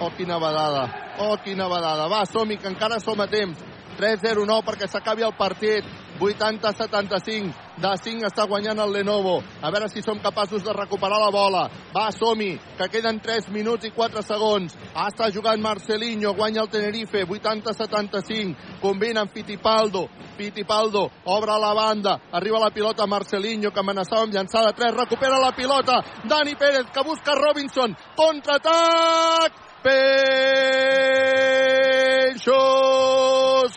Oh, 0.00 0.10
quina 0.16 0.38
badada. 0.38 0.88
Oh, 1.18 1.36
quina 1.44 1.68
badada. 1.68 2.08
Va, 2.08 2.24
som-hi, 2.26 2.56
que 2.58 2.68
encara 2.68 2.98
som 3.00 3.20
a 3.20 3.26
temps. 3.26 3.58
3-0-9 3.98 4.62
perquè 4.66 4.88
s'acabi 4.88 5.26
el 5.26 5.36
partit. 5.38 5.84
80-75. 6.22 7.52
De 7.82 7.90
5 7.98 8.28
està 8.28 8.44
guanyant 8.46 8.78
el 8.84 8.92
Lenovo. 8.94 9.40
A 9.62 9.70
veure 9.72 9.88
si 9.90 10.02
som 10.04 10.20
capaços 10.22 10.62
de 10.62 10.74
recuperar 10.76 11.18
la 11.18 11.30
bola. 11.34 11.62
Va, 11.94 12.10
som-hi, 12.14 12.52
que 12.78 12.88
queden 12.92 13.18
3 13.20 13.48
minuts 13.50 13.88
i 13.88 13.90
4 13.96 14.22
segons. 14.22 14.76
Està 14.92 15.30
jugant 15.34 15.60
Marcelinho, 15.62 16.34
guanya 16.38 16.62
el 16.62 16.70
Tenerife, 16.70 17.24
80-75. 17.26 18.78
Combina 18.84 19.24
amb 19.24 19.34
Fittipaldo. 19.34 20.06
Fittipaldo 20.36 21.08
obre 21.24 21.58
la 21.60 21.74
banda, 21.74 22.16
arriba 22.32 22.60
la 22.60 22.70
pilota 22.70 23.06
Marcelinho, 23.06 23.72
que 23.72 23.80
amenaçava 23.80 24.22
amb 24.22 24.34
llançada 24.34 24.70
de 24.70 24.78
3, 24.78 24.96
recupera 24.96 25.40
la 25.40 25.52
pilota. 25.56 26.00
Dani 26.24 26.54
Pérez, 26.54 26.86
que 26.92 27.04
busca 27.04 27.34
Robinson. 27.34 27.96
Contraatac! 28.16 29.71
Peixos 29.82 29.98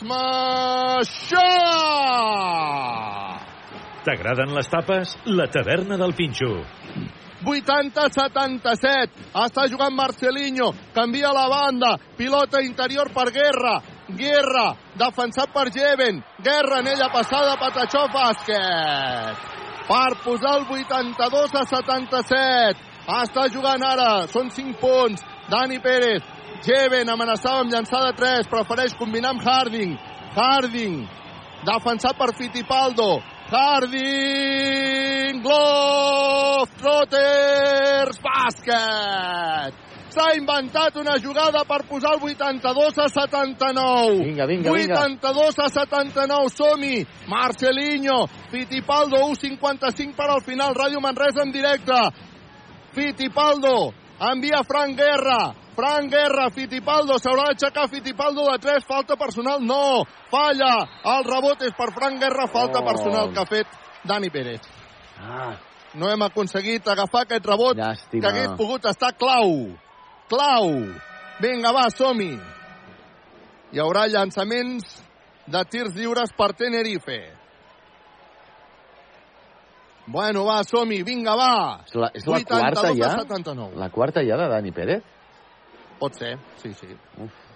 Maixà! 0.06 1.52
T'agraden 4.06 4.54
les 4.54 4.70
tapes? 4.70 5.18
La 5.26 5.48
taverna 5.50 5.98
del 5.98 6.14
Pinxo. 6.14 6.62
80-77. 7.46 9.34
Està 9.34 9.66
jugant 9.70 9.94
Marcelinho. 9.98 10.72
Canvia 10.94 11.34
la 11.34 11.48
banda. 11.50 11.98
Pilota 12.18 12.62
interior 12.62 13.10
per 13.14 13.32
Guerra. 13.34 13.82
Guerra, 14.08 14.76
defensat 14.98 15.50
per 15.54 15.72
Jeven. 15.74 16.22
Guerra, 16.46 16.80
en 16.80 16.88
ella 16.94 17.10
passada, 17.14 17.58
Patachó, 17.58 18.06
bàsquet. 18.14 19.54
Per 19.90 20.12
posar 20.24 20.58
el 20.60 20.66
82 20.70 21.56
a 21.56 21.64
77. 21.66 22.94
Està 23.06 23.50
jugant 23.54 23.82
ara. 23.86 24.28
Són 24.30 24.50
5 24.54 24.78
punts. 24.82 25.22
Dani 25.50 25.80
Pérez. 25.80 26.24
Jeven 26.66 27.10
amenaçava 27.10 27.62
amb 27.62 27.72
llançada 27.72 28.14
3. 28.14 28.48
Prefereix 28.48 28.94
combinar 28.98 29.30
amb 29.36 29.46
Harding. 29.46 29.98
Harding. 30.36 31.08
Defensat 31.66 32.18
per 32.18 32.34
Fittipaldo. 32.38 33.22
Harding, 33.46 35.38
Globetrotters, 35.46 38.18
bàsquet! 38.26 39.74
S'ha 40.16 40.30
inventat 40.34 40.98
una 40.98 41.20
jugada 41.22 41.62
per 41.68 41.84
posar 41.86 42.16
el 42.16 42.24
82 42.26 42.98
a 43.04 43.06
79. 43.12 44.24
Vinga, 44.24 44.48
vinga, 44.50 44.74
vinga. 44.74 44.98
82 44.98 45.60
a 45.60 45.70
79, 45.70 46.50
som-hi! 46.56 47.06
Marcelinho, 47.28 48.26
Fittipaldo, 48.50 49.18
1.55 49.36 50.16
per 50.16 50.30
al 50.32 50.42
final, 50.42 50.74
Ràdio 50.74 51.02
Manresa 51.04 51.44
en 51.46 51.52
directe. 51.54 52.00
Fittipaldo, 52.96 53.94
envia 54.20 54.64
Frank 54.64 54.98
Guerra, 54.98 55.54
Frank 55.76 56.10
Guerra, 56.12 56.50
Fittipaldo, 56.50 57.18
s'haurà 57.20 57.50
d'aixecar 57.52 57.90
Fittipaldo 57.90 58.50
de 58.52 58.58
3, 58.60 58.86
falta 58.88 59.16
personal, 59.18 59.60
no, 59.62 60.06
falla, 60.32 60.88
el 61.04 61.24
rebot 61.28 61.62
és 61.62 61.74
per 61.76 61.92
Frank 61.94 62.20
Guerra, 62.20 62.48
falta 62.48 62.80
Oh. 62.80 62.86
personal 62.86 63.34
que 63.34 63.40
ha 63.40 63.46
fet 63.46 63.68
Dani 64.04 64.30
Pérez. 64.30 64.62
Ah, 65.22 65.56
No 65.96 66.10
hem 66.12 66.22
aconseguit 66.24 66.86
agafar 66.88 67.22
aquest 67.22 67.46
rebot 67.46 67.78
Llàstima. 67.78 68.20
que 68.22 68.28
hagués 68.28 68.58
pogut 68.58 68.86
estar 68.86 69.14
clau. 69.16 69.78
Clau. 70.28 70.70
Vinga, 71.40 71.72
va, 71.72 71.90
som-hi. 71.90 72.38
Hi 73.72 73.80
haurà 73.80 74.08
llançaments 74.08 75.02
de 75.48 75.64
tirs 75.66 75.96
lliures 75.96 76.32
per 76.38 76.54
Tenerife. 76.54 77.32
Bueno, 80.08 80.44
va, 80.46 80.64
som-hi, 80.64 81.02
vinga, 81.04 81.34
va. 81.36 81.82
és 81.88 81.96
la, 81.96 82.12
és 82.14 82.26
la 82.28 82.38
82 82.38 82.46
quarta 82.46 82.94
ja? 82.94 83.10
79. 83.24 83.76
La 83.76 83.90
quarta 83.90 84.22
ja 84.24 84.38
de 84.38 84.48
Dani 84.50 84.72
Pérez? 84.72 85.04
Pot 86.00 86.14
ser, 86.14 86.38
sí, 86.62 86.74
sí. 86.74 86.88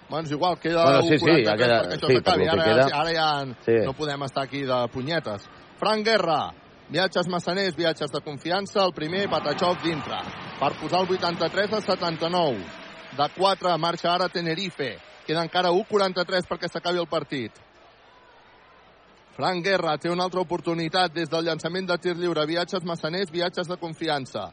Bueno, 0.08 0.24
és 0.26 0.32
igual, 0.32 0.58
queda 0.58 0.82
Bueno, 0.82 1.02
sí, 1.02 1.18
sí, 1.18 1.24
1.43 1.24 1.44
ja 1.44 1.56
queda- 1.56 1.82
perquè 1.82 1.94
això 1.98 2.06
sí, 2.08 2.14
s'acabi. 2.16 2.44
lo 2.44 2.50
Ara, 2.52 2.64
que 2.64 2.70
queda. 2.70 2.86
ara 3.00 3.12
ja 3.12 3.54
Sí. 3.64 3.72
no 3.86 3.92
podem 3.92 4.22
estar 4.24 4.42
aquí 4.44 4.62
de 4.62 4.88
punyetes. 4.92 5.48
Frank 5.78 6.04
Guerra, 6.04 6.52
viatges 6.88 7.28
massaners, 7.28 7.76
viatges 7.76 8.10
de 8.10 8.20
confiança, 8.20 8.84
el 8.84 8.92
primer, 8.92 9.28
Patachov 9.30 9.80
dintre, 9.82 10.18
per 10.58 10.72
posar 10.80 11.00
el 11.02 11.06
83 11.08 11.72
a 11.72 11.80
79. 11.80 12.64
de 13.16 13.28
4, 13.36 13.78
marxa 13.78 14.12
ara 14.14 14.28
Tenerife. 14.28 14.98
Queda 15.26 15.42
encara 15.44 15.70
1'43 15.70 16.44
perquè 16.48 16.68
s'acabi 16.68 16.98
el 16.98 17.06
partit. 17.06 17.52
Frank 19.40 19.64
Guerra 19.64 19.94
té 19.96 20.10
una 20.12 20.26
altra 20.28 20.42
oportunitat 20.44 21.14
des 21.16 21.30
del 21.32 21.46
llançament 21.46 21.86
de 21.88 21.96
tir 21.96 22.12
lliure. 22.18 22.42
Viatges 22.44 22.84
massaners, 22.84 23.30
viatges 23.32 23.70
de 23.70 23.78
confiança. 23.80 24.50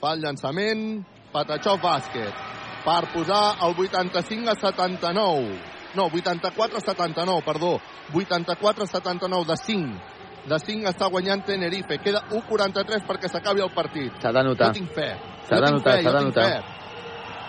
Fa 0.00 0.16
el 0.16 0.24
llançament, 0.24 1.04
Patachov 1.30 1.78
bàsquet. 1.84 2.40
Per 2.82 3.04
posar 3.12 3.60
el 3.68 3.76
85 3.84 4.50
a 4.50 4.56
79. 4.58 5.54
No, 5.94 6.08
84 6.10 6.80
a 6.80 6.84
79, 6.88 7.46
perdó. 7.46 7.76
84 8.10 8.88
a 8.88 8.90
79 8.96 9.46
de 9.52 9.60
5. 9.62 10.02
De 10.50 10.58
5 10.58 10.90
està 10.90 11.06
guanyant 11.06 11.46
Tenerife. 11.46 12.02
Queda 12.02 12.26
1'43 12.34 13.06
perquè 13.06 13.30
s'acabi 13.30 13.62
el 13.62 13.70
partit. 13.78 14.18
S'ha 14.18 14.34
de 14.34 14.46
notar. 14.50 14.72
Jo 14.72 14.80
tinc 14.80 14.94
fe. 14.98 15.10
S'ha 15.46 15.62
de 15.62 15.74
notar, 15.78 15.98
s'ha 16.02 16.18
de 16.18 16.26
notar. 16.26 16.52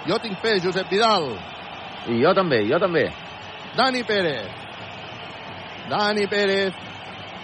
Jo 0.05 0.21
tinc 0.21 0.37
fe, 0.45 0.59
Josep 0.61 0.93
Vidal. 0.93 1.31
I 2.05 2.21
jo 2.21 2.37
també, 2.37 2.67
jo 2.69 2.77
també. 2.77 3.07
Dani 3.73 4.03
Pérez. 4.05 4.60
Dani 5.91 6.25
Pérez. 6.27 6.73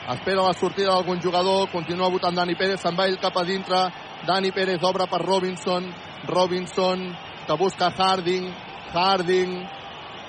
Espera 0.07 0.41
la 0.47 0.53
sortida 0.55 0.93
d'algun 0.93 1.19
jugador. 1.19 1.67
Continua 1.71 2.07
votant 2.09 2.35
Dani 2.35 2.55
Pérez. 2.55 2.79
Se'n 2.79 2.95
va 2.95 3.09
ell 3.11 3.19
cap 3.19 3.35
a 3.35 3.43
dintre. 3.43 3.81
Dani 4.27 4.51
Pérez 4.55 4.83
obre 4.87 5.07
per 5.11 5.19
Robinson. 5.25 5.89
Robinson 6.27 7.03
que 7.45 7.57
busca 7.59 7.91
Harding. 7.91 8.47
Harding 8.93 9.67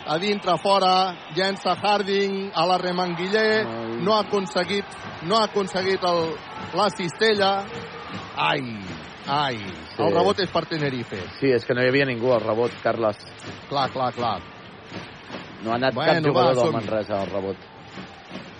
a 0.08 0.16
dintre, 0.18 0.56
fora, 0.58 1.14
llença 1.36 1.74
Harding 1.76 2.50
a 2.54 2.64
la 2.66 2.78
Remanguiller, 2.78 3.66
no 4.00 4.14
ha 4.16 4.22
aconseguit, 4.24 4.84
no 5.28 5.36
ha 5.36 5.44
aconseguit 5.44 6.02
el, 6.02 6.32
la 6.74 6.88
cistella. 6.90 7.50
Ai, 8.36 8.62
ai, 9.26 9.58
Sí. 9.58 10.02
el 10.02 10.14
rebot 10.14 10.40
és 10.40 10.50
per 10.50 10.64
Tenerife. 10.66 11.18
Sí, 11.38 11.50
és 11.52 11.64
que 11.66 11.74
no 11.74 11.82
hi 11.82 11.88
havia 11.90 12.06
ningú 12.06 12.32
al 12.32 12.40
rebot, 12.40 12.72
Carles. 12.82 13.18
Clar, 13.68 13.90
clar, 13.90 14.12
clar. 14.14 14.40
No 15.62 15.72
ha 15.72 15.74
anat 15.74 15.94
Bueno, 15.94 16.14
cap 16.14 16.24
jugador 16.30 16.54
va, 16.54 16.54
del 16.54 16.64
som-hi. 16.64 16.86
Manresa 16.86 17.20
al 17.20 17.30
rebot. 17.30 17.56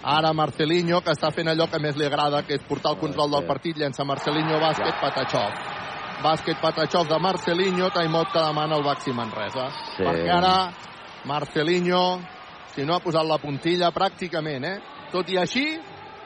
Ara 0.08 0.30
Marcelinho, 0.32 1.02
que 1.04 1.12
està 1.12 1.28
fent 1.36 1.50
allò 1.52 1.66
que 1.68 1.78
més 1.84 1.96
li 2.00 2.06
agrada, 2.06 2.40
que 2.46 2.56
és 2.56 2.62
portar 2.64 2.94
el 2.94 3.00
control 3.02 3.34
del 3.34 3.44
partit, 3.44 3.76
llença 3.76 4.06
Marcelinho, 4.08 4.56
bàsquet, 4.62 4.94
Patachov. 5.02 5.58
Bàsquet, 6.24 6.56
Patachov 6.62 7.10
de 7.10 7.18
Marcelinho, 7.20 7.90
timeout 7.92 8.32
que 8.32 8.40
demana 8.40 8.78
el 8.78 8.86
Baxi 8.86 9.12
Manresa. 9.12 9.66
Sí. 9.98 10.06
Perquè 10.06 10.32
ara 10.32 10.54
Marcelinho, 11.28 12.00
si 12.72 12.88
no 12.88 12.96
ha 12.96 13.04
posat 13.04 13.28
la 13.28 13.36
puntilla, 13.42 13.92
pràcticament, 13.92 14.64
eh? 14.64 14.78
Tot 15.12 15.28
i 15.28 15.36
així, 15.42 15.66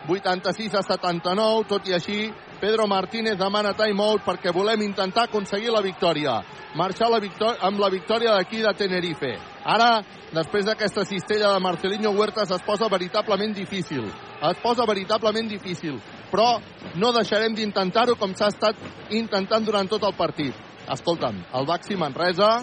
86 0.06 0.78
a 0.78 0.84
79, 0.86 1.66
tot 1.74 1.90
i 1.90 1.98
així, 1.98 2.20
Pedro 2.62 2.86
Martínez 2.86 3.34
demana 3.40 3.72
timeout 3.74 4.22
perquè 4.22 4.52
volem 4.54 4.84
intentar 4.86 5.24
aconseguir 5.26 5.72
la 5.74 5.80
victòria. 5.82 6.36
Marxar 6.78 7.08
la 7.10 7.18
victòria, 7.18 7.58
amb 7.66 7.80
la 7.82 7.88
victòria 7.90 8.36
d'aquí 8.36 8.60
de 8.62 8.70
Tenerife. 8.78 9.32
Ara, 9.66 9.88
després 10.32 10.68
d'aquesta 10.68 11.02
cistella 11.04 11.50
de 11.52 11.58
Marcelinho 11.60 12.12
Huertas, 12.14 12.52
es 12.54 12.62
posa 12.62 12.86
veritablement 12.88 13.50
difícil. 13.56 14.06
Es 14.46 14.60
posa 14.62 14.86
veritablement 14.86 15.50
difícil. 15.50 15.98
Però 16.30 16.60
no 17.02 17.10
deixarem 17.12 17.52
d'intentar-ho 17.58 18.14
com 18.16 18.30
s'ha 18.38 18.52
estat 18.54 18.78
intentant 19.10 19.66
durant 19.66 19.90
tot 19.90 20.06
el 20.06 20.14
partit. 20.14 20.54
Escolta'm, 20.88 21.42
el 21.58 21.66
Baxi 21.66 21.96
Manresa, 21.98 22.60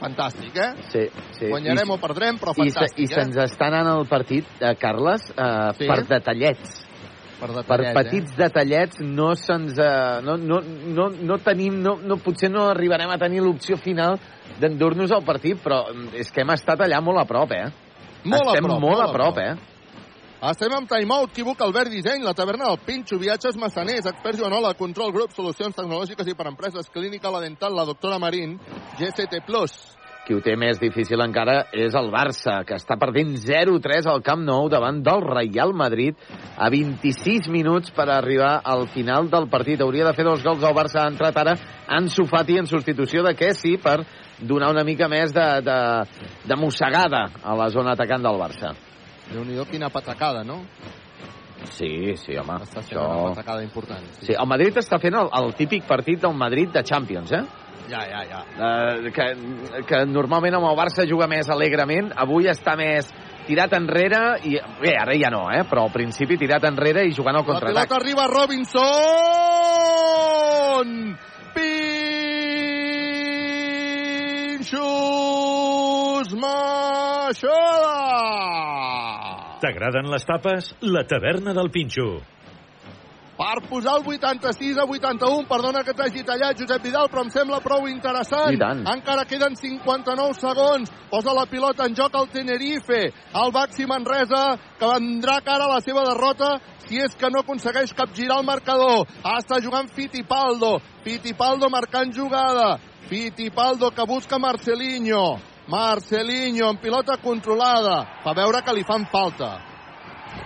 fantàstic, 0.00 0.56
eh? 0.56 0.70
Sí, 0.92 1.02
sí. 1.40 1.48
Guanyarem 1.50 1.90
I, 1.90 1.92
o 1.92 1.98
perdrem, 2.00 2.38
però 2.38 2.54
i, 2.54 2.70
se- 2.70 2.78
fantàstic, 2.78 3.02
I 3.02 3.10
se'ns 3.18 3.36
eh? 3.36 3.48
està 3.50 3.66
anant 3.68 3.90
el 3.98 4.06
partit, 4.08 4.46
eh, 4.62 4.72
Carles, 4.78 5.26
eh, 5.34 5.74
Sí? 5.76 5.90
per 5.90 6.04
detallets. 6.06 6.86
Per, 7.40 7.48
per 7.48 7.62
detallets, 7.62 7.96
petits 7.96 8.36
detallets 8.36 9.00
no 9.00 9.30
se'ns... 9.38 9.78
Eh, 9.80 10.20
no, 10.26 10.36
no, 10.36 10.60
no, 10.60 11.08
no 11.08 11.38
tenim... 11.44 11.80
No, 11.80 11.96
no, 12.04 12.20
potser 12.20 12.50
no 12.52 12.68
arribarem 12.68 13.10
a 13.10 13.18
tenir 13.20 13.40
l'opció 13.44 13.78
final 13.80 14.18
d'endur-nos 14.60 15.14
al 15.16 15.24
partit, 15.24 15.58
però 15.64 15.86
mm, 15.88 16.12
és 16.20 16.30
que 16.30 16.44
hem 16.44 16.52
estat 16.54 16.84
allà 16.84 17.00
molt 17.04 17.22
a 17.22 17.26
prop, 17.28 17.56
eh? 17.56 17.66
Molt 18.28 18.44
a 18.44 18.54
Estem 18.54 18.68
prop, 18.68 18.76
molt 18.76 18.84
molt 18.84 19.00
a 19.00 19.08
a 19.08 19.12
prop, 19.14 19.34
prop. 19.34 19.44
eh? 19.44 19.70
Estem 20.50 20.72
amb 20.72 20.88
timeout, 20.88 21.32
Quibuc, 21.36 21.60
Albert 21.60 21.90
Disseny, 21.92 22.22
la 22.24 22.32
taverna 22.32 22.70
del 22.70 22.78
Pinxo, 22.84 23.18
viatges 23.20 23.58
massaners, 23.60 24.06
experts 24.08 24.40
Joanola, 24.40 24.72
control 24.78 25.12
grup, 25.12 25.34
solucions 25.36 25.76
tecnològiques 25.76 26.28
i 26.32 26.36
per 26.36 26.46
empreses, 26.48 26.88
clínica 26.92 27.32
la 27.32 27.42
dental, 27.44 27.76
la 27.76 27.84
doctora 27.84 28.16
Marín, 28.22 28.54
GCT+. 28.96 29.42
Qui 30.30 30.36
ho 30.38 30.42
té 30.46 30.52
més 30.54 30.78
difícil 30.78 31.18
encara 31.24 31.56
és 31.74 31.90
el 31.98 32.06
Barça, 32.14 32.60
que 32.62 32.76
està 32.78 32.94
perdent 32.94 33.32
0-3 33.34 34.06
al 34.06 34.20
Camp 34.22 34.44
Nou 34.46 34.68
davant 34.70 35.00
del 35.02 35.24
Real 35.26 35.72
Madrid 35.74 36.20
a 36.54 36.68
26 36.70 37.48
minuts 37.50 37.90
per 37.90 38.06
arribar 38.14 38.52
al 38.62 38.84
final 38.94 39.26
del 39.32 39.48
partit. 39.50 39.82
Hauria 39.82 40.06
de 40.06 40.12
fer 40.14 40.28
dos 40.28 40.44
gols 40.46 40.62
al 40.62 40.76
Barça. 40.76 41.00
Ha 41.02 41.10
entrat 41.10 41.40
ara 41.42 41.56
Ansu 41.96 42.28
Fati 42.30 42.60
en 42.62 42.70
substitució 42.70 43.24
de 43.26 43.32
Kessi 43.34 43.74
per 43.82 44.04
donar 44.38 44.70
una 44.70 44.84
mica 44.86 45.08
més 45.10 45.34
de, 45.34 45.48
de, 45.66 45.78
de 46.46 46.58
mossegada 46.62 47.24
a 47.42 47.56
la 47.58 47.66
zona 47.74 47.96
atacant 47.98 48.22
del 48.22 48.38
Barça. 48.38 48.70
Déu-n'hi-do 49.32 49.66
quina 49.66 49.90
patacada, 49.90 50.44
no? 50.46 50.60
Sí, 51.74 52.14
sí, 52.22 52.38
home. 52.38 52.60
Està 52.68 52.84
fent 52.84 53.00
Això... 53.00 53.08
una 53.16 53.34
patacada 53.34 53.66
important. 53.66 54.06
Sí, 54.22 54.30
el 54.30 54.46
Madrid 54.54 54.78
està 54.78 55.02
fent 55.02 55.18
el, 55.24 55.34
el 55.42 55.56
típic 55.58 55.90
partit 55.90 56.22
del 56.22 56.38
Madrid 56.38 56.70
de 56.70 56.86
Champions, 56.86 57.34
eh? 57.34 57.42
Ja, 57.88 58.02
ja, 58.06 58.20
ja. 58.28 58.40
Uh, 58.54 59.10
que, 59.14 59.24
que 59.88 60.04
normalment 60.06 60.54
amb 60.58 60.66
el 60.68 60.76
Barça 60.78 61.06
juga 61.08 61.26
més 61.30 61.48
alegrement, 61.50 62.12
avui 62.16 62.46
està 62.50 62.76
més 62.78 63.08
tirat 63.48 63.72
enrere, 63.74 64.38
i 64.46 64.58
bé, 64.82 64.92
ara 65.00 65.14
ja 65.18 65.30
no, 65.32 65.50
eh? 65.50 65.64
però 65.66 65.82
al 65.88 65.92
principi 65.94 66.36
tirat 66.38 66.64
enrere 66.68 67.06
i 67.08 67.12
jugant 67.16 67.36
al 67.40 67.42
La 67.42 67.48
contraatac. 67.48 67.88
pilota 67.88 67.96
arriba 67.98 68.26
Robinson! 68.30 68.88
Pinxos 74.90 76.34
Maixola! 76.34 77.98
T'agraden 79.60 80.08
les 80.12 80.24
tapes? 80.24 80.70
La 80.80 81.02
taverna 81.08 81.52
del 81.56 81.70
Pinxo. 81.70 82.20
Per 83.40 83.62
posar 83.64 83.96
el 83.96 84.04
86 84.04 84.76
a 84.76 84.84
81. 84.84 85.46
Perdona 85.48 85.80
que 85.82 85.94
t'hagi 85.96 86.22
tallat, 86.28 86.58
Josep 86.60 86.82
Vidal, 86.84 87.08
però 87.08 87.24
em 87.24 87.30
sembla 87.32 87.62
prou 87.64 87.86
interessant. 87.88 88.52
Encara 88.92 89.24
queden 89.24 89.56
59 89.56 90.36
segons. 90.36 90.92
Posa 91.08 91.32
la 91.32 91.46
pilota 91.48 91.86
en 91.88 91.96
joc 91.96 92.18
al 92.20 92.28
Tenerife. 92.28 93.00
El 93.40 93.54
Baxi 93.56 93.86
Manresa, 93.88 94.58
que 94.76 94.90
vendrà 94.92 95.38
cara 95.46 95.64
a 95.64 95.72
la 95.72 95.80
seva 95.80 96.04
derrota 96.10 96.58
si 96.84 97.00
és 97.00 97.16
que 97.16 97.30
no 97.32 97.40
aconsegueix 97.40 97.94
capgirar 97.96 98.42
el 98.42 98.46
marcador. 98.46 99.06
Ah, 99.24 99.38
està 99.40 99.62
jugant 99.64 99.88
Fittipaldo. 99.88 100.76
Fittipaldo 101.06 101.72
marcant 101.72 102.12
jugada. 102.12 102.76
Fittipaldo 103.08 103.90
que 103.90 104.04
busca 104.04 104.38
Marcelinho. 104.38 105.40
Marcelinho 105.70 106.68
amb 106.68 106.84
pilota 106.84 107.16
controlada. 107.24 108.04
Fa 108.20 108.36
veure 108.36 108.60
que 108.60 108.76
li 108.76 108.84
fan 108.84 109.08
falta 109.08 109.69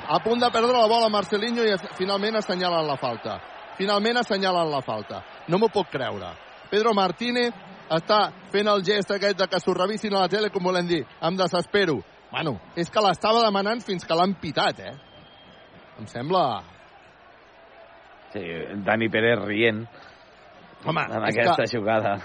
a 0.09 0.19
punt 0.23 0.41
de 0.41 0.51
perdre 0.53 0.73
la 0.73 0.89
bola 0.91 1.09
Marcelinho 1.13 1.65
i 1.65 1.77
finalment 1.99 2.37
assenyalen 2.41 2.87
la 2.87 2.97
falta. 2.97 3.39
Finalment 3.79 4.21
assenyalen 4.21 4.71
la 4.71 4.83
falta. 4.83 5.23
No 5.49 5.59
m'ho 5.59 5.69
puc 5.73 5.91
creure. 5.93 6.31
Pedro 6.71 6.95
Martínez 6.95 7.55
està 7.93 8.29
fent 8.53 8.69
el 8.71 8.85
gest 8.87 9.11
aquest 9.15 9.39
de 9.39 9.49
que 9.51 9.61
s'ho 9.61 9.75
revisin 9.77 10.15
a 10.15 10.25
la 10.25 10.31
tele, 10.33 10.51
com 10.51 10.65
volem 10.65 10.87
dir. 10.89 11.03
Em 11.23 11.37
desespero. 11.37 12.01
Bueno, 12.31 12.57
és 12.77 12.91
que 12.91 13.03
l'estava 13.05 13.43
demanant 13.45 13.83
fins 13.85 14.07
que 14.07 14.17
l'han 14.17 14.35
pitat, 14.41 14.81
eh? 14.81 14.95
Em 16.01 16.09
sembla... 16.11 16.63
Sí, 18.35 18.43
Dani 18.83 19.07
Pérez 19.09 19.39
rient 19.45 19.85
Home, 20.85 21.05
en 21.07 21.23
aquesta 21.29 21.63
que, 21.63 21.69
jugada. 21.71 22.17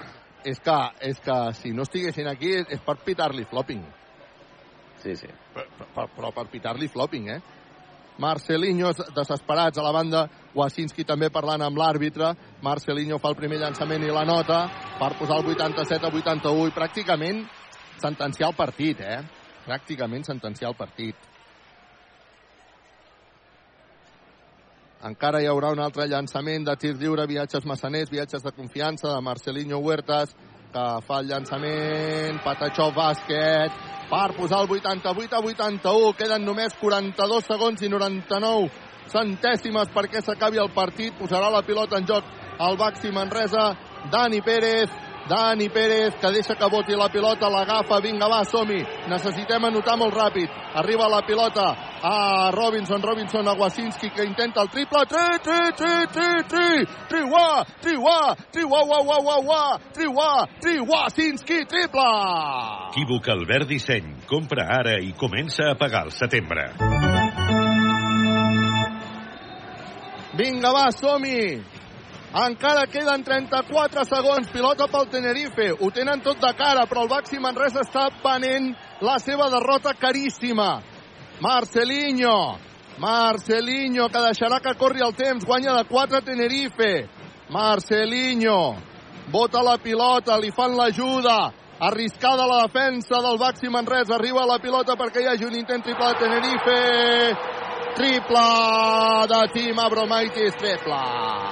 és, 0.43 0.57
que, 0.59 0.77
és 1.05 1.19
que 1.21 1.35
si 1.53 1.69
no 1.77 1.85
estiguessin 1.85 2.27
aquí 2.31 2.55
és, 2.57 2.65
és 2.73 2.81
per 2.81 2.97
pitar-li 3.05 3.45
flopping. 3.45 3.83
Sí, 5.03 5.13
sí. 5.15 5.29
Però, 5.53 5.67
però, 5.93 6.07
però 6.15 6.31
per 6.35 6.47
pitar-li 6.49 6.89
flopping, 6.89 7.29
eh? 7.35 7.39
Marcelinho 8.19 8.91
desesperats 9.15 9.79
a 9.79 9.83
la 9.85 9.93
banda, 9.95 10.25
Wasinski 10.55 11.05
també 11.07 11.29
parlant 11.31 11.63
amb 11.63 11.79
l'àrbitre, 11.79 12.33
Marcelinho 12.61 13.19
fa 13.23 13.31
el 13.31 13.37
primer 13.39 13.61
llançament 13.61 14.03
i 14.03 14.11
la 14.11 14.25
nota 14.27 14.59
per 14.99 15.13
posar 15.19 15.39
el 15.39 15.53
87 15.55 16.03
a 16.03 16.11
81 16.11 16.67
i 16.67 16.75
pràcticament 16.75 17.45
sentenciar 18.01 18.51
el 18.51 18.57
partit, 18.59 18.99
eh? 18.99 19.21
Pràcticament 19.65 20.27
sentenciar 20.27 20.73
el 20.73 20.77
partit. 20.79 21.29
Encara 25.07 25.39
hi 25.39 25.47
haurà 25.47 25.71
un 25.71 25.79
altre 25.79 26.09
llançament 26.11 26.65
de 26.67 26.75
tir 26.75 26.97
lliure, 26.99 27.23
viatges 27.27 27.63
massaners, 27.63 28.11
viatges 28.11 28.43
de 28.43 28.51
confiança 28.51 29.13
de 29.13 29.21
Marcelinho 29.23 29.79
Huertas, 29.79 30.35
que 30.73 30.85
fa 31.05 31.19
el 31.21 31.29
llançament, 31.29 32.39
Patachó 32.43 32.89
bàsquet, 32.95 33.73
per 34.09 34.27
posar 34.37 34.61
el 34.63 34.71
88 34.77 35.35
a 35.35 35.41
81. 35.45 36.13
Queden 36.17 36.45
només 36.45 36.75
42 36.81 37.49
segons 37.49 37.81
i 37.81 37.89
99 37.89 38.69
centèsimes 39.09 39.91
perquè 39.93 40.21
s'acabi 40.21 40.61
el 40.61 40.71
partit. 40.75 41.15
Posarà 41.17 41.49
la 41.53 41.63
pilota 41.65 41.97
en 41.97 42.07
joc 42.09 42.25
el 42.59 42.77
Baxi 42.77 43.13
Manresa. 43.13 43.71
Dani 44.11 44.41
Pérez, 44.41 44.89
Dani 45.29 45.69
Pérez, 45.69 46.15
que 46.15 46.31
deixa 46.31 46.55
que 46.55 46.65
voti 46.65 46.95
la 46.97 47.07
pilota, 47.07 47.49
l'agafa, 47.53 47.99
vinga, 48.01 48.25
va, 48.27 48.41
som-hi. 48.49 48.79
Necessitem 49.11 49.67
anotar 49.67 49.93
molt 50.01 50.15
ràpid. 50.17 50.49
Arriba 50.81 51.05
la 51.05 51.21
pilota 51.21 51.67
a 52.01 52.49
Robinson, 52.49 53.01
Robinson 53.01 53.47
a 53.47 53.53
Wasinski, 53.53 54.09
que 54.09 54.25
intenta 54.25 54.63
el 54.65 54.71
triple. 54.73 55.05
Tri, 55.05 55.37
tri, 55.45 55.59
tri, 55.77 56.07
tri, 56.13 56.31
tri, 56.49 56.85
tri, 57.11 57.21
wa, 57.29 57.63
tri, 57.79 57.95
wa, 58.01 58.35
tri, 58.49 58.63
wa, 58.65 58.81
wa, 58.89 59.01
wa, 59.05 59.19
wa, 59.27 59.37
wa, 59.45 59.79
tri, 59.93 60.07
wa, 60.07 60.47
tri, 60.59 60.79
Wasinski, 60.79 61.61
triple! 61.69 62.09
Equívoc 62.89 63.29
Albert 63.29 63.69
Disseny. 63.69 64.15
Compra 64.25 64.65
ara 64.81 64.97
i 64.97 65.13
comença 65.13 65.69
a 65.69 65.77
pagar 65.77 66.07
al 66.07 66.11
setembre. 66.11 66.71
Vinga, 70.33 70.73
va, 70.73 70.89
som-hi! 70.89 71.78
Encara 72.29 72.85
queden 72.85 73.23
34 73.25 74.03
segons. 74.05 74.49
Pilota 74.53 74.85
pel 74.87 75.07
Tenerife. 75.09 75.71
Ho 75.81 75.89
tenen 75.89 76.21
tot 76.21 76.37
de 76.37 76.51
cara, 76.53 76.85
però 76.85 77.03
el 77.03 77.09
Baxi 77.09 77.39
Manresa 77.41 77.81
està 77.81 78.09
venent 78.21 78.75
la 79.01 79.17
seva 79.17 79.49
derrota 79.49 79.95
caríssima. 79.97 80.81
Marcelinho. 81.41 82.59
Marcelinho, 82.99 84.09
que 84.13 84.21
deixarà 84.21 84.59
que 84.61 84.75
corri 84.77 85.01
el 85.01 85.15
temps. 85.15 85.45
Guanya 85.45 85.73
de 85.79 85.87
4 85.89 86.21
Tenerife. 86.21 87.07
Marcelinho. 87.49 88.75
Bota 89.31 89.63
la 89.65 89.77
pilota, 89.81 90.37
li 90.37 90.51
fan 90.51 90.77
l'ajuda. 90.77 91.39
Arriscada 91.79 92.45
la 92.45 92.67
defensa 92.67 93.21
del 93.25 93.39
Baxi 93.39 93.69
Manresa. 93.73 94.19
Arriba 94.19 94.45
la 94.45 94.59
pilota 94.59 94.93
perquè 94.99 95.23
hi 95.23 95.31
hagi 95.33 95.49
un 95.49 95.57
intent 95.57 95.81
triple 95.81 96.13
de 96.13 96.19
Tenerife. 96.19 97.68
Triple 97.95 99.27
de 99.27 99.39
Tim 99.53 99.79
Abromaitis, 99.79 100.55
triple. 100.55 100.99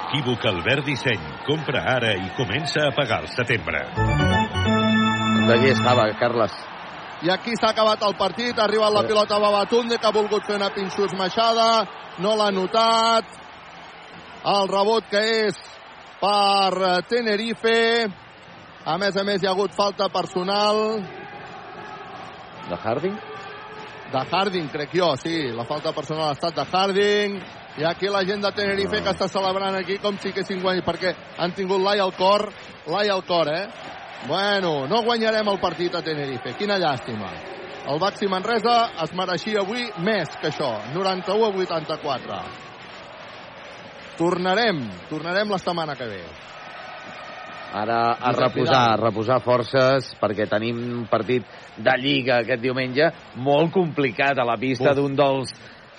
Equívoc 0.08 0.44
Albert 0.46 0.84
Disseny. 0.86 1.20
Compra 1.46 1.82
ara 1.96 2.14
i 2.16 2.30
comença 2.36 2.86
a 2.86 2.94
pagar 2.96 3.20
al 3.22 3.28
setembre. 3.34 3.82
D'allí 5.48 5.72
estava, 5.72 6.06
Carles. 6.20 6.54
I 7.22 7.32
aquí 7.34 7.56
s'ha 7.58 7.72
acabat 7.72 8.02
el 8.06 8.14
partit, 8.14 8.58
ha 8.58 8.64
arribat 8.68 8.94
la 8.94 9.02
pilota 9.02 9.36
a 9.36 9.42
Babatunde, 9.42 9.98
que 9.98 10.06
ha 10.06 10.14
volgut 10.14 10.46
fer 10.46 10.56
una 10.56 10.70
pinxos 10.70 11.14
maixada, 11.18 11.86
no 12.22 12.36
l'ha 12.38 12.50
notat. 12.54 13.24
El 14.46 14.68
rebot 14.70 15.08
que 15.10 15.24
és 15.48 15.58
per 16.20 17.02
Tenerife. 17.10 18.06
A 18.86 18.96
més 19.02 19.16
a 19.16 19.24
més, 19.26 19.42
hi 19.42 19.48
ha 19.48 19.56
hagut 19.56 19.74
falta 19.74 20.08
personal. 20.08 21.02
De 22.68 22.78
Harding? 22.78 23.18
De 24.12 24.20
Harding, 24.24 24.68
crec 24.72 24.94
jo, 24.96 25.10
sí. 25.20 25.50
La 25.52 25.66
falta 25.68 25.92
personal 25.92 26.30
ha 26.30 26.36
estat 26.36 26.56
de 26.56 26.64
Harding. 26.64 27.38
I 27.78 27.84
aquí 27.84 28.08
la 28.10 28.24
gent 28.26 28.42
de 28.42 28.50
Tenerife 28.56 29.02
que 29.04 29.12
està 29.12 29.28
celebrant 29.30 29.76
aquí 29.78 29.98
com 30.02 30.16
si 30.18 30.32
haguessin 30.32 30.62
guanyat, 30.64 30.86
perquè 30.86 31.12
han 31.38 31.52
tingut 31.54 31.82
l'ai 31.84 32.00
al 32.02 32.14
cor, 32.16 32.48
l'ai 32.90 33.12
al 33.12 33.22
cor, 33.28 33.52
eh? 33.52 33.68
Bueno, 34.26 34.88
no 34.90 35.02
guanyarem 35.06 35.46
el 35.52 35.60
partit 35.62 35.94
a 35.94 36.02
Tenerife. 36.02 36.56
Quina 36.58 36.78
llàstima. 36.80 37.30
El 37.88 38.00
Baxi 38.02 38.26
Manresa 38.28 38.90
es 39.04 39.12
mereixia 39.16 39.62
avui 39.62 39.86
més 40.04 40.32
que 40.40 40.50
això. 40.50 40.72
91 40.96 41.46
a 41.46 41.52
84. 41.54 42.40
Tornarem, 44.18 44.82
tornarem 45.08 45.54
la 45.54 45.60
setmana 45.62 45.94
que 45.94 46.08
ve. 46.10 46.22
Ara 47.72 48.16
a 48.16 48.32
reposar, 48.32 48.92
a 48.92 48.96
reposar 48.96 49.40
forces 49.44 50.14
perquè 50.20 50.46
tenim 50.48 50.78
un 51.00 51.08
partit 51.10 51.44
de 51.76 51.96
Lliga 52.00 52.38
aquest 52.40 52.62
diumenge 52.62 53.10
molt 53.36 53.74
complicat 53.74 54.38
a 54.38 54.46
la 54.48 54.56
pista 54.56 54.94
d'un 54.96 55.16
dels 55.18 55.52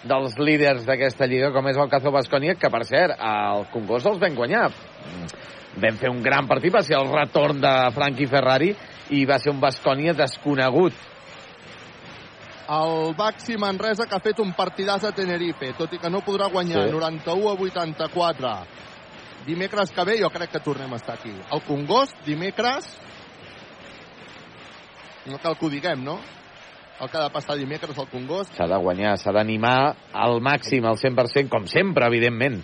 dels 0.03 0.37
líders 0.39 0.85
d'aquesta 0.87 1.27
lliga, 1.27 1.51
com 1.51 1.67
és 1.67 1.77
el 1.77 1.89
Cazo 1.91 2.11
Bascònia, 2.15 2.55
que, 2.55 2.69
per 2.71 2.85
cert, 2.87 3.17
al 3.19 3.65
Congost 3.73 4.07
els 4.07 4.19
vam 4.21 4.35
guanyar. 4.37 4.69
Vam 5.79 5.99
fer 5.99 6.09
un 6.09 6.21
gran 6.23 6.47
partit, 6.47 6.73
va 6.73 6.81
ser 6.87 6.95
el 6.97 7.11
retorn 7.11 7.59
de 7.61 7.73
Frankie 7.95 8.29
Ferrari 8.31 8.73
i 9.15 9.25
va 9.27 9.39
ser 9.39 9.51
un 9.51 9.59
Bascònia 9.59 10.15
desconegut. 10.15 10.93
El 12.69 13.15
Baxi 13.17 13.57
Manresa 13.57 14.05
que 14.05 14.15
ha 14.15 14.21
fet 14.21 14.39
un 14.39 14.53
partidàs 14.53 15.03
a 15.03 15.11
Tenerife, 15.15 15.73
tot 15.77 15.93
i 15.93 15.99
que 15.99 16.09
no 16.09 16.21
podrà 16.21 16.47
guanyar 16.53 16.85
Sí. 16.85 16.91
91 16.93 17.49
a 17.49 17.55
84. 17.57 18.53
Dimecres 19.49 19.89
que 19.89 20.03
ve 20.05 20.19
jo 20.21 20.29
crec 20.29 20.51
que 20.53 20.59
tornem 20.61 20.91
a 20.93 20.97
estar 21.01 21.15
aquí. 21.17 21.33
El 21.33 21.61
Congost, 21.65 22.17
dimecres... 22.25 22.85
No 25.25 25.39
cal 25.41 25.57
que 25.57 25.65
ho 25.65 25.69
diguem, 25.69 26.03
no? 26.05 26.19
El 26.99 27.09
que 27.09 27.17
ha 27.17 27.23
de 27.23 27.33
passar 27.33 27.55
dimecres 27.57 27.97
al 27.97 28.09
Congost. 28.11 28.53
S'ha 28.53 28.67
de 28.69 28.77
guanyar, 28.77 29.15
s'ha 29.17 29.33
d'animar 29.33 29.95
al 30.13 30.37
màxim, 30.45 30.85
al 30.85 31.01
100%, 31.01 31.49
com 31.49 31.65
sempre, 31.69 32.05
evidentment. 32.05 32.61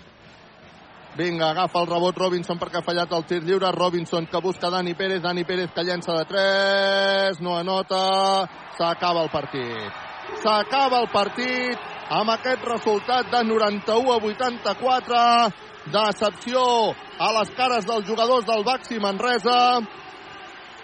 Vinga, 1.16 1.50
agafa 1.50 1.80
el 1.80 1.88
rebot 1.88 2.18
Robinson 2.20 2.58
perquè 2.60 2.82
ha 2.82 2.86
fallat 2.86 3.12
el 3.16 3.26
tir 3.26 3.42
lliure. 3.42 3.70
Robinson 3.72 4.26
que 4.30 4.40
busca 4.44 4.70
Dani 4.70 4.94
Pérez. 4.94 5.22
Dani 5.24 5.46
Pérez 5.48 5.72
que 5.74 5.84
llença 5.88 6.12
de 6.12 6.24
3. 6.28 7.40
No 7.40 7.56
anota. 7.56 8.46
S'acaba 8.76 9.24
el 9.24 9.30
partit. 9.32 10.02
S'acaba 10.42 11.00
el 11.00 11.08
partit 11.10 11.94
amb 12.12 12.30
aquest 12.36 12.62
resultat 12.68 13.30
de 13.32 13.42
91 13.48 14.12
a 14.12 14.18
84. 14.20 15.65
Decepció 15.86 16.62
a 17.18 17.28
les 17.38 17.50
cares 17.54 17.86
dels 17.86 18.06
jugadors 18.08 18.46
del 18.46 18.64
Baxi 18.66 18.98
Manresa. 18.98 19.78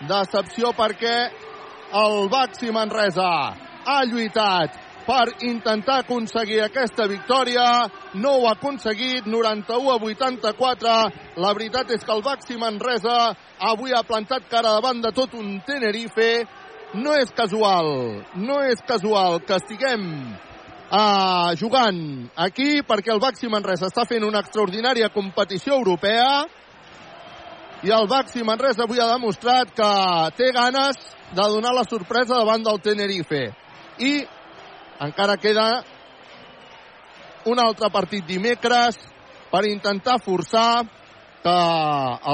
Decepció 0.07 0.71
perquè 0.79 1.17
el 1.99 2.29
Baxi 2.31 2.71
Manresa 2.71 3.33
ha 3.83 3.97
lluitat 4.07 4.79
per 5.03 5.25
intentar 5.43 5.99
aconseguir 6.05 6.61
aquesta 6.63 7.09
victòria. 7.11 7.67
No 8.15 8.37
ho 8.37 8.47
ha 8.47 8.55
aconseguit, 8.55 9.27
91 9.27 9.91
a 9.91 9.99
84. 9.99 10.95
La 11.43 11.53
veritat 11.53 11.91
és 11.91 12.07
que 12.07 12.15
el 12.15 12.23
Baxi 12.23 12.57
Manresa 12.57 13.35
avui 13.73 13.91
ha 13.91 14.05
plantat 14.07 14.47
cara 14.51 14.77
davant 14.79 15.03
de 15.03 15.11
tot 15.11 15.35
un 15.35 15.59
Tenerife. 15.67 16.47
No 16.95 17.17
és 17.19 17.35
casual, 17.35 18.23
no 18.37 18.63
és 18.69 18.87
casual 18.87 19.41
que 19.43 19.57
estiguem 19.59 20.07
uh, 20.93 21.53
jugant 21.59 22.29
aquí 22.37 22.83
perquè 22.87 23.13
el 23.15 23.23
Baxi 23.23 23.49
Manresa 23.49 23.89
està 23.89 24.05
fent 24.09 24.25
una 24.29 24.43
extraordinària 24.45 25.09
competició 25.15 25.79
europea 25.81 26.45
i 27.83 27.91
el 27.91 28.07
Baxi 28.07 28.45
Manresa 28.47 28.85
avui 28.85 29.01
ha 29.03 29.09
demostrat 29.11 29.73
que 29.75 29.91
té 30.39 30.53
ganes 30.55 31.01
de 31.33 31.49
donar 31.51 31.73
la 31.75 31.83
sorpresa 31.89 32.37
davant 32.37 32.63
del 32.63 32.79
Tenerife. 32.85 33.49
I 33.99 34.13
encara 35.03 35.35
queda 35.41 35.83
un 37.51 37.59
altre 37.59 37.91
partit 37.91 38.23
dimecres 38.29 39.01
per 39.51 39.65
intentar 39.67 40.21
forçar 40.23 40.85
que 41.43 41.57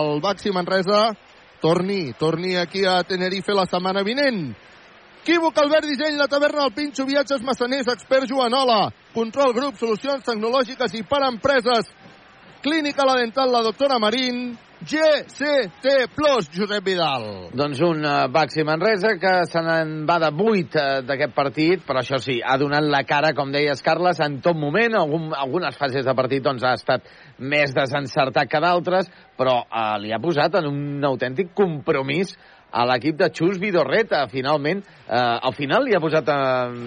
el 0.00 0.20
Baxi 0.20 0.52
Manresa 0.52 1.14
torni, 1.62 2.12
torni 2.12 2.56
aquí 2.56 2.84
a 2.84 3.02
Tenerife 3.08 3.56
la 3.56 3.64
setmana 3.66 4.04
vinent. 4.04 4.52
Equívoc, 5.28 5.58
Albert 5.60 5.84
Disseny, 5.84 6.16
la 6.16 6.24
taverna 6.26 6.62
del 6.62 6.72
Pinxo, 6.72 7.04
viatges 7.04 7.42
massaners, 7.44 7.90
expert 7.92 8.24
Joanola, 8.30 8.86
control 9.12 9.52
grup, 9.52 9.74
solucions 9.76 10.24
tecnològiques 10.24 10.94
i 10.96 11.02
per 11.04 11.20
empreses, 11.26 11.90
clínica 12.64 13.04
la 13.04 13.18
dental, 13.20 13.52
la 13.52 13.60
doctora 13.66 13.98
Marín, 14.00 14.56
GCT 14.80 16.08
Plus, 16.16 16.48
Josep 16.54 16.80
Vidal. 16.86 17.28
Doncs 17.52 17.84
un 17.84 18.00
uh, 18.08 18.30
Baxi 18.32 18.64
Manresa 18.64 19.18
que 19.20 19.34
se 19.52 19.60
n'en 19.68 20.06
va 20.08 20.16
de 20.22 20.32
8 20.32 20.80
uh, 20.80 20.98
d'aquest 21.04 21.36
partit, 21.36 21.84
però 21.84 22.00
això 22.00 22.16
sí, 22.24 22.40
ha 22.40 22.56
donat 22.56 22.88
la 22.88 23.04
cara, 23.04 23.34
com 23.36 23.52
deies, 23.52 23.84
Carles, 23.84 24.24
en 24.24 24.40
tot 24.40 24.56
moment. 24.56 24.96
Algun, 24.96 25.32
algunes 25.36 25.76
fases 25.76 26.08
de 26.08 26.16
partit 26.16 26.46
doncs, 26.46 26.64
ha 26.64 26.78
estat 26.80 27.04
més 27.36 27.76
desencertat 27.76 28.48
que 28.48 28.64
d'altres, 28.64 29.12
però 29.36 29.60
uh, 29.66 29.98
li 30.00 30.14
ha 30.14 30.24
posat 30.24 30.56
en 30.62 30.72
un 30.72 31.10
autèntic 31.12 31.52
compromís 31.58 32.32
a 32.70 32.84
l'equip 32.88 33.16
de 33.18 33.30
Xus 33.32 33.58
Vidorreta, 33.60 34.26
finalment. 34.32 34.82
Eh, 35.06 35.16
al 35.18 35.54
final 35.56 35.86
li 35.86 35.96
ha 35.96 36.02
posat 36.02 36.28
eh, 36.28 36.40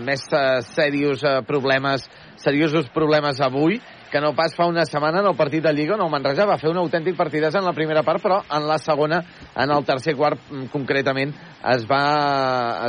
més 0.10 0.28
eh, 0.34 0.44
serios 0.74 1.24
eh, 1.26 1.40
problemes, 1.48 2.06
seriosos 2.42 2.90
problemes 2.94 3.42
avui 3.42 3.80
que 4.12 4.20
no 4.20 4.34
pas 4.36 4.54
fa 4.54 4.68
una 4.68 4.84
setmana 4.86 5.22
en 5.22 5.30
el 5.30 5.38
partit 5.40 5.64
de 5.64 5.72
Lliga 5.74 5.96
on 5.96 6.04
el 6.04 6.12
Manresa 6.12 6.46
va 6.46 6.60
fer 6.60 6.70
un 6.70 6.82
autèntic 6.82 7.16
partidàs 7.16 7.56
en 7.56 7.64
la 7.64 7.72
primera 7.74 8.04
part, 8.04 8.22
però 8.22 8.42
en 8.44 8.68
la 8.68 8.78
segona, 8.84 9.22
en 9.56 9.72
el 9.72 9.88
tercer 9.88 10.18
quart 10.20 10.52
mm, 10.52 10.68
concretament, 10.74 11.32
es 11.72 11.88
va, 11.88 12.04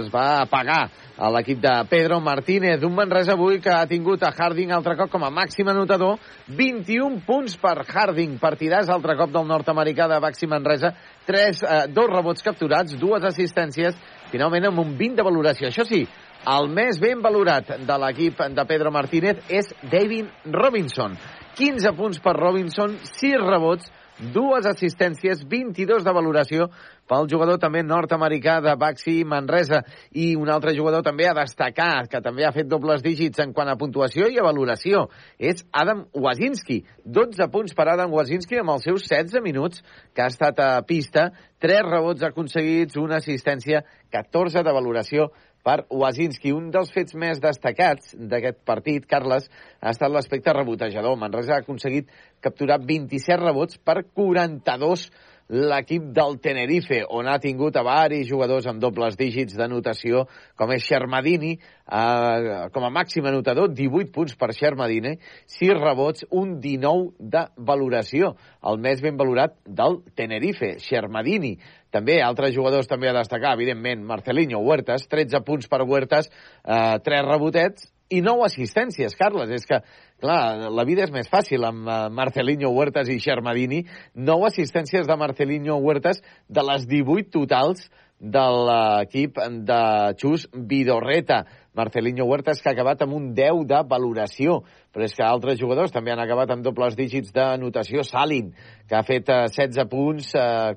es 0.01 0.11
va 0.13 0.27
apagar 0.43 0.83
a 1.23 1.29
l'equip 1.31 1.61
de 1.63 1.73
Pedro 1.91 2.19
Martínez, 2.21 2.83
un 2.83 2.97
Manresa 2.97 3.37
avui 3.37 3.61
que 3.63 3.71
ha 3.71 3.87
tingut 3.87 4.25
a 4.27 4.33
Harding 4.35 4.73
altre 4.75 4.97
cop 4.99 5.13
com 5.13 5.23
a 5.23 5.31
màxim 5.31 5.69
anotador, 5.71 6.19
21 6.49 7.23
punts 7.27 7.55
per 7.63 7.77
Harding, 7.85 8.41
partidàs 8.43 8.91
altre 8.91 9.15
cop 9.21 9.31
del 9.31 9.47
nord-americà 9.47 10.09
de 10.11 10.19
Baxi 10.25 10.51
Manresa, 10.51 10.91
tres, 11.29 11.63
eh, 11.63 11.85
dos 11.93 12.11
rebots 12.11 12.43
capturats, 12.43 12.99
dues 12.99 13.23
assistències, 13.31 13.95
finalment 14.33 14.73
amb 14.73 14.83
un 14.83 14.97
20 14.99 15.21
de 15.21 15.29
valoració. 15.29 15.71
Això 15.71 15.87
sí, 15.87 16.03
el 16.49 16.69
més 16.75 16.99
ben 16.99 17.23
valorat 17.23 17.69
de 17.87 17.97
l'equip 18.03 18.41
de 18.57 18.65
Pedro 18.67 18.91
Martínez 18.91 19.43
és 19.49 19.71
David 19.83 20.31
Robinson. 20.51 21.15
15 21.55 21.93
punts 21.95 22.23
per 22.25 22.35
Robinson, 22.39 22.97
6 23.05 23.43
rebots, 23.45 23.91
dues 24.33 24.67
assistències, 24.69 25.43
22 25.49 26.05
de 26.05 26.13
valoració 26.15 26.67
pel 27.11 27.27
jugador 27.29 27.59
també 27.61 27.83
nord-americà 27.85 28.59
de 28.65 28.75
Baxi 28.79 29.19
Manresa 29.29 29.83
i 30.17 30.33
un 30.39 30.49
altre 30.53 30.75
jugador 30.77 31.03
també 31.05 31.27
a 31.29 31.35
destacar, 31.37 32.07
que 32.09 32.23
també 32.25 32.47
ha 32.47 32.55
fet 32.55 32.69
dobles 32.71 33.03
dígits 33.05 33.43
en 33.43 33.53
quant 33.53 33.69
a 33.69 33.77
puntuació 33.77 34.29
i 34.31 34.39
a 34.39 34.47
valoració, 34.47 35.09
és 35.39 35.65
Adam 35.73 36.07
Wazinski. 36.15 36.83
12 37.05 37.49
punts 37.53 37.77
per 37.77 37.89
Adam 37.93 38.13
Wazinski 38.15 38.61
amb 38.63 38.77
els 38.77 38.87
seus 38.89 39.07
16 39.11 39.43
minuts 39.45 39.83
que 40.15 40.25
ha 40.25 40.31
estat 40.33 40.61
a 40.63 40.73
pista, 40.87 41.31
3 41.63 41.87
rebots 41.91 42.25
aconseguits, 42.27 42.99
una 42.99 43.21
assistència, 43.21 43.85
14 44.13 44.63
de 44.63 44.75
valoració 44.75 45.31
per 45.65 45.83
Wazinski. 45.91 46.53
Un 46.53 46.71
dels 46.75 46.93
fets 46.95 47.17
més 47.19 47.41
destacats 47.43 48.15
d'aquest 48.19 48.63
partit, 48.69 49.07
Carles, 49.09 49.49
ha 49.81 49.93
estat 49.95 50.13
l'aspecte 50.13 50.55
rebotejador. 50.57 51.19
Manresa 51.19 51.57
ha 51.57 51.65
aconseguit 51.65 52.11
capturar 52.43 52.81
27 52.83 53.39
rebots 53.43 53.79
per 53.83 54.03
42 54.15 55.11
l'equip 55.53 56.05
del 56.17 56.39
Tenerife, 56.41 57.03
on 57.13 57.27
ha 57.29 57.39
tingut 57.43 57.77
a 57.77 57.83
varis 57.85 58.25
jugadors 58.29 58.67
amb 58.71 58.81
dobles 58.81 59.19
dígits 59.21 59.57
de 59.59 59.67
notació, 59.69 60.25
com 60.57 60.73
és 60.73 60.87
Xermadini, 60.87 61.53
eh, 61.59 62.69
com 62.73 62.87
a 62.87 62.91
màxim 62.91 63.27
anotador, 63.29 63.69
18 63.75 64.13
punts 64.15 64.35
per 64.37 64.53
Xermadini, 64.57 65.19
6 65.47 65.75
rebots, 65.77 66.25
un 66.31 66.59
19 66.61 67.13
de 67.19 67.45
valoració, 67.59 68.35
el 68.65 68.79
més 68.79 69.03
ben 69.03 69.17
valorat 69.17 69.59
del 69.67 70.01
Tenerife, 70.17 70.79
Xermadini. 70.79 71.59
També 71.93 72.23
altres 72.25 72.55
jugadors 72.57 72.89
també 72.89 73.11
a 73.11 73.17
destacar, 73.17 73.53
evidentment, 73.59 74.05
Marcelinho 74.09 74.63
Huertas, 74.65 75.05
13 75.13 75.43
punts 75.45 75.69
per 75.69 75.83
Huertas, 75.85 76.31
eh, 76.65 76.99
3 77.05 77.27
rebotets 77.29 77.91
i 78.13 78.21
9 78.25 78.47
assistències, 78.47 79.17
Carles. 79.17 79.51
És 79.53 79.67
que, 79.69 79.81
clar, 80.21 80.71
la 80.73 80.85
vida 80.89 81.05
és 81.05 81.13
més 81.13 81.29
fàcil 81.29 81.65
amb 81.69 81.89
eh, 81.89 81.99
Marcelinho 82.13 82.73
Huertas 82.73 83.13
i 83.13 83.21
Xermadini. 83.21 83.83
9 84.15 84.49
assistències 84.49 85.09
de 85.09 85.19
Marcelinho 85.21 85.77
Huertas 85.81 86.23
de 86.49 86.65
les 86.71 86.89
18 86.89 87.29
totals 87.33 87.91
de 88.23 88.43
l'equip 88.69 89.41
de 89.67 89.83
Xus 90.21 90.47
Vidorreta. 90.55 91.43
Marcelinho 91.75 92.27
Huertas 92.29 92.61
que 92.61 92.69
ha 92.69 92.75
acabat 92.77 93.03
amb 93.05 93.15
un 93.17 93.31
10 93.35 93.65
de 93.69 93.81
valoració, 93.89 94.59
però 94.93 95.07
és 95.07 95.15
que 95.17 95.25
altres 95.25 95.59
jugadors 95.61 95.93
també 95.95 96.13
han 96.13 96.21
acabat 96.21 96.53
amb 96.53 96.65
dobles 96.65 96.97
dígits 96.99 97.33
de 97.33 97.47
notació. 97.63 98.05
Salin, 98.05 98.51
que 98.89 98.99
ha 98.99 99.05
fet 99.09 99.29
16 99.29 99.81
eh, 99.81 99.87
punts, 99.89 100.33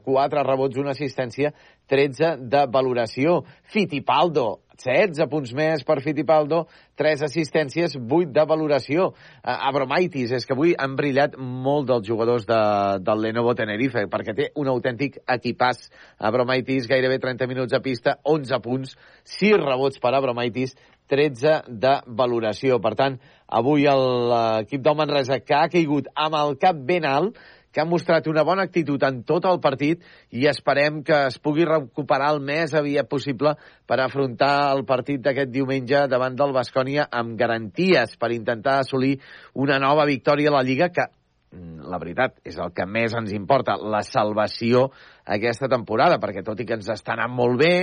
4 0.06 0.46
rebots, 0.48 0.80
una 0.80 0.96
assistència, 0.96 1.52
13 1.92 2.36
de 2.52 2.64
valoració. 2.72 3.42
Fittipaldo, 3.74 4.65
16 4.82 5.30
punts 5.32 5.54
més 5.56 5.84
per 5.88 6.02
Fittipaldo, 6.04 6.66
3 7.00 7.26
assistències, 7.28 7.96
8 7.98 8.32
de 8.36 8.46
valoració. 8.48 9.10
Abromaitis, 9.44 10.34
és 10.36 10.46
que 10.46 10.56
avui 10.56 10.76
han 10.78 10.96
brillat 11.00 11.38
molt 11.40 11.90
dels 11.92 12.08
jugadors 12.08 12.48
de, 12.50 12.62
del 13.06 13.24
Lenovo 13.28 13.56
Tenerife, 13.56 14.06
perquè 14.12 14.36
té 14.36 14.50
un 14.60 14.72
autèntic 14.72 15.22
equipàs. 15.38 15.88
Abromaitis, 16.20 16.90
gairebé 16.92 17.20
30 17.24 17.48
minuts 17.52 17.76
a 17.76 17.82
pista, 17.84 18.20
11 18.24 18.62
punts, 18.66 18.98
6 19.38 19.58
rebots 19.64 20.02
per 20.04 20.14
Abromaitis, 20.16 20.76
13 21.12 21.62
de 21.70 21.94
valoració. 22.18 22.80
Per 22.82 22.94
tant, 22.98 23.18
avui 23.48 23.86
l'equip 23.86 24.82
del 24.86 24.98
Manresa, 24.98 25.40
que 25.40 25.58
ha 25.58 25.70
caigut 25.72 26.10
amb 26.16 26.38
el 26.40 26.58
cap 26.62 26.80
ben 26.88 27.06
alt, 27.06 27.38
que 27.76 27.82
ha 27.84 27.86
mostrat 27.86 28.30
una 28.32 28.46
bona 28.48 28.64
actitud 28.64 29.04
en 29.04 29.18
tot 29.28 29.44
el 29.50 29.60
partit 29.60 30.04
i 30.32 30.48
esperem 30.48 31.02
que 31.04 31.18
es 31.28 31.36
pugui 31.44 31.66
recuperar 31.68 32.30
el 32.32 32.40
més 32.40 32.72
aviat 32.72 33.10
possible 33.12 33.52
per 33.84 33.98
afrontar 34.00 34.72
el 34.72 34.86
partit 34.88 35.20
d'aquest 35.26 35.52
diumenge 35.52 36.06
davant 36.08 36.38
del 36.40 36.56
Bascònia 36.56 37.10
amb 37.12 37.36
garanties 37.36 38.16
per 38.16 38.32
intentar 38.32 38.80
assolir 38.86 39.18
una 39.60 39.82
nova 39.84 40.08
victòria 40.08 40.54
a 40.54 40.56
la 40.56 40.64
Lliga 40.64 40.88
que 40.96 41.04
mm, 41.04 41.84
la 41.92 42.00
veritat, 42.00 42.40
és 42.48 42.56
el 42.64 42.72
que 42.72 42.88
més 42.88 43.12
ens 43.20 43.36
importa, 43.36 43.76
la 43.76 44.06
salvació 44.08 44.88
aquesta 45.28 45.68
temporada, 45.68 46.16
perquè 46.24 46.46
tot 46.48 46.64
i 46.64 46.70
que 46.70 46.80
ens 46.80 46.88
està 46.96 47.18
anant 47.18 47.36
molt 47.36 47.60
bé, 47.60 47.76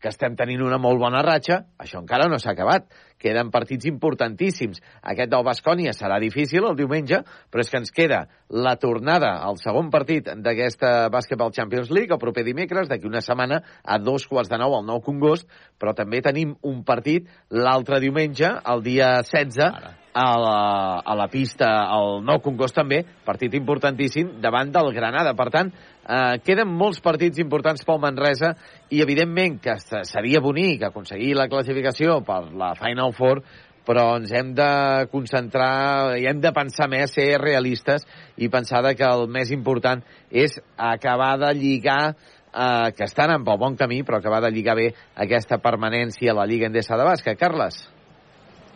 que 0.00 0.08
estem 0.08 0.34
tenint 0.36 0.62
una 0.64 0.78
molt 0.80 1.00
bona 1.00 1.20
ratxa, 1.24 1.60
això 1.78 2.00
encara 2.00 2.28
no 2.30 2.38
s'ha 2.40 2.54
acabat. 2.54 2.88
Queden 3.20 3.50
partits 3.52 3.84
importantíssims. 3.90 4.80
Aquest 5.12 5.28
del 5.30 5.44
Bascònia 5.44 5.92
serà 5.92 6.16
difícil 6.22 6.64
el 6.64 6.78
diumenge, 6.78 7.20
però 7.52 7.60
és 7.60 7.70
que 7.70 7.80
ens 7.82 7.92
queda 7.92 8.22
la 8.48 8.74
tornada 8.80 9.34
al 9.44 9.60
segon 9.60 9.92
partit 9.92 10.32
d'aquesta 10.40 11.10
Basketball 11.12 11.52
Champions 11.52 11.92
League 11.92 12.16
el 12.16 12.22
proper 12.22 12.46
dimecres, 12.48 12.88
d'aquí 12.88 13.06
una 13.06 13.20
setmana, 13.20 13.60
a 13.84 14.00
dos 14.00 14.26
quarts 14.26 14.48
de 14.48 14.58
nou 14.60 14.78
al 14.78 14.88
Nou 14.88 15.04
Congost, 15.04 15.48
però 15.78 15.92
també 15.94 16.24
tenim 16.24 16.56
un 16.64 16.82
partit 16.84 17.28
l'altre 17.52 18.00
diumenge, 18.00 18.56
el 18.72 18.86
dia 18.86 19.18
16, 19.20 19.68
Ara 19.68 19.98
a 20.20 20.38
la, 20.38 21.00
a 21.00 21.14
la 21.16 21.28
pista, 21.32 21.68
al 21.88 22.20
Nou 22.26 22.42
Congost 22.44 22.76
també, 22.76 23.00
partit 23.24 23.54
importantíssim 23.56 24.34
davant 24.42 24.72
del 24.74 24.92
Granada. 24.92 25.32
Per 25.38 25.48
tant, 25.52 25.70
eh, 25.72 26.36
queden 26.44 26.68
molts 26.68 27.00
partits 27.00 27.40
importants 27.40 27.86
pel 27.88 28.02
Manresa 28.02 28.52
i, 28.90 29.00
evidentment, 29.00 29.56
que 29.64 29.78
seria 30.04 30.42
bonic 30.44 30.84
aconseguir 30.90 31.32
la 31.38 31.48
classificació 31.48 32.20
per 32.26 32.42
la 32.52 32.74
Final 32.78 33.14
Four, 33.16 33.40
però 33.86 34.10
ens 34.18 34.32
hem 34.36 34.52
de 34.54 34.72
concentrar 35.10 36.18
i 36.20 36.26
hem 36.28 36.42
de 36.42 36.52
pensar 36.54 36.86
més, 36.92 37.14
ser 37.16 37.40
realistes 37.40 38.04
i 38.36 38.50
pensar 38.52 38.82
que 38.92 39.08
el 39.08 39.24
més 39.32 39.50
important 39.56 40.04
és 40.30 40.58
acabar 40.76 41.32
de 41.40 41.54
lligar 41.56 42.02
eh, 42.10 42.92
que 42.92 43.08
estan 43.08 43.32
en 43.38 43.46
bon 43.48 43.78
camí, 43.80 44.02
però 44.04 44.20
acabar 44.20 44.42
de 44.44 44.52
lligar 44.52 44.76
bé 44.76 44.90
aquesta 45.16 45.58
permanència 45.64 46.34
a 46.34 46.38
la 46.42 46.46
Lliga 46.46 46.68
Endesa 46.68 47.00
de 47.00 47.08
Bàsquet. 47.08 47.40
Carles? 47.40 47.80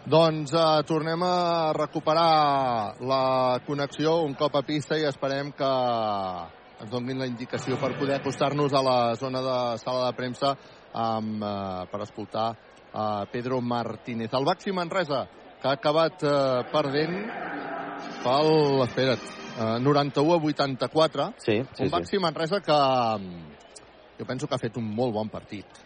Doncs 0.05 0.53
eh, 0.53 0.83
tornem 0.85 1.23
a 1.25 1.73
recuperar 1.73 3.01
la 3.01 3.59
connexió 3.65 4.19
un 4.21 4.35
cop 4.37 4.59
a 4.59 4.61
pista 4.61 4.99
i 5.01 5.07
esperem 5.09 5.49
que 5.57 5.71
ens 6.85 6.91
donin 6.93 7.23
la 7.23 7.29
indicació 7.31 7.79
per 7.81 7.95
poder 7.97 8.19
acostar-nos 8.19 8.75
a 8.77 8.83
la 8.85 8.97
zona 9.17 9.41
de 9.41 9.55
sala 9.81 10.11
de 10.11 10.19
premsa 10.19 10.51
amb, 10.93 11.41
eh, 11.41 11.87
per 11.89 12.03
escoltar 12.05 12.51
eh, 12.53 13.25
Pedro 13.33 13.63
Martínez. 13.63 14.29
El 14.35 14.45
Baxi 14.45 14.77
Manresa, 14.77 15.23
que 15.63 15.73
ha 15.73 15.75
acabat 15.79 16.21
eh, 16.21 16.61
perdent 16.75 17.17
pel, 18.27 18.53
espera't, 18.85 19.25
eh, 19.57 19.73
91 19.81 20.37
a 20.37 20.45
84. 20.53 21.33
Sí, 21.39 21.63
sí, 21.65 21.89
un 21.89 21.91
Baxi 21.97 22.19
sí. 22.19 22.23
Manresa 22.29 22.61
que 22.61 22.77
mm, 22.77 23.43
jo 24.21 24.29
penso 24.29 24.47
que 24.47 24.55
ha 24.55 24.65
fet 24.69 24.77
un 24.77 24.95
molt 25.01 25.17
bon 25.17 25.33
partit 25.33 25.84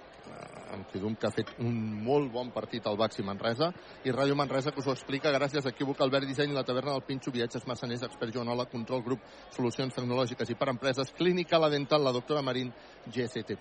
en 0.75 0.85
Fidum, 0.93 1.15
que 1.17 1.29
ha 1.29 1.35
fet 1.35 1.51
un 1.63 1.75
molt 2.05 2.31
bon 2.33 2.51
partit 2.55 2.87
al 2.87 2.99
Baxi 3.01 3.25
Manresa, 3.27 3.71
i 4.05 4.15
Ràdio 4.15 4.37
Manresa, 4.39 4.73
que 4.73 4.83
us 4.83 4.89
ho 4.89 4.95
explica 4.97 5.33
gràcies 5.35 5.67
a 5.67 5.73
Equívoc, 5.73 6.01
Albert 6.05 6.29
Disseny, 6.29 6.53
la 6.57 6.65
taverna 6.67 6.95
del 6.97 7.05
Pinxo, 7.07 7.33
viatges 7.35 7.67
massaners, 7.69 8.05
expert 8.07 8.35
Joanola, 8.35 8.69
control 8.71 9.03
grup, 9.07 9.25
solucions 9.55 9.95
tecnològiques 9.95 10.53
i 10.53 10.59
per 10.59 10.71
empreses, 10.75 11.13
clínica 11.17 11.61
la 11.61 11.71
dental, 11.73 12.05
la 12.05 12.15
doctora 12.17 12.43
Marín, 12.43 12.73
GST+. 13.07 13.59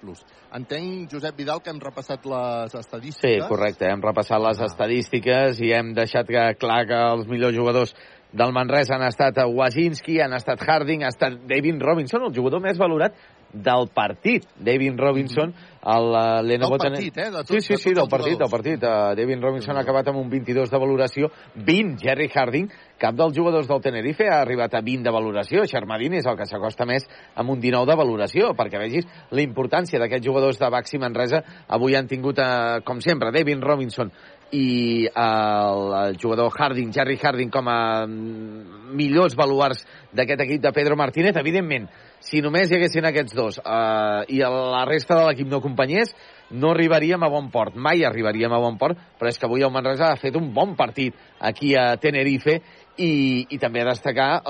Entenc, 0.58 1.08
Josep 1.12 1.38
Vidal, 1.38 1.64
que 1.64 1.74
hem 1.74 1.82
repassat 1.84 2.28
les 2.28 2.76
estadístiques. 2.76 3.44
Sí, 3.44 3.50
correcte, 3.50 3.90
hem 3.90 4.04
repassat 4.04 4.44
les 4.44 4.62
ah. 4.62 4.70
estadístiques 4.72 5.64
i 5.64 5.74
hem 5.76 5.94
deixat 5.98 6.30
que, 6.30 6.46
clar 6.60 6.84
que 6.90 7.02
els 7.16 7.28
millors 7.32 7.56
jugadors 7.56 7.96
del 8.38 8.52
Manresa 8.54 8.98
han 8.98 9.06
estat 9.08 9.40
Wazinski, 9.48 10.20
han 10.22 10.36
estat 10.36 10.62
Harding, 10.62 11.06
ha 11.06 11.12
estat 11.14 11.40
David 11.48 11.82
Robinson, 11.82 12.28
el 12.28 12.36
jugador 12.36 12.62
més 12.64 12.80
valorat 12.80 13.16
del 13.54 13.90
partit. 13.94 14.46
David 14.60 14.98
Robinson, 14.98 15.54
el 15.88 16.10
uh, 16.12 16.44
Lenovo... 16.44 16.78
Del 16.78 16.92
partit, 16.92 17.18
eh? 17.18 17.30
De 17.32 17.44
tot, 17.44 17.54
sí, 17.56 17.62
sí, 17.62 17.78
sí, 17.78 17.90
de 17.90 18.02
del 18.02 18.10
partit, 18.10 18.38
del 18.38 18.50
partit. 18.52 18.84
Uh, 18.84 19.16
David 19.16 19.42
Robinson 19.42 19.78
ha 19.78 19.84
acabat 19.86 20.10
amb 20.12 20.20
un 20.20 20.30
22 20.30 20.72
de 20.72 20.82
valoració, 20.82 21.32
20 21.56 21.98
Jerry 22.04 22.30
Harding, 22.34 22.70
cap 23.00 23.16
dels 23.16 23.36
jugadors 23.38 23.70
del 23.70 23.82
Tenerife 23.82 24.28
ha 24.28 24.42
arribat 24.42 24.76
a 24.76 24.82
20 24.84 25.08
de 25.08 25.14
valoració. 25.14 25.66
Xermadín 25.70 26.18
és 26.18 26.28
el 26.28 26.38
que 26.40 26.48
s'acosta 26.50 26.88
més 26.90 27.08
amb 27.36 27.54
un 27.54 27.62
19 27.64 27.88
de 27.92 27.98
valoració, 28.00 28.52
perquè 28.58 28.82
vegis 28.82 29.08
la 29.32 29.46
importància 29.46 30.02
d'aquests 30.02 30.28
jugadors 30.28 30.60
de 30.60 30.72
Baxi 30.74 31.00
Manresa. 31.02 31.44
Avui 31.68 31.96
han 31.96 32.10
tingut, 32.10 32.42
uh, 32.44 32.82
com 32.88 33.00
sempre, 33.04 33.32
David 33.32 33.64
Robinson 33.64 34.12
i 34.52 35.08
el, 35.08 35.94
el 36.02 36.18
jugador 36.22 36.52
Harding, 36.56 36.94
Jerry 36.94 37.18
Harding, 37.22 37.50
com 37.52 37.68
a 37.68 38.06
millors 38.08 39.36
baluars 39.36 39.84
d'aquest 40.16 40.44
equip 40.46 40.64
de 40.64 40.72
Pedro 40.76 40.96
Martínez. 41.00 41.36
Evidentment, 41.36 41.88
si 42.24 42.42
només 42.42 42.72
hi 42.72 42.78
haguessin 42.78 43.08
aquests 43.10 43.36
dos 43.36 43.60
eh, 43.60 44.24
i 44.34 44.42
la 44.42 44.86
resta 44.88 45.18
de 45.20 45.28
l'equip 45.28 45.52
no 45.52 45.60
acompanyés, 45.62 46.14
no 46.52 46.72
arribaríem 46.72 47.24
a 47.24 47.30
bon 47.32 47.50
port, 47.52 47.76
mai 47.76 48.06
arribaríem 48.08 48.54
a 48.54 48.62
bon 48.64 48.78
port, 48.80 49.00
però 49.20 49.30
és 49.30 49.38
que 49.38 49.48
avui 49.50 49.66
el 49.66 49.74
Manresa 49.74 50.14
ha 50.14 50.20
fet 50.20 50.36
un 50.40 50.54
bon 50.56 50.76
partit 50.80 51.16
aquí 51.40 51.74
a 51.76 51.98
Tenerife 52.00 52.62
i, 52.98 53.46
i 53.54 53.58
també 53.62 53.84
destacar 53.86 54.42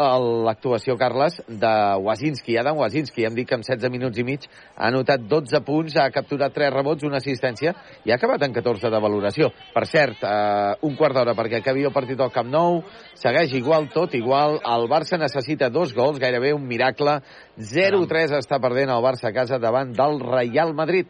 l'actuació, 0.48 0.96
Carles, 1.00 1.38
de 1.48 1.74
Wazinski, 2.04 2.56
Adam 2.58 2.80
Wazinski, 2.80 3.26
hem 3.28 3.36
dit 3.36 3.48
que 3.48 3.58
en 3.60 3.66
16 3.68 3.92
minuts 3.94 4.18
i 4.18 4.26
mig 4.28 4.48
ha 4.48 4.88
anotat 4.88 5.28
12 5.28 5.62
punts, 5.68 5.98
ha 6.00 6.08
capturat 6.16 6.56
3 6.56 6.72
rebots, 6.74 7.06
una 7.08 7.20
assistència 7.22 7.76
i 8.08 8.12
ha 8.12 8.18
acabat 8.18 8.48
en 8.48 8.56
14 8.56 8.92
de 8.94 9.04
valoració. 9.04 9.52
Per 9.76 9.86
cert, 9.90 10.24
eh, 10.24 10.74
un 10.88 10.96
quart 10.96 11.20
d'hora 11.20 11.36
perquè 11.38 11.62
acabi 11.62 11.86
el 11.88 11.96
partit 11.96 12.20
al 12.24 12.34
Camp 12.34 12.50
Nou, 12.52 12.82
segueix 13.20 13.54
igual, 13.60 13.90
tot 13.94 14.16
igual, 14.16 14.62
el 14.64 14.88
Barça 14.92 15.20
necessita 15.20 15.70
dos 15.70 15.94
gols, 15.94 16.20
gairebé 16.20 16.54
un 16.56 16.68
miracle, 16.68 17.20
0-3 17.60 18.38
està 18.40 18.62
perdent 18.64 18.94
el 18.94 19.04
Barça 19.04 19.30
a 19.30 19.36
casa 19.36 19.60
davant 19.60 19.92
del 19.96 20.22
Real 20.24 20.74
Madrid. 20.74 21.08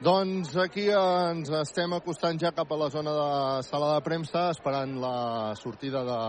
Doncs 0.00 0.54
aquí 0.56 0.86
ens 0.96 1.50
estem 1.58 1.92
acostant 1.92 2.38
ja 2.40 2.54
cap 2.56 2.70
a 2.72 2.76
la 2.80 2.86
zona 2.88 3.12
de 3.12 3.64
sala 3.66 3.90
de 3.92 4.00
premsa, 4.00 4.46
esperant 4.48 4.94
la 4.96 5.52
sortida 5.60 6.00
de 6.08 6.20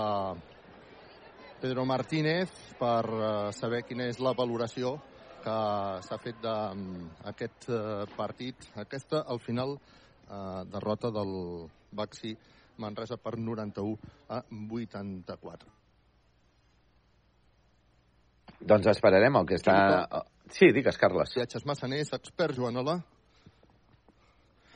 Pedro 1.62 1.86
Martínez 1.88 2.52
per 2.76 3.06
uh, 3.08 3.22
saber 3.56 3.86
quina 3.88 4.10
és 4.12 4.20
la 4.20 4.34
valoració 4.36 4.98
que 5.46 5.54
s'ha 6.04 6.18
fet 6.20 6.42
d'aquest 6.44 7.70
uh, 7.70 7.78
partit. 8.18 8.68
Aquesta, 8.84 9.24
al 9.24 9.40
final, 9.40 9.78
uh, 9.78 10.66
derrota 10.68 11.14
del 11.16 11.32
Baxi 11.96 12.34
Manresa 12.76 13.16
per 13.24 13.38
91 13.40 13.96
a 14.36 14.42
84. 14.52 15.72
Doncs 18.68 18.92
esperarem 18.98 19.40
el 19.40 19.48
que 19.48 19.64
està... 19.64 19.80
Sí, 20.52 20.74
digues, 20.76 21.00
Carles. 21.00 21.40
Viatges 21.40 21.64
Massaners, 21.64 22.12
expert 22.20 22.60
Joanola. 22.60 23.00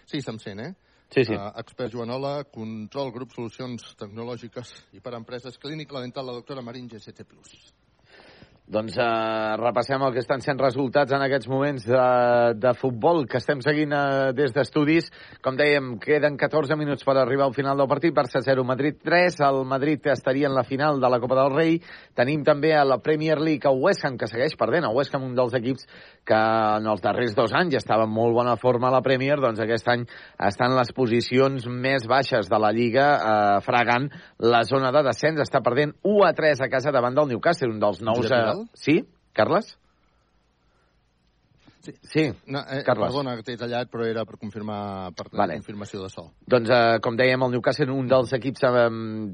Sí, 0.05 0.21
se'm 0.21 0.39
sent, 0.39 0.61
eh? 0.61 0.73
Sí, 1.13 1.23
sí. 1.25 1.33
Uh, 1.33 1.51
expert 1.61 1.93
Joanola, 1.93 2.43
control, 2.51 3.11
grup, 3.15 3.33
solucions 3.35 3.93
tecnològiques 3.99 4.73
i 4.97 5.01
per 5.05 5.13
empreses, 5.17 5.57
clínica, 5.61 5.95
la 5.95 6.05
dental, 6.05 6.27
la 6.29 6.37
doctora 6.39 6.65
Marín, 6.65 6.89
GCT+. 6.91 7.27
Doncs 8.65 8.95
eh, 8.97 9.57
repassem 9.61 10.01
el 10.01 10.13
que 10.15 10.23
estan 10.23 10.41
sent 10.41 10.57
resultats 10.57 11.13
en 11.13 11.21
aquests 11.21 11.45
moments 11.51 11.83
de, 11.85 12.05
de 12.57 12.71
futbol 12.73 13.27
que 13.29 13.37
estem 13.37 13.59
seguint 13.61 13.91
eh, 13.93 14.31
des 14.33 14.55
d'estudis. 14.55 15.11
Com 15.45 15.53
dèiem, 15.59 15.91
queden 16.01 16.33
14 16.41 16.73
minuts 16.79 17.05
per 17.05 17.13
arribar 17.21 17.45
al 17.45 17.53
final 17.53 17.77
del 17.77 17.89
partit. 17.91 18.15
Barça 18.17 18.41
0, 18.41 18.63
Madrid 18.65 18.97
3. 19.05 19.37
El 19.45 19.61
Madrid 19.69 20.09
estaria 20.09 20.49
en 20.49 20.57
la 20.57 20.63
final 20.65 20.97
de 20.97 21.11
la 21.13 21.19
Copa 21.21 21.37
del 21.37 21.53
Rei. 21.53 21.77
Tenim 22.17 22.41
també 22.47 22.71
a 22.73 22.81
la 22.89 22.97
Premier 23.05 23.37
League 23.37 23.69
a 23.69 23.73
West 23.75 24.07
Ham, 24.07 24.17
que 24.17 24.31
segueix 24.31 24.57
perdent. 24.57 24.89
A 24.89 24.93
West 24.97 25.13
Ham, 25.13 25.29
un 25.29 25.37
dels 25.37 25.53
equips 25.61 25.85
que 26.25 26.41
en 26.41 26.89
els 26.89 27.05
darrers 27.05 27.37
dos 27.37 27.53
anys 27.53 27.77
estava 27.77 28.09
en 28.09 28.13
molt 28.17 28.33
bona 28.33 28.57
forma 28.57 28.89
a 28.89 28.95
la 28.97 29.03
Premier, 29.05 29.37
doncs 29.45 29.61
aquest 29.61 29.93
any 29.93 30.07
estan 30.49 30.73
les 30.73 30.89
posicions 30.97 31.69
més 31.69 32.09
baixes 32.09 32.49
de 32.49 32.61
la 32.65 32.73
Lliga, 32.73 33.07
eh, 33.13 33.61
fregant 33.61 34.09
la 34.41 34.65
zona 34.65 34.89
de 34.89 35.05
descens. 35.05 35.45
Està 35.45 35.61
perdent 35.61 35.93
1 36.01 36.25
a 36.25 36.33
3 36.33 36.65
a 36.65 36.71
casa 36.73 36.89
davant 36.95 37.13
del 37.13 37.29
Newcastle, 37.35 37.69
un 37.69 37.81
dels 37.85 38.01
nous... 38.01 38.25
Eh, 38.25 38.54
Sí, 38.73 39.01
Carles? 39.33 39.77
Sí, 41.85 41.93
sí 42.01 42.33
no, 42.47 42.61
eh, 42.61 42.81
Carles. 42.83 43.11
Perdona 43.11 43.35
que 43.37 43.43
t'he 43.45 43.55
tallat, 43.59 43.89
però 43.91 44.07
era 44.09 44.23
per 44.25 44.39
confirmar 44.41 45.11
per 45.13 45.27
la 45.31 45.43
Vale. 45.43 45.57
confirmació 45.59 46.01
de 46.01 46.09
so. 46.09 46.23
Doncs, 46.49 46.69
eh, 46.73 46.97
com 46.99 47.17
dèiem, 47.17 47.43
el 47.45 47.51
Newcastle, 47.53 47.93
un 47.93 48.07
dels 48.09 48.33
equips 48.33 48.63
eh, 48.65 48.85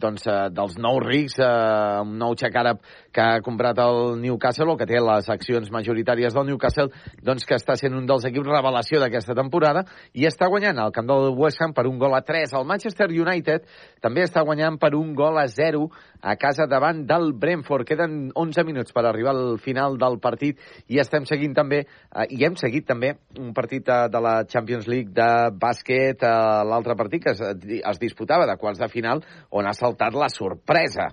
doncs, 0.02 0.26
eh, 0.28 0.50
dels 0.52 0.76
nous 0.78 1.00
rics, 1.06 1.38
eh, 1.40 2.02
un 2.04 2.18
nou 2.20 2.36
xec 2.36 2.58
àrab 2.60 2.82
que 3.14 3.22
ha 3.24 3.40
comprat 3.46 3.80
el 3.80 4.20
Newcastle, 4.20 4.68
o 4.74 4.76
que 4.78 4.86
té 4.90 5.00
les 5.00 5.30
accions 5.32 5.72
majoritàries 5.72 6.36
del 6.36 6.50
Newcastle, 6.52 6.90
doncs 7.24 7.48
que 7.48 7.56
està 7.56 7.78
sent 7.80 7.96
un 7.96 8.06
dels 8.06 8.28
equips 8.28 8.52
revelació 8.52 9.00
d'aquesta 9.00 9.38
temporada, 9.38 9.86
i 10.12 10.28
està 10.28 10.50
guanyant 10.52 10.78
al 10.78 10.92
camp 10.92 11.08
del 11.08 11.32
West 11.38 11.62
Ham 11.62 11.72
per 11.74 11.88
un 11.88 11.98
gol 11.98 12.16
a 12.16 12.22
3. 12.22 12.52
El 12.60 12.68
Manchester 12.68 13.08
United 13.08 13.64
també 14.02 14.28
està 14.28 14.44
guanyant 14.44 14.78
per 14.78 14.92
un 15.00 15.16
gol 15.16 15.40
a 15.40 15.48
0 15.48 15.88
a 16.22 16.36
casa 16.36 16.68
davant 16.70 17.04
del 17.08 17.34
Brentford. 17.34 17.86
Queden 17.88 18.32
11 18.36 18.64
minuts 18.64 18.94
per 18.94 19.06
arribar 19.06 19.34
al 19.36 19.60
final 19.60 19.98
del 20.00 20.20
partit 20.22 20.60
i 20.88 21.00
estem 21.02 21.26
seguint 21.26 21.56
també, 21.58 21.82
eh, 21.84 22.28
i 22.30 22.46
hem 22.46 22.56
seguit 22.60 22.86
també 22.88 23.16
un 23.40 23.54
partit 23.58 23.90
eh, 23.90 24.08
de 24.12 24.22
la 24.22 24.36
Champions 24.46 24.88
League 24.88 25.12
de 25.18 25.30
bàsquet, 25.58 26.24
eh, 26.24 26.64
l'altre 26.70 26.96
partit 26.96 27.24
que 27.26 27.34
es, 27.34 27.42
es 27.42 28.02
disputava 28.02 28.48
de 28.50 28.58
quarts 28.62 28.80
de 28.80 28.90
final, 28.92 29.24
on 29.50 29.68
ha 29.68 29.74
saltat 29.74 30.16
la 30.18 30.30
sorpresa. 30.30 31.10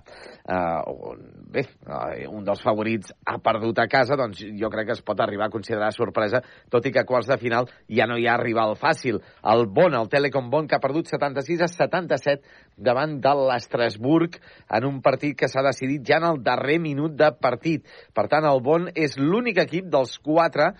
Eh, 0.49 0.79
on, 1.09 1.25
bé, 1.49 1.65
eh, 1.65 2.27
un 2.29 2.45
dels 2.45 2.61
favorits 2.63 3.13
ha 3.25 3.37
perdut 3.43 3.81
a 3.81 3.87
casa, 3.89 4.17
doncs 4.19 4.43
jo 4.59 4.69
crec 4.69 4.91
que 4.91 4.97
es 4.97 5.03
pot 5.05 5.19
arribar 5.21 5.49
a 5.49 5.53
considerar 5.53 5.91
sorpresa, 5.95 6.41
tot 6.69 6.85
i 6.85 6.93
que 6.93 7.03
a 7.03 7.07
quarts 7.09 7.29
de 7.29 7.37
final 7.41 7.69
ja 7.89 8.07
no 8.09 8.17
hi 8.17 8.27
ha 8.29 8.37
rival 8.41 8.77
fàcil. 8.79 9.19
El 9.53 9.65
Bon, 9.73 9.93
el 9.93 10.09
Telecom 10.09 10.49
Bon, 10.49 10.67
que 10.67 10.77
ha 10.77 10.83
perdut 10.83 11.09
76 11.09 11.65
a 11.65 11.67
77 11.69 12.41
davant 12.79 13.17
de 13.21 13.33
l'Estrasburg 13.45 14.39
en 14.75 14.87
un 14.87 15.01
partit 15.05 15.35
que 15.37 15.49
s'ha 15.51 15.63
decidit 15.65 16.05
ja 16.07 16.19
en 16.21 16.29
el 16.31 16.41
darrer 16.43 16.79
minut 16.79 17.15
de 17.19 17.31
partit. 17.41 17.85
Per 18.15 18.27
tant, 18.31 18.47
el 18.47 18.63
Bon 18.63 18.87
és 18.95 19.17
l'únic 19.19 19.59
equip 19.61 19.91
dels 19.91 20.17
quatre 20.23 20.71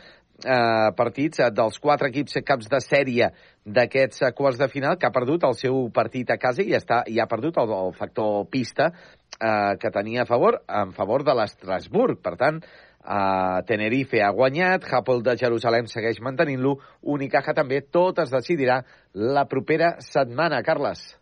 eh, 0.45 0.89
partits, 0.95 1.39
eh, 1.39 1.51
dels 1.51 1.79
quatre 1.79 2.09
equips 2.09 2.39
caps 2.45 2.69
de 2.71 2.81
sèrie 2.83 3.31
d'aquests 3.65 4.23
eh, 4.23 4.33
quarts 4.35 4.59
de 4.59 4.69
final, 4.71 4.97
que 4.97 5.07
ha 5.07 5.15
perdut 5.15 5.45
el 5.47 5.55
seu 5.59 5.87
partit 5.93 6.31
a 6.31 6.39
casa 6.41 6.63
i, 6.63 6.73
està, 6.77 7.03
i 7.07 7.19
ha 7.19 7.29
perdut 7.29 7.59
el, 7.61 7.73
el 7.85 7.95
factor 7.97 8.45
pista 8.51 8.91
eh, 8.91 9.75
que 9.79 9.91
tenia 9.93 10.23
a 10.23 10.29
favor, 10.29 10.61
en 10.67 10.93
favor 10.95 11.27
de 11.27 11.35
l'Estrasburg. 11.35 12.21
Per 12.23 12.37
tant, 12.39 12.63
Uh, 12.99 13.63
Tenerife 13.65 14.19
ha 14.21 14.29
guanyat, 14.35 14.83
Hapoel 14.91 15.23
de 15.23 15.37
Jerusalem 15.39 15.87
segueix 15.87 16.19
mantenint-lo, 16.21 16.75
Unicaja 17.07 17.55
també, 17.55 17.79
tot 17.81 18.19
es 18.19 18.29
decidirà 18.29 18.81
la 19.15 19.47
propera 19.49 19.95
setmana. 20.03 20.59
Carles. 20.67 21.18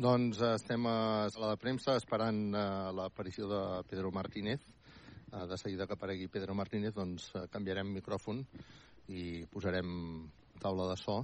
Doncs 0.00 0.38
eh, 0.40 0.54
estem 0.56 0.86
a 0.88 1.28
sala 1.28 1.50
de 1.50 1.58
premsa 1.60 1.92
esperant 2.00 2.54
uh, 2.54 2.88
l'aparició 2.96 3.44
de 3.50 3.58
Pedro 3.84 4.08
Martínez. 4.16 4.62
Uh, 5.28 5.44
de 5.50 5.58
seguida 5.60 5.84
que 5.86 5.92
aparegui 5.92 6.30
Pedro 6.32 6.54
Martínez, 6.56 6.94
doncs 6.96 7.26
uh, 7.34 7.42
canviarem 7.52 7.90
micròfon 7.98 8.40
i 9.12 9.44
posarem 9.52 9.90
taula 10.62 10.86
de 10.88 10.96
so. 10.96 11.18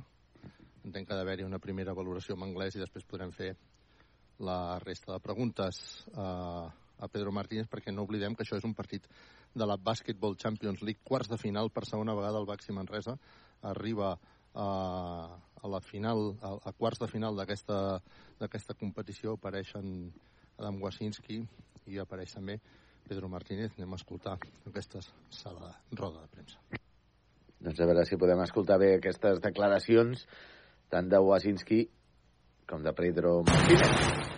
Entenc 0.85 1.09
que 1.09 1.17
ha 1.17 1.19
d'haver-hi 1.23 1.49
una 1.49 1.63
primera 1.63 1.97
valoració 1.97 2.37
en 2.37 2.45
anglès 2.51 2.77
i 2.77 2.85
després 2.85 3.09
podrem 3.09 3.33
fer 3.33 3.55
la 4.45 4.77
resta 4.85 5.15
de 5.15 5.25
preguntes. 5.25 5.81
Uh, 6.13 6.69
a 7.01 7.09
Pedro 7.13 7.33
Martínez 7.33 7.73
perquè 7.73 7.93
no 7.93 8.05
oblidem 8.05 8.37
que 8.37 8.45
això 8.45 8.61
és 8.61 8.69
un 8.69 8.77
partit 8.77 9.09
de 9.57 9.67
la 9.69 9.81
Basketball 9.81 10.37
Champions 10.37 10.85
League, 10.85 11.01
quarts 11.05 11.33
de 11.33 11.41
final 11.41 11.73
per 11.73 11.89
segona 11.89 12.15
vegada 12.17 12.41
el 12.41 12.49
Baxi 12.49 12.77
Manresa 12.77 13.17
arriba 13.73 14.13
a, 14.13 14.19
a 14.57 15.69
la 15.69 15.81
final, 15.85 16.33
a, 16.41 16.55
a 16.71 16.73
quarts 16.73 17.03
de 17.03 17.09
final 17.11 17.37
d'aquesta 17.37 18.77
competició 18.81 19.37
apareixen 19.37 20.11
Adam 20.57 20.81
Wasinski 20.83 21.43
i 21.87 22.01
apareix 22.03 22.35
també 22.35 22.59
Pedro 23.07 23.29
Martínez. 23.29 23.75
Anem 23.77 23.95
a 23.95 24.01
escoltar 24.01 24.37
aquesta 24.67 25.03
sala 25.31 25.75
de 25.91 26.01
roda 26.01 26.25
de 26.25 26.33
premsa. 26.33 26.83
Doncs 27.61 27.81
a 27.81 27.89
veure 27.89 28.05
si 28.07 28.19
podem 28.21 28.43
escoltar 28.45 28.79
bé 28.83 28.97
aquestes 28.97 29.41
declaracions 29.45 30.27
tant 30.93 31.09
de 31.11 31.21
Wasinski 31.23 31.85
com 32.67 32.83
de 32.83 32.93
Pedro 32.97 33.43
Martínez. 33.47 34.35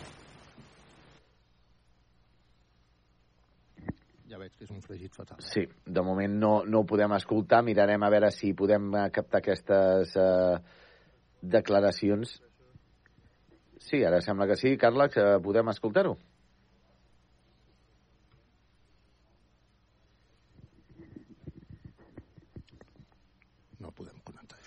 veig 4.39 4.48
que 4.59 4.67
és 4.67 4.75
un 4.75 4.81
fregit 4.83 5.15
fatal. 5.15 5.39
Sí, 5.47 5.63
de 5.87 6.03
moment 6.03 6.33
no, 6.43 6.51
no 6.67 6.83
ho 6.83 6.87
podem 6.89 7.13
escoltar. 7.15 7.63
Mirarem 7.63 8.03
a 8.03 8.11
veure 8.11 8.33
si 8.35 8.51
podem 8.59 8.91
captar 9.15 9.39
aquestes 9.39 10.17
eh, 10.19 10.57
declaracions. 11.55 12.33
Sí, 13.79 14.03
ara 14.03 14.19
sembla 14.21 14.49
que 14.51 14.59
sí, 14.59 14.75
Carla, 14.77 15.07
que 15.15 15.23
podem 15.45 15.71
escoltar-ho. 15.71 16.17
No 23.79 23.95
podem 23.95 24.19
connectar. 24.27 24.59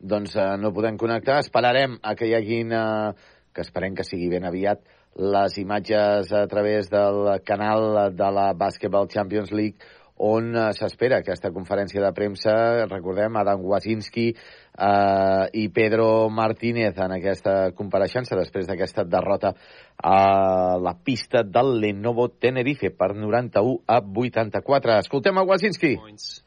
Doncs 0.00 0.40
eh, 0.40 0.50
no 0.56 0.72
podem 0.72 0.96
connectar. 0.96 1.42
Esperarem 1.44 2.00
a 2.00 2.16
que 2.16 2.32
hi 2.32 2.36
haguin... 2.40 2.72
Eh, 2.72 3.30
que 3.54 3.62
esperem 3.62 3.94
que 3.94 4.02
sigui 4.02 4.26
ben 4.32 4.42
aviat 4.48 4.80
les 5.16 5.58
imatges 5.58 6.32
a 6.32 6.46
través 6.46 6.90
del 6.90 7.40
canal 7.44 8.14
de 8.16 8.30
la 8.32 8.52
Basketball 8.52 9.08
Champions 9.08 9.52
League 9.52 9.78
on 10.16 10.54
uh, 10.54 10.68
s'espera 10.74 11.18
aquesta 11.18 11.50
conferència 11.50 12.02
de 12.02 12.10
premsa. 12.14 12.86
Recordem, 12.86 13.34
Adam 13.36 13.64
Wasinski 13.66 14.28
eh, 14.30 15.46
i 15.58 15.68
Pedro 15.74 16.28
Martínez 16.30 16.98
en 17.02 17.16
aquesta 17.16 17.72
compareixença 17.74 18.38
després 18.38 18.68
d'aquesta 18.68 19.04
derrota 19.04 19.54
a 19.98 20.78
la 20.78 20.94
pista 20.94 21.42
del 21.42 21.80
Lenovo 21.82 22.28
Tenerife 22.30 22.90
per 22.94 23.14
91 23.14 23.80
a 23.86 24.00
84. 24.00 24.98
Escoltem 25.02 25.38
a 25.38 25.46
Wasinski. 25.46 25.96
Points. 25.98 26.44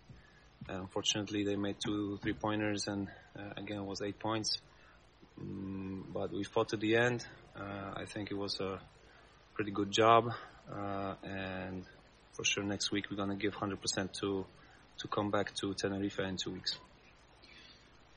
Uh, 0.70 0.80
unfortunately, 0.82 1.44
they 1.44 1.56
made 1.56 1.78
two 1.80 2.18
three-pointers 2.22 2.88
and 2.88 3.08
uh, 3.38 3.54
again 3.58 3.86
was 3.86 4.02
eight 4.02 4.20
points. 4.20 4.62
Mm, 5.40 6.04
but 6.14 6.32
we 6.32 6.44
fought 6.44 6.70
to 6.70 6.78
the 6.78 6.96
end. 6.96 7.26
Uh, 7.60 8.02
I 8.02 8.06
think 8.06 8.30
it 8.30 8.38
was 8.38 8.60
a 8.60 8.80
pretty 9.56 9.72
good 9.72 9.90
job, 9.90 10.32
uh, 10.72 11.16
and 11.24 11.84
for 12.34 12.46
sure 12.46 12.64
next 12.64 12.92
week 12.92 13.06
we're 13.10 13.18
going 13.18 13.30
to 13.30 13.36
give 13.36 13.56
100% 13.56 14.14
to 14.22 14.46
to 15.00 15.08
come 15.08 15.32
back 15.32 15.54
to 15.56 15.74
Tenerife 15.74 16.20
in 16.20 16.38
two 16.38 16.52
weeks. 16.52 16.80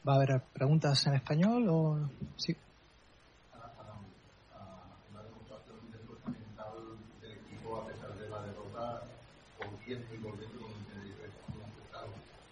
¿Va 0.07 0.13
a 0.13 0.17
haber 0.17 0.43
preguntas 0.53 1.07
en 1.07 1.15
español 1.15 1.69
o 1.69 1.99
sí? 2.37 2.57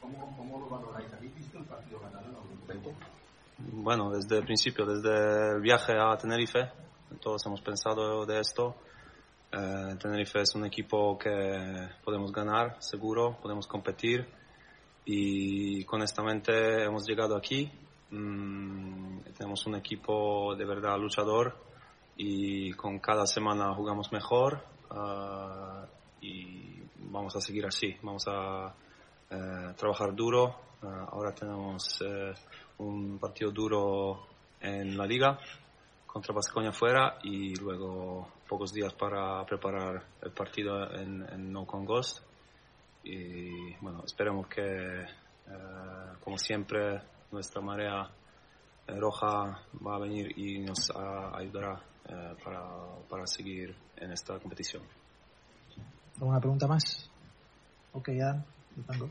¿Cómo, 0.00 0.58
lo 0.58 0.68
valoráis? 0.68 1.12
¿Habéis 1.12 1.34
visto 1.34 1.58
el 1.58 1.64
partido 1.64 2.00
ganado 2.00 2.28
en 2.28 2.34
algún 2.34 2.60
momento? 2.60 3.17
Bueno, 3.60 4.10
desde 4.10 4.38
el 4.38 4.44
principio, 4.44 4.86
desde 4.86 5.56
el 5.56 5.60
viaje 5.60 5.92
a 5.98 6.16
Tenerife, 6.16 6.70
todos 7.20 7.44
hemos 7.46 7.60
pensado 7.60 8.24
de 8.24 8.38
esto. 8.38 8.76
Eh, 9.50 9.96
Tenerife 10.00 10.42
es 10.42 10.54
un 10.54 10.64
equipo 10.64 11.18
que 11.18 11.88
podemos 12.04 12.30
ganar, 12.30 12.76
seguro, 12.78 13.36
podemos 13.42 13.66
competir 13.66 14.28
y 15.04 15.84
honestamente 15.88 16.84
hemos 16.84 17.04
llegado 17.04 17.36
aquí. 17.36 17.68
Mm, 18.10 19.22
tenemos 19.36 19.66
un 19.66 19.74
equipo 19.74 20.54
de 20.54 20.64
verdad 20.64 20.96
luchador 20.96 21.56
y 22.16 22.72
con 22.74 23.00
cada 23.00 23.26
semana 23.26 23.74
jugamos 23.74 24.12
mejor. 24.12 24.62
uh, 24.90 25.84
y 26.20 26.80
vamos 27.10 27.34
a 27.34 27.40
seguir 27.40 27.66
así. 27.66 27.96
Vamos 28.02 28.24
a 28.28 28.72
eh, 29.30 29.74
trabajar 29.76 30.14
duro. 30.14 30.68
Ahora 30.80 31.34
tenemos 31.34 32.00
eh, 32.02 32.32
un 32.78 33.18
partido 33.18 33.50
duro 33.50 34.26
en 34.60 34.96
la 34.96 35.06
liga 35.06 35.38
contra 36.06 36.34
Vasconia 36.34 36.72
fuera 36.72 37.18
y 37.22 37.54
luego 37.56 38.28
pocos 38.48 38.72
días 38.72 38.92
para 38.94 39.44
preparar 39.44 40.04
el 40.22 40.32
partido 40.32 40.90
en, 40.94 41.22
en 41.30 41.52
No 41.52 41.66
Con 41.66 41.84
Ghost. 41.84 42.20
Y 43.04 43.74
bueno, 43.76 44.02
esperemos 44.04 44.46
que, 44.48 44.62
eh, 45.02 45.06
como 46.22 46.36
siempre, 46.38 47.00
nuestra 47.30 47.60
marea 47.60 48.10
eh, 48.86 48.98
roja 48.98 49.62
va 49.86 49.96
a 49.96 49.98
venir 49.98 50.36
y 50.38 50.58
nos 50.60 50.90
a- 50.90 51.36
ayudará 51.36 51.80
eh, 52.08 52.36
para, 52.42 52.64
para 53.08 53.26
seguir 53.26 53.74
en 53.96 54.12
esta 54.12 54.38
competición. 54.38 54.82
¿Alguna 56.16 56.40
pregunta 56.40 56.66
más? 56.66 57.08
Ok, 57.92 58.08
Adam. 58.20 58.42
tengo. 58.90 59.10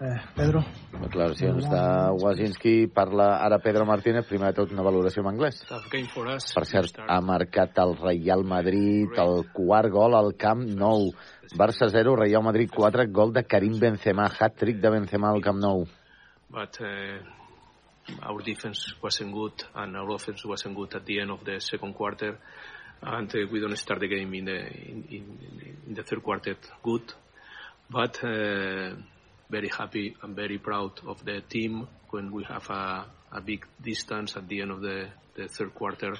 Eh, 0.00 0.20
Pedro. 0.34 0.64
Declaracions 1.00 1.68
de 1.70 1.82
Wazinski. 2.22 2.86
Parla 2.88 3.38
ara 3.44 3.58
Pedro 3.58 3.86
Martínez. 3.86 4.26
Primer 4.26 4.48
de 4.52 4.58
tot, 4.58 4.72
una 4.72 4.82
valoració 4.82 5.22
en 5.22 5.30
anglès. 5.30 5.60
Per 5.68 6.64
cert, 6.66 6.98
ha 7.06 7.20
marcat 7.22 7.78
el 7.84 7.94
Real 8.00 8.44
Madrid 8.44 9.14
el 9.22 9.46
quart 9.54 9.92
gol 9.94 10.16
al 10.18 10.34
Camp 10.36 10.64
Nou. 10.74 11.12
Barça 11.56 11.88
0, 11.88 12.16
Real 12.16 12.42
Madrid 12.42 12.70
4, 12.74 13.06
gol 13.12 13.32
de 13.32 13.44
Karim 13.44 13.78
Benzema, 13.78 14.26
hat-trick 14.26 14.80
de 14.82 14.90
Benzema 14.90 15.30
al 15.30 15.42
Camp 15.42 15.60
Nou. 15.62 15.86
But 16.50 16.80
uh, 16.80 17.22
our 18.22 18.42
defense 18.42 18.94
wasn't 19.02 19.32
good 19.32 19.64
and 19.74 19.96
our 19.96 20.14
offense 20.14 20.44
wasn't 20.44 20.76
good 20.76 20.94
at 20.94 21.06
the 21.06 21.20
end 21.20 21.30
of 21.30 21.44
the 21.44 21.60
second 21.60 21.94
quarter. 21.94 22.38
And 23.02 23.28
uh, 23.34 23.46
we 23.50 23.60
don't 23.60 23.76
start 23.76 24.00
the 24.00 24.08
game 24.08 24.34
in 24.34 24.46
the, 24.46 24.58
in, 24.58 25.04
in, 25.10 25.76
in 25.86 25.94
the 25.94 26.02
third 26.02 26.22
quarter 26.22 26.56
good. 26.82 27.12
But 27.90 28.22
uh, 28.24 28.96
very 29.54 29.68
happy 29.68 30.16
and 30.22 30.34
very 30.34 30.58
proud 30.58 30.92
of 31.06 31.24
the 31.24 31.40
team 31.42 31.86
when 32.10 32.32
we 32.32 32.42
have 32.42 32.68
a, 32.70 33.06
a 33.30 33.40
big 33.40 33.64
distance 33.80 34.36
at 34.36 34.48
the 34.48 34.60
end 34.62 34.72
of 34.72 34.80
the, 34.80 35.06
the 35.36 35.46
third 35.46 35.72
quarter. 35.72 36.12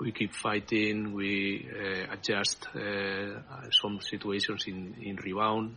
We 0.00 0.10
keep 0.10 0.32
fighting, 0.32 1.12
we 1.12 1.68
uh, 1.70 2.14
adjust 2.14 2.66
uh, 2.74 3.68
some 3.70 4.00
situations 4.00 4.64
in, 4.66 4.94
in 5.02 5.16
rebound, 5.16 5.76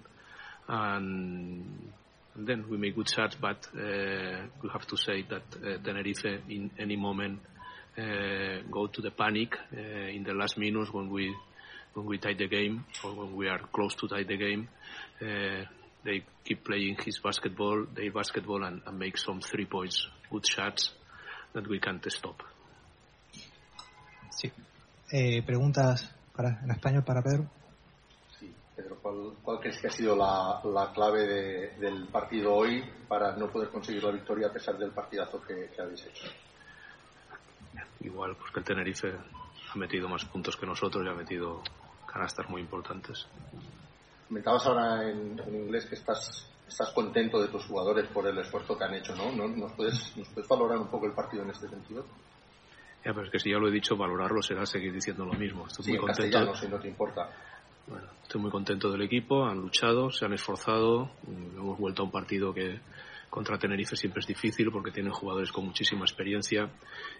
and, 0.69 1.91
and 2.35 2.48
then 2.48 2.64
we 2.69 2.77
make 2.77 2.95
good 2.95 3.09
shots, 3.09 3.35
but 3.35 3.67
uh, 3.75 4.48
we 4.61 4.69
have 4.72 4.88
to 4.88 4.95
say 4.95 5.24
that 5.24 5.43
uh, 5.57 5.77
Tenerife 5.83 6.41
in 6.48 6.72
any 6.80 6.95
moment 6.95 7.40
uh, 7.98 8.61
go 8.72 8.88
to 8.88 9.01
the 9.01 9.11
panic 9.11 9.57
uh, 9.75 10.15
in 10.15 10.24
the 10.24 10.33
last 10.33 10.57
minutes 10.57 10.93
when 10.93 11.09
we 11.09 11.35
when 11.93 12.06
we 12.06 12.17
tie 12.17 12.33
the 12.33 12.48
game 12.48 12.83
or 13.03 13.11
when 13.14 13.35
we 13.35 13.48
are 13.48 13.59
close 13.72 13.95
to 13.95 14.07
tie 14.07 14.24
the 14.24 14.35
game. 14.35 14.67
Uh, 15.22 15.64
they 16.06 16.24
keep 16.45 16.64
playing 16.64 16.95
his 17.06 17.19
basketball, 17.22 17.85
their 17.93 18.11
basketball, 18.14 18.64
and, 18.64 18.82
and 18.85 18.98
make 18.98 19.17
some 19.17 19.42
three 19.42 19.66
points, 19.66 20.08
good 20.32 20.45
shots 20.45 20.93
that 21.53 21.67
we 21.67 21.80
can't 21.80 22.06
stop. 22.09 22.42
Sí. 24.30 24.51
Eh, 25.11 25.42
preguntas 25.43 26.09
para, 26.35 26.61
en 26.64 26.72
español 26.72 27.03
para 27.03 27.22
Pedro. 27.22 27.50
Pedro, 28.75 28.98
¿cuál, 29.01 29.34
cuál 29.42 29.59
crees 29.61 29.77
que 29.80 29.88
ha 29.88 29.92
sido 29.92 30.16
la, 30.16 30.59
la 30.66 30.92
clave 30.93 31.25
de- 31.25 31.69
del 31.80 32.08
partido 32.08 32.53
hoy 32.53 32.84
para 33.08 33.35
no 33.38 33.50
poder 33.50 33.69
conseguir 33.69 34.03
la 34.03 34.11
victoria 34.11 34.48
a 34.48 34.51
pesar 34.53 34.77
del 34.77 34.92
partidazo 34.92 35.42
que, 35.42 35.69
que 35.74 35.82
habéis 35.82 36.06
hecho? 36.06 36.27
Igual, 38.01 38.35
porque 38.35 38.59
el 38.59 38.66
Tenerife 38.66 39.14
ha 39.74 39.77
metido 39.77 40.08
más 40.09 40.25
puntos 40.25 40.58
que 40.58 40.66
nosotros 40.66 41.06
y 41.06 41.09
ha 41.09 41.14
metido 41.14 41.64
canastas 42.06 42.50
muy 42.50 42.61
importantes. 42.61 43.25
Comentabas 44.28 44.66
ahora 44.66 45.10
en, 45.10 45.40
en 45.40 45.56
inglés 45.56 45.86
que 45.86 45.95
estás, 45.95 46.50
estás 46.68 46.92
contento 46.94 47.40
de 47.42 47.48
tus 47.50 47.66
jugadores 47.66 48.08
por 48.08 48.28
el 48.28 48.38
esfuerzo 48.40 48.78
que 48.78 48.84
han 48.84 48.95
hecho, 48.95 49.16
¿no? 49.16 49.32
¿No- 49.32 49.48
¿Nos 49.48 49.74
puedes, 49.74 50.16
¿Nos 50.18 50.28
puedes 50.30 50.48
valorar 50.50 50.78
un 50.80 50.88
poco 50.90 51.06
el 51.06 51.14
partido 51.14 51.44
en 51.44 51.50
este 51.52 51.68
sentido? 51.70 52.06
Ya, 53.04 53.14
pero 53.14 53.24
es 53.26 53.32
que 53.32 53.40
si 53.40 53.52
ya 53.52 53.58
lo 53.60 53.68
he 53.68 53.72
dicho, 53.72 53.95
valorarlo 53.95 54.42
será 54.42 54.66
seguir 54.66 54.92
diciendo 54.92 55.26
lo 55.26 55.34
mismo. 55.34 55.68
Estoy 55.68 55.86
Sí, 55.86 55.92
muy 55.92 56.00
en 56.00 56.06
contento. 56.08 56.56
si 56.56 56.68
no 56.68 56.80
te 56.80 56.88
importa. 56.88 57.30
Bueno, 57.88 58.08
estoy 58.24 58.42
muy 58.42 58.50
contento 58.50 58.92
del 58.92 59.04
equipo, 59.04 59.45
han 59.45 59.60
luchado, 59.62 60.10
se 60.10 60.26
han 60.26 60.34
esforzado, 60.34 61.12
mm, 61.28 61.58
hemos 61.60 61.78
vuelto 61.78 62.02
a 62.02 62.06
un 62.06 62.12
partido 62.12 62.52
que 62.52 62.80
contra 63.30 63.60
Tenerife 63.60 63.95
siempre 63.95 64.22
es 64.22 64.26
difícil 64.28 64.72
porque 64.72 64.90
tienen 64.90 65.12
jugadores 65.12 65.52
con 65.52 65.66
muchísima 65.66 66.02
experiencia 66.04 66.68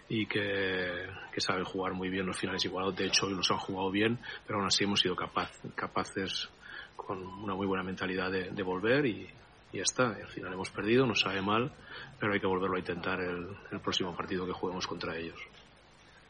y 0.08 0.26
que, 0.26 1.06
que 1.32 1.40
saben 1.40 1.62
jugar 1.64 1.92
muy 1.92 2.08
bien 2.08 2.26
los 2.26 2.36
finales 2.36 2.64
igualados. 2.64 2.96
De 2.96 3.06
hecho, 3.06 3.26
hoy 3.26 3.34
los 3.34 3.48
han 3.52 3.58
jugado 3.58 3.90
bien, 3.92 4.18
pero 4.44 4.58
aún 4.58 4.66
así 4.66 4.82
hemos 4.82 4.98
sido 5.00 5.14
capaz, 5.14 5.52
capaces 5.76 6.48
con 6.96 7.22
una 7.22 7.54
muy 7.54 7.66
buena 7.66 7.84
mentalidad 7.84 8.30
de, 8.30 8.50
de 8.50 8.62
volver 8.62 9.06
y, 9.06 9.28
y 9.72 9.76
ya 9.76 9.82
está. 9.82 10.08
Al 10.08 10.28
final 10.28 10.52
hemos 10.52 10.70
perdido, 10.70 11.06
nos 11.06 11.20
sabe 11.20 11.42
mal, 11.42 11.70
pero 12.18 12.32
hay 12.32 12.40
que 12.40 12.46
volverlo 12.46 12.76
a 12.76 12.80
intentar 12.80 13.20
el, 13.20 13.48
el 13.70 13.80
próximo 13.80 14.14
partido 14.16 14.46
que 14.46 14.52
juguemos 14.52 14.86
contra 14.86 15.16
ellos. 15.16 15.38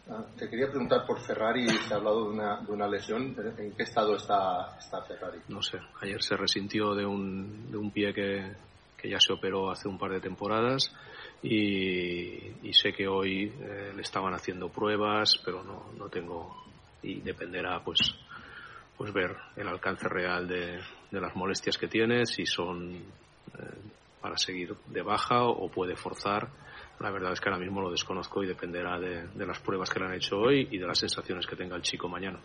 Ah, 0.08 0.24
te 0.38 0.48
quería 0.48 0.68
preguntar 0.68 1.04
por 1.04 1.20
Ferrari, 1.20 1.68
se 1.68 1.92
ha 1.92 1.96
hablado 1.96 2.24
de 2.24 2.34
una, 2.34 2.60
de 2.60 2.72
una 2.72 2.86
lesión. 2.86 3.34
¿En 3.58 3.72
qué 3.72 3.82
estado 3.82 4.14
está, 4.16 4.76
está 4.78 5.02
Ferrari? 5.02 5.38
no 5.48 5.60
sé, 5.62 5.80
ayer 6.00 6.22
se 6.22 6.36
resintió 6.36 6.94
de 6.94 7.04
un, 7.04 7.70
de 7.72 7.76
un 7.76 7.90
pie 7.90 8.14
que, 8.14 8.52
que 8.96 9.10
ya 9.10 9.18
se 9.18 9.32
operó 9.32 9.70
hace 9.70 9.88
un 9.88 9.98
par 9.98 10.12
de 10.12 10.20
temporadas 10.20 10.94
y, 11.42 12.68
y 12.68 12.72
sé 12.72 12.92
que 12.92 13.08
hoy 13.08 13.52
eh, 13.60 13.92
le 13.96 14.02
estaban 14.02 14.32
haciendo 14.32 14.68
pruebas, 14.68 15.40
pero 15.44 15.64
no, 15.64 15.90
no 15.98 16.08
tengo 16.08 16.64
y 17.02 17.20
dependerá 17.20 17.82
pues 17.84 17.98
pues 18.96 19.12
ver 19.12 19.36
el 19.56 19.68
alcance 19.68 20.08
real 20.08 20.48
de, 20.48 20.80
de 21.10 21.20
las 21.20 21.34
molestias 21.36 21.76
que 21.78 21.88
tiene, 21.88 22.26
si 22.26 22.46
son 22.46 22.94
eh, 22.94 23.78
para 24.20 24.36
seguir 24.38 24.74
de 24.86 25.02
baja 25.02 25.44
o 25.44 25.68
puede 25.70 25.96
forzar. 25.96 26.48
La 27.00 27.10
verdad 27.10 27.32
es 27.32 27.40
que 27.40 27.48
ahora 27.48 27.60
mismo 27.60 27.82
lo 27.82 27.90
desconozco 27.90 28.42
y 28.42 28.46
dependerá 28.46 28.98
de, 28.98 29.28
de 29.28 29.46
las 29.46 29.60
pruebas 29.60 29.90
que 29.90 30.00
le 30.00 30.06
han 30.06 30.14
hecho 30.14 30.38
hoy 30.38 30.68
y 30.70 30.78
de 30.78 30.86
las 30.86 30.98
sensaciones 30.98 31.46
que 31.46 31.56
tenga 31.56 31.76
el 31.76 31.82
chico 31.82 32.08
mañana. 32.08 32.40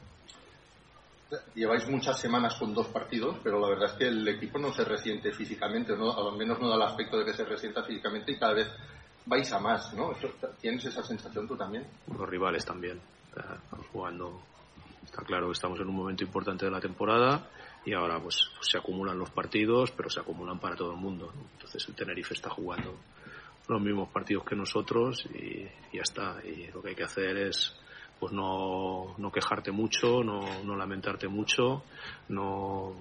Lleváis 1.55 1.87
muchas 1.87 2.19
semanas 2.19 2.55
con 2.55 2.73
dos 2.73 2.87
partidos, 2.87 3.37
pero 3.41 3.57
la 3.57 3.69
verdad 3.69 3.91
es 3.91 3.93
que 3.93 4.07
el 4.09 4.27
equipo 4.27 4.59
no 4.59 4.73
se 4.73 4.83
resiente 4.83 5.31
físicamente, 5.31 5.95
¿no? 5.95 6.11
al 6.11 6.37
menos 6.37 6.59
no 6.59 6.67
da 6.67 6.75
el 6.75 6.81
aspecto 6.81 7.17
de 7.17 7.23
que 7.23 7.33
se 7.33 7.45
resienta 7.45 7.83
físicamente 7.83 8.33
y 8.33 8.37
cada 8.37 8.53
vez 8.53 8.67
vais 9.25 9.51
a 9.53 9.59
más, 9.59 9.93
¿no? 9.93 10.11
¿Tienes 10.59 10.83
esa 10.85 11.01
sensación 11.03 11.47
tú 11.47 11.55
también? 11.55 11.87
los 12.17 12.29
rivales 12.29 12.65
también. 12.65 12.99
Estamos 13.29 13.87
jugando, 13.87 14.41
está 15.11 15.25
claro 15.25 15.47
que 15.47 15.53
estamos 15.53 15.77
en 15.81 15.89
un 15.89 15.95
momento 15.95 16.23
importante 16.23 16.63
de 16.63 16.71
la 16.71 16.79
temporada 16.79 17.49
y 17.85 17.91
ahora 17.91 18.17
pues, 18.21 18.49
pues 18.55 18.69
se 18.71 18.77
acumulan 18.77 19.19
los 19.19 19.29
partidos, 19.29 19.91
pero 19.91 20.09
se 20.09 20.21
acumulan 20.21 20.57
para 20.57 20.77
todo 20.77 20.91
el 20.91 20.97
mundo. 20.97 21.33
Entonces 21.53 21.85
el 21.89 21.95
Tenerife 21.95 22.33
está 22.33 22.49
jugando 22.49 22.95
los 23.67 23.81
mismos 23.81 24.09
partidos 24.09 24.45
que 24.45 24.55
nosotros 24.55 25.25
y, 25.33 25.67
y 25.91 25.97
ya 25.97 26.01
está. 26.01 26.37
Y 26.45 26.71
lo 26.71 26.81
que 26.81 26.89
hay 26.89 26.95
que 26.95 27.03
hacer 27.03 27.35
es 27.35 27.75
pues 28.21 28.33
no, 28.33 29.15
no 29.17 29.31
quejarte 29.31 29.71
mucho, 29.71 30.23
no, 30.23 30.41
no 30.63 30.75
lamentarte 30.75 31.27
mucho, 31.27 31.83
no 32.29 32.95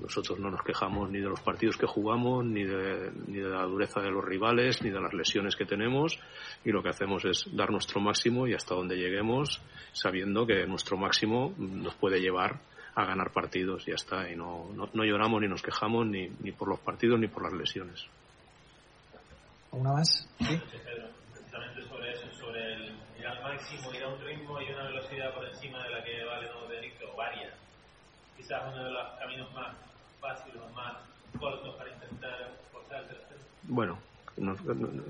nosotros 0.00 0.38
no 0.38 0.50
nos 0.50 0.62
quejamos 0.62 1.10
ni 1.10 1.18
de 1.18 1.28
los 1.28 1.42
partidos 1.42 1.76
que 1.76 1.84
jugamos, 1.84 2.42
ni 2.46 2.64
de, 2.64 3.12
ni 3.26 3.36
de 3.36 3.50
la 3.50 3.64
dureza 3.64 4.00
de 4.00 4.10
los 4.10 4.24
rivales, 4.24 4.80
ni 4.80 4.88
de 4.88 4.98
las 4.98 5.12
lesiones 5.12 5.56
que 5.56 5.66
tenemos, 5.66 6.18
y 6.64 6.70
lo 6.70 6.82
que 6.82 6.88
hacemos 6.88 7.22
es 7.26 7.54
dar 7.54 7.70
nuestro 7.70 8.00
máximo 8.00 8.46
y 8.46 8.54
hasta 8.54 8.74
donde 8.74 8.96
lleguemos, 8.96 9.60
sabiendo 9.92 10.46
que 10.46 10.66
nuestro 10.66 10.96
máximo 10.96 11.52
nos 11.58 11.94
puede 11.96 12.18
llevar 12.18 12.60
a 12.94 13.04
ganar 13.04 13.32
partidos, 13.32 13.86
y 13.86 13.90
ya 13.90 13.96
está, 13.96 14.30
y 14.30 14.36
no, 14.36 14.70
no, 14.74 14.88
no 14.94 15.04
lloramos 15.04 15.42
ni 15.42 15.48
nos 15.48 15.60
quejamos 15.60 16.06
ni, 16.06 16.30
ni 16.40 16.52
por 16.52 16.66
los 16.66 16.80
partidos 16.80 17.20
ni 17.20 17.28
por 17.28 17.42
las 17.42 17.52
lesiones. 17.52 18.06
¿Alguna 19.70 19.92
más? 19.92 20.26
Sí. 20.38 20.58
precisamente 21.30 21.82
sobre 21.90 22.12
eso, 22.12 22.26
sobre 22.40 22.72
el 22.72 22.96
ir 23.18 23.26
al 23.26 23.42
máximo, 23.60 23.92
ir 23.92 24.02
a 24.02 24.08
un 24.08 24.20
ritmo 24.20 24.60
y 24.60 24.72
una 24.72 24.84
velocidad 24.84 25.34
por 25.34 25.46
encima 25.46 25.82
de 25.84 25.90
la 25.90 26.02
que 26.02 26.24
vale 26.24 26.48
no 26.48 26.66
Benito, 26.66 27.12
o 27.12 27.16
varias. 27.16 27.52
Quizás 28.36 28.62
uno 28.72 28.84
de 28.84 28.90
los 28.90 29.18
caminos 29.18 29.52
más 29.52 29.76
fáciles, 30.20 30.62
más 30.74 30.96
cortos 31.38 31.76
para 31.76 31.90
intentar 31.90 32.52
forzar 32.72 33.02
el 33.02 33.08
tercero. 33.08 33.40
bueno, 33.64 33.98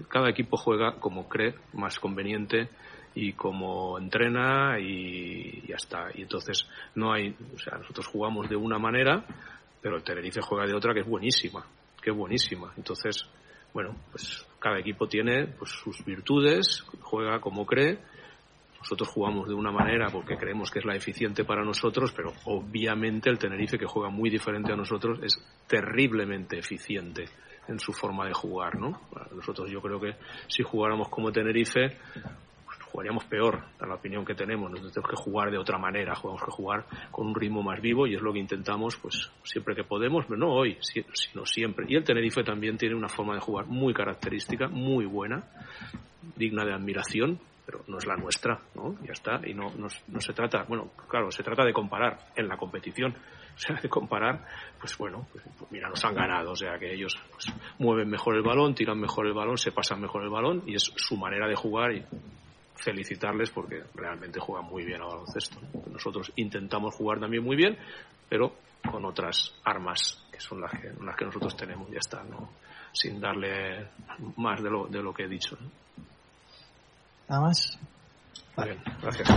cada 0.09 0.29
equipo 0.31 0.57
juega 0.57 0.97
como 0.99 1.29
cree 1.29 1.55
más 1.75 1.99
conveniente 2.01 2.69
y 3.15 3.33
como 3.35 3.99
entrena 3.99 4.79
y 4.81 5.67
ya 5.69 5.77
está. 5.77 6.09
Y 6.15 6.23
entonces 6.23 6.67
no 6.97 7.13
hay, 7.13 7.37
o 7.55 7.59
sea, 7.59 7.79
nosotros 7.79 8.07
jugamos 8.09 8.49
de 8.49 8.57
una 8.57 8.79
manera, 8.79 9.25
pero 9.81 9.97
el 9.97 10.03
Tenerife 10.03 10.41
juega 10.43 10.67
de 10.67 10.75
otra 10.75 10.93
que 10.93 11.01
es 11.01 11.07
buenísima, 11.07 11.65
que 12.03 12.11
es 12.11 12.17
buenísima. 12.17 12.73
Entonces, 12.77 13.29
bueno, 13.73 13.95
pues 14.11 14.45
cada 14.59 14.81
equipo 14.81 15.07
tiene 15.07 15.47
pues, 15.47 15.71
sus 15.71 16.05
virtudes, 16.05 16.85
juega 17.01 17.41
como 17.41 17.65
cree. 17.65 17.99
Nosotros 18.81 19.09
jugamos 19.09 19.47
de 19.47 19.55
una 19.55 19.71
manera 19.71 20.09
porque 20.11 20.37
creemos 20.37 20.71
que 20.71 20.79
es 20.79 20.85
la 20.85 20.97
eficiente 20.97 21.45
para 21.45 21.63
nosotros, 21.63 22.13
pero 22.13 22.33
obviamente 22.47 23.29
el 23.29 23.39
Tenerife, 23.39 23.79
que 23.79 23.87
juega 23.87 24.09
muy 24.09 24.31
diferente 24.31 24.73
a 24.73 24.77
nosotros, 24.77 25.21
es 25.23 25.39
terriblemente 25.67 26.59
eficiente 26.59 27.27
en 27.69 27.79
su 27.79 27.93
forma 27.93 28.27
de 28.27 28.33
jugar, 28.33 28.79
¿no? 28.79 29.01
Nosotros 29.35 29.71
yo 29.71 29.81
creo 29.81 30.01
que 30.01 30.17
si 30.49 30.63
jugáramos 30.63 31.09
como 31.09 31.31
Tenerife, 31.31 31.99
pues, 32.65 32.79
jugaríamos 32.85 33.25
peor, 33.25 33.63
en 33.81 33.89
la 33.89 33.97
opinión 33.97 34.25
que 34.25 34.35
tenemos. 34.35 34.71
Nosotros 34.71 34.93
tenemos 34.95 35.11
que 35.11 35.31
jugar 35.31 35.51
de 35.51 35.59
otra 35.59 35.79
manera, 35.79 36.15
tenemos 36.15 36.43
que 36.43 36.51
jugar 36.51 36.87
con 37.11 37.29
un 37.29 37.35
ritmo 37.35 37.63
más 37.63 37.81
vivo 37.81 38.07
y 38.07 38.15
es 38.15 38.23
lo 38.23 38.33
que 38.33 38.39
intentamos, 38.39 38.97
pues 38.97 39.31
siempre 39.45 39.75
que 39.75 39.85
podemos, 39.85 40.25
pero 40.27 40.39
no 40.39 40.53
hoy, 40.53 40.79
sino 40.81 41.45
siempre. 41.45 41.87
Y 41.89 41.97
el 41.97 42.05
Tenerife 42.05 42.43
también 42.43 42.79
tiene 42.79 42.95
una 42.95 43.09
forma 43.09 43.35
de 43.35 43.41
jugar 43.41 43.67
muy 43.67 43.93
característica, 43.93 44.69
muy 44.69 45.05
buena, 45.05 45.45
digna 46.37 46.65
de 46.65 46.73
admiración, 46.73 47.39
pero 47.71 47.85
no 47.87 47.99
es 47.99 48.07
la 48.07 48.17
nuestra, 48.17 48.61
¿no? 48.75 48.97
Ya 49.05 49.13
está. 49.13 49.41
Y 49.47 49.55
no, 49.55 49.71
no, 49.77 49.89
se 50.21 50.33
trata, 50.33 50.65
bueno, 50.65 50.91
claro, 51.09 51.31
se 51.31 51.45
trata 51.45 51.65
de 51.65 51.73
comparar 51.73 52.19
en 52.35 52.49
la 52.49 52.57
competición 52.57 53.13
o 53.55 53.59
sea, 53.59 53.77
de 53.77 53.89
comparar, 53.89 54.45
pues 54.81 54.97
bueno, 54.99 55.29
pues, 55.31 55.45
pues, 55.57 55.71
mira, 55.71 55.89
nos 55.89 56.05
han 56.05 56.15
ganado, 56.15 56.53
o 56.53 56.57
sea 56.57 56.79
que 56.79 56.93
ellos 56.93 57.17
pues, 57.31 57.55
mueven 57.79 58.09
mejor 58.09 58.35
el 58.35 58.43
balón, 58.43 58.75
tiran 58.75 58.99
mejor 58.99 59.27
el 59.27 59.35
balón, 59.35 59.57
se 59.57 59.71
pasan 59.71 60.01
mejor 60.01 60.25
el 60.25 60.31
balón 60.31 60.65
y 60.67 60.75
es 60.75 60.83
su 60.97 61.17
manera 61.17 61.47
de 61.47 61.55
jugar 61.55 61.93
y 61.93 62.05
felicitarles 62.75 63.51
porque 63.51 63.85
realmente 63.95 64.41
juegan 64.41 64.69
muy 64.69 64.85
bien 64.85 65.03
a 65.03 65.07
baloncesto. 65.07 65.61
Nosotros 65.93 66.33
intentamos 66.37 66.97
jugar 66.97 67.21
también 67.21 67.45
muy 67.45 67.55
bien, 67.55 67.79
pero 68.29 68.57
con 68.91 69.05
otras 69.05 69.55
armas 69.65 70.27
que 70.33 70.41
son 70.41 70.61
las 70.61 70.73
que, 70.73 70.91
las 71.05 71.15
que 71.15 71.25
nosotros 71.27 71.57
tenemos, 71.57 71.89
ya 71.91 71.99
está, 71.99 72.25
¿no? 72.25 72.51
sin 72.93 73.21
darle 73.21 73.91
más 74.37 74.61
de 74.61 74.71
lo, 74.71 74.89
de 74.89 75.03
lo 75.03 75.13
que 75.13 75.25
he 75.25 75.29
dicho. 75.29 75.57
¿no? 75.61 75.80
Nada 77.31 77.43
más. 77.43 77.79
Vale. 78.57 78.73
Bien, 78.73 78.83
gracias. 79.01 79.29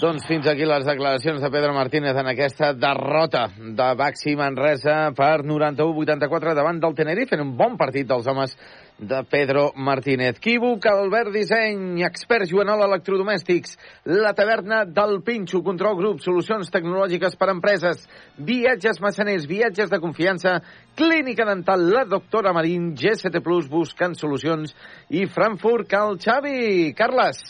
Doncs 0.00 0.26
fins 0.28 0.46
aquí 0.48 0.64
les 0.68 0.84
declaracions 0.84 1.40
de 1.40 1.50
Pedro 1.50 1.72
Martínez 1.72 2.16
en 2.16 2.26
aquesta 2.28 2.72
derrota 2.72 3.46
de 3.56 3.86
Baxi 3.96 4.34
Manresa 4.36 5.12
per 5.16 5.44
91-84 5.44 6.54
davant 6.56 6.80
del 6.80 6.96
Tenerife 6.96 7.36
en 7.36 7.44
un 7.44 7.54
bon 7.56 7.76
partit 7.80 8.08
dels 8.08 8.28
homes 8.28 8.56
de 8.98 9.24
Pedro 9.24 9.72
Martínez. 9.76 10.38
Quívoc, 10.40 10.86
Albert 10.86 11.32
Disseny, 11.34 12.02
expert 12.04 12.48
Joanol 12.48 12.84
Electrodomèstics, 12.86 13.76
la 14.08 14.32
taverna 14.34 14.84
del 14.84 15.20
Pinxo, 15.22 15.60
Control 15.62 15.98
Grup, 15.98 16.22
solucions 16.24 16.70
tecnològiques 16.72 17.36
per 17.36 17.50
a 17.50 17.56
empreses, 17.56 18.06
viatges 18.38 19.00
massaners, 19.04 19.44
viatges 19.50 19.92
de 19.92 20.00
confiança, 20.00 20.56
clínica 20.96 21.44
dental, 21.44 21.84
la 21.92 22.06
doctora 22.08 22.54
Marín, 22.56 22.94
GST 22.96 23.42
Plus, 23.44 23.68
buscant 23.68 24.16
solucions, 24.16 24.72
i 25.10 25.26
Frankfurt, 25.26 25.90
Cal 25.90 26.16
Xavi. 26.16 26.94
Carles. 26.96 27.44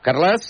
Carles? 0.00 0.48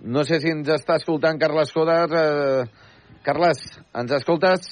No 0.00 0.24
sé 0.24 0.40
si 0.40 0.48
ens 0.48 0.68
està 0.72 0.96
escoltant 0.96 1.38
Carles 1.38 1.70
Coder. 1.76 2.06
Eh, 2.10 2.88
Carles, 3.20 3.58
ens 3.92 4.12
escoltes? 4.16 4.70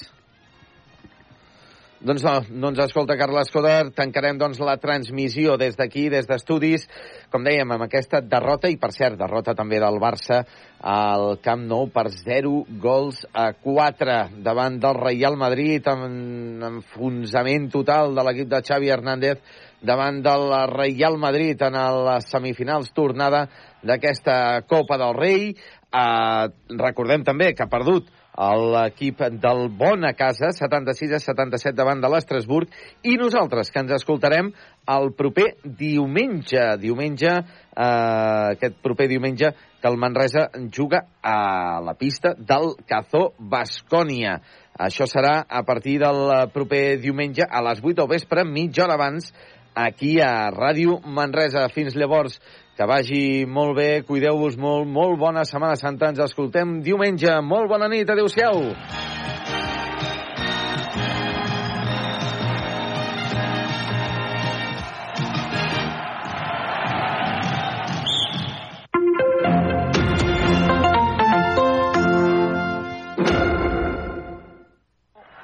Doncs 1.99 2.23
no, 2.23 2.31
no 2.49 2.69
ens 2.71 2.79
escolta 2.79 3.17
Carles 3.19 3.51
Coder. 3.51 3.91
Tancarem 3.93 4.37
doncs 4.39 4.57
la 4.63 4.77
transmissió 4.81 5.57
des 5.59 5.75
d'aquí, 5.77 6.07
des 6.09 6.25
d'estudis, 6.25 6.85
com 7.29 7.43
dèiem, 7.45 7.69
amb 7.75 7.83
aquesta 7.85 8.21
derrota, 8.23 8.71
i 8.71 8.77
per 8.79 8.89
cert, 8.95 9.19
derrota 9.19 9.53
també 9.53 9.81
del 9.83 9.99
Barça 10.01 10.39
al 10.79 11.35
Camp 11.43 11.65
Nou 11.67 11.89
per 11.93 12.07
0 12.13 12.63
gols 12.81 13.19
a 13.37 13.51
4 13.61 14.15
davant 14.45 14.79
del 14.81 14.97
Real 14.97 15.35
Madrid, 15.37 15.89
amb 15.91 16.63
enfonsament 16.69 17.67
total 17.73 18.15
de 18.15 18.25
l'equip 18.25 18.49
de 18.49 18.61
Xavi 18.65 18.93
Hernández 18.95 19.43
davant 19.85 20.23
del 20.23 20.47
Real 20.71 21.19
Madrid 21.19 21.61
en 21.67 21.77
les 22.07 22.31
semifinals 22.31 22.95
tornada 22.95 23.43
d'aquesta 23.83 24.63
Copa 24.71 24.97
del 24.97 25.19
Rei. 25.19 25.51
Eh, 25.89 26.47
recordem 26.79 27.27
també 27.27 27.51
que 27.53 27.67
ha 27.67 27.69
perdut 27.69 28.07
l'equip 28.37 29.21
del 29.41 29.69
Bona 29.75 30.13
Casa, 30.13 30.51
76 30.55 31.15
a 31.17 31.19
77 31.19 31.75
davant 31.75 32.01
de 32.01 32.09
l'Estrasburg, 32.11 32.69
i 33.03 33.17
nosaltres, 33.19 33.71
que 33.71 33.81
ens 33.81 33.91
escoltarem 33.97 34.51
el 34.89 35.11
proper 35.17 35.55
diumenge, 35.63 36.63
diumenge, 36.79 37.33
eh, 37.33 38.55
aquest 38.55 38.79
proper 38.83 39.09
diumenge, 39.09 39.53
que 39.81 39.87
el 39.87 39.97
Manresa 39.97 40.49
juga 40.75 41.05
a 41.21 41.79
la 41.81 41.93
pista 41.93 42.33
del 42.37 42.75
Cazó 42.87 43.33
Bascònia. 43.39 44.39
Això 44.79 45.07
serà 45.07 45.45
a 45.47 45.63
partir 45.63 45.99
del 45.99 46.51
proper 46.53 46.99
diumenge 46.99 47.43
a 47.43 47.61
les 47.61 47.81
8 47.83 47.95
del 48.01 48.07
vespre, 48.07 48.45
mitja 48.45 48.85
hora 48.85 48.95
abans 48.95 49.33
aquí 49.75 50.19
a 50.19 50.49
Ràdio 50.51 50.99
Manresa. 51.05 51.67
Fins 51.73 51.95
llavors, 51.95 52.39
que 52.79 52.85
vagi 52.87 53.43
molt 53.43 53.73
bé, 53.75 53.87
cuideu-vos 54.07 54.55
molt, 54.55 54.87
molt 54.87 55.17
bona 55.19 55.43
Setmana 55.43 55.75
Santa. 55.75 56.13
Ens 56.13 56.21
escoltem 56.23 56.77
diumenge. 56.79 57.33
Molt 57.43 57.67
bona 57.67 57.91
nit, 57.91 58.07
adeu-siau. 58.07 58.69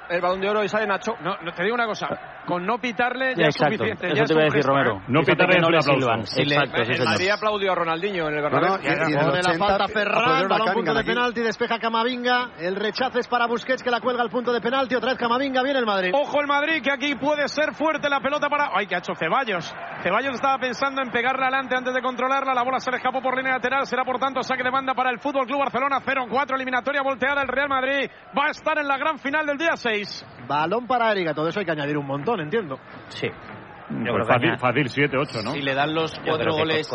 el 0.08 0.22
balón 0.22 0.40
de 0.40 0.48
oro 0.48 0.64
y 0.64 0.68
sale 0.68 0.86
Nacho. 0.86 1.16
No, 1.20 1.36
no 1.42 1.52
te 1.52 1.62
digo 1.62 1.74
una 1.74 1.84
cosa, 1.84 2.08
con 2.46 2.64
no 2.64 2.78
pitarle 2.78 3.34
ya, 3.36 3.46
Exacto, 3.46 3.74
es 3.74 3.78
suficiente. 3.78 4.06
Eso 4.06 4.16
ya 4.16 4.24
te 4.24 4.32
iba 4.32 4.42
a 4.42 4.44
decir 4.44 4.56
gesto, 4.58 4.72
Romero. 4.72 5.02
No 5.08 5.20
pitarle 5.22 5.60
no 5.60 5.70
le 5.70 5.82
silban. 5.82 6.20
Exacto, 6.20 6.84
sí, 6.84 6.94
señor. 6.94 7.32
Aplaudió 7.36 7.72
a 7.72 7.74
Ronaldinho 7.74 8.28
en 8.28 8.34
el 8.36 8.42
Bernabéu. 8.42 8.70
Bueno, 8.78 8.82
y, 8.82 8.86
y 8.86 9.12
en 9.12 9.18
el 9.18 9.26
la 9.26 9.50
80 9.50 9.58
falta 9.58 9.88
Ferran, 9.88 10.48
balón 10.48 10.72
punto 10.72 10.94
de 10.94 11.00
aquí. 11.00 11.08
penalti. 11.08 11.10
penalti, 11.10 11.40
despeja 11.42 11.78
Camavinga, 11.78 12.50
el 12.58 12.76
rechazo 12.76 13.18
es 13.18 13.28
para 13.28 13.46
Busquets 13.46 13.82
que 13.82 13.90
la 13.90 14.00
cuelga 14.00 14.22
al 14.22 14.30
punto 14.30 14.52
de 14.52 14.60
penalti, 14.60 14.94
otra 14.94 15.10
vez 15.10 15.18
Camavinga, 15.18 15.62
viene 15.62 15.78
el 15.80 15.86
Madrid. 15.86 16.12
Ojo 16.14 16.40
el 16.40 16.46
Madrid, 16.46 16.82
que 16.82 16.92
aquí 16.92 17.14
puede 17.16 17.48
ser 17.48 17.74
fuerte 17.74 18.08
la 18.08 18.20
pelota 18.20 18.48
para... 18.48 18.70
¡Ay, 18.74 18.86
que 18.86 18.94
ha 18.94 18.98
hecho 18.98 19.14
Ceballos! 19.14 19.74
Ceballos 20.02 20.34
estaba 20.34 20.58
pensando 20.58 21.02
en 21.02 21.10
pegarla 21.10 21.48
adelante 21.48 21.74
antes 21.76 21.94
de 21.94 22.00
controlarla. 22.00 22.54
La 22.54 22.62
bola 22.62 22.78
se 22.78 22.90
le 22.90 22.98
escapó 22.98 23.20
por 23.20 23.36
línea 23.36 23.54
lateral. 23.54 23.86
Será, 23.86 24.04
por 24.04 24.18
tanto, 24.18 24.42
saque 24.42 24.62
de 24.62 24.70
banda 24.70 24.94
para 24.94 25.10
el 25.10 25.18
Fútbol 25.18 25.46
Club 25.46 25.58
Barcelona. 25.58 25.98
0-4, 26.00 26.54
eliminatoria 26.54 27.02
volteada. 27.02 27.42
El 27.42 27.48
Real 27.48 27.68
Madrid 27.68 28.08
va 28.36 28.46
a 28.46 28.50
estar 28.50 28.78
en 28.78 28.86
la 28.86 28.96
gran 28.98 29.18
final 29.18 29.46
del 29.46 29.58
día 29.58 29.76
6. 29.76 30.26
Balón 30.46 30.86
para 30.86 31.10
Erika, 31.10 31.34
todo 31.34 31.48
eso 31.48 31.58
hay 31.58 31.66
que 31.66 31.72
añadir 31.72 31.96
un 31.98 32.06
montón, 32.06 32.35
entiendo. 32.42 32.78
Sí. 33.08 33.28
Yo 33.88 34.14
creo 34.14 34.24
fácil, 34.26 34.58
fácil 34.58 34.88
7, 34.88 35.16
8, 35.16 35.42
¿no? 35.44 35.52
Si 35.52 35.62
le 35.62 35.72
dan 35.72 35.94
los 35.94 36.12
cuatro 36.18 36.54
goles, 36.54 36.90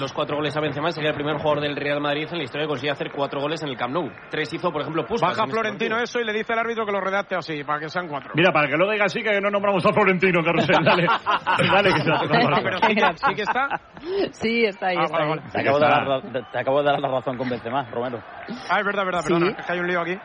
los 0.00 0.10
cuatro 0.14 0.36
goles 0.36 0.56
a 0.56 0.60
Benzema, 0.62 0.90
sería 0.90 1.10
el 1.10 1.14
primer 1.14 1.36
jugador 1.36 1.60
del 1.60 1.76
Real 1.76 2.00
Madrid 2.00 2.26
en 2.32 2.38
la 2.38 2.44
historia 2.44 2.64
que 2.64 2.68
consigue 2.70 2.90
hacer 2.90 3.12
cuatro 3.12 3.42
goles 3.42 3.62
en 3.62 3.68
el 3.68 3.76
Camp 3.76 3.92
Nou. 3.92 4.10
Tres 4.30 4.50
hizo, 4.54 4.72
por 4.72 4.80
ejemplo, 4.80 5.04
Puskas. 5.04 5.28
Baja 5.32 5.42
este 5.42 5.52
Florentino 5.52 5.98
eso 5.98 6.18
y 6.20 6.24
le 6.24 6.32
dice 6.32 6.54
al 6.54 6.60
árbitro 6.60 6.86
que 6.86 6.92
lo 6.92 7.00
redacte 7.02 7.34
así, 7.36 7.62
para 7.62 7.78
que 7.78 7.90
sean 7.90 8.08
cuatro. 8.08 8.30
Mira, 8.36 8.52
para 8.52 8.68
que 8.68 8.76
lo 8.78 8.90
diga 8.90 9.04
así, 9.04 9.22
que 9.22 9.38
no 9.38 9.50
nombramos 9.50 9.84
a 9.84 9.92
Florentino, 9.92 10.42
Carrusel. 10.42 10.82
Dale, 10.82 11.06
dale 11.70 11.92
que 11.92 12.00
se 12.00 12.10
al 12.10 12.26
Barça. 12.26 12.62
Pero 12.62 12.78
sí 12.78 12.94
que, 12.94 13.16
sí 13.18 13.34
que 13.34 13.42
está. 13.42 13.68
Sí, 14.32 14.64
está 14.64 14.86
ahí, 14.86 14.96
Ah, 14.98 15.02
está 15.04 15.18
vale, 15.18 15.24
ahí. 15.30 15.38
vale. 15.38 15.50
Te 15.52 15.60
acabo, 15.60 15.78
de 15.78 15.86
dar, 15.86 16.06
la- 16.08 16.50
te 16.50 16.58
acabo 16.58 16.78
de 16.78 16.84
dar 16.90 17.00
la 17.00 17.08
razón 17.08 17.36
con 17.36 17.50
Benzema, 17.50 17.84
Romero. 17.90 18.18
Ah, 18.70 18.78
es 18.80 18.84
verdad, 18.86 19.04
verdad, 19.04 19.20
Sí. 19.20 19.28
perdona, 19.34 19.56
es 19.58 19.66
que 19.66 19.72
hay 19.74 19.78
un 19.78 19.86
lío 19.88 20.00
aquí. 20.00 20.16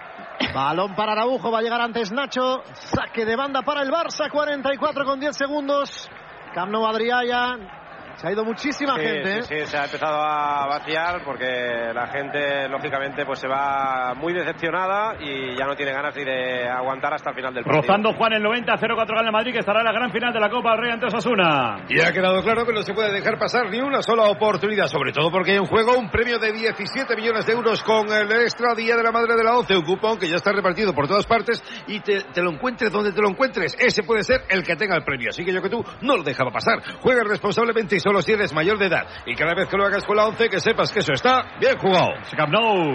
Balón 0.53 0.95
para 0.95 1.11
Araujo, 1.11 1.51
va 1.51 1.59
a 1.59 1.61
llegar 1.61 1.81
antes 1.81 2.11
Nacho. 2.11 2.63
Saque 2.73 3.25
de 3.25 3.35
banda 3.35 3.61
para 3.61 3.81
el 3.81 3.89
Barça, 3.89 4.29
44 4.31 5.05
con 5.05 5.19
10 5.19 5.35
segundos. 5.35 6.09
Camp 6.53 6.71
Nou 6.71 6.85
Adriaya. 6.85 7.78
Se 8.19 8.27
ha 8.27 8.33
ido 8.33 8.43
muchísima 8.43 8.95
Sí, 8.95 9.01
gente. 9.01 9.37
¿eh? 9.37 9.41
sí, 9.43 9.55
sí, 9.61 9.65
se 9.67 9.77
ha 9.77 9.85
empezado 9.85 10.21
a 10.21 10.67
vaciar 10.67 11.23
porque 11.23 11.47
la 11.93 12.07
gente, 12.07 12.67
lógicamente, 12.67 13.25
pues 13.25 13.39
se 13.39 13.47
va 13.47 14.13
muy 14.13 14.33
decepcionada 14.33 15.15
y 15.21 15.55
ya 15.57 15.65
no 15.65 15.73
tiene 15.73 15.93
ganas 15.93 16.13
ni 16.17 16.25
de 16.25 16.67
aguantar 16.67 17.13
hasta 17.13 17.29
el 17.29 17.35
final 17.37 17.53
del 17.53 17.63
partido. 17.63 17.81
Rozando 17.81 18.11
Juan 18.13 18.33
el 18.33 18.43
90, 18.43 18.73
0-4 18.73 19.15
gana 19.15 19.31
Madrid, 19.31 19.53
que 19.53 19.59
estará 19.59 19.79
en 19.79 19.85
la 19.85 19.93
gran 19.93 20.11
final 20.11 20.33
de 20.33 20.39
la 20.41 20.49
Copa 20.49 20.71
del 20.71 20.79
Rey 20.81 20.91
ante 20.91 21.05
Osasuna. 21.05 21.85
Y 21.87 22.01
ha 22.01 22.11
quedado 22.11 22.43
claro 22.43 22.65
que 22.65 22.73
no 22.73 22.81
se 22.81 22.93
puede 22.93 23.13
dejar 23.13 23.39
pasar 23.39 23.69
ni 23.69 23.79
una 23.79 24.01
sola 24.01 24.23
oportunidad, 24.23 24.87
sobre 24.87 25.13
todo 25.13 25.31
porque 25.31 25.51
hay 25.51 25.57
en 25.57 25.65
juego 25.65 25.97
un 25.97 26.09
premio 26.09 26.39
de 26.39 26.51
17 26.51 27.15
millones 27.15 27.45
de 27.45 27.53
euros 27.53 27.81
con 27.83 28.11
el 28.11 28.29
extra 28.33 28.75
Día 28.75 28.97
de 28.97 29.03
la 29.03 29.13
Madre 29.13 29.37
de 29.37 29.45
la 29.45 29.57
ONCE, 29.57 29.77
un 29.77 29.85
cupón 29.85 30.19
que 30.19 30.27
ya 30.27 30.35
está 30.35 30.51
repartido 30.51 30.93
por 30.93 31.07
todas 31.07 31.25
partes 31.25 31.63
y 31.87 32.01
te, 32.01 32.23
te 32.33 32.41
lo 32.41 32.51
encuentres 32.51 32.91
donde 32.91 33.13
te 33.13 33.21
lo 33.21 33.29
encuentres. 33.29 33.77
Ese 33.79 34.03
puede 34.03 34.23
ser 34.23 34.41
el 34.49 34.61
que 34.63 34.75
tenga 34.75 34.97
el 34.97 35.05
premio. 35.05 35.29
Así 35.29 35.45
que 35.45 35.53
yo 35.53 35.61
que 35.61 35.69
tú 35.69 35.81
no 36.01 36.17
lo 36.17 36.23
dejaba 36.23 36.51
pasar. 36.51 36.81
Juega 36.99 37.23
responsablemente 37.23 37.95
y 37.95 37.99
solo 38.09 38.23
si 38.23 38.31
eres 38.31 38.51
mayor 38.53 38.79
de 38.79 38.87
edad. 38.87 39.05
Y 39.27 39.35
cada 39.35 39.53
vez 39.53 39.69
que 39.69 39.77
lo 39.77 39.85
hagas 39.85 40.03
con 40.03 40.17
la 40.17 40.25
11, 40.25 40.49
que 40.49 40.59
sepas 40.59 40.91
que 40.91 40.99
eso 40.99 41.13
está 41.13 41.43
bien 41.59 41.77
jugado. 41.77 42.09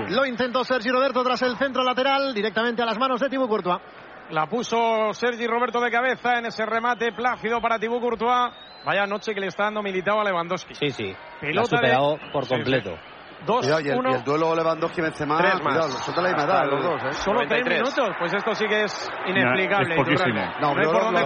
Lo 0.09 0.27
intentó 0.27 0.65
Sergio 0.65 0.93
Roberto 0.93 1.23
tras 1.23 1.41
el 1.43 1.57
centro 1.57 1.85
lateral, 1.85 2.35
directamente 2.35 2.83
a 2.83 2.85
las 2.85 2.99
manos 2.99 3.21
de 3.21 3.29
Thibaut 3.29 3.49
Courtois. 3.49 3.81
La 4.31 4.47
puso 4.47 5.13
Sergi 5.13 5.47
Roberto 5.47 5.81
de 5.81 5.91
cabeza 5.91 6.39
en 6.39 6.47
ese 6.47 6.67
remate 6.67 7.13
plácido 7.13 7.61
para 7.61 7.79
Thibaut 7.79 8.01
Courtois. 8.01 8.53
Vaya 8.85 9.07
noche 9.07 9.35
que 9.35 9.41
le 9.41 9.47
está 9.47 9.65
dando 9.65 9.83
militado 9.83 10.21
a 10.21 10.25
Lewandowski. 10.25 10.75
Sí, 10.75 10.91
sí. 10.91 11.15
Pelota 11.41 11.61
ha 11.61 11.65
superado 11.79 12.19
por 12.33 12.49
completo. 12.49 12.99
2, 13.45 13.61
Cuidado, 13.61 13.81
y, 13.81 13.89
el, 13.89 13.99
uno, 13.99 14.19
duelo 14.25 14.49
tres 15.39 15.63
más. 15.63 15.75
De. 15.75 17.13
Solo 17.13 17.41
tres 17.49 17.65
minutos, 17.67 18.09
pues 18.19 18.35
esto 18.35 18.55
sí 18.55 18.67
que 18.67 18.85
es 18.85 19.11
inexplicable. 19.27 19.97
Por 19.97 20.07
dónde 20.07 21.25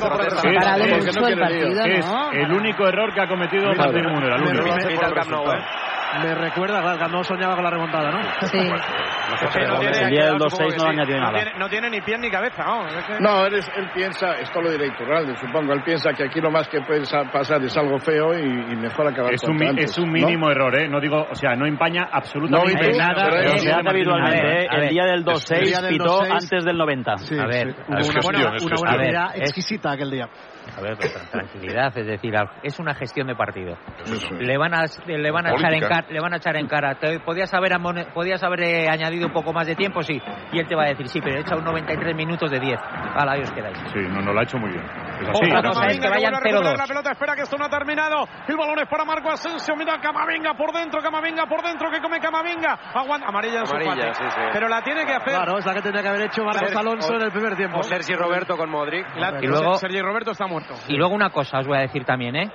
el 2.32 2.52
único 2.52 2.86
error 2.86 3.12
que 3.14 3.20
ha 3.20 3.28
cometido 3.28 3.70
Martín 3.76 4.06
Munera. 4.08 4.36
El. 4.36 5.64
Pero. 6.12 6.28
Me 6.28 6.34
recuerda, 6.34 6.80
claro, 6.80 7.08
no 7.08 7.22
soñaba 7.24 7.54
con 7.54 7.64
la 7.64 7.70
remontada, 7.70 8.10
¿no? 8.10 8.22
Sí. 8.46 8.58
El 8.58 10.10
día 10.10 10.24
del 10.26 10.38
2-6 10.38 10.76
no 10.78 10.88
añadió 10.88 11.16
no 11.16 11.22
nada. 11.22 11.34
tiene, 11.42 11.58
no 11.58 11.68
tiene 11.68 11.90
ni 11.90 12.00
pie 12.00 12.16
ni 12.18 12.30
cabeza, 12.30 12.64
vamos. 12.64 12.92
es 12.94 13.04
que- 13.04 13.20
No, 13.20 13.44
él, 13.46 13.54
es- 13.54 13.70
él 13.76 13.90
piensa, 13.94 14.32
esto 14.40 14.60
lo 14.60 14.70
dirá 14.70 14.86
Iturralde, 14.86 15.36
supongo, 15.36 15.72
él 15.74 15.82
piensa 15.84 16.12
que 16.12 16.24
aquí 16.24 16.40
lo 16.40 16.50
más 16.50 16.66
que 16.68 16.80
puede 16.80 17.04
sa- 17.04 17.24
pasar 17.30 17.62
es 17.62 17.76
algo 17.76 17.98
feo 17.98 18.32
y, 18.34 18.42
y 18.72 18.76
mejor 18.76 19.06
acabar 19.06 19.34
Es 19.34 19.44
un, 19.44 19.62
antes, 19.62 19.90
es 19.90 19.98
un 19.98 20.06
¿no? 20.06 20.12
mínimo 20.12 20.50
error, 20.50 20.74
¿eh? 20.76 20.88
No 20.88 21.00
digo, 21.00 21.26
o 21.30 21.34
sea, 21.34 21.54
no 21.54 21.66
empaña 21.66 22.08
absolutamente 22.10 22.86
No, 22.86 22.92
tú, 22.92 22.98
nada. 22.98 23.14
pero 23.14 23.30
pero 23.36 23.50
es- 23.52 23.66
hace 23.66 23.88
habitualmente, 23.88 24.62
¿eh? 24.62 24.68
el 24.70 24.88
día 24.88 25.04
del 25.04 25.24
2-6 25.24 25.58
El 25.60 25.66
día 25.66 25.80
del 25.82 25.92
pitó 25.98 26.20
2-6. 26.22 26.32
antes 26.32 26.64
del 26.64 26.78
90. 26.78 27.16
Sí, 27.18 27.38
A 27.38 27.46
ver, 27.46 27.72
sí. 27.74 27.82
Una, 27.88 28.00
buena, 28.22 28.52
una 28.62 28.76
buena 28.96 29.30
es- 29.34 29.40
exquisita 29.42 29.92
aquel 29.92 30.10
día. 30.10 30.28
A 30.76 30.80
ver, 30.80 30.96
tranquilidad, 31.30 31.96
es 31.96 32.06
decir, 32.06 32.34
es 32.62 32.78
una 32.78 32.94
gestión 32.94 33.26
de 33.26 33.34
partido. 33.34 33.76
Eso. 34.04 34.34
Le 34.34 34.56
van 34.58 34.74
a, 34.74 34.84
le 35.06 35.30
van 35.30 35.46
a 35.46 35.52
echar 35.52 35.72
en 35.72 35.80
cara, 35.80 36.06
le 36.08 36.20
van 36.20 36.32
a 36.32 36.36
echar 36.36 36.56
en 36.56 36.66
cara. 36.66 36.94
Te- 36.96 37.20
podías 37.20 37.52
haber 37.54 37.72
amone- 37.72 38.06
podías 38.12 38.42
haber 38.42 38.60
eh, 38.62 38.88
añadido 38.88 39.26
un 39.26 39.32
poco 39.32 39.52
más 39.52 39.66
de 39.66 39.74
tiempo, 39.74 40.02
sí. 40.02 40.20
Y 40.52 40.58
él 40.58 40.66
te 40.66 40.74
va 40.74 40.84
a 40.84 40.88
decir, 40.88 41.08
sí, 41.08 41.20
pero 41.20 41.36
he 41.36 41.40
echado 41.40 41.60
93 41.62 42.14
minutos 42.14 42.50
de 42.50 42.60
10. 42.60 42.78
Hala, 42.80 43.32
ahí 43.32 43.40
os 43.42 43.50
quedáis. 43.52 43.76
Sí, 43.92 43.98
no, 44.08 44.20
no 44.20 44.32
lo 44.32 44.40
ha 44.40 44.42
hecho 44.42 44.58
muy 44.58 44.70
bien. 44.70 44.84
Es 44.84 45.28
así, 45.28 45.46
Otra 45.46 45.62
¿no? 45.62 45.68
cosa 45.70 45.86
es 45.88 45.98
que 45.98 46.08
vayan 46.08 46.32
vuelve 46.32 46.36
a 46.36 46.52
recuperar 46.52 46.74
0-2. 46.74 46.78
La 46.78 46.86
pelota 46.86 47.10
espera 47.12 47.34
que 47.34 47.42
esto 47.42 47.56
no 47.58 47.64
ha 47.64 47.68
terminado. 47.70 48.28
El 48.46 48.56
balón 48.56 48.78
es 48.78 48.88
para 48.88 49.04
Marco 49.04 49.30
Asensio. 49.30 49.74
Mira 49.76 49.98
Camavinga 50.00 50.54
por 50.54 50.72
dentro, 50.72 51.00
Camavinga 51.02 51.46
por 51.46 51.62
dentro. 51.62 51.90
que 51.90 52.00
come 52.00 52.20
Camavinga? 52.20 52.78
Aguanta. 52.94 53.26
Amarilla 53.28 53.60
en 53.60 53.66
su 53.66 53.74
Amarilla, 53.74 54.12
parte. 54.12 54.14
sí, 54.14 54.24
sí. 54.30 54.40
Pero 54.52 54.68
la 54.68 54.82
tiene 54.82 55.04
que 55.04 55.12
hacer. 55.12 55.34
Claro, 55.34 55.58
es 55.58 55.66
la 55.66 55.74
que 55.74 55.82
tenía 55.82 56.02
que 56.02 56.08
haber 56.08 56.22
hecho 56.26 56.44
Marcos 56.44 56.74
Alonso 56.76 57.12
o- 57.12 57.16
en 57.16 57.22
el 57.22 57.32
primer 57.32 57.56
tiempo. 57.56 57.78
O 57.78 57.82
Sergi 57.82 58.14
Roberto 58.14 58.56
con 58.56 58.70
Modric. 58.70 59.06
La- 59.16 59.38
Y 59.42 59.46
luego- 59.46 59.74
Sergi 59.74 60.00
Roberto 60.00 60.30
está 60.32 60.46
muerto. 60.66 60.74
Y 60.88 60.96
luego 60.96 61.14
una 61.14 61.30
cosa 61.30 61.58
os 61.60 61.66
voy 61.66 61.78
a 61.78 61.82
decir 61.82 62.04
también, 62.04 62.36
¿eh? 62.36 62.50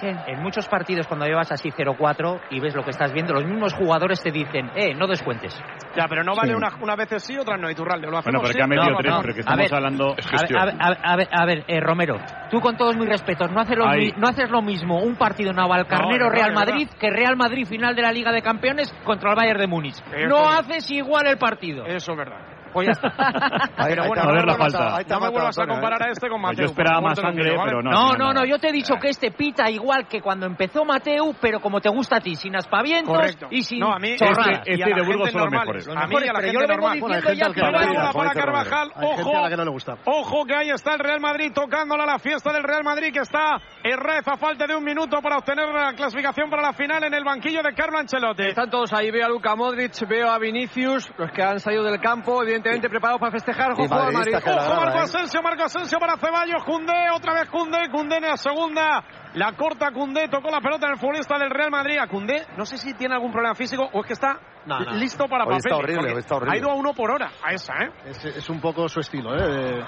¿Qué? 0.00 0.14
En 0.26 0.40
muchos 0.40 0.68
partidos 0.68 1.08
cuando 1.08 1.26
llevas 1.26 1.50
así 1.50 1.70
0-4 1.70 2.40
y 2.50 2.60
ves 2.60 2.72
lo 2.76 2.84
que 2.84 2.90
estás 2.90 3.12
viendo, 3.12 3.32
los 3.34 3.44
mismos 3.44 3.72
jugadores 3.74 4.22
te 4.22 4.30
dicen, 4.30 4.70
eh, 4.76 4.94
no 4.94 5.08
descuentes. 5.08 5.60
Ya, 5.96 6.06
pero 6.08 6.22
no 6.22 6.36
vale 6.36 6.50
Sí. 6.50 6.54
una, 6.54 6.68
una 6.80 6.94
vez 6.94 7.08
sí, 7.20 7.36
otras 7.36 7.58
no. 7.60 7.68
Iturralde, 7.68 8.06
lo 8.06 8.18
hacemos 8.18 8.40
Bueno, 8.40 8.40
pero 8.42 8.52
sí, 8.52 8.58
que 8.58 8.62
ha 8.62 8.66
metido 8.68 8.92
no, 8.92 8.98
tres, 8.98 9.12
no. 9.12 9.20
pero 9.22 9.34
que 9.34 9.40
A 9.40 9.42
estamos 9.42 9.58
ver, 9.64 9.74
hablando... 9.74 10.14
A 10.14 10.64
ver, 10.64 10.74
a 10.78 10.86
ver, 10.92 10.98
a 11.02 11.16
ver, 11.16 11.28
a 11.32 11.46
ver, 11.46 11.64
eh, 11.66 11.80
Romero, 11.80 12.18
tú 12.48 12.60
con 12.60 12.76
todos 12.76 12.96
mis 12.96 13.08
respetos, 13.08 13.50
no 13.50 13.60
haces 13.60 13.76
lo, 13.76 13.88
mi- 13.88 14.12
no 14.16 14.28
haces 14.28 14.48
lo 14.50 14.62
mismo 14.62 15.00
un 15.02 15.16
partido 15.16 15.52
Navalcarnero 15.52 16.26
No, 16.26 16.32
es 16.32 16.32
Real 16.32 16.50
verdad, 16.50 16.62
es 16.68 16.70
Madrid 16.74 16.88
que 16.96 17.10
Real 17.10 17.36
Madrid 17.36 17.66
final 17.66 17.96
de 17.96 18.02
la 18.02 18.12
Liga 18.12 18.30
de 18.30 18.40
Campeones 18.40 18.92
contra 19.02 19.30
el 19.30 19.36
Bayern 19.36 19.58
de 19.58 19.66
Múnich. 19.66 19.96
Eso 20.12 20.28
No 20.28 20.48
es. 20.52 20.58
haces 20.60 20.88
igual 20.92 21.26
el 21.26 21.38
partido. 21.38 21.84
Eso 21.86 22.12
es 22.12 22.16
verdad. 22.18 22.38
Pues 22.72 22.86
ya 22.86 22.92
está. 22.92 23.08
Pero 23.88 24.06
bueno, 24.08 24.22
A 24.22 24.32
ver 24.32 24.44
la 24.46 24.52
no 24.52 24.58
falta. 24.58 24.96
a- 24.96 25.02
No 25.02 25.20
me 25.20 25.28
vuelvas 25.30 25.58
a 25.58 25.66
comparar 25.66 26.02
a 26.02 26.10
este 26.10 26.28
con 26.28 26.40
Pues 26.40 26.52
Mateo. 26.52 26.64
yo 26.66 26.70
esperaba 26.70 27.00
más 27.00 27.18
sangre, 27.18 27.56
¿vale? 27.56 27.70
pero 27.70 27.82
no. 27.82 27.90
No, 27.90 28.12
no, 28.12 28.18
no, 28.18 28.32
nada. 28.34 28.46
yo 28.46 28.58
te 28.58 28.68
he 28.68 28.72
dicho 28.72 28.94
que 29.00 29.08
este 29.08 29.30
pita 29.30 29.70
igual 29.70 30.06
que 30.08 30.20
cuando 30.20 30.46
empezó 30.46 30.84
Mateu, 30.84 31.34
pero 31.40 31.60
como 31.60 31.80
te 31.80 31.88
gusta 31.88 32.16
a 32.16 32.20
ti, 32.20 32.34
sin 32.36 32.54
aspavientos 32.56 33.14
Correcto. 33.16 33.46
y 33.50 33.62
sin 33.62 33.80
No, 33.80 33.92
a 33.92 33.98
mí 33.98 34.16
chorradas. 34.16 34.58
Este- 34.60 34.70
y 34.70 34.74
a 34.74 34.76
este 34.86 34.90
la 34.90 34.96
de 34.96 35.02
Burgos 35.06 35.30
son 35.30 35.40
los 35.42 35.50
mejores. 35.50 35.88
A 35.88 36.06
mí 36.06 36.14
y 36.18 36.28
a 36.28 36.32
la 36.32 36.40
gente 36.40 36.52
yo 36.52 36.60
lo 36.60 36.66
vengo 36.68 36.90
diciendo 37.08 37.32
ya 37.32 37.52
que 37.52 37.60
no 37.62 38.12
para 38.12 38.32
Carvajal. 38.32 38.90
Ojo. 39.00 39.32
la 39.42 39.48
que 39.48 39.56
no 39.56 39.64
le 39.64 39.70
gusta. 39.70 39.94
Ojo 40.04 40.44
que 40.44 40.54
ahí 40.54 40.70
está 40.70 40.92
el 40.94 40.98
Real 41.00 41.20
Madrid 41.20 41.50
tocándola 41.54 42.04
la 42.06 42.18
fiesta 42.18 42.52
del 42.52 42.62
Real 42.62 42.84
Madrid 42.84 43.12
que 43.12 43.20
está 43.20 43.58
Herrez 43.82 44.26
a 44.28 44.36
falta 44.36 44.66
de 44.66 44.74
un 44.76 44.84
minuto 44.84 45.20
para 45.22 45.38
obtener 45.38 45.68
la 45.68 45.92
clasificación 45.94 46.50
para 46.50 46.62
la 46.62 46.72
final 46.72 47.02
en 47.04 47.14
el 47.14 47.24
banquillo 47.24 47.62
de 47.62 47.72
Carlo 47.74 47.98
Ancelotti. 47.98 48.42
Están 48.44 48.68
todos 48.70 48.92
ahí, 48.92 49.10
veo 49.10 49.26
a 49.26 49.28
Luka 49.28 49.54
Modric, 49.56 50.06
veo 50.06 50.28
a 50.30 50.38
Vinicius, 50.38 51.10
los 51.16 51.30
que 51.32 51.42
han 51.42 51.60
salido 51.60 51.84
del 51.84 52.00
campo, 52.00 52.42
evidentemente 52.42 52.57
preparados 52.62 53.20
para 53.20 53.32
festejar. 53.32 53.72
Ojo 53.72 53.86
Madrid. 53.88 54.34
Ojo 54.36 54.76
Marco 54.76 54.98
¿eh? 54.98 55.02
Asensio, 55.02 55.42
Marco 55.42 55.64
Asensio 55.64 55.98
para 55.98 56.16
Ceballos, 56.16 56.64
Cundé, 56.64 57.10
otra 57.14 57.34
vez 57.34 57.48
Cundé, 57.50 57.88
Cundé 57.90 58.16
en 58.16 58.22
la 58.24 58.36
segunda. 58.36 59.04
La 59.34 59.52
corta 59.52 59.90
Cundé, 59.92 60.28
tocó 60.28 60.50
la 60.50 60.60
pelota 60.60 60.86
en 60.86 60.92
el 60.92 60.98
futbolista 60.98 61.38
del 61.38 61.50
Real 61.50 61.70
Madrid. 61.70 61.98
A 61.98 62.06
Cundé, 62.08 62.46
no 62.56 62.64
sé 62.64 62.78
si 62.78 62.94
tiene 62.94 63.14
algún 63.14 63.30
problema 63.32 63.54
físico 63.54 63.88
o 63.92 64.00
es 64.00 64.06
que 64.06 64.12
está 64.14 64.38
No, 64.66 64.80
no. 64.80 64.92
listo 64.94 65.26
para 65.28 65.44
Hoy 65.44 65.56
papel. 65.56 65.58
está 65.58 65.76
horrible, 65.76 66.18
está 66.18 66.36
horrible. 66.36 66.54
Ha 66.56 66.58
ido 66.58 66.70
a 66.70 66.74
uno 66.74 66.92
por 66.94 67.10
hora, 67.10 67.30
a 67.44 67.52
esa, 67.52 67.74
¿eh? 67.84 67.90
Es, 68.06 68.24
es 68.24 68.48
un 68.50 68.60
poco 68.60 68.88
su 68.88 69.00
estilo, 69.00 69.34
¿eh? 69.36 69.84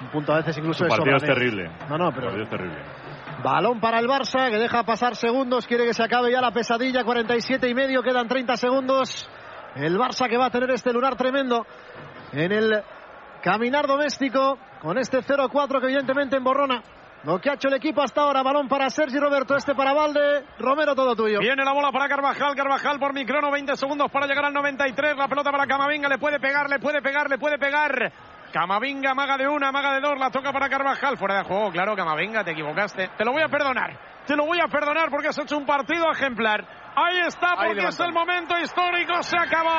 Un 0.00 0.10
punto 0.10 0.32
a 0.32 0.36
veces 0.38 0.58
incluso 0.58 0.78
Su 0.78 0.84
de 0.84 0.90
partido 0.90 1.16
es 1.16 1.22
terrible. 1.22 1.70
No, 1.88 1.96
no, 1.96 2.10
pero 2.12 2.26
partido 2.26 2.44
es 2.44 2.50
terrible. 2.50 2.82
Balón 3.42 3.80
para 3.80 3.98
el 4.00 4.06
Barça, 4.06 4.48
que 4.50 4.56
deja 4.58 4.82
pasar 4.84 5.16
segundos, 5.16 5.66
quiere 5.66 5.84
que 5.84 5.94
se 5.94 6.02
acabe 6.02 6.32
ya 6.32 6.40
la 6.40 6.50
pesadilla, 6.50 7.04
47 7.04 7.68
y 7.68 7.74
medio, 7.74 8.02
quedan 8.02 8.26
30 8.26 8.56
segundos. 8.56 9.28
El 9.76 9.98
Barça 9.98 10.28
que 10.28 10.36
va 10.36 10.46
a 10.46 10.50
tener 10.50 10.70
este 10.70 10.92
lunar 10.92 11.16
tremendo 11.16 11.66
en 12.42 12.52
el 12.52 12.82
caminar 13.42 13.86
doméstico, 13.86 14.58
con 14.80 14.98
este 14.98 15.18
0-4 15.18 15.80
que 15.80 15.86
evidentemente 15.86 16.36
emborrona 16.36 16.82
lo 17.24 17.40
que 17.40 17.50
ha 17.50 17.54
hecho 17.54 17.68
el 17.68 17.74
equipo 17.74 18.02
hasta 18.02 18.20
ahora. 18.20 18.42
Balón 18.42 18.68
para 18.68 18.90
Sergi 18.90 19.18
Roberto, 19.18 19.56
este 19.56 19.74
para 19.74 19.92
Valde. 19.92 20.44
Romero, 20.58 20.94
todo 20.94 21.16
tuyo. 21.16 21.40
Viene 21.40 21.64
la 21.64 21.72
bola 21.72 21.90
para 21.90 22.08
Carvajal, 22.08 22.54
Carvajal 22.54 22.98
por 22.98 23.14
microno, 23.14 23.50
20 23.50 23.76
segundos 23.76 24.10
para 24.10 24.26
llegar 24.26 24.44
al 24.44 24.52
93. 24.52 25.16
La 25.16 25.28
pelota 25.28 25.50
para 25.50 25.66
Camavinga, 25.66 26.08
le 26.08 26.18
puede 26.18 26.38
pegar, 26.38 26.68
le 26.68 26.78
puede 26.78 27.00
pegar, 27.00 27.30
le 27.30 27.38
puede 27.38 27.58
pegar. 27.58 28.12
Camavinga, 28.52 29.14
maga 29.14 29.36
de 29.36 29.48
una, 29.48 29.72
maga 29.72 29.94
de 29.94 30.00
dos, 30.00 30.18
la 30.18 30.30
toca 30.30 30.52
para 30.52 30.68
Carvajal. 30.68 31.16
Fuera 31.16 31.38
de 31.38 31.44
juego, 31.44 31.70
claro, 31.70 31.96
Camavinga, 31.96 32.44
te 32.44 32.52
equivocaste. 32.52 33.10
Te 33.16 33.24
lo 33.24 33.32
voy 33.32 33.42
a 33.42 33.48
perdonar, 33.48 33.98
te 34.26 34.36
lo 34.36 34.44
voy 34.44 34.58
a 34.60 34.68
perdonar 34.68 35.08
porque 35.10 35.28
has 35.28 35.38
hecho 35.38 35.56
un 35.56 35.66
partido 35.66 36.10
ejemplar. 36.12 36.83
Ahí 36.96 37.18
está, 37.26 37.54
Ahí 37.58 37.68
porque 37.68 37.86
es 37.88 37.98
el 37.98 38.12
momento 38.12 38.56
histórico, 38.58 39.20
se 39.22 39.36
acabó. 39.36 39.74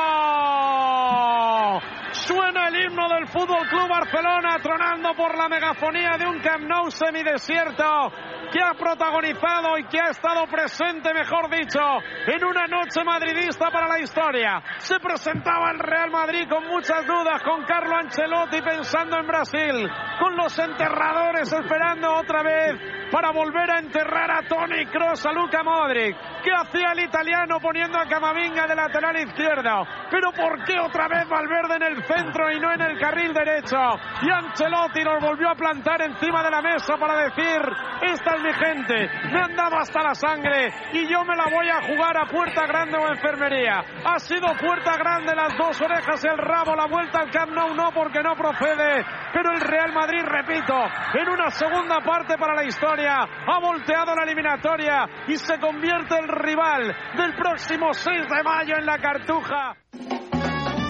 Suena 2.11 2.67
el 2.67 2.85
himno 2.85 3.07
del 3.07 3.27
Fútbol 3.27 3.67
Club 3.67 3.87
Barcelona, 3.87 4.57
tronando 4.61 5.13
por 5.15 5.37
la 5.37 5.47
megafonía 5.47 6.17
de 6.17 6.27
un 6.27 6.39
Camp 6.39 6.63
Nou 6.63 6.91
semidesierto 6.91 8.11
que 8.51 8.61
ha 8.61 8.73
protagonizado 8.73 9.77
y 9.77 9.85
que 9.85 9.99
ha 9.99 10.09
estado 10.09 10.45
presente, 10.47 11.13
mejor 11.13 11.49
dicho, 11.49 11.79
en 12.27 12.43
una 12.43 12.67
noche 12.67 13.03
madridista 13.03 13.69
para 13.69 13.87
la 13.87 13.99
historia. 13.99 14.61
Se 14.77 14.99
presentaba 14.99 15.71
el 15.71 15.79
Real 15.79 16.11
Madrid 16.11 16.47
con 16.49 16.67
muchas 16.67 17.05
dudas, 17.05 17.41
con 17.43 17.63
Carlo 17.65 17.95
Ancelotti 17.95 18.61
pensando 18.61 19.19
en 19.19 19.27
Brasil, 19.27 19.89
con 20.19 20.35
los 20.35 20.57
enterradores 20.57 21.51
esperando 21.51 22.15
otra 22.15 22.43
vez 22.43 22.75
para 23.11 23.31
volver 23.31 23.71
a 23.71 23.79
enterrar 23.79 24.31
a 24.31 24.47
Tony 24.47 24.85
Kroos, 24.87 25.25
a 25.25 25.31
Luca 25.31 25.63
Modric. 25.63 26.15
¿Qué 26.43 26.51
hacía 26.51 26.91
el 26.93 27.04
italiano 27.05 27.59
poniendo 27.59 27.97
a 27.97 28.05
Camavinga 28.05 28.67
de 28.67 28.75
lateral 28.75 29.17
izquierdo? 29.17 29.87
Pero 30.11 30.31
¿por 30.31 30.63
qué 30.65 30.79
otra 30.79 31.07
vez 31.07 31.27
Valverde 31.29 31.75
en 31.75 31.83
el 31.83 32.03
centro 32.03 32.51
y 32.51 32.59
no 32.59 32.73
en 32.73 32.81
el 32.81 32.99
carril 32.99 33.33
derecho? 33.33 33.77
Y 34.21 34.29
Ancelotti 34.29 35.03
nos 35.03 35.23
volvió 35.23 35.49
a 35.49 35.55
plantar 35.55 36.01
encima 36.01 36.43
de 36.43 36.51
la 36.51 36.61
mesa 36.61 36.97
para 36.97 37.29
decir, 37.29 37.61
esta 38.01 38.35
es 38.35 38.41
mi 38.41 38.53
gente, 38.53 39.09
me 39.31 39.39
han 39.39 39.55
dado 39.55 39.77
hasta 39.77 40.03
la 40.03 40.15
sangre 40.15 40.73
y 40.93 41.07
yo 41.07 41.23
me 41.23 41.35
la 41.35 41.45
voy 41.45 41.69
a 41.69 41.81
jugar 41.81 42.17
a 42.17 42.25
puerta 42.25 42.65
grande 42.65 42.97
o 42.97 43.07
enfermería. 43.07 43.83
Ha 44.03 44.19
sido 44.19 44.47
puerta 44.59 44.97
grande 44.97 45.35
las 45.35 45.55
dos 45.57 45.79
orejas 45.81 46.23
el 46.23 46.37
rabo, 46.37 46.75
la 46.75 46.87
vuelta 46.87 47.19
al 47.19 47.31
Camp 47.31 47.51
Nou 47.51 47.73
no 47.73 47.91
porque 47.91 48.21
no 48.21 48.35
procede, 48.35 49.05
pero 49.33 49.51
el 49.51 49.61
Real 49.61 49.93
Madrid, 49.93 50.23
repito, 50.23 50.75
en 51.13 51.29
una 51.29 51.49
segunda 51.51 51.99
parte 52.01 52.37
para 52.37 52.55
la 52.55 52.63
historia, 52.63 53.21
ha 53.21 53.59
volteado 53.59 54.15
la 54.15 54.23
eliminatoria 54.23 55.05
y 55.27 55.35
se 55.37 55.59
convierte 55.59 56.17
el 56.17 56.27
rival 56.27 56.94
del 57.17 57.33
próximo 57.35 57.93
6 57.93 58.27
de 58.29 58.43
mayo 58.43 58.75
en 58.77 58.85
la 58.85 58.97
Cartuja. 58.97 59.75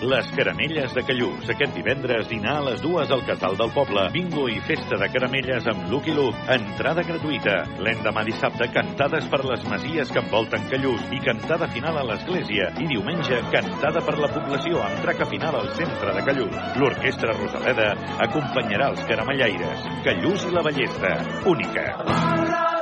Les 0.05 0.27
Caramelles 0.35 0.93
de 0.93 1.01
Callús. 1.01 1.47
Aquest 1.49 1.73
divendres 1.73 2.27
dinar 2.29 2.59
a 2.59 2.65
les 2.67 2.81
dues 2.83 3.09
al 3.09 3.23
Casal 3.25 3.55
del 3.57 3.71
Poble. 3.73 4.03
Bingo 4.13 4.43
i 4.51 4.59
festa 4.67 4.99
de 5.01 5.07
caramelles 5.09 5.65
amb 5.71 5.87
Lucky 5.89 6.13
Luke. 6.13 6.37
Entrada 6.53 7.01
gratuïta. 7.07 7.55
L'endemà 7.81 8.25
dissabte, 8.27 8.67
cantades 8.75 9.25
per 9.31 9.41
les 9.49 9.65
masies 9.71 10.13
que 10.13 10.21
envolten 10.21 10.69
Callús 10.69 11.01
i 11.15 11.23
cantada 11.25 11.71
final 11.73 11.97
a 11.97 12.05
l'església. 12.11 12.69
I 12.77 12.85
diumenge, 12.91 13.41
cantada 13.55 14.05
per 14.05 14.19
la 14.21 14.29
població 14.35 14.85
amb 14.85 15.01
traca 15.07 15.25
final 15.31 15.57
al 15.63 15.73
centre 15.79 16.13
de 16.19 16.25
Callús. 16.29 16.61
L'Orquestra 16.77 17.33
Rosaleda 17.39 17.91
acompanyarà 18.29 18.93
els 18.93 19.05
caramellaires. 19.09 19.91
Callús 20.05 20.45
i 20.45 20.53
la 20.53 20.65
ballesta. 20.69 21.17
Única. 21.49 22.74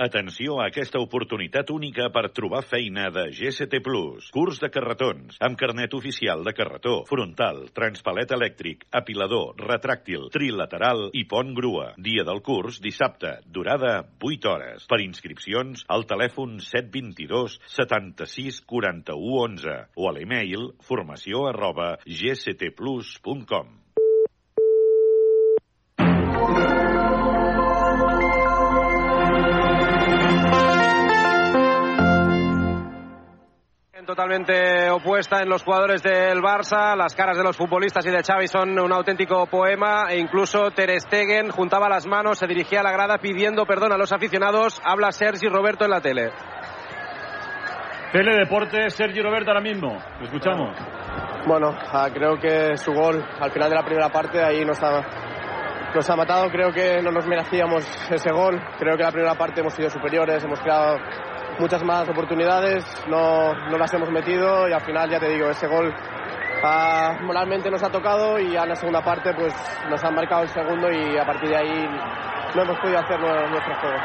Atenció 0.00 0.54
a 0.56 0.70
aquesta 0.70 0.96
oportunitat 0.96 1.68
única 1.74 2.06
per 2.08 2.30
trobar 2.32 2.62
feina 2.64 3.10
de 3.12 3.26
Plus. 3.84 4.30
Curs 4.32 4.58
de 4.62 4.70
carretons, 4.72 5.36
amb 5.44 5.58
carnet 5.60 5.92
oficial 5.92 6.40
de 6.42 6.54
carretó, 6.56 7.04
frontal, 7.04 7.66
transpalet 7.76 8.32
elèctric, 8.32 8.86
apilador, 8.90 9.60
retràctil, 9.60 10.30
trilateral 10.32 11.10
i 11.12 11.26
pont 11.28 11.52
grua. 11.52 11.92
Dia 11.98 12.24
del 12.24 12.40
curs, 12.40 12.80
dissabte. 12.80 13.40
Durada, 13.44 14.08
8 14.22 14.48
hores. 14.48 14.86
Per 14.88 15.02
inscripcions, 15.04 15.84
al 15.86 16.06
telèfon 16.08 16.56
722 16.64 17.58
76 17.68 18.62
41 18.64 19.20
11 19.50 19.76
o 20.00 20.08
a 20.08 20.14
l'email 20.16 20.70
formació 20.80 21.44
arroba 21.52 21.98
gstplus.com. 22.06 23.76
totalmente 34.06 34.90
opuesta 34.90 35.42
en 35.42 35.48
los 35.48 35.62
jugadores 35.62 36.02
del 36.02 36.40
Barça. 36.40 36.96
Las 36.96 37.14
caras 37.14 37.36
de 37.36 37.42
los 37.42 37.56
futbolistas 37.56 38.04
y 38.06 38.10
de 38.10 38.22
Xavi 38.22 38.46
son 38.46 38.78
un 38.78 38.92
auténtico 38.92 39.46
poema 39.46 40.06
e 40.10 40.18
incluso 40.18 40.70
Ter 40.70 40.98
Stegen 41.00 41.50
juntaba 41.50 41.88
las 41.88 42.06
manos, 42.06 42.38
se 42.38 42.46
dirigía 42.46 42.80
a 42.80 42.82
la 42.82 42.92
grada 42.92 43.18
pidiendo 43.18 43.66
perdón 43.66 43.92
a 43.92 43.98
los 43.98 44.12
aficionados. 44.12 44.80
Habla 44.84 45.12
Sergi 45.12 45.48
Roberto 45.48 45.84
en 45.84 45.90
la 45.90 46.00
tele. 46.00 46.30
Teledeporte, 48.12 48.90
Sergi 48.90 49.20
Roberto 49.20 49.50
ahora 49.50 49.62
mismo. 49.62 49.98
Lo 50.18 50.24
escuchamos. 50.24 50.76
Bueno, 51.46 51.76
ah, 51.92 52.08
creo 52.12 52.38
que 52.38 52.76
su 52.76 52.92
gol 52.92 53.24
al 53.40 53.50
final 53.50 53.70
de 53.70 53.76
la 53.76 53.84
primera 53.84 54.08
parte 54.08 54.42
ahí 54.42 54.64
nos 54.64 54.82
ha, 54.82 55.02
nos 55.94 56.10
ha 56.10 56.16
matado. 56.16 56.50
Creo 56.50 56.72
que 56.72 57.00
no 57.02 57.10
nos 57.10 57.26
merecíamos 57.26 57.84
ese 58.10 58.32
gol. 58.32 58.60
Creo 58.78 58.96
que 58.96 59.02
la 59.02 59.12
primera 59.12 59.34
parte 59.34 59.60
hemos 59.60 59.74
sido 59.74 59.90
superiores, 59.90 60.42
hemos 60.42 60.60
creado 60.60 60.98
muchas 61.60 61.82
más 61.84 62.08
oportunidades, 62.08 62.84
no, 63.08 63.54
no 63.70 63.78
las 63.78 63.92
hemos 63.94 64.10
metido 64.10 64.68
y 64.68 64.72
al 64.72 64.80
final, 64.80 65.08
ya 65.10 65.20
te 65.20 65.28
digo, 65.28 65.50
ese 65.50 65.66
gol 65.68 65.94
ah, 66.64 67.16
moralmente 67.22 67.70
nos 67.70 67.82
ha 67.82 67.90
tocado 67.90 68.38
y 68.38 68.52
ya 68.52 68.62
en 68.64 68.70
la 68.70 68.76
segunda 68.76 69.02
parte 69.02 69.32
pues 69.34 69.54
nos 69.88 70.02
han 70.02 70.14
marcado 70.14 70.42
el 70.42 70.48
segundo 70.48 70.90
y 70.90 71.16
a 71.18 71.24
partir 71.24 71.50
de 71.50 71.56
ahí 71.56 71.88
no 72.54 72.62
hemos 72.62 72.78
podido 72.80 72.98
hacer 72.98 73.20
nu- 73.20 73.48
nuestro 73.50 73.74
juego. 73.76 73.96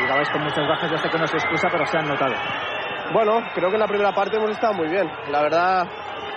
Llegabais 0.00 0.28
con 0.30 0.42
muchas 0.42 0.66
bajas, 0.68 0.90
ya 0.90 0.98
sé 0.98 1.08
que 1.10 1.18
no 1.18 1.26
se 1.26 1.36
excusa, 1.36 1.68
pero 1.70 1.86
se 1.86 1.98
han 1.98 2.08
notado. 2.08 2.34
Bueno, 3.12 3.40
creo 3.54 3.68
que 3.68 3.74
en 3.74 3.80
la 3.80 3.86
primera 3.86 4.12
parte 4.12 4.36
hemos 4.36 4.50
estado 4.50 4.72
muy 4.74 4.88
bien. 4.88 5.08
La 5.30 5.42
verdad, 5.42 5.86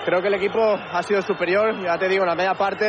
creo 0.04 0.20
que 0.20 0.28
el 0.28 0.34
equipo 0.34 0.60
ha 0.92 1.02
sido 1.02 1.22
superior. 1.22 1.74
Ya 1.82 1.96
te 1.98 2.06
digo, 2.08 2.22
en 2.22 2.28
la 2.28 2.34
media 2.36 2.54
parte, 2.54 2.86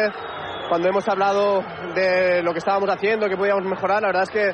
cuando 0.70 0.90
hemos 0.90 1.08
hablado 1.08 1.64
de 1.96 2.44
lo 2.44 2.52
que 2.52 2.60
estábamos 2.60 2.90
haciendo, 2.90 3.28
que 3.30 3.38
podíamos 3.38 3.64
mejorar, 3.64 4.02
la 4.02 4.08
verdad 4.10 4.24
es 4.24 4.30
que 4.30 4.52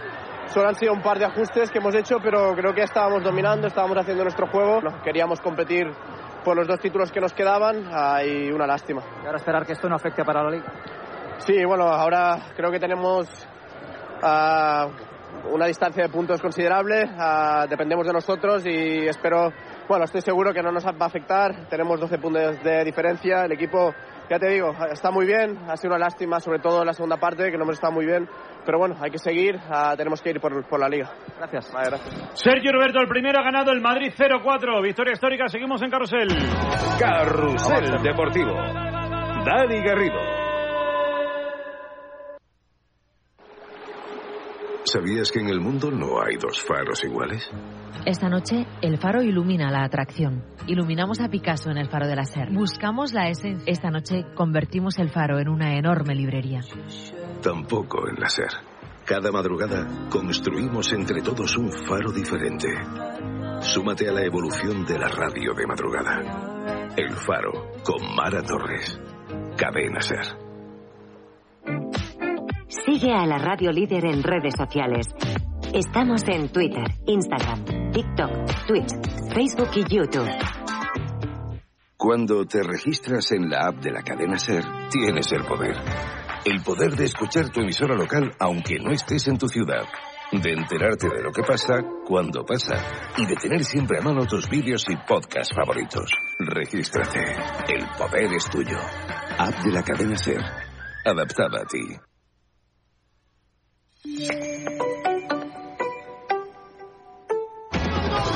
solo 0.47 0.69
han 0.69 0.75
sido 0.75 0.93
un 0.93 1.01
par 1.01 1.19
de 1.19 1.25
ajustes 1.25 1.71
que 1.71 1.79
hemos 1.79 1.95
hecho, 1.95 2.17
pero 2.21 2.53
creo 2.55 2.73
que 2.73 2.83
estábamos 2.83 3.23
dominando, 3.23 3.67
estábamos 3.67 3.97
haciendo 3.97 4.23
nuestro 4.23 4.47
juego. 4.47 4.81
Queríamos 5.03 5.41
competir 5.41 5.87
por 6.43 6.57
los 6.57 6.67
dos 6.67 6.79
títulos 6.79 7.11
que 7.11 7.19
nos 7.19 7.33
quedaban 7.33 7.89
y 8.25 8.51
una 8.51 8.67
lástima. 8.67 9.01
Y 9.23 9.25
ahora 9.25 9.37
esperar 9.37 9.65
que 9.65 9.73
esto 9.73 9.89
no 9.89 9.95
afecte 9.95 10.23
para 10.23 10.43
la 10.43 10.51
liga. 10.51 10.65
Sí, 11.39 11.63
bueno, 11.65 11.85
ahora 11.85 12.37
creo 12.55 12.71
que 12.71 12.79
tenemos 12.79 13.27
ah, 14.21 14.87
una 15.51 15.65
distancia 15.65 16.03
de 16.03 16.09
puntos 16.09 16.41
considerable, 16.41 17.03
ah, 17.17 17.65
dependemos 17.69 18.05
de 18.05 18.13
nosotros 18.13 18.65
y 18.65 19.07
espero, 19.07 19.51
bueno, 19.87 20.05
estoy 20.05 20.21
seguro 20.21 20.53
que 20.53 20.61
no 20.61 20.71
nos 20.71 20.85
va 20.85 20.93
a 20.97 21.05
afectar, 21.05 21.67
tenemos 21.67 21.99
12 21.99 22.17
puntos 22.17 22.63
de 22.63 22.83
diferencia, 22.83 23.43
el 23.43 23.51
equipo, 23.51 23.93
ya 24.29 24.39
te 24.39 24.49
digo, 24.49 24.73
está 24.91 25.11
muy 25.11 25.25
bien, 25.25 25.57
ha 25.67 25.77
sido 25.77 25.93
una 25.93 26.05
lástima, 26.05 26.39
sobre 26.39 26.59
todo 26.59 26.81
en 26.81 26.87
la 26.87 26.93
segunda 26.93 27.17
parte, 27.17 27.51
que 27.51 27.57
no 27.57 27.63
hemos 27.63 27.75
estado 27.75 27.93
muy 27.93 28.05
bien, 28.05 28.27
pero 28.65 28.79
bueno, 28.79 28.95
hay 29.01 29.11
que 29.11 29.17
seguir, 29.17 29.59
ah, 29.69 29.93
tenemos 29.97 30.21
que 30.21 30.31
ir 30.31 30.39
por, 30.39 30.67
por 30.67 30.79
la 30.79 30.87
liga. 30.87 31.11
Gracias. 31.37 31.71
Vale, 31.73 31.89
gracias. 31.89 32.39
Sergio 32.39 32.71
Roberto, 32.71 32.99
el 32.99 33.07
primero 33.07 33.39
ha 33.39 33.43
ganado 33.43 33.71
el 33.71 33.81
Madrid 33.81 34.11
0-4. 34.15 34.81
Victoria 34.81 35.13
histórica, 35.13 35.47
seguimos 35.47 35.81
en 35.81 35.89
Carrusel. 35.89 36.27
Carrusel 36.99 38.01
Deportivo. 38.01 38.53
Dani 39.45 39.81
Garrido. 39.83 40.19
¿Sabías 44.85 45.31
que 45.31 45.39
en 45.39 45.49
el 45.49 45.59
mundo 45.59 45.91
no 45.91 46.21
hay 46.21 46.35
dos 46.37 46.61
faros 46.61 47.03
iguales? 47.03 47.49
Esta 48.05 48.27
noche, 48.27 48.65
el 48.81 48.97
faro 48.97 49.21
ilumina 49.21 49.71
la 49.71 49.83
atracción. 49.83 50.43
Iluminamos 50.67 51.21
a 51.21 51.29
Picasso 51.29 51.71
en 51.71 51.77
el 51.77 51.89
faro 51.89 52.07
de 52.07 52.15
la 52.15 52.25
SER. 52.25 52.51
Buscamos 52.51 53.13
la 53.13 53.29
esencia. 53.29 53.63
Esta 53.65 53.89
noche, 53.89 54.25
convertimos 54.35 54.99
el 54.99 55.09
faro 55.09 55.39
en 55.39 55.47
una 55.47 55.77
enorme 55.77 56.13
librería. 56.13 56.61
Tampoco 57.41 58.07
en 58.09 58.19
la 58.19 58.29
SER. 58.29 58.51
Cada 59.05 59.31
madrugada 59.31 59.85
construimos 60.09 60.91
entre 60.93 61.21
todos 61.21 61.57
un 61.57 61.71
faro 61.71 62.11
diferente. 62.11 62.67
Súmate 63.59 64.09
a 64.09 64.13
la 64.13 64.23
evolución 64.23 64.85
de 64.85 64.99
la 64.99 65.07
radio 65.07 65.53
de 65.53 65.67
madrugada. 65.67 66.93
El 66.95 67.11
faro 67.11 67.71
con 67.83 68.15
Mara 68.15 68.41
Torres. 68.41 68.99
Cadena 69.57 70.01
SER. 70.01 70.43
Sigue 72.67 73.13
a 73.13 73.25
la 73.25 73.37
radio 73.37 73.71
líder 73.71 74.05
en 74.05 74.23
redes 74.23 74.55
sociales. 74.57 75.07
Estamos 75.73 76.23
en 76.27 76.49
Twitter, 76.49 76.85
Instagram, 77.07 77.65
TikTok, 77.93 78.31
Twitch, 78.65 78.89
Facebook 79.35 79.69
y 79.75 79.95
YouTube. 79.95 80.27
Cuando 81.95 82.43
te 82.43 82.63
registras 82.63 83.31
en 83.33 83.51
la 83.51 83.67
app 83.67 83.75
de 83.83 83.91
la 83.91 84.01
cadena 84.01 84.39
SER, 84.39 84.63
tienes 84.89 85.31
el 85.31 85.45
poder. 85.45 85.75
El 86.43 86.63
poder 86.63 86.95
de 86.95 87.05
escuchar 87.05 87.49
tu 87.49 87.61
emisora 87.61 87.95
local 87.95 88.31
aunque 88.39 88.79
no 88.79 88.91
estés 88.91 89.27
en 89.27 89.37
tu 89.37 89.47
ciudad. 89.47 89.85
De 90.31 90.53
enterarte 90.53 91.07
de 91.07 91.21
lo 91.21 91.31
que 91.31 91.43
pasa 91.43 91.75
cuando 92.07 92.43
pasa. 92.43 92.73
Y 93.17 93.27
de 93.27 93.35
tener 93.35 93.63
siempre 93.63 93.99
a 93.99 94.01
mano 94.01 94.25
tus 94.25 94.49
vídeos 94.49 94.83
y 94.89 94.95
podcasts 95.07 95.55
favoritos. 95.55 96.11
Regístrate. 96.39 97.19
El 97.67 97.85
poder 97.95 98.33
es 98.33 98.49
tuyo. 98.49 98.79
App 99.37 99.63
de 99.63 99.71
la 99.71 99.83
cadena 99.83 100.17
SER. 100.17 100.41
Adaptada 101.05 101.61
a 101.61 101.65
ti. 101.65 101.99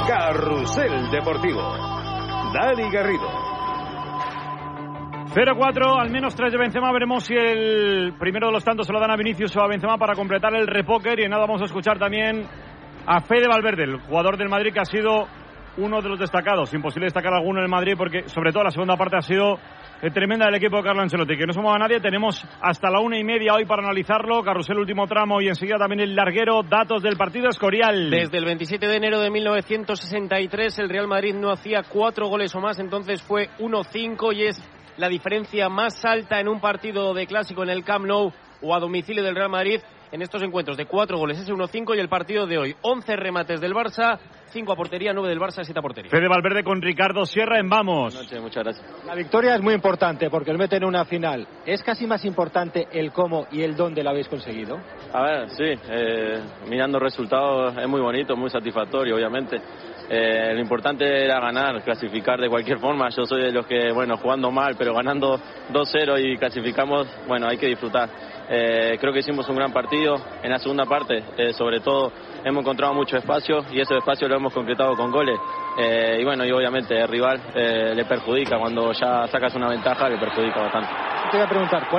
Carrusel 0.08 1.12
Deportivo. 1.12 1.62
Dani 2.54 2.90
Garrido. 2.90 3.28
0-4, 5.36 6.00
al 6.00 6.10
menos 6.10 6.34
3 6.34 6.50
de 6.50 6.58
Benzema. 6.58 6.94
Veremos 6.94 7.26
si 7.26 7.36
el 7.36 8.14
primero 8.18 8.48
de 8.48 8.54
los 8.54 8.64
tantos 8.64 8.88
se 8.88 8.94
lo 8.94 9.02
dan 9.02 9.12
a 9.12 9.18
Vinicius 9.18 9.56
o 9.58 9.62
a 9.62 9.68
Benzema 9.68 9.98
para 9.98 10.16
completar 10.16 10.56
el 10.56 10.66
repóker. 10.66 11.20
Y 11.20 11.24
en 11.24 11.32
nada 11.32 11.46
vamos 11.46 11.62
a 11.62 11.66
escuchar 11.66 12.00
también 12.00 12.48
a 13.06 13.20
Fede 13.20 13.50
Valverde, 13.50 13.84
el 13.84 14.00
jugador 14.00 14.38
del 14.38 14.48
Madrid 14.48 14.72
que 14.74 14.80
ha 14.80 14.86
sido 14.86 15.28
uno 15.76 16.02
de 16.02 16.08
los 16.08 16.20
destacados. 16.20 16.74
Imposible 16.74 17.08
destacar 17.08 17.34
alguno 17.34 17.60
en 17.60 17.66
el 17.66 17.70
Madrid 17.70 17.96
porque, 17.98 18.30
sobre 18.30 18.54
todo, 18.54 18.64
la 18.64 18.72
segunda 18.72 18.96
parte 18.96 19.18
ha 19.18 19.22
sido 19.22 19.60
tremenda 20.14 20.46
del 20.46 20.56
equipo 20.56 20.78
de 20.78 20.84
Carlo 20.84 21.02
Ancelotti. 21.02 21.38
Que 21.38 21.46
no 21.46 21.54
se 21.54 21.62
mueva 21.62 21.78
nadie. 21.78 22.00
Tenemos 22.00 22.44
hasta 22.62 22.90
la 22.90 23.00
una 23.00 23.18
y 23.18 23.24
media 23.24 23.54
hoy 23.54 23.66
para 23.66 23.84
analizarlo. 23.84 24.44
Carrusel, 24.44 24.78
último 24.78 25.08
tramo 25.08 25.42
y 25.42 25.48
enseguida 25.48 25.78
también 25.78 26.02
el 26.02 26.16
larguero. 26.16 26.64
Datos 26.64 27.04
del 27.04 27.18
partido 27.18 27.50
Escorial. 27.50 28.10
Desde 28.10 28.38
el 28.38 28.46
27 28.46 28.88
de 28.88 28.96
enero 28.96 29.20
de 29.20 29.30
1963 29.30 30.80
el 30.80 30.90
Real 30.90 31.08
Madrid 31.08 31.36
no 31.36 31.52
hacía 31.52 31.84
cuatro 31.84 32.28
goles 32.28 32.54
o 32.56 32.60
más, 32.60 32.80
entonces 32.80 33.22
fue 33.22 33.50
1-5 33.60 34.36
y 34.36 34.46
es 34.46 34.62
la 34.98 35.10
diferencia 35.10 35.70
más 35.70 36.04
alta 36.06 36.40
en 36.40 36.48
un 36.48 36.60
partido 36.60 37.14
de 37.14 37.28
clásico 37.28 37.64
en 37.64 37.70
el 37.70 37.84
Camp 37.84 38.06
Nou 38.06 38.32
o 38.62 38.76
a 38.76 38.80
domicilio 38.80 39.24
del 39.24 39.36
Real 39.36 39.50
Madrid 39.50 39.80
en 40.12 40.22
estos 40.22 40.42
encuentros 40.42 40.78
de 40.78 40.86
cuatro 40.86 41.18
goles, 41.18 41.40
ese 41.40 41.52
1-5 41.54 41.96
y 41.96 42.00
el 42.00 42.10
partido 42.10 42.48
de 42.48 42.58
hoy, 42.58 42.76
11 42.82 43.16
remates 43.18 43.60
del 43.60 43.74
Barça, 43.74 44.20
5 44.50 44.72
a 44.72 44.76
portería, 44.76 45.14
9 45.14 45.30
del 45.30 45.40
Barça, 45.40 45.64
7 45.64 45.78
a 45.78 45.82
portería. 45.82 46.10
Fede 46.12 46.28
Valverde 46.28 46.64
con 46.64 46.82
Ricardo 46.82 47.26
Sierra 47.26 47.60
en 47.60 47.70
Vamos. 47.70 48.16
muchas 48.42 48.64
gracias. 48.64 49.06
La 49.06 49.16
victoria 49.16 49.56
es 49.56 49.62
muy 49.62 49.74
importante 49.74 50.30
porque 50.30 50.52
el 50.52 50.58
mete 50.58 50.78
en 50.78 50.86
una 50.86 51.06
final. 51.06 51.48
¿Es 51.66 51.84
casi 51.84 52.08
más 52.08 52.24
importante 52.26 52.88
el 52.92 53.12
cómo 53.12 53.48
y 53.52 53.62
el 53.62 53.76
dónde 53.76 54.04
lo 54.04 54.10
habéis 54.12 54.28
conseguido? 54.28 54.80
A 55.14 55.22
ver, 55.22 55.50
sí, 55.50 55.74
eh, 55.90 56.40
mirando 56.70 57.00
resultados 57.00 57.76
es 57.78 57.88
muy 57.88 58.02
bonito, 58.02 58.36
muy 58.36 58.50
satisfactorio, 58.50 59.16
obviamente. 59.16 59.58
Eh, 60.10 60.54
lo 60.54 60.62
importante 60.62 61.26
era 61.26 61.40
ganar, 61.40 61.84
clasificar 61.84 62.40
de 62.40 62.50
cualquier 62.50 62.80
forma. 62.80 63.10
Yo 63.10 63.26
soy 63.26 63.42
de 63.42 63.52
los 63.52 63.66
que, 63.66 63.92
bueno, 63.92 64.16
jugando 64.18 64.52
mal, 64.52 64.76
pero 64.78 64.94
ganando 64.94 65.38
2-0 65.74 66.18
y 66.20 66.38
clasificamos, 66.38 67.08
bueno, 67.28 67.48
hay 67.48 67.58
que 67.58 67.68
disfrutar. 67.68 68.10
Eh, 68.50 68.98
creo 69.00 69.12
que 69.12 69.20
hicimos 69.20 69.48
un 69.50 69.58
gran 69.58 69.74
partido. 69.74 70.16
En 70.42 70.52
la 70.52 70.60
segunda 70.60 70.86
parte, 70.86 71.24
eh, 71.38 71.52
sobre 71.52 71.82
todo, 71.82 72.12
hemos 72.44 72.62
encontrado 72.62 72.94
mucho 72.94 73.18
espacio 73.18 73.66
y 73.72 73.80
ese 73.80 73.98
espacio 73.98 74.28
lo 74.28 74.36
hemos 74.36 74.54
concretado 74.54 74.96
con 74.96 75.12
goles. 75.12 75.40
Eh, 75.78 76.18
y 76.20 76.24
bueno, 76.24 76.46
y 76.46 76.52
obviamente 76.52 77.00
el 77.00 77.08
rival 77.08 77.42
eh, 77.54 77.94
le 77.96 78.06
perjudica 78.06 78.58
cuando 78.58 78.92
ya 78.94 79.28
sacas 79.28 79.54
una 79.56 79.70
ventaja, 79.70 80.10
le 80.10 80.18
perjudica 80.18 80.62
bastante. 80.62 80.90
Te 81.32 81.38
voy 81.38 81.46
a 81.46 81.50
preguntar, 81.50 81.88
¿cuál 81.90 81.96